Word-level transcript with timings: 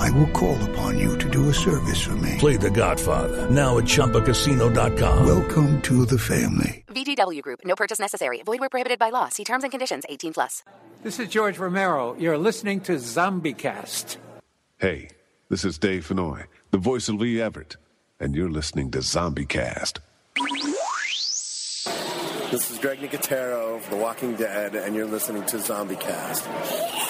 I 0.00 0.10
will 0.12 0.28
call 0.28 0.56
upon 0.70 0.98
you 0.98 1.18
to 1.18 1.28
do 1.28 1.50
a 1.50 1.54
service 1.54 2.00
for 2.00 2.16
me. 2.16 2.36
Play 2.38 2.56
The 2.56 2.70
Godfather 2.70 3.50
now 3.50 3.76
at 3.76 3.84
ChumbaCasino.com. 3.84 5.26
Welcome 5.26 5.82
to 5.82 6.06
the 6.06 6.18
family. 6.18 6.84
VGW 6.88 7.42
Group. 7.42 7.60
No 7.66 7.74
purchase 7.76 7.98
necessary. 7.98 8.42
Void 8.42 8.60
where 8.60 8.70
prohibited 8.70 8.98
by 8.98 9.10
law. 9.10 9.28
See 9.28 9.44
terms 9.44 9.62
and 9.62 9.70
conditions. 9.70 10.04
18 10.08 10.32
plus. 10.32 10.62
This 11.02 11.20
is 11.20 11.28
George 11.28 11.58
Romero. 11.58 12.16
You're 12.18 12.38
listening 12.38 12.80
to 12.82 12.92
ZombieCast. 12.92 14.16
Hey, 14.78 15.10
this 15.50 15.66
is 15.66 15.76
Dave 15.76 16.08
Fennoy, 16.08 16.46
the 16.70 16.78
voice 16.78 17.10
of 17.10 17.16
Lee 17.16 17.38
Everett, 17.38 17.76
and 18.18 18.34
you're 18.34 18.50
listening 18.50 18.90
to 18.92 18.98
ZombieCast. 19.00 19.98
This 22.50 22.70
is 22.70 22.78
Greg 22.78 23.00
Nicotero 23.00 23.76
of 23.76 23.90
The 23.90 23.96
Walking 23.96 24.34
Dead, 24.34 24.74
and 24.74 24.94
you're 24.96 25.06
listening 25.06 25.44
to 25.44 25.58
ZombieCast. 25.58 27.09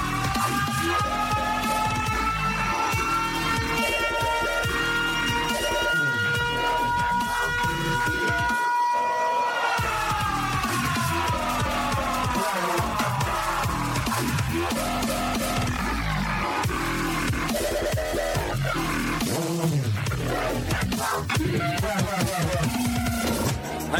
Hey 21.01 21.09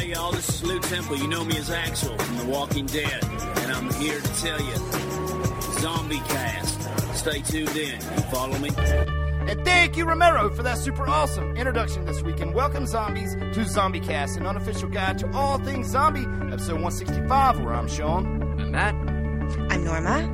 y'all, 0.09 0.31
this 0.31 0.47
is 0.50 0.63
Lew 0.63 0.79
Temple. 0.81 1.17
You 1.17 1.28
know 1.28 1.44
me 1.44 1.57
as 1.57 1.72
Axel 1.72 2.16
from 2.16 2.38
The 2.38 2.45
Walking 2.45 2.85
Dead, 2.85 3.23
and 3.23 3.72
I'm 3.72 3.91
here 3.94 4.22
to 4.22 4.28
tell 4.39 4.62
you, 4.62 4.75
Zombie 5.79 6.19
Cast. 6.28 6.79
Stay 7.17 7.41
tuned 7.41 7.75
in. 7.75 7.95
You 7.95 8.22
follow 8.31 8.56
me? 8.59 8.69
And 8.78 9.66
thank 9.66 9.97
you, 9.97 10.06
Romero, 10.06 10.51
for 10.51 10.62
that 10.62 10.78
super 10.78 11.07
awesome 11.07 11.57
introduction 11.57 12.06
this 12.06 12.22
week. 12.22 12.39
And 12.39 12.53
welcome, 12.53 12.85
zombies, 12.85 13.33
to 13.33 13.66
Zombie 13.66 14.00
Cast, 14.00 14.38
an 14.38 14.45
unofficial 14.45 14.88
guide 14.88 15.18
to 15.19 15.31
all 15.33 15.57
things 15.57 15.88
zombie, 15.88 16.28
episode 16.53 16.81
165, 16.81 17.62
where 17.62 17.73
I'm 17.73 17.88
Sean. 17.88 18.59
I'm 18.59 18.69
Matt. 18.69 18.94
I'm 18.94 19.83
Norma. 19.83 20.31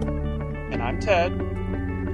And 0.70 0.84
I'm 0.84 1.00
Ted. 1.00 1.57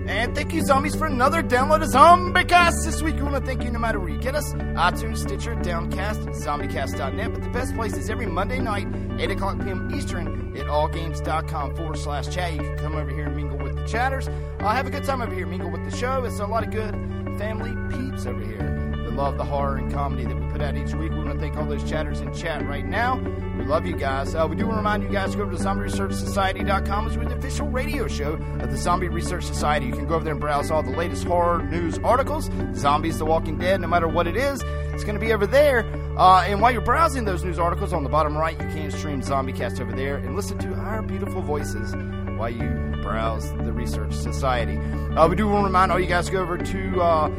And 0.06 0.36
thank 0.36 0.54
you, 0.54 0.66
zombies, 0.66 0.96
for 0.96 1.06
another 1.06 1.42
download 1.42 1.82
of 1.82 1.90
ZombieCast. 1.90 2.84
This 2.84 3.02
week, 3.02 3.16
we 3.16 3.22
want 3.22 3.36
to 3.36 3.42
thank 3.42 3.64
you 3.64 3.72
no 3.72 3.80
matter 3.80 4.00
where 4.00 4.10
you 4.10 4.18
get 4.18 4.36
us 4.36 4.54
iTunes, 4.54 5.20
Stitcher, 5.20 5.56
Downcast, 5.56 6.20
ZombieCast.net. 6.44 7.34
But 7.34 7.42
the 7.42 7.50
best 7.50 7.74
place 7.74 7.96
is 7.96 8.10
every 8.10 8.26
Monday 8.26 8.60
night, 8.60 8.88
8 9.18 9.32
o'clock 9.32 9.64
p.m. 9.64 9.90
Eastern, 9.96 10.58
at 10.58 10.66
allgames.com 10.66 11.76
forward 11.76 11.98
slash 11.98 12.28
chat. 12.34 12.54
You 12.54 12.60
can 12.60 12.78
come 12.78 12.96
over 12.96 13.12
here 13.12 13.28
and 13.28 13.36
mingle 13.36 13.58
with 13.58 13.78
the 13.78 13.88
chatters. 13.88 14.28
Uh, 14.28 14.70
have 14.70 14.88
a 14.88 14.90
good 14.90 15.06
time 15.06 15.22
over 15.22 15.34
here, 15.34 15.48
mingle 15.48 15.70
with 15.70 15.90
the 15.90 15.96
show. 15.96 16.26
It's 16.26 16.40
a 16.40 16.48
lot 16.48 16.64
of 16.64 16.72
good 16.72 16.94
family 17.38 17.74
peeps 17.96 18.26
over 18.26 18.42
here 18.42 18.73
love 19.14 19.38
the 19.38 19.46
horror 19.46 19.78
and 19.78 19.92
comedy 19.92 20.26
that 20.26 20.36
we 20.36 20.46
put 20.52 20.62
out 20.62 20.76
each 20.76 20.94
week. 20.94 21.12
We 21.12 21.18
want 21.18 21.34
to 21.34 21.40
thank 21.40 21.56
all 21.56 21.66
those 21.66 21.88
chatters 21.90 22.22
in 22.22 22.34
chat 22.34 22.66
right 22.68 22.86
now. 22.86 23.18
We 23.58 23.66
love 23.66 23.86
you 23.86 23.96
guys. 23.96 24.36
Uh, 24.36 24.48
we 24.50 24.56
do 24.56 24.66
want 24.66 24.76
to 24.76 24.78
remind 24.78 25.04
you 25.04 25.10
guys 25.10 25.32
to 25.32 25.38
go 25.38 25.44
over 25.44 25.52
to 25.54 25.58
zombieresearchsociety.com 25.58 27.08
as 27.08 27.18
we're 27.18 27.26
the 27.26 27.36
official 27.36 27.68
radio 27.68 28.08
show 28.08 28.34
of 28.34 28.72
the 28.72 28.78
Zombie 28.78 29.10
Research 29.10 29.44
Society. 29.46 29.86
You 29.86 29.94
can 29.94 30.08
go 30.08 30.16
over 30.16 30.24
there 30.24 30.34
and 30.34 30.42
browse 30.42 30.72
all 30.72 30.84
the 30.84 30.92
latest 30.92 31.24
horror 31.26 31.64
news 31.64 32.00
articles, 32.00 32.50
Zombies, 32.74 33.20
The 33.20 33.26
Walking 33.26 33.58
Dead, 33.58 33.80
no 33.80 33.88
matter 33.88 34.08
what 34.08 34.28
it 34.28 34.36
is. 34.36 34.62
It's 34.94 35.04
going 35.04 35.16
to 35.16 35.26
be 35.26 35.32
over 35.32 35.48
there. 35.48 35.86
Uh, 36.18 36.44
and 36.48 36.62
while 36.62 36.72
you're 36.72 36.82
browsing 36.82 37.26
those 37.26 37.44
news 37.44 37.60
articles 37.60 37.94
on 37.94 38.04
the 38.04 38.10
bottom 38.10 38.38
right, 38.38 38.60
you 38.60 38.68
can 38.68 38.92
stream 38.92 39.22
ZombieCast 39.22 39.80
over 39.80 39.92
there 39.94 40.18
and 40.18 40.36
listen 40.36 40.58
to 40.60 40.74
our 40.74 41.02
beautiful 41.02 41.42
voices 41.42 41.94
while 42.38 42.50
you 42.50 42.94
browse 43.02 43.52
the 43.54 43.72
Research 43.72 44.14
Society. 44.14 44.78
Uh, 45.16 45.28
we 45.28 45.36
do 45.36 45.48
want 45.48 45.62
to 45.62 45.66
remind 45.66 45.92
all 45.92 46.00
you 46.00 46.08
guys 46.08 46.26
to 46.28 46.32
go 46.32 46.42
over 46.42 46.58
to 46.58 47.02
uh, 47.02 47.30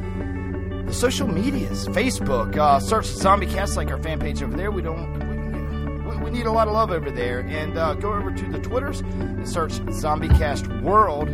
the 0.86 0.92
social 0.92 1.26
medias, 1.26 1.88
Facebook, 1.88 2.56
uh, 2.56 2.78
search 2.78 3.06
ZombieCast 3.06 3.76
like 3.76 3.90
our 3.90 4.02
fan 4.02 4.20
page 4.20 4.42
over 4.42 4.56
there. 4.56 4.70
We 4.70 4.82
don't. 4.82 6.04
We, 6.04 6.16
we 6.24 6.30
need 6.30 6.46
a 6.46 6.52
lot 6.52 6.68
of 6.68 6.74
love 6.74 6.90
over 6.90 7.10
there. 7.10 7.40
And 7.40 7.78
uh, 7.78 7.94
go 7.94 8.12
over 8.12 8.30
to 8.30 8.52
the 8.52 8.58
Twitters 8.58 9.00
and 9.00 9.48
search 9.48 9.72
ZombieCast 9.72 10.82
World. 10.82 11.28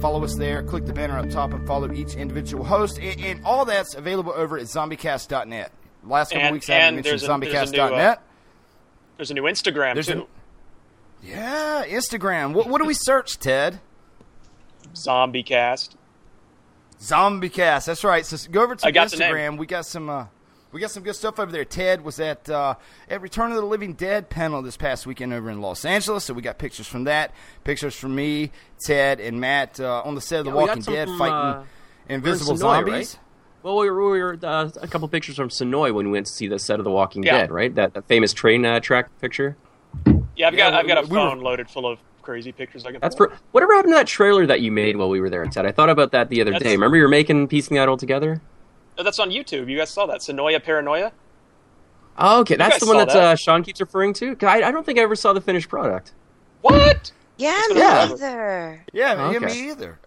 Follow 0.00 0.22
us 0.22 0.36
there. 0.36 0.62
Click 0.62 0.86
the 0.86 0.92
banner 0.92 1.18
up 1.18 1.30
top 1.30 1.52
and 1.52 1.66
follow 1.66 1.90
each 1.92 2.14
individual 2.14 2.64
host. 2.64 2.98
And, 2.98 3.20
and 3.20 3.44
all 3.44 3.64
that's 3.64 3.94
available 3.94 4.32
over 4.32 4.58
at 4.58 4.66
ZombieCast.net. 4.66 5.72
Last 6.04 6.30
couple 6.30 6.46
and, 6.46 6.54
weeks, 6.54 6.70
I 6.70 6.74
haven't 6.74 6.96
mentioned 6.96 7.20
ZombieCast.net. 7.22 7.72
There's, 7.72 7.92
uh, 7.92 8.16
there's 9.16 9.30
a 9.30 9.34
new 9.34 9.42
Instagram 9.42 9.94
there's 9.94 10.06
too. 10.06 10.26
A, 11.24 11.26
yeah, 11.26 11.84
Instagram. 11.88 12.52
What, 12.52 12.68
what 12.68 12.80
do 12.80 12.86
we 12.86 12.94
search, 12.94 13.40
Ted? 13.40 13.80
ZombieCast. 14.94 15.95
ZombieCast. 17.00 17.86
That's 17.86 18.04
right. 18.04 18.24
So 18.24 18.50
go 18.50 18.62
over 18.62 18.74
to 18.76 18.86
I 18.86 18.90
got 18.90 19.08
Instagram. 19.08 19.58
We 19.58 19.66
got 19.66 19.86
some. 19.86 20.08
Uh, 20.08 20.26
we 20.72 20.80
got 20.80 20.90
some 20.90 21.02
good 21.04 21.14
stuff 21.16 21.38
over 21.38 21.50
there. 21.50 21.64
Ted 21.64 22.02
was 22.04 22.20
at 22.20 22.48
uh, 22.50 22.74
at 23.08 23.20
Return 23.22 23.50
of 23.50 23.56
the 23.56 23.64
Living 23.64 23.94
Dead 23.94 24.28
panel 24.28 24.60
this 24.62 24.76
past 24.76 25.06
weekend 25.06 25.32
over 25.32 25.48
in 25.48 25.60
Los 25.62 25.84
Angeles, 25.84 26.24
so 26.24 26.34
we 26.34 26.42
got 26.42 26.58
pictures 26.58 26.86
from 26.86 27.04
that. 27.04 27.32
Pictures 27.64 27.94
from 27.94 28.14
me, 28.14 28.50
Ted, 28.80 29.20
and 29.20 29.40
Matt 29.40 29.80
uh, 29.80 30.02
on 30.04 30.14
the 30.14 30.20
set 30.20 30.40
of 30.40 30.46
The 30.46 30.50
Yeah, 30.50 30.56
we 30.56 30.66
got 30.66 30.76
Walking 30.78 30.94
Dead 30.94 31.08
from, 31.08 31.18
fighting 31.18 31.34
uh, 31.34 31.64
invisible 32.08 32.54
Senoia, 32.54 32.58
zombies. 32.58 32.92
right? 32.92 33.18
Well, 33.62 33.76
we 33.78 33.90
were, 33.90 34.10
we 34.10 34.22
were 34.22 34.38
uh, 34.42 34.70
a 34.80 34.86
couple 34.86 35.08
pictures 35.08 35.36
from 35.36 35.48
Senoia 35.48 35.92
when 35.94 36.06
we 36.06 36.12
went 36.12 36.26
to 36.26 36.32
see 36.32 36.46
the 36.46 36.58
set 36.58 36.78
of 36.78 36.84
The 36.84 36.90
Walking 36.90 37.22
Yeah. 37.24 37.38
Dead, 37.38 37.50
right? 37.50 37.74
That, 37.74 37.94
that 37.94 38.06
famous 38.06 38.32
train 38.32 38.64
uh, 38.66 38.78
track 38.80 39.08
picture. 39.20 39.56
Yeah, 40.36 40.48
I've 40.48 40.56
got 40.56 40.72
Yeah, 40.72 40.78
I've 40.78 40.86
got 40.86 40.98
a 40.98 41.00
we 41.02 41.08
were- 41.08 41.16
phone 41.30 41.40
loaded 41.40 41.68
full 41.70 41.86
of 41.90 41.98
crazy 42.26 42.52
pictures. 42.52 42.84
I 42.84 42.92
can. 42.92 43.00
That's 43.00 43.14
pull. 43.14 43.28
for 43.28 43.38
whatever 43.52 43.74
happened 43.74 43.92
to 43.94 43.96
that 43.96 44.06
trailer 44.06 44.44
that 44.46 44.60
you 44.60 44.70
made 44.70 44.96
while 44.96 45.08
we 45.08 45.20
were 45.20 45.30
there, 45.30 45.46
Ted. 45.46 45.64
I 45.64 45.72
thought 45.72 45.88
about 45.88 46.12
that 46.12 46.28
the 46.28 46.42
other 46.42 46.50
That's- 46.50 46.68
day. 46.68 46.74
Remember 46.74 46.96
you 46.98 47.04
were 47.04 47.08
making 47.08 47.48
piecing 47.48 47.76
that 47.76 47.88
all 47.88 47.96
together? 47.96 48.42
Oh, 48.98 49.02
that's 49.02 49.18
on 49.18 49.30
YouTube. 49.30 49.70
You 49.70 49.78
guys 49.78 49.90
saw 49.90 50.06
that 50.06 50.20
Senoia 50.20 50.62
Paranoia. 50.62 51.12
Oh, 52.18 52.40
okay, 52.40 52.56
that's 52.56 52.80
the 52.80 52.86
one 52.86 52.96
that, 52.96 53.08
that. 53.08 53.16
Uh, 53.16 53.36
Sean 53.36 53.62
keeps 53.62 53.80
referring 53.80 54.12
to. 54.14 54.36
I, 54.42 54.62
I 54.62 54.70
don't 54.70 54.84
think 54.86 54.98
I 54.98 55.02
ever 55.02 55.14
saw 55.16 55.32
the 55.34 55.40
finished 55.40 55.68
product. 55.68 56.12
What? 56.62 57.12
Yeah, 57.36 57.60
me 57.68 57.74
been 57.74 57.82
forever. 57.82 58.14
either. 58.14 58.84
Yeah, 58.94 59.14
Oh, 59.18 59.34
okay. 59.36 59.44
me 59.44 59.70
either. 59.70 59.98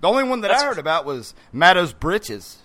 The 0.00 0.08
only 0.08 0.24
one 0.24 0.40
that 0.40 0.50
I 0.50 0.64
heard 0.64 0.78
about 0.78 1.04
was 1.04 1.34
Matto's 1.52 1.92
britches. 1.92 2.58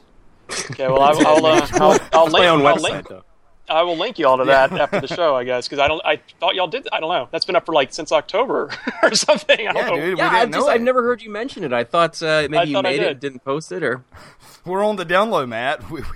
Okay, 0.71 0.87
well, 0.87 1.01
I, 1.01 1.09
I'll, 1.11 1.45
uh, 1.45 1.67
I'll, 1.73 1.91
I'll 1.91 1.97
That's 1.99 2.13
my 2.33 2.39
link. 2.39 2.45
own 2.51 2.65
I'll 2.65 2.75
website, 2.77 2.81
link. 2.81 3.07
though. 3.09 3.23
I 3.69 3.81
will 3.83 3.95
link 3.97 4.19
you 4.19 4.27
all 4.27 4.37
to 4.37 4.45
that 4.45 4.71
after 4.73 4.99
the 4.99 5.07
show, 5.07 5.35
I 5.35 5.43
guess, 5.45 5.67
because 5.67 5.79
I 5.79 5.87
don't. 5.87 6.01
I 6.05 6.19
thought 6.39 6.53
y'all 6.55 6.67
did. 6.67 6.87
I 6.91 6.99
don't 6.99 7.09
know. 7.09 7.29
That's 7.31 7.45
been 7.45 7.55
up 7.55 7.65
for 7.65 7.73
like 7.73 7.93
since 7.93 8.11
October 8.11 8.69
or 9.03 9.13
something. 9.15 9.67
I 9.67 9.71
don't 9.71 9.75
Yeah, 9.83 9.89
know. 9.89 9.95
dude. 9.95 10.17
Yeah, 10.17 10.29
we 10.31 10.35
I've, 10.35 10.41
didn't 10.41 10.53
just, 10.55 10.67
know 10.67 10.71
I've 10.73 10.81
never 10.81 11.01
heard 11.03 11.21
you 11.21 11.29
mention 11.29 11.63
it. 11.63 11.71
I 11.71 11.83
thought 11.85 12.21
uh, 12.21 12.41
maybe 12.49 12.57
I 12.57 12.63
you 12.63 12.73
thought 12.73 12.85
I 12.85 12.89
made 12.91 12.99
it, 13.01 13.05
did. 13.05 13.19
didn't 13.21 13.43
post 13.45 13.71
it, 13.71 13.81
or 13.83 14.03
We're 14.65 14.83
on 14.83 14.97
the 14.97 15.05
down 15.05 15.29
low, 15.29 15.45
Matt. 15.45 15.89
We, 15.89 16.01
we, 16.01 16.07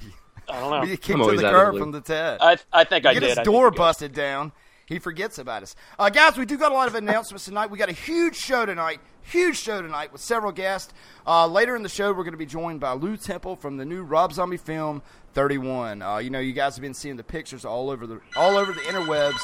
I 0.49 0.59
don't 0.59 0.71
know. 0.71 0.79
we 0.81 0.87
get 0.87 1.01
kicked 1.01 1.19
to 1.19 1.25
the 1.25 1.31
out 1.31 1.35
the 1.37 1.41
curb 1.49 1.77
from 1.77 1.91
the 1.91 2.01
Ted. 2.01 2.37
I 2.41 2.57
I 2.71 2.83
think 2.83 3.05
I 3.05 3.13
get 3.13 3.19
did. 3.21 3.29
his 3.29 3.37
I 3.39 3.43
door 3.43 3.65
think 3.67 3.75
you 3.75 3.77
guys- 3.79 3.87
busted 3.87 4.13
down. 4.13 4.51
he 4.85 4.99
forgets 4.99 5.37
about 5.39 5.63
us. 5.63 5.75
Uh, 5.99 6.09
guys, 6.09 6.37
we 6.37 6.45
do 6.45 6.57
got 6.57 6.71
a 6.71 6.75
lot 6.75 6.87
of 6.87 6.95
announcements 6.95 7.45
tonight. 7.45 7.69
We 7.69 7.77
got 7.77 7.89
a 7.89 7.93
huge 7.93 8.35
show 8.35 8.65
tonight. 8.65 8.99
Huge 9.23 9.57
show 9.57 9.81
tonight 9.81 10.13
with 10.13 10.21
several 10.21 10.53
guests. 10.53 10.93
Uh, 11.25 11.47
later 11.47 11.75
in 11.75 11.83
the 11.83 11.89
show, 11.89 12.07
we're 12.13 12.23
going 12.23 12.31
to 12.31 12.37
be 12.37 12.45
joined 12.45 12.79
by 12.79 12.93
Lew 12.93 13.17
Temple 13.17 13.57
from 13.57 13.75
the 13.75 13.83
new 13.83 14.03
Rob 14.03 14.31
Zombie 14.31 14.55
film 14.55 15.01
31. 15.37 16.01
Uh, 16.01 16.17
you 16.17 16.31
know, 16.31 16.39
you 16.39 16.51
guys 16.51 16.75
have 16.75 16.81
been 16.81 16.95
seeing 16.95 17.15
the 17.15 17.23
pictures 17.23 17.63
all 17.63 17.91
over 17.91 18.07
the 18.07 18.19
all 18.35 18.57
over 18.57 18.71
the 18.71 18.79
interwebs 18.79 19.39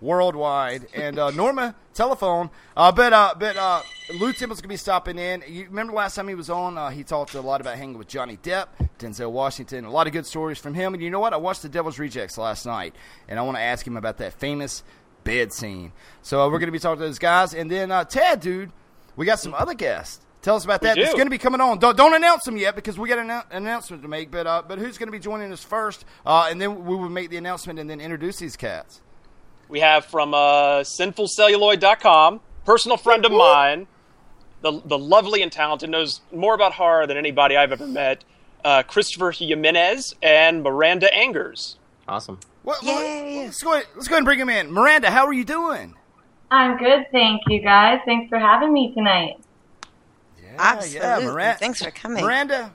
worldwide. 0.00 0.86
And 0.94 1.18
uh, 1.18 1.32
Norma 1.32 1.74
telephone, 1.92 2.50
uh, 2.76 2.92
but 2.92 3.12
uh, 3.12 3.34
but 3.36 3.56
uh, 3.56 3.82
Lew 4.20 4.32
Temple's 4.32 4.60
gonna 4.60 4.68
be 4.68 4.76
stopping 4.76 5.18
in. 5.18 5.42
You 5.48 5.64
remember 5.64 5.92
last 5.92 6.14
time 6.14 6.28
he 6.28 6.36
was 6.36 6.50
on? 6.50 6.78
Uh, 6.78 6.90
he 6.90 7.02
talked 7.02 7.34
a 7.34 7.40
lot 7.40 7.60
about 7.60 7.76
hanging 7.76 7.98
with 7.98 8.06
Johnny 8.06 8.36
Depp, 8.44 8.68
Denzel 9.00 9.32
Washington, 9.32 9.84
a 9.84 9.90
lot 9.90 10.06
of 10.06 10.12
good 10.12 10.24
stories 10.24 10.58
from 10.58 10.72
him. 10.72 10.94
And 10.94 11.02
you 11.02 11.10
know 11.10 11.18
what? 11.18 11.32
I 11.32 11.36
watched 11.38 11.62
The 11.62 11.68
Devil's 11.68 11.98
Rejects 11.98 12.38
last 12.38 12.64
night, 12.64 12.94
and 13.28 13.36
I 13.36 13.42
want 13.42 13.56
to 13.56 13.62
ask 13.62 13.84
him 13.84 13.96
about 13.96 14.18
that 14.18 14.34
famous 14.34 14.84
bed 15.24 15.52
scene. 15.52 15.90
So 16.22 16.42
uh, 16.42 16.48
we're 16.48 16.60
gonna 16.60 16.70
be 16.70 16.78
talking 16.78 17.00
to 17.00 17.06
those 17.06 17.18
guys, 17.18 17.54
and 17.54 17.68
then 17.68 17.90
uh, 17.90 18.04
Ted, 18.04 18.38
dude, 18.38 18.70
we 19.16 19.26
got 19.26 19.40
some 19.40 19.52
other 19.52 19.74
guests. 19.74 20.20
Tell 20.44 20.56
us 20.56 20.64
about 20.66 20.82
that. 20.82 20.98
It's 20.98 21.14
going 21.14 21.24
to 21.24 21.30
be 21.30 21.38
coming 21.38 21.62
on. 21.62 21.78
Don't, 21.78 21.96
don't 21.96 22.14
announce 22.14 22.44
them 22.44 22.58
yet 22.58 22.76
because 22.76 22.98
we 22.98 23.08
got 23.08 23.18
an 23.18 23.28
annou- 23.28 23.50
announcement 23.50 24.02
to 24.02 24.08
make. 24.08 24.30
But 24.30 24.46
uh, 24.46 24.62
but 24.68 24.78
who's 24.78 24.98
going 24.98 25.06
to 25.06 25.12
be 25.12 25.18
joining 25.18 25.50
us 25.50 25.64
first? 25.64 26.04
Uh, 26.26 26.48
and 26.50 26.60
then 26.60 26.84
we 26.84 26.94
will 26.94 27.08
make 27.08 27.30
the 27.30 27.38
announcement 27.38 27.78
and 27.78 27.88
then 27.88 27.98
introduce 27.98 28.36
these 28.36 28.54
cats. 28.54 29.00
We 29.70 29.80
have 29.80 30.04
from 30.04 30.34
uh, 30.34 30.80
sinfulcelluloid.com, 30.80 32.40
personal 32.66 32.98
friend 32.98 33.24
of 33.24 33.32
mine, 33.32 33.86
the, 34.60 34.82
the 34.84 34.98
lovely 34.98 35.40
and 35.40 35.50
talented, 35.50 35.88
knows 35.88 36.20
more 36.30 36.54
about 36.54 36.74
horror 36.74 37.06
than 37.06 37.16
anybody 37.16 37.56
I've 37.56 37.72
ever 37.72 37.86
met, 37.86 38.22
uh, 38.66 38.82
Christopher 38.82 39.30
Jimenez 39.30 40.14
and 40.22 40.62
Miranda 40.62 41.12
Angers. 41.14 41.78
Awesome. 42.06 42.38
What, 42.64 42.84
let's 42.84 43.62
go. 43.62 43.72
Ahead, 43.72 43.86
let's 43.96 44.08
go 44.08 44.14
ahead 44.14 44.18
and 44.18 44.24
bring 44.26 44.38
him 44.38 44.50
in. 44.50 44.70
Miranda, 44.70 45.10
how 45.10 45.24
are 45.26 45.32
you 45.32 45.44
doing? 45.44 45.94
I'm 46.50 46.76
good, 46.76 47.06
thank 47.10 47.40
you 47.48 47.62
guys. 47.62 48.00
Thanks 48.04 48.28
for 48.28 48.38
having 48.38 48.74
me 48.74 48.92
tonight. 48.92 49.43
Yeah, 50.58 51.20
Miranda. 51.20 51.58
Thanks 51.58 51.82
for 51.82 51.90
coming. 51.90 52.24
Miranda, 52.24 52.72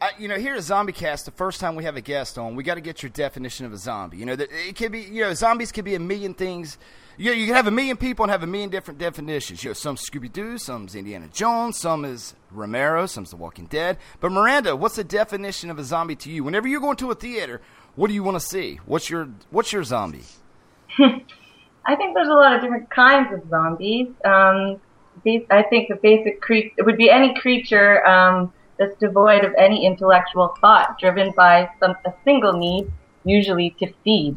I, 0.00 0.10
you 0.18 0.28
know, 0.28 0.36
here 0.36 0.54
at 0.54 0.60
ZombieCast, 0.60 1.24
the 1.24 1.32
first 1.32 1.60
time 1.60 1.74
we 1.74 1.84
have 1.84 1.96
a 1.96 2.00
guest 2.00 2.38
on, 2.38 2.54
we 2.54 2.62
got 2.62 2.76
to 2.76 2.80
get 2.80 3.02
your 3.02 3.10
definition 3.10 3.66
of 3.66 3.72
a 3.72 3.76
zombie. 3.76 4.18
You 4.18 4.26
know, 4.26 4.36
that 4.36 4.48
it 4.52 4.76
could 4.76 4.92
be, 4.92 5.00
you 5.00 5.22
know, 5.22 5.34
zombies 5.34 5.72
could 5.72 5.84
be 5.84 5.96
a 5.96 6.00
million 6.00 6.34
things. 6.34 6.78
You 7.16 7.30
know, 7.30 7.36
you 7.36 7.46
can 7.46 7.56
have 7.56 7.66
a 7.66 7.72
million 7.72 7.96
people 7.96 8.22
and 8.22 8.30
have 8.30 8.44
a 8.44 8.46
million 8.46 8.70
different 8.70 9.00
definitions. 9.00 9.64
You 9.64 9.70
know, 9.70 9.74
some 9.74 9.96
Scooby 9.96 10.32
Doo, 10.32 10.56
some's 10.56 10.94
Indiana 10.94 11.28
Jones, 11.32 11.76
some 11.78 12.04
is 12.04 12.34
Romero, 12.52 13.06
some's 13.06 13.30
The 13.30 13.36
Walking 13.36 13.66
Dead. 13.66 13.98
But 14.20 14.30
Miranda, 14.30 14.76
what's 14.76 14.94
the 14.94 15.04
definition 15.04 15.68
of 15.68 15.80
a 15.80 15.84
zombie 15.84 16.16
to 16.16 16.30
you? 16.30 16.44
Whenever 16.44 16.68
you're 16.68 16.80
going 16.80 16.96
to 16.98 17.10
a 17.10 17.16
theater, 17.16 17.60
what 17.96 18.06
do 18.06 18.14
you 18.14 18.22
want 18.22 18.36
to 18.36 18.46
see? 18.46 18.78
What's 18.86 19.10
your 19.10 19.28
What's 19.50 19.72
your 19.72 19.82
zombie? 19.82 20.22
I 20.98 21.96
think 21.96 22.14
there's 22.14 22.28
a 22.28 22.32
lot 22.34 22.54
of 22.54 22.60
different 22.60 22.88
kinds 22.90 23.32
of 23.32 23.48
zombies. 23.48 24.08
Um, 24.24 24.80
these, 25.28 25.46
I 25.50 25.62
think 25.62 25.88
the 25.88 25.96
basic 25.96 26.40
creature, 26.40 26.70
it 26.78 26.86
would 26.86 26.96
be 26.96 27.10
any 27.10 27.34
creature 27.34 28.06
um, 28.06 28.52
that's 28.78 28.96
devoid 28.98 29.44
of 29.44 29.52
any 29.58 29.84
intellectual 29.84 30.54
thought, 30.60 30.98
driven 30.98 31.32
by 31.36 31.68
some 31.80 31.94
a 32.06 32.12
single 32.24 32.54
need, 32.54 32.90
usually 33.24 33.70
to 33.80 33.92
feed. 34.04 34.36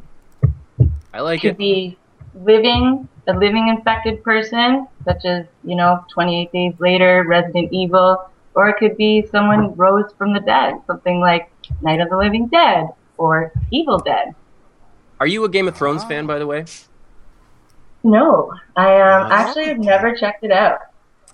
I 1.13 1.21
like 1.21 1.41
Could 1.41 1.47
it. 1.47 1.51
Could 1.51 1.57
be 1.57 1.97
living, 2.35 3.07
a 3.27 3.33
living 3.33 3.69
infected 3.69 4.23
person, 4.23 4.87
such 5.05 5.23
as 5.25 5.45
you 5.63 5.75
know, 5.75 6.03
28 6.11 6.51
Days 6.51 6.73
Later, 6.79 7.23
Resident 7.27 7.71
Evil, 7.71 8.29
or 8.55 8.69
it 8.69 8.77
could 8.77 8.97
be 8.97 9.25
someone 9.31 9.73
rose 9.75 10.11
from 10.17 10.33
the 10.33 10.41
dead, 10.41 10.75
something 10.87 11.19
like 11.19 11.49
Night 11.81 12.01
of 12.01 12.09
the 12.09 12.17
Living 12.17 12.47
Dead 12.47 12.89
or 13.17 13.53
Evil 13.71 13.99
Dead. 13.99 14.35
Are 15.21 15.27
you 15.27 15.45
a 15.45 15.49
Game 15.49 15.67
of 15.67 15.77
Thrones 15.77 16.03
fan, 16.03 16.25
by 16.25 16.39
the 16.39 16.47
way? 16.47 16.65
No, 18.03 18.51
I 18.75 18.99
um, 18.99 19.31
actually 19.31 19.65
have 19.65 19.79
never 19.79 20.15
checked 20.15 20.43
it 20.43 20.51
out. 20.51 20.79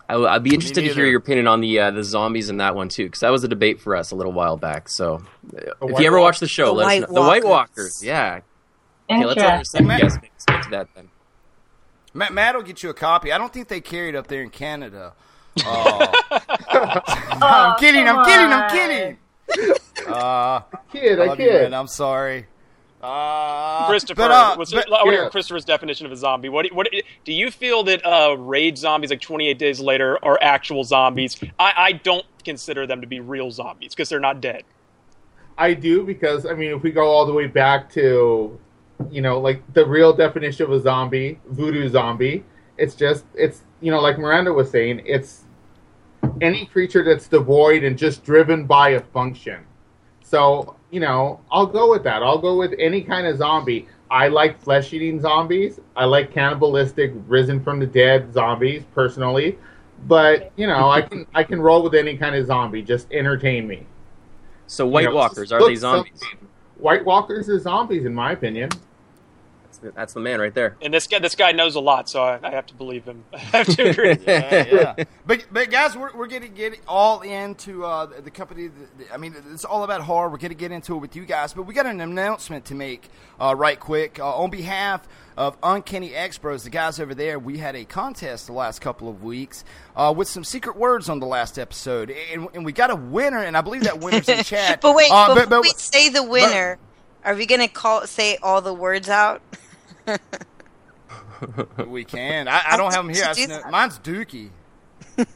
I, 0.09 0.17
would 0.17 0.43
be 0.43 0.53
interested 0.53 0.85
to 0.85 0.93
hear 0.93 1.05
your 1.05 1.19
opinion 1.19 1.47
on 1.47 1.59
the 1.59 1.79
uh, 1.79 1.91
the 1.91 2.03
zombies 2.03 2.49
in 2.49 2.57
that 2.57 2.75
one 2.75 2.87
too, 2.89 3.05
because 3.05 3.19
that 3.21 3.29
was 3.29 3.43
a 3.43 3.47
debate 3.47 3.81
for 3.81 3.95
us 3.95 4.11
a 4.11 4.15
little 4.15 4.31
while 4.31 4.55
back. 4.55 4.87
So, 4.87 5.21
uh, 5.55 5.87
if 5.87 5.99
you 5.99 6.07
ever 6.07 6.19
watch 6.19 6.39
the 6.39 6.47
show, 6.47 6.67
the 6.67 6.71
let 6.73 6.85
us 6.85 6.87
White 6.87 7.01
know. 7.01 7.15
The 7.15 7.21
White 7.27 7.43
Walkers. 7.43 7.77
Walkers, 7.77 8.03
yeah. 8.03 8.39
Okay, 9.09 9.25
let's 9.25 9.37
let 9.37 9.45
our 9.45 9.51
Interesting. 9.53 9.87
second 9.87 10.01
guest 10.01 10.19
speak 10.37 10.61
to 10.61 10.69
that 10.71 10.87
then. 10.95 11.09
Matt, 12.13 12.33
Matt 12.33 12.55
will 12.55 12.63
get 12.63 12.83
you 12.83 12.89
a 12.89 12.93
copy. 12.93 13.31
I 13.31 13.37
don't 13.37 13.51
think 13.53 13.67
they 13.67 13.81
carry 13.81 14.09
it 14.09 14.15
up 14.15 14.27
there 14.27 14.41
in 14.41 14.49
Canada. 14.49 15.13
Oh. 15.65 16.13
I'm 16.69 17.79
kidding. 17.79 18.07
I'm 18.07 18.17
come 18.17 18.25
kidding. 18.25 18.53
I'm 18.53 18.63
on. 18.63 18.69
kidding. 18.69 19.17
Uh, 20.07 20.59
Kid, 20.91 21.19
I 21.19 21.23
I 21.23 21.27
love 21.27 21.39
you, 21.39 21.49
kid. 21.49 21.61
man. 21.63 21.73
I'm 21.73 21.87
sorry. 21.87 22.45
Uh, 23.01 23.87
Christopher, 23.87 24.23
but, 24.23 24.31
uh, 24.31 24.55
what's, 24.55 24.73
but- 24.73 24.87
I 24.87 24.91
want 24.91 25.05
to 25.05 25.11
hear 25.11 25.23
yeah. 25.23 25.29
Christopher's 25.29 25.65
definition 25.65 26.05
of 26.05 26.11
a 26.11 26.17
zombie. 26.17 26.49
What 26.49 26.67
do, 26.67 26.75
what 26.75 26.87
do 27.25 27.33
you 27.33 27.51
feel 27.51 27.83
that 27.83 28.03
uh, 28.05 28.35
rage 28.37 28.77
zombies 28.77 29.11
like 29.11 29.21
28 29.21 29.59
Days 29.59 29.79
Later 29.79 30.23
are 30.25 30.39
actual 30.41 30.83
zombies? 30.83 31.37
I, 31.59 31.73
I 31.77 31.91
don't 31.91 32.25
consider 32.43 32.87
them 32.87 33.01
to 33.01 33.07
be 33.07 33.19
real 33.19 33.51
zombies 33.51 33.93
because 33.93 34.09
they're 34.09 34.19
not 34.19 34.41
dead. 34.41 34.63
I 35.57 35.73
do 35.73 36.03
because 36.03 36.45
I 36.45 36.53
mean, 36.53 36.75
if 36.75 36.83
we 36.83 36.91
go 36.91 37.05
all 37.05 37.25
the 37.25 37.33
way 37.33 37.47
back 37.47 37.91
to, 37.93 38.59
you 39.09 39.21
know, 39.21 39.39
like 39.39 39.61
the 39.73 39.85
real 39.85 40.13
definition 40.13 40.65
of 40.65 40.71
a 40.71 40.79
zombie, 40.79 41.39
voodoo 41.47 41.89
zombie, 41.89 42.43
it's 42.77 42.95
just 42.95 43.25
it's 43.33 43.63
you 43.81 43.91
know, 43.91 43.99
like 43.99 44.17
Miranda 44.17 44.53
was 44.53 44.69
saying, 44.69 45.01
it's 45.05 45.43
any 46.41 46.65
creature 46.65 47.03
that's 47.03 47.27
devoid 47.27 47.83
and 47.83 47.97
just 47.97 48.23
driven 48.23 48.65
by 48.65 48.89
a 48.89 49.01
function. 49.01 49.63
So 50.23 50.76
you 50.91 50.99
know, 50.99 51.39
I'll 51.51 51.65
go 51.65 51.89
with 51.91 52.03
that. 52.03 52.23
I'll 52.23 52.37
go 52.37 52.57
with 52.57 52.73
any 52.79 53.01
kind 53.01 53.27
of 53.27 53.37
zombie. 53.37 53.87
I 54.09 54.29
like 54.29 54.59
flesh-eating 54.61 55.19
zombies. 55.19 55.79
I 55.95 56.05
like 56.05 56.31
cannibalistic, 56.31 57.11
risen 57.27 57.61
from 57.61 57.79
the 57.79 57.85
dead 57.85 58.33
zombies 58.33 58.83
personally. 58.95 59.57
But 60.07 60.51
you 60.55 60.67
know, 60.67 60.89
I 60.89 61.01
can 61.01 61.25
I 61.33 61.43
can 61.43 61.59
roll 61.59 61.83
with 61.83 61.95
any 61.95 62.17
kind 62.17 62.35
of 62.35 62.45
zombie. 62.45 62.81
Just 62.83 63.11
entertain 63.11 63.67
me. 63.67 63.85
So, 64.67 64.85
White 64.85 65.03
You 65.03 65.09
know, 65.09 65.15
Walkers 65.15 65.51
are 65.51 65.65
they 65.65 65.75
zombies? 65.75 66.19
some- 66.19 66.47
White 66.77 67.03
Walkers 67.03 67.49
are 67.49 67.57
zombies, 67.59 68.05
in 68.05 68.13
my 68.13 68.33
opinion. 68.33 68.69
That's 69.77 69.93
the, 69.93 69.99
that's 69.99 70.13
the 70.13 70.19
man 70.19 70.39
right 70.39 70.53
there. 70.53 70.75
And 70.81 70.93
this 70.93 71.07
guy, 71.07 71.19
this 71.19 71.35
guy 71.35 71.51
knows 71.51 71.75
a 71.75 71.79
lot, 71.79 72.09
so 72.09 72.23
I, 72.23 72.39
I 72.41 72.51
have 72.51 72.65
to 72.67 72.73
believe 72.73 73.05
him. 73.05 73.23
I 73.33 73.37
have 73.37 73.67
to 73.67 73.89
agree. 73.89 74.17
yeah, 74.27 74.65
yeah. 74.97 75.03
But 75.27 75.45
but 75.51 75.69
guys, 75.69 75.95
we're 75.97 76.15
we're 76.15 76.27
gonna 76.27 76.47
get 76.47 76.79
all 76.87 77.21
into 77.21 77.83
uh, 77.85 78.05
the, 78.07 78.21
the 78.23 78.31
company. 78.31 78.67
that- 78.69 79.13
I 79.13 79.17
mean, 79.17 79.35
it's 79.51 79.65
all 79.65 79.83
about 79.83 80.01
horror. 80.01 80.29
We're 80.29 80.37
gonna 80.37 80.53
get 80.53 80.71
into 80.71 80.95
it 80.95 80.99
with 80.99 81.15
you 81.15 81.25
guys, 81.25 81.53
but 81.53 81.63
we 81.63 81.73
got 81.73 81.85
an 81.85 81.99
announcement 82.01 82.65
to 82.65 82.75
make 82.75 83.09
uh, 83.41 83.53
right 83.57 83.79
quick 83.79 84.19
uh, 84.19 84.35
on 84.37 84.49
behalf 84.49 85.05
of 85.35 85.57
Uncanny 85.61 86.15
X 86.15 86.37
Bros. 86.37 86.63
The 86.63 86.69
guys 86.69 86.99
over 86.99 87.13
there, 87.13 87.37
we 87.39 87.57
had 87.57 87.75
a 87.75 87.83
contest 87.85 88.47
the 88.47 88.53
last 88.53 88.79
couple 88.79 89.09
of 89.09 89.21
weeks 89.21 89.63
uh, 89.95 90.13
with 90.15 90.27
some 90.29 90.43
secret 90.45 90.77
words 90.77 91.09
on 91.09 91.19
the 91.19 91.27
last 91.27 91.59
episode, 91.59 92.09
and, 92.09 92.47
and 92.53 92.65
we 92.65 92.71
got 92.71 92.89
a 92.89 92.95
winner, 92.95 93.39
and 93.43 93.55
I 93.57 93.61
believe 93.61 93.83
that 93.83 93.99
winner's 93.99 94.29
in 94.29 94.43
chat. 94.43 94.79
But 94.81 94.95
wait, 94.95 95.11
Uh, 95.11 95.35
before 95.35 95.61
we 95.61 95.69
say 95.71 96.07
the 96.09 96.23
winner, 96.23 96.79
are 97.25 97.35
we 97.35 97.45
gonna 97.45 97.67
call 97.67 98.07
say 98.07 98.37
all 98.41 98.61
the 98.61 98.73
words 98.73 99.09
out? 99.09 99.41
We 101.87 102.03
can. 102.03 102.47
I, 102.47 102.61
I 102.71 102.77
don't 102.77 102.93
have 102.93 103.05
them 103.05 103.13
here. 103.13 103.31
Do 103.33 103.61
mine's 103.69 103.99
Dookie. 103.99 104.49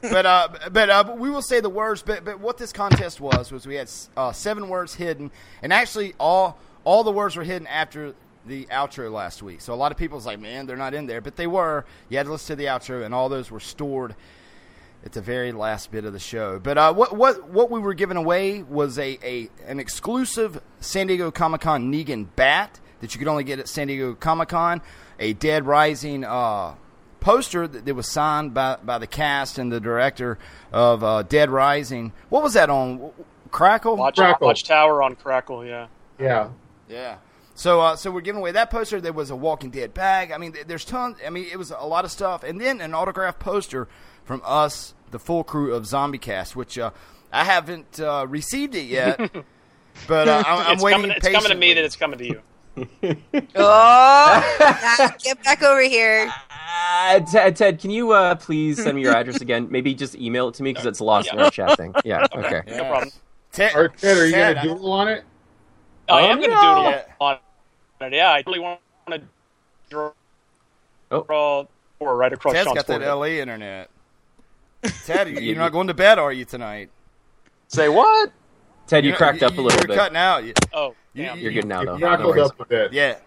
but 0.02 0.26
uh, 0.26 0.48
but 0.72 0.90
uh, 0.90 1.16
we 1.18 1.30
will 1.30 1.42
say 1.42 1.60
the 1.60 1.70
words. 1.70 2.02
But 2.02 2.26
but 2.26 2.40
what 2.40 2.58
this 2.58 2.74
contest 2.74 3.22
was 3.22 3.52
was 3.52 3.68
we 3.68 3.76
had 3.76 3.90
uh, 4.18 4.32
seven 4.32 4.70
words 4.70 4.96
hidden, 4.96 5.32
and 5.62 5.72
actually 5.72 6.16
all 6.20 6.58
all 6.84 7.04
the 7.04 7.12
words 7.12 7.36
were 7.36 7.44
hidden 7.44 7.68
after 7.68 8.16
the 8.46 8.66
outro 8.66 9.12
last 9.12 9.44
week. 9.44 9.62
So 9.62 9.74
a 9.74 9.76
lot 9.76 9.92
of 9.92 9.98
people 9.98 10.16
was 10.16 10.26
like, 10.26 10.40
man, 10.40 10.66
they're 10.66 10.76
not 10.76 10.94
in 10.94 11.06
there, 11.06 11.22
but 11.22 11.36
they 11.36 11.48
were. 11.48 11.86
You 12.10 12.18
had 12.18 12.26
to 12.26 12.32
listen 12.32 12.56
to 12.56 12.56
the 12.56 12.66
outro, 12.66 13.06
and 13.06 13.14
all 13.14 13.30
those 13.30 13.52
were 13.52 13.60
stored 13.60 14.16
at 15.06 15.12
the 15.14 15.22
very 15.22 15.52
last 15.52 15.92
bit 15.92 16.06
of 16.06 16.14
the 16.14 16.20
show. 16.20 16.60
But 16.60 16.78
uh, 16.78 16.94
what 16.94 17.16
what 17.16 17.50
what 17.50 17.70
we 17.70 17.80
were 17.80 17.94
giving 17.94 18.18
away 18.18 18.64
was 18.64 18.98
a, 18.98 19.20
a 19.24 19.50
an 19.68 19.80
exclusive 19.80 20.62
San 20.80 21.08
Diego 21.08 21.32
Comic 21.32 21.62
Con 21.62 21.92
Negan 21.92 22.28
bat 22.36 22.80
that 23.02 23.14
you 23.14 23.20
could 23.20 23.28
only 23.28 23.44
get 23.44 23.60
at 23.60 23.68
San 23.68 23.88
Diego 23.88 24.14
Comic 24.14 24.50
Con. 24.50 24.82
A 25.20 25.34
Dead 25.34 25.66
Rising 25.66 26.24
uh, 26.24 26.76
poster 27.20 27.68
that, 27.68 27.86
that 27.86 27.94
was 27.94 28.08
signed 28.08 28.54
by 28.54 28.78
by 28.84 28.98
the 28.98 29.08
cast 29.08 29.58
and 29.58 29.72
the 29.72 29.80
director 29.80 30.40
of 30.72 31.04
uh, 31.04 31.24
Dead 31.24 31.50
Rising. 31.50 32.14
What 32.30 32.44
was 32.44 32.54
that 32.54 32.70
on 32.70 33.12
Crackle? 33.52 33.98
Watch, 33.98 34.16
Crackle. 34.18 34.48
Watchtower 34.48 35.04
on 35.04 35.16
Crackle, 35.16 35.66
yeah. 35.66 35.88
Yeah. 36.20 36.50
Yeah. 36.90 37.18
So, 37.54 37.82
uh, 37.82 37.96
so 37.96 38.10
we're 38.10 38.22
giving 38.22 38.40
away 38.40 38.54
that 38.54 38.72
poster. 38.72 39.00
There 39.02 39.14
was 39.14 39.30
a 39.30 39.36
Walking 39.36 39.70
Dead 39.70 39.94
bag. 39.94 40.32
I 40.32 40.38
mean, 40.38 40.56
there's 40.66 40.86
tons. 40.86 41.18
I 41.26 41.30
mean, 41.30 41.48
it 41.52 41.58
was 41.58 41.72
a 41.72 41.86
lot 41.86 42.06
of 42.06 42.12
stuff, 42.12 42.44
and 42.44 42.60
then 42.60 42.82
an 42.82 42.94
autographed 42.94 43.40
poster 43.40 43.88
from 44.24 44.42
us, 44.46 44.94
the 45.12 45.20
full 45.20 45.44
crew 45.44 45.74
of 45.74 45.84
ZombieCast, 45.84 46.56
which 46.56 46.80
uh, 46.80 46.92
I 47.32 47.44
haven't 47.44 48.00
uh, 48.00 48.26
received 48.28 48.74
it 48.76 48.86
yet, 48.86 49.18
but 50.08 50.28
uh, 50.28 50.44
I'm, 50.46 50.60
I'm 50.68 50.74
it's 50.74 50.84
waiting 50.84 51.02
coming, 51.02 51.18
it's 51.18 51.28
coming 51.28 51.50
to 51.50 51.56
me 51.56 51.60
patiently. 51.60 51.74
that 51.74 51.86
it's 51.86 51.96
coming 51.96 52.18
to 52.20 52.26
you. 52.26 52.42
Oh, 52.78 54.58
now 55.00 55.10
get 55.24 55.44
back 55.44 55.62
over 55.62 55.82
here. 55.82 56.32
Uh, 56.50 57.20
Ted, 57.20 57.56
Ted, 57.56 57.80
can 57.80 57.92
you 57.92 58.12
uh, 58.12 58.36
please 58.36 58.82
send 58.82 58.96
me 58.96 59.02
your 59.02 59.16
address 59.16 59.42
again? 59.42 59.68
Maybe 59.70 59.94
just 59.94 60.16
email 60.16 60.48
it 60.50 60.56
to 60.56 60.64
me 60.64 60.72
because 60.72 60.86
it's 60.86 61.02
lost 61.02 61.32
in 61.34 61.40
our 61.40 61.52
chat 61.52 61.78
thing. 61.78 61.94
Yeah, 62.06 62.26
okay. 62.36 62.62
No 62.68 62.86
problem. 62.86 63.12
Ted, 63.52 63.76
Or 63.76 63.90
Ted, 63.90 64.18
are 64.18 64.26
you 64.26 64.32
gonna 64.32 64.64
doodle 64.64 64.92
on 64.92 65.08
it? 65.10 65.24
I 66.10 66.22
Oh, 66.22 66.26
am 66.28 66.38
going 66.40 66.50
to 66.50 66.56
no. 66.56 66.62
doodle 66.62 66.86
on 67.20 67.38
it. 68.02 68.14
Yeah, 68.14 68.32
I 68.32 68.44
really 68.46 68.60
want 68.60 68.80
to 69.10 69.22
draw 69.90 70.12
or 72.00 72.18
right 72.18 72.34
across 72.34 72.54
Ted's 72.54 72.66
Sean's 72.66 72.84
got 72.84 72.88
that. 72.88 73.02
LA 73.02 73.26
internet. 73.26 73.90
Ted, 75.06 75.30
you're 75.30 75.56
not 75.58 75.72
going 75.72 75.88
to 75.88 75.94
bed, 75.94 76.20
are 76.20 76.34
you 76.34 76.46
tonight? 76.46 76.90
Say 77.68 77.88
what? 77.90 78.32
Ted, 78.88 79.04
you 79.04 79.10
You're- 79.10 79.18
cracked 79.18 79.44
up 79.44 79.54
a 79.58 79.62
little 79.62 79.70
bit. 79.70 79.80
you're 79.80 79.88
bit. 79.88 79.98
cutting 79.98 80.18
out. 80.18 80.44
You- 80.44 80.54
Oh, 80.74 80.96
you- 81.14 81.24
damn. 81.24 81.40
You're 81.40 81.52
good 81.54 81.66
now, 81.68 81.84
though. 81.84 81.94
You 81.96 82.02
No 82.02 82.46
up 82.46 82.60
a 82.60 82.66
bit. 82.66 82.94
Yeah. 82.94 83.18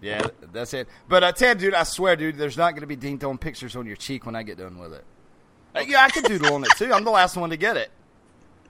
Yeah, 0.00 0.26
that's 0.52 0.74
it. 0.74 0.88
But 1.08 1.24
uh, 1.24 1.32
Ted, 1.32 1.58
dude, 1.58 1.72
I 1.74 1.82
swear, 1.84 2.14
dude, 2.14 2.36
there's 2.36 2.56
not 2.58 2.72
going 2.72 2.82
to 2.82 2.86
be 2.86 2.96
ding 2.96 3.16
dong 3.16 3.38
pictures 3.38 3.74
on 3.74 3.86
your 3.86 3.96
cheek 3.96 4.26
when 4.26 4.36
I 4.36 4.42
get 4.42 4.58
done 4.58 4.78
with 4.78 4.92
it. 4.92 5.02
Uh, 5.74 5.80
yeah, 5.80 6.02
I 6.04 6.10
could 6.10 6.24
doodle 6.24 6.54
on 6.54 6.62
it 6.62 6.70
too. 6.76 6.92
I'm 6.92 7.04
the 7.04 7.10
last 7.10 7.36
one 7.36 7.50
to 7.50 7.56
get 7.56 7.76
it. 7.76 7.90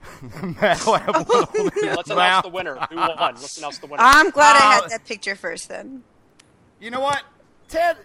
Matt 0.60 0.84
will 0.86 0.94
have 0.94 1.26
one 1.28 1.44
on 1.44 1.70
Let's 1.96 2.10
announce 2.10 2.42
the 2.44 2.50
winner. 2.50 2.76
Who 2.90 2.96
won? 2.96 3.16
Let's 3.18 3.58
announce 3.58 3.78
the 3.78 3.86
winner. 3.86 4.02
I'm 4.02 4.30
glad 4.30 4.56
I 4.56 4.58
Uh, 4.78 4.82
had 4.82 4.90
that 4.90 5.04
picture 5.04 5.34
first 5.34 5.68
then. 5.68 6.02
You 6.80 6.90
know 6.90 7.00
what, 7.00 7.22
Ted? 7.68 7.96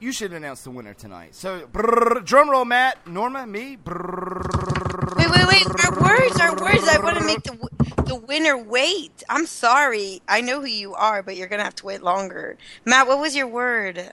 You 0.00 0.12
should 0.12 0.32
announce 0.32 0.62
the 0.62 0.70
winner 0.70 0.94
tonight. 0.94 1.34
So, 1.34 1.66
brrr, 1.72 2.24
drum 2.24 2.48
roll, 2.48 2.64
Matt, 2.64 3.04
Norma, 3.06 3.46
me. 3.46 3.76
brrr. 3.76 5.16
Wait, 5.16 5.28
wait, 5.30 5.46
wait. 5.48 5.66
Our 5.84 6.00
words, 6.00 6.40
our 6.40 6.54
words. 6.56 6.86
I 6.88 6.98
want 7.02 7.18
to 7.18 7.24
make 7.24 7.42
the 7.42 7.68
the 8.06 8.14
winner 8.14 8.56
wait. 8.56 9.22
I'm 9.28 9.44
sorry. 9.44 10.22
I 10.28 10.40
know 10.40 10.60
who 10.60 10.66
you 10.68 10.94
are, 10.94 11.22
but 11.22 11.36
you're 11.36 11.48
gonna 11.48 11.64
have 11.64 11.74
to 11.76 11.86
wait 11.86 12.02
longer. 12.02 12.56
Matt, 12.84 13.08
what 13.08 13.18
was 13.18 13.34
your 13.34 13.48
word? 13.48 13.98
Uh, 13.98 14.10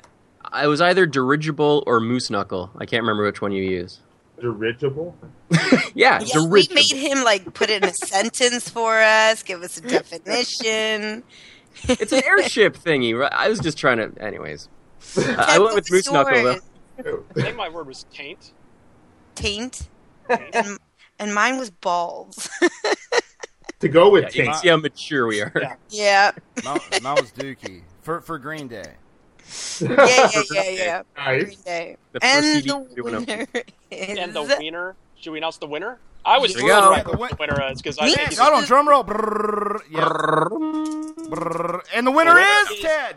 I 0.52 0.68
was 0.68 0.82
either 0.82 1.06
dirigible 1.06 1.84
or 1.86 2.00
moose 2.00 2.30
knuckle. 2.32 2.72
I 2.78 2.86
can't 2.86 3.04
remember 3.04 3.24
which 3.26 3.42
one 3.42 3.52
you 3.52 3.64
used. 3.64 4.00
Dirigible? 4.42 5.16
Yeah, 5.94 6.20
Yeah, 6.20 6.46
we 6.46 6.68
made 6.74 6.92
him 6.92 7.24
like 7.24 7.54
put 7.54 7.70
it 7.70 7.84
in 7.84 7.90
a 7.90 7.94
sentence 8.06 8.68
for 8.70 9.00
us. 9.00 9.44
Give 9.44 9.62
us 9.62 9.78
a 9.78 9.82
definition. 9.82 11.24
It's 11.84 12.12
an 12.12 12.24
airship 12.26 12.76
thingy. 12.76 13.18
right? 13.18 13.32
I 13.32 13.48
was 13.50 13.60
just 13.60 13.78
trying 13.78 13.98
to. 13.98 14.12
Anyways, 14.22 14.68
I- 15.18 15.56
I 15.56 15.60
went 15.60 15.76
with 15.76 15.86
what 15.86 15.92
moose 15.92 16.12
knuckle 16.12 16.38
yours? 16.42 16.62
though. 16.98 17.24
I 17.36 17.42
think 17.42 17.56
my 17.58 17.70
word 17.70 17.88
was 17.88 18.06
taint. 18.14 18.52
Taint, 19.36 19.88
and 20.30 20.78
and 21.20 21.34
mine 21.36 21.58
was 21.58 21.70
balls. 21.70 22.50
To 23.82 23.90
go 23.90 24.10
with 24.10 24.24
Yeah, 24.24 24.30
you 24.30 24.34
can 24.36 24.46
taint. 24.46 24.58
see 24.62 24.68
how 24.70 24.78
mature 24.78 25.28
we 25.28 25.42
are. 25.42 25.52
Yeah. 25.54 25.76
yeah, 25.90 26.32
Mine, 26.64 26.80
mine 27.02 27.16
was 27.20 27.32
Dookie 27.34 27.82
for 28.02 28.22
for 28.22 28.40
Green 28.40 28.70
Day. 28.70 28.94
yeah, 29.82 29.98
yeah, 30.34 30.42
yeah, 30.52 30.70
yeah. 30.70 31.02
Nice. 31.18 31.44
Green 31.44 31.58
Day. 31.66 31.98
The 32.14 32.20
And 32.24 32.46
CD 32.46 32.70
the 32.70 32.78
we 32.78 33.02
went 33.02 33.16
up 33.18 33.28
winner 33.28 33.48
is 33.92 34.18
And 34.18 34.34
the 34.34 34.44
winner. 34.60 34.96
Should 35.20 35.32
we 35.32 35.38
announce 35.40 35.58
the 35.58 35.68
winner? 35.68 36.00
I 36.24 36.38
was 36.40 36.52
Here 36.56 36.62
thrilled 36.62 36.84
go. 36.86 36.90
right 36.92 37.20
what 37.20 37.32
the 37.32 37.38
winner 37.38 37.70
is 37.70 37.82
because 37.82 38.00
I 38.00 38.06
Me 38.06 38.16
think 38.16 38.34
Hold 38.40 38.54
on, 38.54 38.64
drum 38.64 38.88
roll. 38.88 39.04
Brrr, 39.04 39.80
yeah. 39.92 40.00
Brrr. 41.30 41.82
And 41.94 42.08
the 42.08 42.12
winner 42.12 42.32
The 42.34 42.36
winner 42.40 42.48
is 42.72 42.78
is- 42.78 42.80
Ted. 42.82 43.16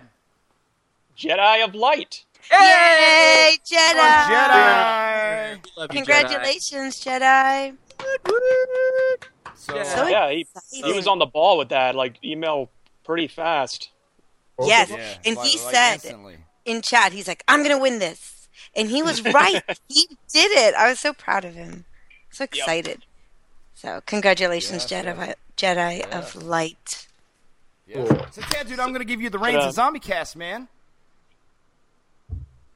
Jedi 1.18 1.64
of 1.64 1.74
Light. 1.74 2.24
Yay, 2.52 3.58
Jedi! 3.70 4.24
Jedi. 4.28 5.58
Love 5.76 5.90
Congratulations, 5.90 7.04
Jedi. 7.04 7.76
So, 9.54 9.82
So 9.82 10.06
yeah, 10.06 10.30
he, 10.30 10.46
he 10.70 10.92
was 10.92 11.06
on 11.06 11.18
the 11.18 11.26
ball 11.26 11.58
with 11.58 11.70
that. 11.70 11.94
Like 11.94 12.22
email 12.24 12.70
pretty 13.04 13.26
fast. 13.26 13.90
Yes, 14.60 14.90
yeah, 14.90 15.18
and 15.24 15.36
like- 15.36 15.48
he 15.48 15.58
like 15.58 15.74
said 15.74 15.92
instantly. 15.94 16.36
in 16.64 16.82
chat, 16.82 17.12
he's 17.12 17.28
like, 17.28 17.44
"I'm 17.48 17.62
gonna 17.62 17.78
win 17.78 17.98
this," 17.98 18.48
and 18.74 18.88
he 18.88 19.02
was 19.02 19.22
right. 19.34 19.62
he 19.88 20.06
did 20.32 20.50
it. 20.52 20.74
I 20.74 20.88
was 20.88 21.00
so 21.00 21.12
proud 21.12 21.44
of 21.44 21.54
him. 21.54 21.84
So 22.30 22.44
excited. 22.44 23.04
So 23.74 24.00
congratulations, 24.06 24.90
Yes, 24.90 25.04
Jedi, 25.04 25.34
Jedi 25.56 26.10
of 26.10 26.34
Light. 26.34 27.06
Yeah. 27.86 27.96
Cool. 28.04 28.26
So 28.32 28.42
Ted, 28.42 28.68
dude, 28.68 28.80
I'm 28.80 28.92
gonna 28.92 29.04
give 29.04 29.20
you 29.20 29.30
the 29.30 29.38
reins 29.38 29.64
of 29.64 29.72
Zombie 29.74 30.00
Cast, 30.00 30.34
man. 30.36 30.68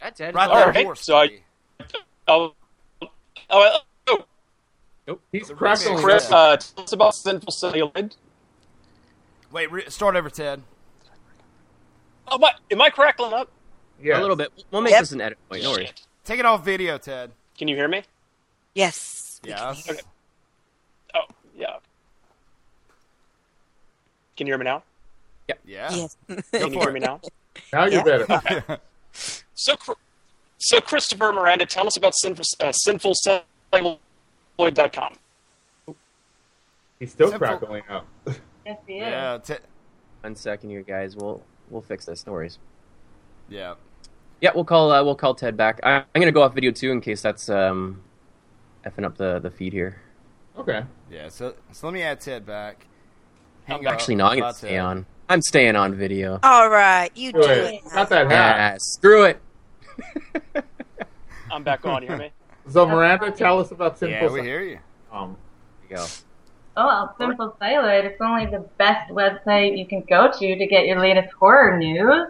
That's 0.02 0.18
Ted. 0.18 0.34
Right 0.34 0.48
there, 0.48 0.66
right, 0.72 0.84
horse, 0.84 1.00
so 1.04 1.16
I- 1.16 1.26
buddy. 1.28 1.42
Oh, 2.28 2.54
oh, 3.50 3.78
oh 5.08 5.18
He's 5.32 5.48
The 5.48 5.54
crackling. 5.54 5.98
remix. 5.98 6.02
Chris, 6.02 6.30
uh, 6.32 6.56
tell 6.56 6.84
us 6.84 6.92
about 6.92 7.14
Sinful 7.14 7.52
Celluloid. 7.52 8.16
Wait, 9.50 9.70
re- 9.70 9.88
start 9.90 10.16
over, 10.16 10.30
Ted. 10.30 10.62
Oh, 12.28 12.38
my, 12.38 12.52
Am 12.70 12.80
I 12.80 12.88
crackling 12.90 13.32
up? 13.32 13.50
Yeah. 14.00 14.18
A 14.18 14.22
little 14.22 14.36
bit. 14.36 14.50
We'll 14.70 14.80
make 14.82 14.92
Yep. 14.92 15.00
this 15.02 15.12
an 15.12 15.20
edit 15.20 15.38
point. 15.48 15.62
No 15.62 15.72
worries. 15.72 15.92
Take 16.24 16.38
it 16.40 16.46
off 16.46 16.64
video, 16.64 16.98
Ted. 16.98 17.32
Can 17.58 17.68
you 17.68 17.76
hear 17.76 17.88
me? 17.88 18.02
Yes. 18.74 19.40
Yes. 19.44 19.88
Okay. 19.90 20.00
Oh, 21.14 21.22
yeah. 21.56 21.76
Can 24.36 24.46
you 24.46 24.52
hear 24.52 24.58
me 24.58 24.64
now? 24.64 24.82
Yeah. 25.48 25.54
Yes. 25.64 26.16
Can 26.52 26.72
you 26.72 26.80
hear 26.80 26.92
me 26.92 27.00
now? 27.00 27.20
Now 27.72 27.84
you're 27.84 28.06
Yeah. 28.08 28.24
better. 28.26 28.80
So, 29.62 29.76
so 30.58 30.80
Christopher 30.80 31.32
Miranda, 31.32 31.64
tell 31.66 31.86
us 31.86 31.96
about 31.96 32.14
sinful, 32.16 32.44
uh, 32.60 32.72
sinfulcelluloid.com. 34.58 35.14
He's 36.98 37.12
still 37.12 37.28
Simple. 37.30 37.38
crackling 37.46 37.82
up. 37.88 38.06
Yes, 38.64 38.78
he 38.86 38.92
is. 38.94 39.00
Yeah. 39.00 39.38
Te- 39.42 39.54
One 40.20 40.36
second 40.36 40.70
here, 40.70 40.82
guys. 40.82 41.16
We'll 41.16 41.42
we'll 41.68 41.82
fix 41.82 42.04
this. 42.06 42.24
No 42.28 42.32
worries. 42.32 42.60
yeah. 43.48 43.74
Yeah, 44.40 44.50
we'll 44.54 44.64
call 44.64 44.92
uh, 44.92 45.02
we'll 45.02 45.16
call 45.16 45.34
Ted 45.34 45.56
back. 45.56 45.80
I, 45.82 45.96
I'm 46.14 46.20
gonna 46.20 46.30
go 46.30 46.42
off 46.42 46.54
video 46.54 46.70
too 46.70 46.92
in 46.92 47.00
case 47.00 47.20
that's 47.22 47.48
um 47.48 48.02
effing 48.86 49.04
up 49.04 49.16
the 49.16 49.40
the 49.40 49.50
feed 49.50 49.72
here. 49.72 50.00
Okay. 50.56 50.84
Yeah. 51.10 51.28
So, 51.28 51.54
so 51.72 51.88
let 51.88 51.92
me 51.94 52.02
add 52.02 52.20
Ted 52.20 52.46
back. 52.46 52.86
Hang 53.64 53.84
Actually, 53.84 54.14
up. 54.14 54.18
no, 54.18 54.26
I'm 54.26 54.38
gonna 54.38 54.54
stay 54.54 54.68
Ted. 54.70 54.78
on. 54.80 55.06
I'm 55.28 55.42
staying 55.42 55.74
on 55.74 55.94
video. 55.96 56.38
All 56.44 56.70
right, 56.70 57.10
you 57.16 57.32
do 57.32 57.42
Do 57.42 57.48
it. 57.48 57.74
it. 57.74 57.80
Not 57.92 58.08
that 58.10 58.30
hat. 58.30 58.56
Yeah, 58.56 58.76
screw 58.78 59.24
it. 59.24 59.40
I'm 61.50 61.62
back 61.62 61.84
on. 61.84 62.02
You 62.02 62.08
hear 62.08 62.18
me? 62.18 62.30
So 62.68 62.86
Miranda, 62.86 63.30
tell 63.30 63.58
us 63.58 63.70
about 63.70 63.98
Simple. 63.98 64.16
Yeah, 64.16 64.30
we 64.30 64.42
hear 64.42 64.62
you. 64.62 64.78
Um, 65.12 65.36
you 65.88 65.96
go. 65.96 66.06
Oh, 66.76 66.86
well, 66.86 67.14
Sinful 67.18 67.56
Celluloid. 67.58 68.06
It's 68.06 68.20
only 68.20 68.46
the 68.46 68.60
best 68.78 69.10
website 69.10 69.76
you 69.76 69.86
can 69.86 70.02
go 70.08 70.30
to 70.30 70.56
to 70.56 70.66
get 70.66 70.86
your 70.86 71.00
latest 71.00 71.32
horror 71.34 71.76
news. 71.76 72.28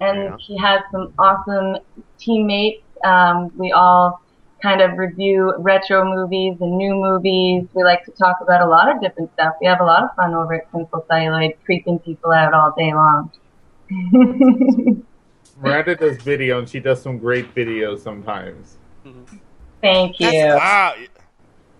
And 0.00 0.24
Yeah. 0.24 0.36
he 0.38 0.58
has 0.58 0.82
some 0.92 1.12
awesome 1.18 1.78
teammates. 2.18 2.84
Um, 3.02 3.50
we 3.56 3.72
all 3.72 4.20
kind 4.62 4.80
of 4.80 4.98
review 4.98 5.54
retro 5.58 6.04
movies 6.04 6.56
and 6.60 6.76
new 6.76 6.94
movies. 6.94 7.66
We 7.72 7.84
like 7.84 8.04
to 8.04 8.10
talk 8.10 8.38
about 8.42 8.60
a 8.60 8.66
lot 8.66 8.94
of 8.94 9.00
different 9.00 9.32
stuff. 9.34 9.54
We 9.60 9.66
have 9.68 9.80
a 9.80 9.84
lot 9.84 10.02
of 10.02 10.14
fun 10.16 10.34
over 10.34 10.54
at 10.54 10.70
Sinful 10.72 11.06
Celluloid, 11.08 11.54
creeping 11.64 12.00
people 12.00 12.32
out 12.32 12.52
all 12.52 12.74
day 12.76 12.92
long. 12.92 13.30
Miranda 15.60 15.96
does 15.96 16.22
video, 16.22 16.58
and 16.58 16.68
she 16.68 16.80
does 16.80 17.02
some 17.02 17.18
great 17.18 17.54
videos 17.54 18.00
sometimes. 18.00 18.76
Thank 19.80 20.20
you. 20.20 20.30
Wow. 20.30 20.94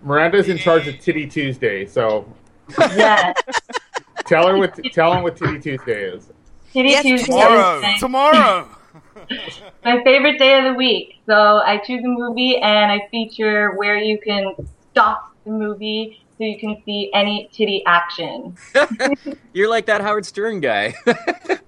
Miranda's 0.01 0.47
in 0.47 0.57
charge 0.57 0.87
of 0.87 0.99
Titty 0.99 1.27
Tuesday, 1.27 1.85
so 1.85 2.25
Yes. 2.77 3.35
tell 4.25 4.47
her 4.47 4.57
what 4.57 4.79
tell 4.93 5.13
him 5.13 5.23
what 5.23 5.35
Titty 5.35 5.59
Tuesday 5.59 6.03
is. 6.03 6.29
Titty 6.71 6.89
Yes, 6.89 7.03
Tuesday. 7.03 7.25
Tomorrow. 7.25 7.81
Tomorrow. 7.99 8.67
my 9.83 10.03
favorite 10.03 10.37
day 10.39 10.57
of 10.57 10.65
the 10.65 10.73
week. 10.73 11.15
So 11.25 11.57
I 11.57 11.77
choose 11.77 12.03
a 12.03 12.07
movie 12.07 12.57
and 12.57 12.91
I 12.91 13.07
feature 13.11 13.71
where 13.75 13.97
you 13.97 14.19
can 14.19 14.53
stop 14.91 15.35
the 15.45 15.51
movie 15.51 16.23
so 16.39 16.45
you 16.45 16.57
can 16.57 16.81
see 16.85 17.11
any 17.13 17.49
titty 17.51 17.83
action. 17.85 18.55
You're 19.53 19.69
like 19.69 19.87
that 19.87 19.99
Howard 19.99 20.25
Stern 20.25 20.61
guy. 20.61 20.95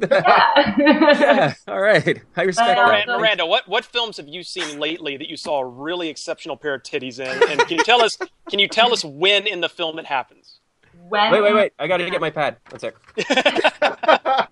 Yeah. 0.10 0.76
yeah. 0.80 1.54
All 1.68 1.80
right. 1.80 2.24
I 2.36 2.42
respect 2.42 2.70
But, 2.70 2.78
uh, 2.80 2.88
that. 2.88 3.08
Miranda, 3.08 3.18
Miranda, 3.20 3.46
what, 3.46 3.68
what 3.68 3.86
films 3.86 4.18
have 4.18 4.28
you 4.28 4.42
seen 4.42 4.80
lately 4.80 5.16
that 5.16 5.30
you 5.30 5.38
saw 5.38 5.60
a 5.60 5.66
really 5.66 6.10
exceptional 6.10 6.58
pair 6.58 6.74
of 6.74 6.82
titties 6.82 7.20
in? 7.20 7.28
And 7.52 7.60
can 7.68 7.78
you 7.78 7.84
tell 7.84 8.02
us 8.02 8.18
can 8.50 8.58
you 8.58 8.68
tell 8.68 8.94
us 8.94 9.06
when 9.06 9.46
in 9.46 9.62
the 9.62 9.70
film 9.70 10.00
it 10.00 10.08
happens? 10.08 10.60
when 11.08 11.32
Wait, 11.32 11.42
wait, 11.44 11.54
wait. 11.54 11.74
I 11.78 11.86
gotta 11.88 12.10
get 12.10 12.20
my 12.20 12.32
pad. 12.32 12.58
One 12.72 12.80
sec. 12.80 12.96
I 13.30 14.48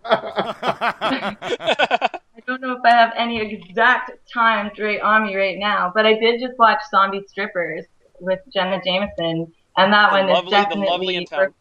don't 2.46 2.62
know 2.62 2.74
if 2.74 2.82
I 2.86 2.92
have 2.92 3.14
any 3.18 3.42
exact 3.42 4.12
times 4.32 4.74
right 4.78 5.02
on 5.02 5.24
me 5.24 5.36
right 5.36 5.58
now, 5.58 5.92
but 5.96 6.06
I 6.06 6.14
did 6.14 6.40
just 6.40 6.60
watch 6.60 6.80
Zombie 6.92 7.24
Strippers 7.28 7.86
with 8.20 8.40
Jenna 8.54 8.80
Jameson, 8.84 9.52
and 9.84 9.94
that 9.94 10.12
The 10.12 10.18
one 10.18 10.28
lovely, 10.28 10.46
is 10.48 10.52
the 10.52 10.58
definitely 10.64 10.88
lovely 10.90 11.16
and 11.16 11.28
talented. 11.28 11.54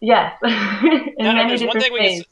yes, 0.00 0.36
in 0.42 0.50
No, 0.50 1.32
no, 1.32 1.32
many 1.34 1.48
there's 1.48 1.60
one 1.62 1.78
different 1.78 1.82
thing 1.82 1.92
we 1.92 2.16
can 2.16 2.24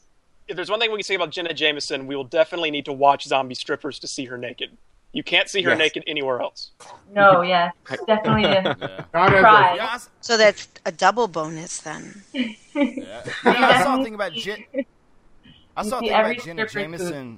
if 0.47 0.55
there's 0.57 0.69
one 0.69 0.79
thing 0.79 0.91
we 0.91 0.97
can 0.97 1.03
say 1.03 1.15
about 1.15 1.29
Jenna 1.29 1.53
Jameson, 1.53 2.07
we 2.07 2.15
will 2.15 2.25
definitely 2.25 2.71
need 2.71 2.83
to 2.85 2.91
watch 2.93 3.23
Zombie 3.23 3.55
Strippers 3.55 3.99
to 3.99 4.07
see 4.07 4.25
her 4.25 4.37
naked. 4.37 4.75
You 5.13 5.23
can't 5.23 5.47
see 5.49 5.61
her 5.61 5.69
Yes. 5.71 5.79
naked 5.79 6.03
anywhere 6.07 6.41
else. 6.41 6.71
No, 7.13 7.41
yes, 7.53 7.73
definitely. 8.05 8.43
Yeah. 8.43 8.73
Not 9.13 9.29
Try. 9.29 9.73
a, 9.73 9.75
Yeah, 9.77 9.99
So 10.19 10.35
that's 10.37 10.67
a 10.85 10.91
double 10.91 11.27
bonus 11.27 11.79
then. 11.79 12.23
yeah. 12.33 12.53
Yeah, 12.75 13.23
I 13.45 13.83
saw 13.83 13.99
a 13.99 14.03
thing 14.03 14.15
about 14.15 14.33
Jen. 14.33 14.63
I 15.77 15.83
saw 15.83 15.97
a 15.97 16.01
thing 16.01 16.09
about 16.09 16.37
Jenna 16.39 16.67
stripper 16.67 16.97
food 16.97 17.13
in 17.13 17.37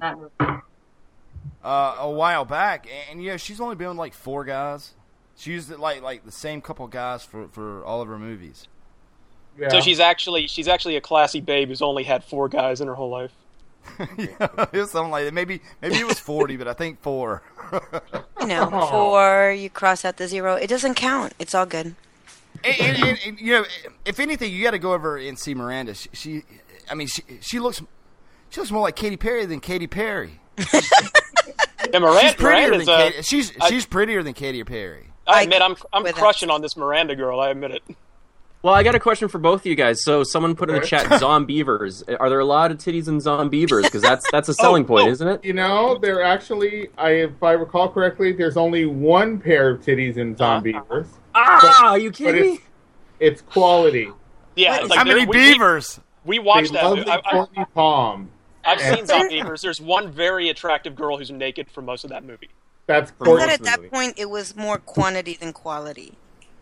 uh, 1.62 1.96
a 1.98 2.10
while 2.10 2.44
back, 2.44 2.86
and, 2.86 3.10
and 3.12 3.22
you 3.22 3.30
know 3.30 3.36
she's 3.36 3.60
only 3.60 3.76
been 3.76 3.88
with 3.88 3.96
like 3.98 4.14
four 4.14 4.44
guys. 4.44 4.92
She 5.36 5.50
used 5.52 5.70
it 5.70 5.80
like 5.80 6.02
like 6.02 6.24
the 6.24 6.32
same 6.32 6.60
couple 6.60 6.86
guys 6.86 7.24
for, 7.24 7.48
for 7.48 7.84
all 7.84 8.00
of 8.00 8.08
her 8.08 8.18
movies. 8.18 8.68
yeah. 9.58 9.68
So 9.68 9.80
she's 9.80 10.00
actually 10.00 10.46
she's 10.46 10.68
actually 10.68 10.96
a 10.96 11.00
classy 11.00 11.40
babe 11.40 11.68
who's 11.68 11.82
only 11.82 12.04
had 12.04 12.22
four 12.24 12.48
guys 12.48 12.80
in 12.80 12.88
her 12.88 12.94
whole 12.94 13.10
life. 13.10 13.32
it 13.98 14.72
was 14.72 14.90
something 14.92 15.10
like 15.10 15.24
that. 15.26 15.34
Maybe 15.34 15.60
maybe 15.82 15.96
it 15.96 16.06
was 16.06 16.18
forty, 16.18 16.56
but 16.56 16.68
I 16.68 16.72
think 16.72 17.00
four. 17.02 17.42
You 18.40 18.48
know, 18.48 18.68
four, 18.90 19.52
you 19.52 19.70
cross 19.70 20.04
out 20.04 20.18
the 20.18 20.28
zero. 20.28 20.54
It 20.54 20.66
doesn't 20.66 20.96
count. 20.96 21.32
It's 21.38 21.54
all 21.54 21.64
good. 21.64 21.94
and, 22.62 22.76
and, 22.78 23.02
and, 23.02 23.18
and, 23.24 23.40
you 23.40 23.52
know, 23.54 23.64
if 24.04 24.20
anything, 24.20 24.52
you 24.52 24.62
got 24.62 24.72
to 24.72 24.78
go 24.78 24.92
over 24.92 25.16
and 25.16 25.38
see 25.38 25.54
Miranda. 25.54 25.94
She, 25.94 26.10
she 26.12 26.42
I 26.90 26.94
mean, 26.94 27.06
she, 27.06 27.22
she 27.40 27.58
looks 27.58 27.80
she 28.50 28.60
looks 28.60 28.70
more 28.70 28.82
like 28.82 28.96
Katy 28.96 29.16
Perry 29.16 29.46
than 29.46 29.60
Katy 29.60 29.86
Perry. 29.86 30.40
Yeah, 31.92 32.00
Miranda, 32.00 32.20
she's 32.20 32.34
prettier 32.34 32.66
Miranda's, 32.68 32.86
than 32.86 32.94
uh, 33.00 33.10
Katy, 33.10 33.22
she's 33.22 33.52
I- 33.60 33.68
she's 33.70 33.86
prettier 33.86 34.22
than 34.22 34.34
Katy 34.34 34.64
Perry. 34.64 35.06
I 35.26 35.42
admit 35.42 35.62
I'm 35.62 35.76
I'm 35.92 36.02
with 36.02 36.14
crushing 36.14 36.50
on 36.50 36.60
this 36.62 36.76
Miranda 36.76 37.16
girl. 37.16 37.40
I 37.40 37.50
admit 37.50 37.70
it. 37.72 37.82
Well, 38.62 38.72
I 38.72 38.82
got 38.82 38.94
a 38.94 39.00
question 39.00 39.28
for 39.28 39.36
both 39.38 39.60
of 39.60 39.66
you 39.66 39.74
guys. 39.74 40.02
So, 40.04 40.24
someone 40.24 40.54
put 40.56 40.70
in 40.70 40.76
the 40.76 40.80
Okay. 40.80 40.88
chat, 40.88 41.04
"Zombievers." 41.20 42.02
Are 42.18 42.30
there 42.30 42.38
a 42.38 42.44
lot 42.46 42.70
of 42.70 42.78
titties 42.78 43.08
in 43.08 43.18
Zombievers? 43.18 43.82
Because 43.82 44.00
that's 44.02 44.30
that's 44.30 44.48
a 44.48 44.54
selling 44.62 44.84
point, 44.86 45.08
isn't 45.08 45.26
it? 45.28 45.44
You 45.44 45.52
know, 45.52 45.98
there 45.98 46.22
actually, 46.22 46.88
I 46.96 47.10
if 47.10 47.42
I 47.42 47.52
recall 47.52 47.88
correctly, 47.90 48.32
there's 48.32 48.56
only 48.56 48.86
one 48.86 49.38
pair 49.38 49.68
of 49.70 49.80
titties 49.82 50.16
in 50.16 50.34
Zombievers. 50.36 51.08
Ah, 51.34 51.90
are 51.90 51.98
you 51.98 52.10
but 52.10 52.16
kidding 52.16 52.42
me? 52.42 52.52
it's, 52.54 52.62
it's 53.20 53.42
quality. 53.42 54.10
Yeah, 54.56 54.78
How 54.78 54.86
like, 54.86 55.06
many 55.06 55.20
we- 55.20 55.26
we- 55.26 55.32
beavers? 55.52 56.00
We 56.24 56.38
watched 56.38 56.72
They 56.72 56.78
that. 56.78 56.84
love 56.84 56.96
movie. 56.98 57.04
the 57.10 57.12
I, 57.12 57.46
I, 57.56 57.64
Palm. 57.74 58.30
I've 58.64 58.80
And 58.80 59.06
seen 59.06 59.18
Zombievers. 59.42 59.60
There's 59.60 59.78
one 59.80 60.10
very 60.10 60.48
attractive 60.48 60.94
girl 60.94 61.18
who's 61.18 61.30
naked 61.30 61.70
for 61.70 61.82
most 61.82 62.02
of 62.04 62.08
that 62.10 62.24
movie. 62.24 62.48
That's 62.86 63.12
I 63.20 63.24
Courtney. 63.24 63.40
thought 63.46 63.52
at 63.52 63.62
that 63.64 63.90
point 63.90 64.14
it 64.18 64.28
was 64.28 64.54
more 64.56 64.78
quantity 64.78 65.34
than 65.34 65.52
quality. 65.52 66.14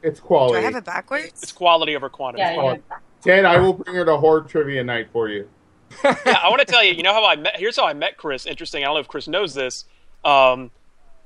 It's 0.03 0.21
quality. 0.21 0.55
Do. 0.55 0.59
I 0.59 0.63
have 0.63 0.77
it 0.77 0.85
backwards? 0.85 1.43
It's 1.43 1.53
quality 1.53 1.95
over 1.97 2.09
quantity. 2.09 2.43
Yeah, 2.43 2.57
Oh, 2.61 2.79
Ted, 3.23 3.45
I 3.45 3.59
will 3.59 3.75
bring 3.75 3.95
her 3.97 4.05
to 4.05 4.17
Horde 4.17 4.49
Trivia 4.49 4.83
Night 4.83 5.09
for 5.13 5.29
you. 5.29 5.49
yeah, 6.05 6.41
I 6.43 6.49
want 6.49 6.61
to 6.61 6.65
tell 6.67 6.83
you. 6.83 6.93
You 6.95 7.03
know 7.03 7.13
how 7.13 7.25
I 7.25 7.37
met? 7.37 7.57
Here's 7.57 7.77
how 7.77 7.87
I 7.87 7.93
met 7.93 8.17
Chris. 8.17 8.47
Interesting. 8.47 8.83
I 8.83 8.87
don't 8.87 8.95
know 8.95 9.01
if 9.01 9.09
Chris 9.09 9.29
knows 9.29 9.55
this. 9.55 9.85
Um, 10.25 10.71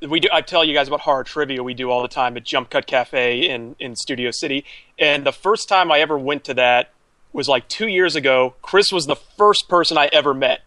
we 0.07 0.21
do. 0.21 0.29
I 0.33 0.41
tell 0.43 0.65
you 0.65 0.75
guys 0.75 0.89
about 0.89 1.01
horror 1.01 1.25
trivia 1.25 1.63
we 1.63 1.73
do 1.73 1.91
all 1.91 2.03
the 2.03 2.09
time 2.09 2.37
at 2.37 2.45
Jump 2.45 2.69
Cut 2.71 2.87
Cafe 2.87 3.49
in 3.49 3.77
in 3.79 3.97
Studio 3.97 4.31
City. 4.31 4.65
And 4.99 5.25
the 5.25 5.33
first 5.33 5.69
time 5.69 5.91
I 5.91 6.01
ever 6.01 6.19
went 6.19 6.45
to 6.45 6.55
that 6.55 6.91
was 7.33 7.49
like 7.49 7.69
two 7.69 7.87
years 7.87 8.17
ago. 8.17 8.55
Chris 8.61 8.93
was 8.93 9.07
the 9.07 9.17
first 9.17 9.69
person 9.69 9.97
I 9.97 10.07
ever 10.13 10.35
met 10.35 10.61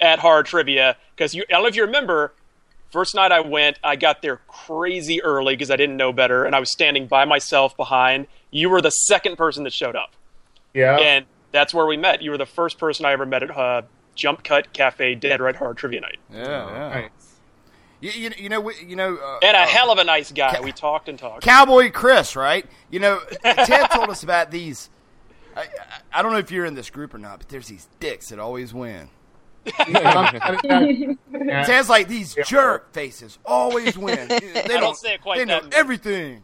at 0.00 0.20
horror 0.20 0.42
trivia 0.42 0.96
because 1.14 1.34
you. 1.34 1.42
I 1.50 1.52
don't 1.54 1.62
know 1.62 1.68
if 1.68 1.76
you 1.76 1.82
remember. 1.84 2.32
First 2.90 3.14
night 3.14 3.32
I 3.32 3.40
went, 3.40 3.78
I 3.84 3.96
got 3.96 4.22
there 4.22 4.40
crazy 4.48 5.22
early 5.22 5.54
because 5.54 5.70
I 5.70 5.76
didn't 5.76 5.96
know 5.96 6.12
better, 6.12 6.44
and 6.44 6.54
I 6.54 6.60
was 6.60 6.70
standing 6.70 7.06
by 7.06 7.24
myself 7.24 7.76
behind. 7.76 8.26
You 8.50 8.70
were 8.70 8.80
the 8.80 8.90
second 8.90 9.36
person 9.36 9.64
that 9.64 9.72
showed 9.72 9.96
up. 9.96 10.12
Yeah. 10.72 10.96
And 10.96 11.26
that's 11.52 11.74
where 11.74 11.86
we 11.86 11.96
met. 11.96 12.22
You 12.22 12.30
were 12.30 12.38
the 12.38 12.46
first 12.46 12.78
person 12.78 13.04
I 13.04 13.12
ever 13.12 13.26
met 13.26 13.42
at 13.42 13.50
uh, 13.56 13.82
Jump 14.14 14.44
Cut 14.44 14.72
Cafe 14.72 15.14
Dead 15.16 15.40
Red 15.40 15.56
Hard 15.56 15.76
Trivia 15.76 16.00
Night. 16.00 16.18
Yeah, 16.32 16.40
yeah. 16.42 16.88
Nice. 17.00 17.10
You, 18.00 18.10
you, 18.10 18.30
you 18.36 18.48
know, 18.50 18.60
we- 18.60 18.74
you 18.86 18.94
know, 18.94 19.16
uh, 19.16 19.38
And 19.42 19.56
a 19.56 19.60
uh, 19.60 19.66
hell 19.66 19.90
of 19.90 19.98
a 19.98 20.04
nice 20.04 20.30
guy. 20.30 20.60
We 20.60 20.70
talked 20.72 21.08
and 21.08 21.18
talked. 21.18 21.42
Cowboy 21.42 21.90
Chris, 21.90 22.36
right? 22.36 22.66
You 22.90 23.00
know, 23.00 23.20
Ted 23.42 23.90
told 23.90 24.10
us 24.10 24.22
about 24.22 24.50
these. 24.50 24.90
I, 25.56 25.62
I, 25.62 25.66
I 26.12 26.22
don't 26.22 26.32
know 26.32 26.38
if 26.38 26.50
you're 26.50 26.66
in 26.66 26.74
this 26.74 26.90
group 26.90 27.14
or 27.14 27.18
not, 27.18 27.38
but 27.38 27.48
there's 27.48 27.68
these 27.68 27.88
dicks 27.98 28.28
that 28.28 28.38
always 28.38 28.72
win. 28.74 29.08
Ted's 31.64 31.88
like 31.88 32.08
these 32.08 32.36
jerk 32.46 32.92
faces 32.92 33.38
always 33.44 33.96
win. 33.96 34.28
They 34.28 34.62
don't, 34.68 34.80
don't 34.80 34.96
say 34.96 35.14
it 35.14 35.22
quite 35.22 35.38
They 35.38 35.44
know 35.44 35.60
that. 35.60 35.74
everything. 35.74 36.42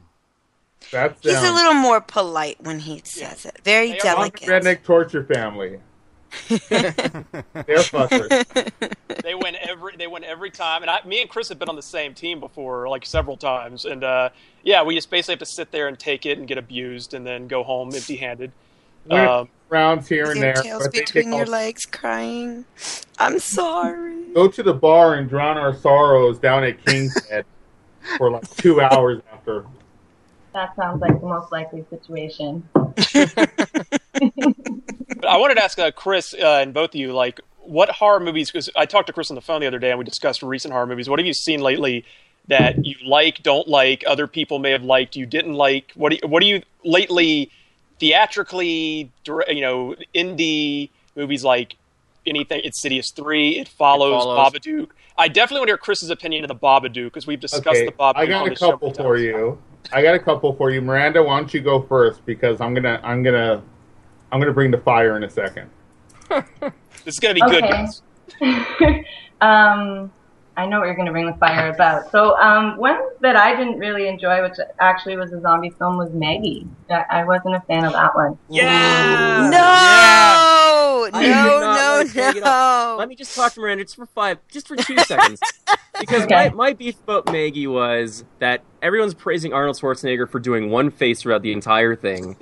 That's 0.91 1.21
He's 1.23 1.33
down. 1.35 1.53
a 1.53 1.55
little 1.55 1.75
more 1.75 2.01
polite 2.01 2.61
when 2.61 2.81
he 2.81 3.01
says 3.05 3.45
it. 3.47 3.59
Very 3.65 3.93
They 3.93 3.99
are 3.99 4.03
delicate. 4.03 4.49
Redneck 4.49 4.83
torture 4.83 5.25
family. 5.25 5.79
They're 6.49 6.59
fuckers. 7.79 8.71
They 9.23 9.35
win 9.37 9.55
every. 9.61 9.97
They 9.97 10.07
win 10.09 10.25
every 10.25 10.51
time. 10.51 10.83
And 10.83 10.91
I, 10.91 10.99
me 11.07 11.21
and 11.21 11.31
Chris 11.31 11.49
have 11.51 11.59
been 11.59 11.69
on 11.69 11.77
the 11.77 11.83
same 11.83 12.13
team 12.15 12.41
before, 12.41 12.89
like 12.89 13.07
several 13.07 13.37
times. 13.37 13.85
And 13.85 14.03
uh, 14.03 14.31
yeah, 14.65 14.83
we 14.83 14.95
just 14.97 15.11
basically 15.11 15.35
have 15.35 15.39
to 15.41 15.47
sit 15.47 15.71
there 15.71 15.87
and 15.87 15.97
take 15.97 16.27
it 16.27 16.39
and 16.39 16.49
get 16.49 16.59
abused, 16.59 17.15
and 17.15 17.25
then 17.25 17.47
go 17.47 17.63
home 17.63 17.95
empty-handed. 17.95 18.51
Um, 19.11 19.49
rounds 19.73 20.07
here 20.09 20.31
and 20.31 20.37
your 20.39 20.53
there. 20.55 20.63
tails 20.63 20.83
but 20.85 20.93
between 20.93 21.33
your 21.33 21.45
all- 21.45 21.51
legs, 21.51 21.85
crying. 21.87 22.65
I'm 23.19 23.39
sorry. 23.39 24.33
Go 24.35 24.47
to 24.49 24.63
the 24.63 24.75
bar 24.75 25.15
and 25.15 25.29
drown 25.29 25.59
our 25.59 25.75
sorrows 25.75 26.39
down 26.39 26.63
at 26.65 26.85
King's 26.85 27.27
Head 27.29 27.45
for 28.19 28.31
like 28.31 28.49
two 28.57 28.81
hours 28.81 29.23
after. 29.33 29.65
That 30.53 30.77
sounds 30.77 31.01
like 31.01 31.19
the 31.19 31.27
most 31.27 31.51
likely 31.51 31.85
situation. 31.89 32.69
I 35.25 35.37
wanted 35.39 35.55
to 35.55 35.65
ask 35.65 35.79
uh, 35.79 35.91
Chris 35.93 36.35
uh, 36.35 36.59
and 36.61 36.75
both 36.75 36.91
of 36.91 36.97
you, 36.97 37.13
like, 37.13 37.41
what 37.61 37.89
horror 37.89 38.21
movies? 38.21 38.51
Because 38.51 38.69
I 38.77 38.85
talked 38.85 39.07
to 39.07 39.13
Chris 39.13 39.31
on 39.31 39.35
the 39.35 39.41
phone 39.41 39.61
the 39.63 39.67
other 39.67 39.79
day, 39.79 39.91
and 39.91 39.99
we 39.99 40.05
discussed 40.05 40.43
recent 40.43 40.73
horror 40.73 40.87
movies. 40.87 41.09
What 41.09 41.19
have 41.21 41.27
you 41.27 41.33
seen 41.33 41.61
lately 41.61 42.05
that 42.49 42.85
you 42.85 42.97
like, 43.07 43.43
don't 43.43 43.67
like, 43.69 44.05
other 44.07 44.27
people 44.27 44.59
may 44.59 44.73
have 44.73 44.83
liked, 44.83 45.17
you 45.17 45.25
didn't 45.25 45.55
like? 45.55 45.93
What 45.95 46.11
do 46.11 46.17
you, 46.21 46.29
what 46.29 46.41
do 46.41 46.47
you 46.47 46.63
lately 46.85 47.51
theatrically, 48.03 49.13
you 49.27 49.61
know, 49.61 49.95
indie 50.13 50.91
movies 51.15 51.45
like 51.45 51.77
anything? 52.27 52.61
Insidious 52.65 53.11
three, 53.13 53.59
It 53.61 53.69
Follows, 53.69 54.25
Follows. 54.25 54.53
Babadook. 54.53 54.89
I 55.17 55.29
definitely 55.29 55.61
want 55.61 55.69
to 55.69 55.71
hear 55.73 55.79
Chris's 55.79 56.11
opinion 56.11 56.43
of 56.45 56.49
the 56.49 56.57
Babadook 56.57 57.05
because 57.05 57.27
we've 57.29 57.39
discussed 57.39 57.67
Okay, 57.69 57.87
the 57.87 57.93
Babadook. 57.93 58.17
I 58.17 58.27
got 58.27 58.43
on 58.43 58.47
a 58.49 58.51
this 58.51 58.59
couple 58.59 58.93
for 58.93 59.17
you. 59.17 59.57
I 59.93 60.03
got 60.03 60.15
a 60.17 60.19
couple 60.19 60.53
for 60.55 60.71
you, 60.71 60.83
Miranda. 60.83 61.23
Why 61.23 61.39
don't 61.39 61.55
you 61.55 61.61
go 61.61 61.81
first? 61.83 62.27
Because 62.27 62.61
I'm 62.61 62.75
gonna, 62.75 63.01
I'm 63.05 63.23
gonna, 63.23 63.63
I'm 64.33 64.41
gonna 64.41 64.53
bring 64.53 64.73
the 64.73 64.79
fire 64.79 65.17
in 65.17 65.23
a 65.23 65.31
second. 65.31 65.71
This 67.05 67.15
is 67.15 67.19
going 67.19 67.35
to 67.35 67.45
be 67.45 67.51
good, 67.51 67.65
Okay. 67.65 67.87
guys. 68.41 69.05
um, 69.41 70.13
I 70.57 70.67
know 70.67 70.79
what 70.81 70.87
you're 70.87 70.95
going 70.95 71.07
to 71.07 71.13
bring 71.13 71.27
the 71.27 71.33
fire 71.35 71.71
about. 71.73 72.11
So, 72.11 72.37
um, 72.39 72.77
one 72.77 72.99
that 73.21 73.37
I 73.37 73.57
didn't 73.57 73.79
really 73.79 74.07
enjoy, 74.07 74.43
which 74.43 74.57
actually 74.81 75.17
was 75.17 75.33
a 75.33 75.41
zombie 75.41 75.71
film, 75.71 75.97
was 75.97 76.11
Maggie. 76.13 76.67
I, 76.91 77.05
I 77.11 77.25
wasn't 77.25 77.55
a 77.55 77.61
fan 77.61 77.85
of 77.85 77.93
that 77.95 78.15
one. 78.15 78.39
Yeah. 78.51 79.49
No, 79.51 81.09
I 81.13 81.23
no, 81.23 81.43
did 81.45 81.61
no, 81.61 82.03
like 82.05 82.15
Maggie 82.15 82.39
at 82.39 82.45
all. 82.45 82.95
no. 82.95 82.99
Let 82.99 83.09
me 83.09 83.15
just 83.17 83.35
talk 83.35 83.53
to 83.55 83.61
Miranda 83.61 83.85
just 83.85 83.97
for 83.97 84.07
five, 84.07 84.39
just 84.51 84.69
for 84.69 84.77
two 84.77 84.99
seconds. 84.99 85.41
Because 86.01 86.25
Okay. 86.25 86.49
my, 86.49 86.55
my 86.55 86.73
beef 86.73 86.99
about 87.05 87.31
Maggie 87.31 87.67
was 87.69 88.25
that 88.41 88.63
everyone's 88.81 89.15
praising 89.15 89.53
Arnold 89.53 89.77
Schwarzenegger 89.79 90.29
for 90.29 90.41
doing 90.41 90.69
one 90.71 90.91
face 90.91 91.21
throughout 91.23 91.43
the 91.43 91.53
entire 91.53 91.95
thing. 91.95 92.35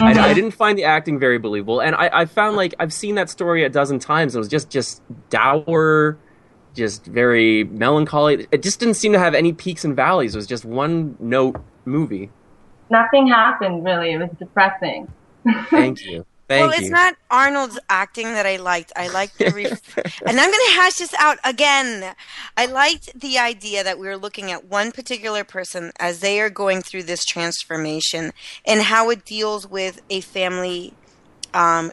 I, 0.00 0.12
I 0.12 0.34
didn't 0.34 0.52
find 0.52 0.78
the 0.78 0.84
acting 0.84 1.18
very 1.18 1.38
believable, 1.38 1.80
and 1.80 1.96
I, 1.96 2.10
I 2.12 2.24
found 2.26 2.56
like 2.56 2.74
I've 2.78 2.92
seen 2.92 3.16
that 3.16 3.28
story 3.28 3.64
a 3.64 3.70
dozen 3.70 3.98
times. 3.98 4.34
And 4.34 4.38
it 4.38 4.42
was 4.42 4.48
just 4.48 4.70
just 4.70 5.02
dour, 5.30 6.16
just 6.78 7.04
very 7.04 7.64
melancholy. 7.64 8.46
It 8.52 8.62
just 8.62 8.78
didn't 8.80 8.94
seem 8.94 9.12
to 9.12 9.18
have 9.18 9.34
any 9.34 9.52
peaks 9.52 9.84
and 9.84 9.94
valleys. 9.94 10.34
It 10.34 10.38
was 10.38 10.46
just 10.46 10.64
one 10.64 11.16
note 11.18 11.60
movie. 11.84 12.30
Nothing 12.88 13.26
happened 13.26 13.84
really. 13.84 14.12
It 14.12 14.18
was 14.18 14.30
depressing. 14.38 15.12
Thank 15.44 16.04
you. 16.06 16.24
Thank 16.48 16.60
you. 16.60 16.68
well, 16.68 16.68
you. 16.68 16.80
it's 16.80 16.88
not 16.88 17.16
Arnold's 17.30 17.78
acting 17.90 18.28
that 18.28 18.46
I 18.46 18.56
liked. 18.56 18.92
I 18.96 19.08
liked 19.08 19.38
the, 19.38 19.50
ref- 19.50 19.98
and 20.26 20.40
I'm 20.40 20.50
going 20.50 20.66
to 20.68 20.72
hash 20.76 20.94
this 20.94 21.12
out 21.18 21.38
again. 21.44 22.14
I 22.56 22.66
liked 22.66 23.20
the 23.20 23.38
idea 23.38 23.84
that 23.84 23.98
we 23.98 24.06
were 24.06 24.16
looking 24.16 24.50
at 24.50 24.64
one 24.64 24.92
particular 24.92 25.44
person 25.44 25.90
as 25.98 26.20
they 26.20 26.40
are 26.40 26.48
going 26.48 26.80
through 26.80 27.02
this 27.02 27.24
transformation 27.24 28.32
and 28.64 28.82
how 28.82 29.10
it 29.10 29.24
deals 29.24 29.66
with 29.66 30.00
a 30.08 30.20
family 30.20 30.94
um, 31.52 31.90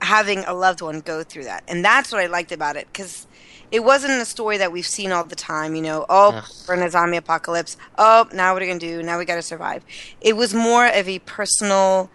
having 0.00 0.44
a 0.44 0.54
loved 0.54 0.80
one 0.80 1.00
go 1.00 1.22
through 1.24 1.44
that, 1.44 1.64
and 1.66 1.84
that's 1.84 2.12
what 2.12 2.22
I 2.22 2.26
liked 2.26 2.52
about 2.52 2.76
it 2.76 2.86
because 2.86 3.26
it 3.70 3.84
wasn't 3.84 4.12
a 4.20 4.24
story 4.24 4.56
that 4.58 4.72
we've 4.72 4.86
seen 4.86 5.12
all 5.12 5.24
the 5.24 5.36
time. 5.36 5.74
You 5.74 5.82
know, 5.82 6.06
oh, 6.08 6.46
we're 6.66 6.74
in 6.74 6.82
a 6.82 6.90
zombie 6.90 7.16
apocalypse. 7.16 7.76
Oh, 7.98 8.28
now 8.32 8.52
what 8.52 8.62
are 8.62 8.66
we 8.66 8.68
gonna 8.70 8.80
do? 8.80 9.02
Now 9.02 9.18
we 9.18 9.24
got 9.24 9.36
to 9.36 9.42
survive. 9.42 9.84
It 10.20 10.36
was 10.36 10.54
more 10.54 10.86
of 10.86 11.08
a 11.08 11.18
personal. 11.20 12.10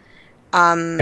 Um, 0.52 1.00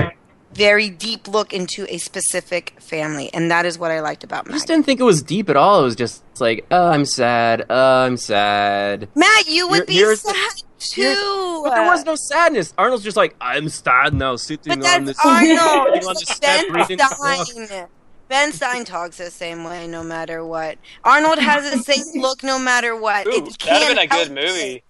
very 0.53 0.89
deep 0.89 1.29
look 1.29 1.53
into 1.53 1.85
a 1.93 1.97
specific 1.97 2.73
family, 2.77 3.33
and 3.33 3.49
that 3.49 3.65
is 3.65 3.79
what 3.79 3.89
I 3.89 4.01
liked 4.01 4.25
about 4.25 4.49
I 4.49 4.51
just 4.51 4.67
didn't 4.67 4.85
think 4.85 4.99
it 4.99 5.03
was 5.03 5.21
deep 5.21 5.49
at 5.49 5.55
all. 5.55 5.79
It 5.79 5.83
was 5.83 5.95
just 5.95 6.23
like, 6.41 6.65
oh, 6.71 6.89
I'm 6.89 7.05
sad. 7.05 7.65
Oh, 7.69 8.03
I'm 8.05 8.17
sad. 8.17 9.07
Matt, 9.15 9.47
you 9.47 9.69
would 9.69 9.77
Here- 9.77 9.85
be 9.85 9.93
here's- 9.95 10.21
sad 10.21 10.63
too. 10.77 11.61
But 11.63 11.75
there 11.75 11.85
was 11.85 12.03
no 12.03 12.15
sadness. 12.15 12.73
Arnold's 12.77 13.03
just 13.03 13.15
like, 13.15 13.33
I'm 13.39 13.69
sad 13.69 14.13
now, 14.13 14.35
sitting 14.35 14.79
But 14.79 14.85
on 14.93 15.05
this, 15.05 15.17
Arnold. 15.25 15.57
on 16.05 16.13
the 16.15 16.25
step, 16.25 16.65
Ben 16.73 16.97
reading 18.31 18.51
the 18.51 18.51
book. 18.51 18.55
Stein. 18.55 18.71
Ben 18.71 18.83
Stein 18.83 18.85
talks 18.85 19.17
the 19.17 19.31
same 19.31 19.63
way, 19.63 19.87
no 19.87 20.03
matter 20.03 20.43
what. 20.45 20.77
Arnold 21.03 21.39
has 21.39 21.71
the 21.71 21.79
same 21.79 22.03
look, 22.21 22.43
no 22.43 22.57
matter 22.59 22.95
what. 22.95 23.27
Ooh, 23.27 23.31
it 23.31 23.43
that'd 23.45 23.59
can't 23.59 23.83
have 23.83 23.95
been 23.95 23.97
a 23.99 24.07
good 24.07 24.31
movie. 24.31 24.83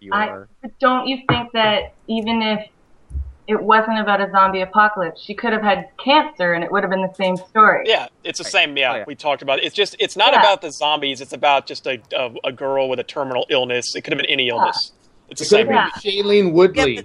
You 0.00 0.12
I, 0.12 0.28
are. 0.28 0.48
but 0.60 0.78
don't 0.80 1.06
you 1.06 1.18
think 1.28 1.52
that 1.52 1.94
even 2.08 2.42
if 2.42 2.68
it 3.46 3.60
wasn't 3.62 3.98
about 4.00 4.20
a 4.20 4.30
zombie 4.30 4.60
apocalypse, 4.60 5.20
she 5.22 5.34
could 5.34 5.52
have 5.52 5.62
had 5.62 5.88
cancer 6.02 6.54
and 6.54 6.64
it 6.64 6.72
would 6.72 6.82
have 6.82 6.90
been 6.90 7.02
the 7.02 7.14
same 7.14 7.36
story? 7.36 7.84
Yeah, 7.86 8.08
it's 8.24 8.38
the 8.38 8.44
same. 8.44 8.76
Yeah, 8.76 8.92
Oh, 8.92 8.96
yeah. 8.96 9.04
we 9.06 9.14
talked 9.14 9.42
about 9.42 9.58
it. 9.60 9.64
It's 9.64 9.74
just 9.76 9.94
it's 10.00 10.16
not 10.16 10.32
Yeah. 10.32 10.40
about 10.40 10.60
the 10.60 10.70
zombies. 10.72 11.20
It's 11.20 11.32
about 11.32 11.66
just 11.66 11.86
a, 11.86 12.00
a 12.16 12.34
a 12.44 12.52
girl 12.52 12.88
with 12.88 12.98
a 12.98 13.04
terminal 13.04 13.46
illness. 13.48 13.94
It 13.94 14.02
could 14.02 14.12
have 14.12 14.20
been 14.20 14.30
any 14.30 14.48
illness. 14.48 14.90
It's 15.28 15.40
the 15.40 15.44
It 15.44 15.48
same. 15.48 15.66
have 15.68 15.92
movie. 16.04 16.22
Shailene 16.22 16.52
Woodley. 16.52 16.94
Yeah, 16.96 17.02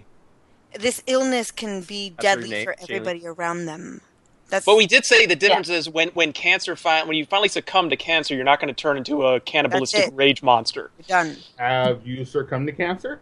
This 0.79 1.03
illness 1.05 1.51
can 1.51 1.81
be 1.81 2.09
That's 2.09 2.21
deadly 2.23 2.49
name, 2.49 2.65
for 2.65 2.73
Shaylee. 2.73 2.83
everybody 2.89 3.27
around 3.27 3.65
them. 3.67 4.01
That's 4.49 4.65
But 4.65 4.77
we 4.77 4.87
did 4.87 5.05
say 5.05 5.25
the 5.25 5.35
difference 5.35 5.69
is 5.69 5.89
when 5.89 6.09
when 6.09 6.31
cancer 6.31 6.75
fi- 6.75 7.03
when 7.03 7.17
you 7.17 7.25
finally 7.25 7.49
succumb 7.49 7.89
to 7.89 7.97
cancer, 7.97 8.33
you're 8.33 8.45
not 8.45 8.61
going 8.61 8.73
to 8.73 8.79
turn 8.81 8.97
into 8.97 9.25
a 9.25 9.39
cannibalistic 9.41 10.11
rage 10.13 10.41
monster. 10.41 10.91
done. 11.07 11.35
Have 11.57 12.07
you 12.07 12.23
succumbed 12.23 12.67
to 12.67 12.73
cancer? 12.73 13.19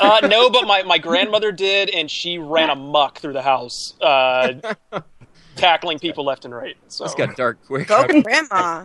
Uh, 0.00 0.20
no, 0.28 0.48
but 0.50 0.66
my, 0.66 0.82
my 0.82 0.98
grandmother 0.98 1.52
did, 1.52 1.90
and 1.90 2.10
she 2.10 2.38
ran 2.38 2.70
amok 2.70 3.18
through 3.18 3.34
the 3.34 3.42
house, 3.42 3.94
uh, 4.00 4.52
tackling 5.56 5.98
people 5.98 6.24
left 6.24 6.44
and 6.44 6.54
right. 6.54 6.76
So 6.88 7.04
This 7.04 7.14
got 7.14 7.36
dark 7.36 7.58
quick. 7.66 7.88
Go, 7.88 8.06
grandma. 8.22 8.84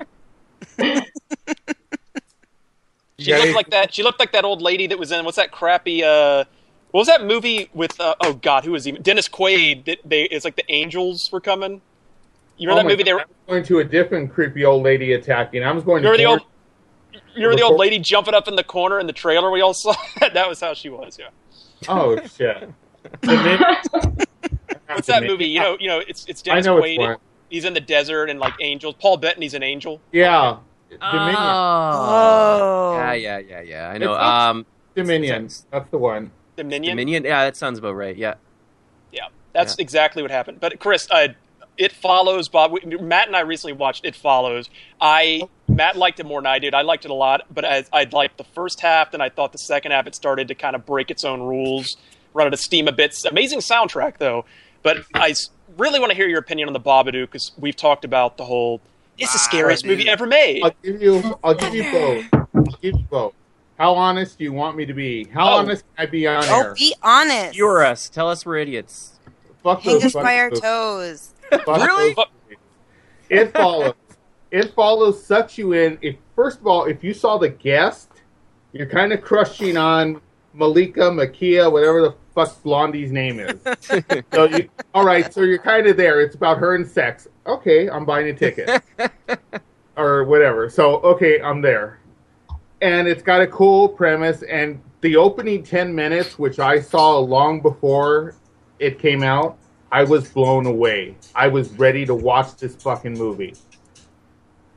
she 3.17 3.33
looked 3.33 3.55
like 3.55 3.69
that. 3.69 3.93
She 3.93 4.03
looked 4.03 4.19
like 4.19 4.33
that 4.33 4.45
old 4.45 4.61
lady 4.61 4.87
that 4.87 4.99
was 4.99 5.11
in 5.11 5.23
what's 5.25 5.37
that 5.37 5.51
crappy? 5.51 6.03
Uh, 6.03 6.43
what 6.91 6.99
was 7.01 7.07
that 7.07 7.23
movie 7.23 7.69
with? 7.73 7.99
Uh, 7.99 8.15
oh 8.21 8.33
God, 8.33 8.65
who 8.65 8.71
was 8.71 8.85
he? 8.85 8.91
Dennis 8.93 9.27
Quaid. 9.27 9.85
That 9.85 9.99
they 10.05 10.23
it's 10.23 10.45
like 10.45 10.55
the 10.55 10.69
angels 10.71 11.31
were 11.31 11.41
coming. 11.41 11.81
You 12.57 12.67
Oh 12.69 12.73
remember 12.73 12.75
my 12.75 12.83
that 12.83 12.93
movie? 12.93 13.03
They 13.03 13.13
were, 13.13 13.21
I 13.21 13.23
was 13.23 13.47
going 13.47 13.63
to 13.65 13.79
a 13.79 13.83
different 13.83 14.33
creepy 14.33 14.65
old 14.65 14.83
lady 14.83 15.13
attacking. 15.13 15.63
I 15.63 15.71
was 15.71 15.83
going 15.83 16.03
to. 16.03 16.09
remember 16.09 16.17
the 16.23 16.29
old. 16.29 16.41
You 17.35 17.43
remember 17.45 17.57
the 17.57 17.63
old 17.63 17.79
lady 17.79 17.99
jumping 17.99 18.33
up 18.33 18.47
in 18.47 18.55
the 18.55 18.63
corner 18.63 18.99
in 18.99 19.07
the 19.07 19.13
trailer 19.13 19.49
we 19.51 19.61
all 19.61 19.73
saw? 19.73 19.93
that 20.19 20.47
was 20.49 20.59
how 20.59 20.73
she 20.73 20.89
was. 20.89 21.17
Yeah. 21.19 21.29
Oh 21.87 22.19
shit! 22.25 22.69
What's 24.87 25.07
that 25.07 25.23
movie? 25.23 25.45
You 25.45 25.59
know, 25.59 25.77
you 25.79 25.87
know, 25.87 25.99
it's 25.99 26.25
it's 26.27 26.41
Dennis 26.41 26.67
Quaid. 26.67 26.97
one. 26.97 27.17
He's 27.49 27.65
in 27.65 27.73
the 27.73 27.81
desert 27.81 28.29
and 28.29 28.39
like 28.39 28.53
angels. 28.59 28.95
Paul 28.99 29.17
Bettany's 29.17 29.53
an 29.53 29.63
angel. 29.63 30.01
Yeah, 30.11 30.57
Dominion. 30.89 31.35
Oh. 31.37 32.93
Yeah, 32.95 33.13
yeah, 33.13 33.37
yeah, 33.39 33.61
yeah. 33.61 33.89
I 33.89 33.97
know. 33.97 34.13
It's 34.13 34.21
Um, 34.23 34.65
Dominion. 34.95 35.49
That's 35.71 35.89
the 35.89 35.97
one. 35.97 36.31
Dominion. 36.59 36.91
Dominion. 36.91 37.23
Yeah, 37.23 37.45
that 37.45 37.55
sounds 37.55 37.79
about 37.79 37.95
right. 37.95 38.15
Yeah. 38.15 38.35
Yeah, 39.11 39.27
that's 39.53 39.75
exactly 39.77 40.21
what 40.21 40.31
happened. 40.31 40.59
But 40.59 40.79
Chris, 40.79 41.07
uh, 41.09 41.29
it 41.77 41.93
follows. 41.93 42.49
Bob, 42.49 42.71
we, 42.71 42.81
Matt 42.97 43.27
and 43.27 43.35
I 43.35 43.39
recently 43.39 43.73
watched 43.73 44.05
It 44.05 44.15
Follows. 44.15 44.69
I 44.99 45.43
Matt 45.67 45.95
liked 45.95 46.19
it 46.19 46.25
more 46.25 46.41
than 46.41 46.47
I 46.47 46.59
did. 46.59 46.73
I 46.73 46.81
liked 46.81 47.05
it 47.05 47.11
a 47.11 47.15
lot, 47.15 47.43
but 47.49 47.63
I, 47.65 47.85
I 47.93 48.07
liked 48.11 48.37
the 48.37 48.43
first 48.43 48.81
half. 48.81 49.11
Then 49.11 49.21
I 49.21 49.29
thought 49.29 49.53
the 49.53 49.57
second 49.57 49.93
half 49.93 50.05
it 50.05 50.13
started 50.13 50.49
to 50.49 50.55
kind 50.55 50.75
of 50.75 50.85
break 50.85 51.09
its 51.09 51.23
own 51.23 51.41
rules, 51.41 51.95
run 52.33 52.47
out 52.47 52.53
of 52.53 52.59
steam 52.59 52.87
a 52.87 52.91
bit. 52.91 53.17
Amazing 53.25 53.59
soundtrack 53.59 54.17
though, 54.17 54.45
but 54.83 55.05
I 55.15 55.33
really 55.77 55.99
want 55.99 56.11
to 56.11 56.15
hear 56.15 56.27
your 56.27 56.39
opinion 56.39 56.67
on 56.67 56.73
the 56.73 56.81
Babadook 56.81 57.31
because 57.31 57.53
we've 57.57 57.75
talked 57.75 58.03
about 58.03 58.37
the 58.37 58.45
whole. 58.45 58.81
It's 59.17 59.33
the 59.33 59.39
scariest 59.39 59.85
movie 59.85 60.07
ever 60.07 60.25
made. 60.25 60.63
I'll 60.63 60.73
give 60.83 61.01
you. 61.01 61.39
I'll 61.43 61.55
give 61.55 61.73
you 61.73 61.83
both. 61.91 62.25
I'll 62.33 62.63
give 62.81 62.95
you 62.95 63.05
both. 63.09 63.33
How 63.79 63.95
honest 63.95 64.37
do 64.37 64.43
you 64.43 64.51
want 64.51 64.75
me 64.75 64.85
to 64.85 64.93
be? 64.93 65.23
How 65.33 65.53
Oh. 65.53 65.57
honest 65.59 65.85
can 65.95 66.05
I 66.07 66.09
be 66.09 66.27
on 66.27 66.43
Oh, 66.49 66.61
air? 66.63 66.73
be 66.77 66.93
honest. 67.01 67.55
You're 67.57 67.83
us. 67.85 68.09
Tell 68.09 68.29
us 68.29 68.45
we're 68.45 68.57
idiots. 68.57 69.13
Fuck 69.63 69.81
Hang 69.81 69.93
those 69.93 70.05
us 70.05 70.13
by 70.13 70.37
our 70.37 70.49
toes. 70.49 71.33
fuck 71.49 71.65
Really? 71.81 72.15
It 73.29 73.53
follows. 73.53 73.93
It 74.51 74.73
follows 74.73 75.23
sucks 75.23 75.57
you 75.57 75.73
in. 75.73 75.97
If 76.01 76.15
first 76.35 76.59
of 76.59 76.67
all, 76.67 76.85
if 76.85 77.03
you 77.03 77.13
saw 77.13 77.37
the 77.37 77.49
guest, 77.49 78.09
you're 78.73 78.87
kind 78.87 79.13
of 79.13 79.21
crushing 79.21 79.77
on 79.77 80.19
Malika, 80.53 81.01
Makia, 81.11 81.71
whatever 81.71 82.01
the 82.01 82.15
fuck 82.35 82.61
Blondie's 82.63 83.11
name 83.11 83.39
is. 83.39 83.59
so 84.33 84.45
you, 84.45 84.67
all 84.93 85.05
right, 85.05 85.31
so 85.33 85.41
you're 85.41 85.57
kind 85.59 85.87
of 85.87 85.95
there. 85.95 86.19
It's 86.19 86.35
about 86.35 86.57
her 86.57 86.75
and 86.75 86.85
sex. 86.87 87.27
Okay, 87.45 87.89
I'm 87.89 88.03
buying 88.05 88.27
a 88.27 88.33
ticket 88.33 88.81
or 89.97 90.23
whatever. 90.25 90.69
So 90.69 90.97
okay, 91.01 91.39
I'm 91.41 91.61
there, 91.61 91.99
and 92.81 93.07
it's 93.07 93.23
got 93.23 93.41
a 93.41 93.47
cool 93.47 93.89
premise. 93.89 94.43
And 94.43 94.81
the 95.01 95.15
opening 95.15 95.63
ten 95.63 95.93
minutes, 95.93 96.37
which 96.39 96.59
I 96.59 96.79
saw 96.79 97.17
long 97.17 97.61
before 97.61 98.35
it 98.79 98.99
came 98.99 99.23
out, 99.23 99.57
I 99.91 100.03
was 100.03 100.29
blown 100.29 100.65
away. 100.65 101.15
I 101.35 101.47
was 101.47 101.69
ready 101.71 102.05
to 102.05 102.15
watch 102.15 102.55
this 102.55 102.75
fucking 102.75 103.13
movie. 103.13 103.55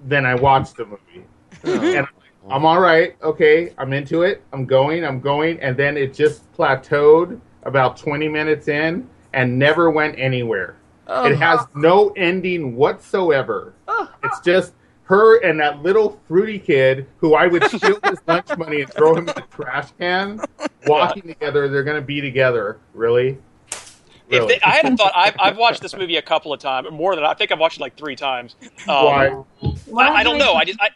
Then 0.04 0.26
I 0.26 0.34
watched 0.34 0.76
the 0.76 0.86
movie. 0.86 1.26
Uh-huh. 1.64 1.80
and 1.80 2.06
I'm 2.50 2.64
all 2.64 2.80
right. 2.80 3.16
Okay, 3.22 3.72
I'm 3.78 3.92
into 3.92 4.22
it. 4.22 4.42
I'm 4.52 4.66
going. 4.66 5.04
I'm 5.04 5.20
going. 5.20 5.60
And 5.60 5.76
then 5.76 5.96
it 5.96 6.14
just 6.14 6.50
plateaued 6.52 7.40
about 7.64 7.96
20 7.96 8.28
minutes 8.28 8.68
in 8.68 9.08
and 9.32 9.58
never 9.58 9.90
went 9.90 10.18
anywhere. 10.18 10.76
Oh. 11.06 11.26
It 11.26 11.36
has 11.38 11.60
no 11.74 12.10
ending 12.10 12.74
whatsoever. 12.74 13.74
Oh. 13.86 14.10
It's 14.24 14.40
just 14.40 14.72
her 15.12 15.36
and 15.42 15.60
that 15.60 15.82
little 15.82 16.18
fruity 16.26 16.58
kid 16.58 17.06
who 17.18 17.34
I 17.34 17.46
would 17.46 17.62
steal 17.64 17.98
his 18.04 18.18
lunch 18.26 18.48
money 18.56 18.80
and 18.80 18.90
throw 18.92 19.12
him 19.12 19.28
in 19.28 19.34
the 19.34 19.44
trash 19.50 19.88
can, 19.98 20.40
walking 20.86 21.22
together. 21.22 21.68
They're 21.68 21.84
going 21.84 22.00
to 22.00 22.06
be 22.06 22.22
together. 22.22 22.78
Really? 22.94 23.38
If 23.68 23.98
Really? 24.30 24.54
they, 24.54 24.60
I 24.62 24.70
hadn't 24.70 24.96
thought, 24.96 25.12
I've, 25.14 25.34
I've 25.38 25.56
watched 25.58 25.82
this 25.82 25.94
movie 25.94 26.16
a 26.16 26.22
couple 26.22 26.54
of 26.54 26.60
times, 26.60 26.88
more 26.90 27.14
than 27.14 27.24
I 27.24 27.34
think 27.34 27.52
I've 27.52 27.58
watched 27.58 27.76
it 27.76 27.82
like 27.82 27.96
three 27.98 28.16
times. 28.16 28.56
Um, 28.88 29.44
Why? 29.86 30.06
I, 30.08 30.08
I 30.20 30.22
don't 30.22 30.38
know. 30.38 30.54
I 30.54 30.64
just 30.64 30.80
I, 30.80 30.88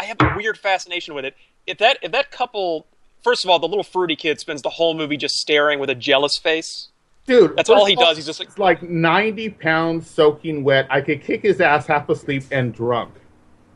I 0.00 0.04
have 0.04 0.16
a 0.20 0.34
weird 0.36 0.56
fascination 0.56 1.14
with 1.14 1.24
it. 1.24 1.34
If 1.66 1.78
that 1.78 1.98
if 2.02 2.12
that 2.12 2.30
couple, 2.30 2.86
first 3.24 3.44
of 3.44 3.50
all, 3.50 3.58
the 3.58 3.66
little 3.66 3.82
fruity 3.82 4.14
kid 4.14 4.38
spends 4.38 4.62
the 4.62 4.70
whole 4.70 4.94
movie 4.94 5.16
just 5.16 5.34
staring 5.34 5.80
with 5.80 5.90
a 5.90 5.94
jealous 5.96 6.38
face. 6.38 6.90
Dude, 7.26 7.56
That's 7.56 7.70
all 7.70 7.86
he 7.86 7.96
does. 7.96 8.16
He's 8.18 8.26
just 8.26 8.38
like, 8.38 8.56
like 8.58 8.82
90 8.82 9.48
pounds 9.50 10.08
soaking 10.08 10.62
wet. 10.62 10.86
I 10.90 11.00
could 11.00 11.22
kick 11.22 11.42
his 11.42 11.60
ass 11.60 11.86
half 11.86 12.08
asleep 12.08 12.44
and 12.52 12.72
drunk. 12.72 13.12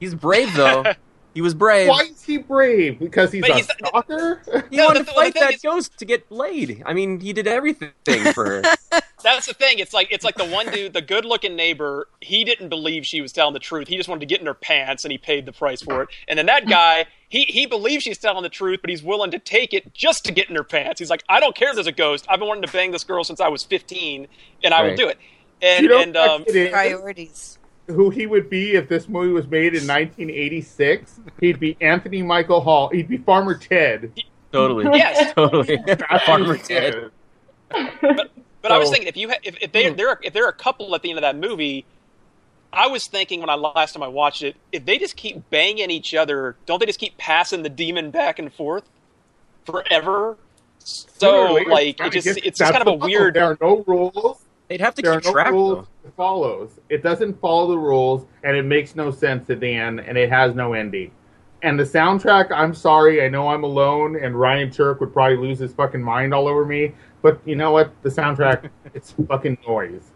He's 0.00 0.14
brave 0.14 0.54
though. 0.54 0.84
he 1.34 1.40
was 1.40 1.54
brave. 1.54 1.88
Why 1.88 2.02
is 2.02 2.22
he 2.22 2.38
brave? 2.38 2.98
Because 2.98 3.30
he's 3.32 3.42
But 3.42 3.50
a 3.50 3.54
he's- 3.54 3.68
stalker? 3.78 4.40
He 4.70 4.76
No, 4.76 4.86
wanted 4.86 5.06
to 5.06 5.12
fight 5.12 5.34
thing 5.34 5.42
that 5.42 5.54
is- 5.54 5.62
ghost 5.62 5.98
to 5.98 6.04
get 6.04 6.30
laid. 6.30 6.82
I 6.86 6.92
mean, 6.94 7.20
he 7.20 7.32
did 7.32 7.46
everything 7.46 7.92
for 8.32 8.44
her. 8.44 8.62
that's 9.22 9.46
the 9.46 9.54
thing. 9.54 9.78
It's 9.78 9.92
like 9.92 10.08
it's 10.10 10.24
like 10.24 10.36
the 10.36 10.46
one 10.46 10.70
dude, 10.70 10.92
the 10.92 11.02
good 11.02 11.24
looking 11.24 11.54
neighbor. 11.56 12.08
He 12.20 12.44
didn't 12.44 12.68
believe 12.68 13.04
she 13.06 13.20
was 13.20 13.32
telling 13.32 13.52
the 13.54 13.58
truth. 13.60 13.88
He 13.88 13.96
just 13.96 14.08
wanted 14.08 14.20
to 14.20 14.26
get 14.26 14.40
in 14.40 14.46
her 14.46 14.54
pants, 14.54 15.04
and 15.04 15.12
he 15.12 15.18
paid 15.18 15.44
the 15.46 15.52
price 15.52 15.82
for 15.82 16.02
it. 16.02 16.08
And 16.28 16.38
then 16.38 16.46
that 16.46 16.68
guy, 16.68 17.06
he 17.28 17.42
he 17.44 17.66
believes 17.66 18.04
she's 18.04 18.18
telling 18.18 18.42
the 18.42 18.48
truth, 18.48 18.80
but 18.80 18.90
he's 18.90 19.02
willing 19.02 19.30
to 19.32 19.38
take 19.38 19.74
it 19.74 19.92
just 19.92 20.24
to 20.26 20.32
get 20.32 20.48
in 20.48 20.56
her 20.56 20.64
pants. 20.64 20.98
He's 21.00 21.10
like, 21.10 21.24
I 21.28 21.40
don't 21.40 21.54
care 21.56 21.68
if 21.70 21.74
there's 21.74 21.86
a 21.88 21.92
ghost. 21.92 22.26
I've 22.28 22.38
been 22.38 22.48
wanting 22.48 22.64
to 22.64 22.72
bang 22.72 22.90
this 22.92 23.04
girl 23.04 23.22
since 23.24 23.40
I 23.40 23.48
was 23.48 23.64
15, 23.64 24.28
and 24.64 24.74
I 24.74 24.82
will 24.82 24.96
do 24.96 25.08
it. 25.08 25.18
And 25.60 25.82
You 25.82 25.88
know 25.88 26.00
and 26.00 26.14
what 26.14 26.30
um. 26.30 26.44
Priorities. 26.44 27.57
Who 27.88 28.10
he 28.10 28.26
would 28.26 28.50
be 28.50 28.72
if 28.72 28.88
this 28.88 29.08
movie 29.08 29.32
was 29.32 29.46
made 29.46 29.74
in 29.74 29.86
1986? 29.86 31.20
He'd 31.40 31.58
be 31.58 31.76
Anthony 31.80 32.22
Michael 32.22 32.60
Hall. 32.60 32.88
He'd 32.90 33.08
be 33.08 33.16
Farmer 33.18 33.56
Ted. 33.56 34.12
totally. 34.52 34.84
Yes. 34.96 35.32
Totally. 35.34 35.78
Farmer 36.26 36.58
Ted. 36.58 37.10
But 37.70 38.72
I 38.72 38.78
was 38.78 38.88
oh. 38.88 38.92
thinking 38.92 39.08
if 39.08 39.16
you 39.16 39.30
ha- 39.30 39.38
if, 39.42 39.56
if 39.62 39.72
they 39.72 39.90
they're 39.90 40.18
if 40.22 40.32
they're 40.32 40.48
a 40.48 40.52
couple 40.52 40.94
at 40.94 41.02
the 41.02 41.10
end 41.10 41.18
of 41.18 41.22
that 41.22 41.36
movie, 41.36 41.86
I 42.72 42.86
was 42.88 43.06
thinking 43.06 43.40
when 43.40 43.50
I 43.50 43.54
last 43.54 43.92
time 43.92 44.02
I 44.02 44.08
watched 44.08 44.42
it, 44.42 44.56
if 44.72 44.84
they 44.84 44.98
just 44.98 45.16
keep 45.16 45.48
banging 45.50 45.90
each 45.90 46.14
other, 46.14 46.56
don't 46.66 46.78
they 46.78 46.86
just 46.86 46.98
keep 46.98 47.16
passing 47.16 47.62
the 47.62 47.68
demon 47.68 48.10
back 48.10 48.38
and 48.38 48.52
forth 48.52 48.84
forever? 49.64 50.36
So 50.78 51.54
like 51.68 52.00
it 52.00 52.12
just 52.12 52.26
it's 52.26 52.58
just 52.58 52.72
kind 52.72 52.86
of 52.86 52.88
a 52.88 53.06
weird. 53.06 53.34
There 53.34 53.44
are 53.44 53.58
no 53.60 53.84
rules. 53.86 54.40
They'd 54.68 54.80
have 54.80 54.94
to 54.96 55.02
There 55.02 55.18
keep 55.20 55.34
are 55.34 55.50
no 55.50 55.86
track 56.16 56.28
rules 56.28 56.48
though. 56.48 56.60
it 56.60 56.70
follows. 56.70 56.80
It 56.88 57.02
doesn't 57.02 57.40
follow 57.40 57.68
the 57.68 57.78
rules, 57.78 58.26
and 58.44 58.56
it 58.56 58.64
makes 58.64 58.96
no 58.96 59.10
sense 59.10 59.50
at 59.50 59.60
the 59.60 59.72
end, 59.74 60.00
and 60.00 60.18
it 60.18 60.30
has 60.30 60.54
no 60.54 60.72
ending. 60.74 61.12
And 61.62 61.78
the 61.78 61.84
soundtrack, 61.84 62.52
I'm 62.52 62.74
sorry, 62.74 63.24
I 63.24 63.28
know 63.28 63.48
I'm 63.48 63.64
alone, 63.64 64.16
and 64.16 64.38
Ryan 64.38 64.70
Turk 64.70 65.00
would 65.00 65.12
probably 65.12 65.36
lose 65.38 65.58
his 65.58 65.72
fucking 65.74 66.02
mind 66.02 66.34
all 66.34 66.48
over 66.48 66.64
me. 66.64 66.94
But 67.22 67.40
you 67.44 67.56
know 67.56 67.72
what? 67.72 67.92
The 68.02 68.10
soundtrack, 68.10 68.70
it's 68.94 69.12
fucking 69.26 69.58
noise. 69.66 70.12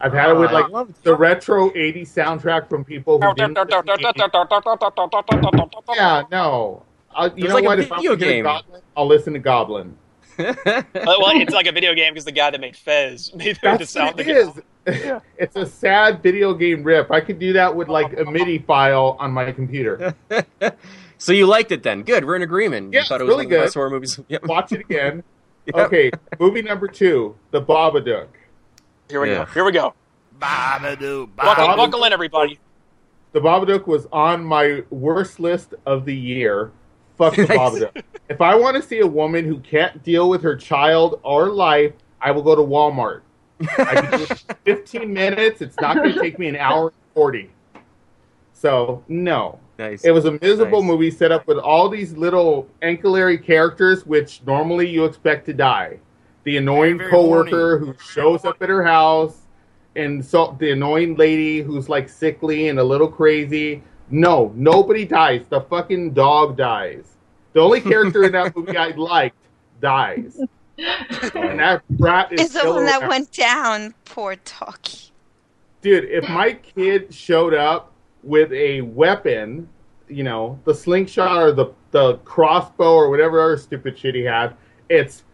I've 0.00 0.12
had 0.12 0.30
it 0.30 0.34
with 0.36 0.50
Oh, 0.50 0.54
like 0.54 0.68
love 0.70 0.92
the 1.04 1.14
retro 1.14 1.70
'80s 1.70 2.08
soundtrack 2.12 2.68
from 2.68 2.84
people 2.84 3.20
who 3.20 3.34
didn't. 3.34 3.54
listen 3.68 3.84
to 3.84 3.90
80s. 3.98 5.94
Yeah, 5.94 6.22
no. 6.32 6.84
Uh, 7.14 7.30
you 7.36 7.44
It's 7.44 7.50
know 7.50 7.54
like 7.54 7.64
a 7.64 7.66
what? 7.66 7.78
If 7.80 7.92
I'm 7.92 7.98
video 7.98 8.16
game. 8.16 8.44
Goblin, 8.44 8.82
I'll 8.96 9.06
listen 9.06 9.32
to 9.34 9.38
Goblin. 9.38 9.96
Uh, 10.38 10.54
well, 10.94 11.30
it's 11.40 11.52
like 11.54 11.66
a 11.66 11.72
video 11.72 11.94
game 11.94 12.12
because 12.14 12.24
the 12.24 12.32
guy 12.32 12.50
that 12.50 12.60
made 12.60 12.76
Fez 12.76 13.32
made 13.34 13.56
the 13.56 13.60
That's 13.62 13.90
sound. 13.90 14.16
what 14.16 14.26
it 14.26 14.36
is. 14.36 14.50
It's 15.38 15.54
a 15.54 15.64
sad 15.64 16.22
video 16.24 16.54
game 16.54 16.82
rip. 16.82 17.10
I 17.12 17.20
could 17.20 17.38
do 17.38 17.52
that 17.52 17.74
with 17.76 17.88
like 17.88 18.18
a 18.18 18.24
MIDI 18.24 18.58
file 18.58 19.16
on 19.20 19.30
my 19.30 19.52
computer. 19.52 20.12
So 21.18 21.32
you 21.32 21.46
liked 21.46 21.70
it 21.70 21.84
then? 21.84 22.02
Good. 22.02 22.24
We're 22.24 22.34
in 22.34 22.42
agreement. 22.42 22.92
Yeah, 22.92 23.00
you 23.00 23.06
thought 23.06 23.20
it 23.20 23.24
was 23.24 23.28
really 23.30 23.46
one 23.46 23.46
of 23.46 23.50
the 23.50 23.56
good. 23.58 23.62
best 23.66 23.74
horror 23.74 23.90
movies. 23.90 24.18
Yep. 24.26 24.44
Watch 24.46 24.72
it 24.72 24.80
again. 24.80 25.22
Yep. 25.66 25.76
Okay, 25.86 26.10
movie 26.40 26.62
number 26.62 26.88
two, 26.88 27.36
The 27.52 27.62
Babadook. 27.62 28.26
Here 29.08 29.20
we 29.20 29.30
Yeah. 29.30 29.44
go. 29.44 29.52
Here 29.52 29.64
we 29.64 29.70
go. 29.70 29.94
Babadoo, 30.40 31.28
Buckle, 31.36 31.64
Babadook. 31.64 31.76
buckle 31.76 32.04
in, 32.04 32.12
everybody. 32.12 32.58
The 33.30 33.40
Babadook 33.40 33.86
was 33.86 34.08
on 34.12 34.44
my 34.44 34.82
worst 34.90 35.38
list 35.38 35.74
of 35.86 36.04
the 36.06 36.16
year. 36.16 36.72
Fuck 37.18 37.36
The 37.36 37.42
Nice. 37.46 37.58
Babadook. 37.58 38.02
If 38.28 38.40
I 38.40 38.54
want 38.54 38.76
to 38.76 38.82
see 38.82 39.00
a 39.00 39.06
woman 39.06 39.44
who 39.44 39.58
can't 39.60 40.02
deal 40.02 40.28
with 40.30 40.42
her 40.42 40.56
child 40.56 41.20
or 41.22 41.48
life, 41.50 41.92
I 42.20 42.30
will 42.30 42.42
go 42.42 42.54
to 42.54 42.62
Walmart. 42.62 43.20
I 43.78 43.94
can 44.00 44.18
do 44.18 44.24
it 44.30 44.44
15 44.64 45.12
minutes. 45.12 45.60
It's 45.60 45.76
not 45.80 45.96
going 45.96 46.12
to 46.12 46.20
take 46.20 46.38
me 46.38 46.48
an 46.48 46.56
hour 46.56 46.86
and 46.88 46.92
40. 47.14 47.50
So, 48.52 49.02
no. 49.08 49.58
Nice. 49.78 50.04
It 50.04 50.12
was 50.12 50.24
a 50.24 50.32
miserable 50.32 50.82
Nice. 50.82 50.88
movie 50.90 51.10
set 51.10 51.32
up 51.32 51.46
with 51.46 51.58
all 51.58 51.88
these 51.88 52.12
little 52.16 52.68
ancillary 52.82 53.38
characters, 53.38 54.06
which 54.06 54.40
normally 54.46 54.88
you 54.88 55.04
expect 55.04 55.46
to 55.46 55.52
die. 55.52 55.98
The 56.44 56.56
annoying 56.56 56.98
Very 56.98 57.10
coworker 57.10 57.78
who 57.78 57.94
shows 57.98 58.44
up 58.44 58.60
at 58.62 58.68
her 58.68 58.82
house, 58.84 59.38
and 59.96 60.24
so 60.24 60.56
the 60.58 60.72
annoying 60.72 61.16
lady 61.16 61.60
who's 61.62 61.88
like 61.88 62.08
sickly 62.08 62.68
and 62.68 62.78
a 62.78 62.84
little 62.84 63.08
crazy. 63.08 63.82
No, 64.12 64.52
nobody 64.54 65.06
dies. 65.06 65.46
The 65.48 65.62
fucking 65.62 66.12
dog 66.12 66.56
dies. 66.56 67.16
The 67.54 67.60
only 67.60 67.80
character 67.80 68.24
in 68.24 68.32
that 68.32 68.54
movie 68.54 68.76
I 68.76 68.88
liked 68.96 69.36
dies. 69.80 70.38
And 70.78 71.58
that 71.58 71.82
brat 71.90 72.32
is 72.32 72.40
Is 72.40 72.52
the 72.52 72.70
one 72.70 72.84
that 72.84 73.00
around. 73.00 73.08
went 73.08 73.32
down. 73.32 73.94
Poor 74.04 74.36
doggy. 74.36 75.10
Dude, 75.80 76.04
if 76.04 76.28
my 76.28 76.52
kid 76.52 77.12
showed 77.12 77.54
up 77.54 77.92
with 78.22 78.52
a 78.52 78.82
weapon, 78.82 79.68
you 80.08 80.24
know, 80.24 80.58
the 80.64 80.74
slingshot 80.74 81.42
or 81.42 81.52
the, 81.52 81.72
the 81.90 82.16
crossbow 82.18 82.92
or 82.94 83.08
whatever 83.10 83.40
other 83.42 83.56
stupid 83.56 83.98
shit 83.98 84.14
he 84.14 84.22
had, 84.22 84.54
it's 84.88 85.24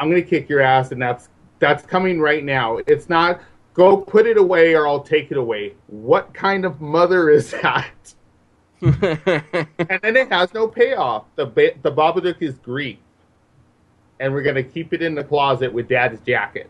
I'm 0.00 0.10
gonna 0.10 0.22
kick 0.22 0.48
your 0.48 0.60
ass 0.60 0.90
and 0.92 1.00
that's 1.00 1.28
that's 1.60 1.84
coming 1.84 2.20
right 2.20 2.44
now. 2.44 2.78
It's 2.86 3.08
not 3.08 3.40
go 3.78 3.96
put 3.96 4.26
it 4.26 4.36
away 4.36 4.74
or 4.74 4.88
I'll 4.88 5.00
take 5.00 5.30
it 5.30 5.36
away. 5.36 5.74
What 5.86 6.34
kind 6.34 6.64
of 6.64 6.80
mother 6.80 7.30
is 7.30 7.50
that? 7.62 7.86
and 8.82 10.00
then 10.02 10.16
it 10.16 10.28
has 10.30 10.52
no 10.52 10.66
payoff. 10.68 11.24
The 11.36 11.46
ba- 11.46 11.74
the 11.82 11.92
Babadook 11.92 12.42
is 12.42 12.58
Greek. 12.58 13.00
And 14.20 14.34
we're 14.34 14.42
gonna 14.42 14.64
keep 14.64 14.92
it 14.92 15.00
in 15.00 15.14
the 15.14 15.22
closet 15.22 15.72
with 15.72 15.88
dad's 15.88 16.20
jacket. 16.22 16.68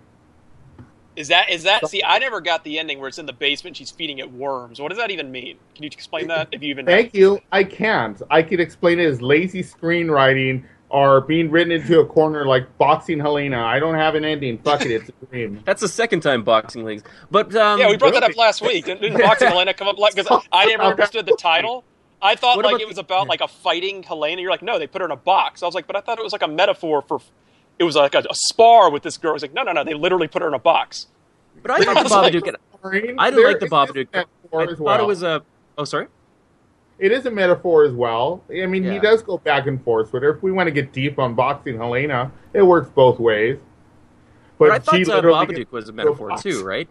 Is 1.16 1.28
that 1.28 1.50
is 1.50 1.62
that? 1.64 1.88
See, 1.88 2.02
I 2.04 2.18
never 2.18 2.40
got 2.40 2.62
the 2.62 2.78
ending 2.78 2.98
where 3.00 3.08
it's 3.08 3.18
in 3.18 3.26
the 3.26 3.32
basement. 3.32 3.76
She's 3.76 3.90
feeding 3.90 4.18
it 4.18 4.30
worms. 4.30 4.80
What 4.80 4.90
does 4.90 4.98
that 4.98 5.10
even 5.10 5.32
mean? 5.32 5.56
Can 5.74 5.84
you 5.84 5.90
explain 5.90 6.28
that? 6.28 6.48
If 6.52 6.62
you 6.62 6.68
even 6.68 6.84
Thank 6.84 7.14
you. 7.14 7.40
I 7.50 7.64
can't. 7.64 8.20
I 8.30 8.42
could 8.42 8.60
explain 8.60 9.00
it 9.00 9.06
as 9.06 9.20
lazy 9.22 9.62
screenwriting 9.62 10.62
or 10.90 11.20
being 11.20 11.50
written 11.50 11.72
into 11.72 12.00
a 12.00 12.06
corner 12.06 12.46
like 12.46 12.78
boxing 12.78 13.18
Helena. 13.20 13.62
I 13.62 13.78
don't 13.78 13.94
have 13.94 14.14
an 14.14 14.24
ending. 14.24 14.58
Fuck 14.58 14.82
it. 14.82 14.90
It's 14.90 15.08
a 15.08 15.26
dream. 15.26 15.60
That's 15.66 15.80
the 15.80 15.88
second 15.88 16.20
time 16.20 16.42
boxing 16.42 16.84
leagues. 16.84 17.02
But 17.30 17.54
um, 17.54 17.78
yeah, 17.78 17.90
we 17.90 17.96
brought 17.96 18.14
that 18.14 18.22
up 18.22 18.36
last 18.36 18.62
week. 18.62 18.86
Didn't, 18.86 19.02
didn't 19.02 19.20
Boxing 19.20 19.48
Helena 19.48 19.74
come 19.74 19.88
up 19.88 19.98
like 19.98 20.14
because 20.14 20.44
I 20.52 20.66
never 20.66 20.84
understood 20.84 21.26
the 21.26 21.36
title. 21.38 21.84
I 22.20 22.34
thought 22.34 22.56
What 22.56 22.64
like 22.64 22.80
it 22.80 22.88
was 22.88 22.98
about 22.98 23.28
like 23.28 23.40
a 23.40 23.48
fighting 23.48 24.02
Helena. 24.02 24.42
You're 24.42 24.50
like, 24.50 24.62
no, 24.62 24.78
they 24.78 24.86
put 24.86 25.00
her 25.00 25.04
in 25.04 25.12
a 25.12 25.16
box. 25.16 25.62
I 25.62 25.66
was 25.66 25.74
like, 25.74 25.86
but 25.86 25.94
I 25.94 26.00
thought 26.00 26.18
it 26.18 26.24
was 26.24 26.32
like 26.32 26.42
a 26.42 26.48
metaphor 26.48 27.02
for. 27.02 27.20
It 27.78 27.84
was 27.84 27.94
like 27.94 28.14
a, 28.14 28.24
a 28.28 28.34
spar 28.34 28.90
with 28.90 29.04
this 29.04 29.16
girl. 29.16 29.30
I 29.30 29.32
was 29.34 29.42
like, 29.42 29.54
no, 29.54 29.62
no, 29.62 29.70
no. 29.70 29.84
They 29.84 29.94
literally 29.94 30.26
put 30.26 30.42
her 30.42 30.48
in 30.48 30.54
a 30.54 30.58
box. 30.58 31.06
But 31.62 31.70
I 31.70 31.84
thought 31.84 31.94
the 31.94 32.02
was 32.02 32.12
like- 32.12 32.32
Babadook. 32.32 32.54
I 33.18 33.30
didn't 33.30 33.44
like 33.44 33.60
the 33.60 33.66
Babadook. 33.66 34.08
I 34.12 34.24
thought 34.50 34.80
well. 34.80 35.00
it 35.00 35.06
was 35.06 35.22
a. 35.22 35.44
Oh, 35.76 35.84
sorry. 35.84 36.08
It 36.98 37.12
is 37.12 37.26
a 37.26 37.30
metaphor 37.30 37.84
as 37.84 37.92
well. 37.92 38.42
I 38.50 38.66
mean, 38.66 38.84
he 38.84 38.98
does 38.98 39.22
go 39.22 39.38
back 39.38 39.66
and 39.66 39.82
forth 39.82 40.12
with 40.12 40.22
her. 40.22 40.30
If 40.34 40.42
we 40.42 40.50
want 40.50 40.66
to 40.66 40.72
get 40.72 40.92
deep 40.92 41.18
on 41.18 41.34
boxing 41.34 41.76
Helena, 41.76 42.32
it 42.52 42.62
works 42.62 42.90
both 42.90 43.20
ways. 43.20 43.58
But, 44.58 44.72
I 44.72 44.78
thought 44.80 44.96
she 44.96 45.04
uh, 45.04 45.22
Babadook 45.22 45.70
was 45.70 45.88
a 45.88 45.92
metaphor 45.92 46.36
too, 46.38 46.64
right? 46.64 46.88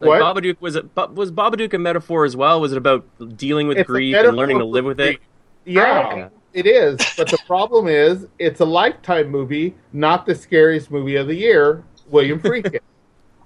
Like 0.00 0.08
What? 0.08 0.22
Babadook 0.36 0.56
was 0.60 0.76
a 0.76 0.82
but 0.82 1.14
was 1.14 1.30
Babadook 1.30 1.74
a 1.74 1.78
metaphor 1.78 2.24
as 2.24 2.34
well? 2.34 2.60
Was 2.60 2.72
it 2.72 2.78
about 2.78 3.06
dealing 3.36 3.68
with 3.68 3.78
It's 3.78 3.86
grief 3.86 4.16
and 4.16 4.36
learning 4.36 4.58
to 4.58 4.64
live 4.64 4.86
with 4.86 5.00
it? 5.00 5.20
Yeah, 5.66 6.16
Yeah. 6.16 6.28
it 6.54 6.66
is. 6.66 6.98
But 7.16 7.28
the 7.28 7.38
problem 7.46 7.86
is, 7.88 8.26
it's 8.38 8.60
a 8.60 8.64
lifetime 8.64 9.28
movie, 9.28 9.74
not 9.92 10.24
the 10.24 10.34
scariest 10.34 10.90
movie 10.90 11.16
of 11.16 11.26
the 11.26 11.34
year. 11.34 11.84
William 12.08 12.40
Friedkin. 12.40 12.80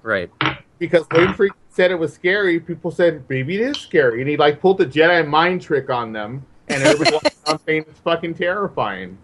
Right. 0.01 0.31
Because 0.79 1.07
William 1.11 1.35
Friedkin 1.35 1.55
said 1.71 1.91
it 1.91 1.99
was 1.99 2.13
scary. 2.13 2.61
People 2.61 2.91
said 2.91 3.25
maybe 3.29 3.57
it 3.57 3.61
is 3.61 3.79
scary, 3.79 4.21
and 4.21 4.29
he 4.29 4.37
like 4.37 4.61
pulled 4.61 4.79
the 4.79 4.87
Jedi 4.87 5.27
mind 5.27 5.63
trick 5.63 5.91
on 5.91 6.13
them, 6.13 6.45
and 6.69 6.83
everybody 6.83 7.13
walked 7.23 7.37
around 7.47 7.61
saying 7.67 7.85
it's 7.89 8.01
fucking 8.01 8.35
terrifying. 8.35 9.19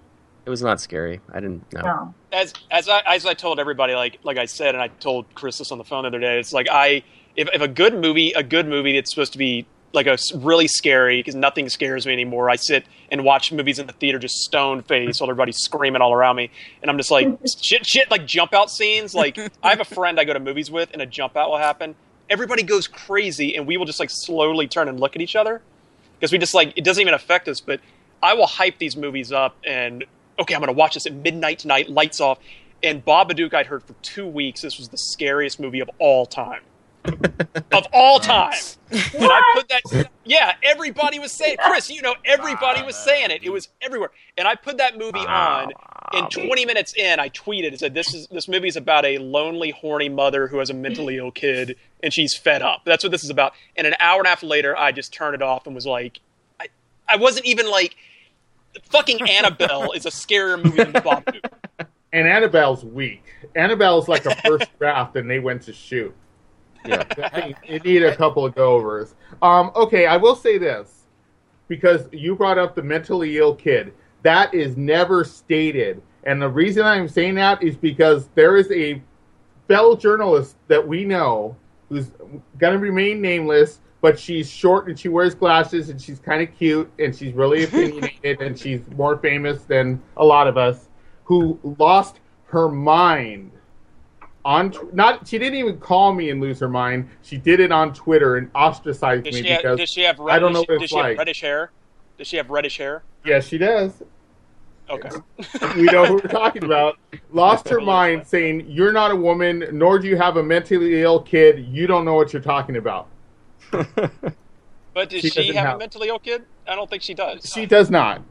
It 0.47 0.51
was 0.51 0.62
not 0.62 0.81
scary. 0.81 1.21
I 1.33 1.40
didn't 1.40 1.73
know. 1.73 1.81
No. 1.81 2.14
as 2.33 2.53
as 2.71 2.88
I 2.88 3.03
as 3.07 3.25
I 3.25 3.35
told 3.35 3.59
everybody, 3.59 3.95
like 3.95 4.19
like 4.23 4.37
I 4.37 4.45
said, 4.45 4.75
and 4.75 4.83
I 4.83 4.88
told 4.88 5.27
Chris 5.35 5.59
this 5.59 5.73
on 5.73 5.79
the 5.79 5.85
phone 5.85 6.03
the 6.03 6.09
other 6.09 6.21
day. 6.21 6.38
It's 6.38 6.53
like 6.53 6.69
I 6.71 7.03
if 7.37 7.49
if 7.53 7.62
a 7.62 7.69
good 7.69 7.95
movie, 7.95 8.33
a 8.33 8.43
good 8.43 8.69
movie 8.69 8.95
that's 8.95 9.11
supposed 9.11 9.33
to 9.33 9.38
be 9.38 9.67
like 9.94 10.07
a 10.07 10.18
really 10.35 10.68
scary 10.68 11.20
because 11.20 11.35
nothing 11.35 11.68
scares 11.68 12.07
me 12.07 12.12
anymore. 12.12 12.50
I 12.50 12.57
sit 12.57 12.85
and 13.11 13.24
watch 13.24 13.52
movies 13.52 13.78
in 13.78 13.87
the 13.87 13.92
theater 13.92 14.18
just 14.18 14.37
stone 14.37 14.83
face 14.83 15.20
while 15.20 15.30
everybody's 15.30 15.59
screaming 15.59 16.02
all 16.02 16.12
around 16.12 16.37
me, 16.37 16.50
and 16.83 16.90
I'm 16.90 16.98
just 16.98 17.11
like 17.11 17.28
shit, 17.64 17.87
shit, 17.87 18.11
like 18.11 18.26
jump 18.26 18.52
out 18.52 18.70
scenes. 18.70 19.14
Like 19.14 19.38
I 19.62 19.70
have 19.70 19.80
a 19.80 19.85
friend 19.85 20.18
I 20.20 20.24
go 20.24 20.33
to 20.33 20.40
movies 20.40 20.70
with, 20.70 20.90
and 20.92 21.00
a 21.00 21.07
jump 21.07 21.37
out 21.37 21.50
will 21.50 21.59
happen. 21.59 21.94
Everybody 22.28 22.62
goes 22.62 22.88
crazy, 22.88 23.57
and 23.57 23.66
we 23.66 23.76
will 23.76 23.87
just 23.87 24.00
like 24.00 24.11
slowly 24.11 24.66
turn 24.66 24.88
and 24.88 24.98
look 24.98 25.14
at 25.16 25.22
each 25.22 25.37
other 25.37 25.62
because 26.18 26.33
we 26.33 26.38
just 26.38 26.54
like 26.54 26.72
it 26.76 26.85
doesn't 26.85 27.00
even 27.00 27.14
affect 27.14 27.48
us. 27.48 27.61
But 27.61 27.80
I 28.22 28.35
will 28.35 28.46
hype 28.46 28.78
these 28.78 28.96
movies 28.96 29.33
up 29.33 29.57
and 29.64 30.04
okay, 30.38 30.54
I'm 30.54 30.61
going 30.61 30.72
to 30.72 30.78
watch 30.78 30.94
this 30.94 31.07
at 31.07 31.12
midnight 31.12 31.61
tonight, 31.61 31.88
lights 31.88 32.20
off. 32.20 32.38
And 32.83 33.04
Babadook, 33.04 33.54
I'd 33.54 33.66
heard 33.66 33.83
for 33.83 33.94
two 34.02 34.26
weeks 34.26 34.62
this 34.62 34.78
was 34.78 34.88
the 34.88 34.98
scariest 34.98 35.61
movie 35.61 35.80
of 35.80 35.90
all 35.98 36.26
time. 36.26 36.62
of 37.73 37.87
all 37.93 38.19
time. 38.19 38.55
And 38.90 39.01
I 39.25 39.43
put 39.55 39.69
that, 39.69 40.11
yeah, 40.25 40.55
everybody 40.62 41.19
was 41.19 41.33
saying, 41.33 41.57
Chris, 41.64 41.90
you 41.90 42.01
know, 42.01 42.14
everybody 42.25 42.83
was 42.83 42.97
saying 42.97 43.31
it. 43.31 43.43
It 43.43 43.51
was 43.51 43.69
everywhere. 43.83 44.11
And 44.38 44.47
I 44.47 44.55
put 44.55 44.79
that 44.79 44.97
movie 44.97 45.19
on, 45.19 45.73
and 46.12 46.31
20 46.31 46.64
minutes 46.64 46.95
in, 46.95 47.21
I 47.21 47.29
tweeted 47.29 47.69
and 47.69 47.79
said, 47.79 47.95
this 47.95 48.14
is 48.14 48.27
this 48.29 48.49
movie 48.49 48.69
is 48.69 48.77
about 48.77 49.05
a 49.05 49.19
lonely, 49.19 49.71
horny 49.71 50.09
mother 50.09 50.47
who 50.47 50.59
has 50.59 50.71
a 50.71 50.75
mentally 50.75 51.19
ill 51.19 51.31
kid, 51.31 51.77
and 52.03 52.12
she's 52.12 52.37
fed 52.37 52.62
up. 52.62 52.83
That's 52.85 53.03
what 53.03 53.11
this 53.11 53.25
is 53.25 53.31
about. 53.31 53.53
And 53.77 53.87
an 53.87 53.95
hour 53.99 54.19
and 54.19 54.27
a 54.27 54.31
half 54.31 54.43
later, 54.43 54.77
I 54.77 54.93
just 54.93 55.12
turned 55.12 55.35
it 55.35 55.43
off 55.43 55.67
and 55.67 55.75
was 55.75 55.87
like, 55.87 56.21
I, 56.61 56.69
I 57.09 57.17
wasn't 57.17 57.47
even 57.47 57.71
like, 57.71 57.97
fucking 58.90 59.29
Annabelle 59.29 59.93
is 59.93 60.07
a 60.07 60.11
scarier 60.11 60.62
movie 60.62 60.83
than 60.83 60.93
the 60.93 61.01
Babadook. 61.01 61.87
And 62.12 62.29
Annabelle's 62.29 62.85
weak. 62.85 63.25
Annabelle's 63.57 64.07
like 64.09 64.25
a 64.25 64.37
first 64.37 64.71
draft, 64.79 65.17
and 65.17 65.29
they 65.29 65.40
went 65.40 65.62
to 65.62 65.73
shoot. 65.73 66.14
Yeah. 66.87 67.05
it 67.64 67.85
needed 67.85 68.05
a 68.05 68.16
couple 68.16 68.44
of 68.44 68.55
go 68.55 68.75
overs. 68.75 69.14
Um, 69.42 69.70
okay, 69.75 70.07
I 70.07 70.16
will 70.16 70.37
say 70.37 70.59
this 70.59 71.05
because 71.68 72.09
you 72.12 72.37
brought 72.37 72.59
up 72.59 72.75
the 72.75 72.83
mentally 72.83 73.38
ill 73.38 73.55
kid. 73.55 73.92
That 74.23 74.55
is 74.55 74.77
never 74.77 75.25
stated, 75.25 76.03
and 76.25 76.40
the 76.40 76.49
reason 76.49 76.85
I'm 76.85 77.09
saying 77.09 77.35
that 77.37 77.62
is 77.62 77.77
because 77.77 78.29
there 78.35 78.57
is 78.57 78.70
a 78.70 79.03
fellow 79.68 79.97
journalist 79.97 80.57
that 80.68 80.87
we 80.87 81.05
know 81.05 81.57
who's 81.88 82.11
going 82.59 82.73
to 82.73 82.79
remain 82.79 83.20
nameless, 83.20 83.81
but 84.01 84.18
she's 84.18 84.51
short 84.51 84.88
and 84.88 84.99
she 84.99 85.09
wears 85.09 85.35
glasses 85.35 85.90
and 85.90 86.01
she's 86.01 86.18
kind 86.18 86.42
of 86.42 86.55
cute 86.57 86.90
and 86.99 87.14
she's 87.14 87.33
really 87.33 87.64
opinionated 87.64 88.40
and 88.40 88.59
she's 88.59 88.81
more 88.97 89.18
famous 89.18 89.62
than 89.64 90.01
a 90.16 90.25
lot 90.25 90.47
of 90.47 90.57
us. 90.57 90.88
Who 91.25 91.59
lost 91.79 92.20
her 92.47 92.68
mind 92.68 93.51
on 94.44 94.70
tw- 94.70 94.92
not 94.94 95.26
she 95.26 95.38
didn't 95.38 95.59
even 95.59 95.78
call 95.78 96.12
me 96.12 96.30
and 96.30 96.40
lose 96.40 96.59
her 96.61 96.68
mind. 96.68 97.09
She 97.22 97.37
did 97.37 97.61
it 97.61 97.72
on 97.72 97.94
Twitter 97.94 98.37
and 98.37 98.50
ostracized 98.54 99.24
Does 99.24 99.35
me 99.35 99.42
she, 99.42 99.48
have, 99.48 99.62
because 99.62 99.78
does 99.78 99.90
she 99.90 100.02
have 100.02 100.18
red, 100.18 100.37
I 100.37 100.38
don't 100.38 100.52
know 100.52 100.64
does 100.64 100.66
she, 100.66 100.72
what 100.72 100.80
does 100.80 100.83
it's 100.83 100.90
she 100.90 100.98
have 100.98 101.18
reddish 101.18 101.40
hair? 101.40 101.70
Does 102.18 102.26
she 102.28 102.37
have 102.37 102.50
reddish 102.50 102.78
hair? 102.78 103.02
Yes, 103.24 103.46
she 103.46 103.59
does. 103.59 104.02
Okay. 104.90 105.11
we 105.76 105.85
know 105.85 106.04
who 106.04 106.14
we're 106.14 106.20
talking 106.28 106.64
about. 106.64 106.98
Lost 107.33 107.68
her 107.70 107.80
mind, 107.80 108.26
saying, 108.26 108.66
"You're 108.68 108.92
not 108.92 109.11
a 109.11 109.16
woman, 109.16 109.64
nor 109.72 109.98
do 109.98 110.09
you 110.09 110.16
have 110.16 110.37
a 110.37 110.42
mentally 110.42 111.00
ill 111.00 111.22
kid. 111.22 111.66
You 111.70 111.87
don't 111.87 112.04
know 112.04 112.14
what 112.14 112.33
you're 112.33 112.42
talking 112.42 112.76
about." 112.76 113.09
But 114.94 115.11
does 115.11 115.22
She 115.22 115.30
she, 115.30 115.46
have, 115.48 115.66
have- 115.66 115.74
a 115.74 115.78
mentally 115.78 116.09
ill 116.09 116.20
kid? 116.20 116.44
I 116.68 116.76
don't 116.76 116.88
think 116.88 117.02
she 117.02 117.14
does. 117.14 117.50
She 117.52 117.66
does 117.66 117.90
not. 117.90 118.22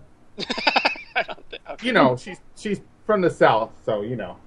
I 1.15 1.21
don't 1.23 1.49
think, 1.49 1.61
okay. 1.69 1.85
You 1.85 1.91
know, 1.91 2.15
she's 2.15 2.39
she's 2.55 2.79
from 3.05 3.21
the 3.21 3.29
south, 3.29 3.71
so 3.85 4.01
you 4.01 4.15
know. 4.15 4.37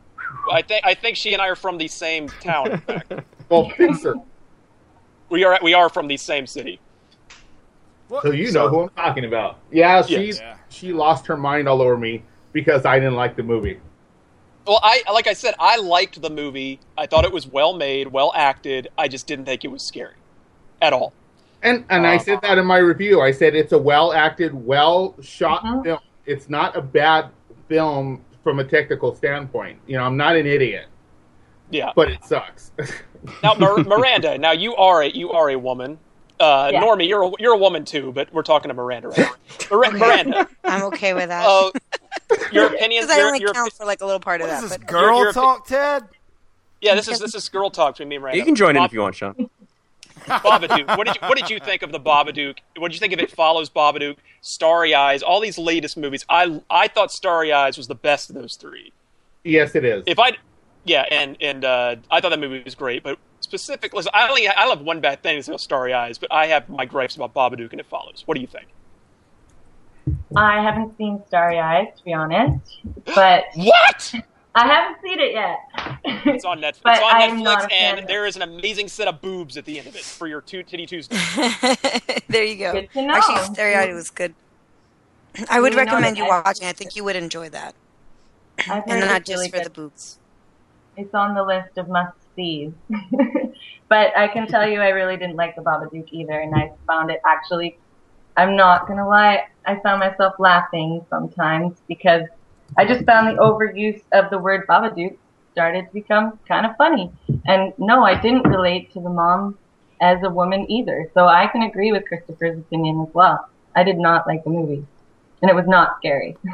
I 0.51 0.63
think 0.63 0.85
I 0.85 0.95
think 0.95 1.17
she 1.17 1.33
and 1.33 1.43
I 1.43 1.49
are 1.49 1.57
from 1.57 1.79
the 1.79 1.89
same 1.89 2.33
town. 2.41 2.73
In 2.73 2.79
fact, 2.87 3.07
Well, 3.49 3.71
fix 3.71 4.05
we 5.31 5.45
are 5.45 5.59
we 5.63 5.75
are 5.75 5.89
from 5.89 6.09
the 6.09 6.17
same 6.17 6.47
city. 6.47 6.83
So 8.23 8.31
you 8.33 8.51
know 8.53 8.69
who 8.69 8.83
I'm 8.83 8.91
talking 8.91 9.25
about. 9.25 9.61
Yeah, 9.71 10.03
she 10.03 10.39
Yes. 10.39 10.59
she 10.69 10.93
lost 10.93 11.27
her 11.27 11.37
mind 11.37 11.69
all 11.69 11.83
over 11.83 11.97
me 11.97 12.25
because 12.53 12.85
I 12.85 12.99
didn't 12.99 13.15
like 13.15 13.37
the 13.37 13.43
movie. 13.43 13.81
Well, 14.67 14.81
I 14.83 15.03
like 15.13 15.27
I 15.29 15.33
said, 15.33 15.55
I 15.61 15.77
liked 15.79 16.21
the 16.21 16.31
movie. 16.31 16.81
I 16.97 17.07
thought 17.07 17.25
it 17.25 17.33
was 17.33 17.47
well 17.47 17.75
made, 17.75 18.09
well 18.09 18.33
acted. 18.35 18.89
I 18.99 19.09
just 19.09 19.27
didn't 19.27 19.45
think 19.47 19.65
it 19.65 19.69
was 19.69 19.85
scary 19.85 20.17
at 20.83 20.93
all. 20.93 21.17
And 21.63 21.85
and 21.91 22.07
I 22.07 22.19
said 22.19 22.41
that 22.43 22.59
in 22.59 22.67
my 22.67 22.79
review. 22.79 23.21
I 23.23 23.33
said 23.33 23.55
it's 23.55 23.73
a 23.73 23.79
well 23.79 24.13
acted, 24.13 24.55
well 24.55 25.17
shot 25.23 25.65
Mm-hmm. 25.65 25.83
film. 25.83 25.99
It's 26.25 26.49
not 26.49 26.77
a 26.77 26.83
bad 26.83 27.31
film 27.69 28.26
from 28.47 28.61
a 28.61 28.65
technical 28.65 29.13
standpoint. 29.13 29.77
You 29.89 29.97
know, 29.97 30.05
I'm 30.05 30.17
not 30.17 30.37
an 30.37 30.47
idiot, 30.47 30.87
Yeah. 31.73 31.91
but 31.97 32.09
it 32.09 32.25
sucks. 32.25 32.71
Now, 33.43 33.55
Mir- 33.55 33.79
Miranda, 33.83 34.39
now 34.39 34.53
you 34.53 34.77
are 34.77 35.03
a 35.03 35.09
you 35.09 35.33
are 35.33 35.51
a 35.51 35.57
woman. 35.59 35.99
Uh, 36.39 36.71
Yeah. 36.73 36.81
Normie, 36.81 37.09
you're 37.09 37.25
a, 37.25 37.33
you're 37.41 37.55
a 37.55 37.59
woman 37.59 37.85
too, 37.85 38.13
but 38.13 38.33
we're 38.33 38.45
talking 38.45 38.69
to 38.69 38.75
Miranda, 38.75 39.09
right? 39.09 39.29
Mir- 39.69 39.91
Miranda, 39.99 40.49
I'm 40.63 40.83
okay 40.85 41.13
with 41.13 41.29
that. 41.31 41.45
uh, 41.45 41.71
your 42.53 42.67
opinion. 42.67 43.03
Because 43.07 43.19
I 43.19 43.23
only 43.23 43.41
your, 43.41 43.53
count 43.53 43.73
for 43.73 43.85
like 43.85 44.01
a 44.01 44.05
little 44.07 44.21
part 44.21 44.43
of 44.43 44.47
that. 44.47 44.61
This, 44.63 44.77
but- 44.77 44.87
girl 44.87 45.19
your- 45.25 45.33
talk, 45.33 45.67
Ted? 45.67 46.05
yeah, 46.81 46.95
this 46.95 47.09
is 47.09 47.19
this 47.19 47.35
is 47.35 47.49
girl 47.49 47.69
talk 47.69 47.95
between 47.95 48.11
me 48.11 48.15
and 48.15 48.23
Miranda. 48.23 48.39
You 48.39 48.45
can 48.45 48.55
join 48.55 48.77
in 48.77 48.85
if 48.85 48.93
you 48.93 49.01
want, 49.01 49.17
Sean. 49.17 49.51
Babadook. 50.27 50.97
What 50.97 51.07
did 51.07 51.17
you, 51.17 51.29
what 51.29 51.39
did 51.39 51.51
you 51.51 51.59
think 51.59 51.83
of 51.83 51.93
the 51.93 52.01
Babadook? 52.01 52.59
What 52.77 52.89
did 52.89 52.95
you 52.95 53.01
think 53.01 53.13
of 53.13 53.21
it? 53.21 53.31
Follows 53.31 53.71
Babadook, 53.71 54.17
Starry 54.41 54.95
Eyes, 54.95 55.23
all 55.23 55.41
these 55.41 55.59
latest 55.59 55.97
movies. 55.97 56.25
I 56.29 56.61
I 56.71 56.89
thought 56.89 57.11
Starry 57.13 57.53
Eyes 57.53 57.77
was 57.77 57.87
the 57.87 57.95
best 57.95 58.31
of 58.31 58.35
those 58.37 58.57
three. 58.57 58.93
yes, 59.45 59.75
it 59.75 59.85
is. 59.85 60.05
If 60.07 60.19
I, 60.19 60.33
yeah, 60.85 61.05
and 61.11 61.37
and 61.41 61.65
uh, 61.65 61.97
I 62.11 62.21
thought 62.21 62.31
that 62.31 62.41
movie 62.41 62.63
was 62.65 62.75
great. 62.75 63.03
But 63.03 63.19
specifically, 63.41 64.05
I 64.13 64.29
only 64.29 64.49
I 64.49 64.67
love 64.67 64.81
one 64.83 65.01
bad 65.01 65.23
thing 65.23 65.43
about 65.47 65.61
Starry 65.61 65.93
Eyes, 65.93 66.19
but 66.19 66.33
I 66.33 66.47
have 66.47 66.69
my 66.69 66.85
gripes 66.85 67.17
about 67.17 67.35
Babadook, 67.35 67.71
and 67.73 67.81
it 67.81 67.87
follows. 67.87 68.23
What 68.27 68.35
do 68.35 68.41
you 68.41 68.47
think? 68.47 68.67
I 70.37 70.63
haven't 70.63 70.97
seen 70.97 71.21
Starry 71.27 71.59
Eyes, 71.59 71.89
to 71.99 72.05
be 72.05 72.13
honest, 72.13 72.79
but 73.15 73.45
what? 73.55 74.15
I 74.57 74.67
haven't 74.67 75.03
seen 75.03 75.21
it 75.21 75.33
yet. 75.33 75.59
It's 76.35 76.47
on 76.47 76.61
Netflix. 76.61 76.81
But 76.83 76.95
it's 76.95 77.03
on 77.03 77.15
I'm 77.15 77.45
Netflix, 77.45 77.73
and 77.73 78.09
there 78.09 78.25
is 78.25 78.37
an 78.37 78.43
amazing 78.43 78.89
set 78.89 79.07
of 79.07 79.21
boobs 79.21 79.59
at 79.59 79.67
the 79.67 79.79
end 79.79 79.87
of 79.87 79.95
it 79.95 80.01
for 80.01 80.27
your 80.27 80.41
two 80.41 80.63
titty 80.63 80.87
Tuesday. 80.87 81.17
there 82.29 82.43
you 82.43 82.57
go. 82.57 82.73
Good 82.73 82.91
to 82.93 83.03
know. 83.03 83.15
Actually, 83.15 83.55
Starry 83.55 83.75
Eyes 83.75 83.95
was 83.95 84.11
good. 84.11 84.35
I 85.51 85.61
would 85.61 85.75
You 85.75 85.79
recommend 85.79 86.17
you 86.17 86.27
watching. 86.27 86.67
I 86.67 86.73
think 86.73 86.97
you 86.97 87.05
would 87.05 87.17
enjoy 87.17 87.51
that, 87.51 87.75
I've 88.71 88.83
and 88.89 89.01
not 89.01 89.27
just 89.27 89.37
really 89.37 89.51
for 89.51 89.59
good. 89.59 89.67
the 89.67 89.71
boobs. 89.71 90.19
It's 90.97 91.15
on 91.15 91.35
the 91.35 91.45
list 91.45 91.77
of 91.77 91.89
must 91.89 92.17
sees. 92.35 92.73
but 93.89 94.17
I 94.17 94.29
can 94.29 94.47
tell 94.47 94.67
you, 94.67 94.81
I 94.81 94.89
really 94.89 95.19
didn't 95.19 95.37
like 95.37 95.55
the 95.55 95.63
Babadook 95.63 96.09
either, 96.13 96.41
and 96.41 96.55
I 96.55 96.73
found 96.87 97.11
it 97.11 97.21
actually. 97.27 97.79
I'm 98.39 98.55
not 98.55 98.87
gonna 98.87 99.09
lie, 99.09 99.49
I 99.67 99.77
found 99.81 100.01
myself 100.01 100.35
laughing 100.39 101.05
sometimes 101.09 101.81
because 101.89 102.27
I 102.77 102.85
just 102.87 103.05
found 103.05 103.29
the 103.29 103.41
overuse 103.41 104.03
of 104.13 104.31
the 104.31 104.39
word 104.39 104.67
Babadook 104.67 105.17
started 105.53 105.87
to 105.87 105.93
become 105.93 106.39
kind 106.47 106.67
of 106.67 106.77
funny. 106.77 107.11
And 107.47 107.73
no, 107.79 108.05
I 108.05 108.21
didn't 108.21 108.47
relate 108.47 108.93
to 108.93 109.01
the 109.01 109.09
mom 109.09 109.59
as 110.01 110.23
a 110.23 110.29
woman 110.31 110.71
either. 110.71 111.11
So 111.15 111.27
I 111.27 111.47
can 111.47 111.63
agree 111.63 111.93
with 111.93 112.07
Christopher's 112.07 112.59
opinion 112.59 113.07
as 113.09 113.15
well. 113.15 113.49
I 113.75 113.83
did 113.83 113.99
not 113.99 114.27
like 114.27 114.45
the 114.45 114.51
movie, 114.51 114.85
and 115.43 115.51
it 115.51 115.55
was 115.55 115.67
not 115.67 115.97
scary. 115.99 116.37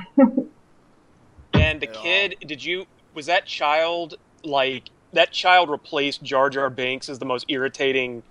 And 1.55 1.81
the 1.81 1.87
kid, 1.87 2.37
did 2.47 2.65
you? 2.65 2.87
Was 3.15 3.27
that 3.27 3.47
child 3.47 4.15
like 4.43 4.85
that? 5.13 5.33
Child 5.33 5.71
replaced 5.71 6.23
Jar 6.23 6.51
Jar 6.51 6.71
Binks 6.71 7.09
as 7.09 7.19
the 7.19 7.25
most 7.25 7.47
irritating 7.49 8.23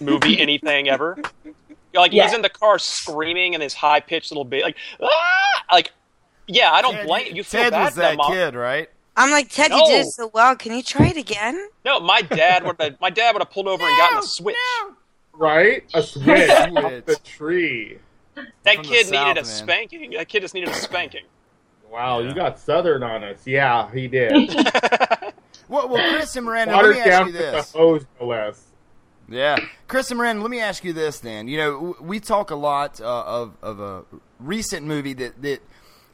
movie 0.00 0.40
anything 0.40 0.88
ever. 0.88 1.18
Like 1.94 2.12
Yeah. 2.12 2.24
he's 2.24 2.34
in 2.34 2.42
the 2.42 2.48
car 2.48 2.78
screaming 2.78 3.54
in 3.54 3.60
his 3.60 3.74
high 3.74 4.00
pitched 4.00 4.30
little 4.30 4.44
bit, 4.44 4.62
like 4.62 4.76
ah! 5.02 5.64
like 5.72 5.92
yeah. 6.54 6.72
I 6.72 6.82
don't 6.82 6.94
Ted, 6.94 7.06
blame 7.06 7.36
you. 7.36 7.44
Feel 7.44 7.62
Ted 7.62 7.72
bad 7.72 7.84
was 7.86 7.94
that 7.96 8.16
mom. 8.16 8.32
kid, 8.32 8.54
right? 8.54 8.88
I'm 9.16 9.30
like 9.30 9.50
Ted, 9.50 9.70
you 9.70 9.84
did 9.86 10.06
it 10.06 10.10
so 10.12 10.30
well. 10.32 10.56
Can 10.56 10.74
you 10.74 10.82
try 10.82 11.08
it 11.08 11.16
again? 11.16 11.68
No, 11.84 12.00
my 12.00 12.22
dad 12.22 12.64
would 12.64 12.80
have. 12.80 12.96
My 13.00 13.10
dad 13.10 13.32
would 13.34 13.42
have 13.42 13.50
pulled 13.50 13.68
over 13.68 13.84
and 13.84 13.96
gotten 13.96 14.18
a 14.18 14.22
switch. 14.22 14.56
Right? 15.34 15.84
A 15.94 16.02
switch 16.04 16.50
off 16.50 17.04
the 17.06 17.18
tree. 17.24 17.98
That 18.62 18.76
From 18.76 18.84
kid 18.84 19.06
South, 19.06 19.12
needed 19.12 19.40
a 19.40 19.42
man. 19.42 19.44
spanking. 19.44 20.10
That 20.12 20.28
kid 20.28 20.40
just 20.40 20.54
needed 20.54 20.70
a 20.70 20.74
spanking. 20.88 21.24
Wow, 21.90 22.20
you 22.20 22.32
got 22.32 22.58
Southern 22.58 23.02
on 23.02 23.24
us. 23.24 23.46
Yeah, 23.46 23.90
he 23.92 24.06
did. 24.08 24.32
Well, 25.68 25.88
well 25.88 26.16
Chris 26.16 26.34
and 26.34 26.44
Miranda, 26.44 26.74
let 26.74 26.82
Watered 26.82 26.94
me 26.96 27.00
ask 27.00 27.08
down 27.08 27.26
you 27.28 27.32
to 27.32 27.38
this. 27.38 27.70
the 27.70 27.78
hose, 27.78 28.04
no 28.20 28.26
less. 28.26 28.66
Yeah, 29.28 29.56
Chris 29.86 30.10
and 30.10 30.18
Miranda, 30.18 30.42
let 30.42 30.50
me 30.50 30.58
ask 30.58 30.82
you 30.82 30.92
this 30.92 31.20
then. 31.20 31.46
You 31.46 31.58
know, 31.58 31.96
we 32.00 32.18
talk 32.18 32.50
a 32.50 32.56
lot 32.56 33.00
uh, 33.00 33.22
of 33.24 33.56
of 33.62 33.78
a 33.78 34.02
recent 34.40 34.84
movie 34.84 35.12
that 35.14 35.40
that 35.42 35.60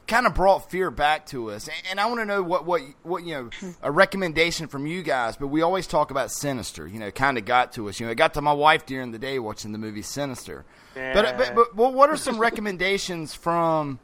kind 0.07 0.25
of 0.25 0.33
brought 0.33 0.69
fear 0.71 0.89
back 0.89 1.25
to 1.27 1.51
us, 1.51 1.69
and 1.89 1.99
I 1.99 2.05
want 2.05 2.19
to 2.21 2.25
know 2.25 2.41
what 2.41 2.65
what 2.65 2.81
what 3.03 3.23
you 3.23 3.33
know 3.33 3.49
a 3.81 3.91
recommendation 3.91 4.67
from 4.67 4.87
you 4.87 5.03
guys. 5.03 5.35
But 5.37 5.47
we 5.47 5.61
always 5.61 5.87
talk 5.87 6.11
about 6.11 6.31
Sinister. 6.31 6.87
You 6.87 6.99
know, 6.99 7.11
kind 7.11 7.37
of 7.37 7.45
got 7.45 7.73
to 7.73 7.89
us. 7.89 7.99
You 7.99 8.05
know, 8.05 8.11
it 8.11 8.15
got 8.15 8.33
to 8.35 8.41
my 8.41 8.53
wife 8.53 8.85
during 8.85 9.11
the 9.11 9.19
day 9.19 9.39
watching 9.39 9.71
the 9.71 9.77
movie 9.77 10.01
Sinister. 10.01 10.65
But, 10.95 11.37
but 11.37 11.53
but 11.55 11.75
well, 11.75 11.91
what 11.91 12.09
are 12.09 12.17
some 12.17 12.39
recommendations 12.39 13.33
from? 13.33 13.99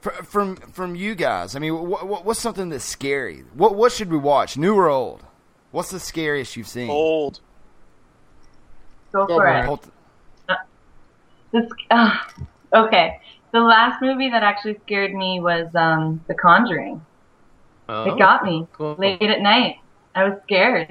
From 0.00 0.56
from 0.56 0.96
you 0.96 1.14
guys, 1.14 1.54
I 1.54 1.60
mean, 1.60 1.88
what, 1.88 2.08
what, 2.08 2.24
what's 2.24 2.40
something 2.40 2.70
that's 2.70 2.82
scary? 2.84 3.44
What 3.54 3.76
what 3.76 3.92
should 3.92 4.10
we 4.10 4.18
watch, 4.18 4.56
new 4.56 4.74
or 4.74 4.88
old? 4.88 5.22
What's 5.70 5.92
the 5.92 6.00
scariest 6.00 6.56
you've 6.56 6.66
seen? 6.66 6.90
Old. 6.90 7.38
Go 9.12 9.26
Go, 9.28 9.36
for 9.36 9.42
Brian. 9.42 9.62
it. 9.62 9.66
Hold- 9.66 9.90
This, 11.52 11.64
uh, 11.90 12.16
okay. 12.72 13.20
The 13.52 13.60
last 13.60 14.00
movie 14.00 14.30
that 14.30 14.42
actually 14.42 14.78
scared 14.82 15.12
me 15.12 15.40
was 15.40 15.66
um, 15.76 16.24
The 16.26 16.34
Conjuring. 16.34 17.04
Oh, 17.88 18.04
It 18.06 18.18
got 18.18 18.44
me 18.44 18.66
cool. 18.72 18.96
late 18.98 19.20
at 19.22 19.40
night. 19.40 19.74
I 20.14 20.24
was 20.24 20.38
scared. 20.44 20.88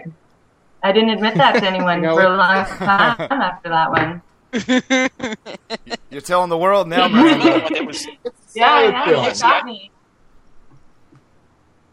I 0.84 0.92
didn't 0.92 1.10
admit 1.10 1.36
that 1.38 1.60
to 1.60 1.68
anyone 1.68 1.98
You 2.02 2.08
know 2.08 2.16
for 2.16 2.24
a 2.24 2.38
long 2.38 2.66
time 2.66 3.18
after 3.30 3.70
that 3.70 3.90
one. 3.92 4.22
You're 6.12 6.22
telling 6.22 6.50
the 6.50 6.58
world 6.58 6.88
now, 6.88 7.08
Miranda. 7.08 7.86
Was 7.86 8.06
Yeah, 8.54 8.82
yeah, 8.90 9.28
it 9.30 9.40
got 9.40 9.66
me. 9.66 9.92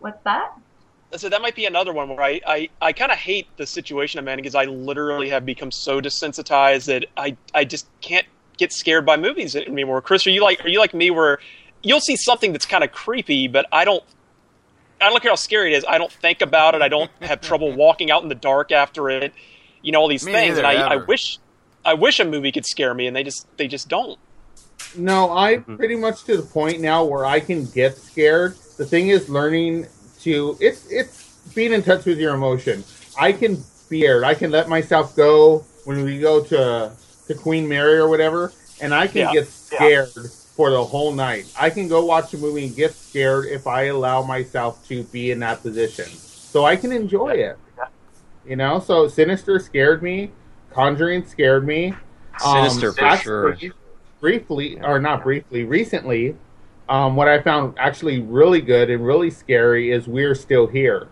What's 0.01 0.19
that? 0.25 0.49
So 1.17 1.29
that 1.31 1.41
might 1.41 1.55
be 1.55 1.65
another 1.65 1.93
one 1.95 2.11
where 2.11 2.21
I, 2.21 2.41
I, 2.47 2.69
I 2.83 2.93
kind 2.93 3.11
of 3.11 3.17
hate 3.17 3.47
the 3.57 3.67
situation 3.67 4.19
I'm 4.19 4.29
in 4.29 4.37
because 4.37 4.55
I 4.55 4.65
literally 4.65 5.31
have 5.31 5.47
become 5.47 5.71
so 5.71 6.01
desensitized 6.01 6.87
that 6.87 7.07
I, 7.17 7.37
I 7.55 7.65
just 7.65 7.87
can't 8.03 8.27
get 8.59 8.73
scared 8.73 9.07
by 9.07 9.17
movies 9.17 9.57
anymore. 9.57 10.03
Chris, 10.03 10.27
are 10.27 10.31
you 10.31 10.43
like 10.43 10.65
are 10.65 10.69
you 10.69 10.79
like 10.79 10.93
me 10.93 11.11
where 11.11 11.39
you'll 11.83 12.01
see 12.01 12.17
something 12.17 12.53
that's 12.53 12.67
kind 12.67 12.85
of 12.85 12.93
creepy, 12.93 13.49
but 13.49 13.67
I 13.73 13.85
don't 13.85 14.05
I 15.01 15.09
don't 15.09 15.23
care 15.23 15.31
how 15.31 15.37
scary 15.37 15.75
it 15.75 15.79
is. 15.79 15.85
I 15.89 15.97
don't 15.99 16.13
think 16.13 16.43
about 16.43 16.75
it. 16.75 16.83
I 16.83 16.89
don't 16.89 17.11
have 17.23 17.41
trouble 17.41 17.73
walking 17.77 18.11
out 18.11 18.23
in 18.23 18.29
the 18.29 18.35
dark 18.35 18.73
after 18.73 19.09
it. 19.09 19.33
You 19.83 19.93
know 19.93 20.01
all 20.01 20.09
these 20.09 20.27
Me 20.27 20.33
things, 20.33 20.57
neither, 20.57 20.67
and 20.67 20.93
I, 20.93 20.95
I 20.95 20.97
wish 20.97 21.39
I 21.85 21.95
wish 21.95 22.21
a 22.21 22.25
movie 22.25 22.53
could 22.53 22.67
scare 22.67 22.93
me, 22.93 23.07
and 23.07 23.17
they 23.17 23.23
just 23.23 23.47
they 23.57 23.69
just 23.69 23.89
don't. 23.89 24.19
No, 24.97 25.31
I'm 25.33 25.61
mm-hmm. 25.61 25.77
pretty 25.77 25.97
much 25.97 26.25
to 26.25 26.37
the 26.37 26.43
point 26.43 26.81
now 26.81 27.05
where 27.05 27.25
I 27.27 27.41
can 27.41 27.67
get 27.67 27.97
scared. 27.97 28.57
The 28.77 28.85
thing 28.85 29.09
is 29.09 29.29
learning 29.29 29.87
to 30.21 30.57
it's 30.61 30.91
it's 30.91 31.39
being 31.55 31.73
in 31.73 31.83
touch 31.83 32.05
with 32.05 32.19
your 32.19 32.35
emotion. 32.35 32.85
I 33.19 33.33
can 33.33 33.57
be 33.57 33.63
scared. 34.01 34.25
I 34.25 34.35
can 34.35 34.51
let 34.51 34.69
myself 34.69 35.17
go 35.17 35.65
when 35.85 36.05
we 36.05 36.19
go 36.19 36.43
to 36.45 36.93
to 37.29 37.35
Queen 37.35 37.69
Mary 37.69 37.99
or 37.99 38.09
whatever, 38.09 38.53
and 38.81 38.95
I 38.95 39.07
can 39.07 39.19
Yeah, 39.19 39.33
get 39.33 39.49
scared 39.49 40.09
for 40.57 40.71
the 40.71 40.83
whole 40.83 41.13
night. 41.13 41.53
I 41.59 41.71
can 41.71 41.87
go 41.87 42.05
watch 42.05 42.35
a 42.35 42.39
movie 42.39 42.67
and 42.67 42.75
get 42.75 42.93
scared 42.93 43.47
if 43.47 43.67
I 43.67 43.85
allow 43.85 44.23
myself 44.23 44.87
to 44.89 45.05
be 45.05 45.31
in 45.31 45.39
that 45.41 45.63
position. 45.63 46.07
So 46.07 46.65
I 46.65 46.77
can 46.77 46.91
enjoy 46.91 47.31
it. 47.31 47.59
You 48.45 48.57
know, 48.57 48.81
so 48.81 49.07
Sinister 49.09 49.59
scared 49.59 50.03
me, 50.03 50.33
Conjuring 50.73 51.27
scared 51.27 51.67
me. 51.67 51.95
Sinister 52.39 52.93
for 52.93 53.05
actually, 53.05 53.59
sure. 53.59 53.75
Briefly, 54.21 54.81
or 54.81 54.99
not 54.99 55.23
briefly, 55.23 55.65
recently, 55.65 56.37
um, 56.89 57.15
what 57.15 57.29
I 57.29 57.41
found 57.41 57.75
actually 57.79 58.21
really 58.21 58.61
good 58.61 58.91
and 58.91 59.05
really 59.05 59.31
scary 59.31 59.93
is 59.93 60.09
We're 60.09 60.35
Still 60.35 60.67
Here. 60.67 61.09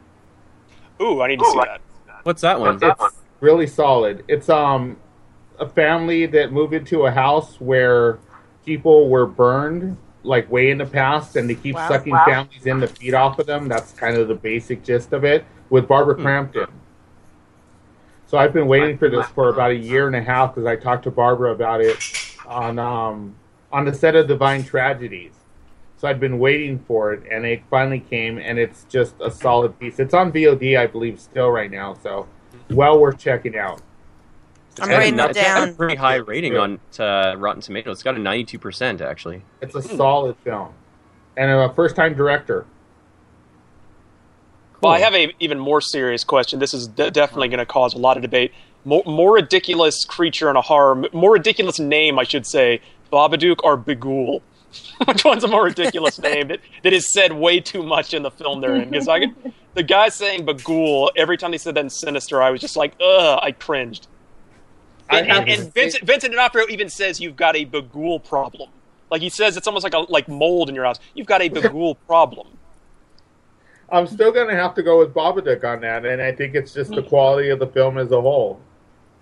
Ooh, 1.00 1.20
I 1.20 1.28
need 1.28 1.38
to 1.38 1.44
see 1.44 1.58
that. 1.58 1.80
What's 2.22 2.40
that 2.42 2.58
one? 2.58 2.78
It's 2.80 3.20
really 3.40 3.66
solid. 3.66 4.24
It's 4.28 4.48
um 4.48 4.96
a 5.58 5.68
family 5.68 6.26
that 6.26 6.52
moved 6.52 6.74
into 6.74 7.06
a 7.06 7.10
house 7.10 7.60
where 7.60 8.18
people 8.64 9.08
were 9.08 9.26
burned 9.26 9.96
like 10.22 10.50
way 10.50 10.70
in 10.70 10.78
the 10.78 10.86
past 10.86 11.36
and 11.36 11.48
they 11.48 11.54
keep 11.54 11.76
Wow. 11.76 11.88
sucking 11.88 12.12
Wow. 12.14 12.24
families 12.26 12.66
in 12.66 12.80
to 12.80 12.88
feed 12.88 13.14
off 13.14 13.38
of 13.38 13.46
them. 13.46 13.68
That's 13.68 13.92
kind 13.92 14.16
of 14.16 14.28
the 14.28 14.34
basic 14.34 14.82
gist 14.82 15.12
of 15.12 15.24
it 15.24 15.44
with 15.70 15.86
Barbara 15.86 16.14
Hmm. 16.16 16.22
Crampton. 16.22 16.66
So 18.26 18.38
I've 18.38 18.52
been 18.52 18.66
waiting 18.66 18.98
for 18.98 19.08
this 19.08 19.26
for 19.28 19.50
about 19.50 19.70
a 19.70 19.76
year 19.76 20.08
and 20.08 20.16
a 20.16 20.22
half 20.22 20.54
because 20.54 20.66
I 20.66 20.74
talked 20.74 21.04
to 21.04 21.10
Barbara 21.12 21.52
about 21.52 21.80
it 21.80 21.96
on 22.44 22.78
um 22.78 23.36
on 23.70 23.84
the 23.84 23.94
set 23.94 24.16
of 24.16 24.26
Divine 24.26 24.64
Tragedies. 24.64 25.32
So 25.96 26.08
I'd 26.08 26.20
been 26.20 26.38
waiting 26.38 26.78
for 26.86 27.12
it, 27.14 27.22
and 27.30 27.46
it 27.46 27.62
finally 27.70 28.00
came, 28.00 28.36
and 28.38 28.58
it's 28.58 28.84
just 28.84 29.14
a 29.20 29.30
solid 29.30 29.78
piece. 29.78 29.98
It's 29.98 30.12
on 30.12 30.30
VOD, 30.30 30.76
I 30.76 30.86
believe, 30.86 31.18
still 31.18 31.50
right 31.50 31.70
now. 31.70 31.94
So 31.94 32.26
well 32.68 32.98
worth 32.98 33.18
checking 33.18 33.56
out. 33.56 33.80
I'm 34.80 34.90
It's 34.90 34.98
writing 34.98 35.16
got 35.16 35.26
a- 35.28 35.30
it 35.30 35.36
it's 35.36 35.46
got 35.46 35.62
a 35.62 35.66
down. 35.66 35.74
pretty 35.76 35.94
high 35.96 36.16
rating 36.16 36.56
on 36.56 36.80
uh, 36.98 37.34
Rotten 37.38 37.62
Tomatoes. 37.62 37.96
It's 37.96 38.02
got 38.02 38.16
a 38.16 38.18
92% 38.20 39.00
actually. 39.00 39.42
It's 39.60 39.74
a 39.74 39.82
solid 39.82 40.36
film, 40.44 40.68
and 41.36 41.50
a 41.50 41.72
first-time 41.74 42.14
director. 42.14 42.66
Well, 44.82 44.92
I 44.92 44.98
have 45.00 45.14
a 45.14 45.32
even 45.40 45.58
more 45.58 45.80
serious 45.80 46.22
question. 46.24 46.58
This 46.58 46.74
is 46.74 46.86
de- 46.86 47.10
definitely 47.10 47.48
going 47.48 47.58
to 47.58 47.66
cause 47.66 47.94
a 47.94 47.98
lot 47.98 48.16
of 48.16 48.22
debate. 48.22 48.52
More, 48.84 49.02
more 49.06 49.34
ridiculous 49.34 50.04
creature 50.04 50.50
in 50.50 50.56
a 50.56 50.60
horror, 50.60 51.04
more 51.12 51.32
ridiculous 51.32 51.80
name, 51.80 52.18
I 52.18 52.24
should 52.24 52.46
say, 52.46 52.80
Babadook 53.12 53.56
or 53.64 53.76
Bughuul. 53.78 54.42
Which 55.06 55.24
one's 55.24 55.42
a 55.44 55.48
more 55.48 55.64
ridiculous 55.64 56.18
name 56.18 56.48
that, 56.48 56.60
that 56.82 56.92
is 56.92 57.10
said 57.10 57.32
way 57.32 57.58
too 57.60 57.82
much 57.82 58.12
in 58.12 58.22
the 58.22 58.30
film 58.30 58.60
they're 58.60 58.76
in? 58.76 58.90
Because 58.90 59.08
I 59.08 59.26
the 59.74 59.82
guy 59.82 60.08
saying 60.10 60.44
Bughuul 60.44 61.10
every 61.16 61.36
time 61.38 61.50
they 61.52 61.58
said 61.58 61.74
that 61.76 61.80
in 61.80 61.90
Sinister, 61.90 62.42
I 62.42 62.50
was 62.50 62.60
just 62.60 62.76
like, 62.76 62.92
ugh, 63.00 63.38
I 63.42 63.52
cringed. 63.52 64.06
I 65.08 65.20
And, 65.20 65.30
and, 65.30 65.48
and 65.48 65.74
Vincent, 65.74 66.04
Vincent 66.04 66.32
D'Onofrio 66.32 66.66
even 66.68 66.88
says 66.88 67.20
you've 67.20 67.36
got 67.36 67.56
a 67.56 67.64
Bughuul 67.64 68.24
problem. 68.24 68.70
Like 69.10 69.22
he 69.22 69.28
says, 69.28 69.56
it's 69.56 69.66
almost 69.66 69.84
like 69.84 69.94
a 69.94 70.00
like 70.00 70.28
mold 70.28 70.68
in 70.68 70.74
your 70.74 70.84
house. 70.84 70.98
You've 71.14 71.26
got 71.26 71.42
a 71.42 71.48
Bughuul 71.48 71.96
problem. 72.06 72.48
I'm 73.90 74.06
still 74.08 74.32
going 74.32 74.48
to 74.48 74.56
have 74.56 74.74
to 74.74 74.82
go 74.82 74.98
with 74.98 75.14
Babadook 75.14 75.62
on 75.64 75.80
that, 75.82 76.04
and 76.04 76.20
I 76.20 76.32
think 76.32 76.56
it's 76.56 76.72
just 76.72 76.90
the 76.90 77.02
quality 77.02 77.50
of 77.50 77.60
the 77.60 77.68
film 77.68 77.98
as 77.98 78.10
a 78.10 78.20
whole. 78.20 78.60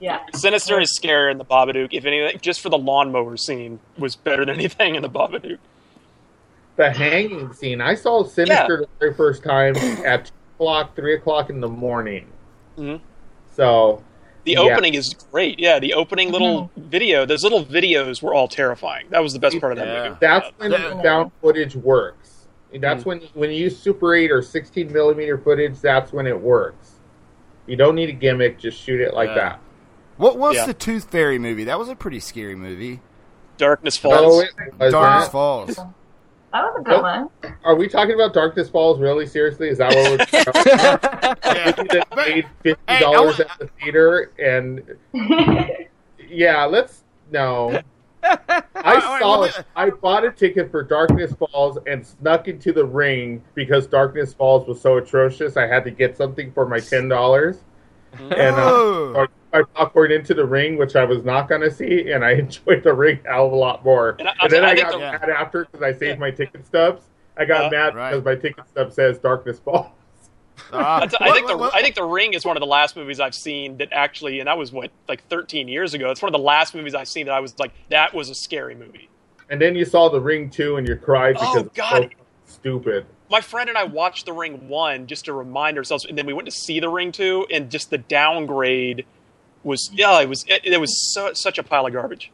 Yeah. 0.00 0.20
Sinister 0.34 0.80
is 0.80 0.98
scarier 0.98 1.30
in 1.30 1.38
the 1.38 1.44
Babadook. 1.44 1.88
If 1.92 2.04
anything, 2.06 2.38
just 2.40 2.60
for 2.60 2.70
the 2.70 2.78
lawnmower 2.78 3.36
scene 3.36 3.78
was 3.98 4.16
better 4.16 4.44
than 4.44 4.54
anything 4.54 4.94
in 4.94 5.02
the 5.02 5.10
Babadook. 5.10 5.58
The 6.76 6.90
hanging 6.90 7.52
scene. 7.52 7.80
I 7.80 7.94
saw 7.94 8.24
Sinister 8.24 8.78
the 8.78 8.88
very 8.98 9.14
first 9.14 9.44
time 9.44 9.76
at 9.76 10.26
two 10.26 10.32
o'clock, 10.56 10.96
three 10.96 11.14
o'clock 11.14 11.50
in 11.50 11.60
the 11.60 11.68
morning. 11.68 12.26
Mhm. 12.76 13.00
So 13.52 14.02
The 14.44 14.52
yeah. 14.52 14.58
opening 14.60 14.94
is 14.94 15.14
great. 15.32 15.58
Yeah, 15.58 15.78
the 15.78 15.94
opening 15.94 16.30
little 16.30 16.64
Mm-hmm. 16.78 16.88
video, 16.88 17.24
those 17.26 17.42
little 17.42 17.64
videos 17.64 18.22
were 18.22 18.34
all 18.34 18.46
terrifying. 18.48 19.06
That 19.10 19.22
was 19.22 19.32
the 19.32 19.38
best 19.38 19.58
part 19.60 19.72
of 19.72 19.78
that 19.78 20.04
movie. 20.08 20.18
That's 20.20 20.48
when 20.58 20.70
the 20.70 21.00
found 21.02 21.32
footage 21.40 21.74
works. 21.76 22.46
That's 22.74 23.04
when 23.04 23.20
when 23.34 23.50
you 23.50 23.56
use 23.56 23.78
Super 23.78 24.14
8 24.14 24.30
or 24.32 24.42
16 24.42 24.92
millimeter 24.92 25.38
footage. 25.38 25.80
That's 25.80 26.12
when 26.12 26.26
it 26.26 26.38
works. 26.40 26.92
You 27.66 27.76
don't 27.76 27.94
need 27.94 28.08
a 28.08 28.12
gimmick. 28.12 28.58
Just 28.58 28.78
shoot 28.82 29.00
it 29.00 29.14
like 29.14 29.28
Yeah. 29.30 29.34
that. 29.34 29.60
What 30.16 30.38
was 30.38 30.56
Yeah. 30.56 30.66
the 30.66 30.74
Tooth 30.74 31.10
Fairy 31.10 31.38
movie? 31.38 31.64
That 31.64 31.78
was 31.78 31.88
a 31.88 31.94
pretty 31.96 32.20
scary 32.20 32.54
movie. 32.56 33.00
Darkness 33.56 33.98
Oh, 34.04 34.10
Falls. 34.10 34.42
it 34.42 34.50
was 34.78 34.92
Darkness 34.92 35.24
that. 35.26 35.32
Falls. 35.32 35.78
That 36.54 36.62
was 36.72 36.80
a 36.80 36.84
good 36.84 37.02
one. 37.02 37.28
Are 37.64 37.74
we 37.74 37.88
talking 37.88 38.14
about 38.14 38.32
Darkness 38.32 38.68
Falls 38.68 39.00
really 39.00 39.26
seriously? 39.26 39.68
Is 39.70 39.78
that 39.78 39.92
what 39.92 40.10
we're 40.32 40.42
talking 40.44 40.72
about? 40.72 41.76
Movie 41.78 41.88
that 41.98 42.10
paid 42.12 42.46
fifty 42.62 42.98
dollars 43.00 43.40
at 43.40 43.50
the 43.58 43.68
theater 43.82 44.30
and 44.38 44.80
yeah, 46.28 46.64
let's 46.64 47.02
no. 47.32 47.80
I 48.22 49.18
saw 49.20 49.42
it. 49.42 49.64
I 49.74 49.90
bought 49.90 50.24
a 50.24 50.30
ticket 50.30 50.70
for 50.70 50.84
Darkness 50.84 51.34
Falls 51.34 51.78
and 51.88 52.06
snuck 52.06 52.46
into 52.46 52.72
the 52.72 52.84
ring 52.84 53.42
because 53.54 53.88
Darkness 53.88 54.32
Falls 54.32 54.68
was 54.68 54.80
so 54.80 54.98
atrocious. 54.98 55.56
I 55.56 55.66
had 55.66 55.82
to 55.84 55.90
get 55.90 56.16
something 56.16 56.52
for 56.52 56.66
my 56.68 56.78
ten 56.78 57.08
dollars, 57.08 57.64
and 58.12 58.30
Oh. 58.56 59.12
uh, 59.16 59.26
I 59.54 59.62
popcorn 59.62 60.10
into 60.10 60.34
the 60.34 60.44
ring, 60.44 60.76
which 60.76 60.96
I 60.96 61.04
was 61.04 61.24
not 61.24 61.48
going 61.48 61.60
to 61.60 61.70
see, 61.70 62.10
and 62.10 62.24
I 62.24 62.32
enjoyed 62.44 62.82
the 62.82 62.92
ring 62.92 63.20
a 63.26 63.32
hell 63.32 63.46
of 63.46 63.52
a 63.52 63.56
lot 63.56 63.84
more. 63.84 64.16
And 64.18 64.28
I- 64.28 64.34
And, 64.42 64.50
then 64.52 64.64
I 64.64 64.70
I, 64.70 64.74
got 64.74 64.92
the- 64.92 64.98
mad 64.98 65.30
after 65.30 65.64
because 65.66 65.82
I 65.82 65.92
saved 65.96 66.18
my 66.18 66.30
ticket 66.32 66.66
stubs. 66.66 67.04
I 67.36 67.44
got 67.44 67.64
Yeah. 67.72 67.78
mad 67.78 67.94
because 67.94 68.24
my 68.24 68.34
ticket 68.34 68.68
stub 68.68 68.92
says 68.92 69.18
Darkness 69.18 69.58
Falls. 69.60 69.86
That's- 70.70 71.14
I 71.20 71.32
think 71.32 71.46
the 71.46 71.70
I 71.72 71.82
think 71.82 71.94
the 71.94 72.04
Ring 72.04 72.32
is 72.34 72.44
one 72.44 72.56
of 72.56 72.60
the 72.60 72.66
last 72.66 72.96
movies 72.96 73.18
I've 73.20 73.34
seen 73.34 73.76
that 73.78 73.88
actually, 73.92 74.40
and 74.40 74.46
that 74.48 74.58
was 74.58 74.72
what 74.72 74.90
like 75.08 75.26
13 75.28 75.68
years 75.68 75.94
ago. 75.94 76.10
It's 76.10 76.22
one 76.22 76.28
of 76.28 76.38
the 76.38 76.44
last 76.44 76.74
movies 76.74 76.94
I've 76.94 77.08
seen 77.08 77.26
that 77.26 77.32
I 77.34 77.40
was 77.40 77.58
like, 77.58 77.72
that 77.90 78.12
was 78.14 78.30
a 78.30 78.34
scary 78.34 78.74
movie. 78.74 79.08
And 79.50 79.60
then 79.60 79.74
you 79.74 79.84
saw 79.84 80.08
the 80.08 80.20
ring 80.20 80.50
two, 80.50 80.76
and 80.76 80.86
you 80.88 80.96
cried 80.96 81.34
because 81.34 81.56
Oh, 81.56 81.62
because 81.64 81.90
God. 81.90 82.02
it's 82.04 82.14
so 82.46 82.60
stupid. 82.60 83.06
My 83.30 83.40
friend 83.40 83.68
and 83.68 83.76
I 83.76 83.84
watched 83.84 84.26
The 84.26 84.32
Ring 84.32 84.68
one 84.68 85.06
just 85.06 85.24
to 85.24 85.32
remind 85.32 85.76
ourselves, 85.76 86.04
and 86.04 86.16
then 86.16 86.24
we 86.26 86.32
went 86.32 86.46
to 86.46 86.52
see 86.52 86.78
The 86.78 86.88
Ring 86.88 87.10
two, 87.10 87.46
and 87.50 87.70
just 87.70 87.90
the 87.90 87.98
downgrade 87.98 89.06
was 89.64 89.90
yeah, 89.92 90.20
it 90.20 90.28
was 90.28 90.44
it, 90.48 90.64
it 90.64 90.80
was 90.80 91.12
so, 91.12 91.32
such 91.34 91.58
a 91.58 91.62
pile 91.62 91.86
of 91.86 91.92
garbage. 91.92 92.30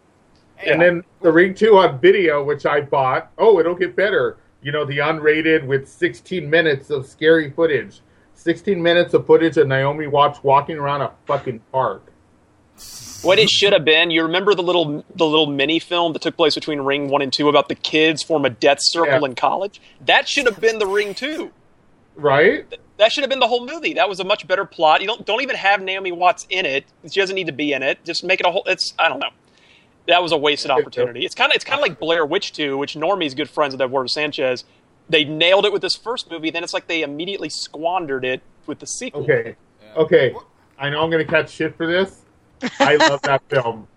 And 0.65 0.81
then 0.81 1.05
the 1.23 1.33
ring 1.33 1.55
two 1.55 1.79
on 1.79 1.99
video, 2.01 2.45
which 2.45 2.67
I 2.67 2.83
bought. 2.83 3.31
Oh, 3.39 3.59
it'll 3.61 3.75
get 3.75 3.97
better. 3.97 4.37
You 4.63 4.73
know, 4.73 4.85
the 4.85 4.99
unrated 4.99 5.65
with 5.65 5.89
16 5.89 6.49
minutes 6.51 6.91
of 6.91 7.07
scary 7.07 7.51
footage. 7.51 8.01
16 8.35 8.83
minutes 8.83 9.15
of 9.15 9.27
footage 9.27 9.57
of 9.57 9.69
Naomi 9.69 10.07
Watts 10.07 10.43
walking 10.43 10.77
around 10.77 11.01
a 11.03 11.13
fucking 11.27 11.61
park. 11.73 12.13
What 13.23 13.39
it 13.39 13.51
should 13.51 13.73
have 13.75 13.85
been, 13.85 14.11
you 14.11 14.23
remember 14.23 14.55
the 14.55 14.63
little 14.63 15.05
the 15.15 15.27
little 15.27 15.47
mini 15.47 15.79
film 15.79 16.13
that 16.15 16.23
took 16.23 16.37
place 16.37 16.55
between 16.55 16.81
Ring 16.81 17.09
one 17.09 17.21
and 17.23 17.33
two 17.33 17.49
about 17.49 17.69
the 17.69 17.75
kids 17.75 18.23
form 18.23 18.45
a 18.45 18.51
death 18.51 18.79
circle 18.81 19.21
Yeah. 19.21 19.25
in 19.27 19.35
college? 19.35 19.81
That 20.01 20.29
should 20.29 20.47
have 20.47 20.61
been 20.61 20.79
the 20.79 20.87
Ring 20.87 21.15
two. 21.15 21.51
Right? 22.21 22.67
That 22.99 23.13
should 23.13 23.23
have 23.23 23.31
been 23.31 23.41
the 23.41 23.49
whole 23.49 23.67
movie. 23.67 23.95
That 23.95 24.09
was 24.09 24.21
a 24.21 24.25
much 24.25 24.47
better 24.47 24.65
plot. 24.65 25.01
You 25.01 25.07
don't 25.07 25.25
don't 25.25 25.41
even 25.43 25.57
have 25.57 25.81
Naomi 25.81 26.13
Watts 26.13 26.47
in 26.51 26.67
it. 26.67 26.85
She 27.11 27.19
doesn't 27.21 27.35
need 27.35 27.47
to 27.47 27.53
be 27.53 27.73
in 27.73 27.83
it. 27.83 28.05
Just 28.05 28.23
make 28.25 28.41
it 28.41 28.47
a 28.47 28.51
whole. 28.51 28.63
It's 28.67 28.93
I 28.99 29.09
don't 29.09 29.21
know. 29.21 29.31
That 30.07 30.23
was 30.23 30.33
a 30.33 30.37
wasted 30.37 30.71
opportunity. 30.71 31.25
It's 31.25 31.35
kind 31.35 31.51
of 31.51 31.57
it's 31.57 31.65
kind 31.65 31.79
of 31.79 31.83
like 31.83 31.99
Blair 31.99 32.27
Witch 32.27 32.53
two, 32.53 32.77
which 32.77 32.95
Normie's 32.97 33.35
good 33.35 33.49
friends 33.49 33.73
with 33.75 33.81
Eduardo 33.81 34.09
Sanchez. 34.09 34.65
They 35.09 35.25
nailed 35.25 35.65
it 35.65 35.73
with 35.73 35.83
this 35.83 35.97
first 35.97 36.31
movie. 36.31 36.51
Then 36.51 36.63
it's 36.63 36.75
like 36.75 36.87
they 36.89 37.03
immediately 37.03 37.49
squandered 37.49 38.25
it 38.25 38.43
with 38.67 38.79
the 38.81 38.87
sequel. 38.87 39.23
Okay. 39.23 39.57
Okay. 39.97 40.35
I 40.79 40.91
know 40.91 41.03
I'm 41.03 41.11
going 41.11 41.25
to 41.25 41.31
catch 41.31 41.51
shit 41.51 41.77
for 41.77 41.87
this. 41.87 42.21
I 42.79 42.97
love 42.97 43.21
that 43.25 43.43
film. 43.49 43.89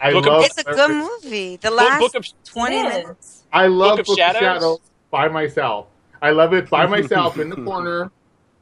I 0.00 0.12
Book 0.12 0.26
of- 0.26 0.32
love 0.32 0.44
It's 0.44 0.58
a 0.58 0.64
good 0.64 0.90
movie. 0.90 1.56
The 1.56 1.70
last 1.70 1.98
Book 2.00 2.14
of- 2.14 2.26
20 2.44 2.76
Yeah. 2.76 2.82
minutes. 2.88 3.44
I 3.52 3.68
love 3.68 3.92
Book 3.92 4.00
of 4.00 4.06
Book 4.06 4.18
Shadows? 4.18 4.36
of 4.36 4.42
Shadows 4.42 4.80
by 5.10 5.28
myself. 5.28 5.86
I 6.24 6.30
love 6.30 6.54
it 6.54 6.70
by 6.70 6.86
myself 6.86 7.38
in 7.38 7.50
the 7.50 7.56
corner 7.66 8.10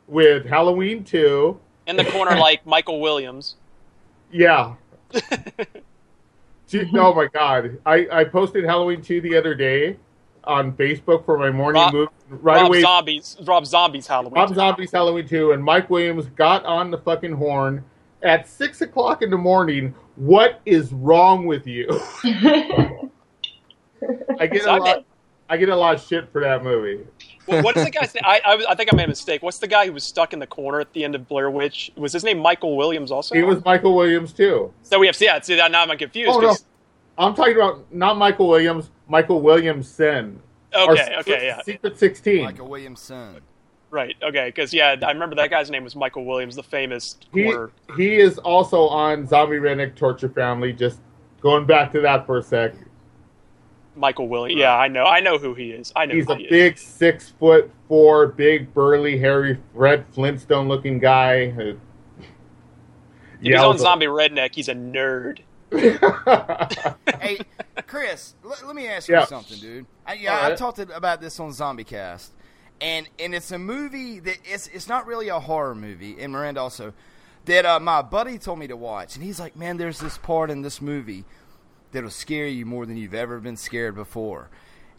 with 0.09 0.45
Halloween 0.45 1.05
2. 1.05 1.61
In 1.87 1.95
the 1.95 2.05
corner, 2.05 2.37
like 2.37 2.67
Michael 2.67 3.01
Williams. 3.01 3.55
Yeah. 4.33 4.75
Gee, 6.67 6.91
oh 6.95 7.15
my 7.15 7.29
god. 7.29 7.79
I, 7.87 8.09
I 8.11 8.25
posted 8.25 8.65
Halloween 8.65 9.01
2 9.01 9.21
the 9.21 9.37
other 9.37 9.55
day 9.55 9.97
on 10.43 10.73
Facebook 10.73 11.25
for 11.25 11.39
my 11.39 11.53
morning 11.53 11.83
Rob, 11.83 11.93
move. 11.93 12.09
Right 12.31 12.57
Rob 12.57 12.67
away, 12.67 12.81
Zombies. 12.81 13.37
Rob 13.45 13.65
Zombies 13.65 14.09
Halloween. 14.09 14.35
Rob 14.35 14.53
Zombie's 14.57 14.91
Halloween 14.91 15.29
2, 15.29 15.53
and 15.53 15.63
Mike 15.63 15.89
Williams 15.89 16.27
got 16.35 16.65
on 16.65 16.91
the 16.91 16.99
fucking 16.99 17.35
horn 17.35 17.85
at 18.25 18.49
6 18.49 18.81
o'clock 18.81 19.23
in 19.23 19.31
the 19.31 19.39
morning. 19.39 19.95
What 20.17 20.61
is 20.67 20.93
wrong 20.93 21.47
with 21.47 21.69
you? 21.69 21.87
I 22.25 23.09
get 24.49 24.67
a 24.67 24.71
I 24.71 24.79
lot. 24.79 25.05
Bet- 25.53 25.57
I 25.57 25.57
get 25.59 25.68
a 25.68 25.76
lot 25.76 25.94
of 25.94 26.03
shit 26.03 26.30
for 26.32 26.40
that 26.40 26.62
movie. 26.64 27.05
Well, 27.46 27.62
what's 27.62 27.82
the 27.82 27.90
guy's 27.90 28.14
name? 28.14 28.22
I, 28.24 28.40
I, 28.44 28.64
I 28.70 28.74
think 28.74 28.92
I 28.92 28.96
made 28.96 29.05
a 29.05 29.09
mistake. 29.09 29.42
What's 29.42 29.59
the 29.59 29.66
guy 29.66 29.86
who 29.86 29.92
was 29.92 30.05
stuck 30.05 30.32
in 30.32 30.38
the 30.38 30.46
corner 30.46 30.80
at 30.80 30.92
the 30.92 31.05
end 31.05 31.14
of 31.14 31.28
Blair 31.28 31.50
Witch? 31.50 31.90
Was 31.96 32.12
his 32.12 32.24
name 32.24 32.38
Michael 32.38 32.76
Williams 32.76 33.11
also? 33.11 33.34
He 33.34 33.42
was 33.42 33.64
Michael 33.64 33.94
Williams 33.94 34.32
too. 34.32 34.72
So 34.82 34.98
we 34.98 35.07
have 35.07 35.20
yeah. 35.20 35.40
See 35.40 35.57
that 35.57 35.70
now 35.70 35.82
I'm 35.82 35.98
confused. 35.98 36.32
Oh 36.34 36.40
no, 36.40 36.48
'cause- 36.48 36.64
I'm 37.18 37.34
talking 37.34 37.57
about 37.57 37.92
not 37.92 38.16
Michael 38.16 38.48
Williams, 38.48 38.90
Michael 39.09 39.40
Williamson. 39.42 40.40
Or 40.74 40.92
Okay, 40.92 41.05
Secret- 41.05 41.18
okay, 41.36 41.46
yeah. 41.46 41.62
Secret 41.62 41.98
Sixteen. 41.98 42.44
Michael 42.44 42.68
Williamson. 42.68 43.40
Right. 43.90 44.16
Okay. 44.22 44.46
Because 44.48 44.72
yeah, 44.72 44.96
I 45.03 45.11
remember 45.11 45.36
that 45.36 45.50
guy's 45.50 45.70
name 45.70 45.84
was 45.84 45.94
Michael 45.94 46.24
Williams, 46.24 46.57
the 46.57 46.62
famous 46.62 47.18
He 47.34 47.53
he 47.98 48.14
is 48.16 48.38
also 48.38 48.86
on 48.88 49.26
Zombie 49.26 49.57
Redneck 49.57 49.96
Torture 49.96 50.30
Family. 50.30 50.72
Just 50.72 51.00
going 51.42 51.66
back 51.66 51.92
to 51.92 52.00
that 52.00 52.24
for 52.24 52.38
a 52.38 52.42
sec. 52.42 52.72
Michael 53.95 54.28
Williams. 54.28 54.59
Yeah, 54.61 54.76
I 54.76 54.88
know. 54.88 55.05
I 55.05 55.20
know 55.20 55.38
who 55.38 55.55
he 55.55 55.70
is. 55.70 55.93
I 55.95 56.07
know 56.07 56.14
He's 56.14 56.26
who 56.26 56.32
a 56.32 56.36
he 56.36 56.45
is. 56.45 56.51
big 56.51 56.78
six 56.78 57.28
foot 57.38 57.70
four, 57.88 58.28
big 58.28 58.72
burly, 58.74 59.18
hairy, 59.18 59.59
Fred 59.74 60.05
Flintstone 60.12 60.68
looking 60.68 60.99
guy. 60.99 61.51
who 61.51 61.70
If 61.70 61.78
he's 63.40 63.51
yells 63.51 63.76
on 63.76 63.78
Zombie 63.78 64.07
Redneck, 64.07 64.55
he's 64.55 64.68
a 64.68 64.74
nerd. 64.74 65.40
hey, 67.20 67.38
Chris, 67.86 68.34
let, 68.43 68.66
let 68.66 68.74
me 68.76 68.86
ask 68.88 69.09
you 69.09 69.14
Yeah. 69.14 69.24
something, 69.26 69.59
dude. 69.59 69.86
I, 70.07 70.14
yeah, 70.14 70.38
All 70.38 70.53
I 70.53 70.55
talked 70.55 70.78
about 70.78 71.20
this 71.20 71.38
on 71.40 71.53
Zombie 71.53 71.84
Cast, 71.84 72.32
and 72.80 73.09
and 73.18 73.34
it's 73.34 73.51
a 73.53 73.59
movie 73.59 74.18
that 74.20 74.38
it's 74.45 74.66
it's 74.68 74.88
not 74.88 75.07
really 75.07 75.28
a 75.28 75.40
horror 75.40 75.74
movie. 75.74 76.16
And 76.20 76.32
Miranda 76.32 76.61
also 76.61 76.93
that 77.47 77.64
uh, 77.66 77.80
my 77.80 78.03
buddy 78.03 78.38
told 78.38 78.59
me 78.59 78.66
to 78.68 78.76
watch, 78.76 79.16
and 79.16 79.24
he's 79.24 79.40
like, 79.40 79.57
"Man, 79.57 79.76
there's 79.76 79.99
this 80.01 80.18
part 80.18 80.51
in 80.51 80.62
this 80.62 80.80
movie 80.80 81.24
that'll 81.93 82.11
scare 82.11 82.47
you 82.47 82.66
more 82.66 82.86
than 82.86 82.97
you've 82.97 83.14
ever 83.14 83.38
been 83.40 83.57
scared 83.57 83.95
before." 83.95 84.49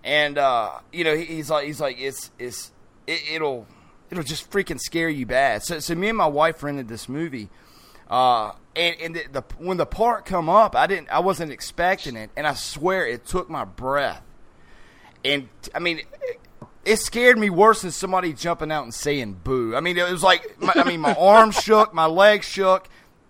And 0.03 0.37
uh, 0.37 0.79
you 0.91 1.03
know, 1.03 1.15
he's 1.15 1.49
like, 1.49 1.65
he's 1.65 1.81
like, 1.81 1.99
it's 1.99 2.31
it's 2.39 2.71
it, 3.07 3.21
it'll 3.33 3.67
it'll 4.09 4.23
just 4.23 4.49
freaking 4.49 4.79
scare 4.79 5.09
you 5.09 5.25
bad. 5.25 5.63
So 5.63 5.79
so 5.79 5.95
me 5.95 6.09
and 6.09 6.17
my 6.17 6.27
wife 6.27 6.63
rented 6.63 6.87
this 6.87 7.07
movie. 7.09 7.49
Uh, 8.09 8.51
and 8.75 8.95
and 9.01 9.15
the, 9.15 9.23
the 9.31 9.43
when 9.57 9.77
the 9.77 9.85
part 9.85 10.25
come 10.25 10.49
up, 10.49 10.75
I 10.75 10.87
didn't, 10.87 11.09
I 11.09 11.19
wasn't 11.19 11.51
expecting 11.51 12.15
it, 12.15 12.29
and 12.35 12.45
I 12.45 12.53
swear 12.53 13.07
it 13.07 13.25
took 13.25 13.49
my 13.49 13.65
breath. 13.65 14.21
And 15.23 15.47
I 15.73 15.79
mean, 15.79 15.99
it, 15.99 16.39
it 16.85 16.97
scared 16.97 17.37
me 17.37 17.49
worse 17.49 17.81
than 17.81 17.91
somebody 17.91 18.33
jumping 18.33 18.71
out 18.71 18.83
and 18.83 18.93
saying 18.93 19.39
"boo." 19.43 19.75
I 19.75 19.79
mean, 19.79 19.97
it 19.97 20.11
was 20.11 20.23
like, 20.23 20.57
I 20.75 20.83
mean, 20.83 20.99
my 20.99 21.13
arms 21.19 21.59
shook, 21.59 21.93
my 21.93 22.05
legs 22.05 22.45
shook, 22.45 22.89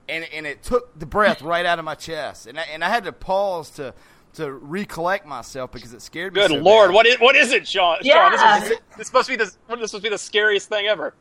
and 0.10 0.26
and 0.34 0.45
it 0.45 0.64
took 0.64 0.97
the 0.97 1.06
breath 1.06 1.41
right 1.41 1.66
out 1.66 1.80
of 1.80 1.86
my 1.86 1.95
chest, 1.95 2.47
and 2.47 2.60
I, 2.60 2.64
and 2.64 2.84
I 2.84 2.89
had 2.89 3.04
to 3.06 3.12
pause 3.12 3.70
to 3.72 3.93
to 4.34 4.51
recollect 4.51 5.26
myself 5.28 5.72
because 5.72 5.93
it 5.93 6.01
scared 6.01 6.34
me. 6.34 6.41
Good 6.41 6.51
so 6.51 6.58
lord, 6.58 6.89
bad. 6.89 6.95
what 6.95 7.06
is 7.06 7.16
what 7.20 7.36
is 7.36 7.51
it, 7.51 7.68
Sean? 7.68 7.97
Yeah. 8.01 8.36
Sean, 8.36 8.60
this 8.62 8.70
is 8.72 8.78
this 8.97 9.08
supposed 9.08 9.28
to 9.28 9.34
be 9.34 9.38
the 9.38 9.45
this 9.45 9.54
is 9.54 9.58
supposed 9.70 9.93
to 9.93 10.01
be 10.01 10.10
the 10.10 10.18
scariest 10.18 10.70
thing 10.70 10.88
ever. 10.88 11.14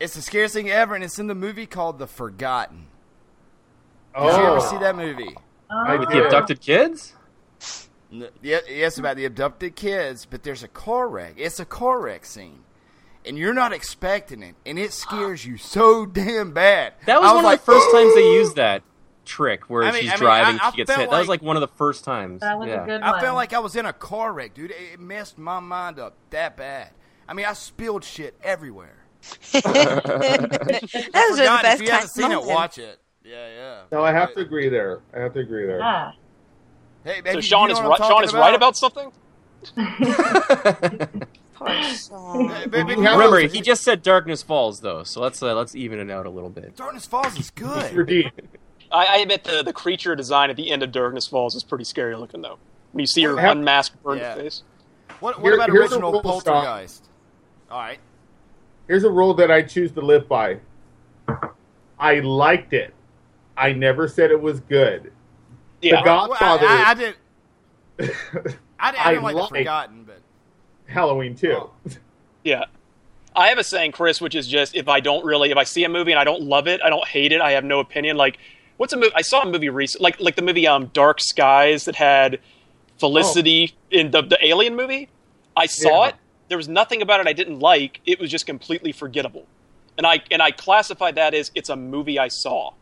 It's 0.00 0.14
the 0.14 0.22
scariest 0.22 0.54
thing 0.54 0.68
ever, 0.70 0.94
and 0.94 1.02
it's 1.04 1.18
in 1.18 1.26
the 1.26 1.34
movie 1.34 1.66
called 1.66 1.98
The 1.98 2.06
Forgotten. 2.06 2.86
Did 4.14 4.22
you 4.24 4.28
ever 4.30 4.56
Oh. 4.56 4.70
see 4.70 4.78
that 4.78 4.96
movie? 4.96 5.34
Oh. 5.70 5.84
I 5.86 5.96
With 5.96 6.08
the 6.10 6.24
abducted 6.24 6.60
kids? 6.60 7.12
N- 8.12 8.28
Yeah, 8.42 8.60
yes, 8.68 8.98
about 8.98 9.16
the 9.16 9.24
abducted 9.24 9.74
kids, 9.76 10.26
but 10.26 10.42
there's 10.42 10.62
a 10.62 10.68
car 10.68 11.08
wreck. 11.08 11.34
It's 11.36 11.58
a 11.60 11.64
car 11.64 12.00
wreck 12.00 12.24
scene, 12.24 12.60
and 13.26 13.36
you're 13.38 13.54
not 13.54 13.72
expecting 13.72 14.42
it, 14.42 14.54
and 14.64 14.78
it 14.78 14.92
scares 14.92 15.44
you 15.44 15.56
so 15.56 16.06
damn 16.06 16.52
bad. 16.52 16.94
That 17.06 17.20
was 17.20 17.30
I 17.30 17.34
one 17.34 17.44
like, 17.44 17.60
of 17.60 17.66
the 17.66 17.72
first 17.72 17.90
times 17.92 18.14
they 18.14 18.32
used 18.34 18.56
that 18.56 18.82
trick 19.24 19.68
where 19.68 19.82
I 19.82 19.90
mean- 19.92 20.02
she's 20.02 20.10
I 20.10 20.14
mean, 20.14 20.20
driving, 20.20 20.60
I- 20.60 20.66
I 20.66 20.70
she 20.70 20.76
gets 20.78 20.88
felt 20.90 21.00
hit. 21.00 21.10
That 21.10 21.18
was 21.18 21.28
like- 21.28 21.40
like 21.40 21.46
one 21.46 21.56
of 21.56 21.60
the 21.60 21.68
first 21.76 22.04
times. 22.04 22.40
That 22.42 22.58
was 22.58 22.68
yeah. 22.68 22.82
a 22.82 22.86
good 22.86 23.00
one. 23.00 23.14
I 23.14 23.20
felt 23.20 23.34
like 23.34 23.52
I 23.52 23.58
was 23.58 23.74
in 23.76 23.84
a 23.86 23.92
car 23.92 24.32
wreck, 24.32 24.54
dude. 24.54 24.70
It 24.70 24.76
it 24.94 25.00
messed 25.00 25.36
my 25.38 25.58
mind 25.60 25.98
up 25.98 26.14
that 26.30 26.56
bad. 26.56 26.90
I 27.28 27.34
mean, 27.34 27.46
I 27.46 27.52
spilled 27.54 28.04
shit 28.04 28.36
everywhere. 28.42 28.94
Those 29.52 29.64
are 29.64 29.72
the 29.72 31.00
Forgotten, 31.02 31.62
best 31.62 31.80
if 31.80 31.82
you 31.82 31.90
haven't 31.90 31.90
times. 31.90 32.12
seen 32.12 32.30
it, 32.30 32.42
watch 32.44 32.78
it. 32.78 33.00
Yeah, 33.24 33.48
yeah. 33.48 33.80
No, 33.90 34.04
I 34.04 34.12
have 34.12 34.32
to 34.34 34.40
agree 34.40 34.68
there. 34.68 35.00
I 35.12 35.18
have 35.18 35.32
to 35.34 35.40
agree 35.40 35.66
there. 35.66 35.78
Yeah. 35.80 36.12
Hey, 37.02 37.20
So 37.32 37.40
Sean 37.40 37.68
you 37.68 37.74
is 37.74 37.80
right. 37.80 37.98
Sean 37.98 38.08
talking 38.08 38.24
is 38.28 38.32
right 38.34 38.54
about 38.54 38.76
something. 38.76 39.10
Remember, 42.70 43.40
he 43.40 43.60
just 43.60 43.82
said 43.82 44.02
Darkness 44.02 44.42
Falls 44.42 44.80
though, 44.80 45.02
so 45.02 45.20
let's 45.20 45.42
uh, 45.42 45.54
let's 45.54 45.74
even 45.74 45.98
it 45.98 46.10
out 46.10 46.26
a 46.26 46.30
little 46.30 46.50
bit. 46.50 46.76
Darkness 46.76 47.06
Falls 47.06 47.38
is 47.38 47.50
good. 47.50 48.32
I, 48.92 49.06
I 49.06 49.16
admit 49.18 49.44
the 49.44 49.62
the 49.62 49.72
creature 49.72 50.14
design 50.14 50.50
at 50.50 50.56
the 50.56 50.70
end 50.70 50.82
of 50.82 50.92
Darkness 50.92 51.26
Falls 51.26 51.54
is 51.54 51.64
pretty 51.64 51.84
scary 51.84 52.14
looking 52.16 52.42
though. 52.42 52.58
When 52.92 53.00
you 53.00 53.06
see 53.06 53.22
her 53.24 53.34
Yeah. 53.36 53.52
unmasked 53.52 54.02
burned 54.02 54.20
Yeah. 54.20 54.34
face. 54.36 54.62
What, 55.20 55.40
what 55.40 55.44
Here- 55.48 55.54
about 55.54 55.70
here's 55.70 55.92
original 55.92 56.12
rule, 56.12 56.40
Scott. 56.40 56.64
Poltergeist? 56.64 57.04
All 57.70 57.78
right. 57.80 57.98
Here's 58.86 59.04
a 59.04 59.10
rule 59.10 59.34
that 59.34 59.50
I 59.50 59.62
choose 59.62 59.92
to 59.92 60.00
live 60.00 60.28
by. 60.28 60.60
I 61.98 62.20
liked 62.20 62.72
it. 62.72 62.94
I 63.56 63.72
never 63.72 64.06
said 64.08 64.30
it 64.30 64.40
was 64.40 64.60
good. 64.60 65.12
Yeah. 65.82 66.00
The 66.00 66.04
Godfather, 66.04 66.66
Well, 66.66 66.78
I, 66.78 66.82
I, 66.84 66.90
I 66.90 66.94
did. 66.94 67.14
I, 67.98 68.04
I 68.78 68.94
I 68.98 69.10
didn't 69.12 69.24
like 69.24 69.34
like- 69.34 69.48
the 69.50 69.58
Forgotten, 69.58 70.04
but 70.04 70.20
Halloween 70.86 71.34
too. 71.34 71.68
Yeah. 72.44 72.64
I 73.34 73.48
have 73.48 73.58
a 73.58 73.64
saying, 73.64 73.92
Chris, 73.92 74.20
which 74.20 74.34
is 74.34 74.46
just 74.48 74.74
if 74.74 74.88
I 74.88 75.00
don't 75.00 75.24
really, 75.24 75.50
if 75.50 75.56
I 75.58 75.64
see 75.64 75.84
a 75.84 75.88
movie 75.88 76.12
and 76.12 76.18
I 76.18 76.24
don't 76.24 76.42
love 76.42 76.66
it, 76.68 76.80
I 76.82 76.88
don't 76.88 77.06
hate 77.06 77.32
it, 77.32 77.40
I 77.40 77.52
have 77.52 77.64
no 77.64 77.80
opinion. 77.80 78.16
Like, 78.16 78.38
what's 78.78 78.92
a 78.92 78.96
movie? 78.96 79.12
I 79.14 79.22
saw 79.22 79.42
a 79.42 79.46
movie 79.46 79.68
recently, 79.68 80.04
like 80.04 80.20
like 80.20 80.36
the 80.36 80.42
movie 80.42 80.66
um 80.66 80.86
Dark 80.94 81.20
Skies 81.20 81.84
that 81.84 81.96
had 81.96 82.40
Felicity 82.98 83.74
in 83.90 84.10
the 84.10 84.22
the 84.22 84.38
Alien 84.44 84.74
movie. 84.76 85.08
I 85.56 85.66
saw 85.66 86.04
Yeah. 86.04 86.08
it. 86.10 86.14
There 86.48 86.56
was 86.56 86.68
nothing 86.68 87.02
about 87.02 87.20
it 87.20 87.26
I 87.26 87.32
didn't 87.32 87.58
like. 87.58 88.00
It 88.06 88.18
was 88.20 88.30
just 88.30 88.46
completely 88.46 88.92
forgettable, 88.92 89.46
and 89.98 90.06
I 90.06 90.22
and 90.30 90.40
I 90.40 90.50
classified 90.52 91.16
that 91.16 91.34
as 91.34 91.50
it's 91.54 91.68
a 91.68 91.76
movie 91.76 92.18
I 92.18 92.28
saw. 92.28 92.72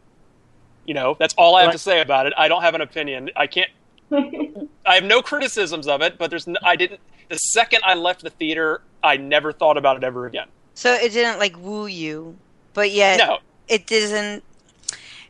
You 0.86 0.94
know, 0.94 1.16
that's 1.18 1.34
all 1.34 1.56
I 1.56 1.62
have 1.62 1.72
to 1.72 1.78
say 1.78 2.00
about 2.02 2.26
it. 2.26 2.34
I 2.36 2.46
don't 2.46 2.60
have 2.62 2.74
an 2.74 2.80
opinion. 2.82 3.30
I 3.34 3.46
can't. 3.46 3.70
I 4.86 4.94
have 4.94 5.04
no 5.04 5.22
criticisms 5.22 5.86
of 5.88 6.02
it, 6.02 6.18
but 6.18 6.30
there's 6.30 6.46
n 6.48 6.56
I 6.62 6.76
didn't. 6.76 7.00
The 7.28 7.36
second 7.36 7.80
I 7.84 7.94
left 7.94 8.22
the 8.22 8.30
theater, 8.30 8.82
I 9.02 9.16
never 9.16 9.52
thought 9.52 9.76
about 9.76 9.96
it 9.96 10.04
ever 10.04 10.26
again. 10.26 10.48
So 10.74 10.92
it 10.92 11.12
didn't 11.12 11.38
like 11.38 11.56
woo 11.58 11.86
you, 11.86 12.36
but 12.74 12.90
yet 12.90 13.18
No. 13.18 13.38
it 13.68 13.86
doesn't. 13.86 14.42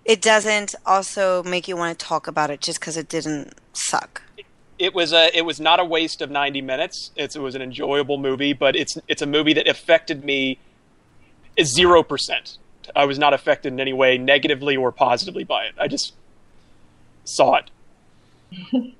It 0.04 0.20
doesn't 0.20 0.74
also 0.84 1.42
make 1.44 1.66
you 1.66 1.76
want 1.76 1.98
to 1.98 2.04
talk 2.04 2.26
about 2.26 2.50
it 2.50 2.60
just 2.60 2.78
because 2.78 2.96
it 2.96 3.08
didn't 3.08 3.54
suck. 3.72 4.22
It 4.78 4.94
was 4.94 5.12
a. 5.12 5.34
It 5.36 5.42
was 5.42 5.60
not 5.60 5.80
a 5.80 5.84
waste 5.84 6.20
of 6.20 6.30
ninety 6.30 6.60
minutes. 6.60 7.10
It's, 7.16 7.36
it 7.36 7.40
was 7.40 7.54
an 7.54 7.62
enjoyable 7.62 8.18
movie, 8.18 8.52
but 8.52 8.74
it's 8.76 8.98
it's 9.08 9.22
a 9.22 9.26
movie 9.26 9.52
that 9.54 9.68
affected 9.68 10.24
me 10.24 10.58
zero 11.62 12.02
percent. 12.02 12.58
I 12.94 13.06
was 13.06 13.18
not 13.18 13.32
affected 13.32 13.72
in 13.72 13.80
any 13.80 13.92
way, 13.94 14.18
negatively 14.18 14.76
or 14.76 14.92
positively 14.92 15.44
by 15.44 15.64
it. 15.64 15.74
I 15.78 15.88
just 15.88 16.12
saw 17.24 17.54
it. 17.54 17.70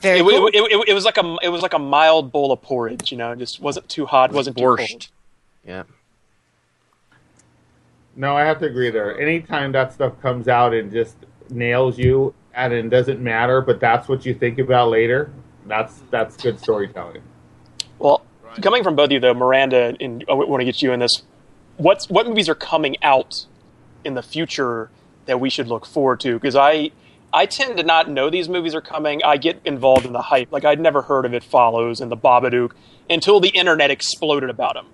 Very 0.00 0.18
it, 0.18 0.22
cool. 0.22 0.46
it, 0.48 0.54
it, 0.54 0.88
it 0.88 0.94
was 0.94 1.04
like 1.04 1.16
a 1.16 1.36
it 1.42 1.48
was 1.48 1.62
like 1.62 1.72
a 1.72 1.78
mild 1.78 2.30
bowl 2.30 2.52
of 2.52 2.60
porridge. 2.60 3.10
You 3.10 3.16
know, 3.16 3.32
it 3.32 3.38
just 3.38 3.60
wasn't 3.60 3.88
too 3.88 4.06
hot, 4.06 4.32
wasn't 4.32 4.58
too 4.58 4.64
borscht. 4.64 4.88
cold. 4.90 5.08
Yeah. 5.66 5.84
No, 8.16 8.36
I 8.36 8.42
have 8.42 8.60
to 8.60 8.66
agree 8.66 8.90
there. 8.90 9.18
Anytime 9.18 9.72
that 9.72 9.92
stuff 9.92 10.20
comes 10.20 10.46
out 10.46 10.74
and 10.74 10.92
just 10.92 11.16
nails 11.50 11.98
you 11.98 12.34
and 12.54 12.72
it 12.72 12.88
doesn't 12.90 13.20
matter, 13.20 13.60
but 13.60 13.80
that's 13.80 14.08
what 14.08 14.24
you 14.24 14.34
think 14.34 14.58
about 14.58 14.90
later, 14.90 15.32
that's 15.66 16.02
that's 16.10 16.36
good 16.36 16.60
storytelling. 16.60 17.22
Well, 17.98 18.24
coming 18.60 18.84
from 18.84 18.94
both 18.94 19.06
of 19.06 19.12
you 19.12 19.20
though, 19.20 19.34
Miranda, 19.34 19.96
and 20.00 20.24
I 20.28 20.34
want 20.34 20.60
to 20.60 20.64
get 20.64 20.82
you 20.82 20.92
in 20.92 21.00
this. 21.00 21.22
What's 21.76 22.08
what 22.08 22.26
movies 22.26 22.48
are 22.48 22.54
coming 22.54 22.96
out 23.02 23.46
in 24.04 24.14
the 24.14 24.22
future 24.22 24.90
that 25.26 25.40
we 25.40 25.50
should 25.50 25.66
look 25.66 25.86
forward 25.86 26.20
to? 26.20 26.34
Because 26.34 26.54
I 26.54 26.90
I 27.34 27.46
tend 27.46 27.76
to 27.78 27.82
not 27.82 28.08
know 28.08 28.30
these 28.30 28.48
movies 28.48 28.76
are 28.76 28.80
coming. 28.80 29.20
I 29.24 29.38
get 29.38 29.60
involved 29.64 30.06
in 30.06 30.12
the 30.12 30.22
hype. 30.22 30.52
Like 30.52 30.64
I'd 30.64 30.78
never 30.78 31.02
heard 31.02 31.26
of 31.26 31.34
It 31.34 31.42
Follows 31.42 32.00
and 32.00 32.10
The 32.10 32.16
Babadook 32.16 32.72
until 33.10 33.40
the 33.40 33.48
internet 33.48 33.90
exploded 33.90 34.50
about 34.50 34.74
them. 34.74 34.86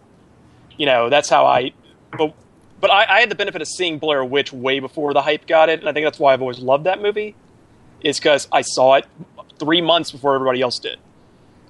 You 0.79 0.87
know, 0.87 1.11
that's 1.11 1.29
how 1.29 1.45
I. 1.45 1.73
But 2.17 2.35
but 2.81 2.91
I, 2.91 3.17
I 3.17 3.21
had 3.21 3.31
the 3.31 3.35
benefit 3.35 3.61
of 3.61 3.69
seeing 3.69 3.99
Blair 3.99 4.25
Witch 4.25 4.55
way 4.55 4.81
before 4.81 5.13
the 5.13 5.21
hype 5.21 5.47
got 5.47 5.69
it, 5.69 5.81
and 5.81 5.89
I 5.89 5.93
think 5.93 6.07
that's 6.07 6.19
why 6.19 6.33
I've 6.33 6.41
always 6.41 6.59
loved 6.59 6.85
that 6.85 7.03
movie. 7.03 7.37
Is 8.01 8.19
because 8.19 8.49
I 8.51 8.63
saw 8.63 8.95
it 8.95 9.07
three 9.59 9.83
months 9.83 10.11
before 10.11 10.35
everybody 10.35 10.63
else 10.63 10.79
did. 10.79 10.99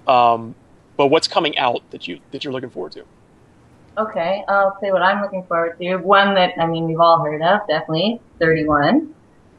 Um, 0.06 0.54
but 0.96 1.08
what's 1.08 1.26
coming 1.26 1.58
out 1.58 1.82
that 1.90 2.06
you 2.06 2.20
that 2.30 2.44
you're 2.44 2.52
looking 2.52 2.70
forward 2.70 2.92
to? 2.92 3.04
Okay, 3.98 4.44
I'll 4.46 4.78
say 4.80 4.92
what 4.92 5.02
I'm 5.02 5.20
looking 5.20 5.42
forward 5.46 5.76
to. 5.78 5.96
One 5.96 6.34
that 6.34 6.52
I 6.56 6.66
mean 6.66 6.86
we've 6.86 7.00
all 7.00 7.24
heard 7.24 7.42
of, 7.42 7.66
definitely 7.66 8.20
31. 8.38 9.16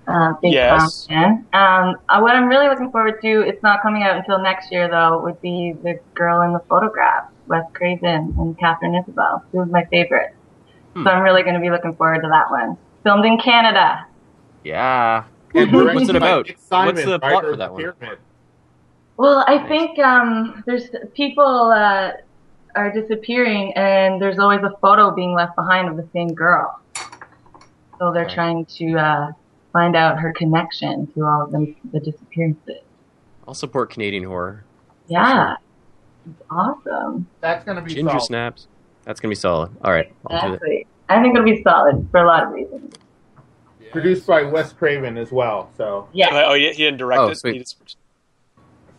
Uh, 0.07 0.33
big 0.41 0.53
Yes. 0.53 1.05
Fan. 1.07 1.47
Um, 1.53 1.95
uh, 2.09 2.19
what 2.19 2.35
I'm 2.35 2.47
really 2.47 2.67
looking 2.67 2.91
forward 2.91 3.21
to, 3.21 3.41
it's 3.41 3.61
not 3.63 3.81
coming 3.81 4.03
out 4.03 4.17
until 4.17 4.41
next 4.41 4.71
year 4.71 4.89
though, 4.89 5.21
would 5.23 5.39
be 5.41 5.73
the 5.83 5.99
girl 6.15 6.41
in 6.41 6.53
the 6.53 6.59
photograph, 6.67 7.23
Wes 7.47 7.63
Craven 7.75 8.33
and 8.37 8.57
Katharine 8.59 8.95
Isabelle. 8.95 9.43
Two 9.51 9.59
of 9.61 9.69
my 9.69 9.85
favorites. 9.91 10.35
So 10.95 11.03
I'm 11.03 11.23
really 11.23 11.43
going 11.43 11.53
to 11.55 11.61
be 11.61 11.69
looking 11.69 11.95
forward 11.95 12.21
to 12.21 12.27
that 12.29 12.49
one. 12.51 12.77
Filmed 13.03 13.25
in 13.25 13.37
Canada. 13.39 14.05
Yeah. 14.63 15.25
And 15.55 15.71
What's 15.73 16.09
it 16.09 16.15
about? 16.15 16.47
Nick 16.47 16.57
Simon, 16.59 16.95
What's 16.95 17.05
the 17.05 17.19
plot 17.19 17.43
for 17.43 17.55
that 17.55 17.71
one? 17.73 17.93
Well, 19.17 19.43
I 19.47 19.67
think 19.67 19.99
um, 19.99 20.63
there's 20.65 20.89
people 21.15 21.45
uh, 21.45 22.11
are 22.75 22.91
disappearing, 22.91 23.73
and 23.75 24.21
there's 24.21 24.39
always 24.39 24.61
a 24.61 24.71
photo 24.81 25.13
being 25.13 25.33
left 25.35 25.55
behind 25.55 25.89
of 25.89 25.95
the 25.95 26.09
same 26.13 26.33
girl. 26.33 26.73
So 27.99 28.11
they're 28.11 28.25
Okay. 28.25 28.33
trying 28.33 28.65
to 28.77 28.95
uh, 28.97 29.27
find 29.73 29.95
out 29.95 30.19
her 30.19 30.33
connection 30.33 31.07
to 31.13 31.25
all 31.25 31.43
of 31.43 31.51
them, 31.51 31.75
the 31.91 31.99
disappearances. 31.99 32.81
I'll 33.47 33.53
support 33.53 33.89
Canadian 33.91 34.23
horror. 34.23 34.63
Yeah, 35.07 35.55
it's 36.29 36.41
awesome. 36.49 37.27
That's 37.41 37.63
gonna 37.65 37.81
be 37.81 37.93
Ginger 37.93 38.11
solid. 38.11 38.23
snaps. 38.23 38.67
That's 39.03 39.19
gonna 39.19 39.31
be 39.31 39.35
solid. 39.35 39.71
All 39.83 39.91
right, 39.91 40.11
I'll 40.27 40.37
do 40.37 40.41
that. 40.41 40.53
Exactly. 40.55 40.87
I 41.09 41.21
think 41.21 41.35
it'll 41.35 41.45
be 41.45 41.61
solid 41.63 42.07
for 42.11 42.21
a 42.21 42.27
lot 42.27 42.43
of 42.45 42.51
reasons. 42.51 42.93
Produced 43.91 44.25
by 44.25 44.43
Wes 44.43 44.71
Craven 44.71 45.17
as 45.17 45.31
well. 45.33 45.69
So 45.75 46.07
Yeah. 46.13 46.45
Oh, 46.47 46.53
he, 46.53 46.67
he 46.71 46.83
didn't 46.83 46.97
direct 46.97 47.19
Oh, 47.21 47.27
it. 47.29 47.35
sweet. 47.37 47.55
He 47.55 47.65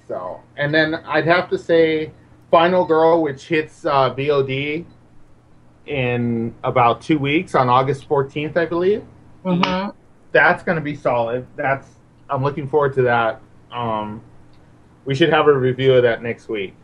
so 0.07 0.41
and 0.59 0.75
then 0.75 0.97
I'd 1.07 1.27
have 1.27 1.49
to 1.51 1.57
say 1.59 2.13
Final 2.51 2.85
Girl, 2.85 3.23
which 3.23 3.47
hits 3.49 3.87
uh, 3.87 4.13
VOD 4.15 4.85
in 5.87 6.55
about 6.63 7.01
two 7.01 7.19
weeks 7.19 7.55
on 7.55 7.69
August 7.71 8.07
14th, 8.09 8.57
I 8.57 8.67
believe. 8.67 9.03
hmm 9.45 9.89
That's 10.33 10.63
going 10.63 10.77
to 10.77 10.83
be 10.83 10.95
solid. 10.97 11.47
That's 11.57 11.87
I'm 12.29 12.43
looking 12.43 12.67
forward 12.69 12.95
to 12.95 13.03
that. 13.03 13.41
Um, 13.71 14.23
we 15.05 15.15
should 15.15 15.29
have 15.31 15.47
a 15.49 15.53
review 15.53 15.95
of 15.95 16.03
that 16.03 16.23
next 16.23 16.49
week. 16.49 16.75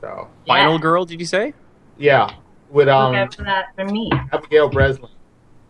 So 0.00 0.28
Final 0.46 0.78
girl, 0.78 1.04
did 1.04 1.20
you 1.20 1.26
say? 1.26 1.54
yeah, 1.98 2.30
with 2.70 2.88
um 2.88 3.14
out 3.14 3.34
for 3.34 3.44
that 3.44 3.66
from 3.76 3.88
me. 3.92 4.10
Abigail 4.32 4.68
Breslin. 4.68 5.10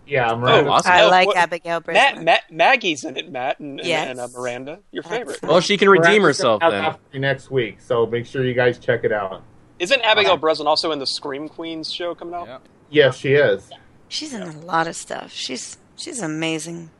Yeah, 0.06 0.34
Miranda. 0.34 0.68
Oh, 0.70 0.72
awesome. 0.72 0.92
I 0.92 1.02
Oh, 1.04 1.08
like 1.10 1.26
what- 1.28 1.36
Abigail 1.36 1.80
Breslin. 1.80 2.24
Matt, 2.24 2.42
Maggie's 2.50 3.04
in 3.04 3.16
it. 3.16 3.30
Matt 3.30 3.60
and, 3.60 3.78
and, 3.80 3.88
Yes. 3.88 4.08
and 4.08 4.20
uh, 4.20 4.28
Miranda, 4.36 4.80
your 4.90 5.02
favorite. 5.04 5.40
Well, 5.42 5.60
she 5.60 5.76
can 5.76 5.88
redeem 5.88 6.22
Miranda's 6.22 6.38
herself 6.38 6.60
then. 6.60 6.72
after 6.74 7.18
next 7.18 7.50
week, 7.50 7.80
so 7.80 8.06
make 8.06 8.26
sure 8.26 8.44
you 8.44 8.54
guys 8.54 8.78
check 8.78 9.04
it 9.04 9.12
out. 9.12 9.42
Isn't 9.78 10.00
Abigail 10.02 10.36
Breslin 10.36 10.66
also 10.66 10.92
in 10.92 10.98
the 10.98 11.06
Scream 11.06 11.48
Queens 11.48 11.92
show 11.92 12.14
coming 12.14 12.34
out? 12.34 12.46
Yeah. 12.48 12.58
Yes, 12.90 13.16
she 13.16 13.34
is. 13.34 13.70
She's 14.08 14.32
in 14.34 14.42
a 14.42 14.52
lot 14.60 14.86
of 14.86 14.96
stuff. 14.96 15.32
She's 15.32 15.78
she's 15.96 16.20
amazing. 16.20 16.90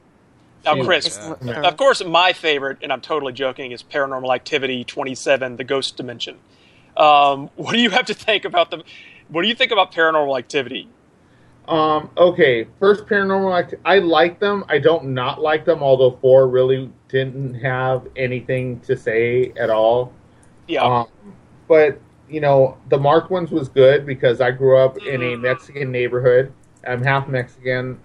Now, 0.64 0.74
She- 0.76 0.84
Chris, 0.84 1.18
Yeah. 1.42 1.62
of 1.62 1.76
course, 1.76 2.04
my 2.04 2.32
favorite, 2.32 2.78
and 2.82 2.92
I'm 2.92 3.00
totally 3.00 3.32
joking, 3.32 3.72
is 3.72 3.82
Paranormal 3.82 4.32
Activity 4.34 4.84
27: 4.84 5.56
The 5.56 5.64
Ghost 5.64 5.96
Dimension. 5.96 6.38
Um, 6.96 7.50
what 7.56 7.72
do 7.72 7.80
you 7.80 7.90
have 7.90 8.06
to 8.06 8.14
think 8.14 8.44
about 8.44 8.70
the? 8.70 8.82
What 9.28 9.42
do 9.42 9.48
you 9.48 9.54
think 9.54 9.72
about 9.72 9.92
Paranormal 9.92 10.38
Activity? 10.38 10.88
Um, 11.68 12.10
okay, 12.16 12.66
first 12.80 13.06
paranormal 13.06 13.56
act. 13.56 13.74
I 13.84 14.00
like 14.00 14.40
them. 14.40 14.64
I 14.68 14.78
don't 14.78 15.14
not 15.14 15.40
like 15.40 15.64
them. 15.64 15.80
Although 15.82 16.18
four 16.20 16.48
really 16.48 16.90
didn't 17.08 17.54
have 17.54 18.06
anything 18.16 18.80
to 18.80 18.96
say 18.96 19.52
at 19.56 19.70
all. 19.70 20.12
Yeah, 20.66 20.82
Um, 20.82 21.06
but 21.68 21.98
you 22.28 22.40
know, 22.40 22.78
the 22.88 22.98
Mark 22.98 23.30
ones 23.30 23.50
was 23.50 23.68
good 23.68 24.06
because 24.06 24.40
I 24.40 24.50
grew 24.50 24.76
up 24.78 24.96
in 24.98 25.22
a 25.22 25.36
Mexican 25.36 25.92
neighborhood. 25.92 26.52
I'm 26.86 27.02
half 27.02 27.28
Mexican, 27.28 28.00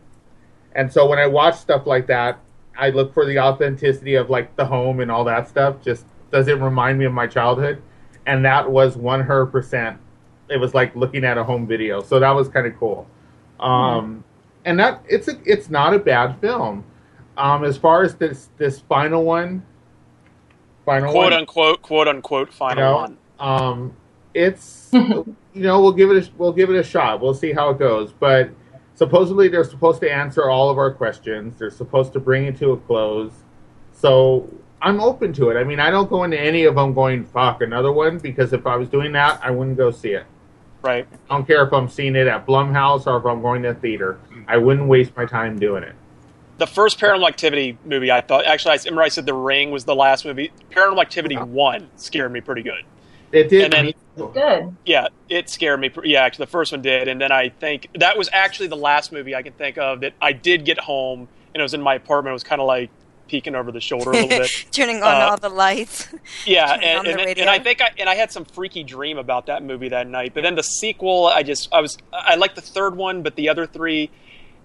and 0.76 0.91
so 0.93 1.08
when 1.08 1.18
I 1.18 1.26
watch 1.28 1.55
stuff 1.55 1.88
like 1.88 2.05
that, 2.08 2.38
I 2.78 2.90
look 2.90 3.14
for 3.14 3.26
the 3.26 3.40
authenticity 3.40 4.16
of 4.16 4.30
like 4.30 4.56
the 4.56 4.66
home 4.66 5.00
and 5.00 5.12
all 5.12 5.24
that 5.26 5.48
stuff. 5.48 5.82
Just 5.82 6.06
does 6.32 6.48
it 6.48 6.60
remind 6.60 7.00
me 7.00 7.06
of 7.06 7.14
my 7.14 7.28
childhood? 7.28 7.82
And 8.26 8.44
that 8.46 8.70
was 8.70 8.96
one 8.96 9.22
hundred 9.22 9.48
percent. 9.48 9.98
It 10.50 10.58
was 10.58 10.74
like 10.74 10.96
looking 10.96 11.24
at 11.24 11.38
a 11.38 11.44
home 11.44 11.68
video, 11.68 12.02
so 12.02 12.20
that 12.20 12.32
was 12.32 12.48
kind 12.50 12.68
of 12.68 12.78
cool. 12.78 13.08
Um, 13.60 14.24
and 14.66 14.80
that 14.80 15.04
it's 15.08 15.28
a 15.28 15.40
it's 15.46 15.70
not 15.70 15.94
a 15.94 16.00
bad 16.00 16.40
film. 16.40 16.84
Um, 17.38 17.64
as 17.64 17.78
far 17.78 18.04
as 18.04 18.16
this 18.16 18.50
this 18.58 18.80
final 18.80 19.24
one, 19.24 19.64
final 20.86 21.12
quote 21.12 21.32
one, 21.32 21.34
unquote, 21.34 21.82
quote 21.82 22.08
unquote, 22.08 22.54
final 22.54 22.84
you 22.84 22.90
know, 22.90 22.96
one. 22.96 23.18
um, 23.40 23.94
it's 24.34 24.90
you 24.94 25.36
know 25.54 25.82
we'll 25.82 25.94
give 25.94 26.12
it 26.12 26.28
a, 26.28 26.32
we'll 26.38 26.54
give 26.54 26.70
it 26.70 26.78
a 26.78 26.84
shot. 26.84 27.22
We'll 27.22 27.34
see 27.34 27.54
how 27.54 27.70
it 27.70 27.80
goes. 27.80 28.12
But 28.12 28.50
supposedly 28.98 29.48
they're 29.48 29.64
supposed 29.64 30.02
to 30.02 30.12
answer 30.12 30.50
all 30.50 30.70
of 30.70 30.78
our 30.78 30.91
questions. 30.91 31.58
They're 31.58 31.70
supposed 31.70 32.14
to 32.14 32.20
bring 32.20 32.45
it 32.45 32.58
to 32.58 32.72
a 32.72 32.78
close. 32.78 33.32
So 33.93 34.52
I'm 34.82 35.00
open 35.00 35.34
to 35.34 35.50
it. 35.50 35.58
I 35.58 35.64
mean, 35.64 35.80
I 35.80 35.91
don't 35.91 36.10
go 36.10 36.24
into 36.24 36.39
any 36.39 36.66
of 36.66 36.76
them 36.76 36.93
going 36.93 37.24
fuck 37.26 37.62
another 37.62 37.91
one 37.91 38.18
because 38.18 38.54
if 38.54 38.66
I 38.66 38.76
was 38.76 38.89
doing 38.89 39.12
that, 39.14 39.39
I 39.43 39.52
wouldn't 39.52 39.78
go 39.78 39.91
see 39.91 40.10
it. 40.10 40.26
Right. 40.82 41.08
I 41.30 41.36
don't 41.36 41.45
care 41.45 41.64
if 41.66 41.74
I'm 41.74 41.89
seeing 41.89 42.16
it 42.16 42.28
at 42.28 42.45
Blumhouse 42.45 43.08
or 43.08 43.18
if 43.18 43.26
I'm 43.26 43.41
going 43.41 43.64
to 43.64 43.70
a 43.70 43.74
theater. 43.76 44.20
I 44.48 44.58
wouldn't 44.58 44.88
waste 44.88 45.16
my 45.16 45.26
time 45.26 45.60
doing 45.60 45.84
it. 45.84 45.93
The 46.58 46.68
first 46.68 47.00
Paranormal 47.00 47.28
Activity 47.28 47.78
movie, 47.86 48.12
I 48.12 48.22
thought 48.22 48.45
actually, 48.45 48.72
I 48.72 48.80
remember 48.86 49.04
I 49.04 49.10
said 49.10 49.28
The 49.28 49.34
Ring 49.34 49.70
was 49.70 49.86
the 49.86 49.95
last 49.95 50.26
movie. 50.26 50.52
Paranormal 50.72 51.02
Activity 51.02 51.36
one 51.36 51.89
scared 51.98 52.32
me 52.32 52.41
pretty 52.41 52.64
good. 52.64 52.84
It 53.32 53.50
did. 53.50 53.74
And 53.74 53.94
then- 54.18 54.32
good. 54.34 54.76
Yeah, 54.86 55.08
it 55.30 55.50
scared 55.50 55.80
me. 55.80 55.92
Yeah, 56.04 56.24
actually, 56.24 56.46
the 56.46 56.52
first 56.52 56.72
one 56.72 56.82
did, 56.82 57.08
and 57.08 57.22
then 57.22 57.32
I 57.32 57.50
think 57.50 57.88
that 57.96 58.18
was 58.18 58.30
actually 58.34 58.68
the 58.68 58.76
last 58.78 59.12
movie 59.12 59.36
I 59.36 59.44
can 59.44 59.54
think 59.54 59.78
of 59.78 60.00
that 60.02 60.14
I 60.22 60.32
did 60.34 60.66
get 60.66 60.80
home 60.80 61.28
and 61.54 61.62
it 61.62 61.64
was 61.64 61.74
in 61.74 61.82
my 61.82 61.96
apartment. 61.96 62.32
It 62.32 62.34
was 62.34 62.44
kind 62.44 62.60
of 62.62 62.68
like 62.68 62.90
peeking 63.28 63.56
over 63.56 63.72
the 63.72 63.82
shoulder 63.82 64.12
a 64.12 64.14
little 64.14 64.30
bit. 64.30 64.66
Turning 64.72 65.04
on 65.04 65.22
Uh, 65.22 65.28
all 65.32 65.38
the 65.38 65.50
lights. 65.50 66.08
Yeah, 66.46 66.68
Turning 66.78 66.90
on 66.90 67.06
and, 67.08 67.20
the 67.20 67.22
and, 67.30 67.40
and 67.40 67.50
I 67.50 67.60
think 67.60 67.82
I 67.82 67.92
and 68.00 68.08
I 68.10 68.16
had 68.16 68.32
some 68.32 68.46
freaky 68.46 68.84
dream 68.84 69.18
about 69.18 69.46
that 69.48 69.62
movie 69.64 69.90
that 69.90 70.08
night. 70.08 70.34
But 70.34 70.42
then 70.44 70.56
the 70.56 70.64
sequel, 70.64 71.28
I 71.28 71.44
just 71.44 71.72
I 71.74 71.82
was 71.82 71.98
I 72.14 72.36
like 72.36 72.56
the 72.56 72.62
third 72.62 72.96
one, 72.96 73.22
but 73.24 73.36
the 73.36 73.50
other 73.50 73.66
three, 73.68 74.10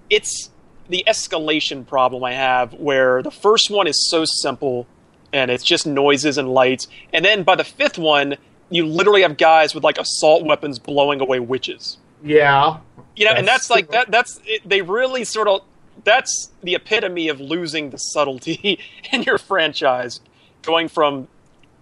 it's 0.08 0.50
the 0.88 1.04
escalation 1.06 1.86
problem 1.86 2.22
I 2.24 2.32
have 2.34 2.72
where 2.74 3.22
the 3.22 3.30
first 3.30 3.70
one 3.70 3.86
is 3.86 4.08
so 4.08 4.24
simple 4.24 4.86
and 5.32 5.50
it's 5.50 5.64
just 5.64 5.86
noises 5.86 6.36
and 6.38 6.48
lights, 6.52 6.88
and 7.12 7.24
then 7.24 7.42
by 7.42 7.54
the 7.56 7.64
fifth 7.64 7.98
one, 7.98 8.36
you 8.72 8.86
literally 8.86 9.22
have 9.22 9.36
guys 9.36 9.74
with 9.74 9.84
like 9.84 9.98
assault 9.98 10.44
weapons 10.44 10.78
blowing 10.78 11.20
away 11.20 11.38
witches. 11.40 11.98
Yeah. 12.24 12.78
You 13.14 13.26
know, 13.26 13.32
and 13.32 13.46
That's 13.46 13.68
that's 13.68 13.70
like 13.70 13.90
that. 13.90 14.10
That's 14.10 14.40
it, 14.44 14.68
they 14.68 14.82
really 14.82 15.24
sort 15.24 15.46
of. 15.48 15.60
That's 16.04 16.50
the 16.62 16.74
epitome 16.74 17.28
of 17.28 17.38
losing 17.40 17.90
the 17.90 17.98
subtlety 17.98 18.80
in 19.12 19.22
your 19.24 19.38
franchise, 19.38 20.20
going 20.62 20.88
from 20.88 21.28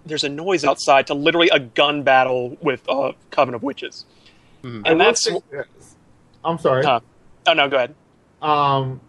there's 0.05 0.25
a 0.25 0.29
noise 0.29 0.65
outside 0.65 1.07
to 1.07 1.15
literally 1.15 1.49
a 1.51 1.61
gun 1.61 2.03
battle 2.03 2.57
with 2.61 2.83
a 2.89 3.13
coven 3.31 3.55
of 3.55 3.63
witches, 3.63 4.05
I 4.65 4.67
will 4.67 4.83
and 4.87 5.01
that's. 5.01 5.23
say. 5.25 5.39
I'm 6.45 6.59
sorry. 6.59 6.85
Uh, 6.85 7.01
oh 7.47 7.53
no, 7.53 7.69
go 7.69 7.77
ahead. 7.77 7.95
um, 8.43 9.01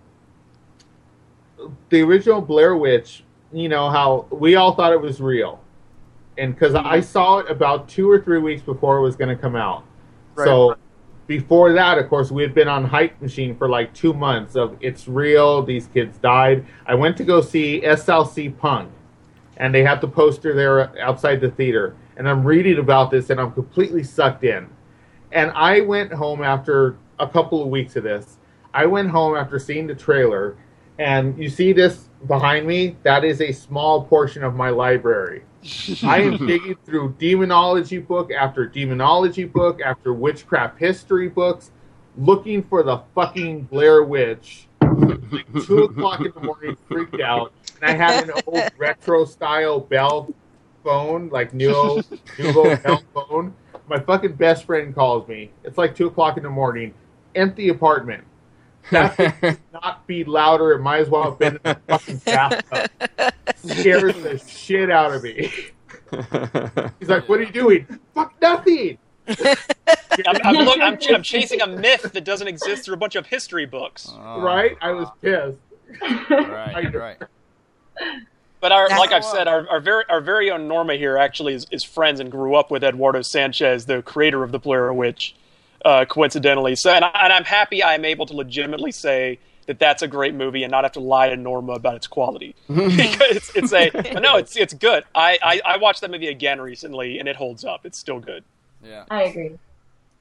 the 1.90 2.02
original 2.02 2.42
Blair 2.42 2.76
Witch, 2.76 3.24
you 3.54 3.70
know 3.70 3.90
how 3.90 4.28
we 4.30 4.56
all 4.56 4.74
thought 4.76 4.92
it 4.94 5.02
was 5.02 5.22
real, 5.22 5.61
and 6.38 6.54
because 6.54 6.76
I 6.76 7.02
saw 7.02 7.40
it 7.40 7.50
about 7.50 7.90
two 7.90 8.10
or 8.10 8.22
three 8.22 8.40
weeks 8.40 8.62
before 8.62 8.98
it 8.98 9.02
was 9.02 9.16
going 9.16 9.36
to 9.36 9.42
come 9.42 9.56
out. 9.56 9.84
So 10.38 10.76
before 11.28 11.74
that, 11.74 11.98
of 11.98 12.10
course, 12.10 12.32
we 12.32 12.42
had 12.42 12.54
been 12.54 12.68
on 12.68 12.84
hype 12.84 13.22
machine 13.22 13.56
for 13.56 13.70
like 13.70 13.94
two 13.94 14.14
months 14.14 14.56
of 14.56 14.78
it's 14.82 15.08
real. 15.08 15.62
These 15.64 15.88
kids 15.88 16.18
died. 16.18 16.66
I 16.86 16.96
went 16.96 17.18
to 17.18 17.24
go 17.24 17.42
see 17.42 17.82
SLC 17.82 18.58
Punk, 18.58 18.92
and 19.58 19.74
they 19.74 19.84
have 19.84 20.02
the 20.02 20.08
poster 20.08 20.56
there 20.56 21.00
outside 21.00 21.42
the 21.42 21.52
theater, 21.52 21.96
and 22.18 22.28
I'm 22.28 22.44
reading 22.44 22.80
about 22.80 23.12
this, 23.12 23.30
and 23.30 23.40
I'm 23.40 23.52
completely 23.52 24.04
sucked 24.04 24.44
in. 24.44 24.70
And 25.32 25.52
I 25.52 25.82
went 25.82 26.12
home 26.12 26.44
after 26.44 26.98
a 27.20 27.28
couple 27.28 27.62
of 27.62 27.70
weeks 27.70 27.96
of 27.96 28.04
this. 28.04 28.38
I 28.74 28.86
went 28.86 29.10
home 29.10 29.36
after 29.36 29.60
seeing 29.60 29.88
the 29.88 29.96
trailer, 29.96 30.58
and 30.98 31.38
you 31.38 31.50
see 31.50 31.72
this 31.74 32.10
behind 32.28 32.68
me? 32.68 32.98
That 33.04 33.24
is 33.24 33.42
a 33.42 33.52
small 33.52 34.04
portion 34.06 34.44
of 34.44 34.56
my 34.56 34.70
library. 34.70 35.44
I 36.04 36.20
am 36.22 36.46
digging 36.48 36.76
through 36.86 37.16
demonology 37.20 38.00
book 38.00 38.32
after 38.32 38.66
demonology 38.66 39.44
book 39.44 39.80
after 39.82 40.14
witchcraft 40.14 40.80
history 40.80 41.30
books, 41.30 41.72
looking 42.18 42.64
for 42.64 42.84
the 42.84 43.04
fucking 43.14 43.64
Blair 43.64 44.04
Witch. 44.04 44.68
Like 44.82 45.54
two 45.66 45.84
o'clock 45.84 46.22
in 46.22 46.32
the 46.34 46.42
morning, 46.42 46.76
freaked 46.88 47.22
out, 47.22 47.54
and 47.82 47.92
I 47.92 47.94
had 47.94 48.30
an 48.30 48.42
old 48.46 48.70
retro 48.78 49.26
style 49.26 49.80
Bell 49.80 50.34
phone, 50.84 51.30
like 51.30 51.54
new 51.54 51.72
Nuvo 52.38 52.84
Bell 52.84 53.04
phone. 53.14 53.54
My 53.88 54.00
fucking 54.00 54.34
best 54.34 54.66
friend 54.66 54.94
calls 54.94 55.28
me. 55.28 55.52
It's 55.64 55.78
like 55.78 55.96
two 55.96 56.08
o'clock 56.08 56.38
in 56.38 56.44
the 56.44 56.50
morning. 56.50 56.94
Empty 57.36 57.70
apartment. 57.70 58.24
That 58.90 59.60
not 59.74 60.08
be 60.08 60.24
louder. 60.24 60.72
It 60.72 60.80
might 60.80 61.00
as 61.00 61.10
well 61.10 61.24
have 61.24 61.40
been 61.40 61.56
in 61.56 61.62
the 61.64 61.80
fucking 61.88 62.18
bathtub. 62.26 62.90
Scares 63.56 64.16
the 64.16 64.38
shit 64.40 64.90
out 64.90 65.14
of 65.14 65.24
me. 65.24 65.52
He's 67.00 67.10
like, 67.10 67.30
"What 67.30 67.40
are 67.40 67.44
you 67.44 67.52
doing?" 67.52 68.00
Fuck 68.14 68.34
nothing. 68.42 68.98
I'm, 69.28 70.38
I'm, 70.44 70.56
look, 70.66 70.80
I'm, 70.82 70.98
ch- 70.98 71.12
I'm 71.12 71.24
chasing 71.24 71.62
a 71.62 71.68
myth 71.68 72.12
that 72.14 72.24
doesn't 72.26 72.48
exist 72.48 72.86
through 72.86 72.96
a 72.96 72.98
bunch 72.98 73.16
of 73.16 73.28
history 73.28 73.66
books. 73.66 74.12
Oh. 74.12 74.42
right? 74.42 74.78
I 74.82 74.92
was 74.92 75.08
pissed. 75.22 75.60
Right, 76.30 76.94
right. 76.94 77.18
But 78.60 78.72
our, 78.72 78.90
That's 78.90 79.00
like 79.00 79.12
I've 79.12 79.26
said, 79.26 79.48
our, 79.48 79.68
our 79.70 79.80
very 79.80 80.04
our 80.10 80.22
very 80.22 80.52
own 80.52 80.68
Norma 80.68 80.96
here 80.96 81.18
actually 81.18 81.54
is, 81.54 81.66
is 81.72 81.84
friends 81.84 82.20
and 82.20 82.32
grew 82.32 82.56
up 82.56 82.70
with 82.72 82.84
Eduardo 82.84 83.22
Sanchez, 83.22 83.86
the 83.88 84.02
creator 84.04 84.44
of 84.44 84.52
the 84.52 84.60
Blair 84.60 84.94
Witch, 84.94 85.36
uh, 85.86 86.06
coincidentally. 86.06 86.76
So, 86.76 86.92
and, 86.92 87.06
I, 87.06 87.12
and 87.24 87.34
I'm 87.34 87.44
happy 87.44 87.84
I'm 87.84 88.06
able 88.06 88.26
to 88.28 88.36
legitimately 88.36 88.92
say 88.92 89.40
that 89.68 89.80
that's 89.80 90.02
a 90.02 90.08
great 90.08 90.34
movie 90.34 90.64
and 90.64 90.72
not 90.72 90.84
have 90.84 90.94
to 90.94 91.00
lie 91.00 91.30
to 91.30 91.38
Norma 91.38 91.74
about 91.74 91.96
its 91.96 92.08
quality. 92.08 92.56
because 92.68 93.52
it's, 93.56 93.56
it's 93.56 93.74
a 93.74 94.20
no, 94.20 94.38
it's 94.38 94.56
it's 94.58 94.74
good. 94.74 95.04
I, 95.16 95.38
I 95.42 95.62
I 95.66 95.78
watched 95.78 96.02
that 96.02 96.12
movie 96.12 96.28
again 96.28 96.60
recently 96.60 97.20
and 97.20 97.28
it 97.28 97.36
holds 97.36 97.64
up. 97.64 97.86
It's 97.86 97.98
still 97.98 98.20
good. 98.20 98.44
Yeah, 98.84 99.06
I 99.10 99.24
agree. 99.24 99.58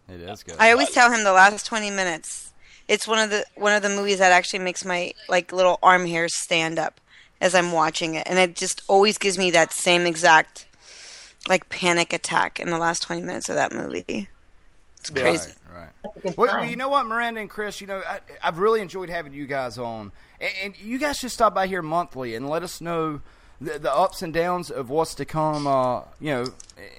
it 0.08 0.20
is 0.20 0.42
good. 0.42 0.56
I 0.58 0.72
always 0.72 0.90
tell 0.90 1.10
him 1.10 1.24
the 1.24 1.32
last 1.32 1.66
twenty 1.66 1.90
minutes. 1.90 2.52
It's 2.88 3.06
one 3.06 3.18
of 3.18 3.30
the 3.30 3.44
one 3.54 3.72
of 3.72 3.82
the 3.82 3.88
movies 3.88 4.18
that 4.18 4.32
actually 4.32 4.58
makes 4.60 4.84
my 4.84 5.12
like 5.28 5.52
little 5.52 5.78
arm 5.82 6.06
hairs 6.06 6.34
stand 6.34 6.78
up 6.78 7.00
as 7.40 7.54
I'm 7.54 7.72
watching 7.72 8.14
it, 8.14 8.26
and 8.28 8.38
it 8.38 8.54
just 8.54 8.82
always 8.88 9.16
gives 9.16 9.38
me 9.38 9.50
that 9.52 9.72
same 9.72 10.06
exact 10.06 10.66
like 11.48 11.68
panic 11.70 12.12
attack 12.12 12.60
in 12.60 12.68
the 12.68 12.78
last 12.78 13.02
twenty 13.02 13.22
minutes 13.22 13.48
of 13.48 13.54
that 13.54 13.72
movie. 13.72 14.28
It's 15.00 15.10
crazy. 15.10 15.52
Right, 15.74 15.88
That's 16.02 16.16
a 16.16 16.20
good 16.20 16.36
Well, 16.36 16.48
sign. 16.50 16.68
you 16.70 16.76
know 16.76 16.88
what, 16.88 17.06
Miranda 17.06 17.40
and 17.40 17.48
Chris, 17.50 17.80
you 17.80 17.86
know, 17.86 18.02
I, 18.06 18.20
I've 18.42 18.58
really 18.58 18.80
enjoyed 18.80 19.08
having 19.08 19.32
you 19.32 19.46
guys 19.46 19.78
on. 19.78 20.12
And, 20.40 20.50
and 20.62 20.78
you 20.80 20.98
guys 20.98 21.16
should 21.18 21.30
stop 21.30 21.54
by 21.54 21.66
here 21.68 21.80
monthly 21.82 22.34
and 22.34 22.48
let 22.48 22.62
us 22.62 22.80
know 22.80 23.20
the, 23.60 23.78
the 23.78 23.92
ups 23.92 24.20
and 24.22 24.32
downs 24.32 24.70
of 24.70 24.90
what's 24.90 25.14
to 25.16 25.24
come, 25.24 25.66
uh, 25.66 26.02
you 26.20 26.30
know, 26.32 26.44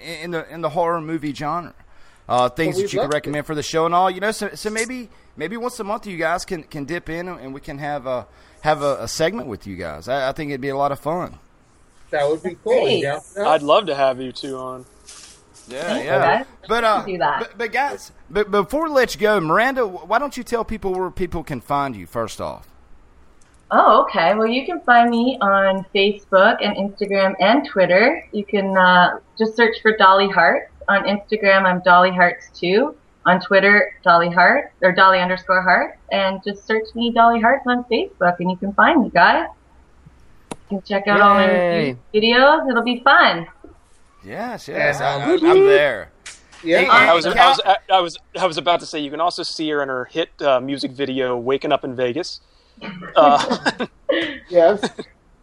in, 0.04 0.14
in 0.24 0.32
the 0.32 0.50
in 0.54 0.62
the 0.62 0.70
horror 0.70 1.02
movie 1.02 1.34
genre. 1.34 1.74
Uh, 2.30 2.48
things 2.50 2.76
Well, 2.76 2.84
that 2.84 2.94
you 2.94 3.00
can 3.00 3.04
love 3.04 3.12
to. 3.12 3.16
recommend 3.16 3.46
for 3.46 3.56
the 3.56 3.64
show 3.64 3.86
and 3.86 3.94
all, 3.94 4.10
you 4.10 4.20
know. 4.22 4.32
So, 4.32 4.50
so 4.56 4.70
maybe 4.70 5.10
maybe 5.36 5.58
once 5.58 5.80
a 5.80 5.84
month 5.84 6.08
you 6.08 6.18
guys 6.18 6.46
can, 6.46 6.64
can 6.64 6.86
dip 6.86 7.10
in 7.10 7.28
and 7.28 7.54
we 7.54 7.60
can 7.62 7.78
have 7.80 8.06
a 8.08 8.26
have 8.62 8.82
a, 8.84 9.04
a 9.04 9.08
segment 9.08 9.48
with 9.48 9.68
you 9.68 9.76
guys. 9.76 10.08
I, 10.08 10.30
I 10.30 10.32
think 10.32 10.50
it'd 10.52 10.62
be 10.62 10.70
a 10.70 10.78
lot 10.78 10.92
of 10.92 11.00
fun. 11.00 11.38
That 12.12 12.28
would 12.30 12.42
be 12.44 12.56
cool. 12.64 12.88
Yeah. 12.90 13.20
I'd 13.38 13.62
love 13.64 13.86
to 13.88 13.96
have 13.96 14.20
you 14.22 14.32
two 14.32 14.56
on. 14.58 14.86
Yeah, 15.68 15.84
Thanks, 15.84 16.06
yeah. 16.06 16.38
guys. 16.38 16.46
But 16.68 16.84
uh, 16.84 17.06
do 17.06 17.18
that. 17.18 17.40
But, 17.40 17.58
but 17.58 17.72
guys, 17.72 18.12
but 18.30 18.52
before 18.52 18.86
we 18.86 18.90
let 18.90 19.14
you 19.16 19.22
go, 19.22 19.40
Miranda, 19.40 19.88
why 19.88 20.20
don't 20.20 20.36
you 20.36 20.44
tell 20.44 20.66
people 20.66 20.94
where 20.94 21.12
people 21.12 21.44
can 21.44 21.62
find 21.62 21.96
you 21.96 22.06
first 22.06 22.42
off? 22.42 22.68
Oh, 23.74 24.02
okay. 24.04 24.36
Well, 24.36 24.48
you 24.48 24.66
can 24.66 24.82
find 24.82 25.10
me 25.10 25.38
on 25.40 25.86
Facebook 25.96 26.58
and 26.62 26.76
Instagram 26.76 27.36
and 27.40 27.66
Twitter. 27.66 28.28
You 28.34 28.44
can 28.44 28.76
uh, 28.78 29.20
just 29.38 29.56
search 29.56 29.78
for 29.82 29.96
Dolly 29.96 30.28
Hearts. 30.28 30.68
On 30.90 31.04
Instagram, 31.06 31.64
I'm 31.64 31.80
Dolly 31.82 32.12
Hearts 32.12 32.50
too. 32.54 32.98
On 33.26 33.40
Twitter, 33.40 33.96
Dolly 34.04 34.30
Hearts, 34.30 34.74
or 34.82 34.92
Dolly 34.92 35.20
underscore 35.20 35.62
Hearts. 35.62 35.98
And 36.12 36.44
just 36.44 36.68
search 36.68 36.94
me 36.96 37.12
Dolly 37.14 37.40
Hearts 37.40 37.66
on 37.66 37.86
Facebook 37.86 38.36
and 38.40 38.52
you 38.52 38.58
can 38.58 38.74
find 38.74 39.04
me, 39.04 39.10
guys. 39.10 39.48
You 40.70 40.80
can 40.80 40.82
check 40.82 41.08
out 41.08 41.22
all 41.22 41.36
my 41.36 41.96
videos. 42.14 42.70
It'll 42.70 42.84
be 42.84 43.00
fun. 43.00 43.48
Yes, 44.24 44.68
yes, 44.68 45.00
Yeah. 45.00 45.16
I, 45.18 45.32
am 45.34 45.66
there. 45.66 46.12
Yeah. 46.64 46.82
I 46.92 47.14
was, 47.14 47.26
I 47.26 47.32
was 47.50 47.62
I 47.92 48.00
was 48.02 48.18
I 48.40 48.46
was 48.46 48.58
about 48.58 48.80
to 48.82 48.86
say 48.86 49.00
you 49.00 49.10
can 49.12 49.20
also 49.22 49.42
see 49.44 49.70
her 49.72 49.82
in 49.82 49.90
her 49.90 50.06
hit 50.06 50.30
uh, 50.42 50.60
music 50.60 50.92
video 50.92 51.36
"Waking 51.38 51.72
Up 51.72 51.84
in 51.84 51.96
Vegas," 51.96 52.40
uh, 53.16 53.58
Yes. 54.50 54.82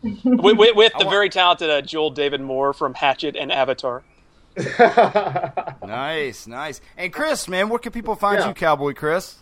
with, 0.02 0.56
with, 0.56 0.76
with 0.76 0.92
the 0.98 1.06
very 1.08 1.28
talented 1.28 1.70
uh, 1.70 1.82
Joel 1.82 2.10
David 2.10 2.40
Moore 2.40 2.72
from 2.72 2.94
Hatchet 2.94 3.34
and 3.36 3.50
Avatar. 3.50 4.02
Nice, 5.86 6.46
nice. 6.46 6.80
And 6.96 7.12
Chris, 7.12 7.48
man, 7.48 7.68
where 7.68 7.78
can 7.78 7.92
people 7.92 8.14
find 8.14 8.40
Yeah. 8.40 8.48
you, 8.48 8.54
Cowboy 8.54 8.92
Chris? 8.94 9.36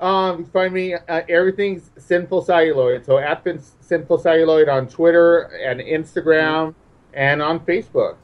Um, 0.00 0.46
find 0.46 0.72
me 0.72 0.94
uh, 0.94 1.22
everything's 1.28 1.90
Sinful 1.98 2.42
Celluloid. 2.42 3.04
So 3.04 3.18
at 3.18 3.44
Fin- 3.44 3.62
Sinful 3.80 4.18
Celluloid 4.18 4.68
on 4.68 4.88
Twitter 4.88 5.42
and 5.64 5.80
Instagram 5.80 6.74
and 7.12 7.42
on 7.42 7.60
Facebook. 7.60 8.16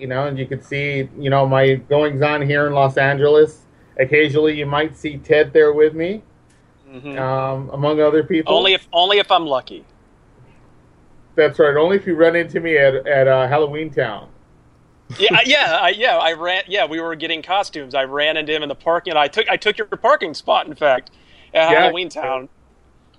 You 0.00 0.06
know, 0.06 0.26
and 0.26 0.38
you 0.38 0.46
can 0.46 0.62
see 0.62 1.08
you 1.18 1.28
know 1.30 1.46
my 1.46 1.74
goings 1.74 2.22
on 2.22 2.40
here 2.42 2.66
in 2.66 2.72
Los 2.72 2.96
Angeles. 2.96 3.66
Occasionally, 3.98 4.58
you 4.58 4.64
might 4.64 4.96
see 4.96 5.18
Ted 5.18 5.52
there 5.52 5.74
with 5.74 5.94
me, 5.94 6.22
um, 7.18 7.68
among 7.70 8.00
other 8.00 8.22
people. 8.24 8.54
Only 8.56 8.72
if 8.72 8.88
only 8.92 9.18
if 9.18 9.30
I'm 9.30 9.46
lucky. 9.46 9.84
That's 11.34 11.58
right. 11.58 11.76
Only 11.76 11.96
if 11.96 12.06
you 12.06 12.14
run 12.14 12.34
into 12.34 12.60
me 12.60 12.78
at 12.78 12.94
at 13.06 13.28
uh, 13.28 13.46
Halloween 13.46 13.90
Town. 13.90 14.28
Yeah, 15.18 15.40
yeah, 15.44 15.78
I, 15.82 15.88
yeah. 15.90 16.16
I 16.18 16.32
ran. 16.32 16.62
Yeah, 16.68 16.86
we 16.86 17.00
were 17.00 17.14
getting 17.16 17.42
costumes. 17.42 17.94
I 17.94 18.04
ran 18.04 18.36
into 18.36 18.54
him 18.54 18.62
in 18.62 18.68
the 18.68 18.74
parking. 18.74 19.14
lot. 19.14 19.20
I 19.22 19.28
took 19.28 19.48
I 19.48 19.56
took 19.56 19.76
your 19.76 19.86
parking 19.88 20.34
spot. 20.34 20.66
In 20.66 20.74
fact, 20.74 21.10
at 21.52 21.70
Yeah. 21.70 21.80
Halloween 21.80 22.08
Town, 22.08 22.48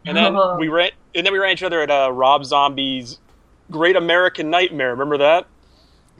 and 0.05 0.17
then 0.17 0.35
we 0.57 0.67
ran. 0.67 0.91
And 1.13 1.25
then 1.25 1.33
we 1.33 1.39
ran 1.39 1.51
each 1.53 1.63
other 1.63 1.81
at 1.81 1.91
uh, 1.91 2.09
Rob 2.11 2.43
Zombie's 2.45 3.19
Great 3.69 3.95
American 3.97 4.49
Nightmare. 4.49 4.91
Remember 4.91 5.17
that? 5.17 5.47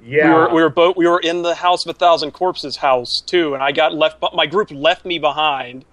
Yeah. 0.04 0.28
We 0.28 0.34
were 0.34 0.50
we 0.56 0.62
were 0.64 0.70
both 0.70 0.96
we 0.98 1.08
were 1.08 1.20
in 1.20 1.42
the 1.42 1.56
House 1.56 1.86
of 1.86 1.96
a 1.96 1.98
Thousand 1.98 2.32
Corpses 2.32 2.78
house 2.78 3.22
too, 3.22 3.54
and 3.54 3.62
I 3.62 3.72
got 3.72 3.94
left. 3.94 4.24
My 4.34 4.46
group 4.46 4.72
left 4.72 5.06
me 5.06 5.20
behind, 5.20 5.86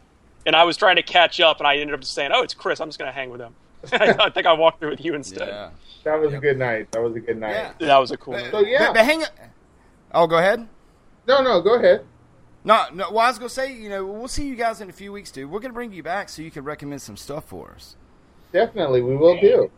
and 0.46 0.56
I 0.56 0.64
was 0.64 0.76
trying 0.76 0.96
to 0.96 1.02
catch 1.02 1.40
up, 1.40 1.58
and 1.58 1.66
I 1.66 1.76
ended 1.76 1.94
up 1.94 2.00
just 2.00 2.14
saying, 2.14 2.30
"Oh, 2.32 2.42
it's 2.42 2.54
Chris. 2.54 2.80
I'm 2.80 2.88
just 2.88 2.98
going 2.98 3.10
to 3.10 3.14
hang 3.14 3.30
with 3.30 3.40
him." 3.40 3.54
I 3.92 4.30
think 4.34 4.46
I 4.46 4.52
walked 4.52 4.80
through 4.80 4.90
with 4.90 5.04
you 5.04 5.14
instead. 5.14 5.48
Yeah. 5.48 5.70
That 6.04 6.20
was 6.20 6.32
a 6.32 6.38
good 6.38 6.58
night. 6.58 6.90
That 6.92 7.02
was 7.02 7.14
a 7.16 7.20
good 7.20 7.38
night. 7.38 7.52
Yeah. 7.52 7.86
That 7.86 7.98
was 7.98 8.10
a 8.10 8.16
cool. 8.16 8.34
But, 8.34 8.50
So 8.50 8.60
yeah. 8.60 8.86
but, 8.86 8.94
but 8.94 9.04
hang. 9.04 9.24
Oh, 10.12 10.26
go 10.26 10.38
ahead. 10.38 10.66
No, 11.26 11.42
no, 11.42 11.60
go 11.60 11.74
ahead. 11.74 12.04
No, 12.64 12.86
no. 12.92 13.10
Well, 13.10 13.20
I 13.20 13.28
was 13.28 13.38
gonna 13.38 13.50
say, 13.50 13.72
you 13.72 13.88
know, 13.88 14.04
we'll 14.04 14.28
see 14.28 14.46
you 14.46 14.56
guys 14.56 14.80
in 14.80 14.88
a 14.88 14.92
few 14.92 15.12
weeks, 15.12 15.30
dude. 15.30 15.50
We're 15.50 15.60
gonna 15.60 15.74
bring 15.74 15.92
you 15.92 16.02
back 16.02 16.28
so 16.28 16.42
you 16.42 16.50
can 16.50 16.64
recommend 16.64 17.02
some 17.02 17.16
stuff 17.16 17.44
for 17.44 17.72
us. 17.72 17.96
Definitely, 18.52 19.02
we 19.02 19.16
will 19.16 19.38
do. 19.40 19.70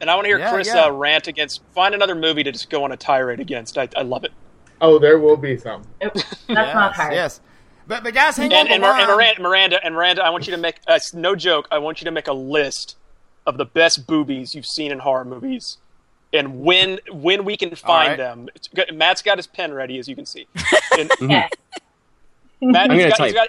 And 0.00 0.08
I 0.10 0.14
want 0.14 0.24
to 0.24 0.28
hear 0.28 0.38
Yeah, 0.38 0.52
Chris 0.52 0.68
yeah. 0.68 0.84
Uh, 0.86 0.90
rant 0.92 1.26
against. 1.26 1.60
Find 1.74 1.94
another 1.94 2.14
movie 2.14 2.42
to 2.44 2.52
just 2.52 2.70
go 2.70 2.84
on 2.84 2.92
a 2.92 2.96
tirade 2.96 3.40
against. 3.40 3.76
I, 3.78 3.88
I 3.96 4.02
love 4.02 4.24
it. 4.24 4.32
Oh, 4.80 4.98
there 4.98 5.18
will 5.18 5.36
be 5.36 5.56
some. 5.56 5.82
That's 6.00 6.48
not 6.48 6.94
hard. 6.94 7.12
Yes. 7.14 7.40
But, 7.88 8.04
but 8.04 8.14
guys, 8.14 8.36
hang 8.36 8.52
And, 8.52 8.68
on 8.68 8.74
and, 8.74 8.82
the 8.82 8.88
and 8.88 9.08
Miranda, 9.08 9.42
Miranda, 9.42 9.80
and 9.84 9.94
Miranda, 9.94 10.22
I 10.24 10.30
want 10.30 10.46
you 10.46 10.52
to 10.54 10.60
make 10.60 10.76
uh, 10.86 10.98
no 11.14 11.34
joke. 11.34 11.66
I 11.70 11.78
want 11.78 12.00
you 12.00 12.04
to 12.04 12.10
make 12.10 12.28
a 12.28 12.32
list 12.32 12.96
of 13.46 13.56
the 13.56 13.64
best 13.64 14.06
boobies 14.06 14.54
you've 14.54 14.66
seen 14.66 14.92
in 14.92 14.98
horror 14.98 15.24
movies, 15.24 15.78
and 16.34 16.60
when 16.60 16.98
when 17.10 17.44
we 17.46 17.56
can 17.56 17.74
find 17.74 18.10
right. 18.10 18.16
them. 18.18 18.48
It's 18.54 18.68
Matt's 18.92 19.22
got 19.22 19.38
his 19.38 19.46
pen 19.46 19.72
ready, 19.72 19.98
as 19.98 20.06
you 20.06 20.14
can 20.14 20.26
see. 20.26 20.46
And 20.98 21.10
Yeah. 21.22 21.48
Matt, 22.60 22.90
I'm 22.90 22.96
he's 22.98 23.04
gonna 23.04 23.16
got, 23.16 23.24
he's 23.26 23.34
type. 23.34 23.34
got- 23.34 23.48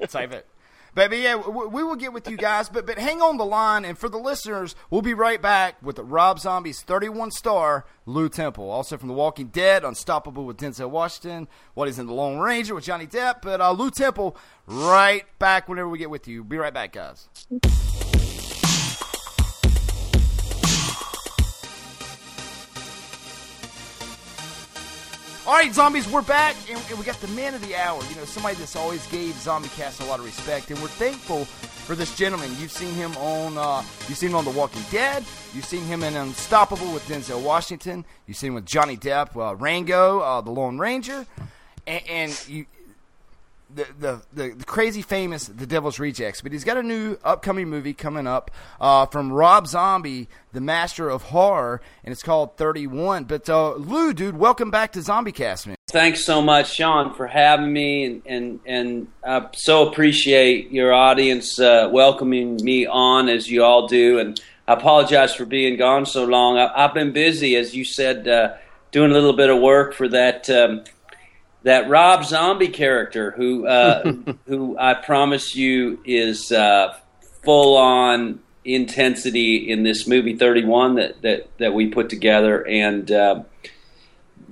yeah. 0.00 0.06
Save 0.08 0.32
it. 0.32 0.46
But, 0.94 1.10
but 1.10 1.18
yeah, 1.18 1.36
we, 1.36 1.82
will 1.82 1.96
get 1.96 2.12
with 2.12 2.28
you 2.28 2.36
guys. 2.36 2.68
But 2.68 2.86
but 2.86 2.98
hang 2.98 3.22
on 3.22 3.38
the 3.38 3.44
line, 3.44 3.84
and 3.84 3.96
for 3.96 4.08
the 4.08 4.18
listeners, 4.18 4.74
we'll 4.90 5.02
be 5.02 5.14
right 5.14 5.40
back 5.40 5.76
with 5.82 5.98
Rob 5.98 6.38
Zombie's 6.38 6.82
31 6.82 7.30
star 7.30 7.84
Lew 8.04 8.28
Temple, 8.28 8.70
also 8.70 8.98
from 8.98 9.08
The 9.08 9.14
Walking 9.14 9.46
Dead, 9.46 9.84
Unstoppable 9.84 10.44
with 10.44 10.58
Denzel 10.58 10.90
Washington, 10.90 11.48
What 11.74 11.88
is 11.88 11.98
in 11.98 12.06
the 12.06 12.14
Lone 12.14 12.38
Ranger 12.38 12.74
with 12.74 12.84
Johnny 12.84 13.06
Depp. 13.06 13.42
But 13.42 13.60
uh, 13.60 13.72
Lew 13.72 13.90
Temple, 13.90 14.36
right 14.66 15.24
back 15.38 15.68
whenever 15.68 15.88
we 15.88 15.98
get 15.98 16.10
with 16.10 16.28
you. 16.28 16.44
Be 16.44 16.56
right 16.56 16.74
back, 16.74 16.92
guys. 16.92 17.28
All 25.44 25.54
right, 25.54 25.74
zombies, 25.74 26.08
we're 26.08 26.22
back, 26.22 26.54
and, 26.70 26.80
and 26.88 26.96
we 26.96 27.04
got 27.04 27.20
the 27.20 27.26
man 27.28 27.52
of 27.52 27.66
the 27.66 27.74
hour. 27.74 28.00
You 28.08 28.14
know, 28.14 28.24
somebody 28.24 28.54
that's 28.54 28.76
always 28.76 29.04
gave 29.08 29.34
Zombie 29.34 29.70
Cast 29.70 30.00
a 30.00 30.04
lot 30.04 30.20
of 30.20 30.24
respect, 30.24 30.70
and 30.70 30.80
we're 30.80 30.86
thankful 30.86 31.46
for 31.46 31.96
this 31.96 32.16
gentleman. 32.16 32.48
You've 32.60 32.70
seen 32.70 32.94
him 32.94 33.16
on, 33.16 33.58
uh, 33.58 33.82
you've 34.08 34.16
seen 34.16 34.30
him 34.30 34.36
on 34.36 34.44
The 34.44 34.52
Walking 34.52 34.82
Dead. 34.92 35.24
You've 35.52 35.64
seen 35.64 35.84
him 35.84 36.04
in 36.04 36.14
Unstoppable 36.14 36.92
with 36.92 37.04
Denzel 37.08 37.42
Washington. 37.42 38.04
You've 38.28 38.36
seen 38.36 38.50
him 38.50 38.54
with 38.54 38.66
Johnny 38.66 38.96
Depp, 38.96 39.36
uh, 39.36 39.56
Rango, 39.56 40.20
uh, 40.20 40.42
The 40.42 40.52
Lone 40.52 40.78
Ranger, 40.78 41.26
and, 41.88 42.02
and 42.08 42.48
you. 42.48 42.66
The, 43.74 43.86
the, 43.98 44.22
the, 44.32 44.54
the 44.54 44.64
crazy 44.64 45.02
famous 45.02 45.46
The 45.46 45.66
Devil's 45.66 45.98
Rejects, 45.98 46.40
but 46.40 46.52
he's 46.52 46.64
got 46.64 46.76
a 46.76 46.82
new 46.82 47.16
upcoming 47.24 47.68
movie 47.68 47.94
coming 47.94 48.26
up 48.26 48.50
uh, 48.80 49.06
from 49.06 49.32
Rob 49.32 49.66
Zombie, 49.66 50.28
the 50.52 50.60
master 50.60 51.08
of 51.08 51.22
horror, 51.22 51.80
and 52.04 52.12
it's 52.12 52.22
called 52.22 52.56
31. 52.56 53.24
But 53.24 53.48
uh, 53.48 53.74
Lew, 53.74 54.12
dude, 54.12 54.36
welcome 54.36 54.70
back 54.70 54.92
to 54.92 55.02
Zombie 55.02 55.32
Cast, 55.32 55.66
man. 55.66 55.76
Thanks 55.88 56.24
so 56.24 56.40
much, 56.42 56.74
Sean, 56.74 57.14
for 57.14 57.26
having 57.26 57.72
me, 57.72 58.04
and 58.04 58.22
and, 58.26 58.60
and 58.66 59.08
I 59.24 59.48
so 59.54 59.88
appreciate 59.88 60.70
your 60.70 60.92
audience 60.92 61.60
uh, 61.60 61.88
welcoming 61.92 62.56
me 62.64 62.86
on 62.86 63.28
as 63.28 63.50
you 63.50 63.62
all 63.62 63.86
do. 63.86 64.18
And 64.18 64.40
I 64.66 64.74
apologize 64.74 65.34
for 65.34 65.44
being 65.44 65.76
gone 65.76 66.06
so 66.06 66.24
long. 66.24 66.56
I, 66.56 66.84
I've 66.84 66.94
been 66.94 67.12
busy, 67.12 67.56
as 67.56 67.74
you 67.74 67.84
said, 67.84 68.26
uh, 68.26 68.54
doing 68.90 69.10
a 69.10 69.14
little 69.14 69.34
bit 69.34 69.50
of 69.50 69.60
work 69.60 69.94
for 69.94 70.08
that 70.08 70.48
um, 70.48 70.84
that 71.64 71.88
Rob 71.88 72.24
Zombie 72.24 72.68
character, 72.68 73.32
who 73.32 73.66
uh, 73.66 74.12
who 74.46 74.76
I 74.78 74.94
promise 74.94 75.54
you 75.54 76.00
is 76.04 76.52
uh, 76.52 76.96
full 77.42 77.76
on 77.76 78.40
intensity 78.64 79.70
in 79.70 79.82
this 79.82 80.06
movie 80.06 80.36
31 80.36 80.94
that 80.96 81.22
that 81.22 81.48
that 81.58 81.74
we 81.74 81.88
put 81.88 82.08
together 82.08 82.66
and. 82.66 83.10
Uh, 83.10 83.42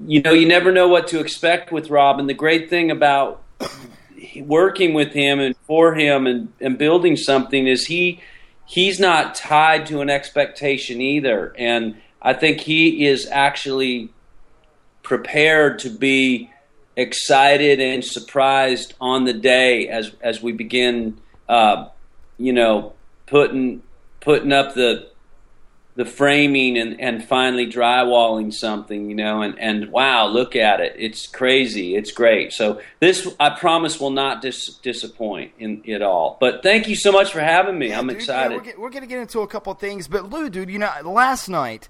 you 0.06 0.22
know, 0.22 0.32
you 0.32 0.48
never 0.48 0.72
know 0.72 0.88
what 0.88 1.08
to 1.08 1.20
expect 1.20 1.70
with 1.70 1.90
Rob. 1.90 2.18
And 2.18 2.26
the 2.26 2.32
great 2.32 2.70
thing 2.70 2.90
about 2.90 3.42
working 4.36 4.94
with 4.94 5.12
him 5.12 5.40
and 5.40 5.56
for 5.66 5.94
him 5.94 6.26
and, 6.26 6.52
and 6.60 6.78
building 6.78 7.16
something 7.16 7.66
is 7.66 7.86
he 7.86 8.20
he's 8.66 9.00
not 9.00 9.34
tied 9.34 9.86
to 9.86 10.00
an 10.00 10.08
expectation 10.08 11.00
either. 11.00 11.54
And 11.58 12.00
I 12.22 12.34
think 12.34 12.60
he 12.60 13.06
is 13.06 13.26
actually 13.30 14.10
prepared 15.02 15.80
to 15.80 15.90
be 15.90 16.50
excited 17.00 17.80
and 17.80 18.04
surprised 18.04 18.94
on 19.00 19.24
the 19.24 19.32
day 19.32 19.88
as 19.88 20.12
as 20.20 20.42
we 20.42 20.52
begin, 20.52 21.18
uh, 21.48 21.88
you 22.38 22.52
know, 22.52 22.92
putting 23.26 23.82
putting 24.20 24.52
up 24.52 24.74
the 24.74 25.10
the 25.96 26.04
framing 26.04 26.78
and, 26.78 27.00
and 27.00 27.22
finally 27.22 27.66
drywalling 27.66 28.54
something, 28.54 29.10
you 29.10 29.14
know, 29.16 29.42
and, 29.42 29.58
and 29.58 29.90
wow, 29.90 30.26
look 30.26 30.54
at 30.56 30.80
it. 30.80 30.94
It's 30.96 31.26
crazy. 31.26 31.96
It's 31.96 32.12
great. 32.12 32.52
So 32.52 32.80
this, 33.00 33.28
I 33.38 33.50
promise, 33.50 34.00
will 34.00 34.10
not 34.10 34.40
dis- 34.40 34.78
disappoint 34.82 35.52
in 35.58 35.82
it 35.84 36.00
all. 36.00 36.38
But 36.40 36.62
thank 36.62 36.88
you 36.88 36.94
so 36.94 37.10
much 37.12 37.32
for 37.32 37.40
having 37.40 37.78
me. 37.78 37.92
I'm 37.92 38.06
Dude, 38.06 38.16
excited. 38.16 38.64
Yeah, 38.64 38.72
we're, 38.76 38.84
we're 38.84 38.90
going 38.90 39.02
to 39.02 39.08
get 39.08 39.18
into 39.18 39.40
a 39.40 39.48
couple 39.48 39.72
of 39.72 39.78
things, 39.78 40.06
but 40.06 40.30
Lew, 40.30 40.48
dude, 40.48 40.70
you 40.70 40.78
know, 40.78 40.90
last 41.04 41.48
night 41.48 41.88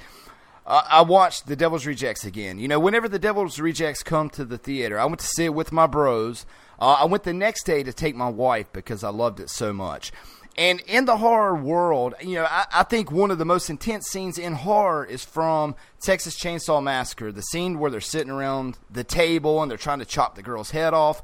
I 0.70 1.02
watched 1.02 1.46
The 1.46 1.56
Devil's 1.56 1.84
Rejects 1.84 2.24
again. 2.24 2.58
You 2.58 2.68
know, 2.68 2.78
whenever 2.78 3.08
The 3.08 3.18
Devil's 3.18 3.58
Rejects 3.58 4.02
come 4.02 4.30
to 4.30 4.44
the 4.44 4.58
theater, 4.58 5.00
I 5.00 5.04
went 5.04 5.18
to 5.20 5.26
see 5.26 5.46
it 5.46 5.54
with 5.54 5.72
my 5.72 5.86
bros. 5.86 6.46
Uh, 6.78 6.98
I 7.00 7.04
went 7.06 7.24
the 7.24 7.32
next 7.32 7.64
day 7.64 7.82
to 7.82 7.92
take 7.92 8.14
my 8.14 8.28
wife 8.28 8.72
because 8.72 9.02
I 9.02 9.08
loved 9.08 9.40
it 9.40 9.50
so 9.50 9.72
much. 9.72 10.12
And 10.56 10.80
in 10.80 11.04
the 11.06 11.16
horror 11.16 11.54
world, 11.54 12.14
you 12.20 12.36
know, 12.36 12.46
I, 12.48 12.66
I 12.72 12.82
think 12.84 13.10
one 13.10 13.30
of 13.30 13.38
the 13.38 13.44
most 13.44 13.70
intense 13.70 14.08
scenes 14.08 14.38
in 14.38 14.52
horror 14.52 15.04
is 15.04 15.24
from 15.24 15.74
Texas 16.00 16.38
Chainsaw 16.38 16.82
Massacre, 16.82 17.32
the 17.32 17.42
scene 17.42 17.78
where 17.78 17.90
they're 17.90 18.00
sitting 18.00 18.30
around 18.30 18.78
the 18.90 19.04
table 19.04 19.62
and 19.62 19.70
they're 19.70 19.78
trying 19.78 20.00
to 20.00 20.04
chop 20.04 20.34
the 20.34 20.42
girl's 20.42 20.70
head 20.70 20.94
off. 20.94 21.22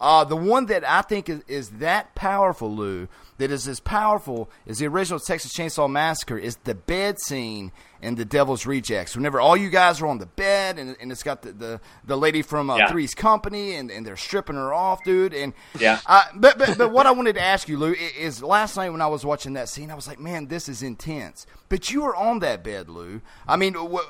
Uh, 0.00 0.24
the 0.24 0.36
one 0.36 0.66
that 0.66 0.88
I 0.88 1.02
think 1.02 1.28
is, 1.28 1.42
is 1.48 1.70
that 1.70 2.14
powerful, 2.14 2.74
Lew, 2.74 3.08
that 3.38 3.50
is 3.50 3.68
as 3.68 3.80
powerful 3.80 4.48
as 4.66 4.78
the 4.78 4.86
original 4.86 5.20
Texas 5.20 5.52
Chainsaw 5.52 5.90
Massacre, 5.90 6.38
is 6.38 6.56
the 6.64 6.74
bed 6.74 7.18
scene 7.20 7.70
in 8.00 8.14
The 8.14 8.24
Devil's 8.24 8.66
Rejects. 8.66 9.14
Whenever 9.16 9.40
all 9.40 9.56
you 9.56 9.68
guys 9.70 10.00
are 10.00 10.06
on 10.06 10.18
the 10.18 10.26
bed, 10.26 10.78
and, 10.78 10.96
and 11.00 11.10
it's 11.12 11.22
got 11.22 11.42
the, 11.42 11.52
the, 11.52 11.80
the 12.04 12.16
lady 12.16 12.42
from 12.42 12.70
uh, 12.70 12.76
Yeah. 12.76 12.90
Three's 12.90 13.14
Company, 13.14 13.74
and, 13.74 13.90
and 13.90 14.06
they're 14.06 14.16
stripping 14.16 14.56
her 14.56 14.72
off, 14.72 15.02
dude. 15.04 15.34
And 15.34 15.52
Yeah. 15.78 16.00
uh, 16.06 16.22
but, 16.34 16.58
but 16.58 16.78
but 16.78 16.92
what 16.92 17.06
I 17.06 17.10
wanted 17.12 17.34
to 17.34 17.42
ask 17.42 17.68
you, 17.68 17.78
Lew, 17.78 17.94
is 18.18 18.42
last 18.42 18.76
night 18.76 18.90
when 18.90 19.02
I 19.02 19.06
was 19.06 19.24
watching 19.24 19.52
that 19.54 19.68
scene, 19.68 19.90
I 19.90 19.94
was 19.94 20.06
like, 20.08 20.18
man, 20.20 20.46
this 20.46 20.68
is 20.68 20.82
intense. 20.82 21.46
But 21.68 21.90
you 21.90 22.02
were 22.02 22.16
on 22.16 22.38
that 22.40 22.62
bed, 22.64 22.88
Lew. 22.88 23.20
I 23.46 23.56
mean, 23.56 23.74
wh- 23.74 24.00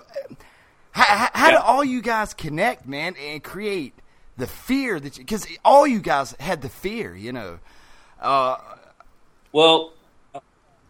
how, 0.92 1.04
how, 1.04 1.28
how 1.34 1.50
do 1.50 1.56
all 1.58 1.84
you 1.84 2.00
guys 2.00 2.32
connect, 2.34 2.86
man, 2.86 3.14
and 3.20 3.42
create 3.42 3.94
the 4.36 4.46
fear 4.46 5.00
that 5.00 5.16
because 5.16 5.46
all 5.64 5.86
you 5.86 5.98
guys 6.00 6.34
had 6.38 6.62
the 6.62 6.68
fear, 6.68 7.14
you 7.16 7.32
know. 7.32 7.58
Uh, 8.20 8.56
Well, 9.56 9.94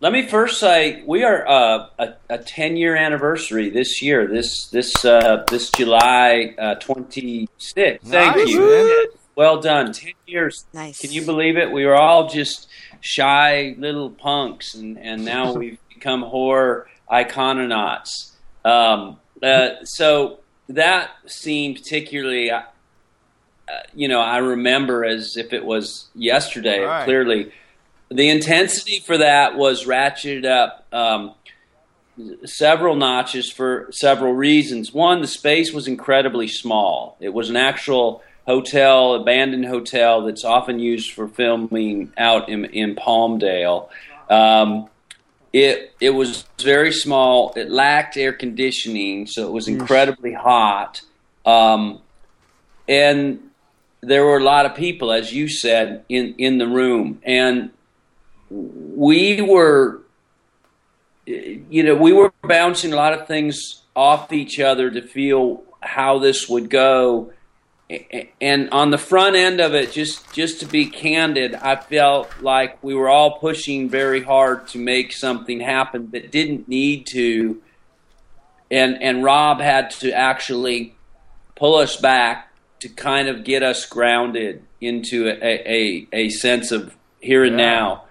let 0.00 0.12
me 0.12 0.26
first 0.26 0.58
say 0.58 1.04
we 1.06 1.22
are 1.22 1.46
uh, 1.46 1.86
a, 2.00 2.14
a 2.28 2.38
10 2.38 2.76
year 2.76 2.96
anniversary 2.96 3.70
this 3.70 4.02
year. 4.02 4.26
This 4.26 4.66
this 4.72 5.04
uh, 5.04 5.44
this 5.48 5.70
July 5.70 6.52
uh, 6.58 6.74
26th. 6.80 7.46
Thank 7.76 8.02
Nice, 8.02 8.48
you. 8.48 8.68
man. 8.68 9.04
Well 9.36 9.60
done. 9.60 9.92
10 9.92 10.14
years. 10.26 10.66
Nice. 10.74 11.00
Can 11.00 11.12
you 11.12 11.24
believe 11.24 11.56
it? 11.56 11.70
We 11.70 11.86
were 11.86 11.94
all 11.94 12.28
just 12.28 12.66
shy 13.00 13.76
little 13.78 14.10
punks, 14.10 14.74
and, 14.74 14.98
and 14.98 15.24
now 15.24 15.52
we've 15.56 15.78
become 15.88 16.22
horror 16.22 16.88
icononauts. 17.08 18.32
Um, 18.64 19.20
uh, 19.40 19.84
so 19.84 20.40
that 20.68 21.10
scene 21.26 21.76
particularly, 21.76 22.50
uh, 22.50 22.62
you 23.94 24.08
know, 24.08 24.20
I 24.20 24.38
remember 24.38 25.04
as 25.04 25.36
if 25.36 25.52
it 25.52 25.64
was 25.64 26.08
yesterday. 26.16 26.80
Right. 26.80 27.04
Clearly, 27.04 27.52
the 28.10 28.28
intensity 28.28 29.00
for 29.00 29.18
that 29.18 29.56
was 29.56 29.84
ratcheted 29.84 30.44
up 30.44 30.86
um, 30.92 31.34
several 32.44 32.94
notches 32.94 33.50
for 33.50 33.88
several 33.90 34.32
reasons. 34.32 34.92
One, 34.92 35.20
the 35.20 35.26
space 35.26 35.72
was 35.72 35.88
incredibly 35.88 36.48
small. 36.48 37.16
It 37.20 37.34
was 37.34 37.50
an 37.50 37.56
actual 37.56 38.22
hotel, 38.46 39.14
abandoned 39.14 39.66
hotel 39.66 40.22
that's 40.22 40.44
often 40.44 40.78
used 40.78 41.12
for 41.12 41.28
filming 41.28 42.12
out 42.16 42.48
in, 42.48 42.64
in 42.66 42.94
Palmdale. 42.94 43.88
Um, 44.30 44.88
it 45.52 45.94
it 46.00 46.10
was 46.10 46.44
very 46.60 46.92
small. 46.92 47.52
It 47.56 47.70
lacked 47.70 48.16
air 48.16 48.32
conditioning, 48.32 49.26
so 49.26 49.46
it 49.46 49.52
was 49.52 49.68
incredibly 49.68 50.32
hot. 50.32 51.00
Um, 51.44 52.00
and 52.88 53.50
there 54.02 54.24
were 54.24 54.36
a 54.36 54.44
lot 54.44 54.66
of 54.66 54.74
people, 54.74 55.12
as 55.12 55.32
you 55.32 55.48
said, 55.48 56.04
in 56.08 56.34
in 56.36 56.58
the 56.58 56.66
room, 56.66 57.20
and 57.24 57.70
we 58.50 59.40
were 59.42 60.00
you 61.26 61.82
know, 61.82 61.94
we 61.96 62.12
were 62.12 62.32
bouncing 62.44 62.92
a 62.92 62.96
lot 62.96 63.12
of 63.12 63.26
things 63.26 63.82
off 63.96 64.32
each 64.32 64.60
other 64.60 64.90
to 64.90 65.02
feel 65.02 65.62
how 65.80 66.18
this 66.18 66.48
would 66.48 66.70
go. 66.70 67.32
And 68.40 68.70
on 68.70 68.90
the 68.90 68.98
front 68.98 69.36
end 69.36 69.60
of 69.60 69.74
it, 69.74 69.92
just 69.92 70.32
just 70.32 70.60
to 70.60 70.66
be 70.66 70.86
candid, 70.86 71.54
I 71.54 71.76
felt 71.76 72.30
like 72.40 72.82
we 72.82 72.94
were 72.94 73.08
all 73.08 73.38
pushing 73.38 73.88
very 73.88 74.22
hard 74.22 74.66
to 74.68 74.78
make 74.78 75.12
something 75.12 75.60
happen 75.60 76.10
that 76.10 76.32
didn't 76.32 76.68
need 76.68 77.06
to. 77.12 77.62
And 78.70 79.00
and 79.00 79.22
Rob 79.22 79.60
had 79.60 79.90
to 80.02 80.12
actually 80.12 80.94
pull 81.54 81.76
us 81.76 81.96
back 81.96 82.52
to 82.80 82.88
kind 82.88 83.28
of 83.28 83.44
get 83.44 83.62
us 83.62 83.86
grounded 83.86 84.64
into 84.80 85.28
a, 85.28 85.38
a, 85.42 86.08
a 86.12 86.28
sense 86.28 86.72
of 86.72 86.94
here 87.20 87.44
and 87.44 87.58
Yeah. 87.58 87.66
now, 87.66 88.04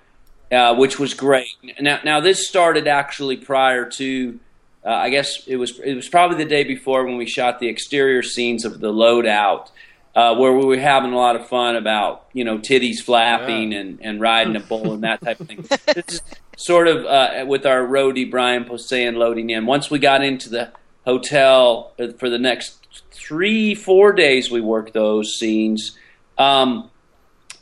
uh, 0.52 0.76
which 0.76 1.00
was 1.00 1.14
great. 1.14 1.50
Now, 1.80 2.00
now 2.04 2.20
this 2.20 2.48
started 2.48 2.88
actually 2.88 3.38
prior 3.38 3.90
to, 3.92 4.40
uh, 4.86 4.90
I 4.90 5.10
guess 5.10 5.46
it 5.48 5.56
was 5.56 5.80
it 5.80 5.96
was 5.96 6.08
probably 6.08 6.38
the 6.38 6.50
day 6.50 6.64
before 6.64 7.06
when 7.06 7.18
we 7.18 7.26
shot 7.26 7.60
the 7.60 7.68
exterior 7.68 8.22
scenes 8.22 8.66
of 8.66 8.80
the 8.80 8.92
loadout, 8.92 9.70
uh, 10.16 10.36
where 10.36 10.54
we 10.54 10.66
were 10.66 10.78
having 10.78 11.14
a 11.14 11.18
lot 11.18 11.36
of 11.36 11.48
fun 11.48 11.76
about 11.76 12.28
you 12.34 12.44
know 12.44 12.58
titties 12.58 13.00
flapping 13.00 13.74
and, 13.74 14.00
and 14.02 14.22
riding 14.22 14.56
a 14.56 14.60
bull 14.60 14.94
and 14.94 15.04
that 15.04 15.22
type 15.22 15.40
of 15.40 15.48
thing. 15.48 15.66
this 15.94 16.06
is 16.08 16.22
sort 16.58 16.88
of 16.88 17.06
uh, 17.06 17.46
with 17.48 17.66
our 17.66 17.82
roadie 17.82 18.30
Brian 18.30 18.66
Posehn 18.66 19.16
loading 19.16 19.50
in. 19.50 19.66
Once 19.66 19.90
we 19.90 20.00
got 20.00 20.24
into 20.24 20.50
the 20.50 20.72
hotel 21.06 21.94
uh, 22.00 22.08
for 22.20 22.30
the 22.30 22.40
next 22.40 22.88
three 23.12 23.74
four 23.74 24.14
days, 24.14 24.52
we 24.52 24.62
worked 24.62 24.94
those 24.94 25.34
scenes. 25.40 25.98
Um, 26.38 26.92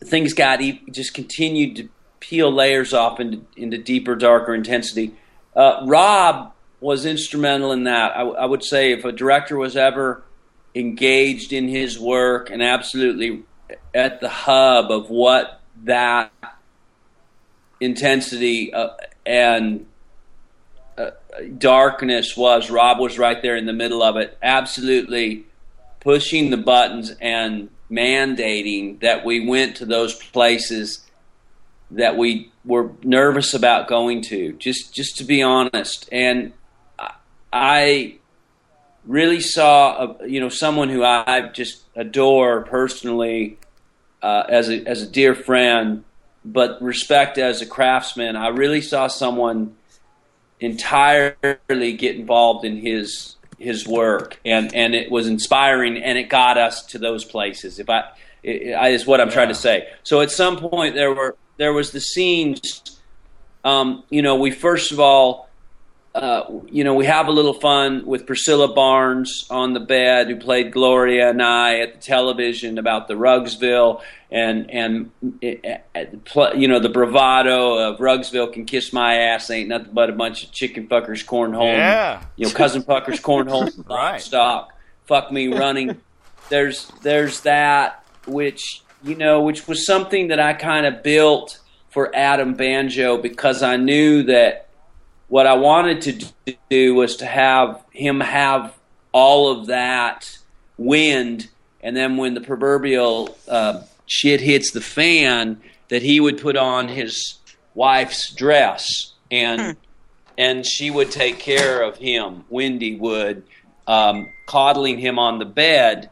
things 0.03 0.33
got 0.33 0.61
e- 0.61 0.81
just 0.91 1.13
continued 1.13 1.75
to 1.77 1.89
peel 2.23 2.49
layers 2.49 2.93
off 2.93 3.19
into, 3.19 3.45
into 3.57 3.77
deeper, 3.77 4.15
darker 4.15 4.55
intensity. 4.55 5.13
Uh, 5.53 5.81
Rob 5.85 6.53
was 6.79 7.05
instrumental 7.05 7.73
in 7.73 7.83
that. 7.83 8.15
I 8.15 8.45
would 8.45 8.63
say 8.63 8.93
if 8.93 9.03
a 9.03 9.11
director 9.11 9.57
was 9.57 9.75
ever 9.75 10.23
engaged 10.73 11.51
in 11.51 11.67
his 11.67 11.99
work 11.99 12.49
and 12.49 12.63
absolutely 12.63 13.43
at 13.93 14.21
the 14.21 14.29
hub 14.29 14.89
of 14.89 15.09
what 15.09 15.59
that 15.83 16.31
intensity 17.81 18.73
uh, 18.73 18.89
and 19.25 19.85
uh, 20.97 21.11
darkness 21.57 22.37
was, 22.37 22.69
Rob 22.69 22.99
was 22.99 23.19
right 23.19 23.41
there 23.41 23.57
in 23.57 23.65
the 23.65 23.73
middle 23.73 24.01
of 24.01 24.15
it, 24.15 24.37
absolutely 24.41 25.45
pushing 25.99 26.51
the 26.51 26.57
buttons 26.57 27.11
and 27.19 27.69
mandating 27.91 29.01
that 29.01 29.25
we 29.25 29.45
went 29.45 29.75
to 29.77 29.85
those 29.85 30.15
places 30.15 31.03
that 31.93 32.17
we 32.17 32.51
were 32.65 32.91
nervous 33.03 33.53
about 33.53 33.87
going 33.87 34.21
to 34.23 34.53
just 34.53 34.93
just 34.93 35.17
to 35.17 35.23
be 35.23 35.41
honest. 35.41 36.07
And 36.11 36.53
I- 37.51 38.15
really 39.05 39.41
saw 39.41 40.15
a, 40.21 40.27
you 40.29 40.39
know 40.39 40.47
someone 40.47 40.87
who 40.87 41.03
i 41.03 41.41
just 41.53 41.83
adore 41.93 42.61
personally 42.61 43.57
uh, 44.21 44.45
as 44.47 44.69
a 44.69 44.81
as 44.87 45.01
a 45.01 45.05
dear 45.05 45.35
friend 45.35 46.05
but 46.45 46.81
respect 46.81 47.37
as 47.37 47.61
a 47.61 47.65
craftsman. 47.65 48.35
I 48.35 48.49
really 48.49 48.81
saw 48.81 49.07
someone 49.07 49.75
entirely 50.59 51.93
get 51.93 52.15
involved 52.15 52.65
in 52.65 52.77
his 52.77 53.35
his 53.57 53.87
work. 53.87 54.39
And 54.43 54.73
and 54.73 54.93
it 54.93 55.09
was 55.11 55.27
inspiring 55.27 55.97
and 55.97 56.17
it 56.17 56.29
got 56.29 56.57
us 56.57 56.85
to 56.87 56.99
those 56.99 57.23
places 57.23 57.79
if 57.79 57.89
i, 57.89 58.03
it, 58.41 58.73
I 58.73 58.89
is 58.89 59.05
what 59.05 59.21
i'm 59.21 59.29
trying 59.29 59.49
to 59.49 59.55
say. 59.55 59.87
So 60.03 60.21
at 60.21 60.31
some 60.31 60.57
point 60.57 60.95
there 60.95 61.13
were 61.13 61.35
there 61.57 61.73
was 61.73 61.91
the 61.91 62.01
scenes 62.01 62.81
um, 63.63 64.03
you 64.09 64.21
know 64.21 64.35
we 64.35 64.51
first 64.51 64.91
of 64.91 64.99
all 64.99 65.49
uh, 66.15 66.43
you 66.69 66.83
know 66.83 66.93
we 66.93 67.05
have 67.07 67.27
a 67.27 67.31
little 67.31 67.53
fun 67.55 68.05
with 68.05 68.27
priscilla 68.27 68.71
barnes 68.71 69.45
on 69.49 69.73
the 69.73 69.79
bed 69.79 70.27
who 70.27 70.35
played 70.35 70.71
gloria 70.71 71.29
and 71.29 71.41
i 71.41 71.79
at 71.79 71.93
the 71.95 71.99
television 71.99 72.77
about 72.77 73.07
the 73.07 73.15
ruggsville 73.15 73.99
and 74.29 74.69
and 74.69 75.09
it, 75.41 75.83
it, 75.95 76.23
pl- 76.25 76.55
you 76.55 76.67
know 76.67 76.77
the 76.79 76.89
bravado 76.89 77.79
of 77.79 77.97
ruggsville 77.99 78.51
can 78.53 78.63
kiss 78.65 78.93
my 78.93 79.15
ass 79.15 79.49
ain't 79.49 79.69
nothing 79.69 79.89
but 79.91 80.07
a 80.09 80.13
bunch 80.13 80.43
of 80.43 80.51
chicken 80.51 80.87
fuckers 80.87 81.25
cornhole 81.25 81.65
Yeah. 81.75 82.23
you 82.35 82.45
know 82.45 82.53
cousin 82.53 82.83
fuckers 82.83 83.19
cornhole 83.19 83.71
Right. 83.89 84.21
stock 84.21 84.69
fuck 85.05 85.31
me 85.31 85.47
running 85.47 85.99
there's 86.49 86.91
there's 87.01 87.39
that 87.41 88.05
which 88.27 88.82
you 89.03 89.15
know 89.15 89.41
which 89.41 89.67
was 89.67 89.85
something 89.85 90.29
that 90.29 90.39
I 90.39 90.53
kind 90.53 90.85
of 90.85 91.03
built 91.03 91.59
for 91.89 92.13
Adam 92.15 92.55
Banjo 92.55 93.17
because 93.17 93.61
I 93.61 93.77
knew 93.77 94.23
that 94.23 94.69
what 95.27 95.47
I 95.47 95.53
wanted 95.53 96.01
to 96.45 96.55
do 96.69 96.95
was 96.95 97.17
to 97.17 97.25
have 97.25 97.83
him 97.91 98.19
have 98.19 98.73
all 99.11 99.51
of 99.51 99.67
that 99.67 100.37
wind 100.77 101.49
and 101.81 101.95
then 101.95 102.17
when 102.17 102.33
the 102.33 102.41
proverbial 102.41 103.35
uh, 103.47 103.81
shit 104.05 104.41
hits 104.41 104.71
the 104.71 104.81
fan 104.81 105.61
that 105.89 106.01
he 106.01 106.19
would 106.19 106.41
put 106.41 106.55
on 106.55 106.87
his 106.87 107.37
wife's 107.75 108.33
dress 108.33 109.13
and 109.29 109.75
and 110.37 110.65
she 110.65 110.89
would 110.89 111.11
take 111.11 111.37
care 111.39 111.83
of 111.83 111.97
him. 111.97 112.43
Wendy 112.49 112.95
would 112.95 113.43
um, 113.85 114.31
coddling 114.47 114.97
him 114.97 115.19
on 115.19 115.39
the 115.39 115.45
bed 115.45 116.09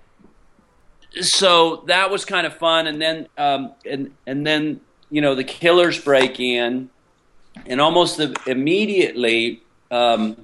so 1.20 1.84
that 1.88 2.10
was 2.10 2.26
kind 2.26 2.48
of 2.48 2.56
fun 2.56 2.88
and 2.88 3.02
then 3.02 3.28
um, 3.38 3.74
and 3.86 4.12
and 4.26 4.46
then 4.46 4.80
you 5.10 5.22
know 5.22 5.36
the 5.36 5.44
killers 5.44 6.00
break 6.00 6.40
in 6.40 6.90
and 7.66 7.82
almost 7.82 8.18
the, 8.18 8.36
immediately 8.48 9.62
um, 9.92 10.38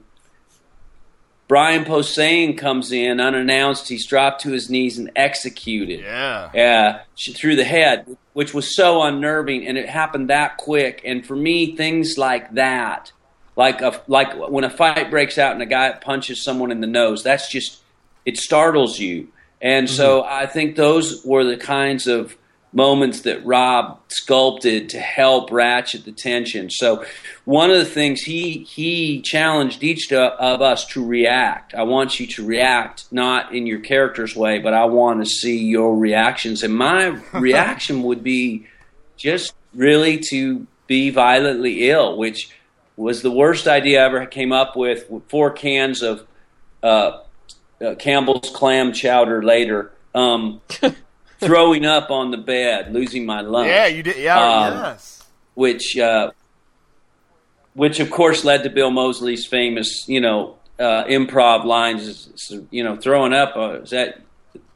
Brian 1.47 1.86
Posehn 1.86 2.57
comes 2.57 2.91
in 2.91 3.22
unannounced. 3.22 3.88
He's 3.88 4.05
dropped 4.05 4.41
to 4.41 4.51
his 4.51 4.70
knees 4.70 4.97
and 4.97 5.09
executed. 5.15 6.01
Yeah. 6.01 6.49
Uh, 6.53 7.32
through 7.34 7.55
the 7.55 7.63
head, 7.63 8.18
which 8.34 8.53
was 8.53 8.76
so 8.76 9.01
unnerving, 9.01 9.65
and 9.65 9.78
it 9.78 9.88
happened 9.88 10.30
that 10.30 10.57
quick. 10.57 11.01
And 11.05 11.26
for 11.26 11.36
me, 11.36 11.76
things 11.76 12.18
like 12.18 12.53
that, 12.55 13.13
like 13.55 13.82
a, 13.82 14.01
like 14.07 14.34
when 14.49 14.65
a 14.65 14.70
fight 14.70 15.09
breaks 15.09 15.38
out 15.38 15.53
and 15.53 15.61
a 15.61 15.65
guy 15.65 15.91
punches 15.93 16.43
someone 16.43 16.70
in 16.70 16.82
the 16.82 16.88
nose, 16.88 17.24
that's 17.24 17.49
just 17.49 17.82
it 18.26 18.38
startles 18.38 18.99
you. 18.99 19.30
And 19.62 19.89
so 19.89 20.24
I 20.24 20.45
think 20.45 20.76
those 20.76 21.26
were 21.26 21.43
the 21.43 21.58
kinds 21.58 22.08
of 22.08 22.38
moments 22.74 23.22
that 23.22 23.43
Rob 23.45 23.99
sculpted 24.10 24.89
to 24.89 24.99
help 24.99 25.51
ratchet 25.51 26.05
the 26.05 26.12
tension. 26.12 26.70
So 26.70 27.05
one 27.45 27.72
of 27.72 27.78
the 27.78 27.86
things 27.86 28.22
he 28.22 28.60
he 28.64 29.22
challenged 29.22 29.84
each 29.84 30.12
of 30.12 30.62
us 30.62 30.86
to 30.88 31.03
react. 31.03 31.74
I 31.74 31.84
want 31.84 32.20
you 32.20 32.28
to 32.28 32.45
react 32.45 33.05
not 33.12 33.55
in 33.55 33.66
your 33.66 33.80
character's 33.80 34.36
way, 34.36 34.60
but 34.60 34.74
I 34.74 34.86
want 34.86 35.24
to 35.24 35.30
see 35.30 35.58
your 35.58 35.97
reactions. 35.97 36.62
And 36.62 36.74
my 36.74 37.08
reaction 37.34 38.03
would 38.03 38.24
be 38.24 38.68
just 39.16 39.53
really 39.74 40.20
to 40.30 40.68
be 40.86 41.10
violently 41.10 41.89
ill, 41.89 42.18
which 42.18 42.49
was 42.95 43.22
the 43.22 43.32
worst 43.32 43.68
idea 43.68 44.01
I 44.01 44.05
ever 44.05 44.26
came 44.26 44.51
up 44.51 44.76
with. 44.76 45.10
with 45.10 45.28
Four 45.30 45.51
cans 45.51 46.01
of 46.01 46.28
uh, 46.84 47.22
uh, 47.86 47.95
Campbell's 47.95 48.49
clam 48.53 48.91
chowder 48.93 49.43
later. 49.43 49.91
Um, 50.15 50.61
throwing 51.39 51.86
up 51.86 52.09
on 52.09 52.32
the 52.32 52.38
bed, 52.38 52.93
losing 52.93 53.25
my 53.25 53.41
lunch. 53.41 53.67
Yeah, 53.69 53.86
you 53.88 54.01
did. 54.03 54.17
Yeah, 54.17 54.39
Um, 54.39 54.73
yes. 54.73 55.23
Which, 55.53 55.97
uh, 55.97 56.32
which 57.75 57.99
of 57.99 58.09
course 58.09 58.43
led 58.43 58.63
to 58.63 58.69
Bill 58.69 58.89
Moseley's 58.89 59.45
famous, 59.45 60.05
you 60.07 60.19
know, 60.21 60.55
uh, 60.80 61.03
improv 61.05 61.63
lines. 61.65 62.07
is- 62.07 62.30
is, 62.51 62.61
You 62.71 62.84
know, 62.84 62.95
throwing 62.95 63.34
up. 63.34 63.55
Uh, 63.55 63.82
is 63.82 63.91
that, 63.91 64.19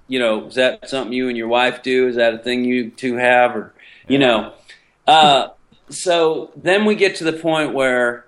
you 0.08 0.20
know, 0.20 0.45
is 0.47 0.56
that 0.56 0.88
something 0.89 1.14
you 1.14 1.30
and 1.30 1.38
your 1.38 1.47
wife 1.47 1.82
do? 1.82 2.08
Is 2.08 2.16
that 2.18 2.34
a 2.36 2.38
thing 2.38 2.64
you 2.66 2.89
two 2.91 3.16
have, 3.16 3.56
or 3.56 3.74
you 4.08 4.20
know? 4.20 4.54
Uh, 5.08 5.47
so 5.89 6.52
then 6.56 6.86
we 6.86 6.93
get 6.95 7.16
to 7.18 7.24
the 7.24 7.34
point 7.34 7.74
where 7.74 8.26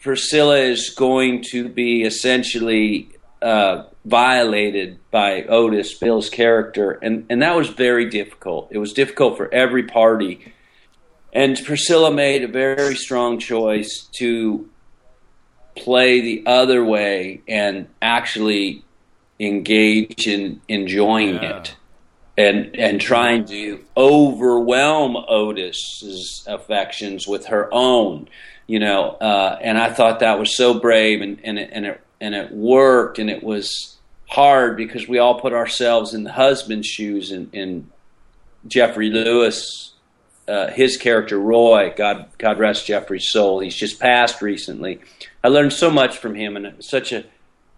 Priscilla 0.00 0.58
is 0.58 0.90
going 0.90 1.42
to 1.50 1.68
be 1.68 2.02
essentially 2.02 3.08
uh, 3.42 3.84
violated 4.04 4.98
by 5.10 5.42
Otis, 5.44 5.94
Bill's 5.94 6.30
character, 6.30 6.92
and 7.02 7.26
and 7.30 7.42
that 7.42 7.56
was 7.56 7.68
very 7.68 8.08
difficult. 8.08 8.68
It 8.70 8.78
was 8.78 8.92
difficult 8.92 9.36
for 9.36 9.52
every 9.52 9.84
party, 9.84 10.52
and 11.32 11.60
Priscilla 11.64 12.12
made 12.12 12.42
a 12.42 12.48
very 12.48 12.96
strong 12.96 13.38
choice 13.38 14.08
to 14.18 14.68
play 15.76 16.20
the 16.20 16.42
other 16.46 16.84
way 16.84 17.42
and 17.46 17.88
actually 18.02 18.84
engage 19.38 20.26
in 20.26 20.60
enjoying 20.68 21.36
it 21.36 21.76
and 22.36 22.74
and 22.76 23.00
trying 23.00 23.44
to 23.44 23.84
overwhelm 23.96 25.16
Otis's 25.16 26.44
affections 26.46 27.26
with 27.26 27.46
her 27.46 27.68
own, 27.72 28.28
you 28.66 28.78
know. 28.78 29.10
Uh, 29.10 29.58
and 29.60 29.76
I 29.76 29.92
thought 29.92 30.20
that 30.20 30.38
was 30.38 30.56
so 30.56 30.78
brave, 30.78 31.20
and 31.20 31.40
and 31.44 31.58
it, 31.58 31.70
and 31.72 31.86
it 31.86 32.00
and 32.20 32.34
it 32.34 32.50
worked, 32.52 33.18
and 33.18 33.30
it 33.30 33.42
was 33.42 33.96
hard 34.28 34.76
because 34.76 35.08
we 35.08 35.18
all 35.18 35.40
put 35.40 35.52
ourselves 35.52 36.14
in 36.14 36.24
the 36.24 36.32
husband's 36.32 36.86
shoes, 36.86 37.30
and, 37.30 37.52
and 37.54 37.90
Geoffrey 38.66 39.10
Lewis 39.10 39.92
uh, 40.48 40.68
his 40.70 40.96
character 40.96 41.38
Roy, 41.38 41.92
God 41.94 42.26
God 42.38 42.58
rest 42.58 42.86
Geoffrey's 42.86 43.28
soul. 43.30 43.60
He's 43.60 43.76
just 43.76 44.00
passed 44.00 44.40
recently. 44.40 45.00
I 45.44 45.48
learned 45.48 45.74
so 45.74 45.90
much 45.90 46.16
from 46.16 46.34
him, 46.34 46.56
and 46.56 46.64
it 46.66 46.78
was 46.78 46.88
such 46.88 47.12
a 47.12 47.24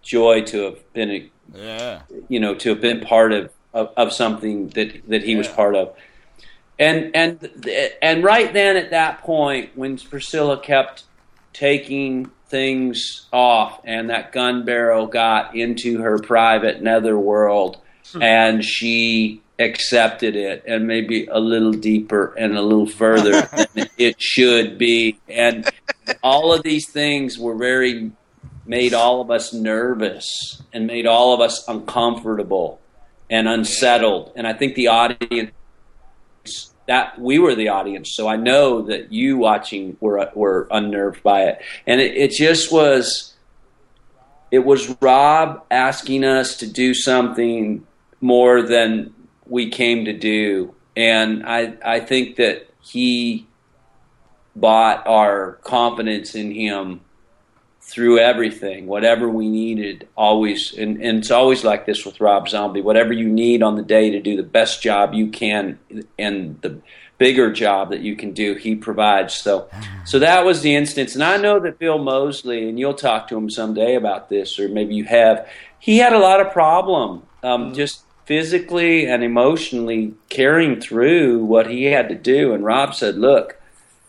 joy 0.03 0.43
to 0.43 0.62
have 0.62 0.93
been, 0.93 1.11
a, 1.11 1.30
Yeah. 1.53 2.03
you 2.28 2.38
know, 2.38 2.55
to 2.55 2.68
have 2.70 2.80
been 2.80 3.01
part 3.01 3.32
of 3.32 3.51
of, 3.74 3.93
of 3.97 4.12
something 4.12 4.68
that 4.70 5.03
that 5.09 5.24
he 5.24 5.34
was 5.34 5.49
part 5.49 5.74
of. 5.74 5.97
And 6.78 7.11
and 7.14 7.97
and 8.01 8.22
right 8.22 8.53
then 8.53 8.76
at 8.76 8.91
that 8.91 9.22
point, 9.22 9.70
when 9.74 9.99
Priscilla 9.99 10.59
kept 10.61 11.03
taking 11.53 12.30
things 12.51 13.26
off, 13.32 13.80
and 13.84 14.11
that 14.11 14.32
gun 14.32 14.64
barrel 14.64 15.07
got 15.07 15.57
into 15.57 16.01
her 16.01 16.18
private 16.18 16.82
netherworld, 16.82 17.78
hmm. 18.12 18.22
and 18.22 18.64
she 18.64 19.40
accepted 19.59 20.36
it, 20.36 20.64
and 20.66 20.86
maybe 20.86 21.26
a 21.26 21.38
little 21.38 21.72
deeper 21.72 22.34
and 22.36 22.57
a 22.57 22.62
little 22.62 22.86
further 22.86 23.42
than 23.74 23.88
it 23.96 24.20
should 24.20 24.78
be, 24.78 25.18
and 25.28 25.70
all 26.22 26.53
of 26.53 26.62
these 26.62 26.90
things 26.90 27.38
were 27.38 27.57
very 27.57 28.11
made 28.66 28.94
all 28.94 29.20
of 29.20 29.30
us 29.30 29.53
nervous 29.53 30.62
and 30.72 30.86
made 30.86 31.05
all 31.05 31.34
of 31.34 31.40
us 31.40 31.66
uncomfortable 31.66 32.80
and 33.28 33.48
unsettled. 33.48 34.32
And 34.36 34.46
I 34.46 34.53
think 34.53 34.76
the 34.76 34.88
audience 34.88 35.51
that 36.91 37.16
we 37.20 37.38
were 37.38 37.55
the 37.55 37.68
audience, 37.68 38.16
so 38.16 38.26
I 38.26 38.34
know 38.34 38.82
that 38.82 39.12
you 39.12 39.36
watching 39.36 39.97
were 40.01 40.28
were 40.34 40.66
unnerved 40.72 41.22
by 41.22 41.43
it, 41.43 41.62
and 41.86 42.01
it, 42.01 42.16
it 42.16 42.30
just 42.32 42.72
was. 42.72 43.34
It 44.51 44.64
was 44.66 44.97
Rob 45.01 45.64
asking 45.70 46.24
us 46.24 46.57
to 46.57 46.66
do 46.66 46.93
something 46.93 47.86
more 48.20 48.62
than 48.62 49.14
we 49.47 49.70
came 49.70 50.07
to 50.07 50.12
do, 50.12 50.74
and 50.97 51.47
I 51.47 51.74
I 51.84 52.01
think 52.01 52.34
that 52.36 52.68
he 52.82 53.47
bought 54.57 55.07
our 55.07 55.61
confidence 55.62 56.34
in 56.34 56.51
him 56.51 57.03
through 57.91 58.20
everything, 58.20 58.86
whatever 58.86 59.28
we 59.28 59.49
needed, 59.49 60.07
always, 60.16 60.72
and, 60.78 61.03
and 61.03 61.18
it's 61.18 61.32
always 61.32 61.64
like 61.64 61.86
this 61.86 62.07
with 62.07 62.20
Rob 62.20 62.49
Zombie. 62.49 62.80
Whatever 62.80 63.12
you 63.12 63.28
need 63.28 63.64
on 63.64 63.74
the 63.74 63.82
day 63.82 64.11
to 64.11 64.20
do 64.20 64.36
the 64.36 64.45
best 64.45 64.80
job 64.80 65.12
you 65.12 65.28
can, 65.28 65.76
and 66.16 66.61
the 66.61 66.80
bigger 67.18 67.53
job 67.53 67.91
that 67.91 67.99
you 68.01 68.14
can 68.14 68.32
do, 68.32 68.55
he 68.55 68.76
provides. 68.76 69.34
So, 69.34 69.68
so 70.05 70.20
that 70.20 70.45
was 70.45 70.62
the 70.62 70.72
instance, 70.72 71.14
and 71.16 71.24
I 71.24 71.36
know 71.36 71.59
that 71.59 71.80
Bill 71.80 71.99
Moseley, 71.99 72.68
and 72.68 72.78
you'll 72.78 72.95
talk 72.95 73.26
to 73.28 73.36
him 73.36 73.51
someday 73.51 73.97
about 73.97 74.28
this, 74.28 74.61
or 74.61 74.68
maybe 74.68 74.95
you 74.95 75.05
have. 75.05 75.49
He 75.80 75.99
had 75.99 76.12
a 76.12 76.18
lot 76.18 76.41
of 76.41 76.53
problem, 76.53 77.24
um, 77.43 77.74
just 77.74 78.05
physically 78.24 79.07
and 79.07 79.24
emotionally 79.24 80.14
carrying 80.28 80.80
through 80.80 81.45
what 81.45 81.68
he 81.68 81.86
had 81.86 82.09
to 82.11 82.14
do. 82.14 82.55
And 82.55 82.64
Rob 82.64 82.95
said, 82.95 83.16
"Look, 83.16 83.61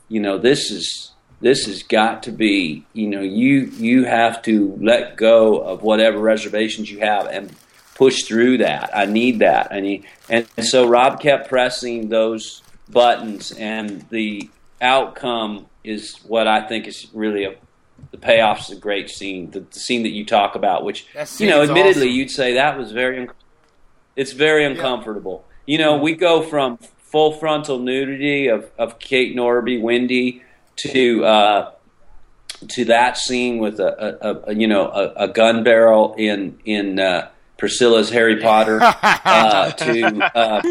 you 0.07 0.19
know, 0.19 0.37
this 0.37 0.69
is." 0.69 1.10
This 1.41 1.65
has 1.65 1.83
got 1.83 2.23
to 2.23 2.31
be 2.31 2.85
you 2.93 3.07
know 3.07 3.21
you 3.21 3.61
you 3.77 4.05
have 4.05 4.41
to 4.43 4.77
let 4.79 5.17
go 5.17 5.59
of 5.59 5.81
whatever 5.81 6.19
reservations 6.19 6.89
you 6.89 6.99
have 6.99 7.27
and 7.27 7.53
push 7.95 8.23
through 8.23 8.57
that. 8.57 8.89
I 8.95 9.05
need 9.05 9.39
that. 9.39 9.71
I 9.71 9.79
need 9.79 10.05
and, 10.29 10.47
and 10.57 10.65
so 10.65 10.87
rob 10.87 11.19
kept 11.19 11.49
pressing 11.49 12.09
those 12.09 12.61
buttons 12.89 13.51
and 13.51 14.05
the 14.09 14.49
outcome 14.81 15.67
is 15.83 16.17
what 16.27 16.47
i 16.47 16.67
think 16.67 16.87
is 16.87 17.07
really 17.13 17.45
a 17.45 17.55
the 18.09 18.17
payoff's 18.17 18.71
a 18.71 18.75
great 18.75 19.09
scene. 19.09 19.51
The, 19.51 19.61
the 19.61 19.79
scene 19.79 20.03
that 20.03 20.09
you 20.09 20.25
talk 20.25 20.55
about 20.55 20.83
which 20.83 21.05
you 21.37 21.47
know 21.47 21.61
admittedly 21.61 22.07
awesome. 22.07 22.17
you'd 22.17 22.31
say 22.31 22.53
that 22.55 22.77
was 22.77 22.91
very 22.91 23.27
it's 24.15 24.33
very 24.33 24.65
uncomfortable. 24.65 25.45
You 25.65 25.77
know 25.77 25.97
we 25.97 26.15
go 26.15 26.41
from 26.41 26.77
full 26.77 27.33
frontal 27.33 27.79
nudity 27.79 28.47
of, 28.47 28.71
of 28.77 28.99
kate 28.99 29.35
norby 29.35 29.81
wendy 29.81 30.43
to 30.83 31.25
uh, 31.25 31.71
to 32.69 32.85
that 32.85 33.17
scene 33.17 33.59
with 33.59 33.79
a, 33.79 34.17
a, 34.21 34.51
a 34.51 34.55
you 34.55 34.67
know 34.67 34.87
a, 34.87 35.25
a 35.25 35.27
gun 35.27 35.63
barrel 35.63 36.15
in 36.17 36.59
in 36.65 36.99
uh, 36.99 37.29
Priscilla's 37.57 38.09
Harry 38.09 38.39
Potter 38.41 38.79
uh, 39.03 39.71
to 39.71 40.31
uh, 40.35 40.61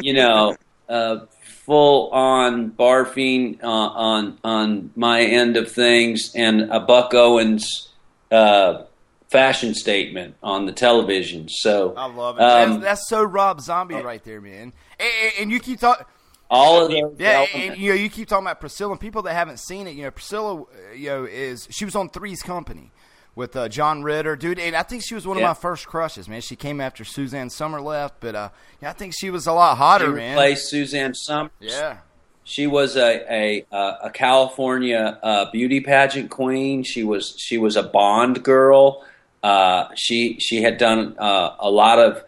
you 0.00 0.14
know 0.14 0.56
uh, 0.88 1.20
full 1.64 2.10
on 2.10 2.70
barfing 2.70 3.62
uh, 3.62 3.66
on 3.66 4.38
on 4.44 4.90
my 4.96 5.22
end 5.22 5.56
of 5.56 5.70
things 5.70 6.32
and 6.34 6.62
a 6.72 6.80
Buck 6.80 7.14
Owens 7.14 7.90
uh, 8.30 8.84
fashion 9.30 9.74
statement 9.74 10.36
on 10.42 10.66
the 10.66 10.72
television. 10.72 11.48
So 11.48 11.94
I 11.96 12.06
love 12.06 12.38
it. 12.38 12.42
um, 12.42 12.70
that's, 12.72 12.82
that's 12.82 13.08
so 13.08 13.22
Rob 13.22 13.60
Zombie 13.60 13.94
right 13.96 14.22
there, 14.24 14.40
man. 14.40 14.72
And, 14.98 15.10
and, 15.22 15.32
and 15.40 15.50
you 15.50 15.60
keep 15.60 15.80
talking. 15.80 16.06
All 16.54 16.84
of 16.84 16.90
those 16.90 17.14
Yeah, 17.18 17.46
and, 17.54 17.78
you 17.78 17.88
know, 17.90 17.94
you 17.96 18.10
keep 18.10 18.28
talking 18.28 18.44
about 18.46 18.60
Priscilla. 18.60 18.90
And 18.92 19.00
people 19.00 19.22
that 19.22 19.32
haven't 19.34 19.58
seen 19.58 19.86
it, 19.86 19.92
you 19.96 20.02
know, 20.04 20.10
Priscilla, 20.10 20.64
you 20.94 21.08
know, 21.08 21.24
is 21.24 21.66
she 21.70 21.84
was 21.84 21.96
on 21.96 22.10
Three's 22.10 22.42
Company 22.42 22.90
with 23.34 23.56
uh, 23.56 23.68
John 23.70 24.02
Ritter, 24.02 24.36
dude. 24.36 24.58
And 24.58 24.76
I 24.76 24.82
think 24.82 25.02
she 25.02 25.14
was 25.14 25.26
one 25.26 25.38
Yeah. 25.38 25.50
of 25.50 25.56
my 25.56 25.60
first 25.60 25.86
crushes, 25.86 26.28
man. 26.28 26.42
She 26.42 26.54
came 26.54 26.80
after 26.80 27.04
Suzanne 27.04 27.48
Summer 27.48 27.80
left, 27.80 28.16
but 28.20 28.34
uh, 28.34 28.50
yeah, 28.82 28.90
I 28.90 28.92
think 28.92 29.14
she 29.16 29.30
was 29.30 29.46
a 29.46 29.52
lot 29.54 29.78
hotter, 29.78 30.06
she 30.06 30.12
man. 30.12 30.32
replaced 30.36 30.68
Suzanne 30.68 31.14
Somers. 31.14 31.50
Yeah. 31.60 31.96
She 32.44 32.66
was 32.66 32.96
a 32.96 33.24
a, 33.32 33.64
a 34.04 34.10
California 34.10 35.18
uh, 35.22 35.50
beauty 35.52 35.80
pageant 35.80 36.28
queen. 36.30 36.82
She 36.82 37.04
was 37.04 37.34
she 37.38 37.56
was 37.56 37.76
a 37.76 37.82
Bond 37.84 38.42
girl. 38.42 39.04
Uh, 39.42 39.86
she 39.94 40.38
she 40.40 40.60
had 40.62 40.76
done 40.76 41.16
uh, 41.18 41.54
a 41.60 41.70
lot 41.70 41.98
of 41.98 42.22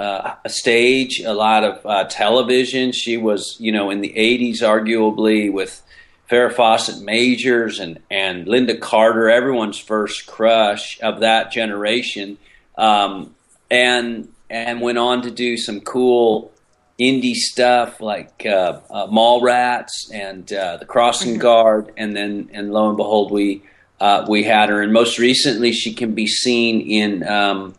uh, 0.00 0.34
a 0.44 0.48
stage, 0.48 1.20
a 1.20 1.34
lot 1.34 1.62
of 1.62 1.84
uh, 1.84 2.04
television. 2.04 2.90
She 2.92 3.18
was 3.18 3.56
you 3.60 3.70
know 3.70 3.90
in 3.90 4.00
the 4.00 4.14
'80s, 4.16 4.62
arguably 4.62 5.52
with 5.52 5.82
Farrah 6.30 6.54
Fawcett 6.54 7.02
Majors 7.02 7.78
and 7.78 8.00
and 8.10 8.46
Lynda 8.46 8.80
Carter, 8.80 9.28
everyone's 9.28 9.78
first 9.78 10.26
crush 10.26 10.98
of 11.02 11.20
that 11.20 11.52
generation, 11.52 12.38
um, 12.78 13.34
and 13.70 14.28
and 14.48 14.80
went 14.80 14.96
on 14.96 15.22
to 15.22 15.30
do 15.30 15.58
some 15.58 15.80
cool 15.82 16.50
indie 16.98 17.34
stuff 17.34 18.00
like 18.00 18.46
uh, 18.46 18.80
uh, 18.90 19.06
Mallrats 19.08 20.10
and 20.12 20.50
uh, 20.52 20.78
The 20.78 20.86
Crossing 20.86 21.38
Guard, 21.38 21.92
and 21.98 22.16
then 22.16 22.48
and 22.54 22.72
lo 22.72 22.88
and 22.88 22.96
behold, 22.96 23.30
we 23.32 23.62
uh, 24.00 24.24
we 24.26 24.44
had 24.44 24.70
her. 24.70 24.80
And 24.80 24.94
most 24.94 25.18
recently, 25.18 25.72
she 25.72 25.92
can 25.92 26.14
be 26.14 26.26
seen 26.26 26.80
in 26.80 27.28
um, 27.28 27.74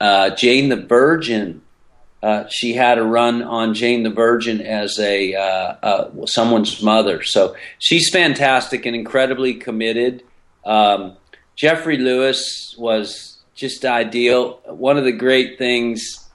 uh, 0.00 0.30
Jane 0.30 0.68
the 0.68 0.76
Virgin. 0.76 1.62
Uh, 2.22 2.44
she 2.48 2.74
had 2.74 2.98
a 2.98 3.02
run 3.02 3.42
on 3.42 3.74
Jane 3.74 4.02
the 4.02 4.10
Virgin 4.10 4.60
as 4.60 4.98
a 4.98 5.34
uh, 5.34 5.40
uh, 5.40 6.26
someone's 6.26 6.82
mother, 6.82 7.22
so 7.22 7.54
she's 7.78 8.10
fantastic 8.10 8.86
and 8.86 8.96
incredibly 8.96 9.54
committed. 9.54 10.24
Um, 10.64 11.16
Geoffrey 11.54 11.96
Lewis 11.96 12.74
was 12.78 13.38
just 13.54 13.84
ideal. 13.84 14.60
One 14.66 14.98
of 14.98 15.04
the 15.04 15.12
great 15.12 15.58
things 15.58 16.28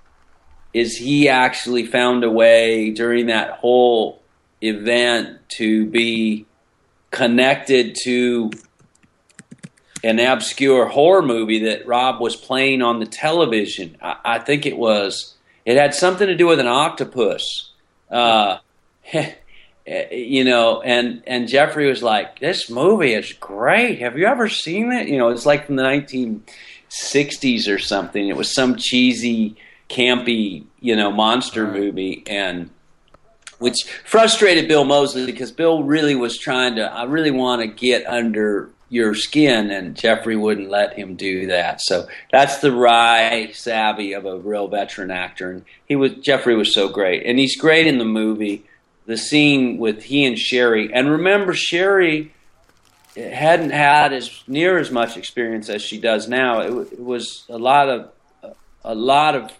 is 0.74 0.98
he 0.98 1.30
actually 1.30 1.86
found 1.86 2.24
a 2.24 2.32
way 2.32 2.90
during 2.90 3.28
that 3.28 3.52
whole 3.52 4.22
event 4.62 5.38
to 5.58 5.86
be 5.86 6.46
connected 7.12 7.96
to 8.04 8.52
an 10.04 10.20
obscure 10.20 10.88
horror 10.88 11.22
movie 11.22 11.60
that 11.60 11.88
Rob 11.88 12.20
was 12.20 12.36
playing 12.36 12.82
on 12.82 13.00
the 13.00 13.06
television. 13.06 13.98
I, 14.02 14.18
I 14.26 14.40
think 14.40 14.66
it 14.66 14.78
was. 14.78 15.36
It 15.66 15.78
had 15.78 15.94
something 15.94 16.28
to 16.28 16.36
do 16.36 16.48
with 16.48 16.60
an 16.60 16.68
octopus. 16.68 17.72
Uh, 18.12 18.58
you 20.12 20.44
know, 20.44 20.82
and 20.82 21.24
and 21.26 21.48
Geoffrey 21.48 21.88
was 21.88 22.04
like, 22.04 22.40
"This 22.40 22.70
movie 22.70 23.14
is 23.14 23.34
great. 23.34 24.00
Have 24.00 24.18
you 24.18 24.26
ever 24.26 24.50
seen 24.50 24.92
it?" 24.92 25.08
You 25.08 25.18
know, 25.18 25.30
it's 25.30 25.46
like 25.46 25.66
from 25.66 25.78
the 25.78 25.84
1960s 25.84 27.74
or 27.74 27.80
something. 27.80 28.28
It 28.28 28.36
was 28.36 28.54
some 28.54 28.76
cheesy, 28.76 29.56
campy, 29.90 30.66
you 30.82 30.96
know, 30.98 31.12
monster 31.12 31.66
movie, 31.66 32.24
and 32.28 32.70
which 33.60 33.84
frustrated 34.04 34.68
Bill 34.68 34.84
Moseley 34.84 35.26
because 35.26 35.54
Bill 35.54 35.84
really 35.84 36.16
was 36.16 36.38
trying 36.38 36.76
to. 36.76 36.92
I 36.92 37.04
really 37.04 37.32
want 37.32 37.62
to 37.62 37.68
get 37.68 38.06
under 38.06 38.70
your 38.94 39.16
skin, 39.16 39.72
and 39.72 39.96
Geoffrey 39.96 40.36
wouldn't 40.36 40.70
let 40.70 40.94
him 40.94 41.16
do 41.16 41.48
that. 41.48 41.82
So 41.82 42.08
that's 42.32 42.60
the 42.60 42.72
wry 42.72 43.50
savvy 43.52 44.14
of 44.14 44.28
a 44.28 44.38
real 44.38 44.68
veteran 44.68 45.10
actor, 45.10 45.50
and 45.50 45.66
he 45.88 45.96
was 45.96 46.14
Geoffrey 46.14 46.56
was 46.56 46.76
so 46.76 46.88
great, 46.90 47.26
and 47.26 47.40
he's 47.40 47.58
great 47.58 47.88
in 47.88 47.98
the 47.98 48.06
movie. 48.06 48.66
The 49.08 49.18
scene 49.18 49.80
with 49.80 50.04
he 50.04 50.26
and 50.26 50.38
Sheri, 50.38 50.92
and 50.94 51.10
remember 51.10 51.54
Sheri 51.54 52.30
hadn't 53.16 53.72
had 53.72 54.14
as 54.14 54.44
near 54.48 54.78
as 54.78 54.92
much 54.92 55.18
experience 55.18 55.70
as 55.70 55.82
she 55.82 56.00
does 56.00 56.28
now. 56.28 56.60
It, 56.62 56.94
it 56.94 57.00
was 57.00 57.46
a 57.50 57.58
lot 57.58 57.90
of 57.90 58.12
a 58.86 58.94
lot 58.94 59.36
of 59.36 59.52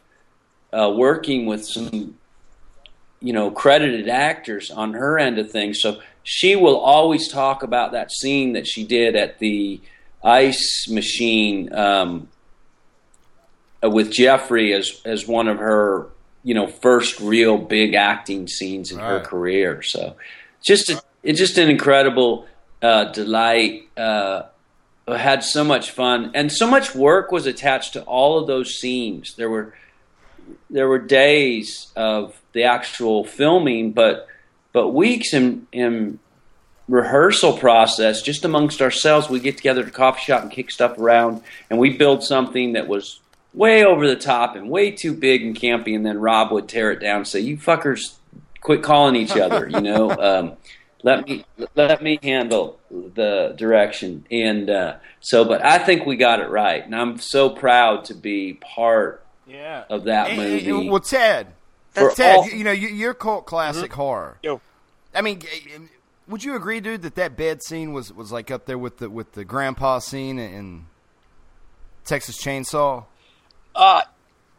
uh, 0.72 0.92
working 0.96 1.48
with 1.48 1.66
some 1.66 2.20
you 3.20 3.34
know 3.34 3.50
credited 3.50 4.08
actors 4.08 4.70
on 4.70 4.94
her 4.94 5.18
end 5.18 5.40
of 5.40 5.50
things. 5.50 5.82
So 5.82 6.02
she 6.24 6.56
will 6.56 6.78
always 6.78 7.28
talk 7.28 7.64
about 7.64 7.92
that 7.92 8.12
scene 8.12 8.54
that 8.54 8.66
she 8.66 8.84
did 8.84 9.16
at 9.16 9.40
the 9.40 9.82
ice 10.24 10.88
machine 10.90 11.74
um, 11.74 12.30
uh, 13.84 13.90
with 13.90 14.12
Geoffrey 14.12 14.74
as 14.74 15.02
as 15.06 15.28
one 15.28 15.48
of 15.48 15.60
her 15.60 16.08
you 16.44 16.54
know 16.54 16.68
first 16.68 17.20
real 17.20 17.58
big 17.58 17.94
acting 17.94 18.48
scenes 18.48 18.92
in 18.92 19.00
her 19.00 19.20
career. 19.20 19.82
So 19.82 20.16
just 20.66 20.90
a, 20.90 21.02
it's 21.22 21.40
just 21.40 21.58
an 21.58 21.70
incredible 21.70 22.48
uh, 22.82 23.06
delight. 23.06 23.90
Uh, 23.98 24.44
had 25.06 25.44
so 25.44 25.66
much 25.66 25.92
fun 25.92 26.32
and 26.34 26.50
so 26.50 26.66
much 26.66 26.96
work 26.96 27.30
was 27.30 27.46
attached 27.46 27.92
to 27.92 28.02
all 28.04 28.40
of 28.40 28.48
those 28.48 28.76
scenes. 28.76 29.36
There 29.36 29.50
were 29.50 29.74
there 30.70 30.88
were 30.88 31.00
days 31.00 31.92
of 31.96 32.42
the 32.54 32.64
actual 32.64 33.26
filming, 33.26 33.92
but 33.92 34.28
but 34.74 34.90
weeks 34.90 35.34
in 35.34 35.68
in 35.72 36.20
rehearsal 36.90 37.58
process 37.58 38.22
just 38.22 38.44
amongst 38.44 38.82
ourselves. 38.82 39.30
We 39.30 39.40
get 39.40 39.56
together 39.58 39.82
at 39.82 39.88
a 39.88 39.92
coffee 39.92 40.22
shop 40.22 40.42
and 40.44 40.52
kick 40.52 40.70
stuff 40.72 40.98
around, 40.98 41.42
and 41.70 41.80
we 41.80 41.96
build 41.98 42.24
something 42.24 42.74
that 42.74 42.88
was 42.88 43.20
way 43.54 43.86
over 43.86 44.08
the 44.08 44.16
top 44.18 44.56
and 44.56 44.70
way 44.70 44.92
too 44.92 45.14
big 45.14 45.44
and 45.44 45.56
campy. 45.56 45.96
And 45.96 46.06
then 46.06 46.20
Rob 46.20 46.52
would 46.52 46.68
tear 46.68 46.92
it 46.92 47.00
down 47.00 47.18
and 47.18 47.28
say, 47.28 47.40
"You 47.40 47.58
fuckers, 47.58 48.16
quit 48.62 48.84
calling 48.84 49.16
each 49.16 49.38
other," 49.38 49.68
you 49.70 49.80
know. 49.82 50.10
Um, 50.20 50.54
let 51.06 51.28
me 51.28 51.44
let 51.76 52.02
me 52.02 52.18
handle 52.24 52.80
the 52.90 53.54
direction 53.58 54.26
and 54.32 54.70
uh, 54.70 54.96
so 55.20 55.44
but 55.44 55.62
i 55.66 55.78
think 55.78 56.06
we 56.06 56.16
got 56.16 56.40
it 56.40 56.48
right 56.50 56.86
and 56.86 56.96
i'm 56.96 57.18
so 57.20 57.50
proud 57.50 58.06
to 58.06 58.14
be 58.14 58.54
part 58.54 59.22
Yeah. 59.46 59.84
of 59.90 60.06
that 60.06 60.30
And- 60.30 60.38
movie 60.38 60.70
and- 60.70 60.90
well, 60.90 61.02
Ted, 61.02 61.48
For 61.94 62.12
Ted, 62.12 62.38
all- 62.38 62.46
you, 62.50 62.58
you 62.58 62.64
know, 62.64 62.72
you, 62.72 62.88
you're 62.90 63.14
cult 63.14 63.46
classic 63.46 63.92
Mm-hmm. 63.92 64.02
horror. 64.02 64.38
Yo. 64.44 64.62
I 65.16 65.22
mean, 65.22 65.42
would 66.28 66.44
you 66.44 66.56
agree, 66.56 66.80
dude, 66.80 67.02
that 67.04 67.16
that 67.16 67.36
bed 67.38 67.62
scene 67.64 67.94
was, 67.94 68.12
was 68.12 68.32
like 68.32 68.50
up 68.50 68.66
there 68.66 68.78
with 68.78 68.98
the 68.98 69.10
with 69.10 69.34
the 69.34 69.46
grandpa 69.46 70.00
scene 70.00 70.40
in 70.40 70.86
Texas 72.06 72.38
Chainsaw? 72.44 73.06
Uh, 73.76 74.02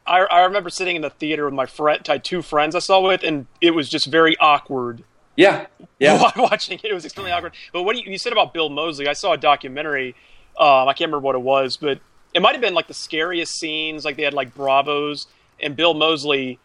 I, 0.06 0.20
I 0.20 0.40
remember 0.44 0.70
sitting 0.70 0.96
in 0.96 1.02
the 1.02 1.10
theater 1.10 1.44
with 1.44 1.54
my 1.54 1.66
friend, 1.66 2.00
I 2.08 2.12
had 2.12 2.24
two 2.24 2.42
friends 2.42 2.74
I 2.74 2.78
saw 2.80 3.00
with, 3.00 3.22
and 3.22 3.46
it 3.60 3.72
was 3.72 3.88
just 3.88 4.06
very 4.06 4.36
awkward. 4.38 5.02
yeah 5.36 5.66
yeah 5.98 6.30
watching 6.36 6.78
it, 6.82 6.84
it 6.84 6.94
was 6.94 7.04
extremely 7.04 7.32
awkward. 7.32 7.54
But 7.72 7.82
what 7.84 7.96
you, 7.96 8.10
you 8.12 8.18
said 8.18 8.32
about 8.32 8.52
Bill 8.54 8.68
Moseley, 8.70 9.08
I 9.08 9.12
saw 9.14 9.32
a 9.32 9.36
documentary. 9.38 10.14
Um, 10.58 10.86
I 10.88 10.92
can't 10.92 11.08
remember 11.08 11.20
what 11.20 11.34
it 11.34 11.42
was, 11.42 11.76
but 11.76 11.98
it 12.32 12.42
might 12.42 12.52
have 12.52 12.60
been 12.60 12.74
like 12.74 12.86
the 12.86 12.94
scariest 12.94 13.58
scenes. 13.58 14.04
Like 14.04 14.16
they 14.16 14.22
had 14.24 14.34
like 14.34 14.54
Bravos, 14.54 15.26
and 15.60 15.74
Bill 15.76 15.94
Moseley 15.94 16.58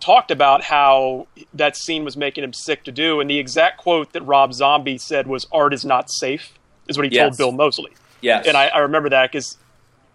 talked 0.00 0.30
about 0.30 0.62
how 0.64 1.26
that 1.54 1.76
scene 1.76 2.04
was 2.04 2.16
making 2.16 2.44
him 2.44 2.52
sick 2.52 2.84
to 2.84 2.92
do. 2.92 3.20
And 3.20 3.28
the 3.28 3.38
exact 3.38 3.78
quote 3.78 4.12
that 4.12 4.22
Rob 4.22 4.52
Zombie 4.54 4.98
said 4.98 5.26
was, 5.26 5.46
"Art 5.52 5.72
is 5.74 5.84
not 5.84 6.10
safe," 6.10 6.58
is 6.88 6.96
what 6.96 7.06
he 7.06 7.14
Yes. 7.14 7.36
told 7.36 7.36
Bill 7.38 7.52
Moseley. 7.52 7.92
yes 8.20 8.46
And 8.46 8.56
I, 8.56 8.66
I 8.68 8.78
remember 8.78 9.08
that 9.10 9.30
because 9.30 9.56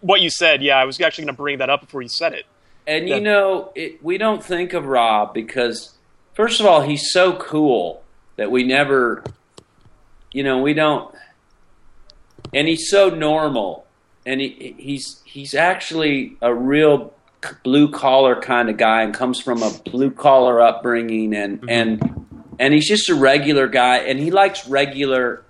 what 0.00 0.20
you 0.20 0.30
said. 0.30 0.62
Yeah, 0.62 0.76
I 0.76 0.84
was 0.84 1.00
actually 1.00 1.24
going 1.24 1.34
to 1.34 1.42
bring 1.42 1.58
that 1.58 1.70
up 1.70 1.80
before 1.80 2.02
you 2.02 2.08
said 2.08 2.32
it. 2.34 2.44
And 2.86 3.08
Yeah. 3.08 3.16
you 3.16 3.20
know, 3.22 3.72
it, 3.74 4.02
we 4.04 4.18
don't 4.18 4.44
think 4.44 4.72
of 4.74 4.84
Rob 4.86 5.32
because, 5.32 5.94
first 6.34 6.60
of 6.60 6.66
all, 6.66 6.82
he's 6.82 7.10
so 7.12 7.32
cool 7.36 8.02
that 8.36 8.50
we 8.50 8.62
never, 8.64 9.22
you 10.32 10.42
know, 10.42 10.58
we 10.58 10.74
don't, 10.74 11.14
and 12.52 12.68
he's 12.68 12.90
so 12.90 13.08
normal, 13.08 13.86
and 14.26 14.40
he 14.40 14.74
he's 14.78 15.22
he's 15.24 15.54
actually 15.54 16.36
a 16.42 16.54
real 16.54 17.12
blue 17.62 17.90
collar 17.90 18.40
kind 18.40 18.68
of 18.68 18.76
guy 18.76 19.02
and 19.02 19.14
comes 19.14 19.40
from 19.40 19.62
a 19.62 19.70
blue 19.84 20.10
collar 20.10 20.60
upbringing 20.60 21.34
and 21.34 21.60
mm-hmm. 21.60 21.68
and 21.70 22.26
and 22.58 22.74
he's 22.74 22.88
just 22.88 23.08
a 23.08 23.14
regular 23.14 23.68
guy 23.68 23.98
and 23.98 24.18
he 24.18 24.30
likes 24.30 24.68
regular 24.68 25.44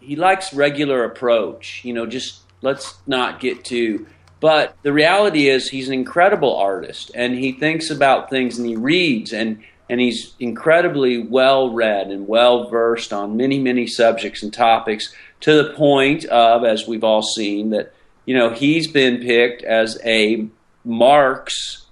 he 0.00 0.16
likes 0.16 0.52
regular 0.52 1.04
approach 1.04 1.84
you 1.84 1.92
know 1.92 2.06
just 2.06 2.40
let's 2.62 2.96
not 3.06 3.40
get 3.40 3.64
too 3.64 4.06
but 4.40 4.76
the 4.82 4.92
reality 4.92 5.48
is 5.48 5.68
he's 5.68 5.88
an 5.88 5.94
incredible 5.94 6.56
artist 6.56 7.10
and 7.14 7.34
he 7.34 7.52
thinks 7.52 7.90
about 7.90 8.28
things 8.30 8.58
and 8.58 8.68
he 8.68 8.76
reads 8.76 9.32
and 9.32 9.62
and 9.88 10.00
he's 10.00 10.34
incredibly 10.40 11.18
well 11.18 11.70
read 11.70 12.08
and 12.08 12.26
well 12.26 12.68
versed 12.68 13.12
on 13.12 13.36
many 13.36 13.58
many 13.58 13.86
subjects 13.86 14.42
and 14.42 14.52
topics 14.52 15.14
to 15.40 15.62
the 15.62 15.74
point 15.74 16.24
of 16.26 16.64
as 16.64 16.86
we've 16.86 17.04
all 17.04 17.22
seen 17.22 17.70
that 17.70 17.92
you 18.24 18.36
know 18.36 18.50
he's 18.50 18.86
been 18.86 19.18
picked 19.18 19.62
as 19.62 19.98
a 20.04 20.48
Marx 20.84 21.86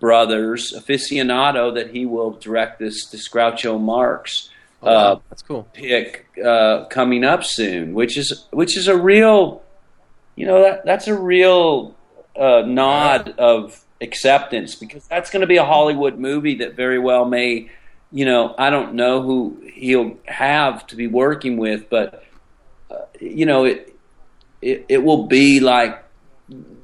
brothers 0.00 0.72
aficionado 0.76 1.74
that 1.74 1.90
he 1.90 2.06
will 2.06 2.32
direct 2.32 2.78
this 2.78 3.06
this 3.06 3.28
Groucho 3.28 3.80
Marx 3.80 4.48
Oh, 4.84 4.86
wow. 4.86 5.12
uh, 5.12 5.20
That's 5.30 5.42
cool. 5.42 5.68
pick 5.72 6.26
uh, 6.44 6.86
coming 6.86 7.22
up 7.22 7.44
soon, 7.44 7.94
which 7.94 8.18
is 8.18 8.46
which 8.50 8.76
is 8.76 8.88
a 8.88 8.96
real, 8.96 9.62
you 10.34 10.44
know, 10.44 10.60
that 10.62 10.84
that's 10.84 11.06
a 11.06 11.14
real 11.16 11.94
uh, 12.34 12.62
nod 12.66 13.34
of 13.38 13.80
acceptance 14.00 14.74
because 14.74 15.06
that's 15.06 15.30
going 15.30 15.42
to 15.42 15.46
be 15.46 15.58
a 15.58 15.64
Hollywood 15.64 16.18
movie 16.18 16.56
that 16.56 16.74
very 16.74 16.98
well 16.98 17.24
may, 17.24 17.70
you 18.10 18.24
know, 18.24 18.56
I 18.58 18.70
don't 18.70 18.94
know 18.94 19.22
who 19.22 19.62
he'll 19.72 20.16
have 20.26 20.84
to 20.88 20.96
be 20.96 21.06
working 21.06 21.58
with, 21.58 21.88
but 21.88 22.24
uh, 22.90 22.96
you 23.20 23.46
know, 23.46 23.64
it, 23.66 23.94
it 24.60 24.86
it 24.88 24.98
will 25.04 25.28
be 25.28 25.60
like 25.60 26.01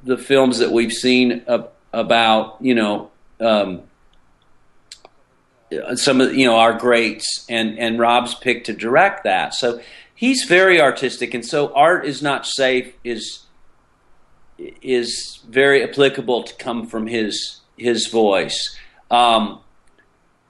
the 0.03 0.17
films 0.17 0.59
that 0.59 0.71
we've 0.71 0.91
seen 0.91 1.43
ab- 1.47 1.71
about, 1.93 2.57
you 2.61 2.75
know. 2.75 3.11
Um, 3.39 3.83
some 5.95 6.19
of 6.19 6.33
you 6.33 6.45
know 6.45 6.55
our 6.55 6.73
greats 6.73 7.45
and 7.47 7.77
and 7.77 7.99
Rob's 7.99 8.33
picked 8.33 8.65
to 8.67 8.73
direct 8.73 9.23
that. 9.23 9.53
So 9.53 9.79
he's 10.15 10.43
very 10.45 10.81
artistic, 10.81 11.33
and 11.33 11.45
so 11.45 11.73
art 11.73 12.05
is 12.05 12.21
not 12.21 12.45
safe 12.45 12.93
is 13.03 13.45
is 14.81 15.39
very 15.47 15.83
applicable 15.83 16.43
to 16.43 16.55
come 16.55 16.87
from 16.87 17.07
his 17.07 17.61
his 17.77 18.07
voice. 18.07 18.75
Um, 19.09 19.59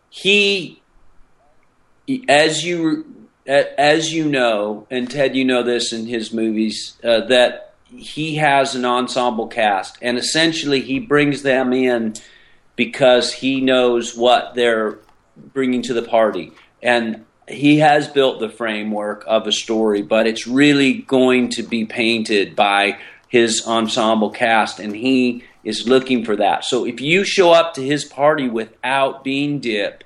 he, 0.10 0.82
as 2.28 2.64
you 2.66 3.28
as 3.46 4.14
you 4.14 4.26
know, 4.26 4.88
and 4.90 5.10
Ted, 5.10 5.36
you 5.36 5.46
know 5.46 5.64
this 5.64 5.92
in 5.92 6.06
his 6.08 6.34
movies 6.34 6.98
uh, 7.04 7.22
that 7.28 7.69
he 7.96 8.36
has 8.36 8.76
an 8.76 8.86
ensemble 8.86 9.48
cast, 9.48 9.98
and 10.02 10.18
essentially 10.18 10.82
he 10.82 11.00
brings 11.00 11.42
them 11.42 11.74
in 11.74 12.16
because 12.76 13.34
he 13.34 13.62
knows 13.62 14.16
what 14.16 14.56
they're 14.56 15.00
bringing 15.54 15.82
to 15.84 15.94
the 15.94 16.02
party. 16.02 16.52
And 16.82 17.26
he 17.48 17.80
has 17.80 18.08
built 18.08 18.40
the 18.40 18.50
framework 18.50 19.24
of 19.28 19.48
a 19.48 19.52
story, 19.52 20.02
but 20.02 20.28
it's 20.28 20.48
really 20.48 20.94
going 20.94 21.50
to 21.50 21.64
be 21.64 21.86
painted 21.86 22.56
by 22.56 22.98
his 23.28 23.66
ensemble 23.66 24.30
cast, 24.30 24.80
and 24.80 24.96
he 24.96 25.44
is 25.64 25.88
looking 25.88 26.24
for 26.24 26.36
that. 26.36 26.64
So 26.66 26.86
if 26.86 27.02
you 27.02 27.24
show 27.24 27.52
up 27.52 27.74
to 27.74 27.82
his 27.82 28.06
party 28.06 28.48
without 28.48 29.24
being 29.24 29.60
dip, 29.60 30.04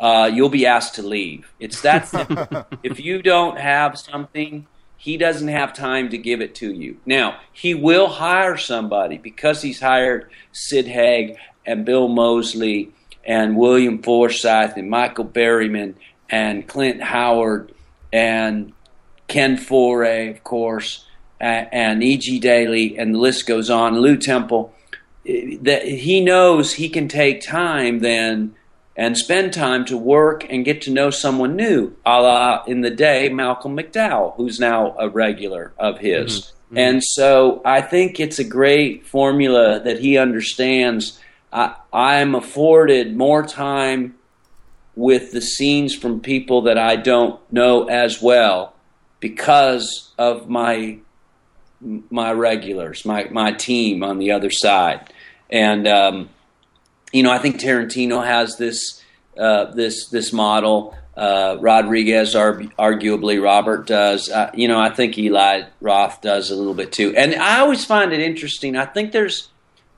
uh, 0.00 0.30
you'll 0.32 0.48
be 0.48 0.66
asked 0.66 0.94
to 0.96 1.02
leave. 1.02 1.52
It's 1.58 1.80
that 1.82 2.66
if 2.82 3.00
you 3.00 3.22
don't 3.22 3.58
have 3.58 3.98
something, 3.98 4.66
he 5.06 5.16
doesn't 5.16 5.46
have 5.46 5.72
time 5.72 6.08
to 6.08 6.18
give 6.18 6.40
it 6.40 6.56
to 6.56 6.72
you. 6.72 6.96
Now, 7.06 7.38
he 7.52 7.74
will 7.74 8.08
hire 8.08 8.56
somebody 8.56 9.18
because 9.18 9.62
he's 9.62 9.78
hired 9.78 10.28
Sid 10.50 10.88
Haig 10.88 11.36
and 11.64 11.84
Bill 11.84 12.08
Mosley 12.08 12.90
and 13.24 13.56
William 13.56 14.02
Forsythe 14.02 14.76
and 14.76 14.90
Michael 14.90 15.24
Berryman 15.24 15.94
and 16.28 16.66
Clint 16.66 17.00
Howard 17.00 17.72
and 18.12 18.72
Ken 19.28 19.56
Foree, 19.56 20.28
of 20.28 20.42
course, 20.42 21.04
and, 21.38 22.02
E.G. 22.02 22.40
Daily, 22.40 22.98
and 22.98 23.14
the 23.14 23.20
list 23.20 23.46
goes 23.46 23.70
on. 23.70 24.00
Lew 24.00 24.16
Temple. 24.16 24.74
That 25.24 25.84
he 25.86 26.20
knows 26.20 26.72
he 26.72 26.88
can 26.88 27.06
take 27.06 27.42
time 27.42 28.00
then 28.00 28.55
and 28.96 29.16
spend 29.16 29.52
time 29.52 29.84
to 29.84 29.96
work 29.96 30.46
and 30.48 30.64
get 30.64 30.82
to 30.82 30.90
know 30.90 31.10
someone 31.10 31.54
new, 31.54 31.94
a 32.06 32.20
la 32.20 32.64
in 32.64 32.80
the 32.80 32.90
day 32.90 33.28
Malcolm 33.28 33.76
McDowell, 33.76 34.34
who's 34.36 34.58
now 34.58 34.96
a 34.98 35.08
regular 35.08 35.72
of 35.78 35.98
his. 35.98 36.52
And 36.74 37.04
so 37.04 37.62
I 37.64 37.80
think 37.80 38.18
it's 38.18 38.38
a 38.38 38.44
great 38.44 39.06
formula 39.06 39.80
that 39.80 40.00
he 40.00 40.18
understands. 40.18 41.20
I, 41.52 41.76
I'm 41.92 42.34
afforded 42.34 43.16
more 43.16 43.46
time 43.46 44.16
with 44.96 45.30
the 45.30 45.40
scenes 45.42 45.94
from 45.94 46.20
people 46.20 46.62
that 46.62 46.78
I 46.78 46.96
don't 46.96 47.38
know 47.52 47.84
as 47.84 48.20
well 48.20 48.74
because 49.20 50.12
of 50.18 50.48
my 50.48 50.98
my 52.10 52.32
regulars, 52.32 53.04
my 53.04 53.28
my 53.30 53.52
team 53.52 54.02
on 54.02 54.18
the 54.18 54.32
other 54.32 54.50
side, 54.50 55.12
and 55.50 55.86
um, 55.86 56.30
you 57.16 57.22
know 57.22 57.32
I 57.32 57.38
think 57.38 57.56
Tarantino 57.56 58.24
has 58.24 58.56
this 58.56 59.02
uh, 59.38 59.66
this 59.72 60.08
this 60.08 60.32
model. 60.32 60.94
Uh, 61.16 61.56
Rodriguez, 61.60 62.36
ar- 62.36 62.60
arguably, 62.78 63.42
Robert 63.42 63.86
does. 63.86 64.28
Uh, 64.28 64.50
you 64.52 64.68
know, 64.68 64.78
I 64.78 64.90
think 64.90 65.16
Eli 65.16 65.62
Roth 65.80 66.20
does 66.20 66.50
a 66.50 66.54
little 66.54 66.74
bit 66.74 66.92
too. 66.92 67.14
And 67.16 67.34
I 67.34 67.60
always 67.60 67.86
find 67.86 68.12
it 68.12 68.20
interesting. 68.20 68.76
I 68.76 68.84
think 68.84 69.12
there's, 69.12 69.48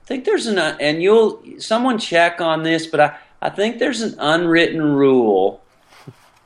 I 0.03 0.05
think 0.05 0.23
there's 0.23 0.47
an, 0.47 0.57
uh, 0.57 0.77
and 0.79 1.03
you'll 1.03 1.43
someone 1.57 1.99
check 1.99 2.39
on 2.39 2.63
this, 2.63 2.87
but 2.87 3.01
I, 3.01 3.17
I 3.41 3.49
think 3.49 3.79
there's 3.79 4.01
an 4.01 4.15
unwritten 4.17 4.81
rule 4.81 5.61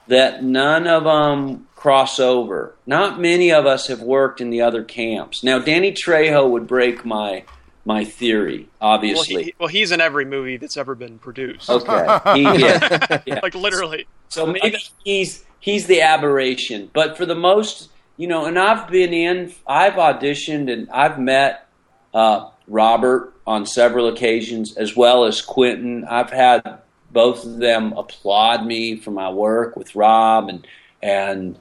that 0.08 0.44
none 0.44 0.88
of 0.88 1.04
them 1.04 1.68
cross 1.76 2.20
over. 2.20 2.74
Not 2.88 3.22
many 3.22 3.52
of 3.52 3.68
us 3.68 3.88
have 3.88 4.02
worked 4.02 4.42
in 4.42 4.50
the 4.50 4.62
other 4.62 4.84
camps. 4.84 5.44
Now, 5.44 5.60
Danny 5.60 5.92
Trejo 5.92 6.50
would 6.50 6.66
break 6.66 7.06
my 7.06 7.44
my 7.86 8.06
theory, 8.06 8.70
obviously. 8.80 9.36
Well, 9.36 9.44
he, 9.44 9.56
well, 9.60 9.70
he's 9.70 9.92
in 9.92 10.02
every 10.02 10.26
movie 10.26 10.58
that's 10.58 10.78
ever 10.78 10.96
been 10.96 11.20
produced. 11.20 11.70
Okay. 11.70 12.20
He, 12.36 12.42
yeah, 12.42 13.22
yeah. 13.26 13.40
like 13.44 13.56
literally. 13.56 14.08
So 14.30 14.46
maybe 14.46 14.78
he's 15.04 15.44
he's 15.60 15.88
the 15.88 16.02
aberration. 16.02 16.90
But 16.94 17.18
for 17.18 17.26
the 17.26 17.36
most, 17.36 17.90
you 18.18 18.28
know, 18.28 18.46
and 18.46 18.58
I've 18.58 18.90
been 18.90 19.14
in, 19.14 19.54
I've 19.68 19.94
auditioned, 19.94 20.72
and 20.72 20.90
I've 20.90 21.20
met 21.20 21.68
uh, 22.14 22.50
Robert 22.68 23.34
on 23.46 23.66
several 23.66 24.08
occasions, 24.08 24.76
as 24.78 24.96
well 24.96 25.26
as 25.26 25.42
Quentin. 25.42 26.06
I've 26.06 26.30
had 26.30 26.80
both 27.12 27.46
of 27.46 27.58
them 27.58 27.94
applaud 27.94 28.66
me 28.66 28.96
for 28.96 29.12
my 29.12 29.30
work 29.30 29.76
with 29.76 29.96
Rob, 29.96 30.50
and 30.50 30.66
and 31.02 31.60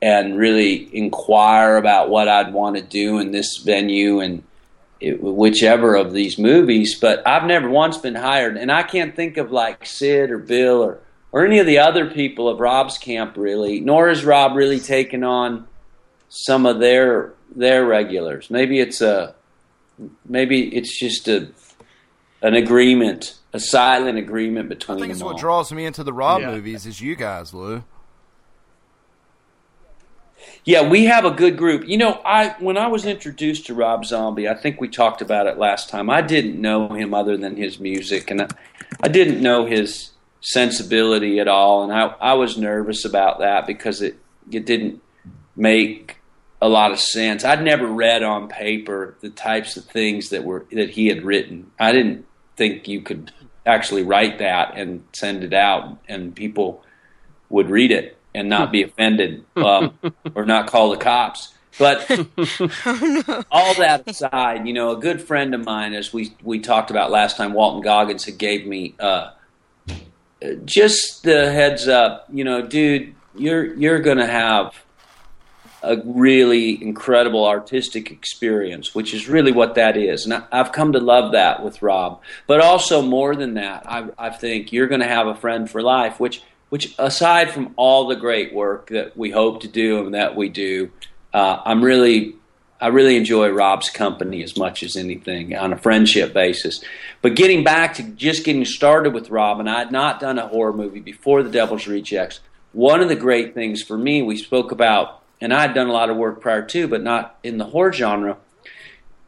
and 0.00 0.38
really 0.38 0.94
inquire 0.94 1.76
about 1.76 2.10
what 2.10 2.28
I'd 2.28 2.52
want 2.52 2.76
to 2.76 2.82
do 2.82 3.18
in 3.18 3.32
this 3.32 3.56
venue 3.56 4.20
and 4.20 4.42
it, 5.00 5.22
whichever 5.22 5.94
of 5.94 6.12
these 6.12 6.38
movies. 6.38 6.98
But 7.00 7.26
I've 7.26 7.44
never 7.44 7.68
once 7.68 7.96
been 7.98 8.14
hired, 8.14 8.56
and 8.56 8.70
I 8.72 8.82
can't 8.82 9.14
think 9.16 9.36
of 9.36 9.50
like 9.52 9.86
Sid 9.86 10.30
or 10.30 10.38
Bill 10.38 10.82
or 10.82 11.00
or 11.30 11.44
any 11.44 11.58
of 11.58 11.66
the 11.66 11.78
other 11.78 12.08
people 12.10 12.48
of 12.48 12.58
Rob's 12.60 12.96
camp 12.98 13.34
really. 13.36 13.80
Nor 13.80 14.08
has 14.08 14.24
Rob 14.24 14.56
really 14.56 14.80
taken 14.80 15.22
on 15.24 15.66
some 16.28 16.66
of 16.66 16.80
their 16.80 17.32
their 17.54 17.84
regulars. 17.84 18.50
Maybe 18.50 18.78
it's 18.80 19.00
a 19.00 19.34
maybe 20.28 20.74
it's 20.74 20.98
just 20.98 21.28
a 21.28 21.48
an 22.42 22.54
agreement, 22.54 23.34
a 23.52 23.58
silent 23.60 24.16
agreement 24.18 24.68
between 24.68 24.98
I 24.98 25.00
think 25.00 25.08
them 25.10 25.16
it's 25.16 25.22
all. 25.22 25.32
what 25.32 25.38
draws 25.40 25.72
me 25.72 25.84
into 25.86 26.04
the 26.04 26.12
Rob 26.12 26.40
Yeah. 26.40 26.52
movies 26.52 26.86
is 26.86 27.00
you 27.00 27.16
guys, 27.16 27.52
Lew. 27.52 27.82
Yeah, 30.64 30.88
we 30.88 31.04
have 31.06 31.24
a 31.24 31.30
good 31.30 31.56
group. 31.56 31.88
You 31.88 31.96
know, 31.96 32.20
I 32.24 32.54
when 32.58 32.76
I 32.76 32.88
was 32.88 33.06
introduced 33.06 33.66
to 33.66 33.74
Rob 33.74 34.04
Zombie, 34.04 34.48
I 34.48 34.54
think 34.54 34.80
we 34.80 34.88
talked 34.88 35.22
about 35.22 35.46
it 35.46 35.58
last 35.58 35.88
time. 35.88 36.10
I 36.10 36.20
didn't 36.20 36.60
know 36.60 36.88
him 36.88 37.14
other 37.14 37.36
than 37.36 37.56
his 37.56 37.80
music, 37.80 38.30
and 38.30 38.42
I, 38.42 38.48
I 39.02 39.08
didn't 39.08 39.42
know 39.42 39.66
his 39.66 40.10
sensibility 40.40 41.40
at 41.40 41.48
all, 41.48 41.84
and 41.84 41.92
I 41.92 42.14
I 42.20 42.34
was 42.34 42.58
nervous 42.58 43.04
about 43.04 43.38
that 43.40 43.66
because 43.66 44.02
it 44.02 44.18
it 44.50 44.66
didn't 44.66 45.02
make 45.56 46.18
a 46.60 46.68
lot 46.68 46.90
of 46.90 47.00
sense. 47.00 47.44
I'd 47.44 47.62
never 47.62 47.86
read 47.86 48.22
on 48.22 48.48
paper 48.48 49.16
the 49.20 49.30
types 49.30 49.76
of 49.76 49.84
things 49.84 50.30
that 50.30 50.44
were 50.44 50.66
that 50.72 50.90
he 50.90 51.06
had 51.06 51.24
written. 51.24 51.70
I 51.78 51.92
didn't 51.92 52.26
think 52.56 52.88
you 52.88 53.00
could 53.00 53.32
actually 53.64 54.02
write 54.02 54.38
that 54.38 54.76
and 54.76 55.04
send 55.12 55.44
it 55.44 55.54
out, 55.54 55.98
and 56.08 56.34
people 56.34 56.84
would 57.48 57.70
read 57.70 57.90
it 57.90 58.17
and 58.34 58.48
not 58.48 58.72
be 58.72 58.82
offended 58.84 59.44
um, 59.56 59.98
or 60.34 60.44
not 60.44 60.66
call 60.66 60.90
the 60.90 60.96
cops. 60.96 61.54
But 61.78 62.10
all 63.50 63.74
that 63.74 64.02
aside, 64.06 64.66
you 64.66 64.72
know, 64.72 64.90
a 64.90 65.00
good 65.00 65.22
friend 65.22 65.54
of 65.54 65.64
mine, 65.64 65.94
as 65.94 66.12
we 66.12 66.32
we 66.42 66.58
talked 66.58 66.90
about 66.90 67.10
last 67.12 67.36
time, 67.36 67.52
Walton 67.52 67.82
Goggins, 67.82 68.24
had 68.24 68.36
gave 68.36 68.66
me 68.66 68.94
uh, 68.98 69.30
just 70.64 71.22
the 71.22 71.52
heads 71.52 71.86
up. 71.86 72.26
You 72.32 72.42
know, 72.42 72.62
dude, 72.62 73.14
you're 73.36 73.74
you're 73.74 74.00
going 74.00 74.18
to 74.18 74.26
have 74.26 74.74
a 75.82 75.96
really 76.04 76.82
incredible 76.82 77.46
artistic 77.46 78.10
experience, 78.10 78.94
which 78.94 79.14
is 79.14 79.28
really 79.28 79.52
what 79.52 79.76
that 79.76 79.96
is. 79.96 80.24
And 80.24 80.34
I, 80.34 80.42
I've 80.50 80.72
come 80.72 80.92
to 80.92 80.98
love 80.98 81.32
that 81.32 81.62
with 81.62 81.82
Rob. 81.82 82.20
But 82.46 82.60
also 82.60 83.00
more 83.02 83.36
than 83.36 83.54
that, 83.54 83.84
I, 83.86 84.08
I 84.18 84.30
think 84.30 84.72
you're 84.72 84.88
going 84.88 85.00
to 85.00 85.06
have 85.06 85.28
a 85.28 85.34
friend 85.34 85.70
for 85.70 85.80
life, 85.80 86.18
which 86.18 86.42
which 86.68 86.94
aside 86.98 87.50
from 87.50 87.72
all 87.76 88.06
the 88.06 88.16
great 88.16 88.52
work 88.52 88.88
that 88.88 89.16
we 89.16 89.30
hope 89.30 89.62
to 89.62 89.68
do 89.68 90.04
and 90.04 90.14
that 90.14 90.36
we 90.36 90.48
do, 90.48 90.90
uh, 91.32 91.60
I'm 91.64 91.82
really 91.82 92.34
I 92.80 92.88
really 92.88 93.16
enjoy 93.16 93.48
Rob's 93.50 93.90
company 93.90 94.42
as 94.44 94.56
much 94.56 94.84
as 94.84 94.96
anything 94.96 95.56
on 95.56 95.72
a 95.72 95.76
friendship 95.76 96.32
basis. 96.32 96.82
But 97.22 97.34
getting 97.34 97.64
back 97.64 97.94
to 97.94 98.04
just 98.04 98.44
getting 98.44 98.64
started 98.64 99.12
with 99.12 99.30
Rob, 99.30 99.58
and 99.58 99.68
I 99.68 99.80
had 99.80 99.90
not 99.90 100.20
done 100.20 100.38
a 100.38 100.46
horror 100.46 100.72
movie 100.72 101.00
before 101.00 101.42
The 101.42 101.50
Devil's 101.50 101.88
Rejects. 101.88 102.38
One 102.72 103.00
of 103.00 103.08
the 103.08 103.16
great 103.16 103.52
things 103.52 103.82
for 103.82 103.98
me, 103.98 104.22
we 104.22 104.36
spoke 104.36 104.70
about, 104.70 105.22
and 105.40 105.52
I 105.52 105.62
had 105.62 105.74
done 105.74 105.88
a 105.88 105.92
lot 105.92 106.08
of 106.08 106.16
work 106.16 106.40
prior 106.40 106.62
to, 106.66 106.86
but 106.86 107.02
not 107.02 107.36
in 107.42 107.58
the 107.58 107.64
horror 107.64 107.92
genre. 107.92 108.36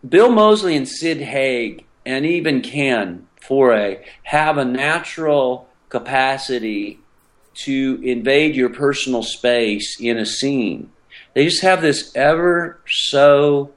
Bill 0.08 0.30
Moseley 0.30 0.76
and 0.76 0.88
Sid 0.88 1.20
Haig, 1.20 1.84
and 2.06 2.24
even 2.24 2.60
Ken 2.60 3.26
Foree, 3.42 4.04
have 4.22 4.58
a 4.58 4.64
natural 4.64 5.68
capacity 5.88 7.00
to 7.54 8.00
invade 8.02 8.54
your 8.54 8.70
personal 8.70 9.22
space 9.22 9.98
in 10.00 10.18
a 10.18 10.26
scene. 10.26 10.90
They 11.34 11.44
just 11.44 11.62
have 11.62 11.82
this 11.82 12.14
ever 12.16 12.80
so 12.88 13.72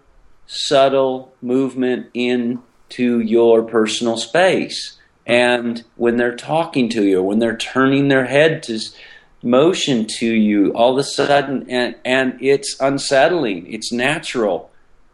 subtle 0.48 1.34
movement 1.42 2.10
into 2.14 3.20
your 3.20 3.64
personal 3.64 4.18
space. 4.18 4.98
And 5.26 5.84
when 5.96 6.18
they're 6.18 6.36
talking 6.36 6.90
to 6.90 7.04
you, 7.04 7.24
when 7.24 7.40
they're 7.40 7.58
turning 7.58 8.08
their 8.08 8.26
head 8.26 8.64
to 8.64 8.80
motion 9.44 10.06
to 10.08 10.26
you, 10.26 10.72
all 10.74 10.94
of 10.94 10.98
a 10.98 11.04
sudden, 11.04 11.70
and, 11.70 11.96
and 12.06 12.38
it's 12.42 12.78
unsettling. 12.80 13.72
It's 13.72 13.92
natural 13.92 14.72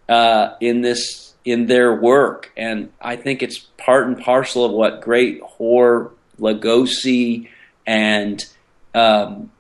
uh, 0.08 0.56
in 0.62 0.82
this 0.82 1.34
in 1.46 1.68
their 1.68 1.96
work, 1.96 2.52
and 2.58 2.92
I 3.02 3.16
think 3.16 3.42
it's 3.42 3.60
part 3.78 4.08
and 4.08 4.20
parcel 4.20 4.66
of 4.66 4.72
what 4.72 5.02
great 5.02 5.42
horror, 5.42 6.12
Lugosi, 6.40 7.48
and 7.90 8.46
um, 8.94 9.52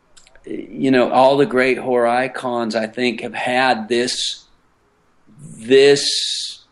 you 0.45 0.91
know 0.91 1.11
all 1.11 1.35
the 1.35 1.47
great 1.47 1.79
horror 1.79 2.07
icons. 2.07 2.75
I 2.75 2.85
think 2.85 3.21
have 3.21 3.33
had 3.33 3.89
this 3.89 4.45
this 5.41 6.63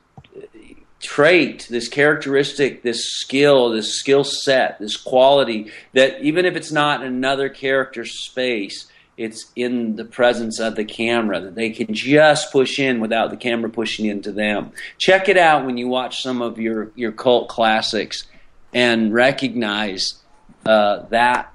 trait, 0.99 1.67
this 1.69 1.87
characteristic, 1.87 2.83
this 2.83 3.09
skill, 3.09 3.71
this 3.71 3.97
skill 3.97 4.23
set, 4.23 4.77
this 4.77 4.97
quality 4.97 5.71
that 5.93 6.21
even 6.21 6.45
if 6.45 6.55
it's 6.55 6.71
not 6.71 7.03
another 7.03 7.49
character's 7.49 8.23
space, 8.25 8.85
it's 9.15 9.51
in 9.55 9.95
the 9.95 10.05
presence 10.05 10.59
of 10.59 10.75
the 10.75 10.85
camera 10.85 11.39
that 11.39 11.55
they 11.55 11.71
can 11.71 11.91
just 11.91 12.51
push 12.51 12.77
in 12.77 12.99
without 12.99 13.31
the 13.31 13.37
camera 13.37 13.69
pushing 13.69 14.05
into 14.05 14.31
them. 14.31 14.71
Check 14.99 15.27
it 15.27 15.37
out 15.37 15.65
when 15.65 15.77
you 15.77 15.87
watch 15.87 16.21
some 16.21 16.43
of 16.43 16.59
your 16.59 16.91
your 16.95 17.13
cult 17.13 17.49
classics 17.49 18.27
and 18.75 19.11
recognize 19.11 20.21
uh, 20.65 21.03
that 21.09 21.53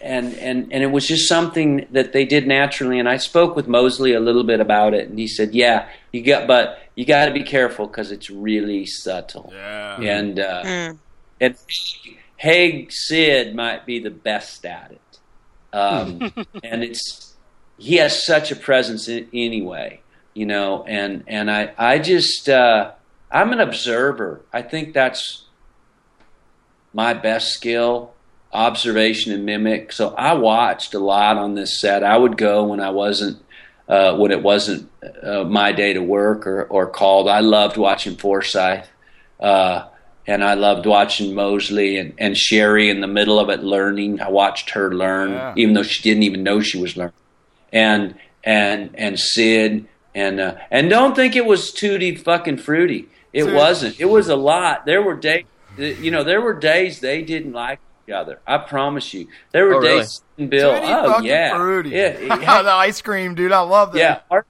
and 0.00 0.34
and 0.34 0.72
and 0.72 0.82
it 0.82 0.90
was 0.90 1.06
just 1.06 1.28
something 1.28 1.86
that 1.90 2.12
they 2.12 2.24
did 2.24 2.46
naturally. 2.46 2.98
And 2.98 3.08
I 3.08 3.16
spoke 3.16 3.56
with 3.56 3.68
Moseley 3.68 4.12
a 4.12 4.20
little 4.20 4.44
bit 4.44 4.60
about 4.60 4.94
it, 4.94 5.08
and 5.08 5.18
he 5.18 5.26
said, 5.26 5.54
"Yeah, 5.54 5.88
you 6.12 6.22
got, 6.22 6.46
but 6.46 6.78
you 6.94 7.04
got 7.04 7.26
to 7.26 7.32
be 7.32 7.42
careful 7.42 7.86
because 7.86 8.12
it's 8.12 8.30
really 8.30 8.86
subtle." 8.86 9.50
Yeah. 9.52 10.00
And 10.00 10.40
uh, 10.40 10.94
and 11.40 11.56
Haig 12.36 12.92
Sid 12.92 13.54
might 13.54 13.86
be 13.86 13.98
the 13.98 14.10
best 14.10 14.64
at 14.64 14.92
it, 14.92 15.76
um, 15.76 16.32
and 16.62 16.84
it's 16.84 17.34
he 17.78 17.96
has 17.96 18.24
such 18.24 18.50
a 18.52 18.56
presence 18.56 19.08
in, 19.08 19.28
anyway, 19.32 20.00
you 20.34 20.46
know. 20.46 20.84
And 20.84 21.24
and 21.26 21.50
I 21.50 21.72
I 21.78 21.98
just 21.98 22.48
uh, 22.48 22.92
I'm 23.30 23.52
an 23.52 23.60
observer. 23.60 24.42
I 24.52 24.62
think 24.62 24.94
that's 24.94 25.44
my 26.92 27.14
best 27.14 27.52
skill 27.52 28.12
observation 28.52 29.32
and 29.32 29.46
mimic. 29.46 29.92
So 29.92 30.12
i 30.16 30.32
watched 30.34 30.94
a 30.94 30.98
lot 30.98 31.36
on 31.36 31.54
this 31.54 31.80
set. 31.80 32.02
I 32.02 32.16
would 32.16 32.36
go 32.36 32.64
when 32.64 32.80
i 32.80 32.90
wasn't 32.90 33.38
uh, 33.88 34.16
when 34.16 34.30
it 34.30 34.42
wasn't 34.42 34.88
uh, 35.22 35.44
my 35.44 35.72
day 35.72 35.92
to 35.92 36.02
work 36.02 36.46
or, 36.46 36.64
or 36.64 36.86
called. 36.88 37.28
I 37.28 37.40
loved 37.40 37.76
watching 37.76 38.16
forsythe 38.16 38.84
uh, 39.40 39.86
and 40.26 40.44
i 40.44 40.54
loved 40.54 40.86
watching 40.86 41.34
moseley 41.34 41.96
and, 41.96 42.12
and 42.18 42.34
sheri 42.36 42.88
in 42.90 43.00
the 43.00 43.06
middle 43.06 43.38
of 43.38 43.48
it 43.50 43.62
learning. 43.62 44.20
I 44.20 44.28
watched 44.30 44.70
her 44.70 44.92
learn 44.94 45.30
Yeah. 45.30 45.54
even 45.56 45.74
though 45.74 45.82
she 45.84 46.02
didn't 46.02 46.24
even 46.24 46.42
know 46.42 46.60
she 46.60 46.78
was 46.80 46.96
learning. 46.96 47.14
And 47.72 48.16
and 48.42 48.90
and 48.94 49.18
sid 49.18 49.86
and 50.14 50.40
uh, 50.40 50.54
and 50.72 50.90
don't 50.90 51.14
think 51.14 51.36
it 51.36 51.46
was 51.46 51.72
tutti 51.72 52.16
fucking 52.16 52.56
fruity. 52.58 53.08
It 53.32 53.44
wasn't. 53.54 54.00
It 54.00 54.06
was 54.06 54.28
a 54.28 54.34
lot. 54.34 54.86
There 54.86 55.02
were 55.02 55.14
days 55.14 55.44
Uh, 55.78 55.82
you 55.82 56.10
know 56.10 56.24
there 56.24 56.40
were 56.40 56.54
days 56.54 57.00
they 57.00 57.22
didn't 57.22 57.52
like 57.52 57.78
each 58.08 58.12
other 58.12 58.40
i 58.46 58.58
promise 58.58 59.14
you 59.14 59.28
there 59.52 59.66
were 59.66 59.74
Oh, 59.76 59.78
really? 59.80 59.98
days 60.00 60.22
bill 60.36 60.72
Tutti 60.72 60.86
oh 60.92 61.06
fucking 61.12 61.26
yeah 61.26 61.56
fruity. 61.56 61.90
yeah 61.90 62.12
the 62.62 62.70
ice 62.72 63.00
cream, 63.02 63.34
dude. 63.34 63.52
I 63.52 63.60
love 63.60 63.92
that. 63.92 63.98
yeah 63.98 64.20
our- 64.30 64.44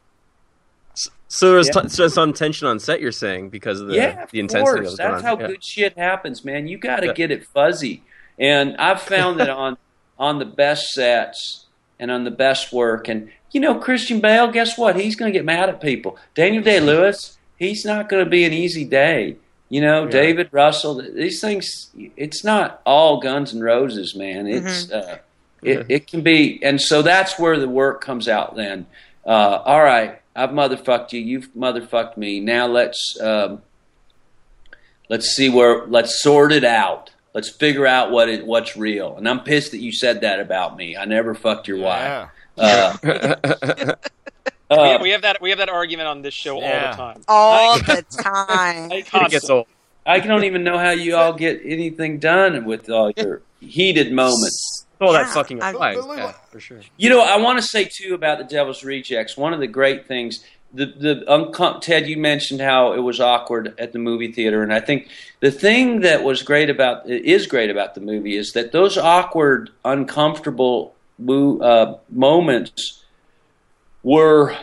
So 1.28 1.52
there's 1.52 1.68
Yeah. 1.74 1.82
t- 1.82 1.88
so 1.90 2.09
some 2.09 2.32
tension 2.32 2.66
on 2.66 2.78
set. 2.80 3.01
You're 3.01 3.12
saying 3.12 3.51
because 3.51 3.80
of 3.80 3.88
the 3.88 3.94
yeah, 3.94 4.26
the 4.32 4.40
intensity 4.40 4.64
course. 4.64 4.78
of 4.78 4.84
what's 4.84 4.97
That's 4.98 5.22
how 5.22 5.38
Yeah. 5.38 5.47
good 5.48 5.64
shit 5.64 5.97
happens, 5.98 6.44
man. 6.44 6.66
You 6.66 6.76
got 6.78 7.01
to 7.01 7.06
Yeah. 7.09 7.12
get 7.12 7.30
it 7.30 7.44
fuzzy. 7.55 8.02
And 8.38 8.76
I've 8.78 9.01
found 9.02 9.38
that 9.40 9.48
on 9.64 9.76
on 10.18 10.38
the 10.38 10.44
best 10.44 10.90
sets 10.90 11.66
and 12.01 12.10
on 12.10 12.24
the 12.24 12.30
best 12.30 12.72
work, 12.72 13.09
and 13.09 13.30
you 13.52 13.60
know, 13.60 13.74
Christian 13.74 14.20
Bale, 14.20 14.48
guess 14.48 14.78
what? 14.78 14.97
He's 14.97 15.16
going 15.16 15.32
to 15.32 15.36
get 15.38 15.44
mad 15.44 15.68
at 15.68 15.80
people. 15.80 16.16
Daniel 16.34 16.62
Day 16.62 16.78
Lewis, 16.80 17.36
he's 17.59 17.84
not 17.84 18.09
going 18.09 18.24
to 18.24 18.30
be 18.30 18.44
an 18.44 18.52
easy 18.52 18.84
day. 18.84 19.36
You 19.70 19.80
know, 19.80 20.05
Yeah. 20.05 20.10
David 20.10 20.48
Russell, 20.51 21.01
these 21.14 21.40
things. 21.40 21.90
It's 22.16 22.44
not 22.44 22.82
all 22.84 23.18
Guns 23.20 23.52
and 23.52 23.62
Roses, 23.64 24.14
man. 24.14 24.47
It's 24.47 24.86
Mhm. 24.86 24.92
uh, 24.92 25.16
it, 25.62 25.86
it 25.88 26.06
can 26.06 26.20
be, 26.22 26.59
and 26.62 26.80
so 26.80 27.02
that's 27.02 27.38
where 27.38 27.59
the 27.59 27.68
work 27.68 28.01
comes 28.01 28.28
out. 28.28 28.56
Then, 28.56 28.86
uh, 29.24 29.62
all 29.64 29.82
right, 29.82 30.20
I've 30.34 30.51
motherfucked 30.51 31.12
you. 31.12 31.20
You've 31.20 31.48
motherfucked 31.56 32.16
me. 32.16 32.40
Now 32.40 32.66
let's 32.66 33.16
um, 33.20 33.62
let's 35.09 35.26
see 35.28 35.48
where 35.48 35.86
let's 35.86 36.20
sort 36.22 36.52
it 36.52 36.64
out. 36.64 37.10
Let's 37.32 37.48
figure 37.48 37.86
out 37.86 38.10
what 38.10 38.28
it, 38.28 38.44
what's 38.44 38.76
real. 38.76 39.16
And 39.16 39.28
I'm 39.28 39.40
pissed 39.40 39.70
that 39.70 39.78
you 39.80 39.92
said 39.92 40.22
that 40.22 40.40
about 40.40 40.76
me. 40.76 40.97
I 40.97 41.05
never 41.05 41.32
fucked 41.34 41.68
your 41.68 41.78
wife. 41.78 42.28
Uh, 42.59 42.97
we, 43.05 43.10
uh, 44.70 44.84
have, 44.84 45.01
we 45.01 45.10
have 45.10 45.22
that 45.22 45.40
we 45.40 45.51
have 45.51 45.59
that 45.59 45.68
argument 45.68 46.09
on 46.09 46.22
this 46.22 46.34
show 46.34 46.60
all 46.60 46.60
the 46.60 46.97
time. 46.97 47.22
All 47.28 47.78
the 47.78 48.05
time. 48.10 48.92
It 48.92 49.10
gets 49.30 49.51
old. 49.51 49.66
I 50.06 50.20
don't 50.20 50.44
even 50.44 50.64
know 50.64 50.78
how 50.78 50.90
you 50.90 51.16
all 51.16 51.32
get 51.32 51.60
anything 51.64 52.18
done 52.18 52.64
with 52.64 52.88
all 52.88 53.12
your 53.16 53.42
heated 53.60 54.12
moments. 54.12 54.86
Oh, 55.01 55.12
that 55.12 55.28
fucking 55.28 55.62
applies. 55.62 55.97
Yeah, 55.97 56.32
for 56.51 56.60
sure. 56.60 56.80
You 56.97 57.10
know, 57.10 57.20
I 57.20 57.36
want 57.38 57.59
to 57.59 57.62
say 57.62 57.84
too 57.84 58.14
about 58.14 58.38
the 58.38 58.44
Devil's 58.44 58.84
Rejects. 58.84 59.36
One 59.36 59.55
of 59.55 59.60
the 59.60 59.66
great 59.66 60.06
things, 60.06 60.44
the 60.74 60.86
the 60.86 61.24
uncom- 61.26 61.80
Ted, 61.80 62.06
you 62.06 62.16
mentioned 62.16 62.60
how 62.60 62.92
it 62.92 63.01
was 63.01 63.20
awkward 63.20 63.74
at 63.78 63.92
the 63.92 63.98
movie 63.98 64.30
theater, 64.30 64.62
and 64.62 64.72
I 64.72 64.80
think 64.80 65.09
the 65.40 65.51
thing 65.51 66.01
that 66.01 66.22
was 66.22 66.42
great 66.42 66.70
about 66.70 67.09
is 67.09 67.47
great 67.47 67.70
about 67.70 67.94
the 67.94 68.01
movie 68.01 68.36
is 68.36 68.52
that 68.52 68.72
those 68.72 68.98
awkward, 68.98 69.70
uncomfortable 69.84 70.94
uh, 71.28 71.94
moments 72.10 73.02
were 74.02 74.56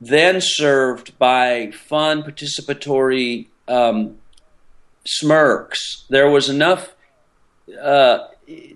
then 0.00 0.40
served 0.40 1.18
by 1.18 1.70
fun, 1.70 2.22
participatory 2.22 3.46
um, 3.68 4.18
smirks. 5.06 6.04
There 6.08 6.30
was 6.30 6.48
enough. 6.48 6.94
Uh, 7.80 8.28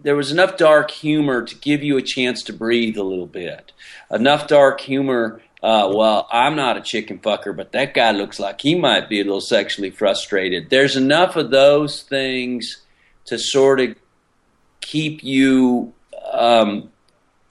there 0.03 0.17
was 0.17 0.33
enough 0.33 0.57
dark 0.57 0.91
humor 0.91 1.43
to 1.43 1.55
give 1.55 1.85
you 1.85 1.97
a 1.97 2.03
chance 2.03 2.43
to 2.45 2.53
breathe 2.53 2.97
a 2.97 3.05
little 3.05 3.27
bit. 3.27 3.73
Enough 4.11 4.49
dark 4.49 4.81
humor. 4.81 5.41
Uh, 5.63 5.93
well, 5.95 6.27
I'm 6.33 6.57
not 6.57 6.79
a 6.79 6.81
chicken 6.81 7.19
fucker, 7.19 7.55
but 7.55 7.73
that 7.73 7.93
guy 7.93 8.13
looks 8.13 8.41
like 8.41 8.63
he 8.63 8.75
might 8.75 9.09
be 9.09 9.21
a 9.21 9.25
little 9.25 9.43
sexually 9.43 9.91
frustrated. 9.91 10.71
There's 10.71 10.97
enough 10.97 11.37
of 11.37 11.51
those 11.51 12.03
things 12.03 12.79
to 13.27 13.39
sort 13.39 13.79
of 13.79 13.95
keep 14.81 15.23
you 15.23 15.93
um, 16.33 16.91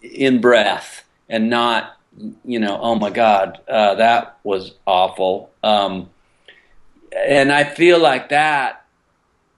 in 0.01 0.41
breath 0.41 1.05
and 1.29 1.49
not, 1.49 1.98
you 2.43 2.59
know, 2.59 2.79
oh 2.81 2.95
my 2.95 3.09
God, 3.09 3.59
uh, 3.67 3.95
that 3.95 4.37
was 4.43 4.73
awful. 4.85 5.51
Um, 5.63 6.09
and 7.15 7.51
I 7.51 7.63
feel 7.63 7.99
like 7.99 8.29
that 8.29 8.85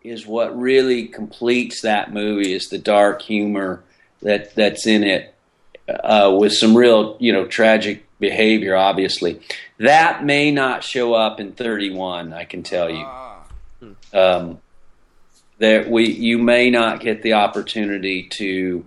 is 0.04 0.26
what 0.26 0.58
really 0.58 1.08
completes 1.08 1.82
that 1.82 2.14
movie 2.14 2.54
is 2.54 2.70
the 2.70 2.78
dark 2.78 3.22
humor 3.22 3.84
that 4.22 4.56
that's 4.56 4.88
in 4.88 5.04
it 5.04 5.34
uh, 5.88 6.36
with 6.40 6.54
some 6.54 6.76
real 6.76 7.18
you 7.20 7.32
know 7.32 7.46
tragic 7.46 8.06
behavior 8.20 8.76
obviously. 8.76 9.40
That 9.78 10.24
may 10.24 10.52
not 10.52 10.84
show 10.84 11.14
up 11.14 11.40
in 11.40 11.54
31 11.54 12.34
i 12.34 12.46
can 12.46 12.64
tell 12.64 12.90
you. 12.90 13.06
Um, 14.14 14.60
there 15.58 15.88
we 15.90 16.10
you 16.10 16.38
may 16.38 16.70
not 16.70 17.00
get 17.00 17.22
the 17.22 17.34
opportunity 17.34 18.24
to 18.30 18.86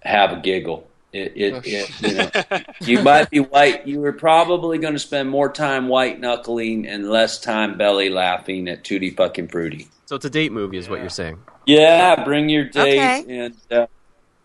have 0.00 0.32
a 0.32 0.40
giggle 0.40 0.87
it, 1.12 1.32
it, 1.36 1.60
it 1.64 1.90
you 2.00 2.14
know 2.14 2.30
you 2.80 2.98
might 2.98 3.30
be 3.30 3.40
white 3.40 3.86
you 3.86 4.00
were 4.00 4.12
probably 4.12 4.78
going 4.78 4.92
to 4.92 4.98
spend 4.98 5.28
more 5.30 5.50
time 5.50 5.88
white 5.88 6.20
knuckling 6.20 6.86
and 6.86 7.08
less 7.08 7.40
time 7.40 7.78
belly 7.78 8.10
laughing 8.10 8.68
at 8.68 8.84
tutti 8.84 9.10
fucking 9.10 9.48
fruity 9.48 9.88
So 10.06 10.16
it's 10.16 10.24
a 10.24 10.30
date 10.30 10.52
movie, 10.52 10.78
is 10.78 10.88
what 10.88 11.00
you're 11.00 11.08
saying. 11.10 11.38
yeah, 11.66 12.24
bring 12.24 12.48
your 12.48 12.64
date 12.64 13.02
Okay. 13.02 13.26
and 13.28 13.54
uh, 13.70 13.86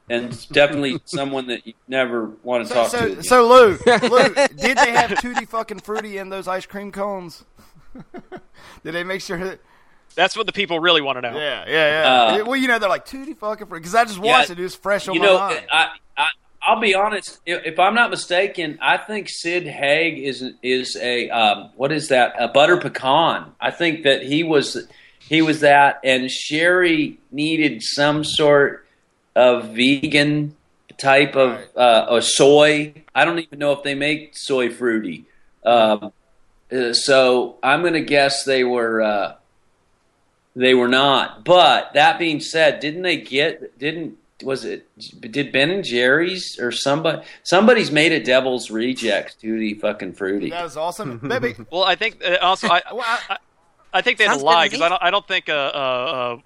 and 0.10 0.52
definitely 0.52 1.02
someone 1.06 1.48
that 1.48 1.66
you 1.66 1.74
never 1.88 2.26
want 2.44 2.66
to 2.68 2.74
So, 2.74 2.76
talk 2.76 2.92
so, 2.92 2.98
to. 3.08 3.12
again. 3.12 3.24
so 3.24 3.48
Lew, 3.48 3.78
Lew, 4.10 4.36
did 4.58 4.78
they 4.78 4.92
have 4.92 5.18
tutti 5.18 5.46
fucking 5.46 5.80
fruity 5.82 6.18
in 6.18 6.30
those 6.30 6.48
ice 6.48 6.66
cream 6.66 6.92
cones? 6.92 7.46
did 8.84 8.94
they 8.94 9.04
make 9.04 9.22
sure 9.22 9.38
that? 9.38 9.60
That's 10.16 10.36
what 10.38 10.46
the 10.46 10.52
people 10.54 10.80
really 10.80 11.02
want 11.02 11.18
to 11.18 11.22
know. 11.22 11.38
Yeah, 11.38 11.66
yeah, 11.68 11.90
yeah. 12.04 12.10
Uh, 12.10 12.46
well, 12.46 12.56
you 12.56 12.68
know, 12.68 12.78
they're 12.80 12.90
like 12.90 13.06
tutti 13.06 13.34
fucking 13.34 13.68
fruity 13.68 13.82
because 13.82 13.96
I 13.96 14.06
just 14.06 14.20
Yeah, 14.24 14.30
watched 14.40 14.52
it. 14.52 14.60
It 14.60 14.64
was 14.64 14.76
fresh 14.76 15.08
on 15.08 15.16
you 15.16 15.22
my 15.22 15.26
know, 15.26 15.38
mind. 15.38 15.66
I, 15.72 15.90
I 16.18 16.28
I'll 16.66 16.80
be 16.80 16.96
honest. 16.96 17.40
If, 17.46 17.66
if 17.66 17.80
I'm 17.80 17.94
not 17.94 18.10
mistaken, 18.10 18.80
I 18.82 18.98
think 18.98 19.28
Sid 19.30 19.68
Haig 19.68 20.20
is 20.20 20.44
is 20.62 20.96
a 20.96 21.30
um, 21.30 21.72
what 21.76 21.92
is 21.92 22.08
that? 22.10 22.36
A 22.40 22.48
butter 22.48 22.78
pecan. 22.78 23.52
I 23.60 23.72
think 23.72 24.04
that 24.04 24.24
he 24.24 24.44
was 24.44 24.88
he 25.20 25.42
was 25.42 25.60
that, 25.62 26.00
and 26.04 26.24
Sheri 26.30 27.18
needed 27.32 27.82
some 27.84 28.24
sort 28.24 28.88
of 29.36 29.74
vegan 29.76 30.56
type 30.98 31.36
of 31.36 31.60
uh, 31.76 32.08
or 32.10 32.22
soy. 32.22 32.94
I 33.14 33.26
don't 33.26 33.40
even 33.40 33.60
know 33.60 33.74
if 33.74 33.84
they 33.84 33.96
make 33.96 34.32
soy 34.38 34.70
fruity. 34.70 35.26
Um, 35.66 36.14
uh, 36.72 36.94
so 36.94 37.58
I'm 37.62 37.82
going 37.82 37.94
to 37.94 38.02
guess 38.02 38.44
they 38.46 38.64
were. 38.64 39.02
Uh, 39.02 39.36
they 40.56 40.76
were 40.76 40.88
not. 40.88 41.44
But 41.44 41.94
that 41.96 42.20
being 42.20 42.40
said, 42.40 42.80
didn't 42.80 43.02
they 43.02 43.18
get? 43.18 43.78
Didn't 43.80 44.18
was 44.44 44.66
it? 44.66 44.88
Did 45.32 45.52
Ben 45.52 45.70
and 45.72 45.84
Jerry's 45.84 46.60
or 46.60 46.72
somebody? 46.72 47.26
Somebody's 47.44 47.92
made 47.92 48.12
a 48.12 48.24
Devil's 48.24 48.70
Rejects 48.70 49.36
tutti 49.36 49.74
fucking 49.74 50.14
fruity. 50.14 50.50
that 50.50 50.64
was 50.64 50.78
awesome, 50.78 51.18
baby. 51.28 51.56
Well, 51.72 51.84
I 51.84 51.96
think 51.96 52.24
uh, 52.24 52.38
also 52.42 52.68
I, 52.68 52.82
I 52.92 53.38
I 53.94 54.02
think 54.02 54.18
they 54.18 54.26
had 54.26 54.32
Sounds 54.32 54.42
to 54.42 54.46
good 54.48 54.54
lie 54.54 54.66
because. 54.68 54.82
I 54.82 54.90
don't 54.90 55.04
I 55.04 55.12
don't 55.12 55.28
think 55.28 55.50
uh, 55.50 55.54
uh, 55.54 55.78
uh 55.78 56.38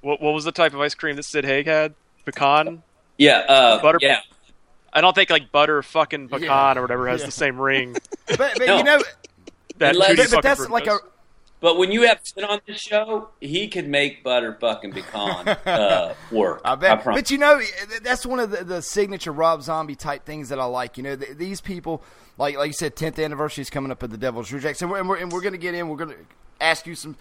what 0.00 0.20
what 0.20 0.34
was 0.34 0.44
the 0.44 0.52
type 0.52 0.74
of 0.74 0.80
ice 0.80 0.94
cream 0.94 1.16
that 1.16 1.24
Sid 1.24 1.44
Haig 1.44 1.66
had 1.66 1.94
pecan 2.24 2.82
Yeah, 3.18 3.38
uh, 3.38 3.80
butter. 3.82 3.98
yeah. 4.00 4.20
I 4.92 5.00
don't 5.00 5.14
think 5.14 5.30
like 5.30 5.52
butter 5.52 5.82
fucking 5.82 6.28
pecan 6.28 6.46
Yeah. 6.48 6.74
or 6.78 6.82
whatever 6.82 7.08
has 7.08 7.20
Yeah. 7.20 7.26
the 7.26 7.32
same 7.32 7.60
ring 7.60 7.96
But, 8.26 8.38
but 8.38 8.66
No. 8.66 8.78
you 8.78 8.84
know, 8.84 9.02
that 9.78 9.94
Unless- 9.94 10.08
but, 10.08 10.16
but 10.16 10.26
fucking 10.26 10.40
that's 10.42 10.60
fruit 10.60 10.70
like 10.70 10.84
a 10.84 10.86
does. 10.86 11.00
But 11.60 11.78
when 11.78 11.90
you 11.90 12.02
have 12.02 12.20
Sid 12.22 12.44
on 12.44 12.60
the 12.66 12.74
show, 12.74 13.30
he 13.40 13.68
could 13.68 13.88
make 13.88 14.22
butter 14.22 14.56
fucking 14.60 14.92
pecan 14.92 15.48
uh, 15.48 16.14
work. 16.30 16.60
I 16.64 16.74
bet. 16.74 17.02
promise. 17.02 17.22
but 17.22 17.30
you 17.30 17.38
know, 17.38 17.60
that's 18.02 18.26
one 18.26 18.40
of 18.40 18.50
the, 18.50 18.62
the 18.62 18.82
signature 18.82 19.32
Rob 19.32 19.62
Zombie 19.62 19.94
type 19.94 20.26
things 20.26 20.50
that 20.50 20.58
I 20.60 20.64
like. 20.66 20.96
You 20.98 21.02
know, 21.02 21.16
th- 21.16 21.38
these 21.38 21.62
people, 21.62 22.02
like 22.36 22.56
like 22.56 22.68
you 22.68 22.72
said, 22.74 22.94
10th 22.94 23.22
anniversary 23.24 23.62
is 23.62 23.70
coming 23.70 23.90
up 23.90 24.02
at 24.02 24.10
the 24.10 24.18
Devil's 24.18 24.52
Rejects, 24.52 24.82
and 24.82 24.90
we're, 24.90 24.98
and 24.98 25.08
we're, 25.08 25.16
and 25.16 25.32
we're 25.32 25.40
going 25.40 25.52
to 25.54 25.58
get 25.58 25.74
in. 25.74 25.88
We're 25.88 25.96
going 25.96 26.10
to 26.10 26.16
ask 26.60 26.86
you 26.86 26.94
some, 26.94 27.16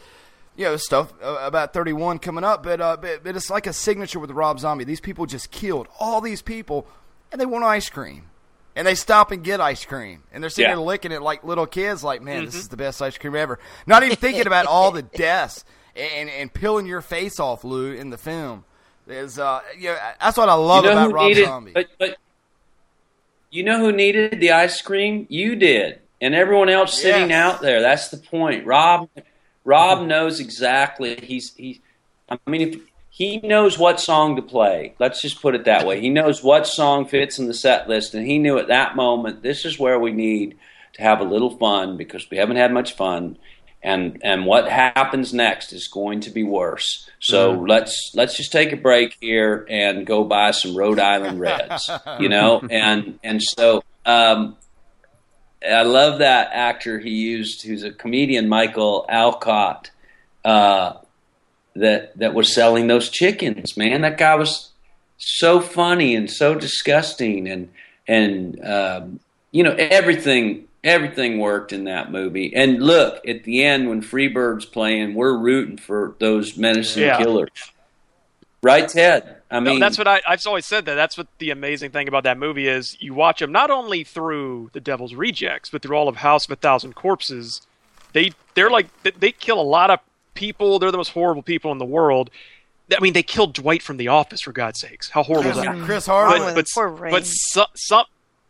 you 0.57 0.65
know, 0.65 0.75
stuff 0.75 1.13
uh, 1.23 1.37
about 1.41 1.73
31 1.73 2.19
coming 2.19 2.43
up. 2.43 2.61
But, 2.61 2.81
uh, 2.81 2.97
but 2.97 3.23
but 3.23 3.37
it's 3.37 3.49
like 3.49 3.67
a 3.67 3.73
signature 3.73 4.19
with 4.19 4.31
Rob 4.31 4.59
Zombie. 4.59 4.83
These 4.83 5.01
people 5.01 5.25
just 5.25 5.49
killed 5.49 5.87
all 5.97 6.19
these 6.19 6.41
people, 6.41 6.87
and 7.31 7.39
they 7.39 7.45
want 7.45 7.63
ice 7.63 7.89
cream. 7.89 8.29
And 8.75 8.85
they 8.85 8.95
stop 8.95 9.31
and 9.31 9.41
get 9.43 9.61
ice 9.61 9.85
cream, 9.85 10.23
and 10.33 10.43
they're 10.43 10.49
sitting 10.49 10.69
Yeah. 10.69 10.75
there 10.75 10.83
licking 10.83 11.11
it 11.13 11.21
like 11.21 11.43
little 11.45 11.65
kids. 11.65 12.03
Like, 12.03 12.21
man, 12.21 12.43
this 12.45 12.55
is 12.55 12.67
the 12.67 12.75
best 12.75 13.01
ice 13.01 13.17
cream 13.17 13.33
ever. 13.35 13.57
Not 13.87 14.03
even 14.03 14.17
thinking 14.17 14.47
about 14.47 14.65
all 14.65 14.91
the 14.91 15.01
deaths 15.17 15.63
and 15.95 16.29
and 16.29 16.53
peeling 16.53 16.85
your 16.85 16.99
face 17.01 17.39
off, 17.39 17.63
Lew, 17.63 17.93
in 17.93 18.09
the 18.09 18.17
film. 18.17 18.65
Is 19.07 19.39
uh, 19.39 19.61
you 19.77 19.89
know, 19.89 19.97
that's 20.19 20.35
what 20.37 20.49
I 20.49 20.55
love 20.55 20.83
you 20.83 20.89
know 20.91 20.97
about 20.97 21.13
Rob 21.13 21.27
needed, 21.29 21.45
Zombie. 21.45 21.71
But, 21.73 21.87
but 21.97 22.17
you 23.51 23.63
know 23.63 23.79
who 23.79 23.91
needed 23.93 24.39
the 24.39 24.51
ice 24.51 24.81
cream? 24.81 25.25
You 25.29 25.55
did, 25.55 25.99
and 26.19 26.35
everyone 26.35 26.67
else 26.69 26.99
sitting 27.01 27.29
Yes. 27.29 27.53
out 27.55 27.61
there. 27.61 27.81
That's 27.81 28.09
the 28.09 28.17
point. 28.17 28.65
Rob, 28.65 29.09
Rob 29.63 30.05
knows 30.07 30.39
exactly. 30.41 31.15
He's 31.21 31.53
he. 31.55 31.81
I 32.29 32.37
mean, 32.47 32.61
if 32.61 32.81
he 33.15 33.37
knows 33.37 33.79
what 33.79 34.01
song 34.01 34.35
to 34.35 34.41
play, 34.41 34.93
let's 34.99 35.21
just 35.21 35.41
put 35.41 35.55
it 35.55 35.63
that 35.63 35.87
way. 35.87 36.01
He 36.01 36.09
knows 36.09 36.43
what 36.43 36.67
song 36.67 37.05
fits 37.05 37.39
in 37.39 37.47
the 37.47 37.53
set 37.53 37.87
list, 37.87 38.13
and 38.13 38.27
he 38.27 38.37
knew 38.39 38.57
at 38.57 38.67
that 38.67 38.97
moment 38.97 39.41
this 39.41 39.63
is 39.63 39.79
where 39.79 39.97
we 39.97 40.11
need 40.11 40.57
to 40.95 41.01
have 41.01 41.21
a 41.21 41.23
little 41.23 41.57
fun 41.57 41.95
because 41.95 42.29
we 42.29 42.35
haven't 42.35 42.57
had 42.57 42.73
much 42.73 42.91
fun. 42.93 43.37
And 43.81 44.19
and 44.21 44.45
what 44.45 44.67
happens 44.67 45.33
next 45.33 45.71
is 45.71 45.87
going 45.87 46.19
to 46.21 46.29
be 46.29 46.43
worse. 46.43 47.09
So 47.21 47.53
Mm-hmm. 47.53 47.67
let's 47.67 48.11
let's 48.15 48.35
just 48.35 48.51
take 48.51 48.73
a 48.73 48.77
break 48.77 49.15
here 49.21 49.65
and 49.69 50.05
go 50.05 50.25
buy 50.25 50.51
some 50.51 50.75
Rhode 50.75 50.99
Island 50.99 51.39
Reds, 51.39 51.89
you 52.19 52.27
know. 52.27 52.61
And 52.69 53.17
and 53.23 53.41
so 53.41 53.81
um, 54.05 54.57
I 55.65 55.83
love 55.83 56.19
that 56.19 56.49
actor 56.51 56.99
he 56.99 57.11
used, 57.11 57.61
who's 57.65 57.83
a 57.83 57.91
comedian, 57.91 58.49
Michael 58.49 59.05
Alcott, 59.07 59.91
uh, 60.43 60.95
that 61.75 62.17
that 62.17 62.33
was 62.33 62.53
selling 62.53 62.87
those 62.87 63.09
chickens. 63.09 63.75
Man, 63.77 64.01
that 64.01 64.17
guy 64.17 64.35
was 64.35 64.71
so 65.17 65.59
funny 65.59 66.15
and 66.15 66.29
so 66.29 66.55
disgusting, 66.55 67.47
and 67.47 67.69
and 68.07 68.65
um, 68.65 69.19
you 69.51 69.63
know 69.63 69.75
everything 69.77 70.67
everything 70.83 71.39
worked 71.39 71.73
in 71.73 71.85
that 71.85 72.11
movie. 72.11 72.53
And 72.55 72.81
look, 72.81 73.27
at 73.27 73.43
the 73.43 73.63
end 73.63 73.89
when 73.89 74.01
Freebird's 74.01 74.65
playing, 74.65 75.15
we're 75.15 75.35
rooting 75.37 75.77
for 75.77 76.15
those 76.19 76.57
menacing 76.57 77.03
Yeah. 77.03 77.17
killers, 77.17 77.49
right, 78.61 78.87
Ted? 78.87 79.37
I 79.49 79.59
No, 79.59 79.71
mean, 79.71 79.79
that's 79.79 79.97
what 79.97 80.07
I, 80.07 80.21
I've 80.27 80.45
always 80.45 80.65
said. 80.65 80.85
That 80.85 80.95
that's 80.95 81.17
what 81.17 81.27
the 81.39 81.49
amazing 81.51 81.91
thing 81.91 82.07
about 82.07 82.23
that 82.23 82.37
movie 82.37 82.67
is. 82.67 82.97
You 82.99 83.13
watch 83.13 83.39
them 83.39 83.51
not 83.51 83.71
only 83.71 84.03
through 84.03 84.69
the 84.73 84.79
Devil's 84.79 85.13
Rejects, 85.13 85.69
but 85.69 85.81
through 85.81 85.95
all 85.95 86.07
of 86.07 86.17
House 86.17 86.45
of 86.45 86.51
a 86.51 86.55
Thousand 86.55 86.93
Corpses. 86.95 87.61
They 88.13 88.31
they're 88.53 88.69
like 88.69 88.87
they 89.03 89.31
kill 89.31 89.59
a 89.59 89.63
lot 89.63 89.89
of 89.89 89.99
people. 90.35 90.77
They're 90.77 90.91
the 90.91 90.97
most 90.97 91.09
horrible 91.11 91.41
people 91.41 91.71
in 91.71 91.79
the 91.79 91.85
world. 91.85 92.29
I 92.95 92.99
mean, 92.99 93.13
they 93.13 93.23
killed 93.23 93.53
Dwight 93.55 93.81
from 93.81 93.97
The 93.97 94.09
Office 94.09 94.41
for 94.41 94.51
God's 94.51 94.79
sakes. 94.79 95.09
How 95.09 95.23
horrible 95.23 95.49
is 95.49 95.55
that? 95.57 95.75
Chris 95.85 96.05
Harlan. 96.05 96.39
But 96.39 96.55
but, 96.55 96.65
Poor 96.73 96.89
Ray. 96.89 97.09
but 97.09 97.25
so, 97.25 97.65
some 97.73 98.05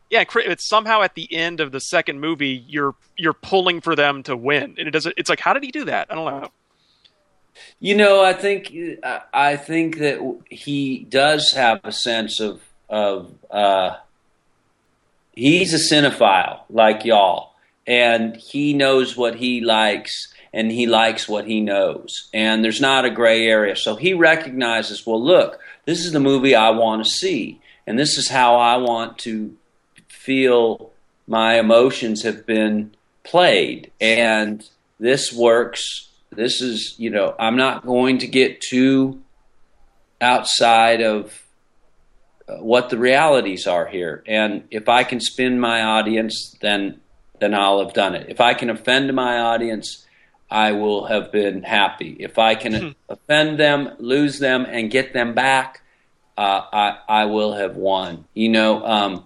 yeah, 0.10 0.26
Chris- 0.26 0.46
but 0.48 0.60
somehow 0.62 1.02
at 1.02 1.16
the 1.16 1.34
end 1.34 1.62
of 1.62 1.72
the 1.72 1.80
second 1.80 2.20
movie, 2.20 2.66
you're 2.68 2.96
you're 3.16 3.34
pulling 3.34 3.80
for 3.80 3.96
them 3.96 4.24
to 4.24 4.36
win, 4.36 4.76
and 4.78 4.88
it 4.88 4.92
doesn't. 4.92 5.14
It's 5.18 5.30
like, 5.30 5.40
how 5.40 5.54
did 5.54 5.64
he 5.64 5.72
do 5.72 5.86
that? 5.86 6.08
I 6.12 6.16
don't 6.16 6.42
know. 6.42 6.50
You 7.80 7.96
know, 7.96 8.22
I 8.24 8.34
think 8.34 8.74
I- 9.04 9.22
I 9.34 9.56
think 9.56 10.00
that 10.00 10.20
he 10.50 11.00
does 11.10 11.54
have 11.54 11.80
a 11.86 11.92
sense 11.94 12.42
of 12.42 12.62
of 12.90 13.32
uh, 13.50 13.96
he's 15.34 15.74
a 15.74 15.78
cinephile 15.96 16.62
like 16.70 17.06
y'all, 17.06 17.54
and 17.88 18.36
he 18.36 18.74
knows 18.74 19.16
what 19.16 19.36
he 19.36 19.62
likes, 19.62 20.34
and 20.56 20.72
he 20.72 20.88
likes 20.88 21.28
what 21.28 21.46
he 21.46 21.60
knows, 21.60 22.30
and 22.34 22.64
there's 22.64 22.82
not 22.82 23.04
a 23.04 23.10
gray 23.10 23.46
area. 23.46 23.76
So 23.76 23.96
he 23.96 24.14
recognizes, 24.14 25.06
well, 25.06 25.22
look, 25.22 25.60
this 25.84 26.06
is 26.06 26.14
the 26.14 26.20
movie 26.22 26.56
I 26.56 26.70
want 26.70 27.04
to 27.04 27.10
see, 27.10 27.60
and 27.86 28.00
this 28.00 28.18
is 28.18 28.30
how 28.30 28.56
I 28.56 28.78
want 28.78 29.20
to 29.20 29.56
feel 30.08 30.92
my 31.28 31.60
emotions 31.60 32.24
have 32.24 32.46
been 32.46 32.96
played, 33.24 33.92
and 34.00 34.68
this 34.98 35.34
works. 35.34 36.10
This 36.32 36.62
is, 36.62 36.96
you 36.98 37.10
know, 37.10 37.36
I'm 37.38 37.58
not 37.58 37.86
going 37.86 38.20
to 38.20 38.28
get 38.28 38.62
too 38.62 39.22
outside 40.22 41.02
of 41.02 41.44
uh, 42.48 42.58
what 42.58 42.90
the 42.90 42.98
realities 42.98 43.68
are 43.68 43.88
here. 43.88 44.24
And 44.26 44.64
if 44.72 44.88
I 44.88 45.04
can 45.04 45.20
spin 45.20 45.60
my 45.60 45.82
audience, 45.82 46.56
then 46.62 47.02
then 47.40 47.54
I'll 47.54 47.84
have 47.84 47.94
done 47.94 48.16
it. 48.16 48.30
If 48.30 48.40
I 48.40 48.54
can 48.54 48.70
offend 48.70 49.14
my 49.14 49.40
audience, 49.40 50.05
I 50.50 50.74
will 50.74 51.06
have 51.06 51.32
been 51.32 51.64
happy. 51.64 52.16
If 52.20 52.38
I 52.38 52.56
can 52.56 52.96
offend 53.10 53.60
them, 53.60 53.96
lose 54.00 54.40
them, 54.40 54.66
and 54.68 54.92
get 54.92 55.14
them 55.14 55.34
back, 55.34 55.82
uh, 56.38 56.62
I 56.72 56.98
I 57.08 57.26
will 57.26 57.54
have 57.54 57.76
won. 57.76 58.26
You 58.34 58.50
know, 58.50 58.86
um, 58.86 59.26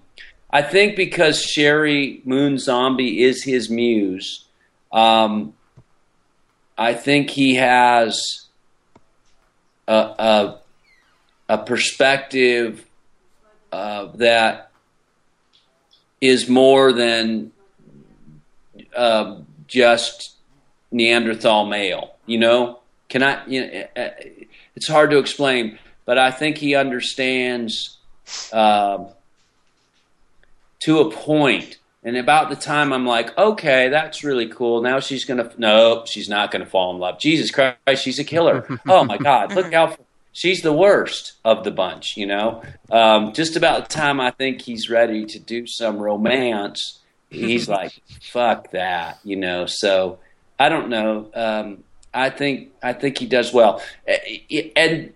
I 0.49 0.61
think 0.61 0.95
because 0.95 1.45
Sheri 1.45 2.25
Moon 2.25 2.57
Zombie 2.57 3.23
is 3.23 3.43
his 3.43 3.69
muse, 3.69 4.45
um, 4.91 5.53
I 6.77 6.93
think 6.93 7.29
he 7.29 7.55
has 7.55 8.47
a 9.87 9.93
a, 9.93 10.59
a 11.49 11.57
perspective 11.57 12.85
uh, 13.71 14.05
that 14.15 14.71
is 16.21 16.49
more 16.49 16.91
than 16.93 17.51
uh, 18.95 19.35
just 19.67 20.38
Neanderthal 20.91 21.65
male. 21.65 22.15
You 22.25 22.39
know, 22.39 22.79
can 23.09 23.23
I? 23.23 23.45
You 23.47 23.67
know, 23.67 23.83
uh, 23.95 24.09
it's 24.75 24.87
hard 24.87 25.11
to 25.11 25.17
explain, 25.17 25.77
but 26.05 26.17
I 26.17 26.31
think 26.31 26.57
he 26.57 26.75
understands 26.75 27.97
uh, 28.53 29.05
to 30.81 30.99
a 30.99 31.11
point. 31.11 31.77
And 32.01 32.15
about 32.15 32.49
the 32.49 32.55
time 32.55 32.93
I'm 32.93 33.05
like, 33.05 33.37
okay, 33.37 33.89
that's 33.89 34.23
really 34.23 34.47
cool. 34.47 34.81
Now 34.81 35.01
she's 35.01 35.25
gonna 35.25 35.51
no, 35.57 36.05
she's 36.05 36.29
not 36.29 36.49
gonna 36.49 36.65
fall 36.65 36.93
in 36.93 36.99
love. 36.99 37.19
Jesus 37.19 37.51
Christ, 37.51 37.77
she's 37.97 38.19
a 38.19 38.23
killer. 38.23 38.65
oh 38.87 39.03
my 39.03 39.17
God, 39.17 39.53
look 39.53 39.73
how 39.73 39.97
she's 40.31 40.61
the 40.61 40.71
worst 40.71 41.33
of 41.43 41.65
the 41.65 41.71
bunch. 41.71 42.15
You 42.15 42.27
know, 42.27 42.63
um, 42.89 43.33
just 43.33 43.57
about 43.57 43.89
the 43.89 43.93
time 43.93 44.21
I 44.21 44.31
think 44.31 44.61
he's 44.61 44.89
ready 44.89 45.25
to 45.25 45.39
do 45.39 45.67
some 45.67 45.97
romance, 45.97 46.99
he's 47.29 47.67
like, 47.67 47.91
fuck 48.21 48.71
that. 48.71 49.19
You 49.25 49.35
know, 49.35 49.65
so 49.65 50.19
I 50.59 50.69
don't 50.69 50.89
know. 50.89 51.27
Um, 51.33 51.83
I 52.13 52.29
think 52.29 52.69
I 52.83 52.93
think 52.93 53.17
he 53.17 53.25
does 53.25 53.53
well, 53.53 53.81
Eh, 54.07 54.69
and 54.75 55.13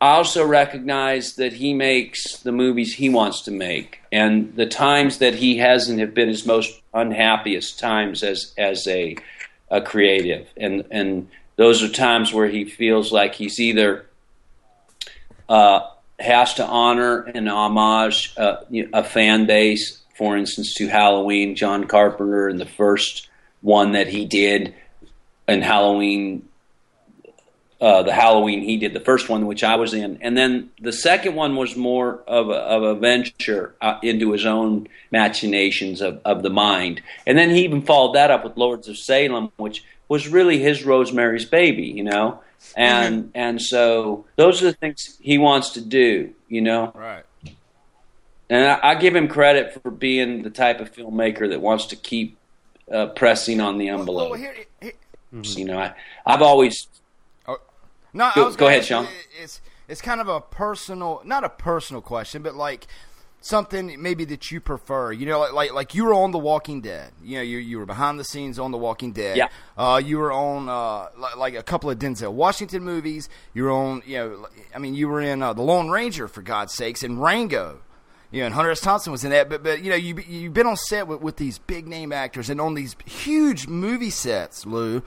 I 0.00 0.16
also 0.16 0.46
recognize 0.46 1.36
that 1.36 1.54
he 1.54 1.74
makes 1.74 2.38
the 2.38 2.52
movies 2.52 2.94
he 2.94 3.08
wants 3.08 3.42
to 3.42 3.50
make, 3.50 4.00
and 4.10 4.54
the 4.56 4.66
times 4.66 5.18
that 5.18 5.34
he 5.34 5.58
hasn't 5.58 6.00
have 6.00 6.14
been 6.14 6.28
his 6.28 6.46
most 6.46 6.80
unhappiest 6.92 7.78
times 7.78 8.22
as 8.22 8.54
as 8.56 8.86
a 8.88 9.16
a 9.70 9.80
creative, 9.80 10.48
and 10.56 10.84
and 10.90 11.28
those 11.56 11.82
are 11.82 11.88
times 11.88 12.32
where 12.32 12.48
he 12.48 12.64
feels 12.64 13.12
like 13.12 13.34
he's 13.34 13.60
either 13.60 14.06
uh, 15.48 15.80
has 16.18 16.54
to 16.54 16.64
honor 16.64 17.20
and 17.20 17.48
homage 17.48 18.34
uh, 18.36 18.56
a 18.92 19.04
fan 19.04 19.46
base, 19.46 19.98
for 20.16 20.36
instance, 20.36 20.74
to 20.74 20.88
Halloween, 20.88 21.54
John 21.56 21.84
Carpenter, 21.84 22.48
and 22.48 22.60
the 22.60 22.66
first 22.66 23.28
one 23.64 23.92
that 23.92 24.08
he 24.08 24.26
did 24.26 24.74
in 25.48 25.62
Halloween 25.62 26.46
uh, 27.80 28.02
the 28.02 28.12
Halloween 28.14 28.62
he 28.62 28.78
did, 28.78 28.94
the 28.94 29.00
first 29.00 29.28
one 29.28 29.46
which 29.46 29.62
I 29.62 29.76
was 29.76 29.92
in, 29.92 30.18
and 30.22 30.36
then 30.38 30.70
the 30.80 30.92
second 30.92 31.34
one 31.34 31.54
was 31.54 31.76
more 31.76 32.22
of 32.26 32.48
a, 32.48 32.54
of 32.54 32.82
a 32.82 32.94
venture 32.94 33.74
uh, 33.80 33.98
into 34.02 34.32
his 34.32 34.46
own 34.46 34.88
machinations 35.10 36.00
of, 36.00 36.20
of 36.24 36.42
the 36.42 36.48
mind, 36.48 37.02
and 37.26 37.36
then 37.36 37.50
he 37.50 37.64
even 37.64 37.82
followed 37.82 38.14
that 38.14 38.30
up 38.30 38.42
with 38.42 38.56
Lords 38.56 38.88
of 38.88 38.96
Salem, 38.96 39.52
which 39.56 39.84
was 40.08 40.28
really 40.28 40.60
his 40.60 40.84
Rosemary's 40.84 41.44
Baby, 41.44 41.88
you 41.88 42.04
know, 42.04 42.40
and 42.74 43.30
and 43.34 43.60
so 43.60 44.24
those 44.36 44.62
are 44.62 44.66
the 44.66 44.72
things 44.72 45.18
he 45.20 45.36
wants 45.36 45.70
to 45.70 45.82
do, 45.82 46.32
you 46.48 46.62
know, 46.62 46.92
right. 46.94 47.24
And 48.48 48.64
I, 48.64 48.90
I 48.90 48.94
give 48.94 49.14
him 49.16 49.28
credit 49.28 49.82
for 49.82 49.90
being 49.90 50.42
the 50.42 50.50
type 50.50 50.80
of 50.80 50.90
filmmaker 50.90 51.50
that 51.50 51.60
wants 51.60 51.86
to 51.86 51.96
keep 51.96 52.38
uh, 52.92 53.06
pressing 53.06 53.60
on 53.60 53.78
the 53.78 53.88
envelope. 53.88 54.30
Well, 54.30 54.38
here, 54.38 54.54
here, 54.80 54.92
You 55.32 55.64
know, 55.64 55.78
I, 55.78 55.94
I've 56.26 56.42
always 56.42 56.88
No, 57.46 57.56
Go- 58.34 58.42
I 58.42 58.46
was 58.46 58.56
go 58.56 58.68
ahead, 58.68 58.84
Sean. 58.84 59.08
It's 59.42 59.60
it's 59.88 60.00
kind 60.00 60.20
of 60.20 60.28
a 60.28 60.40
personal, 60.40 61.20
not 61.24 61.44
a 61.44 61.48
personal 61.48 62.00
question, 62.00 62.42
but 62.42 62.54
like 62.54 62.86
something 63.40 64.00
maybe 64.00 64.24
that 64.24 64.50
you 64.50 64.60
prefer. 64.60 65.12
You 65.12 65.26
know, 65.26 65.40
like 65.40 65.52
like, 65.52 65.72
like 65.74 65.94
you 65.94 66.04
were 66.04 66.14
on 66.14 66.30
The 66.30 66.38
Walking 66.38 66.80
Dead. 66.80 67.10
You 67.22 67.38
know, 67.38 67.42
you 67.42 67.58
you 67.58 67.78
were 67.78 67.86
behind 67.86 68.18
the 68.20 68.24
scenes 68.24 68.58
on 68.58 68.70
The 68.70 68.78
Walking 68.78 69.12
Dead. 69.12 69.36
Yeah. 69.36 69.48
Uh, 69.76 70.00
you 70.02 70.18
were 70.18 70.32
on 70.32 70.68
uh, 70.68 71.08
like, 71.18 71.36
like 71.36 71.54
a 71.54 71.62
couple 71.62 71.90
of 71.90 71.98
Denzel 71.98 72.32
Washington 72.32 72.84
movies. 72.84 73.28
You 73.52 73.64
were 73.64 73.72
on, 73.72 74.02
you 74.06 74.16
know, 74.18 74.46
I 74.74 74.78
mean, 74.78 74.94
you 74.94 75.08
were 75.08 75.20
in 75.20 75.42
uh, 75.42 75.52
The 75.52 75.62
Lone 75.62 75.90
Ranger 75.90 76.28
for 76.28 76.40
God's 76.42 76.72
sakes, 76.72 77.02
and 77.02 77.20
Rango. 77.20 77.80
You 78.34 78.40
know, 78.40 78.46
and 78.46 78.54
Hunter 78.56 78.72
S. 78.72 78.80
Thompson 78.80 79.12
was 79.12 79.22
in 79.22 79.30
that, 79.30 79.48
but 79.48 79.62
but 79.62 79.80
you 79.84 79.90
know, 79.90 79.96
you 79.96 80.18
you've 80.26 80.52
been 80.52 80.66
on 80.66 80.76
set 80.76 81.06
with, 81.06 81.20
with 81.20 81.36
these 81.36 81.58
big 81.58 81.86
name 81.86 82.10
actors 82.10 82.50
and 82.50 82.60
on 82.60 82.74
these 82.74 82.96
huge 83.06 83.68
movie 83.68 84.10
sets, 84.10 84.66
Lew. 84.66 85.04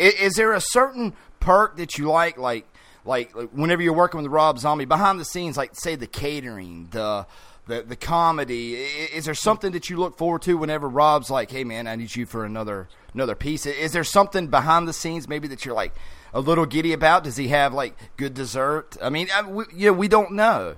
Is, 0.00 0.14
is 0.14 0.32
there 0.34 0.52
a 0.52 0.60
certain 0.60 1.12
perk 1.38 1.76
that 1.76 1.98
you 1.98 2.10
like, 2.10 2.36
like 2.36 2.66
like, 3.04 3.32
like 3.36 3.50
whenever 3.50 3.80
you're 3.80 3.92
working 3.92 4.20
with 4.20 4.32
Rob 4.32 4.58
Zombie 4.58 4.86
behind 4.86 5.20
the 5.20 5.24
scenes, 5.24 5.56
like 5.56 5.76
say 5.76 5.94
the 5.94 6.08
catering, 6.08 6.88
the 6.90 7.28
the 7.68 7.82
the 7.82 7.94
comedy? 7.94 8.74
Is 8.74 9.24
there 9.24 9.34
something 9.34 9.70
that 9.70 9.88
you 9.88 9.96
look 9.96 10.18
forward 10.18 10.42
to 10.42 10.58
whenever 10.58 10.88
Rob's 10.88 11.30
like, 11.30 11.52
"Hey 11.52 11.62
man, 11.62 11.86
I 11.86 11.94
need 11.94 12.16
you 12.16 12.26
for 12.26 12.44
another 12.44 12.88
another 13.12 13.36
piece"? 13.36 13.66
Is 13.66 13.92
there 13.92 14.02
something 14.02 14.48
behind 14.48 14.88
the 14.88 14.92
scenes 14.92 15.28
maybe 15.28 15.46
that 15.46 15.64
you're 15.64 15.76
like 15.76 15.94
a 16.32 16.40
little 16.40 16.66
giddy 16.66 16.92
about? 16.92 17.22
Does 17.22 17.36
he 17.36 17.46
have 17.48 17.72
like 17.72 17.96
good 18.16 18.34
dessert? 18.34 18.96
I 19.00 19.10
mean, 19.10 19.28
I, 19.32 19.42
we, 19.42 19.64
you 19.72 19.86
know, 19.86 19.92
we 19.92 20.08
don't 20.08 20.32
know. 20.32 20.74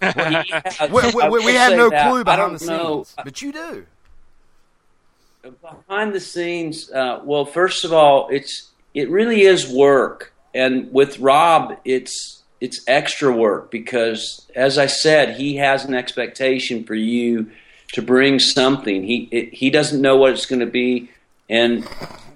Well, 0.00 0.42
he 0.42 0.52
has- 0.64 0.90
we, 0.90 1.02
we, 1.02 1.28
we, 1.28 1.28
we 1.30 1.44
will 1.46 1.52
have 1.58 1.76
no 1.76 1.90
that. 1.90 2.08
clue 2.10 2.20
I 2.20 2.22
behind 2.24 2.58
the 2.58 2.66
know. 2.66 3.04
scenes, 3.04 3.14
but 3.24 3.42
you 3.42 3.52
do. 3.52 3.86
behind 5.62 6.12
the 6.12 6.20
scenes 6.20 6.90
uh, 6.90 7.20
well 7.24 7.44
first 7.44 7.84
of 7.84 7.92
all 7.92 8.28
it's 8.30 8.72
it 8.94 9.08
really 9.10 9.42
is 9.42 9.70
work 9.72 10.32
and 10.54 10.92
with 10.92 11.18
rob 11.20 11.76
it's 11.84 12.42
it's 12.60 12.82
extra 12.88 13.30
work 13.32 13.70
because 13.70 14.50
as 14.56 14.76
i 14.76 14.86
said 14.86 15.36
he 15.36 15.54
has 15.56 15.84
an 15.84 15.94
expectation 15.94 16.82
for 16.82 16.94
you 16.96 17.48
to 17.92 18.02
bring 18.02 18.40
something 18.40 19.04
he 19.04 19.28
it, 19.30 19.54
he 19.54 19.70
doesn't 19.70 20.00
know 20.02 20.16
what 20.16 20.32
it's 20.32 20.46
going 20.46 20.58
to 20.60 20.66
be 20.66 21.08
and 21.48 21.86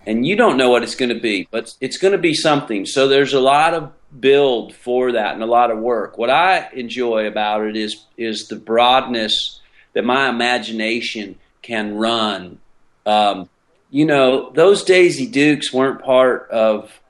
and 0.06 0.24
you 0.24 0.36
don't 0.36 0.56
know 0.56 0.70
what 0.70 0.84
it's 0.84 0.94
going 0.94 1.08
to 1.12 1.18
be 1.20 1.48
but 1.50 1.74
it's 1.80 1.98
going 1.98 2.12
to 2.12 2.18
be 2.18 2.32
something 2.34 2.86
so 2.86 3.08
there's 3.08 3.34
a 3.34 3.40
lot 3.40 3.74
of 3.74 3.90
build 4.18 4.74
for 4.74 5.12
that 5.12 5.34
and 5.34 5.42
a 5.42 5.46
lot 5.46 5.70
of 5.70 5.78
work 5.78 6.18
what 6.18 6.30
i 6.30 6.68
enjoy 6.72 7.26
about 7.26 7.64
it 7.64 7.76
is 7.76 8.04
is 8.16 8.48
the 8.48 8.56
broadness 8.56 9.60
that 9.92 10.04
my 10.04 10.28
imagination 10.28 11.38
can 11.62 11.94
run 11.94 12.58
um, 13.06 13.48
you 13.90 14.04
know, 14.04 14.50
those 14.50 14.84
Daisy 14.84 15.26
Dukes 15.26 15.72
weren't 15.72 16.02
part 16.02 16.48
of 16.50 17.00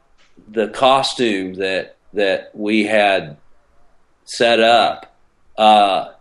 the 0.49 0.69
costume 0.69 1.55
that 1.55 1.97
that 2.15 2.51
we 2.55 2.85
had 2.85 3.37
set 4.25 4.61
up. 4.61 5.15
Uh, 5.57 6.13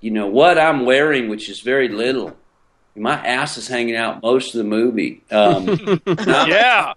you 0.00 0.10
know 0.10 0.26
what 0.26 0.58
I'm 0.58 0.84
wearing, 0.84 1.28
which 1.28 1.48
is 1.48 1.60
very 1.60 1.88
little. 1.88 2.36
My 2.94 3.14
ass 3.14 3.56
is 3.56 3.66
hanging 3.66 3.96
out 3.96 4.22
most 4.22 4.54
of 4.54 4.58
the 4.58 4.64
movie. 4.64 5.22
Um, 5.30 6.00
yeah, 6.06 6.92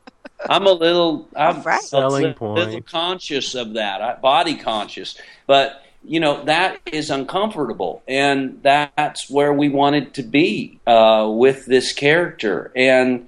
I'm 0.49 0.65
a 0.67 0.71
little. 0.71 1.27
I'm 1.35 1.65
a 1.65 1.77
Selling 1.81 2.23
little, 2.23 2.53
little 2.53 2.73
point. 2.73 2.87
conscious 2.87 3.55
of 3.55 3.73
that. 3.73 4.01
I, 4.01 4.15
body 4.15 4.55
conscious, 4.55 5.19
but 5.47 5.83
you 6.03 6.19
know 6.19 6.43
that 6.45 6.79
is 6.85 7.09
uncomfortable, 7.09 8.03
and 8.07 8.59
that's 8.61 9.29
where 9.29 9.53
we 9.53 9.69
wanted 9.69 10.13
to 10.15 10.23
be 10.23 10.79
uh, 10.85 11.29
with 11.31 11.65
this 11.65 11.93
character, 11.93 12.71
and 12.75 13.27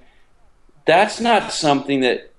that's 0.86 1.19
not 1.19 1.52
something 1.52 2.02
that. 2.02 2.32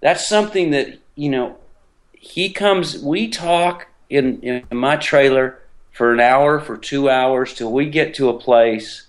That's 0.00 0.28
something 0.28 0.70
that 0.70 0.98
you 1.14 1.30
know. 1.30 1.56
He 2.12 2.50
comes. 2.50 2.98
We 3.02 3.28
talk 3.28 3.88
in 4.10 4.40
in 4.42 4.64
my 4.70 4.96
trailer 4.96 5.58
for 5.92 6.12
an 6.12 6.20
hour, 6.20 6.60
for 6.60 6.76
two 6.76 7.08
hours, 7.10 7.54
till 7.54 7.72
we 7.72 7.88
get 7.88 8.14
to 8.14 8.28
a 8.28 8.38
place 8.38 9.06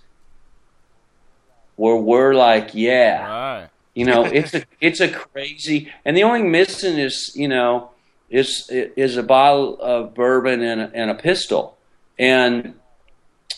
where 1.75 1.95
we're 1.95 2.33
like, 2.33 2.71
yeah, 2.73 3.27
Right. 3.27 3.69
You 3.93 4.05
know, 4.05 4.25
it's 4.25 4.53
a 4.53 4.63
it's 4.81 4.99
a 4.99 5.09
crazy, 5.09 5.91
and 6.05 6.17
the 6.17 6.23
only 6.23 6.43
missing 6.43 6.97
is 6.97 7.31
you 7.35 7.47
know 7.47 7.91
is 8.29 8.67
is 8.69 9.17
a 9.17 9.23
bottle 9.23 9.79
of 9.79 10.13
bourbon 10.15 10.61
and 10.61 10.81
a, 10.81 10.91
and 10.93 11.11
a 11.11 11.15
pistol, 11.15 11.77
and 12.17 12.75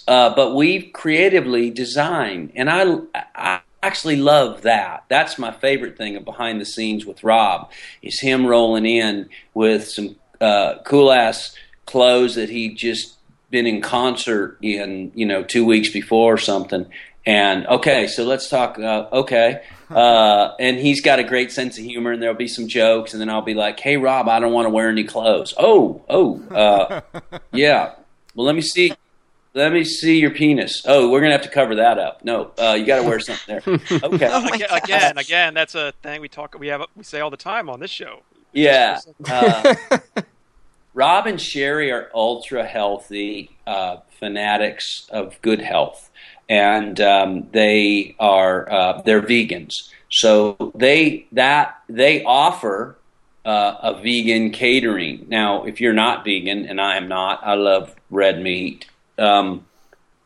uh, 0.07 0.36
but 0.36 0.56
we've 0.56 0.91
creatively 0.94 1.70
designed, 1.72 2.52
and 2.56 2.70
I 2.70 2.98
I 3.34 3.62
actually 3.86 4.18
love 4.18 4.64
that. 4.64 5.06
That's 5.07 5.38
my 5.38 5.52
favorite 5.52 5.98
thing 5.98 6.16
of 6.16 6.26
behind 6.26 6.60
the 6.60 6.66
scenes 6.66 7.06
with 7.06 7.24
Rob 7.24 7.72
is 8.02 8.20
him 8.20 8.45
rolling 8.45 8.86
in 8.86 9.30
with 9.53 9.88
some 9.88 10.16
uh, 10.41 10.80
cool 10.84 11.12
ass 11.12 11.56
clothes 11.86 12.36
that 12.36 12.49
he 12.49 12.74
just 12.74 13.16
been 13.52 13.68
in 13.68 13.82
concert 13.82 14.57
in 14.62 15.12
you 15.16 15.26
know 15.26 15.44
two 15.44 15.64
weeks 15.64 15.90
before 15.90 16.34
or 16.34 16.38
something. 16.38 16.86
And 17.26 17.66
okay 17.68 18.07
so 18.07 18.24
let's 18.24 18.49
talk 18.49 18.78
uh, 18.78 19.07
okay 19.12 19.64
uh, 19.90 20.56
and 20.60 20.78
he's 20.78 21.02
got 21.02 21.20
a 21.20 21.24
great 21.24 21.52
sense 21.52 21.78
of 21.78 21.84
humor 21.84 22.12
and 22.12 22.22
there'll 22.22 22.36
be 22.36 22.48
some 22.48 22.68
jokes 22.68 23.14
and 23.14 23.22
then 23.22 23.30
i'll 23.30 23.41
be 23.41 23.53
like 23.53 23.80
hey 23.80 23.98
rob 23.98 24.28
i 24.28 24.40
don't 24.40 24.53
want 24.53 24.66
to 24.66 24.70
wear 24.70 24.90
any 24.90 25.03
clothes 25.03 25.53
oh 25.57 26.03
oh 26.10 26.41
uh, 26.52 27.02
yeah 27.52 27.94
well 28.36 28.45
let 28.45 28.56
me 28.56 28.62
see 28.62 28.94
let 29.56 29.72
me 29.72 29.86
see 29.86 30.20
your 30.20 30.32
penis. 30.32 30.84
Oh, 30.86 31.10
we're 31.10 31.22
gonna 31.22 31.32
have 31.32 31.44
to 31.44 31.49
cover 31.49 31.76
that 31.76 31.98
up. 31.98 32.26
No, 32.26 32.52
uh, 32.60 32.76
you 32.78 32.86
got 32.86 33.02
to 33.02 33.07
wear 33.07 33.20
something 33.22 33.62
there. 33.66 33.80
Okay. 34.03 34.30
Oh 34.30 34.53
again, 34.53 34.70
again, 34.70 35.18
again, 35.18 35.53
that's 35.53 35.76
a 35.76 35.94
thing 36.03 36.20
we 36.20 36.28
talk. 36.28 36.60
We 36.60 36.68
have 36.68 36.84
we 36.95 37.03
say 37.03 37.22
all 37.22 37.30
the 37.30 37.38
time 37.38 37.70
on 37.70 37.80
this 37.80 37.90
show. 37.90 38.20
Yeah. 38.52 38.99
Uh, 39.28 39.76
Rob 40.94 41.26
and 41.26 41.40
Sheri 41.40 41.94
are 41.94 42.10
ultra 42.14 42.66
healthy 42.66 43.56
uh, 43.66 43.98
fanatics 44.20 45.07
of 45.10 45.41
good 45.41 45.62
health, 45.62 46.10
and 46.50 47.00
um, 47.02 47.48
they 47.52 48.16
are 48.20 48.72
uh, 48.72 49.02
they're 49.02 49.22
vegans. 49.22 49.74
So 50.12 50.72
they 50.76 51.28
that 51.32 51.82
they 51.90 52.24
offer 52.24 52.98
uh, 53.46 53.78
a 53.82 54.02
vegan 54.02 54.52
catering. 54.52 55.26
Now, 55.30 55.66
if 55.66 55.80
you're 55.80 55.94
not 55.94 56.26
vegan, 56.26 56.66
and 56.66 56.82
I 56.82 56.98
am 56.98 57.08
not, 57.08 57.42
I 57.44 57.54
love 57.54 57.96
red 58.10 58.42
meat. 58.42 58.88
Um, 59.18 59.66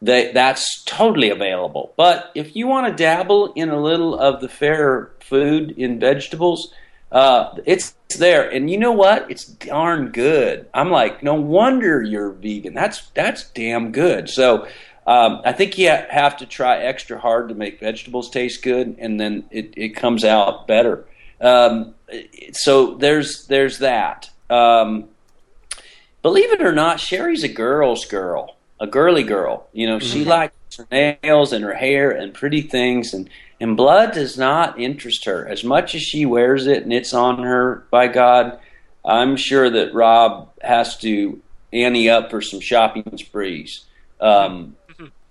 that's 0.01 0.83
totally 0.85 1.29
available. 1.29 1.93
But 1.97 2.31
if 2.33 2.55
you 2.55 2.67
want 2.67 2.87
to 2.87 3.03
dabble 3.03 3.51
in 3.53 3.69
a 3.69 3.81
little 3.81 4.17
of 4.17 4.39
the 4.39 4.47
fair 4.47 5.11
food 5.19 5.71
in 5.71 5.99
vegetables, 5.99 6.73
uh, 7.11 7.55
it's 7.65 7.95
there, 8.17 8.49
and 8.49 8.69
you 8.69 8.77
know 8.77 8.91
what? 8.91 9.29
It's 9.29 9.45
darn 9.45 10.09
good. 10.11 10.67
I'm 10.73 10.89
like, 10.89 11.21
no 11.23 11.33
wonder 11.33 12.01
you're 12.01 12.31
vegan. 12.31 12.73
That's 12.73 13.09
that's 13.09 13.49
damn 13.51 13.91
good. 13.91 14.29
So 14.29 14.67
um, 15.09 15.41
I 15.43 15.53
think 15.53 15.79
you 15.79 15.89
have 15.89 16.37
to 16.37 16.45
try 16.45 16.77
extra 16.77 17.17
hard 17.19 17.49
to 17.49 17.55
make 17.55 17.79
vegetables 17.79 18.29
taste 18.29 18.61
good, 18.61 18.95
and 18.99 19.19
then 19.19 19.43
it, 19.49 19.73
it 19.75 19.89
comes 19.95 20.23
out 20.23 20.67
better. 20.67 21.03
Um, 21.41 21.95
so 22.51 22.93
there's 22.93 23.47
there's 23.47 23.79
that. 23.79 24.29
Um, 24.51 25.05
believe 26.21 26.51
it 26.51 26.61
or 26.61 26.73
not, 26.73 26.99
Sheri's 26.99 27.43
a 27.43 27.47
girl's 27.47 28.05
girl, 28.05 28.55
a 28.79 28.85
girly 28.85 29.23
girl. 29.23 29.67
You 29.73 29.87
know, 29.87 29.97
she 29.97 30.23
Mhm. 30.23 30.27
likes 30.27 30.53
her 30.77 30.87
nails 30.91 31.53
and 31.53 31.63
her 31.65 31.73
hair 31.73 32.11
and 32.11 32.31
pretty 32.31 32.61
things, 32.61 33.11
and 33.11 33.31
and 33.59 33.75
blood 33.75 34.13
does 34.13 34.37
not 34.37 34.79
interest 34.79 35.25
her 35.25 35.47
as 35.47 35.63
much 35.63 35.95
as 35.95 36.03
she 36.03 36.23
wears 36.25 36.67
it 36.67 36.83
and 36.83 36.93
it's 36.93 37.15
on 37.15 37.41
her. 37.43 37.83
By 37.89 38.09
God, 38.09 38.59
I'm 39.03 39.37
sure 39.37 39.71
that 39.71 39.91
Rob 39.91 40.49
has 40.61 40.97
to 40.97 41.41
ante 41.73 42.11
up 42.11 42.29
for 42.29 42.41
some 42.41 42.59
shopping 42.59 43.17
sprees 43.17 43.85
um, 44.21 44.75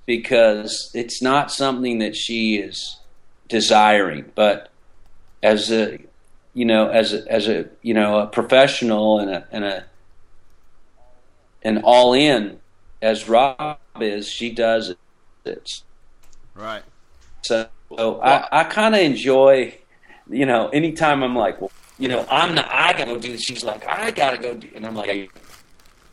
because 0.09 0.91
it's 0.95 1.21
not 1.21 1.53
something 1.53 1.99
that 1.99 2.17
she 2.17 2.57
is 2.57 2.97
desiring. 3.47 4.25
But 4.35 4.71
as 5.43 5.71
a 5.71 5.99
you 6.55 6.65
know, 6.65 6.89
as 6.89 7.13
a, 7.13 7.31
as 7.31 7.47
a 7.47 7.69
you 7.83 7.93
know 7.93 8.21
a 8.21 8.27
professional 8.27 9.19
and 9.19 9.31
a 9.31 9.47
and 9.53 9.65
a 9.67 9.85
and 11.63 11.83
all 11.85 12.15
in 12.15 12.59
as 13.03 13.29
Rob 13.29 13.77
is, 14.01 14.27
she 14.27 14.51
does 14.51 14.95
it. 15.45 15.83
Right. 16.55 16.83
So, 17.43 17.69
so 17.95 18.21
I, 18.23 18.61
I 18.61 18.65
kind 18.65 18.95
of 18.95 19.03
enjoy, 19.03 19.77
you 20.29 20.47
know, 20.47 20.69
anytime 20.71 21.23
I'm 21.23 21.37
like, 21.37 21.61
well, 21.61 21.71
you 21.99 22.09
know, 22.09 22.27
I'm 22.31 22.55
not, 22.55 22.69
I 22.71 22.93
gotta 22.93 23.13
go 23.13 23.19
do 23.19 23.33
this. 23.33 23.43
She's 23.43 23.63
like, 23.63 23.87
I 23.87 24.11
gotta 24.11 24.39
go 24.39 24.55
do, 24.55 24.69
and 24.75 24.87
I'm 24.87 24.95
like, 24.97 25.31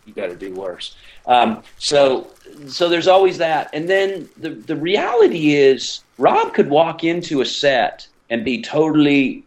you 0.05 0.13
gotta 0.13 0.35
do 0.35 0.53
worse. 0.53 0.95
Um, 1.25 1.63
so, 1.77 2.27
so 2.67 2.89
there's 2.89 3.07
always 3.07 3.37
that. 3.39 3.69
And 3.73 3.89
then 3.89 4.29
the, 4.37 4.51
the 4.51 4.75
reality 4.75 5.55
is 5.55 6.01
Rob 6.17 6.53
could 6.53 6.69
walk 6.69 7.03
into 7.03 7.41
a 7.41 7.45
set 7.45 8.07
and 8.29 8.45
be 8.45 8.61
totally 8.61 9.45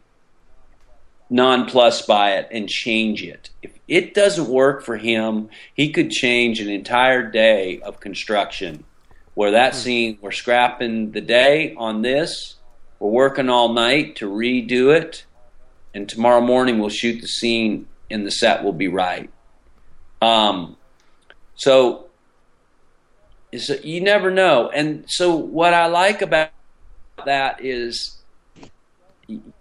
nonplussed 1.30 2.06
by 2.06 2.32
it 2.32 2.48
and 2.50 2.68
change 2.68 3.22
it. 3.22 3.50
If 3.62 3.72
it 3.86 4.14
doesn't 4.14 4.48
work 4.48 4.82
for 4.82 4.96
him, 4.96 5.48
he 5.74 5.92
could 5.92 6.10
change 6.10 6.60
an 6.60 6.68
entire 6.68 7.22
day 7.30 7.80
of 7.80 8.00
construction 8.00 8.84
where 9.34 9.52
that 9.52 9.74
scene, 9.74 10.18
we're 10.20 10.32
scrapping 10.32 11.12
the 11.12 11.20
day 11.20 11.72
on 11.76 12.02
this, 12.02 12.56
we're 12.98 13.10
working 13.10 13.48
all 13.48 13.72
night 13.72 14.16
to 14.16 14.28
redo 14.28 14.92
it, 14.92 15.24
and 15.94 16.08
tomorrow 16.08 16.40
morning 16.40 16.80
we'll 16.80 16.88
shoot 16.88 17.20
the 17.20 17.28
scene 17.28 17.86
and 18.10 18.26
the 18.26 18.32
set 18.32 18.64
will 18.64 18.72
be 18.72 18.88
right. 18.88 19.30
Um, 20.20 20.76
so, 21.54 22.06
so 23.58 23.74
you 23.82 24.00
never 24.00 24.30
know. 24.30 24.70
And 24.70 25.04
so 25.08 25.36
what 25.36 25.74
I 25.74 25.86
like 25.86 26.22
about 26.22 26.50
that 27.24 27.64
is 27.64 28.18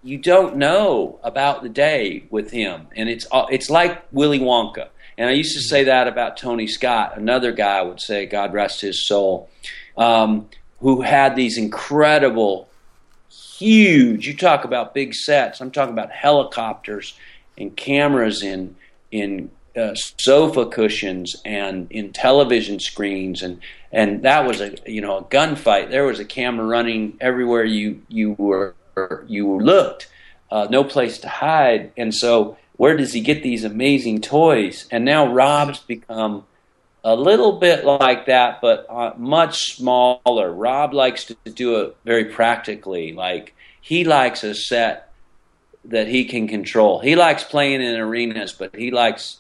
you 0.04 0.18
don't 0.18 0.56
know 0.56 1.20
about 1.24 1.62
the 1.62 1.70
day 1.70 2.24
with 2.30 2.52
him, 2.52 2.88
and 2.96 3.10
it's 3.10 3.28
uh, 3.32 3.46
it's 3.50 3.70
like 3.70 4.02
Willy 4.14 4.40
Wonka. 4.40 4.88
And 5.18 5.30
I 5.30 5.34
used 5.34 5.56
to 5.56 5.62
say 5.62 5.86
that 5.86 6.08
about 6.08 6.38
Tony 6.38 6.68
Scott. 6.68 7.18
Another 7.18 7.52
guy 7.52 7.82
would 7.82 8.00
say, 8.00 8.28
God 8.28 8.54
rest 8.54 8.82
his 8.82 9.08
soul, 9.08 9.50
um, 9.98 10.48
who 10.80 11.02
had 11.02 11.36
these 11.36 11.58
incredible, 11.58 12.70
huge. 13.30 14.28
You 14.28 14.38
talk 14.38 14.64
about 14.64 14.94
big 14.94 15.16
sets. 15.16 15.60
I'm 15.60 15.72
talking 15.72 15.94
about 15.94 16.12
helicopters 16.12 17.16
and 17.58 17.76
cameras 17.76 18.44
in 18.44 18.76
in 19.12 19.50
uh, 19.78 19.94
sofa 19.96 20.66
cushions 20.66 21.36
and 21.46 21.92
in 21.92 22.12
television 22.12 22.80
screens 22.80 23.44
and 23.44 23.60
and 23.92 24.24
that 24.24 24.46
was 24.46 24.60
a 24.62 24.76
you 24.86 25.02
know 25.02 25.18
a 25.18 25.24
gunfight. 25.24 25.90
There 25.90 26.06
was 26.06 26.20
a 26.20 26.26
camera 26.26 26.66
running 26.66 27.18
everywhere 27.22 27.64
you 27.64 28.02
you 28.10 28.34
were 28.34 28.76
you 29.28 29.60
looked, 29.60 30.10
uh, 30.52 30.68
no 30.70 30.84
place 30.84 31.20
to 31.20 31.30
hide. 31.30 31.92
And 31.98 32.14
so, 32.14 32.58
where 32.78 32.98
does 32.98 33.14
he 33.14 33.22
get 33.22 33.44
these 33.44 33.64
amazing 33.64 34.22
toys? 34.22 34.88
And 34.92 35.06
now 35.06 35.32
Rob's 35.32 35.80
become 35.80 36.46
a 37.04 37.16
little 37.16 37.54
bit 37.54 37.86
like 37.86 38.26
that, 38.26 38.60
but 38.62 38.86
uh, 38.90 39.14
much 39.18 39.76
smaller. 39.76 40.52
Rob 40.52 40.94
likes 40.94 41.26
to 41.26 41.36
do 41.46 41.78
it 41.82 41.98
very 42.04 42.26
practically. 42.26 43.14
Like 43.14 43.56
he 43.80 44.04
likes 44.04 44.44
a 44.44 44.54
set 44.54 45.12
that 45.86 46.08
he 46.08 46.26
can 46.26 46.48
control. 46.48 47.00
He 47.00 47.16
likes 47.16 47.44
playing 47.44 47.82
in 47.82 47.96
arenas, 47.96 48.52
but 48.52 48.76
he 48.76 48.92
likes 48.92 49.38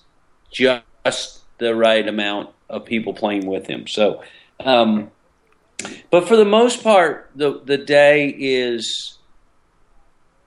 just 0.51 1.41
the 1.57 1.75
right 1.75 2.07
amount 2.07 2.49
of 2.69 2.85
people 2.85 3.13
playing 3.13 3.45
with 3.45 3.67
him. 3.67 3.87
So, 3.87 4.21
um, 4.59 5.11
but 6.09 6.27
for 6.27 6.35
the 6.35 6.45
most 6.45 6.83
part, 6.83 7.31
the 7.35 7.61
the 7.63 7.77
day 7.77 8.29
is 8.29 9.17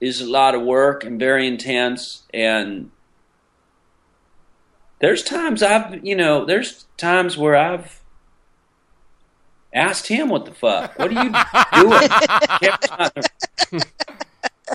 is 0.01 0.19
a 0.19 0.29
lot 0.29 0.55
of 0.55 0.63
work 0.63 1.03
and 1.03 1.19
very 1.19 1.47
intense 1.47 2.23
and 2.33 2.89
there's 4.99 5.23
times 5.23 5.61
I've 5.61 6.03
you 6.03 6.15
know 6.15 6.43
there's 6.43 6.85
times 6.97 7.37
where 7.37 7.55
I've 7.55 8.01
asked 9.73 10.07
him 10.07 10.29
what 10.29 10.45
the 10.45 10.53
fuck 10.53 10.97
what 10.97 11.11
are 11.11 11.23
you 11.23 11.31
doing 13.71 13.83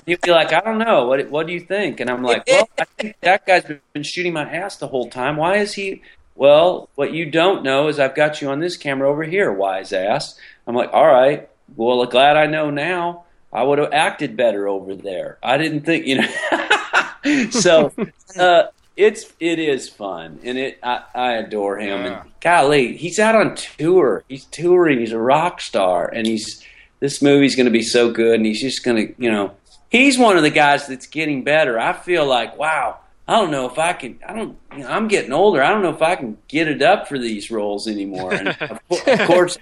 he'd 0.07 0.19
be 0.21 0.31
like 0.31 0.51
I 0.51 0.61
don't 0.61 0.79
know 0.79 1.05
what 1.05 1.29
what 1.29 1.45
do 1.45 1.53
you 1.53 1.59
think 1.59 1.99
and 1.99 2.09
I'm 2.09 2.23
like 2.23 2.43
well 2.47 2.67
I 2.79 2.85
think 2.85 3.15
that 3.21 3.45
guy's 3.45 3.65
been 3.93 4.03
shooting 4.03 4.33
my 4.33 4.49
ass 4.49 4.77
the 4.77 4.87
whole 4.87 5.09
time 5.09 5.37
why 5.37 5.57
is 5.57 5.75
he 5.75 6.01
well 6.35 6.89
what 6.95 7.13
you 7.13 7.29
don't 7.29 7.61
know 7.61 7.87
is 7.87 7.99
I've 7.99 8.15
got 8.15 8.41
you 8.41 8.49
on 8.49 8.59
this 8.59 8.75
camera 8.75 9.07
over 9.07 9.23
here 9.23 9.53
wise 9.53 9.93
ass 9.93 10.39
I'm 10.65 10.73
like 10.73 10.89
all 10.91 11.05
right 11.05 11.47
well 11.75 12.03
glad 12.05 12.37
I 12.37 12.47
know 12.47 12.71
now 12.71 13.25
I 13.51 13.63
would 13.63 13.79
have 13.79 13.93
acted 13.93 14.35
better 14.35 14.67
over 14.67 14.95
there. 14.95 15.37
I 15.41 15.57
didn't 15.57 15.81
think, 15.81 16.05
you 16.05 16.21
know. 16.21 17.49
so 17.49 17.91
uh, 18.37 18.63
it's 18.95 19.31
it 19.39 19.59
is 19.59 19.89
fun, 19.89 20.39
and 20.43 20.57
it 20.57 20.79
I, 20.83 21.03
I 21.15 21.31
adore 21.33 21.79
him. 21.79 22.03
Yeah. 22.03 22.21
And 22.21 22.31
golly, 22.41 22.97
he's 22.97 23.19
out 23.19 23.35
on 23.35 23.55
tour. 23.55 24.23
He's 24.27 24.45
touring. 24.45 24.99
He's 24.99 25.11
a 25.11 25.19
rock 25.19 25.61
star, 25.61 26.07
and 26.07 26.27
he's 26.27 26.63
this 26.99 27.21
movie's 27.21 27.55
going 27.55 27.65
to 27.65 27.71
be 27.71 27.83
so 27.83 28.11
good. 28.11 28.35
And 28.35 28.45
he's 28.45 28.61
just 28.61 28.83
going 28.83 29.07
to, 29.07 29.13
you 29.21 29.31
know, 29.31 29.55
he's 29.89 30.17
one 30.17 30.37
of 30.37 30.43
the 30.43 30.49
guys 30.49 30.87
that's 30.87 31.07
getting 31.07 31.43
better. 31.43 31.79
I 31.79 31.93
feel 31.93 32.25
like, 32.25 32.57
wow. 32.57 32.99
I 33.27 33.33
don't 33.33 33.51
know 33.51 33.67
if 33.69 33.77
I 33.77 33.91
can. 33.91 34.19
I 34.25 34.33
don't. 34.33 34.57
You 34.71 34.79
know, 34.79 34.89
I'm 34.89 35.09
getting 35.09 35.33
older. 35.33 35.61
I 35.61 35.69
don't 35.69 35.81
know 35.81 35.93
if 35.93 36.01
I 36.01 36.15
can 36.15 36.37
get 36.47 36.69
it 36.69 36.81
up 36.81 37.09
for 37.09 37.19
these 37.19 37.51
roles 37.51 37.85
anymore. 37.87 38.33
And 38.33 38.47
of, 38.47 38.79
of 39.07 39.27
course, 39.27 39.57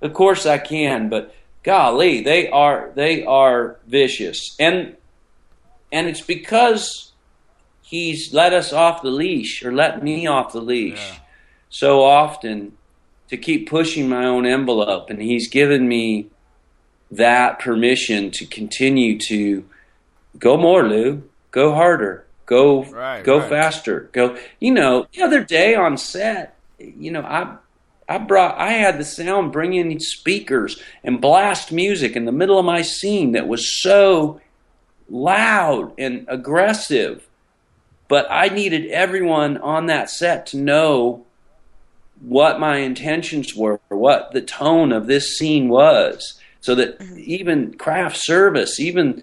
of 0.00 0.14
course 0.14 0.46
I 0.46 0.56
can. 0.56 1.10
But 1.10 1.34
golly, 1.62 2.22
they 2.22 2.48
are 2.48 2.92
they 2.94 3.22
are 3.24 3.76
vicious, 3.86 4.56
and 4.58 4.96
and 5.92 6.08
it's 6.08 6.22
because 6.22 7.12
he's 7.82 8.32
let 8.32 8.54
us 8.54 8.72
off 8.72 9.02
the 9.02 9.10
leash 9.10 9.62
or 9.62 9.70
let 9.70 10.02
me 10.02 10.26
off 10.26 10.54
the 10.54 10.62
leash 10.62 10.96
yeah. 10.96 11.18
so 11.68 12.02
often 12.02 12.72
to 13.28 13.36
keep 13.36 13.68
pushing 13.68 14.08
my 14.08 14.24
own 14.24 14.46
envelope, 14.46 15.10
and 15.10 15.20
he's 15.20 15.48
given 15.48 15.86
me 15.86 16.30
that 17.16 17.58
permission 17.58 18.30
to 18.32 18.46
continue 18.46 19.18
to 19.28 19.64
go 20.38 20.56
more, 20.56 20.86
Lew, 20.86 21.28
go 21.50 21.74
harder, 21.74 22.26
go 22.46 22.84
right, 22.84 23.24
go 23.24 23.38
right. 23.38 23.48
faster, 23.48 24.08
go. 24.12 24.36
You 24.60 24.72
know, 24.72 25.06
the 25.12 25.22
other 25.22 25.42
day 25.44 25.74
on 25.74 25.96
set, 25.96 26.56
you 26.78 27.10
know, 27.10 27.22
I 27.22 27.56
I 28.08 28.18
brought 28.18 28.58
I 28.58 28.72
had 28.72 28.98
the 28.98 29.04
sound 29.04 29.52
bring 29.52 29.74
in 29.74 29.98
speakers 30.00 30.80
and 31.02 31.20
blast 31.20 31.72
music 31.72 32.16
in 32.16 32.24
the 32.24 32.32
middle 32.32 32.58
of 32.58 32.64
my 32.64 32.82
scene 32.82 33.32
that 33.32 33.48
was 33.48 33.80
so 33.82 34.40
loud 35.08 35.92
and 35.98 36.26
aggressive. 36.28 37.26
But 38.08 38.26
I 38.30 38.48
needed 38.48 38.90
everyone 38.90 39.56
on 39.58 39.86
that 39.86 40.10
set 40.10 40.46
to 40.46 40.58
know 40.58 41.24
what 42.20 42.60
my 42.60 42.78
intentions 42.78 43.54
were, 43.54 43.80
what 43.88 44.32
the 44.32 44.42
tone 44.42 44.92
of 44.92 45.06
this 45.06 45.36
scene 45.36 45.68
was, 45.68 46.38
so 46.64 46.74
that 46.74 46.98
mm-hmm. 46.98 47.18
even 47.18 47.74
craft 47.74 48.16
service, 48.16 48.80
even 48.80 49.22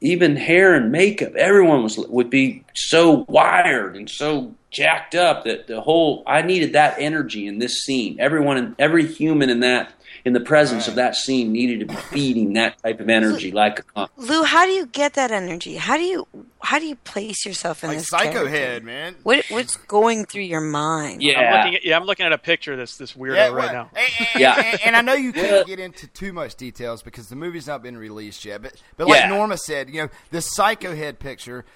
even 0.00 0.34
hair 0.34 0.74
and 0.74 0.90
makeup, 0.90 1.32
everyone 1.36 1.84
was 1.84 1.96
would 1.96 2.28
be 2.28 2.64
so 2.74 3.24
wired 3.28 3.94
and 3.94 4.10
so 4.10 4.52
jacked 4.72 5.14
up 5.14 5.44
that 5.44 5.68
the 5.68 5.80
whole 5.80 6.24
I 6.26 6.42
needed 6.42 6.72
that 6.72 6.96
energy 6.98 7.46
in 7.46 7.60
this 7.60 7.84
scene. 7.84 8.16
Everyone, 8.18 8.56
and 8.56 8.74
every 8.80 9.06
human 9.06 9.48
in 9.48 9.60
that 9.60 9.92
in 10.24 10.32
the 10.32 10.40
presence 10.40 10.84
right. 10.84 10.88
of 10.88 10.94
that 10.94 11.14
scene 11.16 11.52
needed 11.52 11.80
to 11.80 11.86
be 11.86 11.94
feeding 11.94 12.54
that 12.54 12.78
type 12.82 12.98
of 12.98 13.10
energy 13.10 13.52
like 13.52 13.84
a 13.94 14.08
Lew, 14.16 14.42
how 14.44 14.64
do 14.64 14.72
you 14.72 14.86
get 14.86 15.14
that 15.14 15.30
energy? 15.30 15.76
How 15.76 15.96
do 15.96 16.02
you 16.02 16.26
how 16.62 16.78
do 16.78 16.86
you 16.86 16.96
place 16.96 17.44
yourself 17.44 17.84
in 17.84 17.90
like 17.90 17.98
this 17.98 18.08
psycho 18.08 18.32
character? 18.32 18.48
head, 18.48 18.84
man? 18.84 19.16
What 19.22 19.44
what's 19.50 19.76
going 19.76 20.24
through 20.24 20.42
your 20.44 20.62
mind? 20.62 21.22
Yeah, 21.22 21.38
I'm 21.40 21.52
looking 21.58 21.74
at, 21.74 21.84
yeah, 21.84 21.96
I'm 21.98 22.04
looking 22.04 22.24
at 22.26 22.32
a 22.32 22.38
picture 22.38 22.72
of 22.72 22.78
this 22.78 22.96
this 22.96 23.12
weirdo 23.12 23.34
Yeah, 23.36 23.46
right 23.48 23.54
well, 23.54 23.72
now. 23.72 23.90
And, 23.94 24.12
and- 24.18 24.40
Yeah. 24.40 24.62
and, 24.64 24.80
and 24.86 24.96
I 24.96 25.02
know 25.02 25.14
you 25.14 25.32
can't 25.32 25.66
get 25.66 25.78
into 25.78 26.06
too 26.06 26.32
much 26.32 26.54
details 26.54 27.02
because 27.02 27.28
the 27.28 27.36
movie's 27.36 27.66
not 27.66 27.82
been 27.82 27.96
released 27.96 28.44
yet. 28.44 28.62
But 28.62 28.80
but 28.96 29.08
like 29.08 29.20
Yeah. 29.20 29.28
Norma 29.28 29.58
said, 29.58 29.90
you 29.90 30.02
know, 30.02 30.08
the 30.30 30.40
psycho 30.40 30.94
head 30.96 31.18
picture 31.18 31.66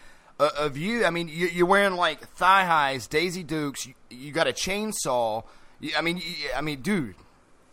uh, 0.40 0.50
of 0.58 0.76
you. 0.78 1.04
I 1.04 1.10
mean, 1.10 1.28
you, 1.28 1.48
you're 1.48 1.66
wearing 1.66 1.94
like 1.96 2.26
thigh 2.28 2.64
highs, 2.64 3.06
Daisy 3.06 3.42
Dukes. 3.42 3.86
You, 3.86 3.94
you 4.08 4.32
got 4.32 4.46
a 4.46 4.52
chainsaw. 4.52 5.44
You, 5.80 5.90
I 5.98 6.00
mean, 6.00 6.16
you, 6.18 6.24
I 6.56 6.60
mean, 6.62 6.80
dude, 6.80 7.14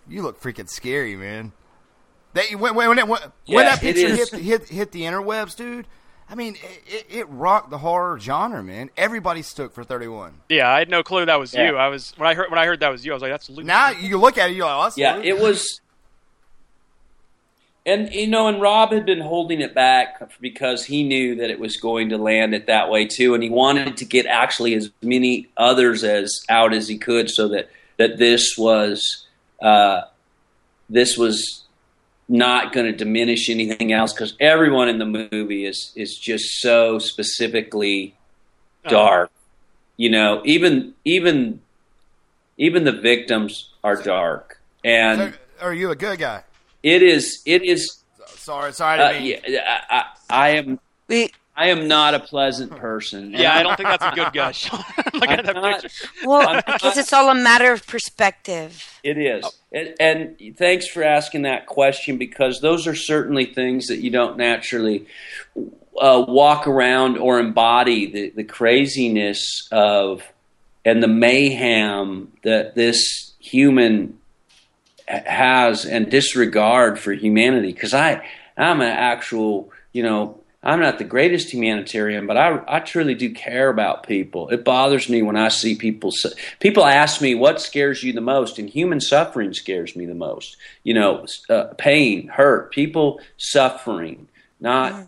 you 0.07 0.21
look 0.21 0.41
freaking 0.41 0.69
scary, 0.69 1.15
man. 1.15 1.51
That 2.33 2.45
when 2.59 2.75
when 2.75 2.89
when, 2.89 2.97
when, 3.07 3.07
when 3.07 3.21
Yeah, 3.45 3.63
that 3.63 3.79
picture 3.81 4.09
hit 4.09 4.29
hit 4.31 4.69
hit 4.69 4.91
the 4.91 5.01
interwebs, 5.03 5.55
dude. 5.55 5.87
I 6.27 6.33
mean, 6.33 6.55
it, 6.55 6.83
it, 6.87 7.05
it 7.19 7.25
rocked 7.29 7.69
the 7.69 7.77
horror 7.77 8.19
genre, 8.19 8.63
man. 8.63 8.89
Everybody 8.97 9.43
stoked 9.43 9.75
for 9.75 9.83
31. 9.83 10.33
Yeah, 10.49 10.67
I 10.67 10.79
had 10.79 10.89
no 10.89 11.03
clue 11.03 11.23
that 11.25 11.39
was 11.39 11.53
Yeah. 11.53 11.69
you. 11.69 11.77
I 11.77 11.87
was 11.89 12.13
when 12.17 12.27
I 12.27 12.33
heard 12.33 12.49
when 12.49 12.57
I 12.59 12.65
heard 12.65 12.79
that 12.79 12.89
was 12.89 13.05
you. 13.05 13.11
I 13.11 13.15
was 13.15 13.21
like, 13.21 13.31
that's 13.31 13.49
Luke. 13.49 13.65
Now 13.65 13.91
you 13.91 14.17
look 14.17 14.37
at 14.37 14.49
it, 14.49 14.55
you're 14.55 14.65
like, 14.65 14.75
oh, 14.75 14.83
that's 14.83 14.97
Yeah, 14.97 15.15
Luke. 15.17 15.25
it 15.25 15.39
was. 15.39 15.81
And 17.85 18.11
you 18.11 18.25
know, 18.25 18.47
and 18.47 18.59
Rob 18.59 18.91
had 18.91 19.05
been 19.05 19.21
holding 19.21 19.61
it 19.61 19.75
back 19.75 20.19
because 20.41 20.83
he 20.85 21.03
knew 21.03 21.35
that 21.35 21.51
it 21.51 21.59
was 21.59 21.77
going 21.77 22.09
to 22.09 22.17
land 22.17 22.55
it 22.55 22.65
that 22.65 22.89
way 22.89 23.05
too, 23.05 23.35
and 23.35 23.43
he 23.43 23.49
wanted 23.49 23.95
to 23.97 24.05
get 24.05 24.25
actually 24.25 24.73
as 24.73 24.89
many 25.03 25.47
others 25.55 26.03
as 26.03 26.41
out 26.49 26.73
as 26.73 26.87
he 26.87 26.97
could, 26.97 27.29
so 27.29 27.47
that 27.49 27.69
that 27.97 28.17
this 28.17 28.57
was 28.57 29.24
uh, 29.61 30.01
this 30.89 31.17
was 31.17 31.63
not 32.27 32.73
going 32.73 32.85
to 32.85 32.91
diminish 32.91 33.49
anything 33.49 33.91
else 33.93 34.11
because 34.13 34.35
everyone 34.39 34.89
in 34.89 34.97
the 34.99 35.27
movie 35.31 35.65
is 35.65 35.91
is 35.95 36.17
just 36.17 36.59
so 36.61 36.99
specifically 36.99 38.15
dark. 38.87 39.31
You 39.97 40.09
know, 40.09 40.41
even 40.45 40.93
even 41.05 41.61
even 42.57 42.83
the 42.83 42.91
victims 42.91 43.71
are 43.83 44.01
dark, 44.01 44.59
and 44.83 45.21
Are, 45.21 45.33
are 45.61 45.73
you 45.73 45.91
a 45.91 45.95
good 45.95 46.19
guy? 46.19 46.43
it 46.83 47.01
is 47.01 47.41
it 47.45 47.63
is. 47.63 48.01
Sorry, 48.27 48.73
sorry. 48.73 48.99
Uh, 48.99 49.13
to 49.13 49.19
be 49.19 49.37
yeah, 49.47 49.79
I, 49.89 49.97
I, 49.97 50.05
I 50.29 50.49
am. 50.49 50.79
I 51.57 51.69
am 51.69 51.87
not 51.87 52.13
a 52.13 52.19
pleasant 52.19 52.75
person. 52.75 53.31
Yeah, 53.31 53.55
I 53.55 53.63
don't 53.63 53.77
think 53.77 53.87
that's 53.87 54.03
a 54.03 54.11
good 54.11 54.33
guy. 54.33 54.51
Sean. 54.51 54.83
Looking 55.13 55.29
at 55.31 55.45
that 55.45 55.55
not- 55.55 55.81
picture. 55.81 56.07
Well, 56.25 56.47
I'm 56.47 56.61
I 56.67 56.77
guess 56.77 56.97
it's 56.97 57.13
all 57.13 57.29
a 57.29 57.35
matter 57.35 57.71
of 57.71 57.87
perspective. 57.87 58.99
It 59.03 59.17
is. 59.17 59.45
And, 59.71 59.95
and 59.99 60.57
thanks 60.57 60.87
for 60.87 61.03
asking 61.03 61.43
that 61.43 61.65
question 61.65 62.17
because 62.17 62.59
those 62.59 62.87
are 62.87 62.95
certainly 62.95 63.45
things 63.45 63.87
that 63.87 63.99
you 63.99 64.09
don't 64.09 64.37
naturally 64.37 65.07
uh, 65.99 66.25
walk 66.27 66.67
around 66.67 67.17
or 67.17 67.39
embody 67.39 68.11
the, 68.11 68.29
the 68.31 68.43
craziness 68.43 69.67
of 69.71 70.23
and 70.83 71.01
the 71.01 71.07
mayhem 71.07 72.31
that 72.43 72.75
this 72.75 73.33
human 73.39 74.17
has 75.07 75.85
and 75.85 76.09
disregard 76.09 76.99
for 76.99 77.13
humanity. 77.13 77.71
Because 77.71 77.93
I, 77.93 78.27
I'm 78.57 78.81
an 78.81 78.87
actual, 78.87 79.71
you 79.93 80.03
know, 80.03 80.39
I'm 80.65 80.79
not 80.79 80.97
the 80.97 81.03
greatest 81.03 81.53
humanitarian, 81.53 82.25
but 82.25 82.37
I, 82.37 82.59
I 82.67 82.79
truly 82.79 83.13
do 83.13 83.31
care 83.31 83.69
about 83.69 84.07
people. 84.07 84.49
It 84.49 84.65
bothers 84.65 85.07
me 85.07 85.21
when 85.21 85.37
I 85.37 85.49
see 85.49 85.75
people. 85.75 86.11
People 86.59 86.83
ask 86.83 87.21
me 87.21 87.35
what 87.35 87.61
scares 87.61 88.01
you 88.03 88.11
the 88.13 88.21
most, 88.21 88.57
and 88.57 88.67
human 88.67 88.99
suffering 88.99 89.53
scares 89.53 89.95
me 89.95 90.07
the 90.07 90.15
most. 90.15 90.57
You 90.83 90.95
know, 90.95 91.25
uh, 91.49 91.65
pain, 91.77 92.27
hurt, 92.27 92.71
people 92.71 93.21
suffering, 93.37 94.27
not 94.59 95.07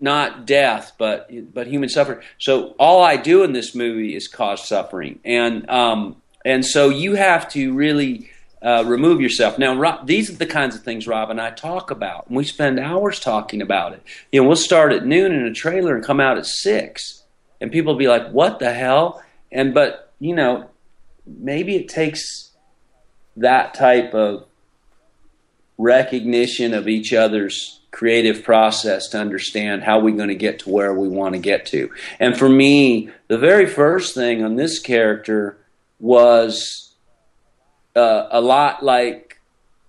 not 0.00 0.46
death, 0.46 0.92
but 0.96 1.30
but 1.52 1.66
human 1.66 1.90
suffering. 1.90 2.20
So 2.38 2.74
all 2.78 3.02
I 3.02 3.16
do 3.16 3.44
in 3.44 3.52
this 3.52 3.74
movie 3.74 4.16
is 4.16 4.26
cause 4.26 4.66
suffering, 4.66 5.20
and 5.22 5.68
um, 5.68 6.22
and 6.46 6.64
so 6.64 6.88
you 6.88 7.14
have 7.14 7.48
to 7.50 7.74
really 7.74 8.30
uh, 8.64 8.82
remove 8.86 9.20
yourself. 9.20 9.58
Now, 9.58 9.76
Rob, 9.76 10.06
these 10.06 10.30
are 10.30 10.36
the 10.36 10.46
kinds 10.46 10.74
of 10.74 10.82
things 10.82 11.06
Rob 11.06 11.30
and 11.30 11.40
I 11.40 11.50
talk 11.50 11.90
about, 11.90 12.26
and 12.28 12.36
we 12.36 12.44
spend 12.44 12.80
hours 12.80 13.20
talking 13.20 13.60
about 13.60 13.92
it. 13.92 14.02
You 14.32 14.40
know, 14.40 14.48
we'll 14.48 14.56
start 14.56 14.92
at 14.92 15.04
noon 15.04 15.32
in 15.32 15.44
a 15.44 15.52
trailer 15.52 15.94
and 15.94 16.04
come 16.04 16.18
out 16.18 16.38
at 16.38 16.46
six, 16.46 17.22
and 17.60 17.70
people 17.70 17.94
be 17.94 18.08
like, 18.08 18.30
"What 18.30 18.58
the 18.58 18.72
hell?" 18.72 19.22
And 19.52 19.74
but 19.74 20.12
you 20.18 20.34
know, 20.34 20.70
maybe 21.26 21.76
it 21.76 21.88
takes 21.88 22.50
that 23.36 23.74
type 23.74 24.14
of 24.14 24.46
recognition 25.76 26.72
of 26.72 26.88
each 26.88 27.12
other's 27.12 27.80
creative 27.90 28.42
process 28.42 29.08
to 29.08 29.18
understand 29.18 29.82
how 29.82 30.00
we're 30.00 30.16
going 30.16 30.28
to 30.28 30.34
get 30.34 30.60
to 30.60 30.70
where 30.70 30.94
we 30.94 31.08
want 31.08 31.34
to 31.34 31.38
get 31.38 31.66
to. 31.66 31.90
And 32.18 32.36
for 32.36 32.48
me, 32.48 33.10
the 33.28 33.38
very 33.38 33.66
first 33.66 34.14
thing 34.14 34.42
on 34.42 34.56
this 34.56 34.78
character 34.78 35.58
was 36.00 36.83
uh, 37.96 38.28
a 38.30 38.40
lot 38.40 38.82
like 38.82 39.40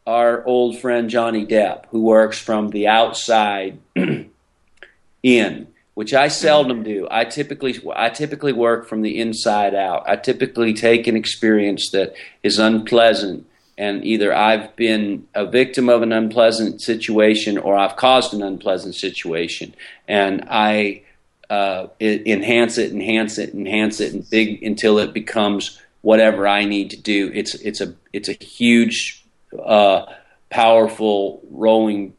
our 0.05 0.45
old 0.45 0.79
friend 0.79 1.09
Johnny 1.09 1.45
Depp, 1.45 1.85
who 1.89 2.01
works 2.01 2.37
from 2.37 2.69
the 2.69 2.87
outside 2.87 3.79
in, 5.23 5.67
which 5.95 6.13
I 6.13 6.27
seldom 6.27 6.83
do. 6.83 7.07
I 7.09 7.25
typically 7.25 7.79
I 7.95 8.09
typically 8.09 8.53
work 8.53 8.87
from 8.87 9.01
the 9.01 9.19
inside 9.19 9.73
out. 9.73 10.03
I 10.07 10.15
typically 10.15 10.73
take 10.73 11.07
an 11.07 11.15
experience 11.15 11.89
that 11.91 12.13
is 12.43 12.59
unpleasant 12.59 13.47
and 13.77 14.05
either 14.05 14.33
I've 14.33 14.75
been 14.75 15.27
a 15.33 15.45
victim 15.45 15.89
of 15.89 16.01
an 16.01 16.11
unpleasant 16.11 16.81
situation 16.81 17.57
or 17.57 17.75
I've 17.75 17.95
caused 17.95 18.33
an 18.33 18.41
unpleasant 18.41 18.95
situation, 18.95 19.75
and 20.07 20.45
I 20.49 21.03
uh, 21.49 21.87
enhance 21.99 22.77
it, 22.77 22.91
enhance 22.91 23.37
it, 23.37 23.53
enhance 23.53 23.99
it, 23.99 24.13
and 24.13 24.29
big 24.29 24.63
until 24.63 24.97
it 24.97 25.13
becomes 25.13 25.79
whatever 26.05 26.47
I 26.47 26.65
need 26.65 26.91
to 26.91 27.01
do. 27.01 27.31
It's 27.33 27.55
it's 27.55 27.81
a 27.81 27.95
it's 28.13 28.29
a 28.29 28.33
huge, 28.33 29.25
uh, 29.57 30.05
powerful, 30.51 31.41
rolling, 31.49 32.13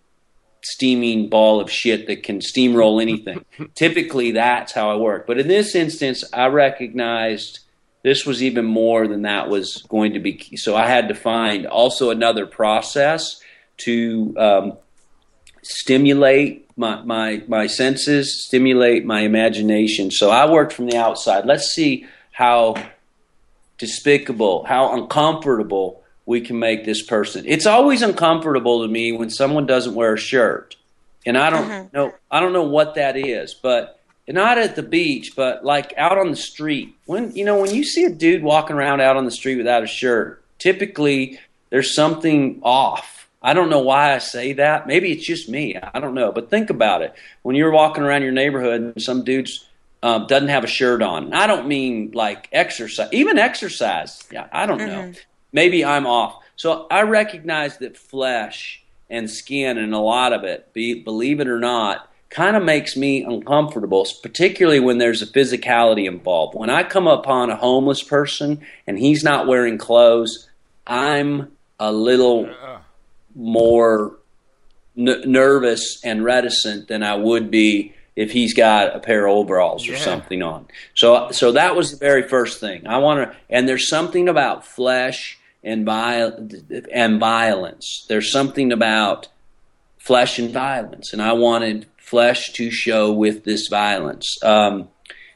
steaming 0.65 1.29
ball 1.29 1.61
of 1.61 1.71
shit 1.71 2.09
that 2.09 2.25
can 2.25 2.41
steamroll 2.41 3.01
anything. 3.01 3.45
Typically, 3.77 4.33
that's 4.33 4.73
how 4.73 4.91
I 4.91 4.97
work. 4.97 5.25
But 5.29 5.39
in 5.39 5.47
this 5.47 5.77
instance, 5.77 6.25
I 6.33 6.47
recognized 6.47 7.61
this 8.03 8.27
was 8.27 8.43
even 8.43 8.65
more 8.65 9.07
than 9.07 9.23
that 9.23 9.49
was 9.49 9.85
going 9.89 10.15
to 10.15 10.19
be. 10.19 10.57
So 10.57 10.75
I 10.75 10.89
had 10.89 11.07
to 11.07 11.15
find 11.15 11.65
also 11.65 12.11
another 12.11 12.45
process 12.45 13.41
to 13.79 14.35
um, 14.37 14.79
stimulate 15.63 16.69
my, 16.77 17.03
my 17.03 17.45
my 17.47 17.69
senses, 17.69 18.47
stimulate 18.47 19.07
my 19.07 19.21
imagination. 19.21 20.11
So 20.11 20.31
I 20.31 20.51
worked 20.51 20.73
from 20.73 20.87
the 20.87 20.97
outside. 20.97 21.47
Let's 21.47 21.69
see 21.69 22.05
how 22.33 22.75
despicable, 23.79 24.65
how 24.65 24.95
uncomfortable 24.95 26.03
we 26.25 26.41
can 26.41 26.59
make 26.59 26.85
this 26.85 27.03
person. 27.03 27.45
It's 27.47 27.67
always 27.67 28.03
uncomfortable 28.03 28.83
to 28.83 28.89
me 28.89 29.13
when 29.13 29.31
someone 29.31 29.67
doesn't 29.67 29.95
wear 29.95 30.15
a 30.15 30.19
shirt. 30.19 30.77
And 31.25 31.37
I 31.39 31.51
don't 31.51 31.69
mm-hmm. 31.69 31.97
know 31.97 32.15
I 32.31 32.41
don't 32.41 32.53
know 32.53 32.65
what 32.65 32.95
that 32.95 33.17
is, 33.17 33.55
but 33.55 34.01
not 34.29 34.59
at 34.59 34.77
the 34.77 34.83
beach, 34.83 35.33
but 35.37 35.65
like 35.65 35.95
out 35.97 36.19
on 36.19 36.31
the 36.31 36.37
street. 36.37 36.95
When 37.07 37.35
you 37.35 37.45
know 37.45 37.61
when 37.61 37.75
you 37.75 37.85
see 37.85 38.05
a 38.05 38.11
dude 38.11 38.43
walking 38.43 38.77
around 38.77 39.01
out 39.01 39.17
on 39.17 39.25
the 39.25 39.31
street 39.31 39.57
without 39.57 39.83
a 39.83 39.89
shirt, 39.89 40.43
typically 40.59 41.39
there's 41.71 41.95
something 41.95 42.61
off. 42.63 43.29
I 43.43 43.55
don't 43.55 43.71
know 43.71 43.81
why 43.81 44.15
I 44.15 44.19
say 44.19 44.55
that. 44.55 44.87
Maybe 44.87 45.13
it's 45.13 45.27
just 45.27 45.49
me. 45.49 45.77
I 45.77 46.01
don't 46.01 46.15
know. 46.15 46.33
But 46.33 46.51
think 46.51 46.71
about 46.71 47.03
it. 47.03 47.15
When 47.43 47.55
you're 47.55 47.71
walking 47.71 48.03
around 48.03 48.23
your 48.23 48.33
neighborhood 48.33 48.81
and 48.81 49.03
some 49.03 49.25
dude's 49.25 49.66
um, 50.07 50.29
doesn't 50.29 50.51
have 50.51 50.63
a 50.63 50.69
shirt 50.69 51.03
on. 51.03 51.33
I 51.33 51.49
don't 51.49 51.67
mean 51.67 52.13
like 52.15 52.49
exercise, 52.53 53.09
even 53.11 53.39
exercise. 53.39 54.23
Yeah, 54.31 54.47
I 54.53 54.65
don't 54.65 54.79
know. 54.79 55.13
Maybe 55.53 55.85
I'm 55.85 56.07
off. 56.07 56.45
So 56.55 56.87
I 56.89 57.03
recognize 57.03 57.79
that 57.79 57.97
flesh 57.97 58.85
and 59.11 59.29
skin 59.29 59.79
and 59.79 59.93
a 59.93 59.99
lot 59.99 60.33
of 60.33 60.45
it, 60.45 60.73
be, 60.73 61.03
believe 61.03 61.41
it 61.41 61.49
or 61.49 61.59
not, 61.59 62.09
kind 62.31 62.57
of 62.57 62.63
makes 62.63 62.97
me 62.97 63.25
uncomfortable, 63.25 64.07
particularly 64.23 64.79
when 64.79 64.99
there's 64.99 65.23
a 65.23 65.27
physicality 65.27 66.07
involved. 66.07 66.55
When 66.55 66.71
I 66.71 66.85
come 66.85 67.09
upon 67.09 67.51
a 67.51 67.57
homeless 67.57 68.05
person 68.05 68.65
and 68.87 68.97
he's 69.01 69.25
not 69.25 69.49
wearing 69.49 69.77
clothes, 69.77 70.49
I'm 70.87 71.51
a 71.81 71.91
little 71.91 72.49
more 73.35 74.17
n- 74.97 75.23
nervous 75.27 76.01
and 76.05 76.23
reticent 76.23 76.87
than 76.87 77.03
I 77.03 77.17
would 77.17 77.51
be 77.51 77.96
if 78.17 78.33
he's 78.33 78.55
got 78.55 78.97
a 78.97 78.99
pair 78.99 79.27
of 79.27 79.37
overalls 79.37 79.87
or 79.89 79.93
Yeah. 79.93 79.99
something 79.99 80.43
on. 80.43 80.67
So 80.95 81.31
so 81.31 81.53
that 81.53 81.77
was 81.77 81.91
the 81.93 81.99
very 81.99 82.23
first 82.23 82.59
thing. 82.61 82.87
I 82.87 82.99
want 82.99 83.31
to 83.31 83.37
and 83.51 83.69
there's 83.69 83.89
something 83.89 84.29
about 84.29 84.67
flesh 84.67 85.39
and 85.63 85.85
viol- 85.85 86.49
and 86.93 87.21
violence. 87.21 88.07
There's 88.09 88.33
something 88.33 88.73
about 88.73 89.29
flesh 89.99 90.39
and 90.39 90.51
violence 90.53 91.13
and 91.13 91.21
I 91.21 91.33
wanted 91.35 91.87
flesh 91.99 92.53
to 92.53 92.71
show 92.71 93.13
with 93.13 93.45
this 93.45 93.67
violence. 93.69 94.27
Um, 94.43 94.89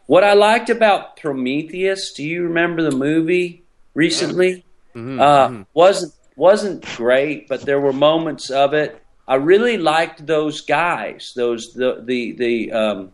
what 0.07 0.23
I 0.25 0.33
liked 0.35 0.71
about 0.71 1.17
Prometheus, 1.17 2.13
do 2.13 2.25
you 2.25 2.45
remember 2.45 2.83
the 2.83 2.97
movie 2.97 3.63
recently? 3.95 4.65
uh, 4.97 5.63
wasn't 5.75 6.13
wasn't 6.37 6.85
great, 6.97 7.47
but 7.49 7.61
there 7.63 7.81
were 7.81 7.93
moments 7.93 8.49
of 8.51 8.73
it. 8.73 9.01
I 9.31 9.37
really 9.37 9.79
liked 9.79 10.27
those 10.27 10.61
guys, 10.61 11.33
those 11.37 11.73
the 11.73 12.03
the 12.05 12.33
the 12.33 12.73
um, 12.73 13.13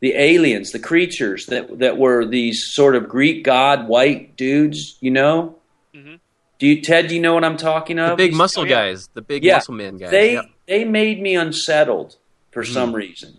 the 0.00 0.12
aliens, 0.14 0.72
the 0.72 0.80
creatures 0.80 1.46
that 1.46 1.78
that 1.78 1.96
were 1.96 2.26
these 2.26 2.74
sort 2.74 2.96
of 2.96 3.08
Greek 3.08 3.44
god 3.44 3.86
white 3.86 4.36
dudes. 4.36 4.98
You 5.00 5.12
know, 5.12 5.56
mm-hmm. 5.94 6.16
do 6.58 6.66
you 6.66 6.82
Ted? 6.82 7.06
Do 7.06 7.14
you 7.14 7.20
know 7.20 7.34
what 7.34 7.44
I'm 7.44 7.56
talking 7.56 8.00
of? 8.00 8.10
The 8.10 8.24
big 8.24 8.30
These- 8.32 8.38
muscle 8.38 8.64
oh, 8.64 8.66
guys, 8.66 9.08
the 9.14 9.22
big 9.22 9.44
yeah, 9.44 9.54
muscle 9.54 9.74
man 9.74 9.96
guys. 9.96 10.10
They 10.10 10.32
Yep. 10.32 10.44
they 10.66 10.84
made 10.84 11.22
me 11.22 11.36
unsettled 11.36 12.16
for 12.50 12.64
mm-hmm. 12.64 12.72
some 12.72 12.92
reason 12.92 13.38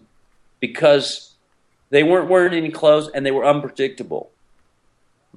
because 0.61 1.35
they 1.89 2.01
weren't 2.01 2.29
wearing 2.29 2.53
any 2.53 2.71
clothes 2.71 3.09
and 3.13 3.25
they 3.25 3.31
were 3.31 3.45
unpredictable. 3.45 4.31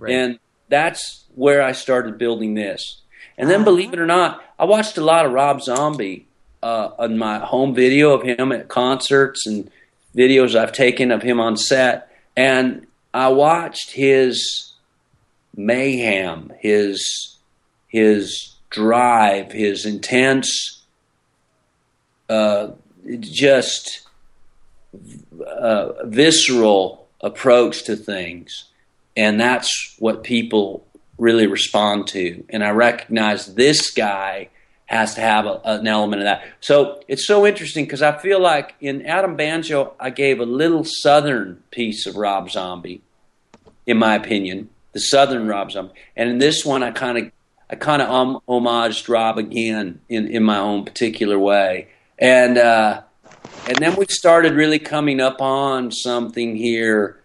And 0.07 0.39
that's 0.69 1.25
where 1.35 1.61
I 1.61 1.73
started 1.73 2.19
building 2.19 2.55
this. 2.55 3.03
And 3.37 3.51
then, 3.51 3.63
uh-huh. 3.63 3.65
believe 3.65 3.93
it 3.93 3.99
or 3.99 4.07
not, 4.07 4.45
I 4.61 4.65
watched 4.65 4.97
a 4.97 5.05
lot 5.05 5.27
of 5.27 5.33
Rob 5.33 5.61
Zombie 5.61 6.28
uh, 6.63 6.91
on 6.99 7.19
my 7.19 7.39
home 7.39 7.75
video 7.75 8.13
of 8.13 8.23
him 8.23 8.53
at 8.53 8.69
concerts 8.69 9.47
and 9.47 9.71
videos 10.17 10.55
I've 10.55 10.73
taken 10.73 11.11
of 11.11 11.23
him 11.23 11.41
on 11.41 11.57
set. 11.57 12.11
And 12.37 12.87
I 13.15 13.29
watched 13.29 13.93
his 13.93 14.73
mayhem, 15.57 16.53
his 16.61 17.37
his 17.89 18.55
drive, 18.71 19.53
his 19.53 19.87
intense, 19.87 20.83
uh, 22.29 22.69
just 23.21 24.07
uh, 25.47 26.05
visceral 26.05 27.09
approach 27.23 27.85
to 27.85 27.97
things, 27.97 28.67
and 29.17 29.41
that's 29.41 29.97
what 29.99 30.23
people 30.23 30.87
really 31.17 31.47
respond 31.47 32.07
to. 32.09 32.45
And 32.51 32.63
I 32.63 32.71
recognize 32.71 33.55
this 33.55 33.91
guy 33.91 34.51
has 34.89 35.15
to 35.15 35.21
have 35.21 35.47
a, 35.47 35.61
an 35.65 35.87
element 35.87 36.23
of 36.23 36.27
that. 36.27 36.43
So 36.61 37.01
it's 37.09 37.27
so 37.27 37.47
interesting 37.47 37.85
because 37.85 38.03
I 38.03 38.19
feel 38.19 38.41
like 38.41 38.75
in 38.81 39.07
Adam 39.07 39.37
Banjo, 39.37 39.95
I 40.01 40.11
gave 40.11 40.41
a 40.41 40.47
little 40.47 40.85
southern 40.85 41.63
piece 41.71 42.07
of 42.07 42.17
Rob 42.17 42.51
Zombie, 42.51 43.01
in 43.87 43.99
my 43.99 44.15
opinion, 44.17 44.69
the 44.93 45.01
southern 45.01 45.47
Rob 45.47 45.71
Zombie, 45.71 45.95
and 46.17 46.29
in 46.29 46.39
this 46.39 46.65
one, 46.65 46.83
I 46.83 46.91
kind 46.91 47.19
of 47.19 47.31
I 47.71 47.77
kind 47.77 48.03
of 48.03 48.11
um, 48.11 48.41
homaged 48.49 49.09
Rob 49.09 49.39
again 49.39 50.01
in 50.09 50.27
in 50.27 50.43
my 50.43 50.59
own 50.59 50.85
particular 50.85 51.39
way, 51.39 51.89
and. 52.19 52.59
uh 52.59 53.03
and 53.67 53.77
then 53.77 53.97
we 53.97 54.07
started 54.09 54.55
really 54.55 54.79
coming 54.79 55.21
up 55.21 55.43
on 55.43 55.91
something 55.93 56.57
here 56.57 57.21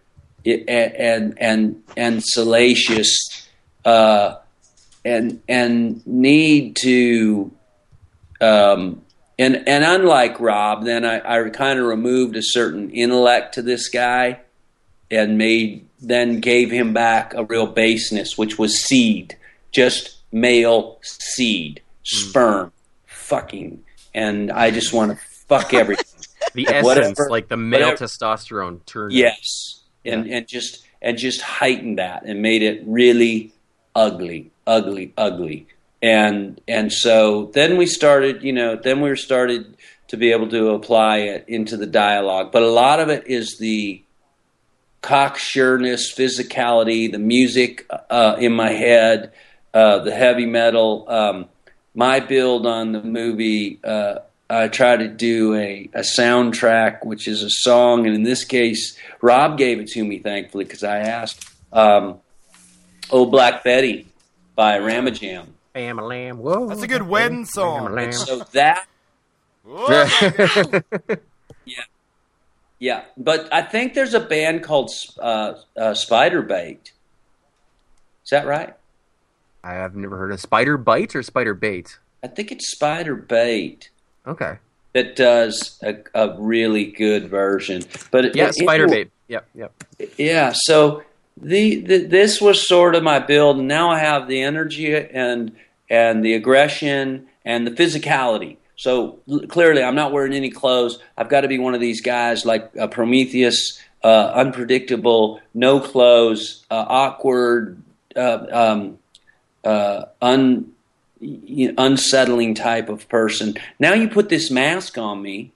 and 0.45 0.69
and 0.69 1.33
and, 1.37 1.83
and 1.95 2.23
salacious 2.23 3.47
uh, 3.85 4.35
and 5.05 5.41
and 5.47 6.05
need 6.07 6.75
to 6.83 7.51
um, 8.41 9.01
and 9.39 9.67
and 9.67 9.83
unlike 9.83 10.39
Rob, 10.39 10.83
then 10.85 11.05
I, 11.05 11.45
I 11.45 11.49
kind 11.49 11.79
of 11.79 11.85
removed 11.85 12.35
a 12.35 12.41
certain 12.43 12.89
intellect 12.91 13.55
to 13.55 13.61
this 13.61 13.89
guy 13.89 14.41
and 15.09 15.37
made 15.37 15.87
then 16.01 16.39
gave 16.39 16.69
him 16.71 16.93
back 16.93 17.33
a 17.33 17.43
real 17.45 17.65
baseness, 17.67 18.37
which 18.37 18.57
was 18.59 18.83
seed, 18.83 19.37
just 19.71 20.17
male 20.31 20.99
seed, 21.01 21.81
sperm, 22.03 22.71
fucking, 23.05 23.83
and 24.13 24.51
I 24.51 24.71
just 24.71 24.93
want 24.93 25.11
to 25.11 25.17
fuck 25.47 25.73
everything. 25.73 26.05
The 26.55 26.67
essence, 26.67 26.85
Whatever- 26.85 27.29
like 27.31 27.47
the 27.47 27.57
male 27.57 27.79
whatever- 27.91 28.05
testosterone 28.05 28.85
turned. 28.85 29.13
Yes, 29.13 29.81
and 30.05 30.27
and 30.27 30.47
just 30.47 30.85
and 31.01 31.17
just 31.17 31.41
heightened 31.41 31.97
that 31.97 32.25
and 32.25 32.41
made 32.43 32.61
it 32.61 32.83
really 32.85 33.53
ugly, 33.95 34.51
ugly, 34.65 35.13
ugly. 35.17 35.67
And 36.01 36.59
and 36.67 36.91
so 36.91 37.51
then 37.53 37.77
we 37.77 37.85
started, 37.85 38.43
you 38.43 38.53
know, 38.53 38.75
then 38.75 39.01
we 39.01 39.15
started 39.15 39.77
to 40.09 40.17
be 40.17 40.31
able 40.31 40.49
to 40.49 40.71
apply 40.71 41.19
it 41.19 41.45
into 41.47 41.77
the 41.77 41.87
dialogue. 41.87 42.51
But 42.51 42.63
a 42.63 42.69
lot 42.69 42.99
of 42.99 43.09
it 43.09 43.27
is 43.27 43.57
the 43.57 44.03
cocksureness, 45.01 46.13
physicality, 46.15 47.11
the 47.11 47.19
music 47.19 47.87
uh, 48.09 48.35
in 48.39 48.53
my 48.53 48.71
head, 48.71 49.31
uh, 49.73 49.99
the 49.99 50.13
heavy 50.13 50.45
metal. 50.45 51.05
Um, 51.07 51.49
my 51.95 52.19
build 52.19 52.65
on 52.65 52.91
the 52.91 53.03
movie, 53.03 53.79
uh, 53.83 54.19
I 54.49 54.67
try 54.67 54.97
to 54.97 55.07
do 55.07 55.55
a, 55.55 55.89
a 55.93 56.01
soundtrack, 56.01 57.05
which 57.05 57.27
is 57.27 57.43
a 57.43 57.49
song, 57.49 58.05
and 58.05 58.15
in 58.15 58.23
this 58.23 58.43
case, 58.43 58.97
Rob 59.21 59.57
gave 59.57 59.79
it 59.79 59.87
to 59.89 60.03
me, 60.03 60.19
thankfully, 60.19 60.65
because 60.65 60.83
I 60.83 60.99
asked. 60.99 61.49
Um, 61.71 62.19
"Oh 63.09 63.25
Black 63.25 63.63
Betty" 63.63 64.07
by 64.55 64.77
Ram 64.77 65.11
Jam. 65.13 65.53
Bam 65.73 65.99
a 65.99 66.05
lamb. 66.05 66.37
Whoa. 66.37 66.67
That's 66.67 66.83
a 66.83 66.87
good 66.87 67.01
wedding 67.03 67.45
song. 67.45 67.97
And 67.97 68.13
so 68.13 68.39
that 68.53 68.85
yeah, 71.65 71.83
yeah. 72.79 73.03
But 73.17 73.51
I 73.53 73.61
think 73.61 73.93
there's 73.93 74.13
a 74.13 74.19
band 74.19 74.63
called 74.63 74.91
uh, 75.19 75.55
uh, 75.77 75.91
Spiderbait. 75.91 76.91
Is 78.23 78.29
that 78.31 78.45
right? 78.45 78.73
I 79.63 79.73
have 79.73 79.95
never 79.95 80.17
heard 80.17 80.31
of 80.31 80.41
spider 80.41 80.77
bite 80.77 81.15
or 81.15 81.23
spider 81.23 81.53
bait. 81.53 81.97
I 82.23 82.27
think 82.27 82.51
it's 82.51 82.75
Spiderbait. 82.75 83.87
Okay. 84.27 84.57
That 84.93 85.15
does 85.15 85.79
a, 85.81 85.95
a 86.13 86.35
really 86.39 86.85
good 86.91 87.29
version, 87.29 87.83
but 88.11 88.35
Yeah, 88.35 88.47
but 88.47 88.55
spider 88.55 88.83
anyway- 88.83 89.03
bait. 89.05 89.11
Yep, 89.29 89.47
yep. 89.55 89.83
Yeah, 90.17 90.53
so 90.53 91.01
the, 91.41 91.75
the 91.81 91.97
this 92.05 92.41
was 92.41 92.67
sort 92.67 92.95
of 92.95 93.03
my 93.03 93.19
build, 93.19 93.57
and 93.59 93.67
now 93.67 93.89
I 93.89 93.99
have 93.99 94.27
the 94.27 94.41
energy 94.41 94.95
and 94.95 95.55
and 95.89 96.23
the 96.23 96.33
aggression 96.33 97.27
and 97.45 97.67
the 97.67 97.71
physicality. 97.71 98.57
So 98.75 99.19
clearly, 99.49 99.83
I'm 99.83 99.95
not 99.95 100.11
wearing 100.11 100.33
any 100.33 100.49
clothes. 100.49 100.99
I've 101.17 101.29
got 101.29 101.41
to 101.41 101.47
be 101.47 101.59
one 101.59 101.73
of 101.75 101.81
these 101.81 102.01
guys 102.01 102.45
like 102.45 102.71
uh, 102.77 102.87
Prometheus, 102.87 103.79
uh, 104.03 104.31
unpredictable, 104.33 105.39
no 105.53 105.79
clothes, 105.79 106.65
uh, 106.71 106.85
awkward, 106.87 107.81
uh, 108.15 108.45
um, 108.51 108.97
uh, 109.63 110.05
un, 110.21 110.71
you 111.19 111.71
know, 111.71 111.73
unsettling 111.77 112.55
type 112.55 112.89
of 112.89 113.07
person. 113.09 113.55
Now 113.79 113.93
you 113.93 114.09
put 114.09 114.29
this 114.29 114.49
mask 114.51 114.97
on 114.97 115.21
me, 115.21 115.51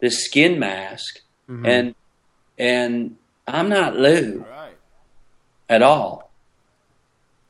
this 0.00 0.24
skin 0.24 0.58
mask, 0.58 1.20
Mhm. 1.48 1.66
and 1.66 1.94
and 2.58 3.16
I'm 3.46 3.68
not 3.68 3.96
Lew 3.96 4.44
at 5.68 5.82
all. 5.82 6.30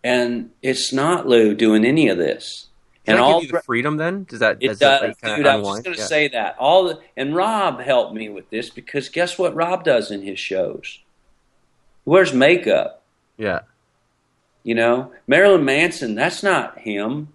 And 0.04 0.50
it's 0.62 0.92
not 0.92 1.26
Lew 1.26 1.54
doing 1.54 1.84
any 1.84 2.08
of 2.08 2.18
this. 2.18 2.66
And 3.06 3.16
that 3.16 3.22
all 3.22 3.40
give 3.40 3.50
you 3.50 3.56
the 3.56 3.62
freedom 3.62 3.96
then? 3.96 4.24
Does 4.24 4.40
that 4.40 4.58
it 4.60 4.68
does 4.68 4.78
that, 4.80 5.00
does, 5.00 5.16
like, 5.22 5.36
dude. 5.36 5.46
I 5.46 5.56
was 5.56 5.80
going 5.80 5.94
to 5.96 6.00
Yeah. 6.00 6.06
say 6.06 6.28
that. 6.28 6.56
All 6.58 6.84
the, 6.84 7.00
and 7.16 7.34
Rob 7.34 7.80
helped 7.80 8.14
me 8.14 8.28
with 8.28 8.50
this 8.50 8.68
because 8.70 9.08
guess 9.08 9.38
what 9.38 9.54
Rob 9.54 9.82
does 9.82 10.10
in 10.10 10.22
his 10.22 10.38
shows? 10.38 10.98
He 12.04 12.10
wears 12.10 12.32
makeup. 12.34 13.02
Yeah. 13.38 13.60
You 14.62 14.74
know, 14.74 15.12
Marilyn 15.26 15.64
Manson. 15.64 16.14
That's 16.14 16.42
not 16.42 16.80
him. 16.80 17.28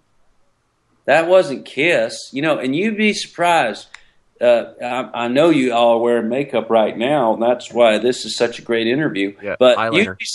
That 1.06 1.26
wasn't 1.28 1.64
Kiss. 1.64 2.30
You 2.32 2.42
know, 2.42 2.58
and 2.58 2.74
you'd 2.76 2.96
be 2.96 3.12
surprised. 3.12 3.88
Uh, 4.40 4.72
I, 4.82 5.24
I 5.24 5.28
know 5.28 5.50
you 5.50 5.72
all 5.72 5.96
are 5.96 6.00
wearing 6.00 6.28
makeup 6.28 6.70
right 6.70 6.96
now, 6.96 7.34
and 7.34 7.42
that's 7.42 7.72
why 7.72 7.98
this 7.98 8.24
is 8.24 8.36
such 8.36 8.58
a 8.58 8.62
great 8.62 8.86
interview. 8.86 9.34
Yeah, 9.42 9.56
but 9.58 9.76
eyeliner. 9.76 10.04
you'd 10.04 10.18
be, 10.18 10.26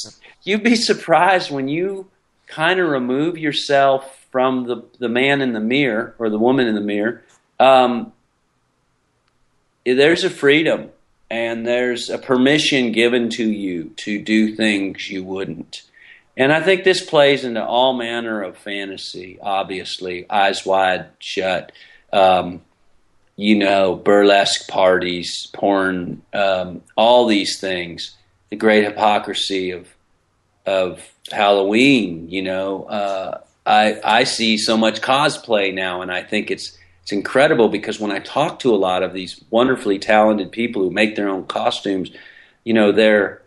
you'd 0.49 0.63
be 0.63 0.75
surprised 0.75 1.51
when 1.51 1.67
you 1.67 2.07
kind 2.47 2.79
of 2.79 2.89
remove 2.89 3.37
yourself 3.37 4.25
from 4.31 4.65
the 4.65 4.83
the 4.97 5.09
man 5.09 5.41
in 5.41 5.53
the 5.53 5.59
mirror 5.59 6.15
or 6.17 6.29
the 6.29 6.39
woman 6.39 6.67
in 6.67 6.75
the 6.75 6.81
mirror, 6.81 7.23
um, 7.59 8.11
there's 9.85 10.23
a 10.23 10.29
freedom 10.29 10.89
and 11.29 11.65
there's 11.65 12.09
a 12.09 12.17
permission 12.17 12.91
given 12.91 13.29
to 13.29 13.43
you 13.43 13.91
to 13.97 14.19
do 14.19 14.55
things 14.55 15.09
you 15.09 15.23
wouldn't. 15.23 15.83
And 16.35 16.51
I 16.51 16.61
think 16.61 16.83
this 16.83 17.05
plays 17.05 17.43
into 17.43 17.63
all 17.63 17.93
manner 17.93 18.41
of 18.41 18.57
fantasy, 18.57 19.37
obviously, 19.41 20.27
eyes 20.29 20.65
wide 20.65 21.07
shut, 21.19 21.71
um, 22.11 22.61
you 23.35 23.55
know, 23.55 23.95
burlesque 23.95 24.67
parties, 24.67 25.47
porn, 25.53 26.23
um, 26.33 26.81
all 26.95 27.27
these 27.27 27.59
things, 27.59 28.15
the 28.49 28.55
great 28.55 28.85
hypocrisy 28.85 29.71
of 29.71 29.87
of 30.69 31.01
Halloween, 31.31 32.29
you 32.29 32.43
know. 32.43 32.83
Uh, 32.83 33.41
I 33.65 33.99
I 34.03 34.23
see 34.23 34.57
so 34.57 34.77
much 34.77 35.01
cosplay 35.01 35.73
now 35.73 36.01
and 36.01 36.11
I 36.11 36.21
think 36.23 36.51
it's 36.51 36.77
it's 37.01 37.11
incredible 37.11 37.69
because 37.69 37.99
when 37.99 38.11
I 38.11 38.19
talk 38.19 38.59
to 38.59 38.73
a 38.73 38.77
lot 38.77 39.01
of 39.01 39.13
these 39.13 39.43
wonderfully 39.49 39.97
talented 39.97 40.51
people 40.51 40.83
who 40.83 40.91
make 40.91 41.15
their 41.15 41.29
own 41.29 41.45
costumes, 41.45 42.11
you 42.63 42.73
know, 42.73 42.91
they're 42.91 43.41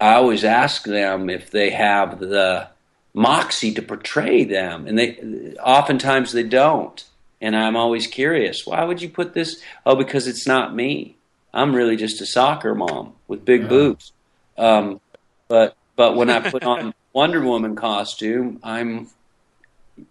I 0.00 0.14
always 0.14 0.44
ask 0.44 0.84
them 0.84 1.30
if 1.30 1.50
they 1.50 1.70
have 1.70 2.18
the 2.18 2.68
moxie 3.14 3.72
to 3.74 3.82
portray 3.82 4.42
them, 4.44 4.86
and 4.88 4.98
they 4.98 5.54
oftentimes 5.62 6.32
they 6.32 6.42
don't. 6.42 7.04
And 7.40 7.54
I'm 7.54 7.76
always 7.76 8.06
curious, 8.06 8.66
why 8.66 8.82
would 8.84 9.02
you 9.02 9.08
put 9.08 9.34
this? 9.34 9.62
Oh, 9.84 9.94
because 9.94 10.26
it's 10.26 10.46
not 10.46 10.74
me. 10.74 11.16
I'm 11.52 11.76
really 11.76 11.96
just 11.96 12.20
a 12.20 12.26
soccer 12.26 12.74
mom 12.74 13.12
with 13.28 13.44
big 13.44 13.68
boobs. 13.68 14.12
Um, 14.56 15.00
but 15.46 15.76
but 15.96 16.16
when 16.16 16.30
I 16.30 16.50
put 16.50 16.64
on 16.64 16.94
Wonder 17.12 17.42
Woman 17.42 17.76
costume, 17.76 18.60
I'm, 18.62 19.08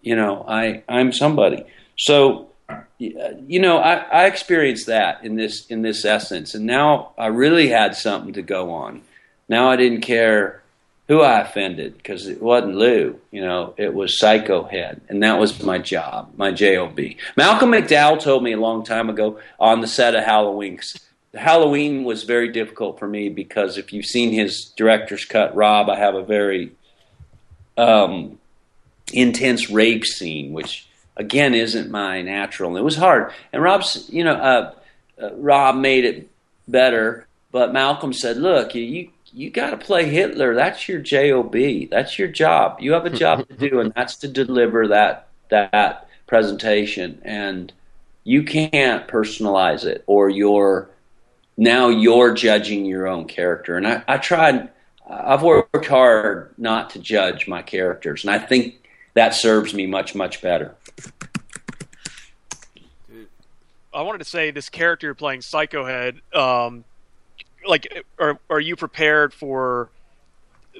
you 0.02 0.16
know, 0.16 0.44
I 0.48 0.82
I'm 0.88 1.12
somebody. 1.12 1.64
So 1.96 2.48
you 2.98 3.60
know, 3.60 3.78
I, 3.78 3.94
I 3.94 4.26
experienced 4.26 4.86
that 4.86 5.24
in 5.24 5.36
this 5.36 5.66
in 5.66 5.82
this 5.82 6.04
essence, 6.04 6.54
and 6.54 6.66
now 6.66 7.12
I 7.18 7.26
really 7.26 7.68
had 7.68 7.94
something 7.94 8.32
to 8.34 8.42
go 8.42 8.72
on. 8.72 9.02
Now 9.48 9.70
I 9.70 9.76
didn't 9.76 10.00
care 10.00 10.62
who 11.08 11.20
I 11.20 11.40
offended 11.40 11.98
because 11.98 12.26
it 12.26 12.40
wasn't 12.40 12.76
Lew. 12.76 13.20
You 13.30 13.42
know, 13.42 13.74
it 13.76 13.92
was 13.92 14.18
Psycho 14.18 14.64
Head, 14.64 15.02
and 15.08 15.22
that 15.22 15.38
was 15.38 15.62
my 15.62 15.78
job, 15.78 16.32
my 16.36 16.50
job. 16.50 16.98
Malcolm 17.36 17.72
McDowell 17.72 18.20
told 18.20 18.42
me 18.42 18.52
a 18.52 18.60
long 18.60 18.84
time 18.84 19.10
ago 19.10 19.38
on 19.60 19.80
the 19.80 19.86
set 19.86 20.14
of 20.14 20.24
Halloween. 20.24 20.80
Halloween 21.36 22.04
was 22.04 22.24
very 22.24 22.48
difficult 22.48 22.98
for 22.98 23.08
me 23.08 23.28
because 23.28 23.76
if 23.76 23.92
you've 23.92 24.06
seen 24.06 24.32
his 24.32 24.66
director's 24.76 25.24
cut, 25.24 25.54
Rob, 25.54 25.88
I 25.88 25.96
have 25.96 26.14
a 26.14 26.22
very 26.22 26.72
um, 27.76 28.38
intense 29.12 29.70
rape 29.70 30.04
scene, 30.04 30.52
which 30.52 30.86
again 31.16 31.54
isn't 31.54 31.90
my 31.90 32.22
natural. 32.22 32.70
And 32.70 32.78
it 32.78 32.84
was 32.84 32.96
hard. 32.96 33.32
And 33.52 33.62
Rob's, 33.62 34.08
you 34.10 34.24
know, 34.24 34.34
uh, 34.34 34.74
uh, 35.20 35.34
Rob 35.34 35.76
made 35.76 36.04
it 36.04 36.28
better, 36.68 37.26
but 37.52 37.72
Malcolm 37.72 38.12
said, 38.12 38.36
"Look, 38.36 38.74
you 38.74 39.10
you 39.32 39.50
got 39.50 39.70
to 39.70 39.76
play 39.76 40.08
Hitler. 40.08 40.54
That's 40.54 40.88
your 40.88 41.00
job. 41.00 41.52
That's 41.90 42.18
your 42.18 42.28
job. 42.28 42.80
You 42.80 42.92
have 42.92 43.06
a 43.06 43.10
job 43.10 43.46
to 43.48 43.54
do, 43.54 43.80
and 43.80 43.92
that's 43.94 44.16
to 44.16 44.28
deliver 44.28 44.88
that 44.88 45.28
that 45.50 46.08
presentation. 46.26 47.20
And 47.24 47.72
you 48.22 48.44
can't 48.44 49.06
personalize 49.06 49.84
it, 49.84 50.02
or 50.06 50.30
you're 50.30 50.88
now 51.56 51.88
you're 51.88 52.34
judging 52.34 52.84
your 52.84 53.06
own 53.06 53.26
character. 53.26 53.76
And 53.76 53.86
I, 53.86 54.02
I 54.08 54.18
tried. 54.18 54.70
I've 55.08 55.42
worked 55.42 55.86
hard 55.86 56.54
not 56.56 56.90
to 56.90 56.98
judge 56.98 57.46
my 57.46 57.62
characters, 57.62 58.24
and 58.24 58.30
I 58.30 58.38
think 58.38 58.88
that 59.14 59.34
serves 59.34 59.74
me 59.74 59.86
much 59.86 60.14
much 60.14 60.40
better. 60.40 60.74
I 63.92 64.02
wanted 64.02 64.18
to 64.18 64.24
say 64.24 64.50
this 64.50 64.68
character 64.68 65.06
you're 65.06 65.14
playing, 65.14 65.42
Psycho 65.42 65.84
Head. 65.84 66.20
Um, 66.34 66.84
like, 67.66 68.04
are 68.18 68.38
are 68.50 68.60
you 68.60 68.76
prepared 68.76 69.32
for 69.32 69.88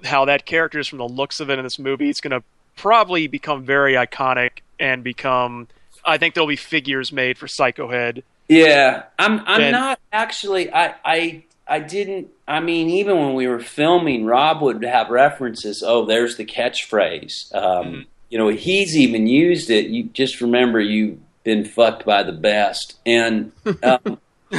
how 0.02 0.24
that 0.24 0.44
character 0.44 0.80
is 0.80 0.88
from 0.88 0.98
the 0.98 1.08
looks 1.08 1.38
of 1.38 1.50
it 1.50 1.58
in 1.58 1.64
this 1.64 1.78
movie? 1.78 2.10
It's 2.10 2.20
going 2.20 2.32
to 2.32 2.42
probably 2.76 3.28
become 3.28 3.64
very 3.64 3.94
iconic 3.94 4.60
and 4.80 5.04
become. 5.04 5.68
I 6.04 6.18
think 6.18 6.34
there'll 6.34 6.48
be 6.48 6.56
figures 6.56 7.12
made 7.12 7.38
for 7.38 7.46
Psycho 7.46 7.88
Head. 7.88 8.24
Yeah, 8.48 9.04
I'm. 9.18 9.40
I'm 9.46 9.60
and, 9.60 9.72
not 9.72 10.00
actually. 10.12 10.72
I. 10.72 10.94
I. 11.04 11.44
I 11.66 11.78
didn't. 11.78 12.28
I 12.46 12.60
mean, 12.60 12.90
even 12.90 13.18
when 13.18 13.34
we 13.34 13.46
were 13.46 13.60
filming, 13.60 14.26
Rob 14.26 14.60
would 14.60 14.84
have 14.84 15.08
references. 15.08 15.82
Oh, 15.82 16.04
there's 16.04 16.36
the 16.36 16.44
catchphrase. 16.44 17.54
Um, 17.54 17.86
mm-hmm. 17.86 18.00
You 18.28 18.38
know, 18.38 18.48
he's 18.48 18.96
even 18.96 19.26
used 19.26 19.70
it. 19.70 19.86
You 19.86 20.04
just 20.04 20.42
remember 20.42 20.80
you've 20.80 21.18
been 21.44 21.64
fucked 21.64 22.04
by 22.04 22.22
the 22.22 22.32
best. 22.32 22.96
And 23.06 23.52
um, 23.82 24.18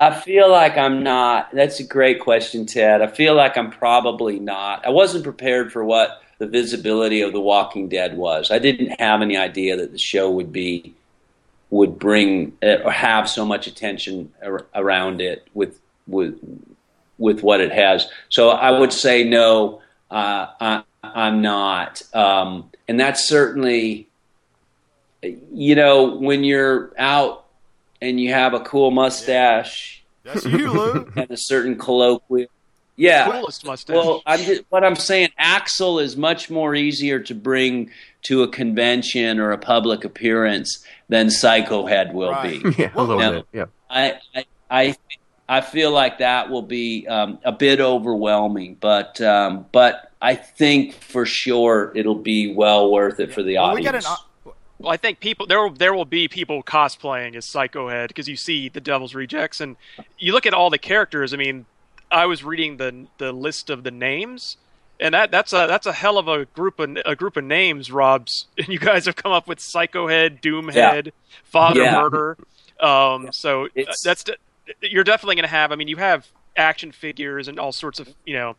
I 0.00 0.20
feel 0.24 0.50
like 0.50 0.76
I'm 0.76 1.02
not. 1.02 1.54
That's 1.54 1.78
a 1.78 1.84
great 1.84 2.20
question, 2.20 2.66
Ted. 2.66 3.00
I 3.00 3.06
feel 3.06 3.34
like 3.34 3.56
I'm 3.56 3.70
probably 3.70 4.40
not. 4.40 4.84
I 4.84 4.90
wasn't 4.90 5.24
prepared 5.24 5.72
for 5.72 5.84
what 5.84 6.22
the 6.38 6.46
visibility 6.46 7.20
of 7.20 7.32
The 7.32 7.40
Walking 7.40 7.88
Dead 7.88 8.16
was. 8.16 8.50
I 8.50 8.58
didn't 8.58 9.00
have 9.00 9.22
any 9.22 9.36
idea 9.36 9.76
that 9.76 9.92
the 9.92 9.98
show 9.98 10.30
would 10.30 10.52
be 10.52 10.94
would 11.76 11.98
bring 11.98 12.56
uh, 12.62 12.82
or 12.84 12.92
have 12.92 13.28
so 13.28 13.44
much 13.44 13.66
attention 13.66 14.32
around 14.74 15.20
it 15.20 15.46
with 15.54 15.78
with 16.06 16.38
with 17.18 17.42
what 17.42 17.60
it 17.60 17.72
has. 17.72 18.06
So 18.28 18.50
I 18.50 18.78
would 18.78 18.92
say 18.92 19.24
no. 19.24 19.82
Uh, 20.10 20.46
I, 20.60 20.82
I'm 21.02 21.40
not, 21.40 22.02
um, 22.14 22.70
and 22.88 22.98
that's 22.98 23.28
certainly 23.28 24.08
you 25.52 25.74
know, 25.74 26.16
when 26.16 26.44
you're 26.44 26.92
out 26.98 27.46
and 28.00 28.20
you 28.20 28.32
have 28.32 28.54
a 28.54 28.60
cool 28.60 28.90
mustache, 28.90 30.04
that's 30.24 30.44
you, 30.44 30.70
Lew, 30.70 31.12
and 31.16 31.30
a 31.30 31.36
certain 31.36 31.76
colloquial. 31.76 32.48
Yeah. 32.96 33.30
Coolest 33.30 33.64
mustache. 33.64 33.94
Well, 33.94 34.22
I'm 34.24 34.40
just, 34.40 34.62
what 34.70 34.82
I'm 34.84 34.96
saying, 34.96 35.28
Axel 35.36 35.98
is 35.98 36.16
much 36.16 36.48
more 36.50 36.74
easier 36.74 37.20
to 37.20 37.34
bring 37.34 37.90
to 38.22 38.42
a 38.42 38.48
convention 38.48 39.38
or 39.38 39.52
a 39.52 39.58
public 39.58 40.04
appearance 40.04 40.84
than 41.08 41.30
Psycho 41.30 41.86
Head 41.86 42.14
will 42.14 42.30
right. 42.30 42.62
be. 42.62 42.70
Yeah, 42.78 42.90
a 42.94 43.00
little 43.02 43.18
now, 43.18 43.30
bit. 43.32 43.46
Yeah. 43.52 43.64
I, 43.88 44.18
I, 44.34 44.44
I, 44.70 44.96
I 45.48 45.60
feel 45.60 45.92
like 45.92 46.18
that 46.18 46.50
will 46.50 46.62
be 46.62 47.06
um, 47.06 47.38
a 47.44 47.52
bit 47.52 47.80
overwhelming, 47.80 48.76
but 48.80 49.20
um, 49.20 49.66
but 49.72 50.12
I 50.20 50.34
think 50.34 50.94
for 50.94 51.24
sure 51.24 51.92
it'll 51.94 52.16
be 52.16 52.52
well 52.52 52.90
worth 52.90 53.20
it 53.20 53.32
for 53.32 53.42
the 53.42 53.54
well, 53.54 53.66
audience. 53.66 53.86
We 53.86 53.92
got 53.92 53.94
an 53.94 54.52
well, 54.78 54.92
I 54.92 54.96
think 54.96 55.20
people 55.20 55.46
there 55.46 55.62
will, 55.62 55.70
there 55.70 55.94
will 55.94 56.04
be 56.04 56.28
people 56.28 56.62
cosplaying 56.62 57.34
as 57.36 57.46
Psycho 57.46 57.88
Head 57.88 58.08
because 58.08 58.28
you 58.28 58.36
see 58.36 58.68
the 58.68 58.80
Devil's 58.80 59.14
Rejects 59.14 59.60
and 59.60 59.76
you 60.18 60.32
look 60.32 60.46
at 60.46 60.52
all 60.52 60.68
the 60.68 60.78
characters. 60.78 61.32
I 61.32 61.36
mean, 61.36 61.64
I 62.10 62.26
was 62.26 62.44
reading 62.44 62.76
the 62.76 63.06
the 63.18 63.32
list 63.32 63.70
of 63.70 63.84
the 63.84 63.90
names, 63.90 64.56
and 65.00 65.14
that 65.14 65.30
that's 65.30 65.52
a 65.52 65.66
that's 65.68 65.86
a 65.86 65.92
hell 65.92 66.18
of 66.18 66.28
a 66.28 66.46
group 66.46 66.78
of 66.80 66.96
a 67.04 67.16
group 67.16 67.36
of 67.36 67.44
names, 67.44 67.90
Rob's. 67.90 68.46
And 68.58 68.68
you 68.68 68.78
guys 68.78 69.06
have 69.06 69.16
come 69.16 69.32
up 69.32 69.46
with 69.46 69.60
Psycho 69.60 70.08
Head, 70.08 70.40
Doom 70.40 70.70
yeah. 70.72 71.02
Father 71.44 71.82
yeah. 71.82 72.00
Murder. 72.00 72.36
Um, 72.80 73.24
yeah. 73.24 73.30
So 73.32 73.66
uh, 73.66 73.68
it's, 73.74 74.02
that's 74.02 74.24
you're 74.80 75.04
definitely 75.04 75.36
going 75.36 75.44
to 75.44 75.48
have. 75.48 75.72
I 75.72 75.76
mean, 75.76 75.88
you 75.88 75.96
have 75.96 76.26
action 76.56 76.90
figures 76.90 77.48
and 77.48 77.60
all 77.60 77.72
sorts 77.72 78.00
of 78.00 78.08
you 78.24 78.34
know 78.34 78.56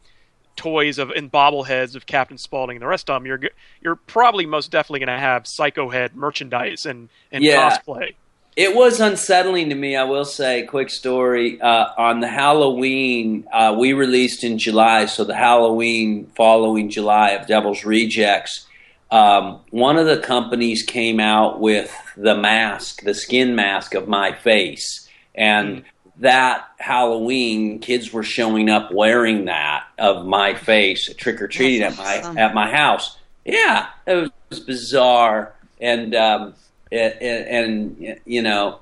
toys 0.57 0.97
of 0.97 1.11
and 1.11 1.31
bobbleheads 1.31 1.95
of 1.95 2.05
Captain 2.05 2.37
Spaulding 2.37 2.75
and 2.75 2.81
the 2.81 2.87
rest 2.87 3.09
of 3.09 3.15
them, 3.15 3.25
you're 3.25 3.39
you're 3.81 3.95
probably 3.95 4.45
most 4.45 4.71
definitely 4.71 4.99
going 4.99 5.15
to 5.15 5.19
have 5.19 5.47
Psycho 5.47 5.89
Head 5.89 6.15
merchandise 6.15 6.85
and 6.85 7.07
and 7.31 7.43
yeah. 7.43 7.77
cosplay. 7.77 8.15
It 8.57 8.75
was 8.75 8.99
unsettling 8.99 9.69
to 9.69 9.75
me. 9.75 9.95
I 9.95 10.05
will 10.05 10.25
say, 10.25 10.63
quick 10.63 10.89
story 10.89 11.61
uh, 11.61 11.89
on 11.95 12.21
the 12.21 12.27
Halloween 12.27 13.47
uh, 13.53 13.75
we 13.77 13.93
released 13.93 14.43
in 14.43 14.57
July, 14.57 15.05
so 15.05 15.23
the 15.23 15.35
Halloween 15.35 16.25
following 16.35 16.89
July 16.89 17.29
of 17.33 17.45
Devil's 17.45 17.85
Rejects. 17.85 18.65
Um, 19.11 19.59
one 19.69 19.97
of 19.97 20.07
the 20.07 20.17
companies 20.17 20.81
came 20.81 21.19
out 21.19 21.59
with 21.59 21.95
the 22.17 22.35
mask, 22.35 23.03
the 23.03 23.13
skin 23.13 23.55
mask 23.55 23.93
of 23.93 24.07
my 24.07 24.33
face, 24.33 25.07
and 25.35 25.83
that 26.17 26.67
Halloween, 26.79 27.77
kids 27.77 28.11
were 28.11 28.23
showing 28.23 28.71
up 28.71 28.91
wearing 28.91 29.45
that 29.45 29.83
of 29.99 30.25
my 30.25 30.55
face, 30.55 31.13
trick 31.13 31.43
or 31.43 31.47
treating 31.47 31.83
at 31.83 31.95
my 31.95 32.21
awesome. 32.21 32.37
at 32.39 32.55
my 32.55 32.71
house. 32.71 33.19
Yeah, 33.45 33.85
it 34.07 34.31
was 34.49 34.59
bizarre, 34.61 35.53
and 35.79 36.15
um, 36.15 36.55
and, 36.91 37.21
and 37.21 38.19
you 38.25 38.41
know, 38.41 38.79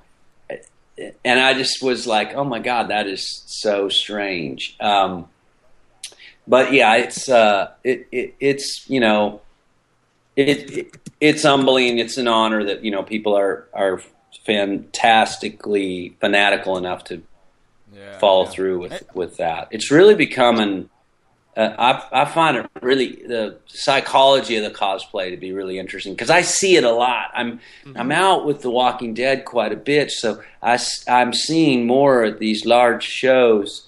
and 1.23 1.39
I 1.39 1.53
just 1.53 1.81
was 1.81 2.07
like, 2.07 2.33
oh 2.35 2.43
my 2.43 2.59
god, 2.59 2.89
that 2.89 3.07
is 3.07 3.43
so 3.47 3.89
strange. 3.89 4.75
Um, 4.79 5.27
but 6.47 6.73
yeah, 6.73 6.95
it's 6.95 7.27
uh, 7.27 7.71
it, 7.83 8.07
it 8.11 8.35
it's 8.39 8.89
you 8.89 8.99
know, 8.99 9.41
it, 10.35 10.71
it 10.71 10.95
it's 11.19 11.43
humbling. 11.43 11.99
It's 11.99 12.17
an 12.17 12.27
honor 12.27 12.63
that 12.63 12.83
you 12.83 12.91
know 12.91 13.03
people 13.03 13.35
are 13.37 13.67
are 13.73 14.01
fantastically 14.45 16.15
fanatical 16.21 16.77
enough 16.77 17.03
to 17.05 17.23
yeah, 17.93 18.19
follow 18.19 18.43
yeah. 18.45 18.51
through 18.51 18.79
with 18.79 19.03
with 19.13 19.37
that. 19.37 19.67
It's 19.71 19.91
really 19.91 20.15
becoming 20.15 20.89
uh, 21.57 21.73
I, 22.11 22.21
I 22.21 22.25
find 22.25 22.57
it 22.57 22.69
really 22.81 23.23
the 23.27 23.57
psychology 23.67 24.57
of 24.57 24.63
the 24.63 24.77
cosplay 24.77 25.29
to 25.31 25.37
be 25.37 25.53
really 25.53 25.79
interesting 25.79 26.13
because 26.13 26.29
I 26.29 26.41
see 26.41 26.75
it 26.75 26.83
a 26.83 26.91
lot. 26.91 27.31
I'm 27.33 27.59
Mm-hmm. 27.85 27.97
I'm 27.97 28.11
out 28.11 28.45
with 28.45 28.61
The 28.61 28.69
Walking 28.71 29.13
Dead 29.13 29.45
quite 29.45 29.71
a 29.71 29.75
bit, 29.75 30.11
so 30.11 30.41
I, 30.61 30.77
I'm 31.07 31.33
seeing 31.33 31.85
more 31.87 32.23
of 32.23 32.39
these 32.39 32.65
large 32.65 33.03
shows, 33.03 33.87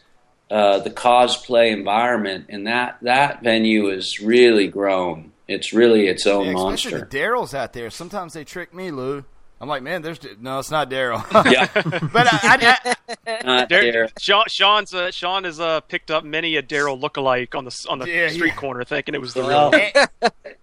uh, 0.52 0.80
the 0.80 0.92
cosplay 0.92 1.72
environment, 1.72 2.46
and 2.50 2.68
that 2.68 2.98
that 3.02 3.42
venue 3.44 3.90
is 3.90 4.20
really 4.22 4.68
grown. 4.68 5.32
It's 5.48 5.74
really 5.74 6.08
its 6.08 6.28
own 6.28 6.46
Yeah, 6.46 6.54
especially 6.56 6.92
monster. 6.94 7.00
the 7.00 7.18
Daryl's 7.18 7.54
out 7.54 7.74
there. 7.74 7.90
Sometimes 7.90 8.34
they 8.34 8.44
trick 8.44 8.74
me, 8.74 8.92
Lew. 8.92 9.26
I'm 9.60 9.68
like, 9.68 9.82
man, 9.82 10.04
there's 10.04 10.20
no, 10.40 10.60
it's 10.60 10.70
not 10.70 10.90
Daryl. 10.90 11.24
Yeah. 11.52 11.68
but 12.14 12.28
I, 12.32 12.96
I, 13.26 13.42
Not 13.44 13.70
Dar- 13.70 13.82
Daryl. 13.82 14.12
Sean, 14.20 14.44
Sean's 14.48 14.94
uh, 14.94 15.10
Sean 15.12 15.46
has 15.46 15.60
uh, 15.60 15.80
picked 15.82 16.12
up 16.12 16.24
many 16.24 16.56
a 16.58 16.62
Daryl 16.64 17.00
lookalike 17.02 17.56
on 17.56 17.66
the 17.66 17.76
on 17.90 17.98
the 18.00 18.08
Yeah, 18.08 18.30
street 18.30 18.50
yeah. 18.50 18.56
corner, 18.56 18.84
thinking 18.84 19.16
it 19.16 19.22
was 19.22 19.34
the 19.34 19.44
Well, 19.44 19.72
real. 19.72 19.82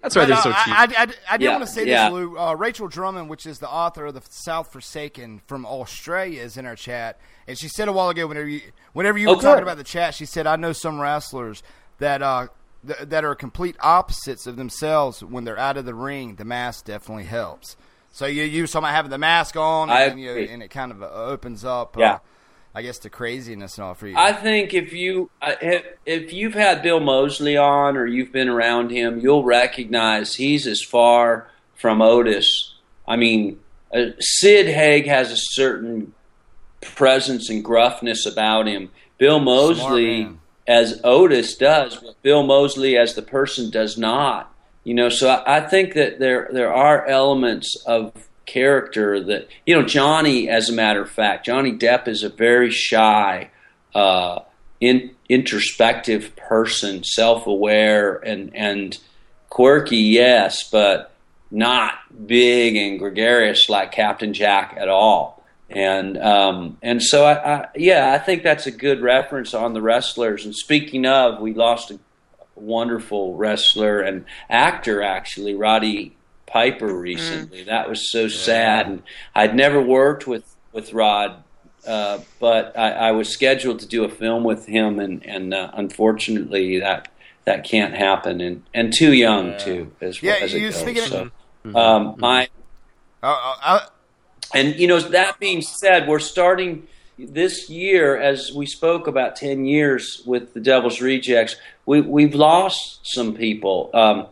That's 0.00 0.14
why 0.14 0.26
they're 0.26 0.34
uh, 0.34 0.42
so 0.42 0.50
cheap. 0.52 0.68
I, 0.68 0.84
I, 0.84 1.02
I, 1.02 1.06
I 1.30 1.36
did 1.38 1.44
Yeah, 1.46 1.56
want 1.56 1.66
to 1.66 1.72
say 1.72 1.86
yeah. 1.86 2.04
this, 2.08 2.12
Lew. 2.14 2.38
Uh, 2.38 2.54
Rachel 2.54 2.86
Drummond, 2.88 3.28
which 3.28 3.46
is 3.46 3.58
the 3.58 3.68
author 3.68 4.06
of 4.06 4.14
the 4.14 4.22
South 4.30 4.70
Forsaken 4.72 5.40
from 5.46 5.66
Australia, 5.66 6.42
is 6.42 6.56
in 6.56 6.64
our 6.66 6.76
chat, 6.76 7.18
and 7.48 7.58
she 7.58 7.68
said 7.68 7.88
a 7.88 7.92
while 7.92 8.10
ago, 8.10 8.26
whenever 8.28 8.48
you, 8.48 8.60
whenever 8.92 9.18
you 9.18 9.28
Oh, 9.28 9.34
were 9.36 9.42
talking 9.42 9.62
about 9.62 9.76
the 9.78 9.84
chat, 9.84 10.14
she 10.14 10.26
said, 10.26 10.46
"I 10.46 10.54
know 10.56 10.72
some 10.72 11.00
wrestlers 11.00 11.62
that 11.98 12.22
uh, 12.22 12.48
th- 12.86 13.08
that 13.08 13.24
are 13.24 13.34
complete 13.34 13.76
opposites 13.80 14.46
of 14.46 14.54
themselves 14.56 15.24
when 15.24 15.42
they're 15.44 15.58
out 15.58 15.76
of 15.76 15.84
the 15.84 15.94
ring. 15.94 16.36
The 16.36 16.44
mask 16.44 16.84
definitely 16.84 17.24
helps." 17.24 17.76
So 18.14 18.26
you 18.26 18.44
you 18.44 18.64
talking 18.68 18.84
about 18.84 18.94
having 18.94 19.10
the 19.10 19.18
mask 19.18 19.56
on, 19.56 19.90
I 19.90 20.02
and, 20.04 20.20
you 20.20 20.30
and 20.30 20.62
it 20.62 20.68
kind 20.68 20.92
of 20.92 21.02
uh, 21.02 21.10
opens 21.12 21.64
up, 21.64 21.96
uh, 21.96 22.00
Yeah. 22.00 22.18
I 22.72 22.82
guess, 22.82 22.98
the 22.98 23.10
craziness 23.10 23.76
and 23.76 23.84
all 23.86 23.94
for 23.94 24.06
you. 24.06 24.14
I 24.16 24.32
think 24.32 24.72
if 24.72 24.92
you 24.92 25.30
uh, 25.42 25.56
if, 25.60 25.84
if 26.06 26.32
you've 26.32 26.54
had 26.54 26.80
Bill 26.80 27.00
Moseley 27.00 27.56
on 27.56 27.96
or 27.96 28.06
you've 28.06 28.30
been 28.30 28.48
around 28.48 28.90
him, 28.90 29.18
you'll 29.18 29.42
recognize 29.42 30.36
he's 30.36 30.64
as 30.68 30.80
far 30.80 31.50
from 31.74 32.00
Otis. 32.00 32.74
I 33.06 33.16
mean, 33.16 33.58
uh, 33.92 34.10
Sid 34.20 34.68
Haig 34.68 35.06
has 35.06 35.32
a 35.32 35.36
certain 35.36 36.14
presence 36.82 37.50
and 37.50 37.64
gruffness 37.64 38.26
about 38.26 38.68
him. 38.68 38.90
Bill 39.18 39.40
Moseley, 39.40 40.28
as 40.68 41.00
Otis 41.02 41.56
does, 41.56 41.96
but 41.96 42.22
Bill 42.22 42.44
Moseley 42.44 42.96
as 42.96 43.16
the 43.16 43.22
person 43.22 43.70
does 43.70 43.98
not. 43.98 44.53
You 44.84 44.94
know, 44.94 45.08
so 45.08 45.30
I, 45.30 45.56
I 45.56 45.60
think 45.60 45.94
that 45.94 46.18
there 46.18 46.48
there 46.52 46.72
are 46.72 47.06
elements 47.06 47.74
of 47.86 48.12
character 48.46 49.22
that 49.24 49.48
you 49.66 49.74
know 49.74 49.86
Johnny. 49.86 50.48
As 50.48 50.68
a 50.68 50.72
matter 50.72 51.02
of 51.02 51.10
fact, 51.10 51.46
Johnny 51.46 51.72
Depp 51.72 52.06
is 52.06 52.22
a 52.22 52.28
very 52.28 52.70
shy, 52.70 53.50
uh, 53.94 54.40
in, 54.80 55.10
introspective 55.28 56.36
person, 56.36 57.02
self 57.02 57.46
aware 57.46 58.16
and 58.16 58.54
and 58.54 58.98
quirky, 59.48 59.96
yes, 59.96 60.68
but 60.70 61.12
not 61.50 61.94
big 62.26 62.76
and 62.76 62.98
gregarious 62.98 63.68
like 63.68 63.92
Captain 63.92 64.34
Jack 64.34 64.74
at 64.76 64.88
all. 64.88 65.42
And 65.70 66.18
um, 66.18 66.76
and 66.82 67.02
so 67.02 67.24
I, 67.24 67.54
I 67.54 67.68
yeah 67.74 68.12
I 68.12 68.18
think 68.18 68.42
that's 68.42 68.66
a 68.66 68.70
good 68.70 69.00
reference 69.00 69.54
on 69.54 69.72
the 69.72 69.80
wrestlers. 69.80 70.44
And 70.44 70.54
speaking 70.54 71.06
of, 71.06 71.40
we 71.40 71.54
lost 71.54 71.90
a 71.90 71.98
wonderful 72.56 73.34
wrestler 73.36 74.00
and 74.00 74.24
actor 74.48 75.02
actually, 75.02 75.54
Roddy 75.54 76.16
Piper 76.46 76.92
recently. 76.94 77.64
That 77.64 77.88
was 77.88 78.10
so 78.10 78.28
sad. 78.28 78.86
And 78.86 79.02
I'd 79.34 79.54
never 79.56 79.80
worked 79.80 80.26
with 80.26 80.44
with 80.72 80.92
Rod, 80.92 81.42
uh, 81.86 82.18
but 82.40 82.76
I, 82.78 82.90
I 82.90 83.10
was 83.12 83.28
scheduled 83.28 83.78
to 83.80 83.86
do 83.86 84.04
a 84.04 84.08
film 84.08 84.44
with 84.44 84.66
him, 84.66 84.98
and 85.00 85.24
and 85.26 85.52
uh, 85.54 85.70
unfortunately 85.74 86.80
that 86.80 87.08
that 87.44 87.64
can't 87.64 87.94
happen. 87.94 88.40
And 88.40 88.62
and 88.72 88.92
too 88.92 89.12
young 89.12 89.56
too 89.58 89.92
as 90.00 90.22
Yeah, 90.22 90.36
as 90.40 90.54
it 90.54 90.60
goes. 90.60 90.76
speaking 90.76 91.02
of- 91.02 91.08
so, 91.08 91.30
um, 91.78 92.14
my 92.18 92.48
Uh, 93.22 93.26
uh, 93.26 93.54
uh, 93.62 93.80
and 94.54 94.76
you 94.76 94.86
know, 94.86 95.00
that 95.00 95.40
being 95.40 95.62
said, 95.62 96.06
we're 96.06 96.18
starting 96.20 96.86
this 97.18 97.70
year, 97.70 98.16
as 98.16 98.52
we 98.52 98.66
spoke 98.66 99.06
about 99.06 99.36
ten 99.36 99.64
years 99.64 100.22
with 100.26 100.54
the 100.54 100.60
Devil's 100.60 101.00
Rejects. 101.00 101.56
We 101.86 102.00
we've 102.00 102.34
lost 102.34 103.00
some 103.02 103.34
people. 103.34 103.90
Um, 103.94 104.26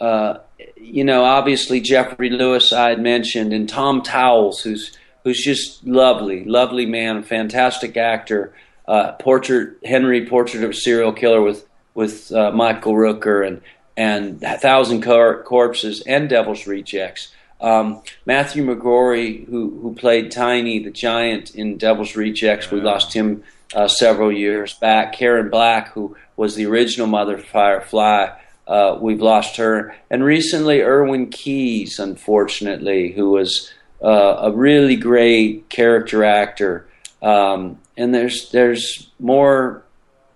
uh, 0.00 0.38
you 0.76 1.04
know, 1.04 1.24
obviously 1.24 1.80
Geoffrey 1.80 2.30
Lewis 2.30 2.72
I 2.72 2.90
had 2.90 3.00
mentioned, 3.00 3.52
and 3.52 3.68
Tom 3.68 4.02
Towles, 4.02 4.60
who's 4.60 4.96
who's 5.22 5.42
just 5.42 5.86
lovely, 5.86 6.44
lovely 6.44 6.86
man, 6.86 7.22
fantastic 7.22 7.96
actor. 7.96 8.52
Uh, 8.86 9.12
portrait 9.12 9.78
Henry, 9.84 10.26
Portrait 10.26 10.62
of 10.62 10.70
a 10.70 10.74
Serial 10.74 11.12
Killer 11.12 11.40
with 11.40 11.66
with 11.94 12.32
uh, 12.32 12.50
Michael 12.50 12.94
Rooker 12.94 13.46
and 13.46 13.62
and 13.96 14.40
Thousand 14.40 15.02
Cor- 15.02 15.42
Corpses 15.44 16.02
and 16.02 16.28
Devil's 16.28 16.66
Rejects. 16.66 17.32
Um, 17.60 18.02
Matthew 18.26 18.64
McGrory, 18.64 19.46
who 19.46 19.78
who 19.80 19.94
played 19.94 20.30
Tiny 20.30 20.78
the 20.78 20.90
Giant 20.90 21.54
in 21.54 21.78
Devil's 21.78 22.16
Rejects, 22.16 22.70
we 22.70 22.80
lost 22.80 23.12
him 23.12 23.42
uh, 23.74 23.88
several 23.88 24.32
years 24.32 24.74
back. 24.74 25.12
Karen 25.12 25.50
Black, 25.50 25.92
who 25.92 26.16
was 26.36 26.54
the 26.54 26.66
original 26.66 27.06
Mother 27.06 27.38
Firefly, 27.38 28.28
uh, 28.66 28.98
we've 29.00 29.20
lost 29.20 29.56
her. 29.56 29.94
And 30.10 30.24
recently, 30.24 30.82
Irwin 30.82 31.30
Keyes, 31.30 31.98
unfortunately, 31.98 33.12
who 33.12 33.30
was 33.30 33.72
uh, 34.02 34.36
a 34.40 34.52
really 34.52 34.96
great 34.96 35.68
character 35.68 36.24
actor. 36.24 36.86
Um, 37.22 37.78
and 37.96 38.14
there's 38.14 38.50
there's 38.50 39.10
more. 39.18 39.82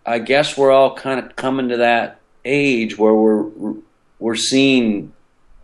I 0.06 0.20
guess 0.20 0.56
we're 0.56 0.70
all 0.70 0.94
kind 0.94 1.20
of 1.20 1.36
coming 1.36 1.68
to 1.68 1.78
that 1.78 2.20
age 2.44 2.96
where 2.96 3.14
we're 3.14 3.74
we're 4.18 4.36
seeing 4.36 5.12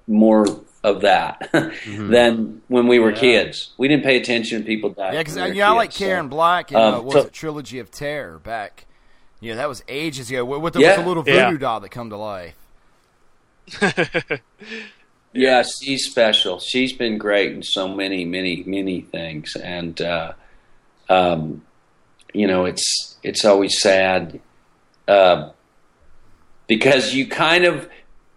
more 0.06 0.46
of 0.84 1.00
that 1.00 1.48
than 1.86 2.62
when 2.68 2.86
we 2.86 3.00
were 3.00 3.10
Yeah. 3.10 3.18
kids. 3.18 3.70
We 3.78 3.88
didn't 3.88 4.04
pay 4.04 4.16
attention 4.16 4.58
when 4.58 4.66
people 4.66 4.90
died. 4.90 5.14
Yeah, 5.14 5.20
because 5.20 5.34
we 5.36 5.52
yeah, 5.58 5.70
I 5.70 5.72
like 5.74 5.90
kids, 5.90 5.98
so. 5.98 6.04
Karen 6.04 6.28
Black 6.28 6.70
and 6.70 6.76
Um, 6.80 6.94
uh, 6.94 7.00
was 7.00 7.14
so- 7.14 7.20
it 7.22 7.32
Trilogy 7.32 7.78
of 7.80 7.90
Terror 7.90 8.38
back? 8.38 8.86
Yeah, 9.40 9.56
that 9.56 9.68
was 9.68 9.82
ages 9.88 10.30
ago 10.30 10.44
with, 10.44 10.60
with, 10.60 10.72
the, 10.74 10.80
Yeah. 10.80 10.90
with 10.96 11.04
the 11.04 11.08
little 11.08 11.24
Yeah. 11.26 11.46
voodoo 11.48 11.58
doll 11.58 11.80
that 11.80 11.90
come 11.90 12.10
to 12.10 12.16
life. 12.16 12.54
Yeah, 15.36 15.64
she's 15.64 16.04
special. 16.08 16.60
She's 16.60 16.92
been 16.92 17.18
great 17.18 17.50
in 17.50 17.62
so 17.64 17.88
many, 17.88 18.24
many, 18.24 18.62
many 18.66 19.00
things, 19.00 19.56
and 19.56 20.00
uh, 20.00 20.34
um, 21.08 21.62
you 22.32 22.46
know, 22.46 22.66
it's 22.66 23.16
it's 23.24 23.44
always 23.44 23.80
sad 23.80 24.38
uh, 25.08 25.50
because 26.68 27.14
you 27.14 27.26
kind 27.26 27.64
of 27.64 27.88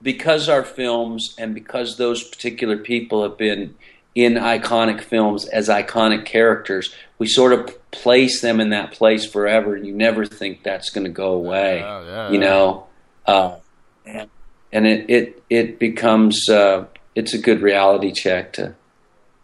because 0.01 0.49
our 0.49 0.63
films 0.63 1.35
and 1.37 1.53
because 1.53 1.97
those 1.97 2.23
particular 2.23 2.77
people 2.77 3.23
have 3.23 3.37
been 3.37 3.75
in 4.15 4.33
iconic 4.33 5.01
films 5.01 5.45
as 5.45 5.69
iconic 5.69 6.25
characters, 6.25 6.93
we 7.19 7.27
sort 7.27 7.53
of 7.53 7.91
place 7.91 8.41
them 8.41 8.59
in 8.59 8.69
that 8.69 8.91
place 8.91 9.25
forever, 9.25 9.75
and 9.75 9.85
you 9.85 9.93
never 9.93 10.25
think 10.25 10.63
that's 10.63 10.89
going 10.89 11.03
to 11.03 11.11
go 11.11 11.33
away. 11.33 11.79
Yeah, 11.79 12.05
yeah, 12.05 12.31
you 12.31 12.39
know, 12.39 12.87
uh, 13.25 13.57
and, 14.05 14.29
and 14.71 14.87
it 14.87 15.09
it 15.09 15.43
it 15.49 15.79
becomes 15.79 16.49
uh, 16.49 16.85
it's 17.15 17.33
a 17.33 17.37
good 17.37 17.61
reality 17.61 18.11
check 18.11 18.53
to 18.53 18.75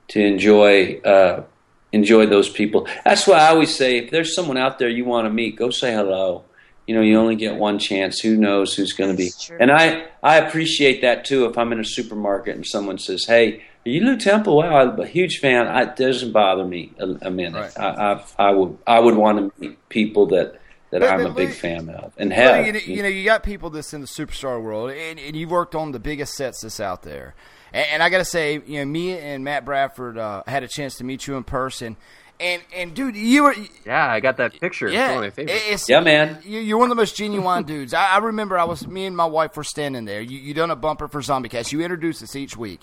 to 0.10 0.20
enjoy 0.20 1.00
uh, 1.02 1.44
enjoy 1.92 2.26
those 2.26 2.50
people. 2.50 2.88
That's 3.06 3.28
why 3.28 3.40
I 3.40 3.50
always 3.50 3.76
say 3.76 3.98
if 3.98 4.12
there's 4.12 4.36
someone 4.36 4.58
out 4.58 4.80
there 4.80 4.90
you 4.90 5.06
want 5.06 5.26
to 5.26 5.30
meet, 5.30 5.56
go 5.56 5.70
say 5.70 5.94
hello. 5.94 6.46
You 6.88 6.96
know, 6.96 7.02
you 7.02 7.18
only 7.18 7.36
get 7.36 7.56
one 7.56 7.80
chance. 7.80 8.20
Who 8.20 8.36
knows 8.36 8.74
who's 8.76 8.94
going 8.94 9.12
to 9.12 9.16
be? 9.18 9.32
True. 9.40 9.58
And 9.60 9.72
I 9.72 10.06
I 10.22 10.38
appreciate 10.38 11.02
that 11.02 11.24
too. 11.26 11.46
If 11.46 11.58
I'm 11.58 11.72
in 11.72 11.80
a 11.80 11.86
supermarket 11.86 12.56
and 12.56 12.66
someone 12.66 12.98
says, 12.98 13.26
"Hey, 13.26 13.64
are 13.86 13.90
you 13.90 14.02
Lew 14.02 14.18
Temple?" 14.18 14.58
Wow, 14.58 14.76
I'm 14.78 15.00
a 15.00 15.06
huge 15.08 15.40
fan. 15.40 15.68
I, 15.68 15.84
it 15.84 15.96
doesn't 15.96 16.32
bother 16.34 16.66
me 16.66 16.92
a, 17.00 17.28
a 17.28 17.32
minute. 17.32 17.74
I, 17.80 17.88
I 18.14 18.24
I 18.50 18.52
would 18.52 18.78
I 18.86 19.00
would 19.00 19.16
want 19.16 19.38
to 19.56 19.62
meet 19.62 19.90
people 19.90 20.26
that 20.28 20.60
that 20.92 21.00
But- 21.00 21.10
I'm 21.10 21.24
but 21.24 21.32
a 21.32 21.34
big 21.34 21.48
Lew- 21.50 21.54
fan 21.56 21.90
of 21.90 22.12
and 22.18 22.30
Well, 22.32 22.54
have. 22.54 22.66
you, 22.68 22.74
know, 22.74 22.80
you 22.80 23.02
know, 23.04 23.08
you 23.10 23.24
got 23.24 23.44
people 23.44 23.70
that's 23.70 23.94
in 23.94 24.02
the 24.02 24.08
superstar 24.08 24.62
world, 24.62 24.92
and, 24.92 25.20
and 25.20 25.36
you've 25.36 25.50
worked 25.52 25.76
on 25.76 25.92
the 25.94 26.00
biggest 26.00 26.34
sets 26.36 26.62
that's 26.62 26.80
out 26.80 27.02
there. 27.04 27.34
And, 27.74 27.88
and 27.94 28.04
I 28.04 28.10
got 28.10 28.20
to 28.20 28.26
say, 28.26 28.62
you 28.66 28.80
know, 28.80 28.86
me 28.86 29.18
and 29.18 29.44
Matt 29.44 29.66
Bradford 29.66 30.18
uh, 30.20 30.44
had 30.46 30.62
a 30.64 30.68
chance 30.68 30.96
to 30.98 31.04
meet 31.04 31.26
you 31.26 31.36
in 31.36 31.44
person, 31.46 31.98
and 32.44 32.62
and 32.76 32.94
dude, 32.94 33.16
you 33.16 33.44
were 33.44 33.56
Yeah, 33.86 34.12
I 34.12 34.20
got 34.20 34.38
that 34.38 34.60
picture. 34.60 34.88
It's 34.88 34.96
yeah, 34.96 35.16
one 35.16 35.18
of 35.18 35.24
my 35.24 35.30
favorites. 35.30 35.64
it's, 35.68 35.90
Yeah, 35.90 36.02
man. 36.02 36.40
You, 36.44 36.60
you're 36.60 36.78
one 36.78 36.88
of 36.88 36.90
the 36.90 37.02
most 37.02 37.16
genuine 37.16 37.64
dudes. 37.66 37.94
I, 37.94 38.16
I 38.16 38.18
remember 38.18 38.58
I 38.58 38.66
was 38.66 38.86
me 38.86 39.06
and 39.06 39.16
my 39.16 39.26
wife 39.26 39.56
were 39.56 39.64
standing 39.64 40.06
there. 40.06 40.22
You 40.22 40.38
you 40.38 40.54
done 40.54 40.70
a 40.70 40.76
bumper 40.76 41.08
for 41.08 41.22
Zombie 41.22 41.50
ZombieCast. 41.50 41.72
You 41.72 41.82
introduced 41.82 42.22
us 42.22 42.36
each 42.36 42.58
week, 42.58 42.82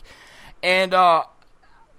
and 0.63 0.95
uh, 0.95 1.25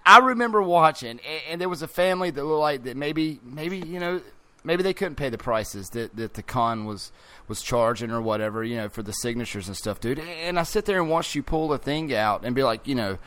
I 0.06 0.20
remember 0.20 0.62
watching, 0.64 1.12
and, 1.12 1.42
and 1.50 1.62
there 1.62 1.70
was 1.70 1.84
a 1.84 1.88
family 1.88 2.32
that 2.32 2.44
looked 2.44 2.60
like 2.60 2.84
that 2.84 2.98
maybe 2.98 3.40
maybe 3.44 3.78
you 3.78 4.00
know 4.00 4.22
maybe 4.64 4.82
they 4.82 4.94
couldn't 4.94 5.16
pay 5.16 5.30
the 5.30 5.38
prices 5.38 5.90
that, 5.90 6.16
that 6.16 6.34
the 6.34 6.44
con 6.44 6.86
was 6.86 7.12
was 7.48 7.62
charging 7.62 8.12
or 8.12 8.22
whatever 8.22 8.64
you 8.64 8.76
know 8.76 8.90
for 8.90 9.04
the 9.04 9.12
signatures 9.12 9.68
and 9.68 9.78
stuff, 9.78 10.00
dude. 10.00 10.18
And 10.18 10.58
I 10.58 10.64
sit 10.64 10.86
there 10.86 11.00
and 11.00 11.10
watch 11.10 11.36
you 11.36 11.44
pull 11.44 11.68
the 11.68 11.78
thing 11.78 12.12
out 12.14 12.44
and 12.44 12.56
be 12.56 12.64
like, 12.64 12.88
you 12.88 12.96
know, 12.96 13.20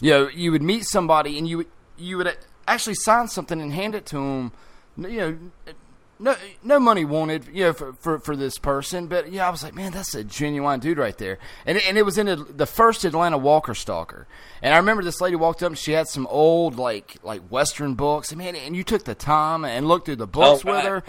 you 0.00 0.10
know, 0.10 0.28
you 0.28 0.52
would 0.52 0.62
meet 0.62 0.84
somebody 0.84 1.36
and 1.36 1.48
you 1.48 1.66
you 1.98 2.16
would 2.18 2.36
actually 2.66 2.94
sign 2.94 3.28
something 3.28 3.60
and 3.60 3.72
hand 3.72 3.94
it 3.94 4.06
to 4.06 4.18
him. 4.18 4.52
you 4.96 5.08
know, 5.18 5.38
no 6.18 6.36
no 6.62 6.78
money 6.78 7.04
wanted, 7.04 7.48
you 7.52 7.64
know, 7.64 7.72
for, 7.72 7.92
for, 7.94 8.18
for 8.20 8.36
this 8.36 8.56
person. 8.58 9.08
But 9.08 9.32
yeah, 9.32 9.46
I 9.46 9.50
was 9.50 9.62
like, 9.64 9.74
man, 9.74 9.90
that's 9.92 10.14
a 10.14 10.22
genuine 10.22 10.78
dude 10.78 10.98
right 10.98 11.16
there. 11.18 11.38
And 11.66 11.78
it, 11.78 11.86
and 11.88 11.98
it 11.98 12.02
was 12.04 12.16
in 12.16 12.28
a, 12.28 12.36
the 12.36 12.66
first 12.66 13.04
Atlanta 13.04 13.38
Walker 13.38 13.74
Stalker. 13.74 14.26
And 14.62 14.72
I 14.72 14.76
remember 14.76 15.02
this 15.02 15.20
lady 15.20 15.34
walked 15.34 15.62
up 15.62 15.70
and 15.70 15.78
she 15.78 15.92
had 15.92 16.06
some 16.06 16.26
old 16.28 16.76
like 16.76 17.16
like 17.24 17.42
Western 17.48 17.94
books. 17.94 18.30
And 18.30 18.38
man, 18.38 18.54
and 18.54 18.76
you 18.76 18.84
took 18.84 19.04
the 19.04 19.16
time 19.16 19.64
and 19.64 19.88
looked 19.88 20.06
through 20.06 20.16
the 20.16 20.26
books 20.28 20.64
Oh, 20.64 20.72
with 20.72 20.84
her. 20.84 21.02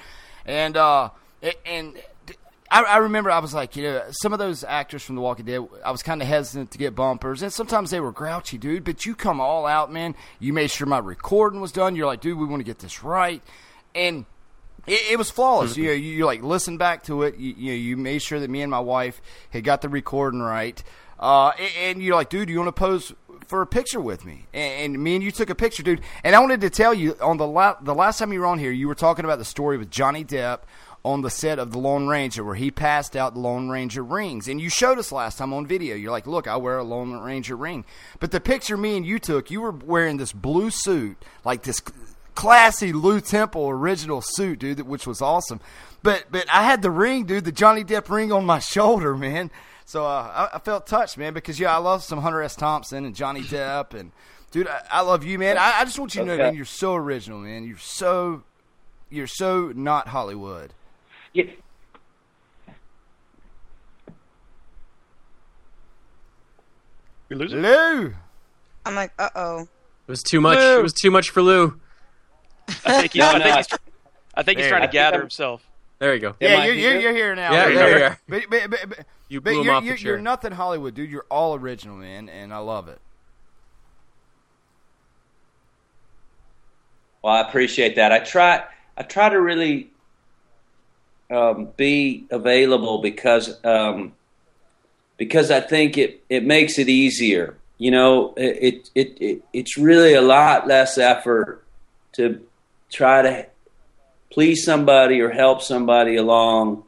And 0.45 0.75
uh 0.75 1.09
and 1.65 2.01
I, 2.73 2.81
I 2.81 2.97
remember 2.97 3.29
I 3.29 3.37
was 3.37 3.53
like, 3.53 3.75
you 3.75 3.83
know, 3.83 4.01
some 4.09 4.33
of 4.33 4.39
those 4.39 4.63
actors 4.63 5.03
from 5.03 5.13
The 5.13 5.21
Walking 5.21 5.45
Dead, 5.45 5.61
I 5.85 5.91
was 5.91 6.01
kind 6.01 6.23
of 6.23 6.27
hesitant 6.27 6.71
to 6.71 6.79
get 6.79 6.95
bumpers, 6.95 7.43
and 7.43 7.53
sometimes 7.53 7.91
they 7.91 7.99
were 7.99 8.11
grouchy, 8.11 8.57
dude. 8.57 8.83
But 8.83 9.05
you 9.05 9.13
come 9.13 9.39
all 9.39 9.67
out, 9.67 9.93
man. 9.93 10.15
You 10.39 10.53
made 10.53 10.71
sure 10.71 10.87
my 10.87 10.97
recording 10.97 11.61
was 11.61 11.71
done. 11.71 11.95
You're 11.95 12.07
like, 12.07 12.19
dude, 12.19 12.35
we 12.35 12.45
want 12.45 12.61
to 12.61 12.63
get 12.65 12.79
this 12.79 13.03
right, 13.03 13.43
and 13.93 14.25
it, 14.87 15.11
it 15.11 15.17
was 15.19 15.29
flawless. 15.29 15.77
you 15.77 15.85
know, 15.85 15.91
you, 15.91 16.13
you 16.13 16.25
like 16.25 16.41
listen 16.41 16.77
back 16.79 17.03
to 17.03 17.21
it. 17.21 17.37
You, 17.37 17.53
you 17.55 17.71
know, 17.71 17.77
you 17.77 17.95
made 17.95 18.23
sure 18.23 18.39
that 18.39 18.49
me 18.49 18.63
and 18.63 18.71
my 18.71 18.79
wife 18.79 19.21
had 19.51 19.63
got 19.63 19.81
the 19.81 19.89
recording 19.89 20.41
right, 20.41 20.83
uh, 21.19 21.49
and, 21.59 21.71
and 21.77 22.03
you're 22.03 22.15
like, 22.15 22.29
dude, 22.29 22.49
you 22.49 22.57
want 22.57 22.69
to 22.69 22.79
pose 22.79 23.13
for 23.45 23.61
a 23.61 23.67
picture 23.67 24.01
with 24.01 24.25
me? 24.25 24.47
And, 24.51 24.95
and 24.95 25.03
me 25.03 25.13
and 25.13 25.23
you 25.23 25.29
took 25.29 25.51
a 25.51 25.55
picture, 25.55 25.83
dude. 25.83 26.01
And 26.23 26.35
I 26.35 26.39
wanted 26.39 26.61
to 26.61 26.71
tell 26.71 26.95
you 26.95 27.15
on 27.21 27.37
the 27.37 27.45
la- 27.45 27.79
the 27.79 27.93
last 27.93 28.17
time 28.17 28.33
you 28.33 28.39
were 28.39 28.47
on 28.47 28.57
here, 28.57 28.71
you 28.71 28.87
were 28.87 28.95
talking 28.95 29.25
about 29.25 29.37
the 29.37 29.45
story 29.45 29.77
with 29.77 29.91
Johnny 29.91 30.25
Depp 30.25 30.61
on 31.05 31.21
the 31.21 31.29
set 31.29 31.59
of 31.59 31.71
the 31.71 31.77
Lone 31.79 32.07
Ranger 32.07 32.43
where 32.43 32.55
he 32.55 32.71
passed 32.71 33.15
out 33.17 33.33
the 33.33 33.39
Lone 33.41 33.67
Ranger 33.69 34.03
rings. 34.03 34.47
And 34.47 34.61
you 34.61 34.69
showed 34.69 34.97
us 34.97 35.11
last 35.11 35.37
time 35.37 35.51
on 35.53 35.67
video. 35.67 35.95
You're 35.95 36.11
like, 36.11 36.27
look, 36.27 36.47
I 36.47 36.55
wear 36.55 36.77
a 36.77 36.83
Lone 36.83 37.13
Ranger 37.19 37.57
ring. 37.57 37.83
But 38.21 38.31
the 38.31 38.39
picture 38.39 38.77
me 38.77 38.95
and 38.95 39.05
you 39.05 39.19
took, 39.19 39.51
you 39.51 39.59
were 39.61 39.71
wearing 39.71 40.15
this 40.17 40.31
blue 40.31 40.69
suit, 40.69 41.17
like 41.43 41.63
this 41.63 41.81
classy 42.35 42.93
Lew 42.93 43.19
Temple 43.21 43.69
original 43.69 44.21
suit, 44.21 44.59
dude, 44.59 44.79
which 44.81 45.05
was 45.05 45.21
awesome. 45.21 45.59
But 46.01 46.25
but 46.31 46.45
I 46.51 46.63
had 46.63 46.81
the 46.81 46.91
ring, 46.91 47.25
dude, 47.25 47.45
the 47.45 47.51
Johnny 47.51 47.83
Depp 47.83 48.09
ring 48.09 48.31
on 48.31 48.45
my 48.45 48.59
shoulder, 48.73 49.15
man. 49.15 49.51
So 49.85 50.05
uh, 50.05 50.49
I, 50.51 50.55
I 50.55 50.59
felt 50.59 50.87
touched, 50.87 51.17
man, 51.17 51.33
because 51.33 51.59
yeah, 51.59 51.75
I 51.75 51.79
love 51.79 52.03
some 52.03 52.21
Hunter 52.21 52.41
S. 52.41 52.55
Thompson 52.55 53.03
and 53.05 53.13
Johnny 53.13 53.41
Depp, 53.41 53.93
and 53.93 54.11
dude, 54.51 54.67
I, 54.69 54.81
I 54.89 55.01
love 55.01 55.25
you, 55.25 55.37
man. 55.37 55.57
I, 55.57 55.81
I 55.81 55.83
just 55.85 55.99
want 55.99 56.15
you 56.15 56.21
to 56.21 56.27
know, 56.27 56.33
Okay. 56.33 56.43
man, 56.43 56.55
you're 56.55 56.63
so 56.65 56.95
original, 56.95 57.39
man. 57.39 57.65
You're 57.65 57.77
so 57.77 58.43
you're 59.09 59.27
so 59.27 59.71
not 59.75 60.07
Hollywood. 60.07 60.73
Yeah. 61.33 61.45
We 67.29 67.35
lose 67.35 67.53
Lew. 67.53 68.13
I'm 68.85 68.95
like, 68.95 69.11
uh 69.17 69.29
oh. 69.35 69.61
It 69.61 69.67
was 70.07 70.21
too 70.21 70.39
much. 70.39 70.57
Lew. 70.57 70.79
It 70.79 70.83
was 70.83 70.93
too 70.93 71.09
much 71.09 71.31
for 71.31 71.41
Lew. 71.41 71.79
I 72.85 73.01
think 73.01 73.13
he's, 73.13 73.19
No, 73.21 73.29
I 73.29 73.39
think 73.39 73.55
he's, 73.55 73.79
I 74.35 74.43
think 74.43 74.59
he's 74.59 74.67
trying 74.67 74.83
to 74.83 74.87
gather 74.87 75.19
himself. 75.19 75.67
There 75.99 76.13
you 76.13 76.19
go. 76.19 76.35
Yeah, 76.39 76.65
you're, 76.65 76.73
you're, 76.73 76.91
here? 76.91 77.01
you're 77.01 77.13
here 77.13 77.35
now. 77.35 77.53
Yeah, 77.53 77.65
Lew. 77.65 77.73
yeah, 77.73 77.97
yeah. 77.97 78.15
But, 78.27 78.43
but, 78.49 78.69
but, 78.69 78.79
but, 78.89 79.05
You 79.29 79.41
but 79.41 79.51
blew 79.51 79.61
him 79.61 79.65
you're, 79.65 79.73
off 79.75 79.81
the 79.81 79.87
you're, 79.87 79.97
chair. 79.97 80.11
you're 80.11 80.21
nothing 80.21 80.51
Hollywood, 80.51 80.93
dude. 80.93 81.09
You're 81.09 81.25
all 81.31 81.55
original, 81.55 81.95
man, 81.95 82.29
and 82.29 82.53
I 82.53 82.57
love 82.57 82.87
it. 82.87 82.99
Well, 87.23 87.33
I 87.33 87.41
appreciate 87.41 87.95
that. 87.95 88.11
I 88.11 88.19
try. 88.19 88.65
I 88.97 89.03
try 89.03 89.29
to 89.29 89.39
really 89.41 89.92
um, 91.31 91.69
be 91.77 92.25
available 92.29 92.99
because 93.01 93.63
um, 93.63 94.13
because 95.17 95.51
I 95.51 95.59
think 95.59 95.97
it, 95.97 96.23
it 96.29 96.43
makes 96.43 96.77
it 96.77 96.89
easier. 96.89 97.55
You 97.77 97.91
know, 97.91 98.33
it, 98.35 98.89
it 98.95 99.17
it 99.19 99.41
it's 99.51 99.77
really 99.77 100.13
a 100.13 100.21
lot 100.21 100.67
less 100.67 100.97
effort 100.97 101.63
to 102.13 102.45
try 102.91 103.21
to 103.21 103.45
please 104.31 104.63
somebody 104.63 105.21
or 105.21 105.29
help 105.29 105.61
somebody 105.61 106.15
along 106.15 106.83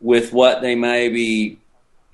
with 0.00 0.32
what 0.32 0.62
they 0.62 0.74
may 0.74 1.08
be 1.08 1.58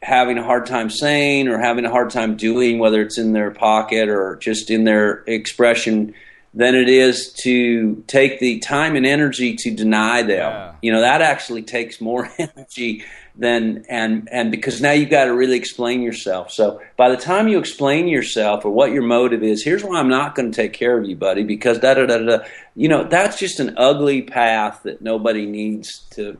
having 0.03 0.39
a 0.39 0.43
hard 0.43 0.67
time 0.67 0.91
saying 0.91 1.49
or 1.49 1.59
having 1.59 1.85
a 1.85 1.91
hard 1.91 2.11
time 2.11 2.37
doing, 2.37 2.79
whether 2.79 3.03
it's 3.03 3.19
in 3.19 3.33
their 3.33 3.51
pocket 3.51 4.09
or 4.09 4.37
just 4.37 4.71
in 4.71 4.85
their 4.85 5.25
expression, 5.27 6.15
than 6.55 6.75
it 6.75 6.89
is 6.89 7.33
to 7.45 8.03
take 8.07 8.41
the 8.41 8.59
time 8.61 8.97
and 8.97 9.07
energy 9.07 9.55
to 9.55 9.71
deny 9.71 10.23
them. 10.23 10.39
Yeah. 10.39 10.73
You 10.83 10.93
know, 10.93 11.01
that 11.01 11.23
actually 11.23 11.63
takes 11.63 12.01
more 12.01 12.31
energy 12.39 13.05
than 13.37 13.85
and 13.89 14.29
and 14.33 14.51
because 14.51 14.81
now 14.81 14.91
you've 14.91 15.11
got 15.11 15.27
to 15.27 15.35
really 15.35 15.57
explain 15.57 16.03
yourself. 16.03 16.51
So 16.51 16.81
by 16.97 17.09
the 17.09 17.17
time 17.17 17.47
you 17.47 17.59
explain 17.59 18.09
yourself 18.09 18.65
or 18.65 18.71
what 18.71 18.91
your 18.91 19.03
motive 19.03 19.43
is, 19.45 19.63
here's 19.63 19.85
why 19.85 20.01
I'm 20.01 20.09
not 20.09 20.35
going 20.35 20.51
to 20.51 20.57
take 20.57 20.73
care 20.73 20.99
of 20.99 21.09
you, 21.09 21.15
buddy, 21.15 21.45
because 21.45 21.79
da 21.79 21.95
da 21.95 22.07
da 22.07 22.19
da. 22.19 22.39
You 22.75 22.89
know, 22.89 23.05
that's 23.05 23.39
just 23.39 23.61
an 23.61 23.75
ugly 23.77 24.23
path 24.23 24.81
that 24.85 25.03
nobody 25.03 25.47
needs 25.47 26.01
to 26.13 26.39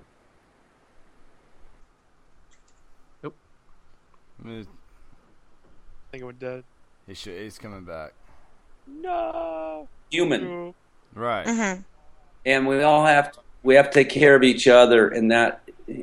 Mm, 4.45 4.63
I 4.63 6.11
think 6.11 6.23
it 6.23 6.25
went 6.25 6.39
dead. 6.39 6.65
He 7.07 7.15
should, 7.15 7.41
he's 7.41 7.59
coming 7.59 7.85
back. 7.85 8.13
No. 8.87 9.89
Human. 10.11 10.75
Right. 11.15 11.47
Mm-hmm. 11.47 11.81
and 12.47 12.67
we 12.67 12.83
all 12.83 13.05
have 13.05 13.33
to, 13.33 13.41
we 13.63 13.75
have 13.75 13.91
to 13.91 14.05
take 14.05 14.09
care 14.09 14.37
of 14.37 14.43
each 14.43 14.69
other 14.69 15.09
in 15.09 15.29
that 15.29 15.63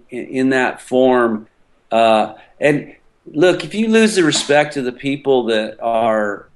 in 0.10 0.50
that 0.50 0.82
form. 0.82 1.48
Uh, 1.92 2.34
and 2.60 2.96
look, 3.26 3.64
if 3.64 3.74
you 3.74 3.88
lose 3.88 4.16
the 4.16 4.24
respect 4.24 4.78
of 4.78 4.86
the 4.86 4.92
people 4.92 5.46
that 5.46 5.80
are 5.82 6.50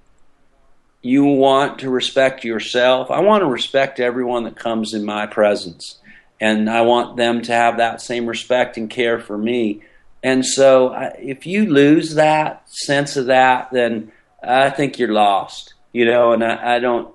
you 1.01 1.23
want 1.23 1.79
to 1.79 1.89
respect 1.89 2.43
yourself, 2.43 3.09
I 3.09 3.21
want 3.21 3.41
to 3.41 3.45
respect 3.45 3.99
everyone 3.99 4.43
that 4.43 4.57
comes 4.57 4.93
in 4.93 5.05
my 5.05 5.25
presence, 5.25 5.97
and 6.41 6.69
I 6.69 6.81
want 6.81 7.15
them 7.15 7.41
to 7.43 7.53
have 7.53 7.77
that 7.77 8.01
same 8.01 8.27
respect 8.27 8.75
and 8.75 8.89
care 8.89 9.19
for 9.19 9.37
me. 9.37 9.83
And 10.21 10.45
so, 10.45 10.89
I, 10.89 11.15
if 11.17 11.45
you 11.45 11.71
lose 11.71 12.15
that 12.15 12.69
sense 12.69 13.15
of 13.15 13.27
that, 13.27 13.71
then 13.71 14.11
I 14.43 14.69
think 14.69 14.99
you're 14.99 15.13
lost. 15.13 15.75
You 15.93 16.05
know, 16.05 16.33
and 16.33 16.43
I, 16.43 16.75
I 16.75 16.79
don't. 16.79 17.13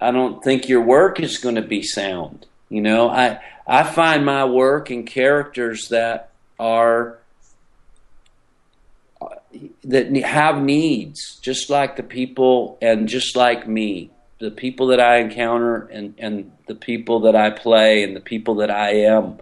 I 0.00 0.10
don't 0.10 0.42
think 0.42 0.68
your 0.68 0.82
work 0.82 1.20
is 1.20 1.38
going 1.38 1.56
to 1.56 1.62
be 1.62 1.82
sound. 1.82 2.46
You 2.68 2.80
know, 2.80 3.08
I 3.08 3.40
I 3.66 3.82
find 3.82 4.24
my 4.24 4.44
work 4.44 4.90
in 4.90 5.04
characters 5.04 5.88
that 5.88 6.30
are 6.58 7.18
uh, 9.20 9.28
that 9.84 10.14
have 10.16 10.62
needs, 10.62 11.38
just 11.40 11.70
like 11.70 11.96
the 11.96 12.02
people 12.02 12.78
and 12.80 13.08
just 13.08 13.36
like 13.36 13.66
me, 13.66 14.10
the 14.38 14.50
people 14.50 14.88
that 14.88 15.00
I 15.00 15.18
encounter 15.18 15.86
and 15.86 16.14
and 16.18 16.52
the 16.66 16.74
people 16.74 17.20
that 17.20 17.34
I 17.34 17.50
play 17.50 18.04
and 18.04 18.14
the 18.14 18.20
people 18.20 18.56
that 18.56 18.70
I 18.70 18.90
am. 18.90 19.38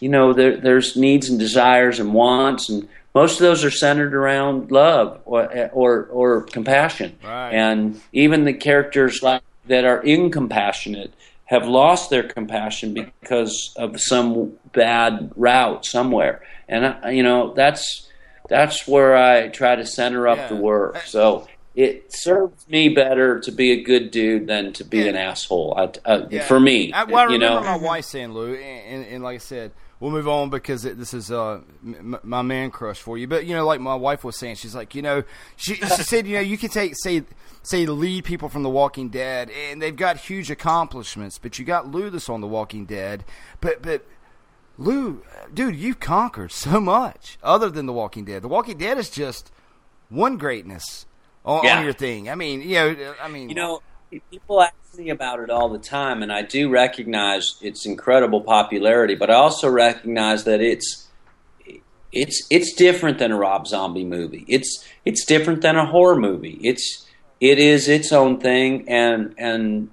You 0.00 0.08
know, 0.08 0.32
there 0.32 0.56
there's 0.56 0.96
needs 0.96 1.28
and 1.28 1.38
desires 1.38 1.98
and 1.98 2.14
wants 2.14 2.68
and 2.68 2.88
most 3.14 3.34
of 3.34 3.40
those 3.40 3.64
are 3.64 3.70
centered 3.70 4.14
around 4.14 4.70
love 4.70 5.20
or 5.24 5.70
or, 5.72 6.04
or 6.04 6.42
compassion. 6.42 7.18
Right. 7.24 7.50
And 7.50 8.00
even 8.12 8.44
the 8.44 8.54
characters 8.54 9.22
like 9.22 9.42
that 9.68 9.84
are 9.84 10.00
incompassionate 10.02 11.12
have 11.46 11.66
lost 11.66 12.10
their 12.10 12.22
compassion 12.22 12.92
because 12.92 13.72
of 13.78 13.98
some 14.00 14.52
bad 14.74 15.32
route 15.34 15.84
somewhere. 15.86 16.42
And 16.68 16.84
I, 16.86 17.10
you 17.12 17.22
know, 17.22 17.54
that's 17.54 18.06
that's 18.50 18.86
where 18.86 19.16
I 19.16 19.48
try 19.48 19.76
to 19.76 19.86
center 19.86 20.28
up 20.28 20.38
Yeah. 20.38 20.48
the 20.48 20.56
work. 20.56 20.98
So 21.06 21.46
it 21.74 22.12
serves 22.12 22.68
me 22.68 22.88
better 22.90 23.40
to 23.40 23.52
be 23.52 23.72
a 23.72 23.82
good 23.82 24.10
dude 24.10 24.46
than 24.46 24.72
to 24.74 24.84
be 24.84 25.06
an 25.08 25.16
asshole. 25.16 25.74
I, 25.76 26.08
uh, 26.10 26.26
Yeah. 26.30 26.44
For 26.44 26.58
me, 26.60 26.92
I, 26.92 27.04
well, 27.04 27.18
I 27.18 27.22
you 27.24 27.32
remember 27.34 27.60
know. 27.60 27.66
my 27.66 27.76
wife 27.76 28.04
saying, 28.04 28.32
Lew, 28.32 28.54
and, 28.54 28.94
and, 29.04 29.06
and 29.14 29.22
like 29.24 29.36
I 29.36 29.38
said, 29.38 29.70
we'll 30.00 30.10
move 30.10 30.28
on 30.28 30.50
because 30.50 30.84
it, 30.84 30.98
this 30.98 31.12
is 31.14 31.30
uh, 31.30 31.60
m- 31.84 32.18
my 32.22 32.42
man 32.42 32.70
crush 32.70 33.00
for 33.00 33.16
you. 33.18 33.26
But 33.26 33.46
you 33.46 33.54
know, 33.54 33.66
like 33.66 33.80
my 33.80 33.94
wife 33.94 34.24
was 34.24 34.36
saying, 34.36 34.56
she's 34.56 34.74
like, 34.74 34.94
you 34.94 35.02
know, 35.02 35.22
she, 35.56 35.74
she 35.76 35.86
said, 35.88 36.26
you 36.26 36.34
know, 36.34 36.40
you 36.40 36.58
can 36.58 36.70
take 36.70 36.94
say 36.96 37.24
say 37.62 37.86
lead 37.86 38.24
people 38.24 38.48
from 38.48 38.62
The 38.62 38.70
Walking 38.70 39.08
Dead, 39.08 39.50
and 39.50 39.80
they've 39.82 39.94
got 39.96 40.16
huge 40.18 40.50
accomplishments, 40.50 41.38
but 41.38 41.58
you 41.58 41.64
got 41.64 41.90
Lew 41.90 42.10
that's 42.10 42.28
on 42.28 42.40
The 42.40 42.46
Walking 42.48 42.84
Dead, 42.86 43.24
but 43.60 43.82
but. 43.82 44.04
Lew, 44.80 45.24
dude, 45.52 45.74
you've 45.74 45.98
conquered 45.98 46.52
so 46.52 46.78
much 46.80 47.36
other 47.42 47.68
than 47.68 47.86
The 47.86 47.92
Walking 47.92 48.24
Dead. 48.24 48.42
The 48.42 48.48
Walking 48.48 48.78
Dead 48.78 48.96
is 48.96 49.10
just 49.10 49.50
one 50.08 50.36
greatness 50.38 51.04
on, 51.44 51.64
Yeah. 51.64 51.78
on 51.78 51.84
your 51.84 51.92
thing. 51.92 52.30
I 52.30 52.36
mean, 52.36 52.60
you 52.62 52.74
know, 52.76 53.14
I 53.20 53.26
mean, 53.26 53.48
You 53.48 53.56
know, 53.56 53.82
people 54.30 54.62
ask 54.62 54.74
me 54.96 55.10
about 55.10 55.40
it 55.40 55.50
all 55.50 55.68
the 55.68 55.78
time, 55.78 56.22
and 56.22 56.32
I 56.32 56.42
do 56.42 56.68
recognize 56.70 57.56
its 57.60 57.86
incredible 57.86 58.40
popularity, 58.40 59.14
but 59.14 59.30
I 59.30 59.34
also 59.34 59.68
recognize 59.68 60.44
that 60.44 60.60
it's 60.60 61.08
it's 62.12 62.46
it's 62.50 62.72
different 62.72 63.18
than 63.18 63.32
a 63.32 63.36
Rob 63.36 63.66
Zombie 63.66 64.04
movie. 64.04 64.44
It's 64.48 64.84
it's 65.04 65.24
different 65.24 65.62
than 65.62 65.76
a 65.76 65.86
horror 65.86 66.16
movie. 66.16 66.58
It's 66.62 67.06
it 67.40 67.58
is 67.58 67.88
its 67.88 68.12
own 68.12 68.40
thing, 68.40 68.88
and 68.88 69.34
and 69.38 69.90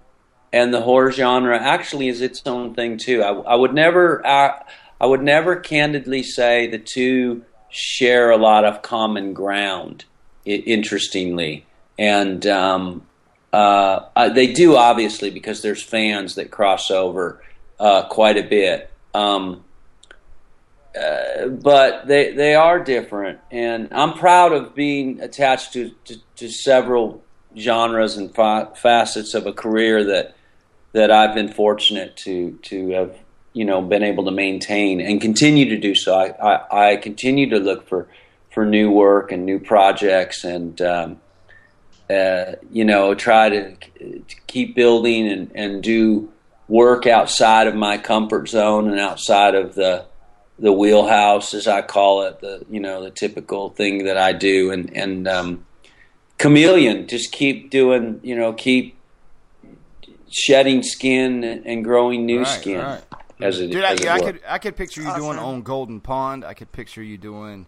and 0.54 0.74
the 0.74 0.82
horror 0.82 1.12
genre 1.12 1.60
actually 1.60 2.08
is 2.08 2.22
its 2.22 2.42
own 2.46 2.74
thing 2.74 2.98
too. 2.98 3.22
I, 3.22 3.32
I 3.32 3.56
would 3.56 3.74
never 3.74 4.26
I, 4.26 4.62
I 5.00 5.06
would 5.06 5.22
never 5.22 5.58
candidly 5.58 6.24
say 6.24 6.68
the 6.68 6.80
two 6.80 7.44
share 7.70 8.32
a 8.32 8.38
lot 8.38 8.64
of 8.64 8.82
common 8.82 9.34
ground. 9.34 10.06
interestingly, 10.46 11.66
and 12.00 12.46
um, 12.48 13.06
uh, 13.56 14.30
they 14.30 14.52
do 14.52 14.76
obviously 14.76 15.30
because 15.30 15.61
there's 15.61 15.82
fans 15.82 16.36
that 16.36 16.52
cross 16.52 16.91
over 16.91 17.41
uh, 17.80 18.06
quite 18.10 18.36
a 18.38 18.44
bit. 18.44 18.91
Um, 19.14 19.64
uh, 20.94 21.48
but 21.48 22.06
they 22.06 22.34
they 22.34 22.56
are 22.56 22.84
different, 22.84 23.40
and 23.52 23.88
I'm 23.91 24.14
proud 24.14 24.52
of 24.52 24.76
being 24.76 25.22
attached 25.22 25.72
to 25.73 25.91
to, 26.06 26.18
to 26.36 26.49
several 26.49 27.23
genres 27.57 28.18
and 28.18 28.36
fa- 28.36 28.73
facets 28.76 29.34
of 29.34 29.48
a 29.48 29.53
career 29.53 30.03
that 30.03 30.36
that 30.91 31.10
I've 31.10 31.34
been 31.34 31.52
fortunate 31.52 32.18
to 32.18 32.60
to 32.64 32.90
have 32.90 33.18
you 33.53 33.64
know 33.64 33.82
been 33.82 34.03
able 34.03 34.26
to 34.26 34.32
maintain 34.32 34.99
and 34.99 35.22
continue 35.22 35.69
to 35.69 35.77
do 35.77 35.95
so. 35.95 36.14
I 36.14 36.27
I, 36.27 36.91
I 36.91 36.95
continue 36.98 37.49
to 37.52 37.60
look 37.60 37.88
for 37.88 38.10
for 38.52 38.65
new 38.65 38.91
work 38.91 39.32
and 39.32 39.45
new 39.45 39.60
projects 39.60 40.44
and. 40.44 40.82
Um, 40.82 41.22
uh, 42.10 42.53
you 42.72 42.86
know, 42.86 43.15
try 43.15 43.49
to, 43.49 43.76
to 43.76 44.36
keep 44.48 44.76
building 44.76 45.27
and, 45.27 45.52
and 45.56 45.84
do 45.84 46.32
work 46.68 47.06
outside 47.07 47.68
of 47.68 47.76
my 47.76 47.98
comfort 47.98 48.48
zone 48.49 48.90
and 48.90 48.99
outside 48.99 49.56
of 49.56 49.76
the 49.76 50.06
the 50.57 50.72
wheelhouse, 50.72 51.53
as 51.53 51.68
I 51.68 51.82
call 51.82 52.23
it, 52.23 52.40
the 52.40 52.65
you 52.69 52.80
know 52.80 53.03
the 53.03 53.11
typical 53.11 53.69
thing 53.69 54.06
that 54.06 54.18
I 54.18 54.32
do, 54.32 54.72
and 54.72 54.95
and 54.95 55.27
um, 55.27 55.65
chameleon, 56.38 57.07
just 57.07 57.32
keep 57.32 57.69
doing, 57.69 58.22
you 58.23 58.36
know, 58.36 58.53
keep 58.53 58.98
shedding 60.32 60.84
skin 60.84 61.44
and 61.44 61.84
growing 61.84 62.26
new 62.26 62.40
Right, 62.40 62.48
skin. 62.48 62.80
right. 62.80 63.03
As 63.41 63.60
it, 63.60 63.69
Dude, 63.69 63.84
I, 63.84 63.94
it 63.94 64.07
I 64.07 64.19
could 64.19 64.41
I 64.48 64.57
could 64.60 64.77
picture 64.77 65.02
you 65.02 65.14
doing 65.14 65.38
on 65.38 65.61
Golden 65.61 65.99
Pond. 65.99 66.45
I 66.45 66.53
could 66.53 66.72
picture 66.72 67.03
you 67.03 67.18
doing 67.18 67.68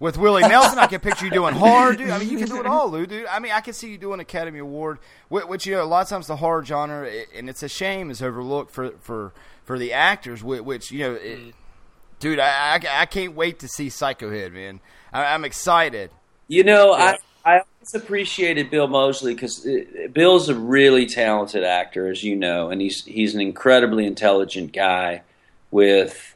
with 0.00 0.18
Willie 0.18 0.42
Nelson. 0.42 0.78
I 0.78 0.86
can 0.86 0.98
picture 0.98 1.26
you 1.26 1.30
doing 1.30 1.54
horror, 1.56 1.94
dude. 1.94 2.10
I 2.10 2.18
mean, 2.18 2.28
you 2.28 2.38
can 2.38 2.48
do 2.48 2.58
it 2.58 2.66
all, 2.66 2.90
Lew, 2.90 3.06
dude. 3.06 3.26
I 3.26 3.38
mean, 3.38 3.52
I 3.52 3.60
can 3.60 3.74
see 3.74 3.92
you 3.92 3.98
doing 3.98 4.18
Academy 4.18 4.58
Award, 4.58 4.98
which, 5.28 5.44
which 5.44 5.66
you 5.66 5.74
know, 5.74 5.82
a 5.82 5.84
lot 5.84 6.02
of 6.02 6.08
times 6.08 6.26
the 6.26 6.36
horror 6.36 6.64
genre, 6.64 7.08
and 7.36 7.48
it's 7.48 7.62
a 7.62 7.68
shame, 7.68 8.10
is 8.10 8.20
overlooked 8.20 8.72
for 8.72 8.90
for 9.00 9.32
for 9.64 9.78
the 9.78 9.92
actors, 9.92 10.42
which, 10.42 10.62
which 10.62 10.90
you 10.90 11.00
know, 11.00 11.12
it, 11.14 11.54
dude, 12.18 12.40
I, 12.40 12.74
I 12.74 13.02
I 13.02 13.06
can't 13.06 13.36
wait 13.36 13.60
to 13.60 13.68
see 13.68 13.88
Psycho 13.88 14.32
Head, 14.32 14.52
man. 14.52 14.80
I, 15.12 15.26
I'm 15.26 15.44
excited. 15.44 16.10
You 16.48 16.64
know, 16.64 16.92
I 16.92 17.18
I 17.44 17.60
always 17.60 17.94
appreciated 17.94 18.70
Bill 18.70 18.88
Moseley 18.88 19.34
because 19.34 19.66
Bill's 20.12 20.48
a 20.48 20.54
really 20.54 21.06
talented 21.06 21.62
actor, 21.62 22.10
as 22.10 22.24
you 22.24 22.36
know, 22.36 22.70
and 22.70 22.80
he's 22.80 23.04
he's 23.04 23.34
an 23.34 23.40
incredibly 23.40 24.06
intelligent 24.06 24.72
guy 24.72 25.22
with 25.70 26.34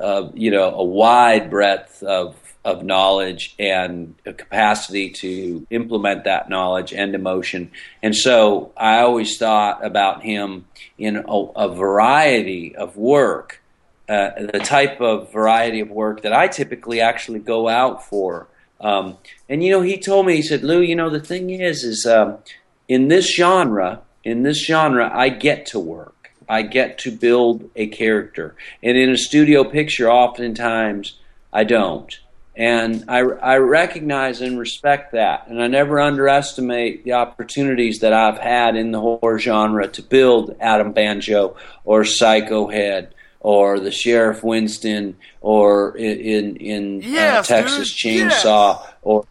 uh, 0.00 0.28
you 0.34 0.50
know 0.50 0.74
a 0.74 0.84
wide 0.84 1.50
breadth 1.50 2.02
of 2.02 2.41
of 2.64 2.84
knowledge 2.84 3.54
and 3.58 4.14
a 4.24 4.32
capacity 4.32 5.10
to 5.10 5.66
implement 5.70 6.24
that 6.24 6.48
knowledge 6.48 6.92
and 6.92 7.14
emotion. 7.14 7.70
And 8.02 8.14
so 8.14 8.72
I 8.76 9.00
always 9.00 9.36
thought 9.36 9.84
about 9.84 10.22
him 10.22 10.66
in 10.96 11.16
a, 11.16 11.22
a 11.22 11.68
variety 11.74 12.76
of 12.76 12.96
work, 12.96 13.60
uh, 14.08 14.30
the 14.52 14.60
type 14.60 15.00
of 15.00 15.32
variety 15.32 15.80
of 15.80 15.90
work 15.90 16.22
that 16.22 16.32
I 16.32 16.46
typically 16.46 17.00
actually 17.00 17.40
go 17.40 17.68
out 17.68 18.04
for. 18.04 18.46
Um, 18.80 19.18
and 19.48 19.62
you 19.62 19.72
know, 19.72 19.82
he 19.82 19.98
told 19.98 20.26
me, 20.26 20.36
he 20.36 20.42
said, 20.42 20.62
Lew, 20.62 20.80
you 20.80 20.94
know, 20.94 21.10
the 21.10 21.20
thing 21.20 21.50
is, 21.50 21.82
is 21.82 22.06
um, 22.06 22.38
in 22.88 23.08
this 23.08 23.34
genre, 23.34 24.02
in 24.24 24.42
this 24.44 24.64
genre, 24.64 25.10
I 25.12 25.30
get 25.30 25.66
to 25.66 25.80
work. 25.80 26.30
I 26.48 26.62
get 26.62 26.98
to 26.98 27.10
build 27.10 27.70
a 27.76 27.86
character. 27.86 28.54
And 28.82 28.96
in 28.96 29.10
a 29.10 29.16
studio 29.16 29.64
picture, 29.64 30.10
oftentimes 30.10 31.18
I 31.52 31.64
don't. 31.64 32.18
And 32.54 33.04
I, 33.08 33.20
I 33.20 33.56
recognize 33.56 34.42
and 34.42 34.58
respect 34.58 35.12
that. 35.12 35.48
And 35.48 35.62
I 35.62 35.68
never 35.68 35.98
underestimate 36.00 37.04
the 37.04 37.14
opportunities 37.14 38.00
that 38.00 38.12
I've 38.12 38.38
had 38.38 38.76
in 38.76 38.92
the 38.92 39.00
horror 39.00 39.38
genre 39.38 39.88
to 39.88 40.02
build 40.02 40.56
Adam 40.60 40.92
Banjo 40.92 41.56
or 41.84 42.04
Psycho 42.04 42.68
Head 42.68 43.14
or 43.40 43.80
the 43.80 43.90
Sheriff 43.90 44.44
Winston 44.44 45.16
or 45.40 45.96
in, 45.96 46.20
in, 46.20 46.56
in 46.56 47.00
Yes, 47.02 47.50
uh, 47.50 47.54
Texas 47.54 48.00
dude, 48.00 48.30
Chainsaw 48.30 48.86
or 49.02 49.26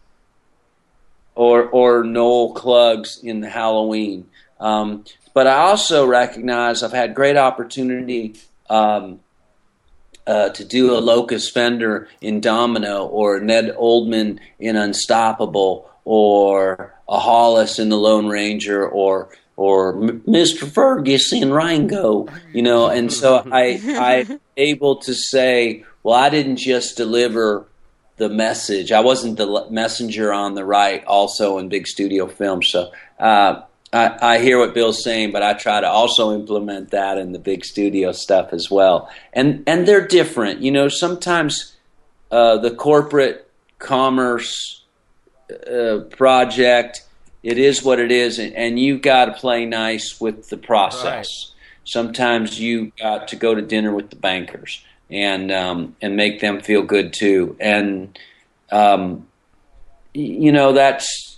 or 1.35 1.63
or 1.63 2.03
Noel 2.03 2.53
Kluggs 2.53 3.23
in 3.23 3.41
the 3.41 3.49
Halloween. 3.49 4.29
Um, 4.59 5.05
but 5.33 5.47
I 5.47 5.59
also 5.59 6.05
recognize 6.05 6.83
I've 6.83 6.91
had 6.91 7.15
great 7.15 7.37
opportunity 7.37 8.35
um, 8.69 9.21
uh, 10.27 10.49
to 10.49 10.65
do 10.65 10.95
a 10.95 10.99
Locus 10.99 11.49
Fender 11.49 12.07
in 12.21 12.41
Domino, 12.41 13.05
or 13.05 13.39
Ned 13.39 13.73
Oldham 13.75 14.39
in 14.59 14.75
Unstoppable, 14.75 15.89
or 16.05 16.93
a 17.07 17.19
Hollis 17.19 17.79
in 17.79 17.89
The 17.89 17.97
Lone 17.97 18.27
Ranger, 18.27 18.87
or 18.87 19.29
or 19.55 20.01
M- 20.01 20.21
Mr. 20.21 20.65
Furgus 20.65 21.33
in 21.33 21.51
Rango. 21.53 22.27
You 22.53 22.61
know, 22.61 22.87
and 22.87 23.11
so 23.11 23.43
I 23.51 23.79
I 23.85 24.39
able 24.57 24.97
to 24.97 25.13
say, 25.13 25.85
well, 26.03 26.15
I 26.15 26.29
didn't 26.29 26.57
just 26.57 26.97
deliver 26.97 27.65
the 28.17 28.29
message. 28.29 28.91
I 28.91 28.99
wasn't 28.99 29.37
the 29.37 29.67
messenger 29.71 30.31
on 30.31 30.53
the 30.53 30.63
right, 30.63 31.03
also 31.05 31.57
in 31.57 31.69
big 31.69 31.87
studio 31.87 32.27
films. 32.27 32.69
So 32.69 32.91
uh, 33.19 33.63
I, 33.93 34.35
I 34.35 34.39
hear 34.39 34.57
what 34.57 34.73
Bill's 34.73 35.03
saying, 35.03 35.31
but 35.31 35.43
I 35.43 35.53
try 35.53 35.81
to 35.81 35.87
also 35.87 36.33
implement 36.33 36.91
that 36.91 37.17
in 37.17 37.33
the 37.33 37.39
big 37.39 37.65
studio 37.65 38.11
stuff 38.11 38.53
as 38.53 38.69
well. 38.71 39.09
And 39.33 39.63
and 39.67 39.87
they're 39.87 40.07
different. 40.07 40.61
You 40.61 40.71
know, 40.71 40.87
sometimes 40.87 41.75
uh, 42.31 42.57
the 42.57 42.71
corporate 42.71 43.49
commerce 43.79 44.83
uh, 45.51 45.99
project, 46.09 47.03
it 47.43 47.57
is 47.57 47.83
what 47.83 47.99
it 47.99 48.11
is, 48.11 48.39
and, 48.39 48.53
and 48.53 48.79
you 48.79 48.97
got 48.97 49.25
to 49.25 49.33
play 49.33 49.65
nice 49.65 50.21
with 50.21 50.49
the 50.49 50.57
process. 50.57 51.27
Sometimes 51.83 52.59
you 52.59 52.91
got 52.97 53.27
to 53.29 53.35
go 53.35 53.53
to 53.55 53.61
dinner 53.61 53.93
with 53.93 54.09
the 54.09 54.15
bankers 54.15 54.85
and 55.09 55.51
um, 55.51 55.95
and 56.01 56.15
make 56.15 56.39
them 56.39 56.61
feel 56.61 56.83
good 56.83 57.11
too. 57.11 57.57
And 57.59 58.17
um, 58.71 59.27
you 60.13 60.53
know 60.53 60.71
that's 60.71 61.30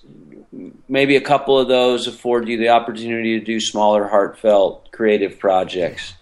maybe 0.87 1.15
a 1.15 1.21
couple 1.21 1.57
of 1.57 1.67
those 1.67 2.07
afford 2.07 2.47
you 2.47 2.57
the 2.57 2.69
opportunity 2.69 3.39
to 3.39 3.45
do 3.45 3.59
smaller, 3.59 4.07
heartfelt, 4.07 4.91
creative 4.91 5.39
projects. 5.39 6.13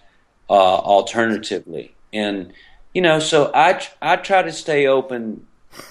Uh, 0.50 0.54
alternatively, 0.54 1.94
and 2.12 2.52
you 2.92 3.00
know, 3.00 3.18
so 3.20 3.50
I 3.54 3.82
I 4.02 4.16
try 4.16 4.42
to 4.42 4.52
stay 4.52 4.86
open 4.86 5.46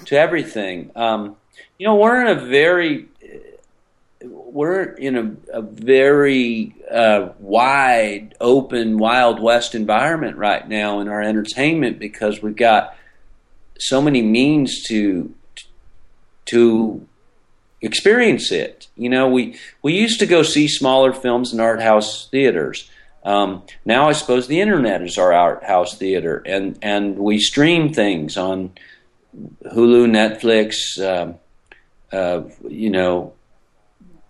to 0.05 0.15
everything. 0.15 0.91
Um, 0.95 1.35
you 1.80 1.88
know, 1.88 1.95
we're 1.95 2.22
in 2.22 2.38
a 2.38 2.45
very 2.45 3.07
we're 4.23 4.84
in 4.84 5.18
a, 5.18 5.57
a 5.57 5.61
very 5.61 6.76
uh, 6.91 7.30
wide, 7.39 8.35
open, 8.39 8.97
Wild 8.97 9.41
West 9.41 9.73
environment 9.73 10.38
right 10.38 10.68
now 10.68 10.99
in 10.99 11.07
our 11.07 11.22
entertainment 11.22 11.97
because 11.97 12.41
we've 12.41 12.55
got 12.55 12.95
so 13.80 14.01
many 14.01 14.22
means 14.22 14.84
to 14.84 15.34
to 16.45 17.07
experience 17.81 18.51
it. 18.51 18.87
You 18.95 19.09
know, 19.09 19.27
we 19.27 19.57
we 19.81 19.93
used 19.93 20.19
to 20.19 20.25
go 20.25 20.43
see 20.43 20.67
smaller 20.67 21.13
films 21.13 21.53
in 21.53 21.59
art 21.59 21.81
house 21.81 22.29
theaters. 22.29 22.89
Um, 23.23 23.63
now 23.85 24.09
I 24.09 24.13
suppose 24.13 24.47
the 24.47 24.61
internet 24.61 25.01
is 25.01 25.17
our 25.17 25.33
art 25.33 25.63
house 25.63 25.97
theater, 25.97 26.41
and 26.45 26.77
and 26.81 27.17
we 27.17 27.39
stream 27.39 27.93
things 27.93 28.37
on 28.37 28.71
Hulu, 29.63 30.09
Netflix, 30.09 30.99
um, 30.99 31.35
uh, 32.11 32.43
you 32.67 32.89
know, 32.89 33.33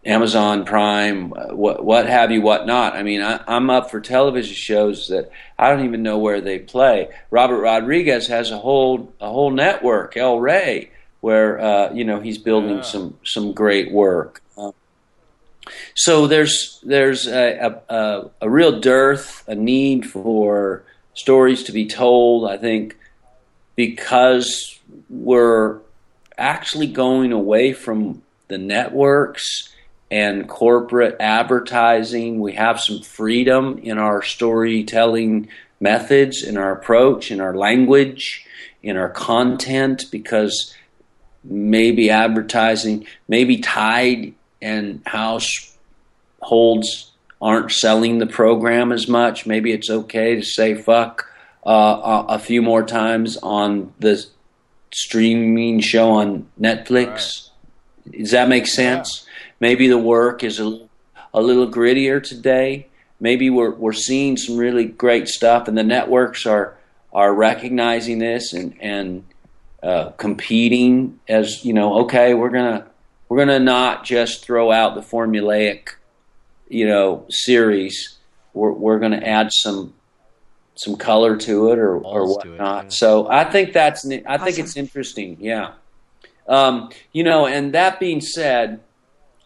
Amazon 0.06 0.66
Prime, 0.66 1.30
what 1.30 1.86
what 1.86 2.08
have 2.08 2.32
you, 2.32 2.42
what 2.42 2.66
not. 2.66 2.96
I 2.96 3.04
mean, 3.04 3.22
I, 3.22 3.42
I'm 3.48 3.70
up 3.70 3.92
for 3.92 4.02
television 4.02 4.56
shows 4.56 5.08
that 5.10 5.32
I 5.60 5.70
don't 5.70 5.86
even 5.86 6.04
know 6.04 6.18
where 6.18 6.42
they 6.42 6.60
play. 6.60 7.10
Robert 7.30 7.62
Rodriguez 7.62 8.28
has 8.28 8.52
a 8.52 8.58
whole 8.58 9.14
a 9.22 9.30
whole 9.30 9.52
network, 9.52 10.18
El 10.18 10.40
Rey, 10.40 10.92
where 11.22 11.60
uh, 11.60 11.94
you 11.94 12.04
know 12.04 12.20
he's 12.20 12.38
building 12.38 12.84
some 12.84 13.18
some 13.24 13.54
great 13.54 13.92
work. 13.92 14.42
Um, 14.58 14.74
so 15.96 16.28
there's 16.28 16.80
there's 16.84 17.28
a, 17.28 17.82
a, 17.90 17.96
a, 17.96 18.32
a 18.42 18.50
real 18.50 18.80
dearth, 18.80 19.44
a 19.48 19.56
need 19.56 20.10
for 20.10 20.84
stories 21.14 21.64
to 21.64 21.72
be 21.72 21.88
told. 21.88 22.50
I 22.50 22.58
think 22.58 22.98
because 23.76 24.80
we're 25.10 25.80
actually 26.38 26.88
going 26.88 27.32
away 27.32 27.74
from 27.74 28.22
the 28.48 28.58
networks 28.58 29.70
and 30.12 30.48
corporate 30.50 31.16
advertising. 31.20 32.40
We 32.40 32.54
have 32.54 32.82
some 32.82 33.02
freedom 33.02 33.80
in 33.82 33.98
our 33.98 34.22
storytelling 34.22 35.48
methods, 35.80 36.44
in 36.44 36.58
our 36.58 36.74
approach, 36.74 37.32
in 37.32 37.40
our 37.40 37.56
language, 37.56 38.46
in 38.84 38.98
our 38.98 39.10
content, 39.10 40.06
because 40.12 40.76
maybe 41.44 42.10
advertising, 42.10 43.06
maybe 43.28 43.58
Tide 43.58 44.34
and 44.62 45.02
households 45.06 45.78
aren't 47.42 47.72
selling 47.72 48.20
the 48.20 48.28
program 48.28 48.92
as 48.92 49.08
much. 49.08 49.46
Maybe 49.48 49.72
it's 49.72 49.90
okay 49.90 50.36
to 50.36 50.44
say 50.44 50.76
fuck 50.76 51.28
uh, 51.66 52.26
a, 52.30 52.36
a 52.36 52.40
few 52.40 52.62
more 52.62 52.84
times 52.84 53.38
on 53.38 53.94
the 54.00 54.24
streaming 54.94 55.80
show 55.80 56.12
on 56.12 56.48
Netflix. 56.60 57.50
Does 58.10 58.32
that 58.32 58.50
make 58.50 58.68
sense? 58.68 59.26
Maybe 59.60 59.88
the 59.88 59.98
work 59.98 60.44
is 60.44 60.60
a, 60.60 60.80
a 61.34 61.42
little 61.42 61.68
grittier 61.68 62.22
today. 62.22 62.88
maybe 63.22 63.50
we're 63.50 63.72
we're 63.72 63.94
seeing 63.94 64.36
some 64.36 64.58
really 64.58 64.86
great 64.86 65.30
stuff, 65.30 65.70
and 65.70 65.78
the 65.78 65.84
networks 65.84 66.46
are 66.46 66.76
are 67.14 67.34
recognizing 67.34 68.20
this 68.20 68.52
and 68.52 68.76
and 68.82 69.24
uh, 69.84 70.12
competing 70.12 71.20
as 71.28 71.66
you 71.66 71.74
know. 71.74 72.02
Okay, 72.02 72.34
we're 72.34 72.50
gonna 72.50 72.88
we're 73.30 73.38
gonna 73.38 73.60
not 73.60 74.04
just 74.04 74.44
throw 74.44 74.72
out 74.72 74.96
the 74.96 75.02
formulaic, 75.02 75.90
you 76.70 76.88
know, 76.88 77.26
series. 77.30 78.18
We're 78.54 78.72
we're 78.72 79.00
gonna 79.00 79.18
add 79.18 79.52
some 79.52 79.94
some 80.76 80.96
color 80.96 81.38
to 81.38 81.72
it 81.72 81.80
or 81.80 81.98
or 81.98 82.28
whatnot. 82.28 82.86
Yeah. 82.86 82.90
So 82.90 83.30
I 83.30 83.44
think 83.44 83.74
that's 83.74 84.06
I 84.06 84.10
think 84.10 84.32
awesome. 84.32 84.64
it's 84.64 84.78
interesting. 84.78 85.38
Yeah. 85.40 85.74
Um, 86.48 86.90
you 87.14 87.24
know, 87.24 87.46
and 87.46 87.74
that 87.74 88.00
being 88.00 88.20
said, 88.20 88.82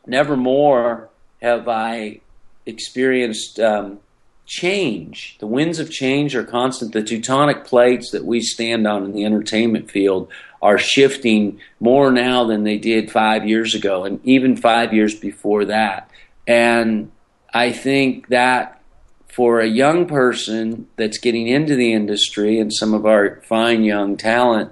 nevermore 0.07 1.09
have 1.41 1.67
I 1.67 2.21
experienced 2.65 3.59
um, 3.59 3.99
change. 4.45 5.37
The 5.39 5.47
winds 5.47 5.79
of 5.79 5.91
change 5.91 6.35
are 6.35 6.43
constant. 6.43 6.93
The 6.93 7.01
tectonic 7.01 7.65
plates 7.65 8.11
that 8.11 8.25
we 8.25 8.41
stand 8.41 8.87
on 8.87 9.03
in 9.03 9.13
the 9.13 9.25
entertainment 9.25 9.89
field 9.89 10.29
are 10.61 10.77
shifting 10.77 11.59
more 11.79 12.11
now 12.11 12.43
than 12.45 12.63
they 12.63 12.77
did 12.77 13.11
five 13.11 13.47
years 13.47 13.75
ago, 13.75 14.03
and 14.03 14.19
even 14.23 14.55
five 14.57 14.93
years 14.93 15.15
before 15.15 15.65
that. 15.65 16.09
And 16.47 17.11
I 17.53 17.71
think 17.71 18.27
that 18.29 18.81
for 19.27 19.59
a 19.59 19.67
young 19.67 20.07
person 20.07 20.87
that's 20.95 21.17
getting 21.17 21.47
into 21.47 21.75
the 21.75 21.93
industry 21.93 22.59
and 22.59 22.73
some 22.73 22.93
of 22.93 23.05
our 23.05 23.41
fine 23.41 23.83
young 23.83 24.17
talent, 24.17 24.71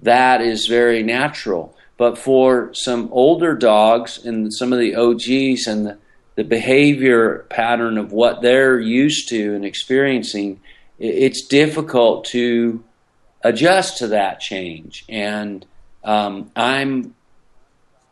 that 0.00 0.40
is 0.40 0.66
very 0.66 1.02
natural. 1.02 1.76
But 1.96 2.18
for 2.18 2.72
some 2.74 3.08
older 3.12 3.54
dogs 3.54 4.24
and 4.24 4.52
some 4.52 4.72
of 4.72 4.78
the 4.78 4.94
OGs 4.94 5.66
and 5.66 5.86
the 5.86 5.98
the 6.36 6.44
behavior 6.44 7.46
pattern 7.50 7.98
of 7.98 8.12
what 8.12 8.42
they're 8.42 8.78
used 8.78 9.28
to 9.28 9.54
and 9.54 9.64
experiencing, 9.64 10.60
it's 10.98 11.42
difficult 11.42 12.24
to 12.26 12.82
adjust 13.42 13.98
to 13.98 14.08
that 14.08 14.40
change. 14.40 15.04
And 15.08 15.64
um, 16.02 16.50
I'm 16.56 17.14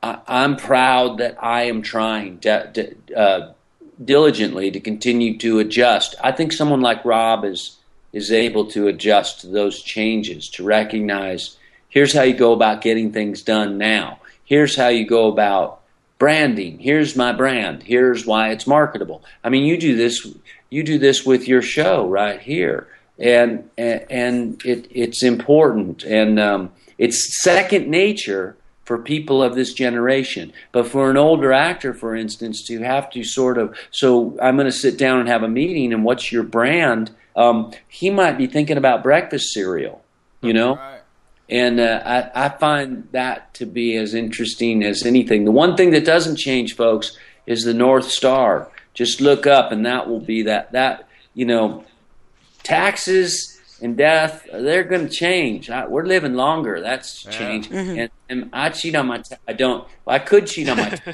I'm 0.03 0.57
proud 0.57 1.19
that 1.19 1.43
I 1.43 1.65
am 1.65 1.82
trying 1.82 2.40
to, 2.40 2.94
uh, 3.16 3.53
diligently 4.05 4.73
to 4.73 4.81
continue 4.81 5.39
to 5.39 5.61
adjust. 5.61 6.16
I 6.23 6.32
think 6.32 6.53
someone 6.53 6.81
like 6.81 7.05
Rob 7.05 7.44
is 7.44 7.78
is 8.12 8.31
able 8.31 8.66
to 8.66 8.89
adjust 8.89 9.40
to 9.40 9.47
those 9.47 9.81
changes, 9.81 10.49
to 10.51 10.65
recognize 10.65 11.57
here's 11.89 12.12
how 12.12 12.23
you 12.23 12.35
go 12.35 12.53
about 12.53 12.82
getting 12.82 13.12
things 13.12 13.43
done 13.43 13.78
now. 13.78 14.19
Here's 14.44 14.77
how 14.77 14.89
you 14.89 15.07
go 15.07 15.28
about 15.28 15.82
branding. 16.23 16.78
Here's 16.78 17.16
my 17.16 17.32
brand. 17.32 17.82
Here's 17.82 18.24
why 18.24 18.51
it's 18.51 18.65
marketable. 18.65 19.24
I 19.43 19.49
mean, 19.49 19.65
you 19.65 19.77
do 19.77 19.97
this. 19.97 20.24
You 20.70 20.85
do 20.85 20.97
this 20.97 21.27
with 21.27 21.49
your 21.49 21.62
show 21.62 22.07
right 22.07 22.40
here, 22.40 22.86
and 23.19 23.69
and, 23.77 24.07
and 24.09 24.65
it, 24.65 24.86
it's 24.93 25.24
important, 25.24 26.05
and 26.05 26.39
um, 26.39 26.70
it's 26.97 27.43
second 27.43 27.89
nature 27.89 28.57
for 28.85 28.99
people 28.99 29.43
of 29.43 29.57
this 29.57 29.73
generation. 29.74 30.53
But 30.70 30.86
for 30.86 31.11
an 31.11 31.16
older 31.16 31.53
actor, 31.53 31.93
for 31.93 32.15
instance, 32.15 32.65
to 32.69 32.78
have 32.82 33.11
to 33.11 33.24
sort 33.24 33.59
of 33.59 33.77
so 33.90 34.39
I'm 34.40 34.55
going 34.55 34.66
to 34.66 34.73
sit 34.73 34.97
down 34.97 35.19
and 35.19 35.28
have 35.28 35.43
a 35.43 35.49
meeting, 35.49 35.93
and 35.93 36.05
what's 36.05 36.31
your 36.31 36.44
brand? 36.44 37.11
Um, 37.35 37.73
he 37.89 38.11
might 38.11 38.39
be 38.39 38.47
thinking 38.47 38.77
about 38.77 39.03
breakfast 39.03 39.53
cereal, 39.53 40.05
you 40.40 40.53
know. 40.53 40.77
Right 40.77 41.02
and 41.53 41.81
uh, 41.81 42.31
I, 42.35 42.47
I, 42.47 42.49
find 42.49 43.07
that 43.12 43.53
to 43.55 43.66
be 43.66 43.95
as 43.97 44.15
interesting 44.15 44.83
as 44.83 45.05
anything. 45.05 45.45
The 45.45 45.51
one 45.51 45.77
thing 45.77 45.91
that 45.91 46.07
doesn't 46.07 46.37
change, 46.39 46.77
folks, 46.77 47.15
is 47.47 47.65
the 47.65 47.74
North 47.74 48.07
Star. 48.11 48.70
Just 48.95 49.20
look 49.20 49.47
up, 49.47 49.70
and 49.70 49.85
that 49.85 50.09
will 50.09 50.20
be 50.20 50.43
that. 50.45 50.73
That 50.73 51.07
you 51.35 51.45
know, 51.45 51.85
taxes 52.62 53.61
and 53.83 53.99
death 53.99 54.47
they're 54.51 54.85
going 54.85 55.09
to 55.09 55.15
change. 55.15 55.69
I, 55.69 55.87
we're 55.87 56.07
living 56.07 56.35
longer. 56.35 56.81
That's 56.81 57.23
change. 57.24 57.70
Yeah. 57.70 57.83
Mm-hmm. 57.83 57.99
And, 57.99 58.11
and, 58.31 58.51
I 58.55 58.70
cheat 58.70 58.95
on 58.95 59.09
my. 59.09 59.19
T- 59.19 59.37
I 59.47 59.53
don't. 59.53 59.87
I 60.07 60.20
could 60.20 60.47
cheat 60.47 60.70
on 60.70 60.79
my. 60.79 60.89
T- 60.91 61.12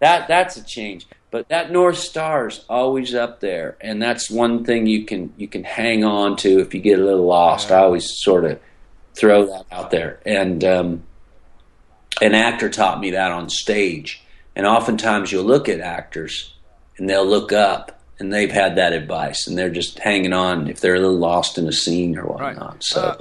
that 0.00 0.26
that's 0.26 0.56
a 0.56 0.64
change. 0.64 1.06
But 1.30 1.50
that 1.50 1.70
North 1.70 1.98
Star 1.98 2.48
is 2.48 2.64
always 2.68 3.14
up 3.14 3.38
there, 3.38 3.76
and 3.80 4.02
that's 4.02 4.28
one 4.28 4.64
thing 4.64 4.86
you 4.86 5.04
can 5.04 5.32
you 5.36 5.46
can 5.46 5.62
hang 5.62 6.02
on 6.02 6.36
to 6.38 6.58
if 6.58 6.74
you 6.74 6.80
get 6.80 6.98
a 6.98 7.04
little 7.04 7.26
lost. 7.26 7.70
Yeah. 7.70 7.76
I 7.76 7.82
always 7.84 8.10
sort 8.18 8.44
of 8.44 8.58
throw 9.14 9.46
that 9.46 9.66
out 9.70 9.90
there. 9.90 10.20
And 10.24 10.62
um, 10.64 11.02
an 12.20 12.34
actor 12.34 12.68
taught 12.68 13.00
me 13.00 13.10
that 13.12 13.32
on 13.32 13.50
stage. 13.50 14.22
And 14.54 14.66
oftentimes 14.66 15.30
you'll 15.30 15.44
look 15.44 15.68
at 15.68 15.80
actors 15.80 16.54
and 16.96 17.08
they'll 17.08 17.26
look 17.26 17.52
up 17.52 18.00
and 18.18 18.32
they've 18.32 18.50
had 18.50 18.76
that 18.76 18.92
advice 18.92 19.46
and 19.46 19.56
they're 19.56 19.70
just 19.70 19.98
hanging 20.00 20.32
on 20.32 20.68
if 20.68 20.80
they're 20.80 20.96
a 20.96 21.00
little 21.00 21.16
lost 21.16 21.58
in 21.58 21.68
a 21.68 21.72
scene 21.72 22.18
or 22.18 22.24
whatnot. 22.24 22.72
Right. 22.72 22.84
So. 22.84 23.00
Uh, 23.00 23.16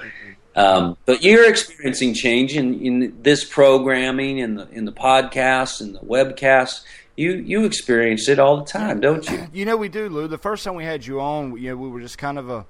um, 0.57 0.97
but 1.05 1.23
you're 1.23 1.47
experiencing 1.47 2.15
change 2.15 2.55
in, 2.55 2.81
in 2.81 3.22
this 3.22 3.43
programming, 3.43 4.39
in 4.39 4.55
the 4.55 4.68
in 4.69 4.85
the 4.85 4.91
podcasts, 4.91 5.81
and 5.81 5.93
the 5.93 5.99
webcasts. 5.99 6.81
You 7.15 7.34
you 7.34 7.64
experience 7.64 8.27
it 8.27 8.39
all 8.39 8.57
the 8.57 8.65
time, 8.65 8.99
don't 8.99 9.30
you? 9.30 9.47
You 9.53 9.65
know 9.65 9.77
we 9.77 9.88
do, 9.88 10.09
Lew. 10.09 10.27
The 10.27 10.39
first 10.39 10.64
time 10.64 10.73
we 10.73 10.84
had 10.84 11.05
you 11.05 11.22
on, 11.22 11.55
you 11.57 11.69
know, 11.69 11.77
we 11.77 11.89
were 11.89 12.01
just 12.01 12.18
kind 12.18 12.39
of 12.39 12.49
a 12.49 12.65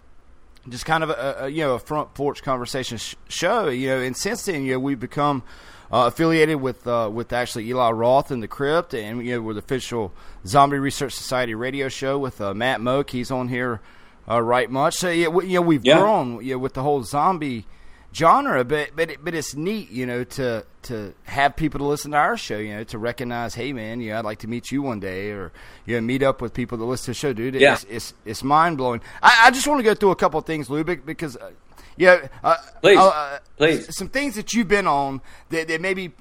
just 0.69 0.85
kind 0.85 1.03
of 1.03 1.09
a, 1.09 1.37
a, 1.41 1.49
you 1.49 1.63
know 1.63 1.75
a 1.75 1.79
front 1.79 2.13
porch 2.13 2.43
conversation 2.43 2.97
sh- 2.97 3.15
show. 3.27 3.67
You 3.69 3.89
know, 3.89 3.99
and 3.99 4.15
since 4.15 4.45
then, 4.45 4.63
you 4.63 4.73
know, 4.73 4.79
we've 4.79 4.99
become 4.99 5.43
uh, 5.91 6.05
affiliated 6.07 6.61
with 6.61 6.85
uh, 6.87 7.09
with 7.11 7.33
actually 7.33 7.67
Eli 7.69 7.91
Roth 7.91 8.31
and 8.31 8.43
the 8.43 8.47
Crypt, 8.47 8.93
and 8.93 9.25
you 9.25 9.35
know, 9.35 9.41
we're 9.41 9.53
the 9.53 9.59
official 9.59 10.13
Zombie 10.45 10.79
Research 10.79 11.13
Society 11.13 11.55
radio 11.55 11.89
show 11.89 12.17
with 12.17 12.41
uh, 12.41 12.53
Matt 12.53 12.81
Mogk. 12.81 13.09
He's 13.09 13.31
on 13.31 13.47
here 13.47 13.81
uh, 14.29 14.41
right 14.41 14.69
much. 14.69 14.95
So 14.95 15.09
yeah, 15.09 15.27
we, 15.29 15.47
you 15.47 15.55
know, 15.55 15.61
we've 15.61 15.85
yeah. 15.85 15.99
grown 15.99 16.43
you 16.43 16.53
know, 16.53 16.59
with 16.59 16.73
the 16.73 16.83
whole 16.83 17.03
zombie 17.03 17.65
genre, 18.13 18.63
but 18.63 18.91
but 18.95 19.11
it, 19.11 19.23
but 19.23 19.33
it's 19.33 19.55
neat, 19.55 19.89
you 19.91 20.05
know, 20.05 20.23
to 20.23 20.65
to 20.83 21.13
have 21.23 21.55
people 21.55 21.79
to 21.79 21.85
listen 21.85 22.11
to 22.11 22.17
our 22.17 22.37
show, 22.37 22.57
you 22.57 22.75
know, 22.75 22.83
to 22.85 22.97
recognize, 22.97 23.55
hey 23.55 23.73
man, 23.73 24.01
you 24.01 24.11
know, 24.11 24.19
I'd 24.19 24.25
like 24.25 24.39
to 24.39 24.47
meet 24.47 24.71
you 24.71 24.81
one 24.81 24.99
day, 24.99 25.31
or 25.31 25.51
you 25.85 25.95
know, 25.95 26.01
meet 26.01 26.23
up 26.23 26.41
with 26.41 26.53
people 26.53 26.77
that 26.77 26.85
listen 26.85 27.05
to 27.05 27.11
the 27.11 27.15
show, 27.15 27.33
dude. 27.33 27.55
Yeah. 27.55 27.73
It's 27.73 27.83
it's, 27.85 28.13
it's 28.25 28.43
mind 28.43 28.77
blowing. 28.77 29.01
I, 29.21 29.45
I, 29.45 29.51
just 29.51 29.67
want 29.67 29.79
to 29.79 29.83
go 29.83 29.93
through 29.93 30.11
a 30.11 30.15
couple 30.15 30.39
of 30.39 30.45
things, 30.45 30.67
Lubick, 30.69 31.05
because 31.05 31.37
uh, 31.37 31.51
yeah, 31.97 32.27
uh, 32.43 32.55
please, 32.81 32.97
uh, 32.97 33.39
please, 33.57 33.95
some 33.95 34.09
things 34.09 34.35
that 34.35 34.53
you've 34.53 34.67
been 34.67 34.87
on 34.87 35.21
that, 35.49 35.67
that 35.67 35.81
maybe 35.81 36.13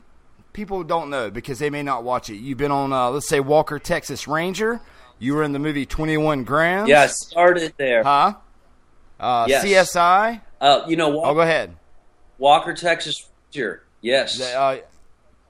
people 0.53 0.83
don't 0.83 1.11
know 1.11 1.31
because 1.31 1.59
they 1.59 1.71
may 1.71 1.83
not 1.83 2.03
watch 2.03 2.31
it. 2.31 2.37
You've 2.37 2.59
been 2.59 2.71
on, 2.71 2.93
uh, 2.93 3.11
let's 3.11 3.29
say, 3.29 3.41
Walker 3.41 3.79
Texas 3.79 4.27
Ranger. 4.27 4.81
You 5.19 5.35
were 5.35 5.43
in 5.43 5.53
the 5.53 5.59
movie 5.59 5.87
Twenty 5.87 6.17
One 6.17 6.45
Grams. 6.45 6.89
Yeah, 6.89 7.07
started 7.07 7.75
there. 7.77 8.03
Huh? 8.03 8.35
Uh, 9.19 9.47
yes. 9.49 9.65
CSI. 9.65 10.41
Uh, 10.61 10.83
you 10.89 10.97
know, 10.97 11.11
Walker, 11.11 11.31
oh, 11.31 11.35
go 11.35 11.41
ahead. 11.41 11.77
Walker, 12.39 12.75
Texas 12.75 13.29
Ranger. 13.55 13.83
Yes. 14.01 14.41
Uh, 14.41 14.81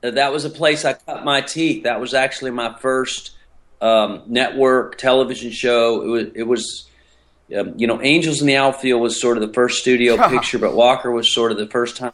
that 0.03 0.33
was 0.33 0.45
a 0.45 0.51
place 0.51 0.85
I 0.85 0.95
cut 0.95 1.25
my 1.25 1.41
teeth. 1.41 1.85
That 1.85 2.01
was 2.01 2.15
actually 2.15 2.51
my 2.53 2.77
first 2.79 3.33
um, 3.81 4.23
network 4.27 4.99
television 4.99 5.51
show. 5.51 6.03
It 6.03 6.07
was, 6.07 6.27
it 6.35 6.43
was 6.45 6.89
um, 7.57 7.75
you 7.77 7.87
know, 7.87 8.03
Angels 8.03 8.41
in 8.41 8.47
the 8.47 8.57
Outfield 8.57 9.01
was 9.01 9.21
sort 9.21 9.37
of 9.37 9.47
the 9.47 9.53
first 9.53 9.81
studio 9.81 10.17
picture, 10.29 10.59
but 10.59 10.75
Walker 10.75 11.11
was 11.11 11.33
sort 11.33 11.53
of 11.53 11.59
the 11.59 11.67
first 11.67 11.97
time 11.97 12.13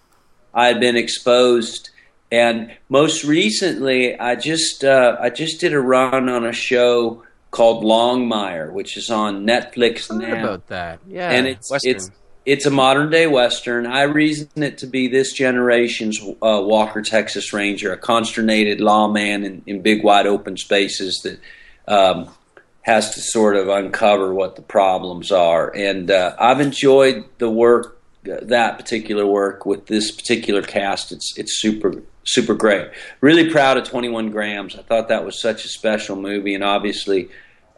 I 0.52 0.66
had 0.66 0.81
been 0.81 0.97
exposed. 0.97 1.90
And 2.31 2.74
most 2.89 3.24
recently, 3.24 4.19
I 4.19 4.36
just 4.36 4.85
uh, 4.85 5.16
I 5.20 5.31
just 5.31 5.60
did 5.60 5.74
a 5.74 5.81
run 5.81 6.28
on 6.28 6.47
a 6.47 6.52
show 6.52 7.24
called 7.51 7.85
Longmire, 7.85 8.73
which 8.73 8.97
is 8.97 9.10
on 9.10 9.47
Netflix 9.47 10.10
now. 10.10 10.43
About 10.43 10.66
that, 10.69 11.01
yeah, 11.06 11.31
and 11.31 11.47
it's 11.47 11.70
Western. 11.70 11.90
it's 11.90 12.10
it's 12.44 12.66
a 12.66 12.70
modern 12.70 13.10
day 13.10 13.27
western. 13.27 13.86
I 13.86 14.02
reason 14.02 14.48
it 14.56 14.78
to 14.78 14.86
be 14.86 15.09
this 15.09 15.32
generation's 15.32 16.20
uh, 16.20 16.60
Walker 16.64 17.02
Texas 17.02 17.52
Ranger, 17.52 17.93
a 17.93 17.97
consternated 17.97 18.81
lawman 18.81 19.44
in, 19.44 19.62
in 19.66 19.82
big 19.82 20.02
wide 20.02 20.27
open 20.27 20.56
spaces 20.56 21.23
that 21.23 21.40
um, 21.86 22.28
has 22.82 23.14
to 23.14 23.20
sort 23.20 23.56
of 23.56 23.69
uncover 23.69 24.35
what 24.35 24.56
the 24.56 24.62
problems 24.62 25.31
are. 25.31 25.74
And 25.74 26.10
uh, 26.10 26.35
I've 26.39 26.60
enjoyed 26.60 27.24
the 27.39 27.51
work, 27.51 28.01
that 28.24 28.77
particular 28.77 29.27
work 29.27 29.64
with 29.64 29.86
this 29.86 30.10
particular 30.10 30.62
cast. 30.62 31.12
It's 31.12 31.36
it's 31.39 31.60
super 31.60 32.02
super 32.24 32.55
great. 32.55 32.90
Really 33.20 33.51
proud 33.51 33.77
of 33.77 33.85
Twenty 33.85 34.09
One 34.09 34.31
Grams. 34.31 34.77
I 34.77 34.82
thought 34.82 35.09
that 35.09 35.24
was 35.24 35.40
such 35.40 35.64
a 35.64 35.69
special 35.69 36.16
movie, 36.16 36.55
and 36.55 36.64
obviously. 36.64 37.28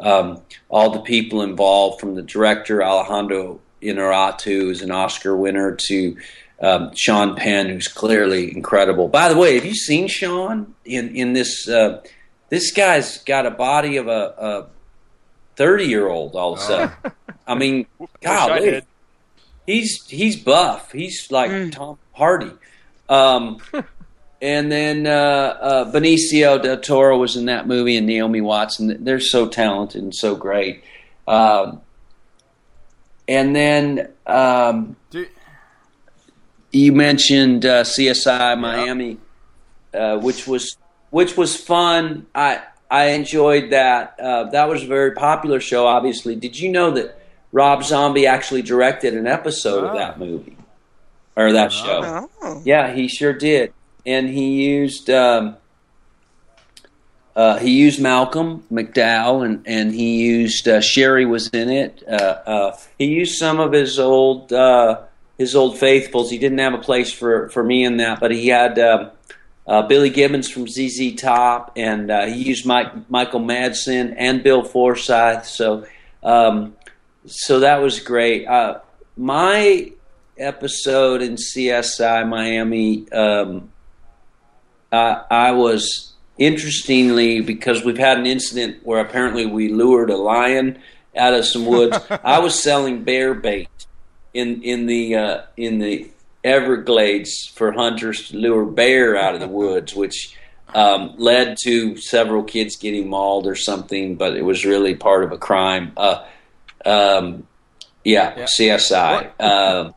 Um, 0.01 0.43
all 0.69 0.91
the 0.91 1.03
people 1.03 1.41
involved, 1.43 2.01
from 2.01 2.17
the 2.17 2.21
director 2.23 2.83
Alejandro 2.83 3.61
Inarritu, 3.85 4.45
who's 4.45 4.83
an 4.83 4.91
Oscar 4.91 5.37
winner, 5.37 5.77
to 5.89 6.17
um, 6.61 6.95
Sean 6.95 7.37
Penn, 7.37 7.69
who's 7.69 7.89
clearly 7.89 8.55
incredible. 8.55 9.09
By 9.09 9.29
the 9.29 9.37
way, 9.37 9.55
have 9.55 9.65
you 9.65 9.75
seen 9.75 10.09
Sean 10.09 10.75
in 10.85 11.15
in 11.15 11.33
this? 11.33 11.69
Uh, 11.69 12.03
this 12.49 12.73
guy's 12.73 13.19
got 13.25 13.47
a 13.47 13.51
body 13.51 13.97
of 13.97 14.09
a 14.09 14.67
thirty 15.57 15.87
year 15.87 16.09
old. 16.09 16.35
All 16.35 16.55
of 16.55 16.59
a 16.59 16.63
sudden, 16.63 16.91
I 17.47 17.55
mean, 17.55 17.87
God, 18.23 18.83
he's 19.67 20.07
he's 20.07 20.37
buff. 20.37 20.93
He's 20.93 21.31
like 21.31 21.51
mm. 21.51 21.73
Tom 21.73 21.99
Hardy. 22.13 22.53
Um, 23.09 23.59
and 24.41 24.71
then 24.71 25.07
uh, 25.07 25.11
uh, 25.11 25.93
Benicio 25.93 26.63
del 26.63 26.79
Toro 26.79 27.19
was 27.19 27.37
in 27.37 27.47
that 27.47 27.67
movie, 27.67 27.97
and 27.97 28.07
Naomi 28.07 28.41
Watts. 28.41 28.79
And 28.79 29.07
they're 29.07 29.21
so 29.21 29.49
talented 29.49 30.03
and 30.03 30.15
so 30.15 30.35
great. 30.35 30.85
Um, 31.27 31.81
and 33.29 33.55
then 33.55 34.13
um, 34.27 34.97
you 36.73 36.93
mentioned 36.93 37.65
uh, 37.65 37.85
CSI 37.85 38.59
Miami, 38.59 39.19
uh, 39.93 40.19
which 40.19 40.47
was 40.47 40.77
which 41.11 41.37
was 41.37 41.57
fun. 41.57 42.27
I 42.35 42.63
I 42.91 43.07
enjoyed 43.11 43.71
that. 43.71 44.19
Uh, 44.21 44.45
that 44.51 44.69
was 44.69 44.83
a 44.83 44.87
very 44.87 45.13
popular 45.13 45.61
show. 45.61 45.87
Obviously, 45.87 46.35
did 46.35 46.59
you 46.59 46.71
know 46.71 46.91
that 46.93 47.21
Rob 47.53 47.85
Zombie 47.85 48.27
actually 48.27 48.63
directed 48.63 49.15
an 49.15 49.27
episode 49.27 49.85
of 49.85 49.95
that 49.95 50.19
movie 50.19 50.57
or 51.37 51.53
that 51.53 51.73
show? 51.73 52.29
Yeah, 52.65 52.93
he 52.93 53.09
sure 53.09 53.33
did, 53.33 53.73
and 54.05 54.29
he 54.29 54.65
used. 54.65 55.11
Um, 55.11 55.57
uh, 57.37 57.59
he 57.59 57.71
used 57.71 58.01
Malcolm 58.01 58.65
McDowell, 58.73 59.45
and, 59.45 59.67
and 59.67 59.93
he 59.93 60.25
used 60.25 60.69
uh, 60.69 60.79
Sheri 60.79 61.29
was 61.29 61.49
in 61.49 61.69
it. 61.69 62.03
Uh, 62.09 62.15
uh, 62.15 62.77
he 62.97 63.07
used 63.07 63.39
some 63.39 63.59
of 63.59 63.73
his 63.73 63.99
old 63.99 64.53
uh, 64.53 65.01
his 65.37 65.57
old 65.57 65.79
faithfuls. 65.79 66.31
He 66.31 66.39
didn't 66.39 66.59
have 66.59 66.75
a 66.75 66.79
place 66.79 67.13
for, 67.13 67.49
for 67.49 67.65
me 67.65 67.85
in 67.85 67.97
that, 67.97 68.21
but 68.21 68.31
he 68.31 68.49
had 68.49 68.79
um, 68.79 69.11
uh, 69.67 69.83
Billy 69.83 70.11
Gibbons 70.11 70.49
from 70.49 70.69
ZZ 70.69 71.15
Top, 71.17 71.73
and 71.77 72.09
he 72.33 72.45
used 72.45 72.67
Mike, 72.67 73.11
Michael 73.11 73.41
Madsen 73.41 74.15
and 74.17 74.45
Bill 74.45 74.63
Forsythe. 74.63 75.45
So 75.45 75.87
um, 76.23 76.77
so 77.27 77.61
that 77.61 77.83
was 77.83 77.99
great. 77.99 78.47
My 79.17 79.93
episode 80.39 81.23
in 81.23 81.35
CSI 81.35 82.29
Miami, 82.29 83.11
um, 83.13 83.73
I, 84.93 85.23
I 85.31 85.51
was 85.53 86.14
interestingly 86.39 87.41
because 87.41 87.85
we've 87.85 87.99
had 87.99 88.19
an 88.19 88.27
incident 88.27 88.79
where 88.85 89.01
apparently 89.01 89.47
we 89.47 89.69
lured 89.69 90.11
a 90.11 90.17
lion 90.17 90.79
out 91.17 91.35
of 91.35 91.45
some 91.45 91.67
woods. 91.67 91.99
I 92.25 92.39
was 92.41 92.61
selling 92.61 93.05
bear 93.05 93.35
bait 93.35 93.69
in 94.33 94.63
in 94.63 94.87
the 94.87 95.15
uh, 95.17 95.43
in 95.57 95.79
the 95.79 96.11
Everglades 96.43 97.47
for 97.55 97.73
hunters 97.73 98.29
to 98.29 98.37
lure 98.37 98.67
bear 98.67 99.17
out 99.17 99.35
of 99.35 99.41
the 99.41 99.49
woods, 99.49 99.95
which 99.95 100.37
um, 100.75 101.15
led 101.17 101.57
to 101.65 101.97
several 101.97 102.43
kids 102.43 102.77
getting 102.77 103.09
mauled 103.09 103.47
or 103.47 103.55
something. 103.55 104.17
But 104.17 104.37
it 104.37 104.43
was 104.43 104.65
really 104.65 104.95
part 104.95 105.25
of 105.25 105.33
a 105.33 105.39
crime. 105.39 105.93
Uh, 105.97 106.25
um, 106.85 107.47
yeah, 108.05 108.35
Yeah. 108.37 108.45
CSI. 108.45 109.41
Um 109.41 109.95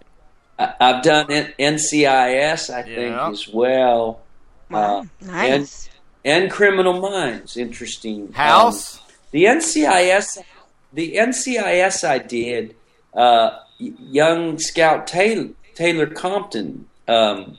I, 0.60 0.74
I've 0.80 1.04
done 1.04 1.32
N- 1.32 1.54
NCIS, 1.60 2.74
I 2.74 2.82
think, 2.82 3.16
as 3.16 3.48
well. 3.48 4.22
Wow, 4.72 5.02
Uh, 5.02 5.06
nice. 5.22 5.87
And, 6.28 6.44
and 6.44 6.52
Criminal 6.52 7.00
Minds, 7.00 7.56
interesting. 7.58 8.32
House? 8.34 8.98
Um, 8.98 9.04
the 9.32 9.44
NCIS, 9.46 10.38
the 10.94 11.16
NCIS 11.16 12.08
I 12.08 12.18
did. 12.20 12.76
Uh, 13.14 13.60
young 13.80 14.60
Scout 14.60 15.08
Taylor, 15.08 15.50
Taylor 15.76 16.06
Compton 16.08 16.88
um, 17.08 17.58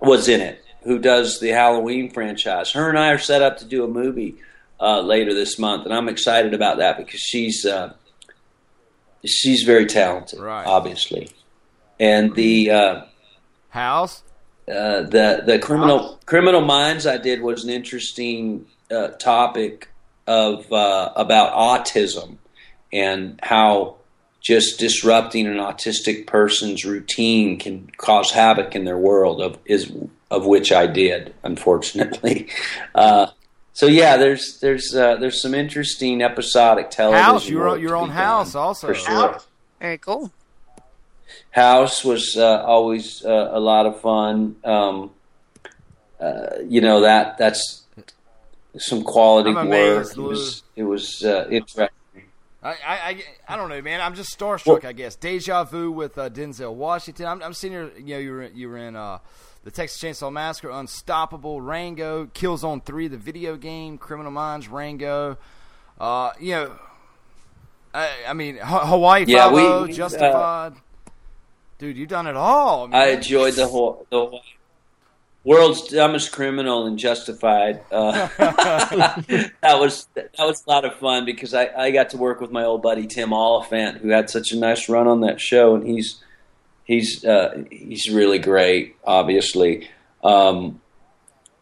was 0.00 0.28
in 0.28 0.40
it, 0.40 0.64
who 0.84 0.98
does 0.98 1.40
the 1.40 1.50
Halloween 1.50 2.10
franchise. 2.10 2.72
Her 2.72 2.88
and 2.88 2.98
I 2.98 3.12
are 3.12 3.18
set 3.18 3.42
up 3.42 3.58
to 3.58 3.64
do 3.64 3.84
a 3.84 3.88
movie 3.88 4.36
uh, 4.80 5.00
later 5.00 5.32
this 5.34 5.58
month, 5.58 5.84
and 5.84 5.94
I'm 5.94 6.08
excited 6.08 6.54
about 6.54 6.78
that 6.78 6.96
because 6.96 7.20
she's 7.20 7.64
uh, 7.64 7.92
she's 9.24 9.62
very 9.62 9.86
talented, 9.86 10.38
Right. 10.40 10.66
obviously. 10.66 11.30
And 11.98 12.34
the 12.34 12.70
uh, 12.70 13.04
House? 13.70 14.22
Uh, 14.68 15.02
the 15.02 15.42
the 15.44 15.58
criminal 15.60 16.18
criminal 16.26 16.60
minds 16.60 17.06
I 17.06 17.18
did 17.18 17.40
was 17.40 17.64
an 17.64 17.70
interesting 17.70 18.66
uh, 18.90 19.08
topic 19.08 19.88
of 20.26 20.70
uh, 20.72 21.12
about 21.14 21.52
autism 21.52 22.38
and 22.92 23.38
how 23.42 23.96
just 24.40 24.78
disrupting 24.78 25.46
an 25.46 25.56
autistic 25.56 26.26
person's 26.26 26.84
routine 26.84 27.58
can 27.58 27.90
cause 27.96 28.30
havoc 28.30 28.74
in 28.74 28.84
their 28.84 28.98
world 28.98 29.40
of 29.40 29.58
is 29.66 29.92
of 30.30 30.46
which 30.46 30.72
I 30.72 30.86
did 30.86 31.34
unfortunately. 31.42 32.48
Uh, 32.94 33.26
so 33.76 33.84
yeah, 33.84 34.16
there's 34.16 34.58
there's 34.60 34.94
uh, 34.94 35.16
there's 35.16 35.42
some 35.42 35.54
interesting 35.54 36.22
episodic 36.22 36.90
television. 36.90 37.24
House? 37.24 37.46
You're 37.46 37.60
work 37.60 37.78
on, 37.78 37.92
on 38.04 38.08
House 38.08 38.54
also. 38.54 38.86
for 38.86 38.94
sure. 38.94 39.38
Very 39.80 39.98
cool. 39.98 40.32
House 41.50 42.04
was 42.04 42.36
uh, 42.36 42.62
always 42.64 43.24
uh, 43.24 43.50
a 43.52 43.60
lot 43.60 43.86
of 43.86 44.00
fun. 44.00 44.56
Um, 44.64 45.10
uh, 46.20 46.58
you 46.66 46.80
know 46.80 47.00
that 47.02 47.38
that's 47.38 47.84
some 48.78 49.02
quality 49.02 49.52
work. 49.52 50.10
It 50.10 50.18
was 50.18 50.62
it 50.76 50.84
was 50.84 51.24
uh, 51.24 51.46
interesting. 51.50 51.88
I, 52.62 52.74
I, 52.84 53.24
I, 53.48 53.56
don't 53.56 53.68
know, 53.68 53.80
man. 53.80 54.00
I'm 54.00 54.16
just 54.16 54.36
starstruck. 54.36 54.84
I 54.84 54.92
guess 54.92 55.14
Deja 55.14 55.62
Vu 55.62 55.92
with 55.92 56.18
uh, 56.18 56.28
Denzel 56.28 56.74
Washington. 56.74 57.26
I'm, 57.26 57.40
I'm 57.40 57.54
seeing 57.54 57.72
your, 57.72 57.96
you 57.96 58.14
know, 58.14 58.18
you 58.18 58.32
were 58.32 58.44
you 58.46 58.68
were 58.68 58.78
in 58.78 58.96
uh, 58.96 59.18
the 59.62 59.70
Texas 59.70 60.02
Chainsaw 60.02 60.32
Massacre, 60.32 60.70
Unstoppable, 60.70 61.60
Rango, 61.60 62.26
Killzone 62.26 62.84
Three, 62.84 63.06
the 63.06 63.18
video 63.18 63.56
game, 63.56 63.98
Criminal 63.98 64.32
Minds, 64.32 64.66
Rango. 64.66 65.38
Uh, 66.00 66.32
you 66.40 66.52
know, 66.52 66.72
I, 67.94 68.10
I 68.28 68.32
mean, 68.32 68.58
Ha- 68.58 68.86
Hawaii 68.86 69.24
Yeah, 69.26 69.48
Five-O, 69.48 69.84
we, 69.84 69.92
uh, 69.92 69.94
Justified. 69.94 70.74
Dude, 71.78 71.96
you've 71.96 72.08
done 72.08 72.26
it 72.26 72.36
all. 72.36 72.88
Man. 72.88 73.00
I 73.00 73.06
enjoyed 73.08 73.54
the 73.54 73.66
whole 73.66 74.06
the 74.10 74.18
whole 74.18 74.40
world's 75.44 75.88
dumbest 75.88 76.32
criminal 76.32 76.86
and 76.86 76.98
Justified. 76.98 77.82
Uh, 77.90 78.28
that 78.38 79.78
was 79.78 80.08
that 80.14 80.30
was 80.38 80.62
a 80.66 80.70
lot 80.70 80.84
of 80.84 80.94
fun 80.94 81.24
because 81.24 81.54
I, 81.54 81.66
I 81.76 81.90
got 81.90 82.10
to 82.10 82.16
work 82.16 82.40
with 82.40 82.50
my 82.50 82.64
old 82.64 82.82
buddy 82.82 83.06
Tim 83.06 83.32
Olyphant, 83.32 83.98
who 83.98 84.08
had 84.08 84.28
such 84.30 84.52
a 84.52 84.56
nice 84.56 84.88
run 84.88 85.06
on 85.06 85.20
that 85.20 85.40
show, 85.40 85.74
and 85.74 85.86
he's 85.86 86.22
he's 86.84 87.24
uh, 87.24 87.64
he's 87.70 88.10
really 88.10 88.38
great. 88.38 88.96
Obviously, 89.04 89.88
um, 90.24 90.80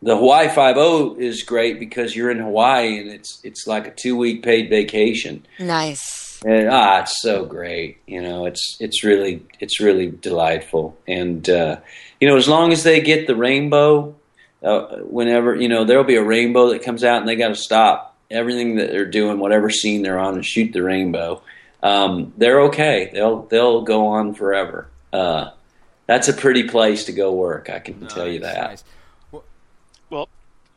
the 0.01 0.17
Hawaii 0.17 0.49
Five 0.49 0.77
O 0.77 1.17
is 1.17 1.43
great 1.43 1.81
because 1.81 2.15
you're 2.15 2.31
in 2.31 2.39
Hawaii 2.39 2.99
and 2.99 3.11
it's 3.11 3.41
it's 3.43 3.67
like 3.67 3.87
a 3.87 3.91
two 3.91 4.17
week 4.17 4.43
paid 4.43 4.71
vacation. 4.71 5.45
Nice. 5.59 6.24
And, 6.45 6.69
ah, 6.69 7.01
it's 7.01 7.23
so 7.23 7.47
great. 7.47 7.99
You 8.07 8.21
know, 8.21 8.45
it's 8.45 8.77
it's 8.79 9.03
really 9.03 9.43
it's 9.61 9.81
really 9.81 10.11
delightful. 10.11 10.97
And 11.09 11.49
uh, 11.49 11.79
you 12.21 12.29
know, 12.29 12.37
as 12.37 12.47
long 12.47 12.71
as 12.71 12.83
they 12.83 13.01
get 13.01 13.27
the 13.27 13.35
rainbow, 13.35 14.15
uh, 14.63 14.99
whenever 14.99 15.55
you 15.55 15.69
know 15.69 15.85
there'll 15.85 16.05
be 16.05 16.17
a 16.17 16.23
rainbow 16.23 16.71
that 16.71 16.83
comes 16.83 17.03
out, 17.03 17.21
and 17.21 17.29
they 17.29 17.37
got 17.37 17.49
to 17.49 17.55
stop 17.55 18.15
everything 18.31 18.77
that 18.77 18.91
they're 18.91 19.07
doing, 19.07 19.39
whatever 19.39 19.71
scene 19.71 20.03
they're 20.03 20.19
on, 20.19 20.35
and 20.35 20.45
shoot 20.45 20.75
the 20.75 20.83
rainbow. 20.83 21.43
Um, 21.83 22.35
they're 22.37 22.61
okay. 22.65 23.09
They'll 23.11 23.43
they'll 23.45 23.81
go 23.81 24.09
on 24.09 24.35
forever. 24.35 24.87
Uh, 25.15 25.51
that's 26.07 26.29
a 26.29 26.35
pretty 26.35 26.69
place 26.69 27.07
to 27.07 27.13
go 27.13 27.33
work. 27.33 27.71
I 27.71 27.79
can 27.79 28.07
tell 28.07 28.29
you 28.29 28.41
that. 28.41 28.83
Well, 30.11 30.29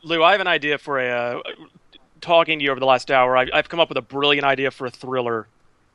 Lew, 0.02 0.22
I 0.22 0.32
have 0.32 0.40
an 0.40 0.46
idea 0.46 0.78
for 0.78 0.98
a. 0.98 1.10
Uh, 1.10 1.42
talking 2.22 2.58
to 2.58 2.64
you 2.64 2.70
over 2.70 2.80
the 2.80 2.86
last 2.86 3.10
hour, 3.10 3.36
I've 3.36 3.68
come 3.68 3.78
up 3.78 3.90
with 3.90 3.98
a 3.98 4.02
brilliant 4.02 4.44
idea 4.44 4.72
for 4.72 4.86
a 4.86 4.90
thriller 4.90 5.46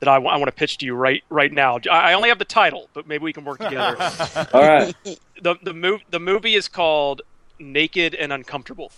that 0.03 0.11
I, 0.11 0.17
want 0.19 0.45
to 0.45 0.51
pitch 0.51 0.77
to 0.79 0.85
you 0.85 0.95
right 0.95 1.23
right 1.29 1.51
now. 1.51 1.77
I 1.89 2.11
I 2.11 2.13
only 2.13 2.29
have 2.29 2.39
the 2.39 2.45
title, 2.45 2.89
but 2.93 3.07
maybe 3.07 3.23
we 3.23 3.33
can 3.33 3.45
work 3.45 3.59
together. 3.59 3.95
All 4.53 4.61
right. 4.61 4.93
The 5.41 5.55
the 5.63 5.71
mov- 5.73 6.01
the 6.09 6.19
movie 6.19 6.55
is 6.55 6.67
called 6.67 7.21
Naked 7.59 8.13
and 8.15 8.33
Uncomfortable. 8.33 8.91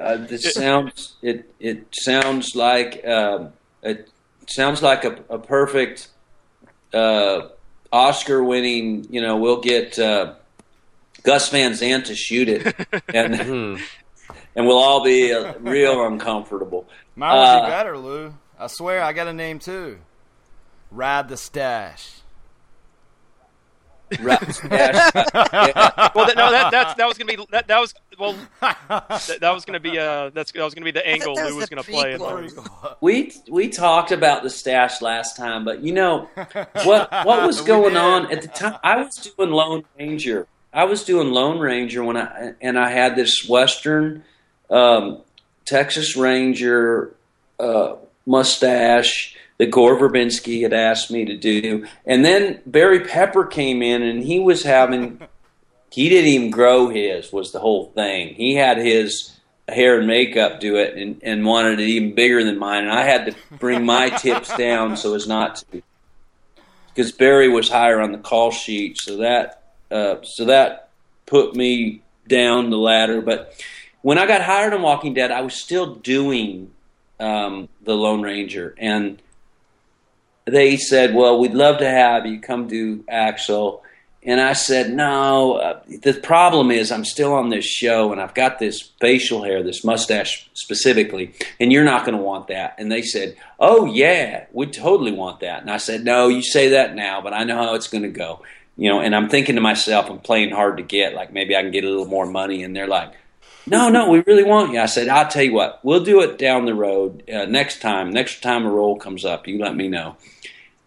Uh, 0.00 0.16
this 0.16 0.54
sounds 0.54 1.16
it. 1.22 1.52
It 1.58 1.86
sounds 1.92 2.54
like 2.54 3.04
um, 3.06 3.52
it 3.82 4.08
sounds 4.46 4.82
like 4.82 5.04
a, 5.04 5.18
a 5.28 5.38
perfect 5.38 6.08
uh, 6.94 7.48
Oscar-winning. 7.92 9.06
You 9.10 9.20
know, 9.20 9.36
we'll 9.36 9.60
get 9.60 9.98
uh, 9.98 10.34
Gus 11.22 11.50
Van 11.50 11.74
Sant 11.74 12.06
to 12.06 12.14
shoot 12.14 12.48
it, 12.48 12.74
and 13.14 13.34
and 14.54 14.66
we'll 14.66 14.78
all 14.78 15.04
be 15.04 15.32
uh, 15.32 15.54
real 15.58 16.06
uncomfortable. 16.06 16.88
Mine 17.16 17.36
would 17.36 17.42
Uh, 17.44 17.64
be 17.66 17.70
better, 17.70 17.98
Lew. 17.98 18.34
I 18.58 18.66
swear, 18.68 19.02
I 19.02 19.12
got 19.12 19.26
a 19.26 19.32
name 19.32 19.58
too. 19.58 19.98
Ride 20.90 21.28
the 21.28 21.36
stash. 21.36 22.16
Ride 24.20 24.40
the 24.40 24.52
stash. 24.52 25.14
well, 26.14 26.26
that, 26.26 26.34
no, 26.36 26.50
that 26.50 26.70
that's, 26.72 26.94
that 26.94 27.06
was 27.06 27.16
gonna 27.16 27.36
be 27.36 27.44
that, 27.52 27.68
that 27.68 27.78
was 27.78 27.94
well 28.18 28.36
that, 28.60 29.38
that 29.40 29.50
was 29.54 29.64
gonna 29.64 29.78
be 29.78 29.98
uh 29.98 30.30
that's 30.30 30.50
that 30.50 30.64
was 30.64 30.74
gonna 30.74 30.84
be 30.84 30.90
the 30.90 31.06
angle 31.06 31.36
that 31.36 31.44
was 31.44 31.54
Lew 31.54 31.60
was 31.60 31.68
gonna 31.68 31.82
play. 31.84 32.14
prequel. 32.14 32.96
We 33.00 33.32
we 33.48 33.68
talked 33.68 34.10
about 34.10 34.42
the 34.42 34.50
stash 34.50 35.00
last 35.00 35.36
time, 35.36 35.64
but 35.64 35.82
you 35.82 35.92
know 35.92 36.28
what 36.84 37.10
what 37.24 37.46
was 37.46 37.60
going 37.72 37.96
on 37.96 38.32
at 38.32 38.42
the 38.42 38.48
time? 38.48 38.78
I 38.82 38.96
was 38.96 39.14
doing 39.16 39.50
Lone 39.50 39.84
Ranger. 39.98 40.48
I 40.72 40.84
was 40.84 41.04
doing 41.04 41.30
Lone 41.30 41.58
Ranger 41.58 42.02
when 42.02 42.16
I 42.16 42.54
and 42.60 42.78
I 42.78 42.90
had 42.90 43.14
this 43.14 43.48
Western 43.48 44.24
um, 44.70 45.22
Texas 45.64 46.16
Ranger 46.16 47.14
uh, 47.60 47.94
mustache 48.26 49.36
that 49.60 49.70
Gore 49.70 49.94
Verbinski 49.94 50.62
had 50.62 50.72
asked 50.72 51.10
me 51.10 51.26
to 51.26 51.36
do, 51.36 51.86
and 52.06 52.24
then 52.24 52.62
Barry 52.64 53.00
Pepper 53.00 53.44
came 53.44 53.82
in 53.82 54.00
and 54.00 54.22
he 54.22 54.40
was 54.40 54.62
having 54.62 55.20
he 55.90 56.08
didn't 56.08 56.30
even 56.30 56.50
grow 56.50 56.88
his 56.88 57.30
was 57.30 57.52
the 57.52 57.58
whole 57.58 57.90
thing. 57.90 58.34
He 58.34 58.54
had 58.54 58.78
his 58.78 59.38
hair 59.68 59.98
and 59.98 60.06
makeup 60.06 60.60
do 60.60 60.76
it 60.76 60.96
and, 60.96 61.20
and 61.22 61.44
wanted 61.44 61.78
it 61.78 61.88
even 61.88 62.14
bigger 62.14 62.42
than 62.42 62.58
mine, 62.58 62.84
and 62.84 62.92
I 62.92 63.04
had 63.04 63.26
to 63.26 63.34
bring 63.58 63.84
my 63.84 64.08
tips 64.16 64.56
down 64.56 64.96
so 64.96 65.12
as 65.12 65.28
not 65.28 65.56
to, 65.56 65.82
because 66.88 67.12
Barry 67.12 67.50
was 67.50 67.68
higher 67.68 68.00
on 68.00 68.12
the 68.12 68.18
call 68.18 68.50
sheet, 68.52 68.96
so 68.96 69.18
that 69.18 69.74
uh, 69.90 70.22
so 70.22 70.46
that 70.46 70.88
put 71.26 71.54
me 71.54 72.00
down 72.26 72.70
the 72.70 72.78
ladder. 72.78 73.20
But 73.20 73.62
when 74.00 74.16
I 74.16 74.26
got 74.26 74.40
hired 74.40 74.72
on 74.72 74.80
Walking 74.80 75.12
Dead, 75.12 75.30
I 75.30 75.42
was 75.42 75.52
still 75.52 75.96
doing 75.96 76.70
um, 77.18 77.68
the 77.82 77.94
Lone 77.94 78.22
Ranger, 78.22 78.74
and 78.78 79.20
they 80.50 80.76
said, 80.76 81.14
"Well, 81.14 81.38
we'd 81.38 81.54
love 81.54 81.78
to 81.78 81.88
have 81.88 82.26
you 82.26 82.40
come 82.40 82.68
do 82.68 83.04
Axel." 83.08 83.82
And 84.22 84.38
I 84.38 84.52
said, 84.52 84.92
no, 84.92 85.54
uh, 85.54 85.80
the 86.02 86.12
problem 86.12 86.70
is 86.70 86.92
I'm 86.92 87.06
still 87.06 87.32
on 87.32 87.48
this 87.48 87.64
show 87.64 88.12
and 88.12 88.20
I've 88.20 88.34
got 88.34 88.58
this 88.58 88.82
facial 89.00 89.42
hair, 89.42 89.62
this 89.62 89.82
mustache 89.82 90.50
specifically, 90.52 91.32
and 91.58 91.72
you're 91.72 91.84
not 91.84 92.04
going 92.04 92.18
to 92.18 92.22
want 92.22 92.48
that. 92.48 92.74
And 92.78 92.92
they 92.92 93.00
said, 93.00 93.36
oh, 93.58 93.86
yeah, 93.86 94.44
we 94.52 94.66
totally 94.66 95.12
want 95.12 95.40
that. 95.40 95.62
And 95.62 95.70
I 95.70 95.78
said, 95.78 96.04
no, 96.04 96.28
you 96.28 96.42
say 96.42 96.68
that 96.70 96.94
now, 96.94 97.22
but 97.22 97.32
I 97.32 97.44
know 97.44 97.56
how 97.56 97.74
it's 97.74 97.88
going 97.88 98.02
to 98.02 98.10
go. 98.10 98.42
You 98.76 98.90
know, 98.90 99.00
and 99.00 99.16
I'm 99.16 99.30
thinking 99.30 99.54
to 99.54 99.62
myself, 99.62 100.10
I'm 100.10 100.18
playing 100.18 100.50
hard 100.50 100.76
to 100.76 100.82
get, 100.82 101.14
like 101.14 101.32
maybe 101.32 101.56
I 101.56 101.62
can 101.62 101.70
get 101.70 101.84
a 101.84 101.88
little 101.88 102.06
more 102.06 102.26
money. 102.26 102.62
And 102.62 102.76
they're 102.76 102.86
like, 102.86 103.14
no, 103.66 103.88
no, 103.88 104.10
we 104.10 104.22
really 104.26 104.44
want 104.44 104.72
you. 104.72 104.80
I 104.80 104.86
said, 104.86 105.08
I'll 105.08 105.28
tell 105.28 105.42
you 105.42 105.54
what, 105.54 105.82
we'll 105.82 106.04
do 106.04 106.20
it 106.20 106.36
down 106.36 106.66
the 106.66 106.74
road 106.74 107.28
uh, 107.30 107.46
next 107.46 107.80
time. 107.80 108.10
Next 108.10 108.42
time 108.42 108.66
a 108.66 108.70
role 108.70 108.96
comes 108.98 109.24
up, 109.24 109.48
you 109.48 109.58
let 109.58 109.74
me 109.74 109.88
know. 109.88 110.16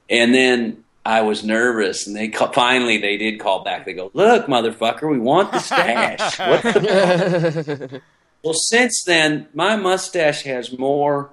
And 0.09 0.33
then 0.33 0.83
I 1.05 1.21
was 1.21 1.43
nervous, 1.43 2.07
and 2.07 2.15
they 2.15 2.29
ca- 2.29 2.51
finally 2.51 2.97
they 2.97 3.17
did 3.17 3.39
call 3.39 3.63
back. 3.63 3.85
They 3.85 3.93
go, 3.93 4.09
"Look, 4.13 4.47
motherfucker, 4.47 5.09
we 5.09 5.19
want 5.19 5.51
the 5.51 5.59
stash." 5.59 6.39
what 6.39 6.61
the 6.61 8.01
well, 8.43 8.53
since 8.53 9.03
then, 9.05 9.47
my 9.53 9.75
mustache 9.75 10.43
has 10.43 10.77
more 10.77 11.29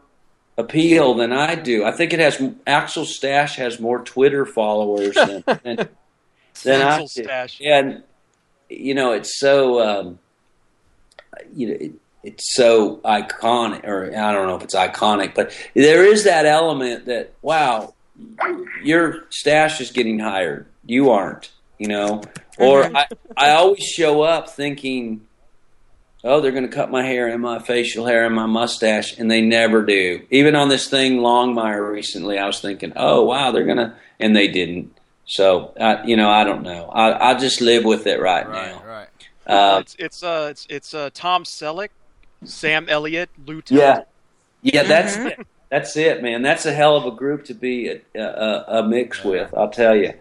appeal 0.59 1.15
than 1.15 1.33
I 1.33 1.55
do. 1.55 1.85
I 1.85 1.93
think 1.93 2.13
it 2.13 2.21
has 2.21 2.43
Axel 2.67 3.05
Stash 3.05 3.57
has 3.57 3.79
more 3.79 4.01
Twitter 4.01 4.45
followers 4.45 5.15
than 5.15 5.45
than, 5.63 5.89
than 6.65 6.83
I 6.83 7.01
do. 7.01 7.07
Stash. 7.07 7.61
And 7.65 8.03
you 8.69 8.95
know, 8.95 9.13
it's 9.13 9.39
so 9.39 9.81
um, 9.81 10.19
you 11.55 11.69
know. 11.69 11.75
It, 11.75 11.93
it's 12.23 12.55
so 12.55 12.97
iconic, 12.99 13.87
or 13.87 14.15
I 14.15 14.33
don't 14.33 14.47
know 14.47 14.57
if 14.57 14.63
it's 14.63 14.75
iconic, 14.75 15.35
but 15.35 15.57
there 15.73 16.05
is 16.05 16.25
that 16.25 16.45
element 16.45 17.07
that 17.07 17.33
wow, 17.41 17.95
your 18.83 19.25
stash 19.31 19.81
is 19.81 19.91
getting 19.91 20.19
hired. 20.19 20.67
You 20.85 21.11
aren't, 21.11 21.51
you 21.79 21.89
know. 21.89 22.23
Or 22.59 22.85
I, 22.97 23.07
I 23.37 23.51
always 23.51 23.83
show 23.85 24.23
up 24.23 24.51
thinking, 24.51 25.27
oh, 26.23 26.41
they're 26.41 26.53
going 26.53 26.69
to 26.69 26.75
cut 26.75 26.91
my 26.91 27.03
hair 27.03 27.29
and 27.29 27.41
my 27.41 27.59
facial 27.59 28.07
hair 28.07 28.27
and 28.27 28.35
my 28.35 28.47
mustache, 28.47 29.19
and 29.19 29.31
they 29.31 29.41
never 29.41 29.85
do. 29.85 30.27
Even 30.31 30.55
on 30.55 30.69
this 30.69 30.89
thing, 30.89 31.19
Longmire, 31.19 31.91
recently, 31.91 32.39
I 32.39 32.47
was 32.47 32.61
thinking, 32.61 32.93
oh, 32.97 33.25
wow, 33.25 33.51
they're 33.51 33.65
going 33.65 33.79
to, 33.79 33.95
and 34.19 34.37
they 34.37 34.49
didn't. 34.49 34.95
So, 35.27 35.73
I, 35.81 36.05
you 36.05 36.17
know, 36.17 36.29
I 36.29 36.45
don't 36.45 36.63
know. 36.63 36.87
I, 36.87 37.31
I 37.31 37.35
just 37.39 37.61
live 37.61 37.85
with 37.85 38.07
it 38.07 38.21
right, 38.21 38.49
now. 38.49 38.83
Right. 38.85 39.07
Uh, 39.47 39.79
it's 39.81 39.97
it's 39.99 40.23
uh 40.23 40.49
it's 40.51 40.67
it's 40.71 40.95
uh 40.95 41.11
Tom 41.13 41.45
Selleck, 41.45 41.89
Sam 42.45 42.89
Elliott, 42.89 43.31
Lew. 43.47 43.63
Yeah, 43.69 44.03
yeah, 44.63 44.85
that's 44.85 45.17
it. 45.17 45.47
That's 45.71 45.97
it, 45.97 46.23
man. 46.23 46.43
That's 46.43 46.67
a 46.67 46.73
hell 46.73 46.97
of 46.97 47.07
a 47.07 47.13
group 47.13 47.45
to 47.47 47.55
be 47.55 47.89
a, 47.89 48.01
a, 48.21 48.65
a 48.81 48.89
mix 48.89 49.23
with. 49.23 49.55
I'll 49.57 49.71
tell 49.71 49.95
you. 49.95 50.13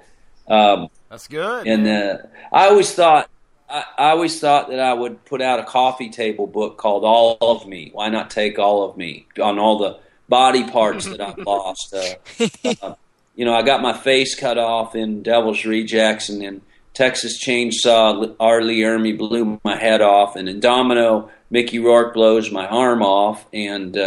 Um, 0.48 0.90
That's 1.10 1.28
good. 1.28 1.68
and 1.68 1.88
uh, 1.88 2.18
I 2.52 2.68
always 2.70 2.94
thought, 2.94 3.30
I, 3.70 3.84
I 3.98 4.10
always 4.12 4.40
thought 4.40 4.70
that 4.70 4.80
I 4.80 4.94
would 4.94 5.26
put 5.26 5.42
out 5.42 5.60
a 5.60 5.64
coffee 5.64 6.10
table 6.10 6.48
book 6.48 6.78
called 6.78 7.04
"All 7.04 7.38
of 7.42 7.68
Me." 7.68 7.90
Why 7.94 8.10
not 8.10 8.30
take 8.30 8.60
all 8.60 8.90
of 8.90 8.96
me 8.98 9.28
on 9.42 9.60
all 9.60 9.78
the 9.80 10.00
body 10.28 10.70
parts 10.70 11.06
that 11.06 11.22
I've 11.22 11.38
lost? 11.46 11.94
Uh, 11.94 12.76
uh, 12.82 12.96
you 13.36 13.46
know, 13.46 13.54
I 13.54 13.62
got 13.64 13.82
my 13.82 13.94
face 13.94 14.36
cut 14.36 14.58
off 14.58 14.96
in 14.96 15.24
Devil's 15.24 15.66
Rejects, 15.66 16.30
and 16.30 16.44
in 16.44 16.62
Texas 16.94 17.44
Chainsaw, 17.44 18.36
R. 18.40 18.62
Lee 18.62 18.82
Ermey 18.82 19.18
blew 19.18 19.60
my 19.64 19.78
head 19.78 20.02
off, 20.02 20.36
and 20.36 20.50
in 20.50 20.60
Domino, 20.60 21.30
Mickey 21.50 21.80
Rourke 21.80 22.14
blows 22.14 22.52
my 22.52 22.68
arm 22.68 23.02
off, 23.02 23.46
and 23.54 23.98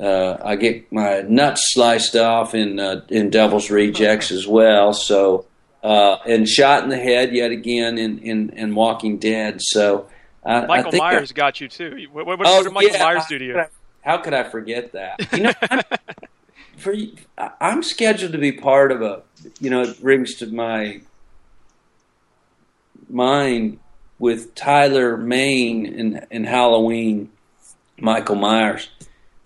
uh, 0.00 0.36
I 0.44 0.56
get 0.56 0.90
my 0.92 1.22
nuts 1.22 1.72
sliced 1.72 2.16
off 2.16 2.54
in 2.54 2.78
uh, 2.80 3.02
in 3.08 3.30
Devil's 3.30 3.70
Rejects 3.70 4.30
as 4.30 4.46
well. 4.46 4.92
So 4.92 5.46
uh, 5.82 6.16
and 6.26 6.48
shot 6.48 6.82
in 6.84 6.90
the 6.90 6.98
head 6.98 7.32
yet 7.34 7.50
again 7.50 7.96
in 7.98 8.18
in, 8.18 8.50
in 8.50 8.74
Walking 8.74 9.18
Dead. 9.18 9.60
So 9.62 10.08
I, 10.44 10.66
Michael 10.66 10.94
I 10.94 10.98
Myers 10.98 11.32
I, 11.32 11.34
got 11.34 11.60
you 11.60 11.68
too. 11.68 12.06
What, 12.12 12.26
what, 12.26 12.38
what 12.38 12.46
Oh, 12.48 12.62
did 12.62 12.72
Michael 12.72 12.92
yeah, 12.92 13.02
Myers 13.02 13.24
do 13.28 13.38
to 13.38 13.44
you? 13.44 13.52
could 13.54 13.60
I- 13.62 13.68
How 14.02 14.18
could 14.18 14.34
I 14.34 14.44
forget 14.44 14.92
that? 14.92 15.32
You 15.32 15.42
know, 15.44 15.52
I'm, 15.70 15.82
for 16.76 16.94
I'm 17.60 17.82
scheduled 17.82 18.32
to 18.32 18.38
be 18.38 18.52
part 18.52 18.92
of 18.92 19.02
a. 19.02 19.22
You 19.60 19.70
know, 19.70 19.82
it 19.82 20.00
brings 20.00 20.34
to 20.36 20.46
my 20.46 21.00
mind 23.08 23.78
with 24.18 24.54
Tyler 24.54 25.16
Mane 25.16 25.86
in 25.86 26.26
in 26.30 26.44
Halloween. 26.44 27.30
Michael 27.98 28.36
Myers, 28.36 28.90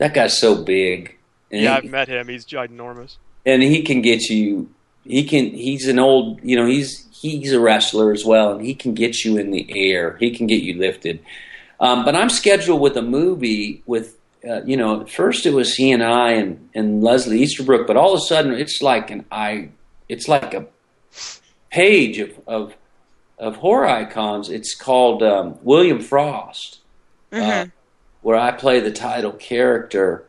that 0.01 0.13
guy's 0.15 0.37
so 0.39 0.57
big. 0.63 1.17
And 1.53 1.63
Yeah, 1.63 1.81
he- 1.81 1.87
I've 1.87 1.91
met 1.91 2.09
him. 2.09 2.29
He's 2.29 2.45
ginormous. 2.45 3.17
and 3.47 3.63
he 3.63 3.83
can 3.83 4.03
get 4.03 4.23
you 4.29 4.69
he 5.05 5.25
can 5.25 5.47
he's 5.47 5.89
an 5.89 5.99
old 5.99 6.41
you 6.43 6.55
know 6.57 6.67
he's 6.67 7.07
he's 7.23 7.53
a 7.55 7.61
wrestler 7.61 8.13
as 8.13 8.23
well 8.25 8.53
and 8.53 8.61
he 8.67 8.75
can 8.75 8.93
get 8.93 9.25
you 9.25 9.39
in 9.39 9.51
the 9.51 9.65
air 9.71 10.17
he 10.21 10.31
can 10.37 10.47
get 10.47 10.63
you 10.63 10.75
lifted 10.79 11.21
um, 11.81 12.05
but 12.05 12.15
i'm 12.15 12.29
scheduled 12.29 12.83
with 12.83 12.97
a 12.99 13.03
movie 13.03 13.83
with 13.87 14.19
uh, 14.47 14.63
you 14.65 14.77
know 14.77 15.01
at 15.01 15.09
first 15.11 15.47
it 15.47 15.55
was 15.55 15.75
he 15.75 15.91
and 15.91 16.03
i 16.05 16.33
and, 16.33 16.69
and 16.75 17.03
leslie 17.03 17.41
easterbrook 17.41 17.87
but 17.87 17.97
all 17.97 18.13
of 18.13 18.19
a 18.19 18.27
sudden 18.33 18.53
it's 18.53 18.83
like 18.83 19.11
an 19.11 19.25
i 19.33 19.71
it's 20.11 20.29
like 20.29 20.53
a 20.53 20.67
page 21.71 22.19
of 22.19 22.31
of, 22.47 22.75
of 23.39 23.57
horror 23.57 23.87
icons 23.89 24.51
it's 24.51 24.75
called 24.75 25.23
um, 25.23 25.59
william 25.63 25.99
frost 26.01 26.79
uh, 27.33 27.65
where 28.23 28.37
i 28.37 28.51
play 28.51 28.81
the 28.81 28.93
title 28.93 29.33
character 29.33 30.25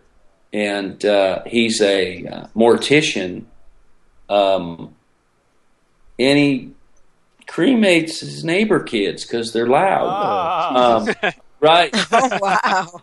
and 0.53 1.03
uh, 1.05 1.43
he's 1.45 1.81
a 1.81 2.25
uh, 2.25 2.47
mortician. 2.55 3.45
Um, 4.29 4.95
and 6.19 6.37
he 6.37 6.71
cremates 7.47 8.19
his 8.19 8.43
neighbor 8.43 8.81
kids 8.81 9.25
because 9.25 9.53
they're 9.53 9.67
loud. 9.67 11.07
Um, 11.07 11.31
right. 11.59 11.89
Oh 12.11 12.37
wow! 12.41 13.01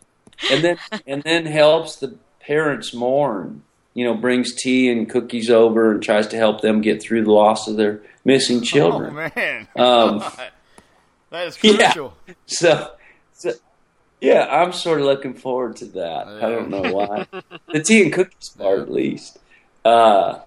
and 0.51 0.63
then 0.63 0.79
and 1.07 1.23
then 1.23 1.47
helps 1.47 1.97
the 1.97 2.17
parents 2.41 2.95
mourn. 2.95 3.63
You 3.95 4.05
know, 4.05 4.15
brings 4.15 4.55
tea 4.55 4.91
and 4.91 5.11
cookies 5.11 5.51
over 5.51 5.93
and 5.93 6.03
tries 6.03 6.29
to 6.29 6.37
help 6.37 6.61
them 6.61 6.81
get 6.83 7.03
through 7.03 7.25
the 7.25 7.33
loss 7.33 7.67
of 7.67 7.77
their 7.77 8.01
missing 8.25 8.63
children. 8.63 9.11
Oh 9.11 9.31
man. 9.35 9.69
Um, 9.77 10.19
that 11.31 11.49
is 11.49 11.59
yeah. 11.63 11.93
crucial. 11.93 12.17
So, 12.47 12.93
so 13.33 13.55
yeah, 14.21 14.47
I'm 14.51 14.73
sort 14.73 15.01
of 15.01 15.07
looking 15.07 15.35
forward 15.35 15.77
to 15.77 15.87
that. 15.87 16.29
I 16.29 16.49
don't 16.51 16.71
know 16.71 16.93
why. 16.93 17.27
the 17.73 17.83
tea 17.83 18.03
and 18.03 18.13
cookies 18.13 18.51
part, 18.51 18.81
at 18.81 18.91
least. 18.91 19.39
Uh, 19.85 20.41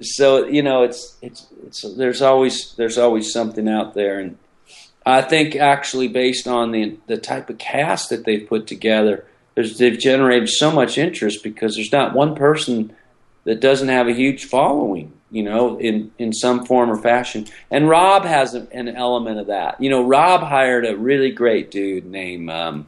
so 0.00 0.46
you 0.46 0.62
know, 0.62 0.82
it's 0.82 1.16
it's 1.20 1.46
it's 1.66 1.82
there's 1.96 2.22
always 2.22 2.74
there's 2.74 2.98
always 2.98 3.32
something 3.32 3.68
out 3.68 3.94
there, 3.94 4.18
and 4.18 4.38
I 5.04 5.22
think 5.22 5.56
actually 5.56 6.08
based 6.08 6.48
on 6.48 6.72
the 6.72 6.98
the 7.06 7.18
type 7.18 7.50
of 7.50 7.58
cast 7.58 8.08
that 8.10 8.24
they've 8.24 8.48
put 8.48 8.66
together, 8.66 9.26
there's 9.54 9.78
they've 9.78 9.98
generated 9.98 10.48
so 10.48 10.70
much 10.70 10.96
interest 10.96 11.42
because 11.42 11.74
there's 11.74 11.92
not 11.92 12.14
one 12.14 12.34
person 12.34 12.94
that 13.44 13.60
doesn't 13.60 13.88
have 13.88 14.08
a 14.08 14.12
huge 14.12 14.44
following, 14.44 15.12
you 15.30 15.42
know, 15.42 15.78
in, 15.78 16.10
in 16.18 16.32
some 16.32 16.66
form 16.66 16.90
or 16.90 16.96
fashion. 16.96 17.46
And 17.70 17.88
Rob 17.88 18.24
has 18.24 18.54
a, 18.54 18.68
an 18.72 18.88
element 18.88 19.40
of 19.40 19.46
that. 19.46 19.80
You 19.80 19.90
know, 19.90 20.04
Rob 20.04 20.42
hired 20.42 20.86
a 20.86 20.96
really 20.96 21.30
great 21.30 21.70
dude 21.70 22.04
named 22.04 22.50
um, 22.50 22.86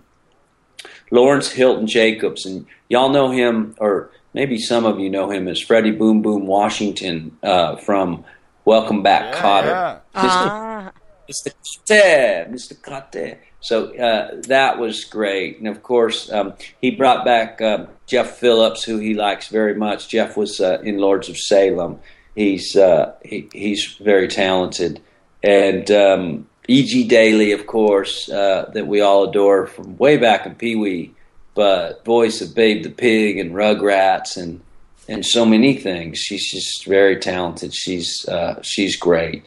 Lawrence 1.12 1.52
Hilton 1.52 1.86
Jacobs, 1.86 2.46
and 2.46 2.66
y'all 2.88 3.10
know 3.10 3.30
him, 3.30 3.76
or 3.78 4.10
maybe 4.32 4.58
some 4.58 4.86
of 4.86 4.98
you 4.98 5.10
know 5.10 5.30
him 5.30 5.46
as 5.46 5.60
Freddie 5.60 5.92
Boom 5.92 6.22
Boom 6.22 6.46
Washington 6.46 7.36
uh, 7.42 7.76
from 7.76 8.24
Welcome 8.64 9.02
Back, 9.02 9.34
Kotter. 9.34 10.00
Ah. 10.14 10.92
Mr. 11.30 11.52
Carter, 11.86 12.50
Mr. 12.50 12.82
Carter. 12.82 13.38
So 13.60 13.94
uh, 13.96 14.40
that 14.48 14.78
was 14.78 15.04
great, 15.04 15.58
and 15.58 15.68
of 15.68 15.82
course 15.82 16.32
um, 16.32 16.54
he 16.80 16.90
brought 16.90 17.24
back 17.24 17.60
um, 17.60 17.88
Jeff 18.06 18.38
Phillips, 18.38 18.82
who 18.82 18.98
he 18.98 19.14
likes 19.14 19.48
very 19.48 19.74
much. 19.74 20.08
Jeff 20.08 20.36
was 20.36 20.60
uh, 20.60 20.80
in 20.82 20.98
Lords 20.98 21.28
of 21.28 21.36
Salem. 21.36 22.00
He's 22.34 22.74
uh, 22.74 23.12
he, 23.22 23.48
he's 23.52 23.96
very 24.00 24.28
talented, 24.28 25.00
and 25.42 25.90
um, 25.90 26.46
E.G. 26.68 27.08
Daily, 27.08 27.52
of 27.52 27.66
course, 27.66 28.28
uh, 28.28 28.70
that 28.74 28.86
we 28.86 29.00
all 29.00 29.28
adore 29.28 29.66
from 29.66 29.96
way 29.96 30.16
back 30.16 30.46
in 30.46 30.54
Pee 30.54 30.76
Wee, 30.76 31.14
but 31.54 32.04
voice 32.04 32.40
of 32.40 32.54
Babe 32.54 32.82
the 32.82 32.90
Pig 32.90 33.38
and 33.38 33.52
Rugrats 33.52 34.36
and 34.36 34.60
and 35.08 35.26
so 35.26 35.44
many 35.44 35.76
things. 35.76 36.18
She's 36.18 36.48
just 36.50 36.86
very 36.86 37.16
talented. 37.18 37.74
She's 37.74 38.26
uh, 38.28 38.62
she's 38.62 38.96
great. 38.96 39.44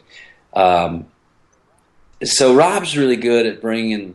Um, 0.52 1.06
so 2.22 2.54
Rob's 2.54 2.96
really 2.96 3.16
good 3.16 3.46
at 3.46 3.60
bringing 3.60 4.14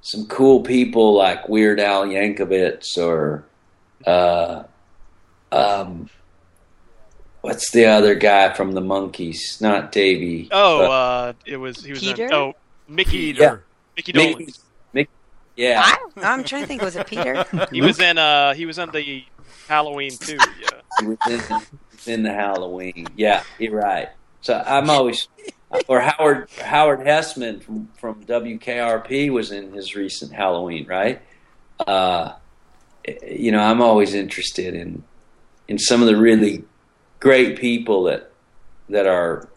some 0.00 0.26
cool 0.26 0.62
people 0.62 1.14
like 1.14 1.48
Weird 1.48 1.80
Al 1.80 2.06
Yankovic 2.06 2.96
or 2.96 3.44
uh, 4.06 4.64
um, 5.52 6.08
what's 7.40 7.70
the 7.70 7.86
other 7.86 8.14
guy 8.14 8.52
from 8.54 8.72
the 8.72 8.80
Monkees? 8.80 9.60
Not 9.60 9.92
Davey. 9.92 10.48
Oh, 10.50 10.78
but- 10.78 10.90
uh, 10.90 11.32
it 11.46 11.56
was 11.56 11.84
he 11.84 11.90
was 11.92 12.00
Peter? 12.00 12.26
in, 12.26 12.32
oh 12.34 12.52
Mickey 12.88 13.34
Yeah. 13.36 13.56
Mickey 13.96 14.12
Mickey- 14.12 14.32
Dolan. 14.34 14.46
Mickey- 14.92 15.10
yeah. 15.56 15.82
I, 15.84 15.98
I'm 16.22 16.44
trying 16.44 16.62
to 16.62 16.68
think. 16.68 16.82
Was 16.82 16.96
it 16.96 17.06
Peter? 17.06 17.44
He 17.72 17.80
was 17.82 17.98
in 18.00 18.18
uh 18.18 18.54
he 18.54 18.64
was 18.66 18.78
in 18.78 18.90
the 18.90 19.24
Halloween 19.68 20.10
too. 20.12 20.38
Yeah. 20.60 20.68
He 21.00 21.06
was 21.06 21.18
in, 22.06 22.12
in 22.14 22.22
the 22.22 22.32
Halloween. 22.32 23.06
Yeah, 23.16 23.42
you're 23.58 23.74
right. 23.74 24.08
So 24.40 24.62
I'm 24.64 24.88
always, 24.88 25.26
or 25.88 26.00
Howard 26.00 26.48
Howard 26.62 27.00
Hesseman 27.00 27.60
from 27.62 27.88
from 27.98 28.24
WKRP 28.24 29.30
was 29.30 29.50
in 29.52 29.72
his 29.72 29.94
recent 29.96 30.32
Halloween, 30.32 30.86
right? 30.86 31.20
Uh, 31.86 32.32
you 33.26 33.52
know, 33.52 33.60
I'm 33.60 33.80
always 33.82 34.14
interested 34.14 34.74
in 34.74 35.02
in 35.66 35.78
some 35.78 36.00
of 36.00 36.06
the 36.08 36.16
really 36.16 36.64
great 37.20 37.58
people 37.58 38.04
that 38.04 38.30
that 38.88 39.06
are 39.06 39.48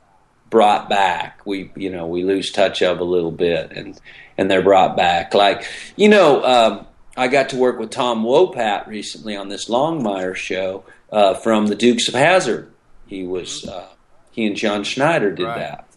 brought 0.49 0.89
back. 0.89 1.41
We 1.45 1.71
you 1.75 1.89
know 1.89 2.07
we 2.07 2.23
lose 2.23 2.51
touch 2.51 2.81
of 2.81 2.99
a 2.99 3.03
little 3.03 3.31
bit, 3.31 3.71
and 3.71 3.99
and 4.37 4.49
they're 4.49 4.61
brought 4.61 4.95
back. 4.97 5.33
Like 5.33 5.65
you 5.95 6.09
know, 6.09 6.43
um, 6.43 6.87
I 7.17 7.27
got 7.27 7.49
to 7.49 7.57
work 7.57 7.79
with 7.79 7.89
Tom 7.91 8.23
Wopat 8.23 8.87
recently 8.87 9.35
on 9.35 9.49
this 9.49 9.69
Longmire 9.69 10.35
show 10.35 10.83
uh, 11.11 11.33
from 11.35 11.67
the 11.67 11.75
Dukes 11.75 12.07
of 12.07 12.13
Hazzard. 12.13 12.71
He 13.07 13.25
was 13.25 13.67
uh, 13.67 13.87
he 14.31 14.45
and 14.47 14.55
John 14.55 14.83
Schneider 14.83 15.31
did 15.31 15.45
Right. 15.45 15.59
that. 15.59 15.87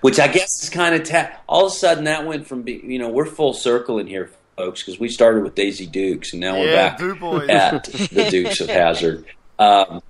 Which 0.00 0.18
I 0.18 0.26
guess 0.26 0.48
is 0.64 0.68
kind 0.68 0.96
of 0.96 1.04
ta- 1.08 1.30
all 1.48 1.66
of 1.66 1.72
a 1.72 1.74
sudden 1.76 2.04
that 2.04 2.26
went 2.26 2.48
from 2.48 2.62
be- 2.62 2.82
you 2.84 2.98
know 2.98 3.08
we're 3.08 3.24
full 3.26 3.54
circle 3.54 3.98
in 4.00 4.08
here, 4.08 4.28
folks, 4.56 4.82
because 4.82 4.98
we 4.98 5.08
started 5.08 5.44
with 5.44 5.54
Daisy 5.54 5.86
Dukes 5.86 6.32
and 6.32 6.40
now 6.40 6.58
we're 6.58 6.72
Yeah, 6.72 6.96
back 6.96 7.48
at 7.48 7.84
the 7.84 8.26
Dukes 8.28 8.60
of 8.60 8.68
Hazzard, 8.68 9.26
um, 9.60 10.02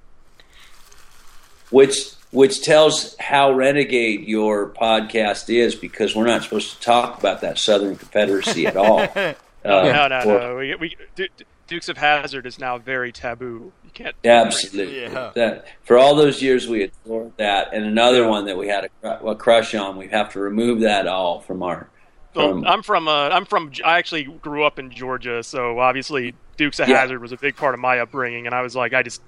which 1.70 2.12
which 2.32 2.62
tells 2.62 3.16
how 3.18 3.52
renegade 3.52 4.26
your 4.28 4.68
podcast 4.70 5.52
is 5.52 5.74
because 5.74 6.14
we're 6.14 6.26
not 6.26 6.44
supposed 6.44 6.74
to 6.74 6.80
talk 6.80 7.18
about 7.18 7.40
that 7.40 7.58
Southern 7.58 7.96
Confederacy 7.96 8.66
at 8.66 8.76
all. 8.76 9.06
Uh, 9.62 9.82
no, 9.92 10.08
no, 10.08 10.18
or- 10.20 10.40
no. 10.40 10.56
We, 10.56 10.74
we 10.76 10.96
Du- 11.14 11.28
Du- 11.36 11.44
Dukes 11.66 11.90
of 11.90 11.98
Hazzard 11.98 12.46
is 12.46 12.58
now 12.58 12.78
very 12.78 13.12
taboo. 13.12 13.72
You 13.84 13.90
can't. 13.92 14.16
Absolutely. 14.24 15.02
Yeah. 15.02 15.32
That 15.34 15.66
for 15.82 15.98
all 15.98 16.16
those 16.16 16.40
years 16.40 16.66
we 16.66 16.84
adored 16.84 17.32
that, 17.36 17.74
and 17.74 17.84
another 17.84 18.26
one 18.26 18.46
that 18.46 18.56
we 18.56 18.68
had 18.68 18.88
a, 19.02 19.10
a 19.18 19.34
crush 19.36 19.74
on. 19.74 19.98
We 19.98 20.08
have 20.08 20.32
to 20.32 20.40
remove 20.40 20.80
that 20.80 21.06
all 21.06 21.40
from 21.40 21.62
our. 21.62 21.90
Well, 22.34 22.64
I'm 22.66 22.82
from 22.82 23.06
uh, 23.06 23.28
I'm 23.28 23.44
from 23.44 23.70
I 23.84 23.98
actually 23.98 24.24
grew 24.24 24.64
up 24.64 24.78
in 24.78 24.90
Georgia, 24.90 25.42
so 25.42 25.78
obviously 25.78 26.34
Dukes 26.56 26.80
of 26.80 26.88
Yeah. 26.88 26.96
Hazzard 26.98 27.20
was 27.20 27.32
a 27.32 27.36
big 27.36 27.54
part 27.54 27.74
of 27.74 27.80
my 27.80 27.98
upbringing, 27.98 28.46
and 28.46 28.54
I 28.54 28.62
was 28.62 28.74
like, 28.74 28.94
I 28.94 29.02
just, 29.02 29.20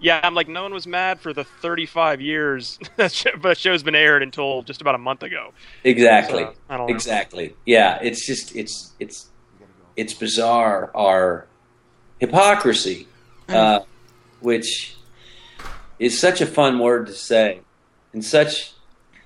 yeah, 0.00 0.20
I'm 0.22 0.34
like, 0.34 0.48
no 0.48 0.62
one 0.62 0.72
was 0.72 0.86
mad 0.86 1.20
for 1.20 1.32
the 1.32 1.44
35 1.44 2.20
years 2.20 2.78
that 2.96 3.12
show, 3.12 3.30
the 3.40 3.54
show's 3.54 3.82
been 3.82 3.94
aired 3.94 4.22
until 4.22 4.62
just 4.62 4.80
about 4.80 4.94
a 4.94 4.98
month 4.98 5.22
ago. 5.22 5.52
exactly. 5.84 6.44
So, 6.44 6.54
I 6.68 6.76
don't 6.76 6.88
know. 6.88 6.94
Exactly. 6.94 7.54
Yeah. 7.64 7.98
It's 8.02 8.26
just 8.26 8.54
it's 8.54 8.92
it's 8.98 9.30
it's 9.96 10.14
bizarre 10.14 10.90
our 10.94 11.46
hypocrisy, 12.20 13.08
uh, 13.48 13.80
which 14.40 14.96
is 15.98 16.18
such 16.18 16.40
a 16.40 16.46
fun 16.46 16.78
word 16.78 17.06
to 17.06 17.12
say, 17.12 17.60
and 18.12 18.24
such 18.24 18.72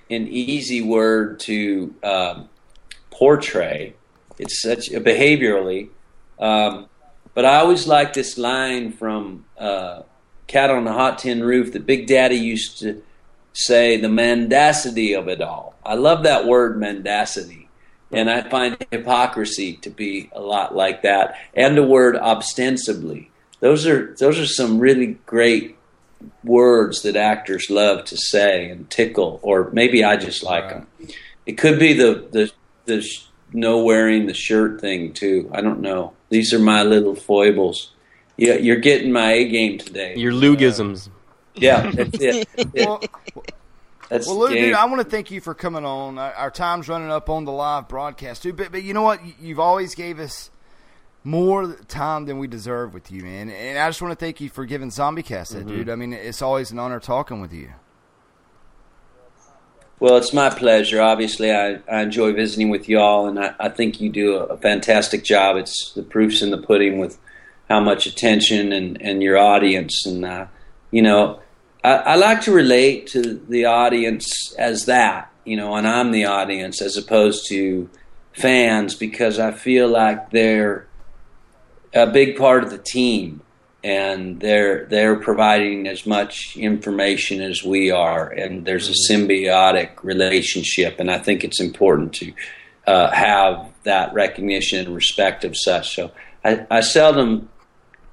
an 0.09 0.27
easy 0.27 0.81
word 0.81 1.39
to 1.41 1.93
um, 2.03 2.49
portray. 3.11 3.93
It's 4.39 4.61
such 4.61 4.91
a 4.91 4.99
behaviorally. 4.99 5.89
Um, 6.39 6.87
but 7.33 7.45
I 7.45 7.57
always 7.57 7.87
like 7.87 8.13
this 8.13 8.37
line 8.37 8.91
from 8.91 9.45
uh, 9.57 10.03
Cat 10.53 10.69
on 10.69 10.83
the 10.83 10.93
Hot 10.93 11.17
Tin 11.17 11.43
Roof 11.43 11.73
that 11.73 11.87
Big 11.87 12.05
Daddy 12.05 12.35
used 12.35 12.77
to 12.81 13.01
say, 13.53 13.97
the 13.97 14.07
mendacity 14.07 15.13
of 15.13 15.27
it 15.27 15.41
all. 15.41 15.73
I 15.83 15.95
love 15.95 16.21
that 16.23 16.45
word, 16.45 16.79
mendacity. 16.79 17.69
And 18.11 18.29
I 18.29 18.47
find 18.47 18.77
hypocrisy 18.91 19.77
to 19.77 19.89
be 19.89 20.29
a 20.31 20.39
lot 20.39 20.75
like 20.75 21.01
that, 21.01 21.35
and 21.55 21.75
the 21.75 21.81
word 21.81 22.15
ostensibly. 22.15 23.31
Those 23.59 23.87
are 23.87 24.13
those 24.19 24.37
are 24.37 24.45
some 24.45 24.77
really 24.77 25.17
great 25.25 25.75
words 26.43 27.01
that 27.01 27.15
actors 27.15 27.71
love 27.71 28.05
to 28.05 28.17
say 28.17 28.69
and 28.69 28.87
tickle, 28.91 29.39
or 29.41 29.71
maybe 29.73 30.03
I 30.03 30.17
just 30.17 30.43
like 30.43 30.69
them. 30.69 30.85
It 31.47 31.53
could 31.53 31.79
be 31.79 31.93
the 31.93 32.27
the 32.29 32.51
the 32.85 33.01
sh- 33.01 33.25
no 33.51 33.83
wearing 33.83 34.27
the 34.27 34.35
shirt 34.35 34.79
thing 34.79 35.13
too. 35.13 35.49
I 35.51 35.61
don't 35.61 35.81
know. 35.81 36.13
These 36.29 36.53
are 36.53 36.59
my 36.59 36.83
little 36.83 37.15
foibles. 37.15 37.92
Yeah, 38.37 38.55
you're 38.55 38.77
getting 38.77 39.11
my 39.11 39.31
A 39.31 39.47
game 39.47 39.77
today. 39.77 40.15
Your 40.15 40.31
Lugisms. 40.31 41.09
Yeah, 41.55 41.91
that's 41.91 42.19
it. 42.19 42.47
That's. 42.55 42.69
Well, 42.85 43.01
That's 44.09 44.27
well, 44.27 44.37
Lew, 44.39 44.49
game. 44.53 44.65
dude, 44.65 44.73
I 44.75 44.85
want 44.85 45.01
to 45.01 45.09
thank 45.09 45.31
you 45.31 45.39
for 45.41 45.53
coming 45.55 45.85
on. 45.85 46.19
Our, 46.19 46.33
our 46.33 46.51
time's 46.51 46.87
running 46.89 47.09
up 47.09 47.29
on 47.29 47.45
the 47.45 47.51
live 47.51 47.87
broadcast, 47.87 48.43
dude. 48.43 48.57
But, 48.57 48.71
but 48.71 48.83
you 48.83 48.93
know 48.93 49.01
what? 49.01 49.25
You- 49.25 49.33
You've 49.41 49.59
always 49.59 49.95
gave 49.95 50.19
us 50.19 50.51
more 51.23 51.73
time 51.87 52.25
than 52.25 52.37
we 52.37 52.47
deserve 52.47 52.93
with 52.93 53.11
you, 53.11 53.23
man. 53.23 53.49
And 53.49 53.79
I 53.79 53.87
just 53.87 54.01
want 54.01 54.11
to 54.11 54.23
thank 54.23 54.41
you 54.41 54.49
for 54.49 54.65
giving 54.65 54.91
Zombie 54.91 55.23
Cast 55.23 55.53
that, 55.53 55.65
Mhm. 55.65 55.67
dude. 55.69 55.89
I 55.89 55.95
mean, 55.95 56.11
it's 56.13 56.41
always 56.41 56.69
an 56.71 56.79
honor 56.79 56.99
talking 56.99 57.39
with 57.41 57.53
you. 57.53 57.69
Well, 59.99 60.17
it's 60.17 60.33
my 60.33 60.49
pleasure. 60.49 61.01
Obviously, 61.01 61.51
I, 61.51 61.79
I 61.89 62.01
enjoy 62.01 62.33
visiting 62.33 62.69
with 62.69 62.89
y'all, 62.89 63.27
and 63.27 63.39
I, 63.39 63.53
I 63.59 63.69
think 63.69 64.01
you 64.01 64.09
do 64.09 64.35
a, 64.35 64.43
a 64.45 64.57
fantastic 64.57 65.23
job. 65.23 65.55
It's 65.55 65.93
the 65.93 66.03
proof's 66.03 66.41
in 66.41 66.51
the 66.51 66.57
pudding 66.57 66.99
with 66.99 67.17
how 67.69 67.79
much 67.79 68.05
attention 68.05 68.71
and, 68.71 69.01
and 69.01 69.23
your 69.23 69.37
audience. 69.37 70.05
And, 70.05 70.25
uh, 70.25 70.47
you 70.91 71.01
know, 71.01 71.39
I, 71.83 71.93
I 71.93 72.15
like 72.15 72.41
to 72.41 72.51
relate 72.51 73.07
to 73.07 73.21
the 73.21 73.65
audience 73.65 74.53
as 74.57 74.85
that, 74.85 75.31
you 75.45 75.57
know, 75.57 75.75
and 75.75 75.87
I'm 75.87 76.11
the 76.11 76.25
audience 76.25 76.81
as 76.81 76.97
opposed 76.97 77.47
to 77.49 77.89
fans 78.33 78.95
because 78.95 79.39
I 79.39 79.51
feel 79.51 79.87
like 79.87 80.31
they're 80.31 80.87
a 81.93 82.07
big 82.07 82.37
part 82.37 82.63
of 82.63 82.71
the 82.71 82.77
team 82.77 83.41
and 83.83 84.39
they're 84.39 84.85
they're 84.85 85.17
providing 85.17 85.87
as 85.87 86.05
much 86.05 86.55
information 86.55 87.41
as 87.41 87.63
we 87.63 87.91
are. 87.91 88.29
And 88.29 88.65
there's 88.65 88.89
a 88.89 89.13
symbiotic 89.13 90.03
relationship 90.03 90.99
and 90.99 91.11
I 91.11 91.19
think 91.19 91.43
it's 91.43 91.59
important 91.59 92.13
to 92.15 92.33
uh, 92.87 93.11
have 93.11 93.69
that 93.83 94.13
recognition 94.13 94.85
and 94.85 94.95
respect 94.95 95.43
of 95.43 95.55
such. 95.57 95.95
So 95.95 96.11
I, 96.43 96.65
I 96.71 96.81
seldom 96.81 97.49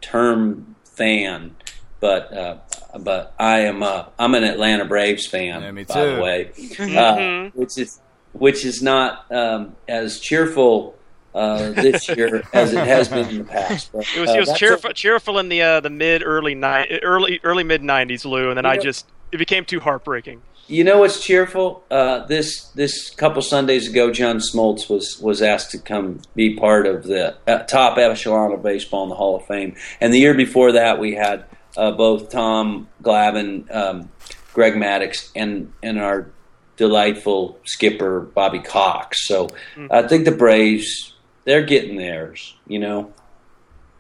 term 0.01 0.75
fan 0.85 1.55
but 2.01 2.33
uh, 2.33 2.57
but 2.99 3.35
I 3.39 3.61
am 3.61 3.83
a, 3.83 4.09
I'm 4.19 4.35
an 4.35 4.45
Atlanta 4.45 4.85
Braves 4.87 5.27
fan 5.27 5.75
me 5.75 5.85
by 5.85 6.05
the 6.07 6.15
too. 6.15 6.21
way 6.21 6.51
Mhm. 6.57 7.47
uh, 7.47 7.51
which 7.55 7.77
is 7.79 8.01
which 8.33 8.65
is 8.65 8.83
not 8.83 9.31
um, 9.33 9.77
as 9.89 10.19
cheerful 10.21 10.95
uh, 11.35 11.71
this 11.71 12.09
year 12.09 12.43
as 12.53 12.73
it 12.73 12.85
has 12.87 13.09
been 13.09 13.29
in 13.29 13.39
the 13.39 13.45
past. 13.45 13.91
But, 13.93 14.07
It 14.17 14.21
was 14.21 14.31
uh, 14.31 14.33
it 14.35 14.39
was 14.41 14.49
that's 14.49 14.59
cheerful 14.59 14.91
cheerful 14.93 15.39
in 15.39 15.49
the 15.49 15.63
uh, 15.63 15.81
the 15.81 15.91
mid 15.91 16.23
early 16.25 16.55
ni- 16.55 17.01
early 17.03 17.39
early 17.45 17.65
mid 17.65 17.83
90s, 17.83 18.25
Lew, 18.25 18.49
and 18.49 18.57
then 18.57 18.67
I 18.67 18.75
Yeah. 18.75 18.81
just 18.81 19.07
it 19.31 19.37
became 19.37 19.65
too 19.65 19.81
heartbreaking. 19.81 20.41
You 20.71 20.85
know 20.85 20.99
what's 21.01 21.21
cheerful? 21.21 21.83
Uh, 21.91 22.25
this 22.27 22.69
this 22.77 23.11
couple 23.11 23.43
Sundays 23.43 23.89
ago, 23.89 24.13
John 24.13 24.39
Smoltz 24.39 24.89
was 24.89 25.19
was 25.21 25.43
asked 25.43 25.73
to 25.73 25.79
come 25.79 26.21
be 26.37 26.55
part 26.55 26.87
of 26.87 27.03
the 27.03 27.37
uh, 27.49 27.65
top 27.65 27.99
echelon 27.99 28.53
of 28.53 28.63
baseball 28.63 29.03
in 29.03 29.09
the 29.09 29.17
Hall 29.17 29.35
of 29.35 29.47
Fame, 29.47 29.75
and 30.01 30.15
the 30.15 30.21
year 30.21 30.33
before 30.35 30.71
that, 30.73 31.01
we 31.01 31.17
had 31.17 31.45
uh, 31.77 31.91
both 31.91 32.31
Tom 32.31 32.89
Glavine, 33.03 33.75
um, 33.75 34.11
Greg 34.55 34.75
Maddux, 34.75 35.33
and 35.35 35.73
and 35.83 35.99
our 35.99 36.31
delightful 36.77 37.59
skipper 37.65 38.21
Bobby 38.21 38.61
Cox. 38.61 39.27
So 39.27 39.49
I 39.91 40.03
think 40.03 40.25
the 40.25 40.31
Braves 40.31 41.15
they're 41.45 41.65
getting 41.65 41.97
theirs. 41.97 42.55
You 42.69 42.79
know, 42.79 43.13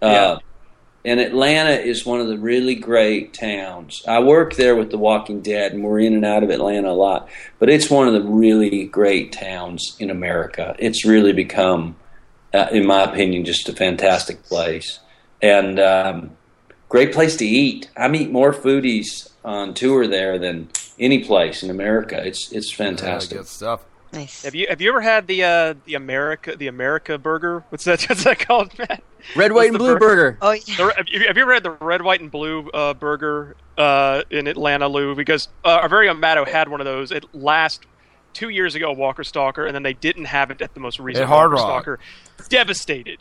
uh, 0.00 0.06
Yeah. 0.06 0.38
And 1.04 1.20
Atlanta 1.20 1.70
is 1.70 2.04
one 2.04 2.20
of 2.20 2.28
the 2.28 2.38
really 2.38 2.74
great 2.74 3.32
towns. 3.32 4.02
I 4.06 4.20
work 4.20 4.54
there 4.54 4.76
with 4.76 4.90
The 4.90 4.98
Walking 4.98 5.40
Dead, 5.40 5.72
and 5.72 5.82
we're 5.82 6.00
in 6.00 6.14
and 6.14 6.24
out 6.24 6.42
of 6.42 6.50
Atlanta 6.50 6.90
a 6.90 6.92
lot. 6.92 7.28
But 7.58 7.70
it's 7.70 7.90
one 7.90 8.06
of 8.06 8.14
the 8.14 8.22
really 8.22 8.86
great 8.86 9.32
towns 9.32 9.96
in 9.98 10.10
America. 10.10 10.76
It's 10.78 11.04
really 11.04 11.32
become, 11.32 11.96
uh, 12.52 12.66
in 12.70 12.86
my 12.86 13.02
opinion, 13.04 13.44
just 13.44 13.68
a 13.68 13.72
fantastic 13.72 14.42
place 14.44 15.00
and 15.42 15.78
um, 15.80 16.36
great 16.88 17.12
place 17.12 17.36
to 17.36 17.46
eat. 17.46 17.90
I 17.96 18.08
meet 18.08 18.30
more 18.30 18.52
foodies 18.52 19.30
on 19.44 19.74
tour 19.74 20.06
there 20.06 20.38
than 20.38 20.68
any 20.98 21.24
place 21.24 21.62
in 21.62 21.70
America. 21.70 22.22
It's 22.24 22.52
it's 22.52 22.72
fantastic. 22.72 23.38
good 23.38 23.46
stuff. 23.46 23.84
Nice. 24.12 24.42
Have 24.42 24.54
you 24.54 24.66
have 24.68 24.80
you 24.80 24.88
ever 24.90 25.00
had 25.00 25.26
the 25.28 25.44
uh, 25.44 25.74
the 25.84 25.94
America 25.94 26.56
the 26.56 26.66
America 26.66 27.16
burger? 27.16 27.64
What's 27.68 27.84
that? 27.84 28.02
What's 28.08 28.24
that 28.24 28.38
called, 28.40 28.76
Matt? 28.78 29.02
Red, 29.36 29.52
white, 29.52 29.68
and 29.68 29.78
blue 29.78 29.98
burger. 29.98 30.38
Oh, 30.40 30.52
yeah. 30.52 30.76
The- 30.76 30.94
have, 30.96 31.08
you, 31.08 31.26
have 31.26 31.36
you 31.36 31.42
ever 31.42 31.54
had 31.54 31.62
the 31.62 31.72
red, 31.72 32.02
white, 32.02 32.20
and 32.20 32.30
blue 32.30 32.68
uh, 32.70 32.94
burger 32.94 33.54
uh, 33.76 34.22
in 34.30 34.46
Atlanta, 34.46 34.88
Lew? 34.88 35.14
Because 35.14 35.48
uh, 35.64 35.78
our 35.82 35.88
very 35.88 36.08
own 36.08 36.18
Matto 36.20 36.44
had 36.44 36.68
one 36.68 36.80
of 36.80 36.86
those. 36.86 37.12
It 37.12 37.24
last 37.34 37.84
two 38.32 38.48
years 38.48 38.74
ago, 38.74 38.92
Walker 38.92 39.22
Stalker, 39.22 39.66
and 39.66 39.74
then 39.74 39.82
they 39.82 39.92
didn't 39.92 40.24
have 40.24 40.50
it 40.50 40.60
at 40.62 40.72
the 40.74 40.80
most 40.80 40.98
recent 40.98 41.22
At 41.24 41.28
Hard 41.28 41.52
Walker 41.52 41.62
Rock. 41.62 42.00
Stalker. 42.38 42.48
Devastated. 42.48 43.18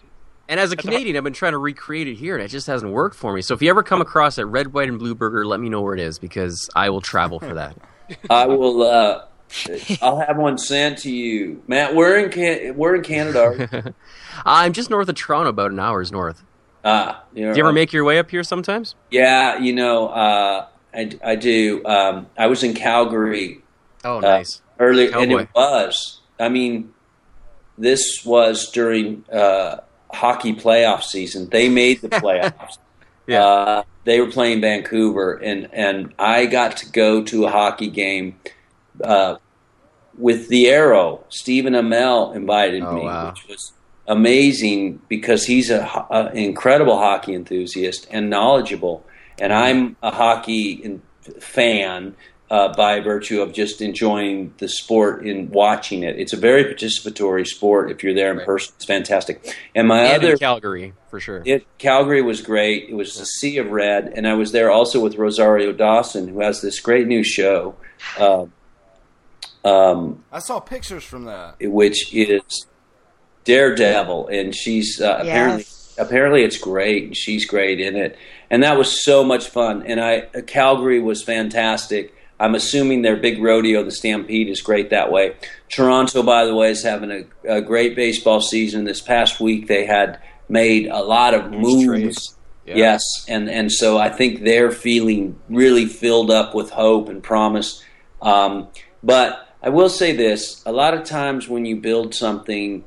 And 0.47 0.59
as 0.59 0.71
a 0.71 0.73
At 0.73 0.77
the- 0.77 0.83
Canadian, 0.83 1.17
I've 1.17 1.23
been 1.23 1.33
trying 1.33 1.51
to 1.51 1.57
recreate 1.59 2.07
it 2.07 2.15
here, 2.15 2.35
and 2.35 2.43
it 2.43 2.47
just 2.47 2.65
hasn't 2.67 2.91
worked 2.91 3.15
for 3.15 3.33
me. 3.33 3.41
So 3.41 3.53
if 3.53 3.61
you 3.61 3.69
ever 3.69 3.83
come 3.83 4.01
across 4.01 4.37
a 4.39 4.45
red, 4.45 4.73
white, 4.73 4.89
and 4.89 4.97
blue 4.97 5.13
burger, 5.13 5.45
let 5.45 5.59
me 5.59 5.69
know 5.69 5.81
where 5.81 5.93
it 5.93 5.99
is 5.99 6.17
because 6.17 6.69
I 6.75 6.89
will 6.89 7.01
travel 7.01 7.39
for 7.39 7.53
that. 7.53 7.77
I 8.29 8.47
will. 8.47 8.81
Uh, 8.81 9.25
I'll 10.01 10.19
have 10.19 10.37
one 10.37 10.57
sent 10.57 10.99
to 10.99 11.11
you, 11.11 11.61
Matt. 11.67 11.95
We're 11.95 12.17
in 12.19 12.29
Can- 12.29 12.75
we're 12.77 12.95
in 12.95 13.03
Canada. 13.03 13.93
I'm 14.45 14.73
just 14.73 14.89
north 14.89 15.09
of 15.09 15.15
Toronto, 15.15 15.49
about 15.49 15.71
an 15.71 15.79
hour's 15.79 16.11
north. 16.11 16.43
Ah, 16.85 17.23
you're 17.33 17.53
Do 17.53 17.57
you 17.57 17.63
ever 17.63 17.73
make 17.73 17.91
your 17.91 18.03
way 18.03 18.19
up 18.19 18.31
here 18.31 18.43
sometimes? 18.43 18.95
Yeah, 19.11 19.57
you 19.59 19.73
know, 19.73 20.07
uh, 20.07 20.67
I, 20.93 21.11
I 21.23 21.35
do. 21.35 21.83
Um, 21.85 22.27
I 22.37 22.47
was 22.47 22.63
in 22.63 22.73
Calgary. 22.73 23.61
Oh, 24.05 24.19
nice. 24.19 24.57
Uh, 24.79 24.83
earlier, 24.83 25.07
and 25.07 25.29
Cowboy. 25.31 25.41
it 25.43 25.49
was. 25.55 26.21
I 26.39 26.47
mean, 26.49 26.93
this 27.77 28.23
was 28.25 28.71
during 28.71 29.25
uh, 29.31 29.77
hockey 30.11 30.53
playoff 30.53 31.03
season. 31.03 31.49
They 31.49 31.67
made 31.69 32.01
the 32.01 32.09
playoffs. 32.09 32.77
Yeah. 33.27 33.43
Uh, 33.43 33.83
they 34.05 34.21
were 34.21 34.31
playing 34.31 34.61
Vancouver, 34.61 35.33
and 35.33 35.67
and 35.73 36.13
I 36.17 36.45
got 36.45 36.77
to 36.77 36.89
go 36.91 37.23
to 37.25 37.45
a 37.45 37.49
hockey 37.49 37.89
game 37.89 38.39
uh, 39.03 39.35
with 40.17 40.49
the 40.49 40.67
Arrow. 40.67 41.23
Stephen 41.29 41.73
Amell 41.73 42.35
invited 42.35 42.83
Oh, 42.83 42.95
me, 42.95 43.03
wow. 43.03 43.29
which 43.29 43.47
was 43.47 43.71
amazing 44.07 45.01
because 45.07 45.45
he's 45.45 45.69
a, 45.69 45.85
a 46.09 46.31
incredible 46.33 46.97
hockey 46.97 47.33
enthusiast 47.33 48.07
and 48.11 48.29
knowledgeable, 48.29 49.05
and 49.39 49.53
I'm 49.53 49.95
a 50.01 50.11
hockey 50.11 50.71
in, 50.71 51.01
fan 51.39 52.15
uh, 52.49 52.73
by 52.73 52.99
virtue 52.99 53.41
of 53.43 53.53
just 53.53 53.79
enjoying 53.79 54.51
the 54.57 54.67
sport 54.67 55.23
and 55.23 55.51
watching 55.51 56.01
it. 56.01 56.17
It's 56.19 56.33
a 56.33 56.37
very 56.37 56.63
participatory 56.65 57.45
sport. 57.45 57.91
If 57.91 58.03
you're 58.03 58.15
there 58.15 58.31
in 58.37 58.43
person, 58.43 58.73
it's 58.75 58.85
fantastic. 58.85 59.55
And 59.75 59.87
my 59.87 60.01
and 60.05 60.23
other 60.23 60.31
in 60.31 60.39
Calgary, 60.39 60.93
for 61.11 61.19
sure. 61.19 61.43
it 61.45 61.67
Calgary 61.77 62.23
was 62.23 62.41
great. 62.41 62.89
It 62.89 62.95
was 62.95 63.19
a 63.19 63.25
sea 63.27 63.59
of 63.59 63.69
red, 63.69 64.11
and 64.15 64.27
I 64.27 64.33
was 64.33 64.51
there 64.51 64.71
also 64.71 64.99
with 64.99 65.15
Rosario 65.15 65.71
Dawson, 65.71 66.27
who 66.27 66.39
has 66.41 66.61
this 66.61 66.79
great 66.79 67.05
new 67.05 67.23
show, 67.23 67.75
uh, 68.17 68.47
um, 69.63 70.23
I 70.31 70.39
saw 70.39 70.59
pictures 70.59 71.03
from 71.03 71.25
that. 71.25 71.55
which 71.61 72.13
is 72.13 72.65
Daredevil, 73.43 74.27
and 74.27 74.55
she's 74.55 75.01
uh, 75.01 75.19
apparently 75.21 75.65
apparently 75.97 76.43
it's 76.43 76.57
great, 76.57 77.03
and 77.05 77.15
she's 77.15 77.45
great 77.45 77.79
in 77.79 77.95
it, 77.95 78.17
and 78.49 78.63
that 78.63 78.77
was 78.77 79.03
so 79.03 79.23
much 79.23 79.47
fun. 79.49 79.83
And 79.85 79.99
I 79.99 80.21
Calgary 80.47 80.99
was 80.99 81.23
fantastic. 81.23 82.13
I'm 82.39 82.55
assuming 82.55 83.01
their 83.01 83.17
big 83.17 83.41
rodeo, 83.41 83.83
the 83.83 83.91
Stampede, 83.91 84.47
is 84.47 84.61
great 84.61 84.91
that 84.91 85.11
way. 85.11 85.35
Toronto, 85.67 86.23
by 86.23 86.45
the 86.45 86.55
way, 86.55 86.69
is 86.69 86.83
having 86.83 87.11
a, 87.11 87.55
a 87.57 87.61
great 87.61 87.97
baseball 87.97 88.39
season. 88.39 88.85
This 88.85 89.01
past 89.01 89.41
week, 89.41 89.67
they 89.67 89.85
had 89.85 90.21
made 90.47 90.87
a 90.87 91.01
lot 91.01 91.33
of 91.33 91.51
moves. 91.51 92.35
Yeah. 92.65 92.75
Yes, 92.75 93.01
and 93.27 93.49
and 93.49 93.71
so 93.71 93.97
I 93.97 94.09
think 94.09 94.43
they're 94.43 94.71
feeling 94.71 95.39
really 95.49 95.85
filled 95.85 96.31
up 96.31 96.53
with 96.53 96.69
hope 96.69 97.09
and 97.09 97.21
promise. 97.21 97.83
Um, 98.21 98.67
but 99.01 99.48
I 99.61 99.69
will 99.69 99.89
say 99.89 100.15
this: 100.15 100.63
a 100.65 100.71
lot 100.71 100.93
of 100.93 101.03
times 101.03 101.47
when 101.47 101.65
you 101.65 101.75
build 101.77 102.15
something, 102.15 102.83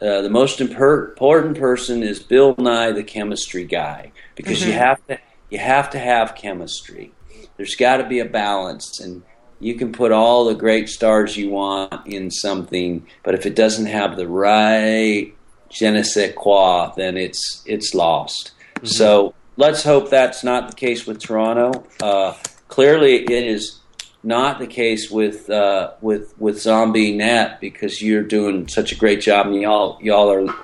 uh, 0.00 0.22
the 0.22 0.30
most 0.30 0.60
important 0.60 1.58
person 1.58 2.02
is 2.02 2.22
Bill 2.22 2.54
Nye, 2.58 2.92
the 2.92 3.04
chemistry 3.04 3.64
guy, 3.64 4.12
because 4.34 4.64
you 4.64 4.72
Mhm. 4.72 4.78
have 4.78 5.06
to 5.08 5.18
you 5.50 5.58
have 5.58 5.90
to 5.90 5.98
have 5.98 6.34
chemistry. 6.34 7.12
There's 7.56 7.76
got 7.76 7.98
to 7.98 8.04
be 8.04 8.18
a 8.18 8.24
balance, 8.24 8.98
and 9.00 9.22
you 9.60 9.74
can 9.74 9.92
put 9.92 10.10
all 10.10 10.44
the 10.46 10.54
great 10.54 10.88
stars 10.88 11.36
you 11.36 11.50
want 11.50 12.06
in 12.06 12.30
something, 12.30 13.06
but 13.22 13.34
if 13.34 13.46
it 13.46 13.54
doesn't 13.54 13.86
have 13.86 14.16
the 14.16 14.26
right 14.26 15.32
je 15.70 15.90
ne 15.90 16.02
sais 16.02 16.32
quoi, 16.36 16.92
then 16.96 17.16
it's 17.16 17.62
it's 17.66 17.94
lost. 17.94 18.52
So 18.82 19.34
let's 19.56 19.82
hope 19.82 20.10
that's 20.10 20.42
not 20.44 20.68
the 20.68 20.74
case 20.74 21.06
with 21.06 21.20
Toronto. 21.20 21.84
Uh, 22.02 22.34
clearly, 22.68 23.24
it 23.24 23.30
is 23.30 23.80
not 24.24 24.58
the 24.58 24.66
case 24.66 25.10
with 25.10 25.48
uh, 25.50 25.92
with 26.00 26.34
with 26.38 26.60
Zombie 26.60 27.14
Net 27.16 27.60
because 27.60 28.00
you're 28.02 28.22
doing 28.22 28.66
such 28.68 28.90
a 28.92 28.96
great 28.96 29.20
job, 29.20 29.46
and 29.46 29.60
y'all 29.60 29.98
y'all 30.02 30.30
are 30.32 30.54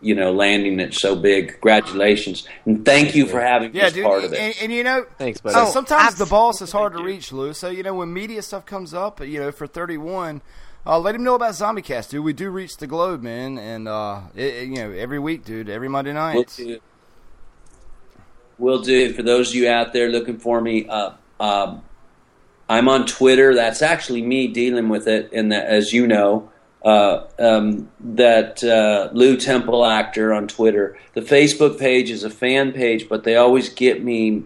you 0.00 0.14
know 0.14 0.32
landing 0.32 0.80
it 0.80 0.94
so 0.94 1.14
big. 1.14 1.48
Congratulations, 1.52 2.48
and 2.64 2.84
thank 2.84 3.14
you 3.14 3.26
for 3.26 3.40
having 3.40 3.74
Yeah, 3.74 3.84
this 3.84 3.92
dude. 3.94 4.04
part 4.04 4.24
of 4.24 4.32
it. 4.32 4.38
And, 4.40 4.54
and 4.62 4.72
you 4.72 4.82
know, 4.82 5.04
Thanks, 5.18 5.40
so 5.40 5.52
buddy. 5.52 5.70
sometimes 5.70 6.16
the 6.16 6.26
boss 6.26 6.60
is 6.62 6.72
hard 6.72 6.94
to 6.94 7.02
reach, 7.04 7.32
Lew. 7.32 7.52
So 7.52 7.68
you 7.68 7.82
know, 7.82 7.94
when 7.94 8.12
media 8.12 8.42
stuff 8.42 8.64
comes 8.66 8.94
up, 8.94 9.20
you 9.20 9.38
know, 9.38 9.52
for 9.52 9.66
thirty 9.66 9.96
one. 9.98 10.42
Uh, 10.84 10.98
let 10.98 11.14
him 11.14 11.22
know 11.22 11.36
about 11.36 11.52
ZombieCast, 11.52 12.10
dude. 12.10 12.24
We 12.24 12.32
do 12.32 12.50
reach 12.50 12.76
the 12.78 12.88
globe, 12.88 13.22
man, 13.22 13.56
and 13.56 13.86
uh, 13.86 14.22
it, 14.34 14.42
it- 14.54 14.68
you 14.68 14.74
know 14.74 14.90
every 14.90 15.20
week, 15.20 15.44
dude. 15.44 15.68
Every 15.68 15.88
Monday 15.88 16.12
night. 16.12 16.34
We'll 16.34 16.66
do. 16.66 16.80
Will 18.58 18.82
do. 18.82 19.12
For 19.12 19.22
those 19.22 19.50
of 19.50 19.54
you 19.54 19.68
out 19.68 19.92
there 19.92 20.08
looking 20.08 20.38
for 20.38 20.60
me, 20.60 20.88
uh, 20.88 21.12
um, 21.38 21.82
I'm 22.72 22.88
on 22.88 23.06
Twitter. 23.06 23.54
That's 23.54 23.82
actually 23.82 24.22
me 24.22 24.48
dealing 24.48 24.88
with 24.88 25.06
it, 25.06 25.30
and 25.34 25.52
as 25.52 25.92
you 25.92 26.06
know, 26.06 26.50
uh, 26.82 27.26
um, 27.38 27.90
that 28.00 28.64
uh, 28.64 29.10
Lew 29.12 29.36
Temple 29.36 29.84
actor 29.84 30.32
on 30.32 30.48
Twitter. 30.48 30.98
The 31.12 31.20
Facebook 31.20 31.78
page 31.78 32.10
is 32.10 32.24
a 32.24 32.30
fan 32.30 32.72
page, 32.72 33.10
but 33.10 33.24
they 33.24 33.36
always 33.36 33.68
get 33.68 34.02
me 34.02 34.44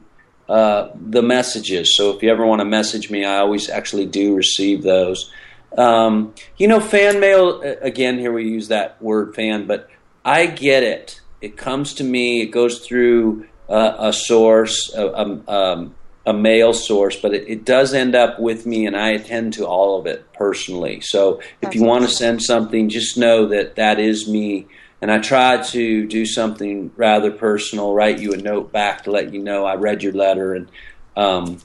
uh, 0.48 0.88
the 0.94 1.22
messages. 1.22 1.96
So 1.96 2.16
if 2.16 2.22
you 2.22 2.30
ever 2.30 2.44
want 2.44 2.60
to 2.60 2.64
message 2.64 3.10
me, 3.10 3.24
I 3.24 3.38
always 3.38 3.70
actually 3.70 4.06
do 4.06 4.34
receive 4.34 4.82
those. 4.82 5.30
Um, 5.78 6.34
you 6.56 6.66
know, 6.66 6.80
fan 6.80 7.20
mail, 7.20 7.62
again, 7.80 8.18
here 8.18 8.32
we 8.32 8.48
use 8.48 8.68
that 8.68 9.00
word 9.00 9.36
fan, 9.36 9.68
but 9.68 9.88
I 10.24 10.46
get 10.46 10.82
it. 10.82 11.20
It 11.40 11.56
comes 11.56 11.94
to 11.94 12.04
me, 12.04 12.42
it 12.42 12.46
goes 12.46 12.80
through 12.80 13.46
uh, 13.68 13.94
a 13.98 14.12
source, 14.12 14.92
um, 14.96 15.94
a 16.26 16.32
mail 16.32 16.72
source, 16.74 17.14
but 17.16 17.32
it, 17.32 17.48
it 17.48 17.64
does 17.64 17.94
end 17.94 18.14
up 18.16 18.40
with 18.40 18.66
me, 18.66 18.84
and 18.86 18.96
I 18.96 19.10
attend 19.10 19.52
to 19.54 19.66
all 19.66 19.98
of 19.98 20.06
it 20.06 20.32
personally. 20.32 21.00
So 21.00 21.40
if 21.62 21.74
you 21.74 21.84
want 21.84 22.04
to 22.04 22.10
send 22.10 22.42
something, 22.42 22.88
just 22.88 23.16
know 23.16 23.46
that 23.46 23.76
that 23.76 24.00
is 24.00 24.28
me. 24.28 24.66
And 25.00 25.12
I 25.12 25.18
try 25.18 25.62
to 25.62 26.06
do 26.06 26.26
something 26.26 26.90
rather 26.96 27.30
personal, 27.30 27.92
write 27.94 28.18
you 28.18 28.32
a 28.32 28.36
note 28.38 28.72
back 28.72 29.04
to 29.04 29.10
let 29.12 29.32
you 29.32 29.40
know 29.42 29.64
I 29.64 29.76
read 29.76 30.02
your 30.02 30.14
letter, 30.14 30.54
and 30.54 30.68
um, 31.16 31.58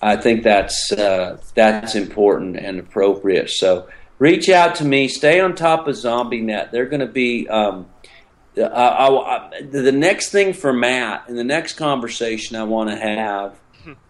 I 0.00 0.16
think 0.16 0.44
that's 0.44 0.90
uh, 0.92 1.38
that's 1.54 1.94
important 1.94 2.56
and 2.56 2.78
appropriate. 2.78 3.50
So 3.50 3.88
reach 4.18 4.48
out 4.48 4.76
to 4.76 4.84
me. 4.84 5.08
Stay 5.08 5.40
on 5.40 5.54
top 5.54 5.88
of 5.88 5.94
ZombieNet. 5.96 6.70
They're 6.70 6.86
going 6.86 7.00
to 7.00 7.06
be 7.06 7.46
um, 7.48 7.86
I, 8.56 8.62
I, 8.62 9.36
I- 9.58 9.62
the 9.62 9.92
next 9.92 10.30
thing 10.30 10.52
for 10.54 10.72
Matt 10.72 11.24
in 11.28 11.36
the 11.36 11.44
next 11.44 11.74
conversation 11.74 12.56
I 12.56 12.62
want 12.64 12.88
to 12.90 12.96
have. 12.96 13.58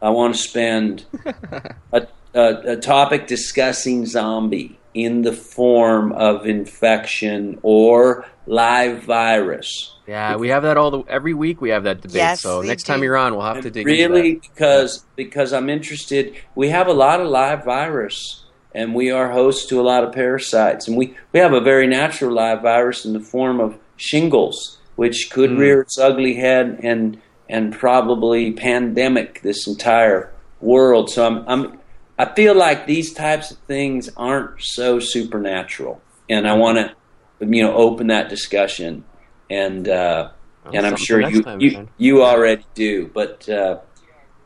I 0.02 0.10
want 0.10 0.34
to 0.34 0.40
spend 0.40 1.04
a, 1.92 2.06
a, 2.34 2.44
a 2.72 2.76
topic 2.76 3.26
discussing 3.26 4.06
zombie 4.06 4.78
in 4.94 5.22
the 5.22 5.32
form 5.32 6.12
of 6.12 6.46
infection 6.46 7.58
or 7.62 8.24
live 8.46 9.04
virus. 9.04 9.94
Yeah, 10.06 10.34
we 10.36 10.48
have 10.48 10.64
that 10.64 10.76
all 10.76 10.90
the 10.90 11.02
every 11.08 11.34
week. 11.34 11.60
We 11.60 11.70
have 11.70 11.84
that 11.84 12.00
debate. 12.00 12.16
Yes, 12.16 12.40
so 12.42 12.60
we 12.60 12.66
next 12.66 12.82
time 12.84 13.02
you're 13.02 13.16
on, 13.16 13.32
we'll 13.34 13.42
have 13.46 13.62
to 13.62 13.70
dig 13.70 13.86
into 13.88 13.92
really 14.12 14.34
that. 14.34 14.42
because 14.42 15.04
because 15.16 15.52
I'm 15.52 15.70
interested. 15.70 16.34
We 16.56 16.70
have 16.70 16.88
a 16.88 16.92
lot 16.92 17.20
of 17.20 17.28
live 17.28 17.64
virus, 17.64 18.44
and 18.74 18.92
we 18.94 19.12
are 19.12 19.30
host 19.30 19.68
to 19.68 19.80
a 19.80 19.82
lot 19.82 20.02
of 20.02 20.12
parasites, 20.12 20.88
and 20.88 20.96
we 20.96 21.14
we 21.32 21.38
have 21.38 21.52
a 21.52 21.60
very 21.60 21.86
natural 21.86 22.32
live 22.32 22.62
virus 22.62 23.04
in 23.04 23.12
the 23.12 23.20
form 23.20 23.60
of 23.60 23.78
shingles, 23.96 24.78
which 24.96 25.30
could 25.30 25.50
Hmm. 25.50 25.58
rear 25.58 25.80
its 25.82 25.96
ugly 25.98 26.34
head 26.34 26.80
and 26.82 27.20
and 27.50 27.72
probably 27.72 28.52
pandemic 28.52 29.42
this 29.42 29.66
entire 29.66 30.32
world. 30.60 31.10
So 31.10 31.26
I'm 31.26 31.44
I'm 31.48 31.80
I 32.18 32.34
feel 32.34 32.54
like 32.54 32.86
these 32.86 33.12
types 33.12 33.50
of 33.50 33.58
things 33.66 34.08
aren't 34.16 34.62
so 34.62 35.00
supernatural, 35.00 36.00
and 36.28 36.46
I 36.48 36.54
want 36.54 36.78
to 36.78 37.46
you 37.46 37.62
know 37.62 37.74
open 37.74 38.06
that 38.08 38.28
discussion 38.28 39.04
and. 39.50 39.88
Uh, 39.88 40.30
Well, 40.62 40.76
and 40.76 40.86
I'm 40.86 40.96
sure 40.96 41.20
you 41.22 41.42
time, 41.42 41.58
you, 41.60 41.88
you 41.96 42.22
already 42.22 42.66
do. 42.74 43.08
But 43.14 43.48
uh, 43.48 43.78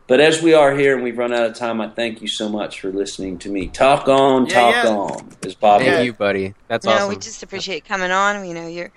but 0.06 0.20
as 0.20 0.40
we 0.40 0.54
are 0.54 0.72
here 0.76 0.94
and 0.94 1.02
we've 1.02 1.18
run 1.18 1.32
out 1.34 1.44
of 1.44 1.56
time, 1.56 1.80
I 1.80 1.88
thank 1.88 2.22
you 2.22 2.28
so 2.28 2.48
much 2.48 2.80
for 2.80 2.92
listening 2.92 3.38
to 3.38 3.48
me. 3.50 3.66
Talk 3.66 4.06
on, 4.06 4.46
Yeah, 4.46 4.54
talk 4.54 4.84
yeah. 4.84 4.90
on, 4.90 5.30
is 5.42 5.56
Bob. 5.56 5.80
Thank 5.80 6.06
you, 6.06 6.12
buddy. 6.12 6.54
That's 6.68 6.86
no, 6.86 6.92
awesome. 6.92 7.08
we 7.08 7.16
just 7.16 7.42
appreciate 7.42 7.84
coming 7.84 8.12
on. 8.12 8.46
You 8.46 8.54
know, 8.54 8.68
you're, 8.68 8.92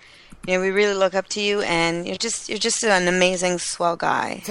you 0.47 0.55
know, 0.55 0.61
we 0.61 0.69
really 0.71 0.93
look 0.95 1.13
up 1.13 1.27
to 1.29 1.41
you, 1.41 1.61
and 1.61 2.07
you're 2.07 2.15
just, 2.17 2.49
you're 2.49 2.57
just 2.57 2.83
an 2.83 3.07
amazing, 3.07 3.59
swell 3.59 3.95
guy. 3.97 4.41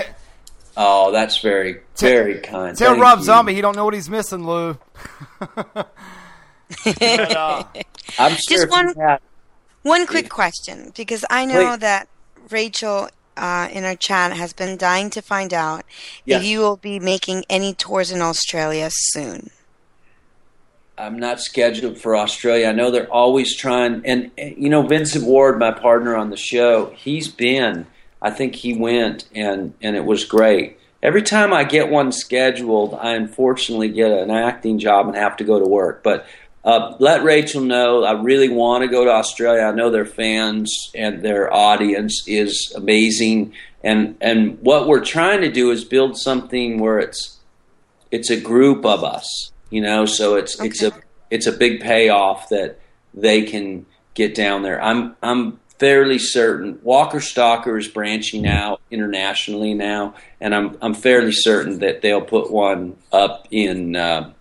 Oh, 0.76 1.10
that's 1.10 1.39
very 1.41 1.81
very 1.97 2.39
kind. 2.41 2.76
Tell 2.76 2.91
Thank 2.91 3.02
Rob 3.02 3.18
you. 3.20 3.25
Zombie 3.25 3.55
he 3.55 3.62
don't 3.62 3.75
know 3.75 3.84
what 3.86 3.94
he's 3.94 4.10
missing, 4.10 4.47
Lew. 4.47 4.76
But, 5.55 5.89
uh, 7.36 7.65
I'm 8.18 8.33
sure 8.36 8.58
Just 8.58 8.68
one- 8.70 8.89
you 8.97 9.00
had- 9.02 9.20
One 9.83 10.07
quick 10.07 10.28
question, 10.28 10.92
because 10.97 11.25
I 11.31 11.44
know 11.47 11.70
Please. 11.70 11.78
that 11.81 12.08
Rachel 12.50 13.08
uh, 13.36 13.68
in 13.73 13.84
our 13.84 13.94
chat 13.97 14.33
has 14.36 14.52
been 14.52 14.76
dying 14.76 15.10
to 15.10 15.23
find 15.23 15.55
out 15.55 15.84
Yes. 16.25 16.41
if 16.42 16.47
you 16.49 16.60
will 16.60 16.76
be 16.76 16.99
making 16.99 17.44
any 17.49 17.73
tours 17.75 18.10
in 18.10 18.20
Australia 18.20 18.89
soon. 18.91 19.50
I'm 20.99 21.18
not 21.18 21.41
scheduled 21.41 21.99
for 21.99 22.16
Australia. 22.16 22.68
I 22.68 22.73
know 22.73 22.91
they're 22.91 23.12
always 23.12 23.55
trying, 23.55 24.02
and, 24.07 24.31
you 24.36 24.70
know 24.70 24.83
Vincent 24.83 25.25
Ward, 25.25 25.58
my 25.58 25.70
partner 25.70 26.16
on 26.16 26.31
the 26.31 26.36
show, 26.36 26.92
he's 26.97 27.28
been. 27.28 27.86
I 28.23 28.31
think 28.31 28.55
he 28.55 28.75
went, 28.75 29.28
and 29.34 29.75
and 29.83 29.94
it 29.94 30.05
was 30.05 30.25
great. 30.25 30.78
Every 31.02 31.23
time 31.23 31.52
I 31.52 31.65
get 31.65 31.91
one 31.91 32.12
scheduled, 32.12 32.94
I 32.94 33.12
unfortunately 33.12 33.91
get 33.91 34.10
an 34.10 34.31
acting 34.31 34.78
job 34.78 35.07
and 35.07 35.16
have 35.16 35.36
to 35.36 35.44
go 35.44 35.58
to 35.58 35.66
work. 35.66 36.02
But 36.02 36.26
uh, 36.65 36.97
let 36.99 37.23
Rachel 37.23 37.60
know 37.60 38.02
I 38.02 38.20
really 38.20 38.49
want 38.49 38.83
to 38.83 38.89
go 38.89 39.05
to 39.05 39.10
Australia. 39.10 39.62
I 39.62 39.73
know 39.73 39.91
their 39.91 40.07
fans 40.07 40.91
and 40.94 41.23
their 41.23 41.52
audience 41.52 42.25
is 42.26 42.73
amazing, 42.75 43.52
and 43.84 44.16
and 44.20 44.58
what 44.62 44.89
we're 44.89 45.05
trying 45.05 45.42
to 45.42 45.52
do 45.52 45.70
is 45.70 45.84
build 45.84 46.18
something 46.18 46.81
where 46.81 46.99
it's 46.99 47.39
it's 48.10 48.31
a 48.31 48.41
group 48.41 48.86
of 48.86 49.05
us, 49.05 49.52
you 49.76 49.82
know. 49.82 50.06
So 50.06 50.36
it's 50.36 50.58
it's 50.58 50.82
a 50.82 50.92
it's 51.30 51.46
a 51.46 51.52
big 51.52 51.82
payoff 51.82 52.48
that 52.48 52.80
they 53.12 53.42
can 53.42 53.84
get 54.14 54.34
down 54.34 54.62
there. 54.62 54.82
I'm 54.82 55.14
I'm 55.22 55.60
fairly 55.78 56.18
certain 56.18 56.80
Walker 56.82 57.20
Stalker 57.20 57.76
is 57.76 57.86
branching 57.86 58.46
out 58.46 58.80
internationally 58.90 59.74
now, 59.74 60.14
and 60.40 60.55
I'm 60.55 60.78
I'm 60.80 60.94
fairly 60.94 61.32
certain 61.32 61.80
that 61.80 62.00
they'll 62.00 62.22
put 62.22 62.50
one 62.50 62.96
up 63.12 63.46
in 63.50 63.96
uh, 63.96 64.32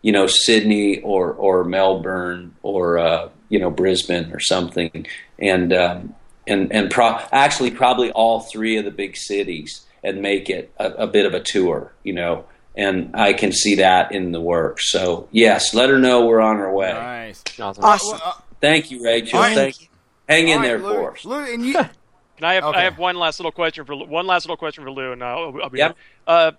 you 0.00 0.12
know 0.12 0.26
Sydney 0.26 1.02
or 1.02 1.34
or 1.34 1.64
Melbourne 1.64 2.54
or 2.62 2.98
uh, 2.98 3.28
you 3.50 3.58
know 3.58 3.70
Brisbane 3.70 4.32
or 4.32 4.40
something, 4.40 5.06
and 5.38 5.70
um, 5.74 6.14
and 6.46 6.72
and 6.72 6.90
pro- 6.90 7.20
actually 7.30 7.72
probably 7.72 8.10
all 8.12 8.40
three 8.40 8.78
of 8.78 8.86
the 8.86 8.90
big 8.90 9.18
cities 9.18 9.84
and 10.02 10.22
make 10.22 10.48
it 10.48 10.72
a, 10.78 10.92
a 10.92 11.06
bit 11.06 11.26
of 11.26 11.34
a 11.34 11.40
tour, 11.40 11.92
you 12.04 12.14
know. 12.14 12.46
And 12.78 13.10
I 13.14 13.32
can 13.34 13.52
see 13.52 13.74
that 13.74 14.12
in 14.12 14.32
the 14.32 14.40
work. 14.40 14.80
So 14.80 15.28
yes, 15.32 15.74
let 15.74 15.90
her 15.90 15.98
know 15.98 16.24
we're 16.26 16.40
on 16.40 16.56
our 16.58 16.72
way. 16.72 16.92
Nice, 16.92 17.42
awesome. 17.60 17.84
Awesome. 17.84 18.18
Thank 18.60 18.90
you, 18.90 19.04
Rachel. 19.04 19.40
Thank 19.42 19.56
Thank 19.56 19.80
you. 19.82 19.88
Hang 20.28 20.48
in 20.48 20.54
All 20.54 20.58
right, 20.60 20.66
there 20.68 20.78
Lew, 20.78 20.94
for 20.94 21.12
us. 21.12 21.24
Lew, 21.24 21.52
and 21.54 21.66
you. 21.66 21.72
Can 22.36 22.44
I 22.44 22.54
have 22.54 22.64
Okay. 22.64 22.78
I 22.78 22.82
have 22.84 22.96
one 22.98 23.16
last 23.16 23.40
little 23.40 23.50
question 23.52 23.84
for 23.84 23.96
Lew- 23.96 24.06
one 24.06 24.26
last 24.28 24.44
little 24.46 24.56
question 24.56 24.84
for 24.84 24.92
Lew, 24.92 25.10
and 25.12 25.24
I'll, 25.24 25.52
I'll 25.60 25.68
be 25.70 25.78
Yep. 25.78 25.90
done. 25.90 25.96
Uh, 26.26 26.52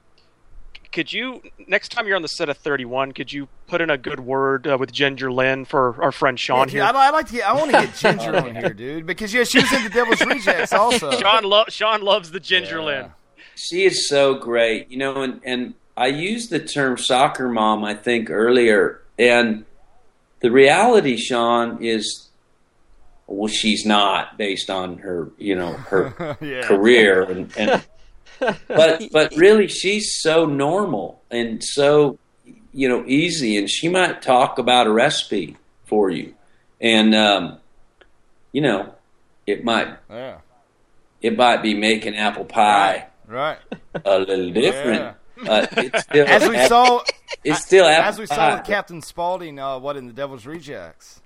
could 0.91 1.13
you 1.13 1.41
next 1.67 1.89
time 1.91 2.05
you're 2.07 2.15
on 2.15 2.21
the 2.23 2.27
set 2.27 2.49
of 2.49 2.57
31, 2.57 3.11
could 3.13 3.31
you 3.31 3.47
put 3.67 3.79
in 3.79 3.89
a 3.89 3.97
good 3.97 4.19
word 4.19 4.65
uh, 4.67 4.75
with 4.77 4.91
Ginger 4.91 5.31
Lynn 5.31 5.63
for 5.65 6.01
our 6.01 6.11
friend 6.11 6.37
Sean 6.39 6.59
Yeah, 6.59 6.65
dude, 6.65 6.73
here? 6.73 6.83
I'd, 6.83 6.95
I'd 6.95 7.09
like 7.11 7.27
to. 7.27 7.33
Get, 7.33 7.47
I 7.47 7.53
want 7.53 7.71
to 7.71 7.77
get 7.77 7.95
Ginger 7.99 8.35
on 8.35 8.55
here, 8.55 8.73
dude, 8.73 9.05
because 9.05 9.33
yeah, 9.33 9.43
she 9.45 9.59
was 9.59 9.71
in 9.71 9.83
the 9.83 9.89
Devil's 9.89 10.19
Rejects 10.25 10.73
also. 10.73 11.11
Sean, 11.11 11.43
lo- 11.43 11.65
Sean 11.69 12.01
loves 12.01 12.31
the 12.31 12.39
Ginger 12.39 12.81
Lynn. 12.83 13.11
She 13.55 13.85
is 13.85 14.09
so 14.09 14.35
great, 14.35 14.89
you 14.89 14.97
know, 14.97 15.21
and, 15.21 15.39
and 15.45 15.73
I 15.99 16.07
used 16.07 16.49
the 16.49 16.59
term 16.59 16.97
soccer 16.97 17.49
mom, 17.49 17.83
I 17.83 17.93
think, 17.93 18.29
earlier. 18.29 19.01
And 19.17 19.65
the 20.41 20.49
reality, 20.49 21.17
Sean, 21.17 21.83
is 21.83 22.29
well, 23.27 23.47
she's 23.47 23.85
not 23.85 24.37
based 24.37 24.69
on 24.69 24.99
her, 24.99 25.29
you 25.37 25.55
know, 25.55 25.73
her 25.73 26.37
Yeah. 26.41 26.61
career. 26.61 27.23
And, 27.23 27.51
and 27.57 27.83
but 28.67 29.03
but 29.11 29.35
really, 29.35 29.67
she's 29.67 30.15
so 30.21 30.45
normal 30.45 31.21
and 31.29 31.61
so 31.63 32.17
you 32.71 32.87
know 32.87 33.03
easy, 33.05 33.57
and 33.57 33.69
she 33.69 33.89
might 33.89 34.21
talk 34.21 34.57
about 34.57 34.87
a 34.87 34.91
recipe 34.91 35.57
for 35.85 36.09
you, 36.09 36.33
and 36.79 37.13
um, 37.13 37.59
you 38.53 38.61
know, 38.61 38.95
it 39.45 39.65
might 39.65 39.89
Yeah. 40.09 40.37
it 41.21 41.37
might 41.37 41.61
be 41.61 41.73
making 41.73 42.15
apple 42.15 42.45
pie 42.45 43.07
Right. 43.27 43.59
a 44.05 44.19
little 44.19 44.51
different. 44.51 45.17
But 45.45 45.69
it's 45.77 46.01
still 46.03 46.27
As 46.27 46.47
we 46.49 46.57
saw, 46.67 47.01
it's 47.43 47.61
still 47.65 47.85
as 47.85 48.19
we 48.19 48.25
saw 48.25 48.35
pie. 48.35 48.55
with 48.55 48.65
Captain 48.65 49.01
Spaulding, 49.01 49.59
uh, 49.59 49.79
what 49.79 49.95
in 49.97 50.07
the 50.07 50.13
Devil's 50.13 50.45
Rejects? 50.45 51.21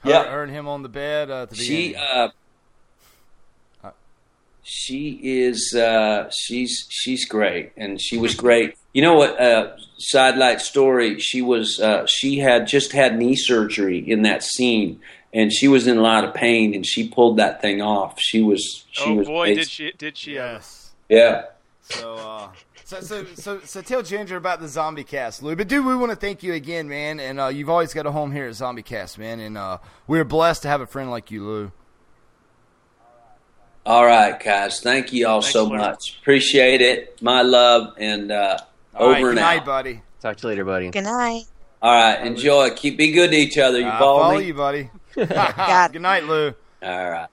Her, 0.00 0.10
Yeah. 0.10 0.24
her 0.30 0.42
and 0.42 0.52
him 0.52 0.66
on 0.68 0.82
the 0.82 0.88
bed 0.88 1.30
uh, 1.30 1.42
at 1.42 1.50
the 1.50 1.56
She 1.56 1.88
beginning. 1.88 2.06
uh, 2.12 2.28
she 4.62 5.18
is 5.22 5.74
uh, 5.74 6.30
she's 6.30 6.86
she's 6.90 7.24
great, 7.26 7.72
and 7.76 8.00
she 8.00 8.18
was 8.18 8.34
great. 8.34 8.74
You 8.92 9.02
know 9.02 9.14
what? 9.14 9.40
Uh, 9.40 9.72
sidelight 9.98 10.60
story. 10.60 11.18
She 11.18 11.40
was 11.42 11.80
uh, 11.80 12.06
she 12.06 12.38
had 12.38 12.66
just 12.66 12.92
had 12.92 13.18
knee 13.18 13.36
surgery 13.36 13.98
in 13.98 14.22
that 14.22 14.42
scene, 14.42 15.00
and 15.32 15.50
she 15.52 15.66
was 15.66 15.86
in 15.86 15.96
a 15.96 16.02
lot 16.02 16.24
of 16.24 16.34
pain, 16.34 16.74
and 16.74 16.84
she 16.86 17.08
pulled 17.08 17.38
that 17.38 17.62
thing 17.62 17.80
off. 17.80 18.20
She 18.20 18.42
was 18.42 18.84
she 18.92 19.10
oh 19.10 19.14
was 19.14 19.26
boy, 19.26 19.42
amazing. 19.44 19.56
did 19.62 19.70
she 19.70 19.92
did 19.96 20.16
she? 20.18 20.38
Uh, 20.38 20.60
yeah. 21.08 21.44
So, 21.90 22.14
uh, 22.14 22.48
so, 22.84 23.00
so, 23.00 23.24
so, 23.34 23.60
so 23.60 23.80
tell 23.82 24.02
Ginger 24.02 24.36
about 24.36 24.60
the 24.60 24.68
Zombie 24.68 25.04
Cast, 25.04 25.42
Lew. 25.42 25.56
But 25.56 25.68
dude, 25.68 25.84
we 25.84 25.94
want 25.96 26.10
to 26.10 26.16
thank 26.16 26.42
you 26.42 26.54
again, 26.54 26.88
man. 26.88 27.20
And 27.20 27.40
uh, 27.40 27.48
you've 27.48 27.70
always 27.70 27.92
got 27.92 28.06
a 28.06 28.10
home 28.12 28.32
here 28.32 28.46
at 28.46 28.54
Zombie 28.54 28.82
Cast, 28.82 29.18
man. 29.18 29.40
And 29.40 29.58
uh, 29.58 29.78
we're 30.06 30.24
blessed 30.24 30.62
to 30.62 30.68
have 30.68 30.80
a 30.80 30.86
friend 30.86 31.10
like 31.10 31.30
you, 31.30 31.44
Lew. 31.46 31.72
All 33.86 34.04
right, 34.04 34.38
guys. 34.42 34.80
Thank 34.80 35.12
you 35.12 35.26
all 35.26 35.42
so 35.42 35.64
Lew. 35.64 35.78
much. 35.78 36.18
Appreciate 36.20 36.80
it. 36.80 37.20
My 37.22 37.42
love, 37.42 37.94
and 37.98 38.30
uh, 38.30 38.58
All 38.94 39.06
over 39.06 39.12
right, 39.12 39.20
good 39.22 39.28
and 39.30 39.36
night, 39.40 39.60
out. 39.60 39.66
buddy. 39.66 40.02
Talk 40.20 40.36
to 40.36 40.42
you 40.42 40.48
later, 40.50 40.64
buddy. 40.64 40.90
Good 40.90 41.04
night. 41.04 41.44
All 41.82 41.92
right, 41.94 42.24
enjoy. 42.26 42.70
Keep 42.74 42.98
be 42.98 43.10
good 43.10 43.30
to 43.30 43.36
each 43.36 43.56
other. 43.56 43.78
You 43.80 43.88
I 43.88 43.98
follow, 43.98 44.20
follow 44.20 44.38
me? 44.38 44.46
you, 44.46 44.54
buddy. 44.54 44.90
Got 45.16 45.92
good 45.92 46.02
night, 46.02 46.24
Lew. 46.24 46.54
All 46.82 47.10
right. 47.10 47.28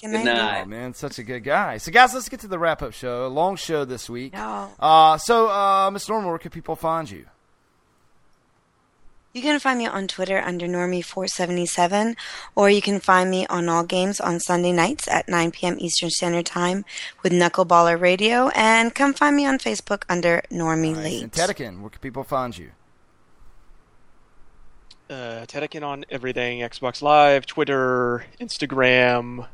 Good 0.00 0.10
Good 0.10 0.24
night. 0.24 0.24
night. 0.24 0.62
Oh, 0.62 0.68
man, 0.68 0.92
such 0.94 1.18
a 1.18 1.22
good 1.22 1.44
guy. 1.44 1.78
So, 1.78 1.90
guys, 1.90 2.12
let's 2.14 2.28
get 2.28 2.40
to 2.40 2.48
the 2.48 2.58
wrap 2.58 2.82
up 2.82 2.92
show. 2.92 3.26
A 3.26 3.28
long 3.28 3.56
show 3.56 3.84
this 3.84 4.10
week. 4.10 4.34
No. 4.34 4.70
Uh, 4.78 5.16
so, 5.18 5.48
uh, 5.48 5.90
Miss 5.90 6.08
Normal, 6.08 6.30
where 6.30 6.38
can 6.38 6.50
people 6.50 6.76
find 6.76 7.10
you? 7.10 7.24
You 9.32 9.42
can 9.42 9.58
find 9.58 9.78
me 9.80 9.86
on 9.86 10.06
Twitter 10.06 10.38
under 10.38 10.66
Normie477, 10.68 12.14
or 12.54 12.70
you 12.70 12.80
can 12.80 13.00
find 13.00 13.28
me 13.30 13.46
on 13.48 13.68
all 13.68 13.82
games 13.82 14.20
on 14.20 14.38
Sunday 14.38 14.70
nights 14.70 15.08
at 15.08 15.28
9 15.28 15.50
p.m. 15.50 15.76
Eastern 15.80 16.10
Standard 16.10 16.46
Time 16.46 16.84
with 17.24 17.32
Knuckleballer 17.32 18.00
Radio, 18.00 18.48
and 18.54 18.94
come 18.94 19.12
find 19.12 19.34
me 19.34 19.44
on 19.44 19.58
Facebook 19.58 20.04
under 20.08 20.40
Normie 20.52 20.94
Late. 20.94 21.22
And 21.24 21.32
Tedekin, 21.32 21.80
where 21.80 21.90
can 21.90 22.00
people 22.00 22.22
find 22.22 22.56
you? 22.56 22.70
uh, 25.10 25.44
Tedekin 25.46 25.82
on 25.82 26.04
everything: 26.10 26.60
Xbox 26.60 27.02
Live, 27.02 27.44
Twitter, 27.44 28.24
Instagram, 28.40 29.48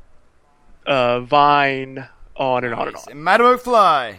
uh, 0.90 1.20
Vine, 1.20 2.06
on 2.36 2.64
and 2.64 2.74
on 2.74 2.88
and 2.88 2.96
on. 2.96 3.02
And 3.10 3.24
Madam 3.24 3.46
McFly. 3.46 4.16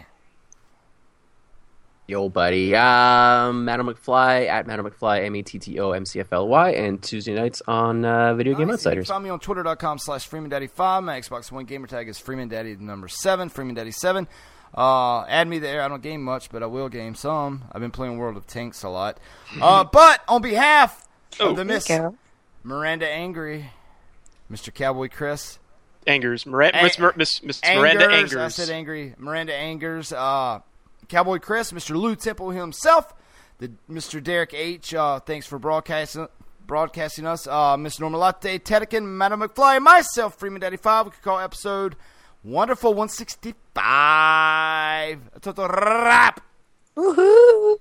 Yo, 2.07 2.27
buddy. 2.27 2.75
Um, 2.75 3.63
Madam 3.63 3.87
McFly 3.87 4.47
at 4.47 4.67
Madam 4.67 4.85
McFly, 4.85 5.25
M 5.25 5.35
A 5.35 5.41
T 5.43 5.59
T 5.59 5.79
O 5.79 5.91
M 5.91 6.05
C 6.05 6.19
F 6.19 6.33
L 6.33 6.47
Y, 6.47 6.71
and 6.71 7.01
Tuesday 7.01 7.33
nights 7.33 7.61
on 7.67 8.03
uh, 8.03 8.33
Video 8.33 8.53
Game 8.53 8.67
Nice. 8.67 8.83
You 8.85 8.89
can 8.91 8.99
Outsiders. 8.99 9.07
find 9.07 9.23
me 9.23 9.29
on 9.29 9.39
twitter.com 9.39 9.97
slash 9.99 10.29
FreemanDaddy5. 10.29 11.03
My 11.03 11.19
Xbox 11.21 11.51
One 11.51 11.65
gamer 11.65 11.87
tag 11.87 12.09
is 12.09 12.19
FreemanDaddy 12.19 12.77
the 12.77 12.83
number 12.83 13.07
7, 13.07 13.49
FreemanDaddy7. 13.49 14.27
Uh, 14.75 15.21
add 15.25 15.47
me 15.47 15.59
there. 15.59 15.81
I 15.81 15.87
don't 15.87 16.01
game 16.01 16.23
much, 16.23 16.49
but 16.49 16.63
I 16.63 16.65
will 16.65 16.89
game 16.89 17.15
some. 17.15 17.63
I've 17.71 17.81
been 17.81 17.91
playing 17.91 18.17
World 18.17 18.35
of 18.37 18.47
Tanks 18.47 18.83
a 18.83 18.89
lot. 18.89 19.17
Uh, 19.61 19.83
but 19.83 20.21
on 20.29 20.41
behalf 20.41 21.07
of 21.39 21.57
the 21.57 21.65
Miss 21.65 21.89
Miranda 22.63 23.05
Angry, 23.07 23.69
Mr. 24.49 24.73
Cowboy 24.73 25.09
Chris, 25.09 25.59
Angers, 26.07 26.45
Miranda, 26.45 26.77
Ang- 26.77 26.83
Miss, 26.85 26.99
Mir- 26.99 27.13
Miss, 27.15 27.43
Miss 27.43 27.61
Miranda 27.63 28.05
Angers, 28.05 28.33
Angers. 28.33 28.37
I 28.37 28.47
said 28.49 28.69
angry. 28.73 29.13
Miranda 29.17 29.53
Angers. 29.53 30.11
Uh, 30.11 30.59
Cowboy 31.09 31.39
Chris, 31.39 31.71
Mr. 31.71 31.95
Lew 31.95 32.15
Temple 32.15 32.51
himself, 32.51 33.13
the 33.59 33.71
Mr. 33.89 34.23
Derek 34.23 34.53
H. 34.53 34.93
Uh, 34.93 35.19
thanks 35.19 35.45
for 35.45 35.59
broadcasting 35.59 36.27
broadcasting 36.65 37.27
us. 37.27 37.47
Uh, 37.47 37.75
Miss 37.77 37.99
Norma 37.99 38.17
Latte, 38.17 38.57
Tedekin, 38.59 39.03
Madam 39.05 39.41
McFly, 39.41 39.81
myself, 39.81 40.39
Freeman 40.39 40.61
Daddy 40.61 40.77
Five. 40.77 41.05
We 41.07 41.11
could 41.11 41.21
call 41.21 41.39
episode 41.39 41.95
Wonderful 42.43 42.93
165. 42.93 45.41
Total 45.41 45.67
wrap. 45.67 46.41
Woohoo! 46.95 47.77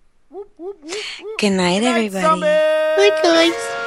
Good 1.39 1.51
night, 1.53 1.83
everybody. 1.83 2.41
Bye, 2.41 3.21
guys. 3.23 3.87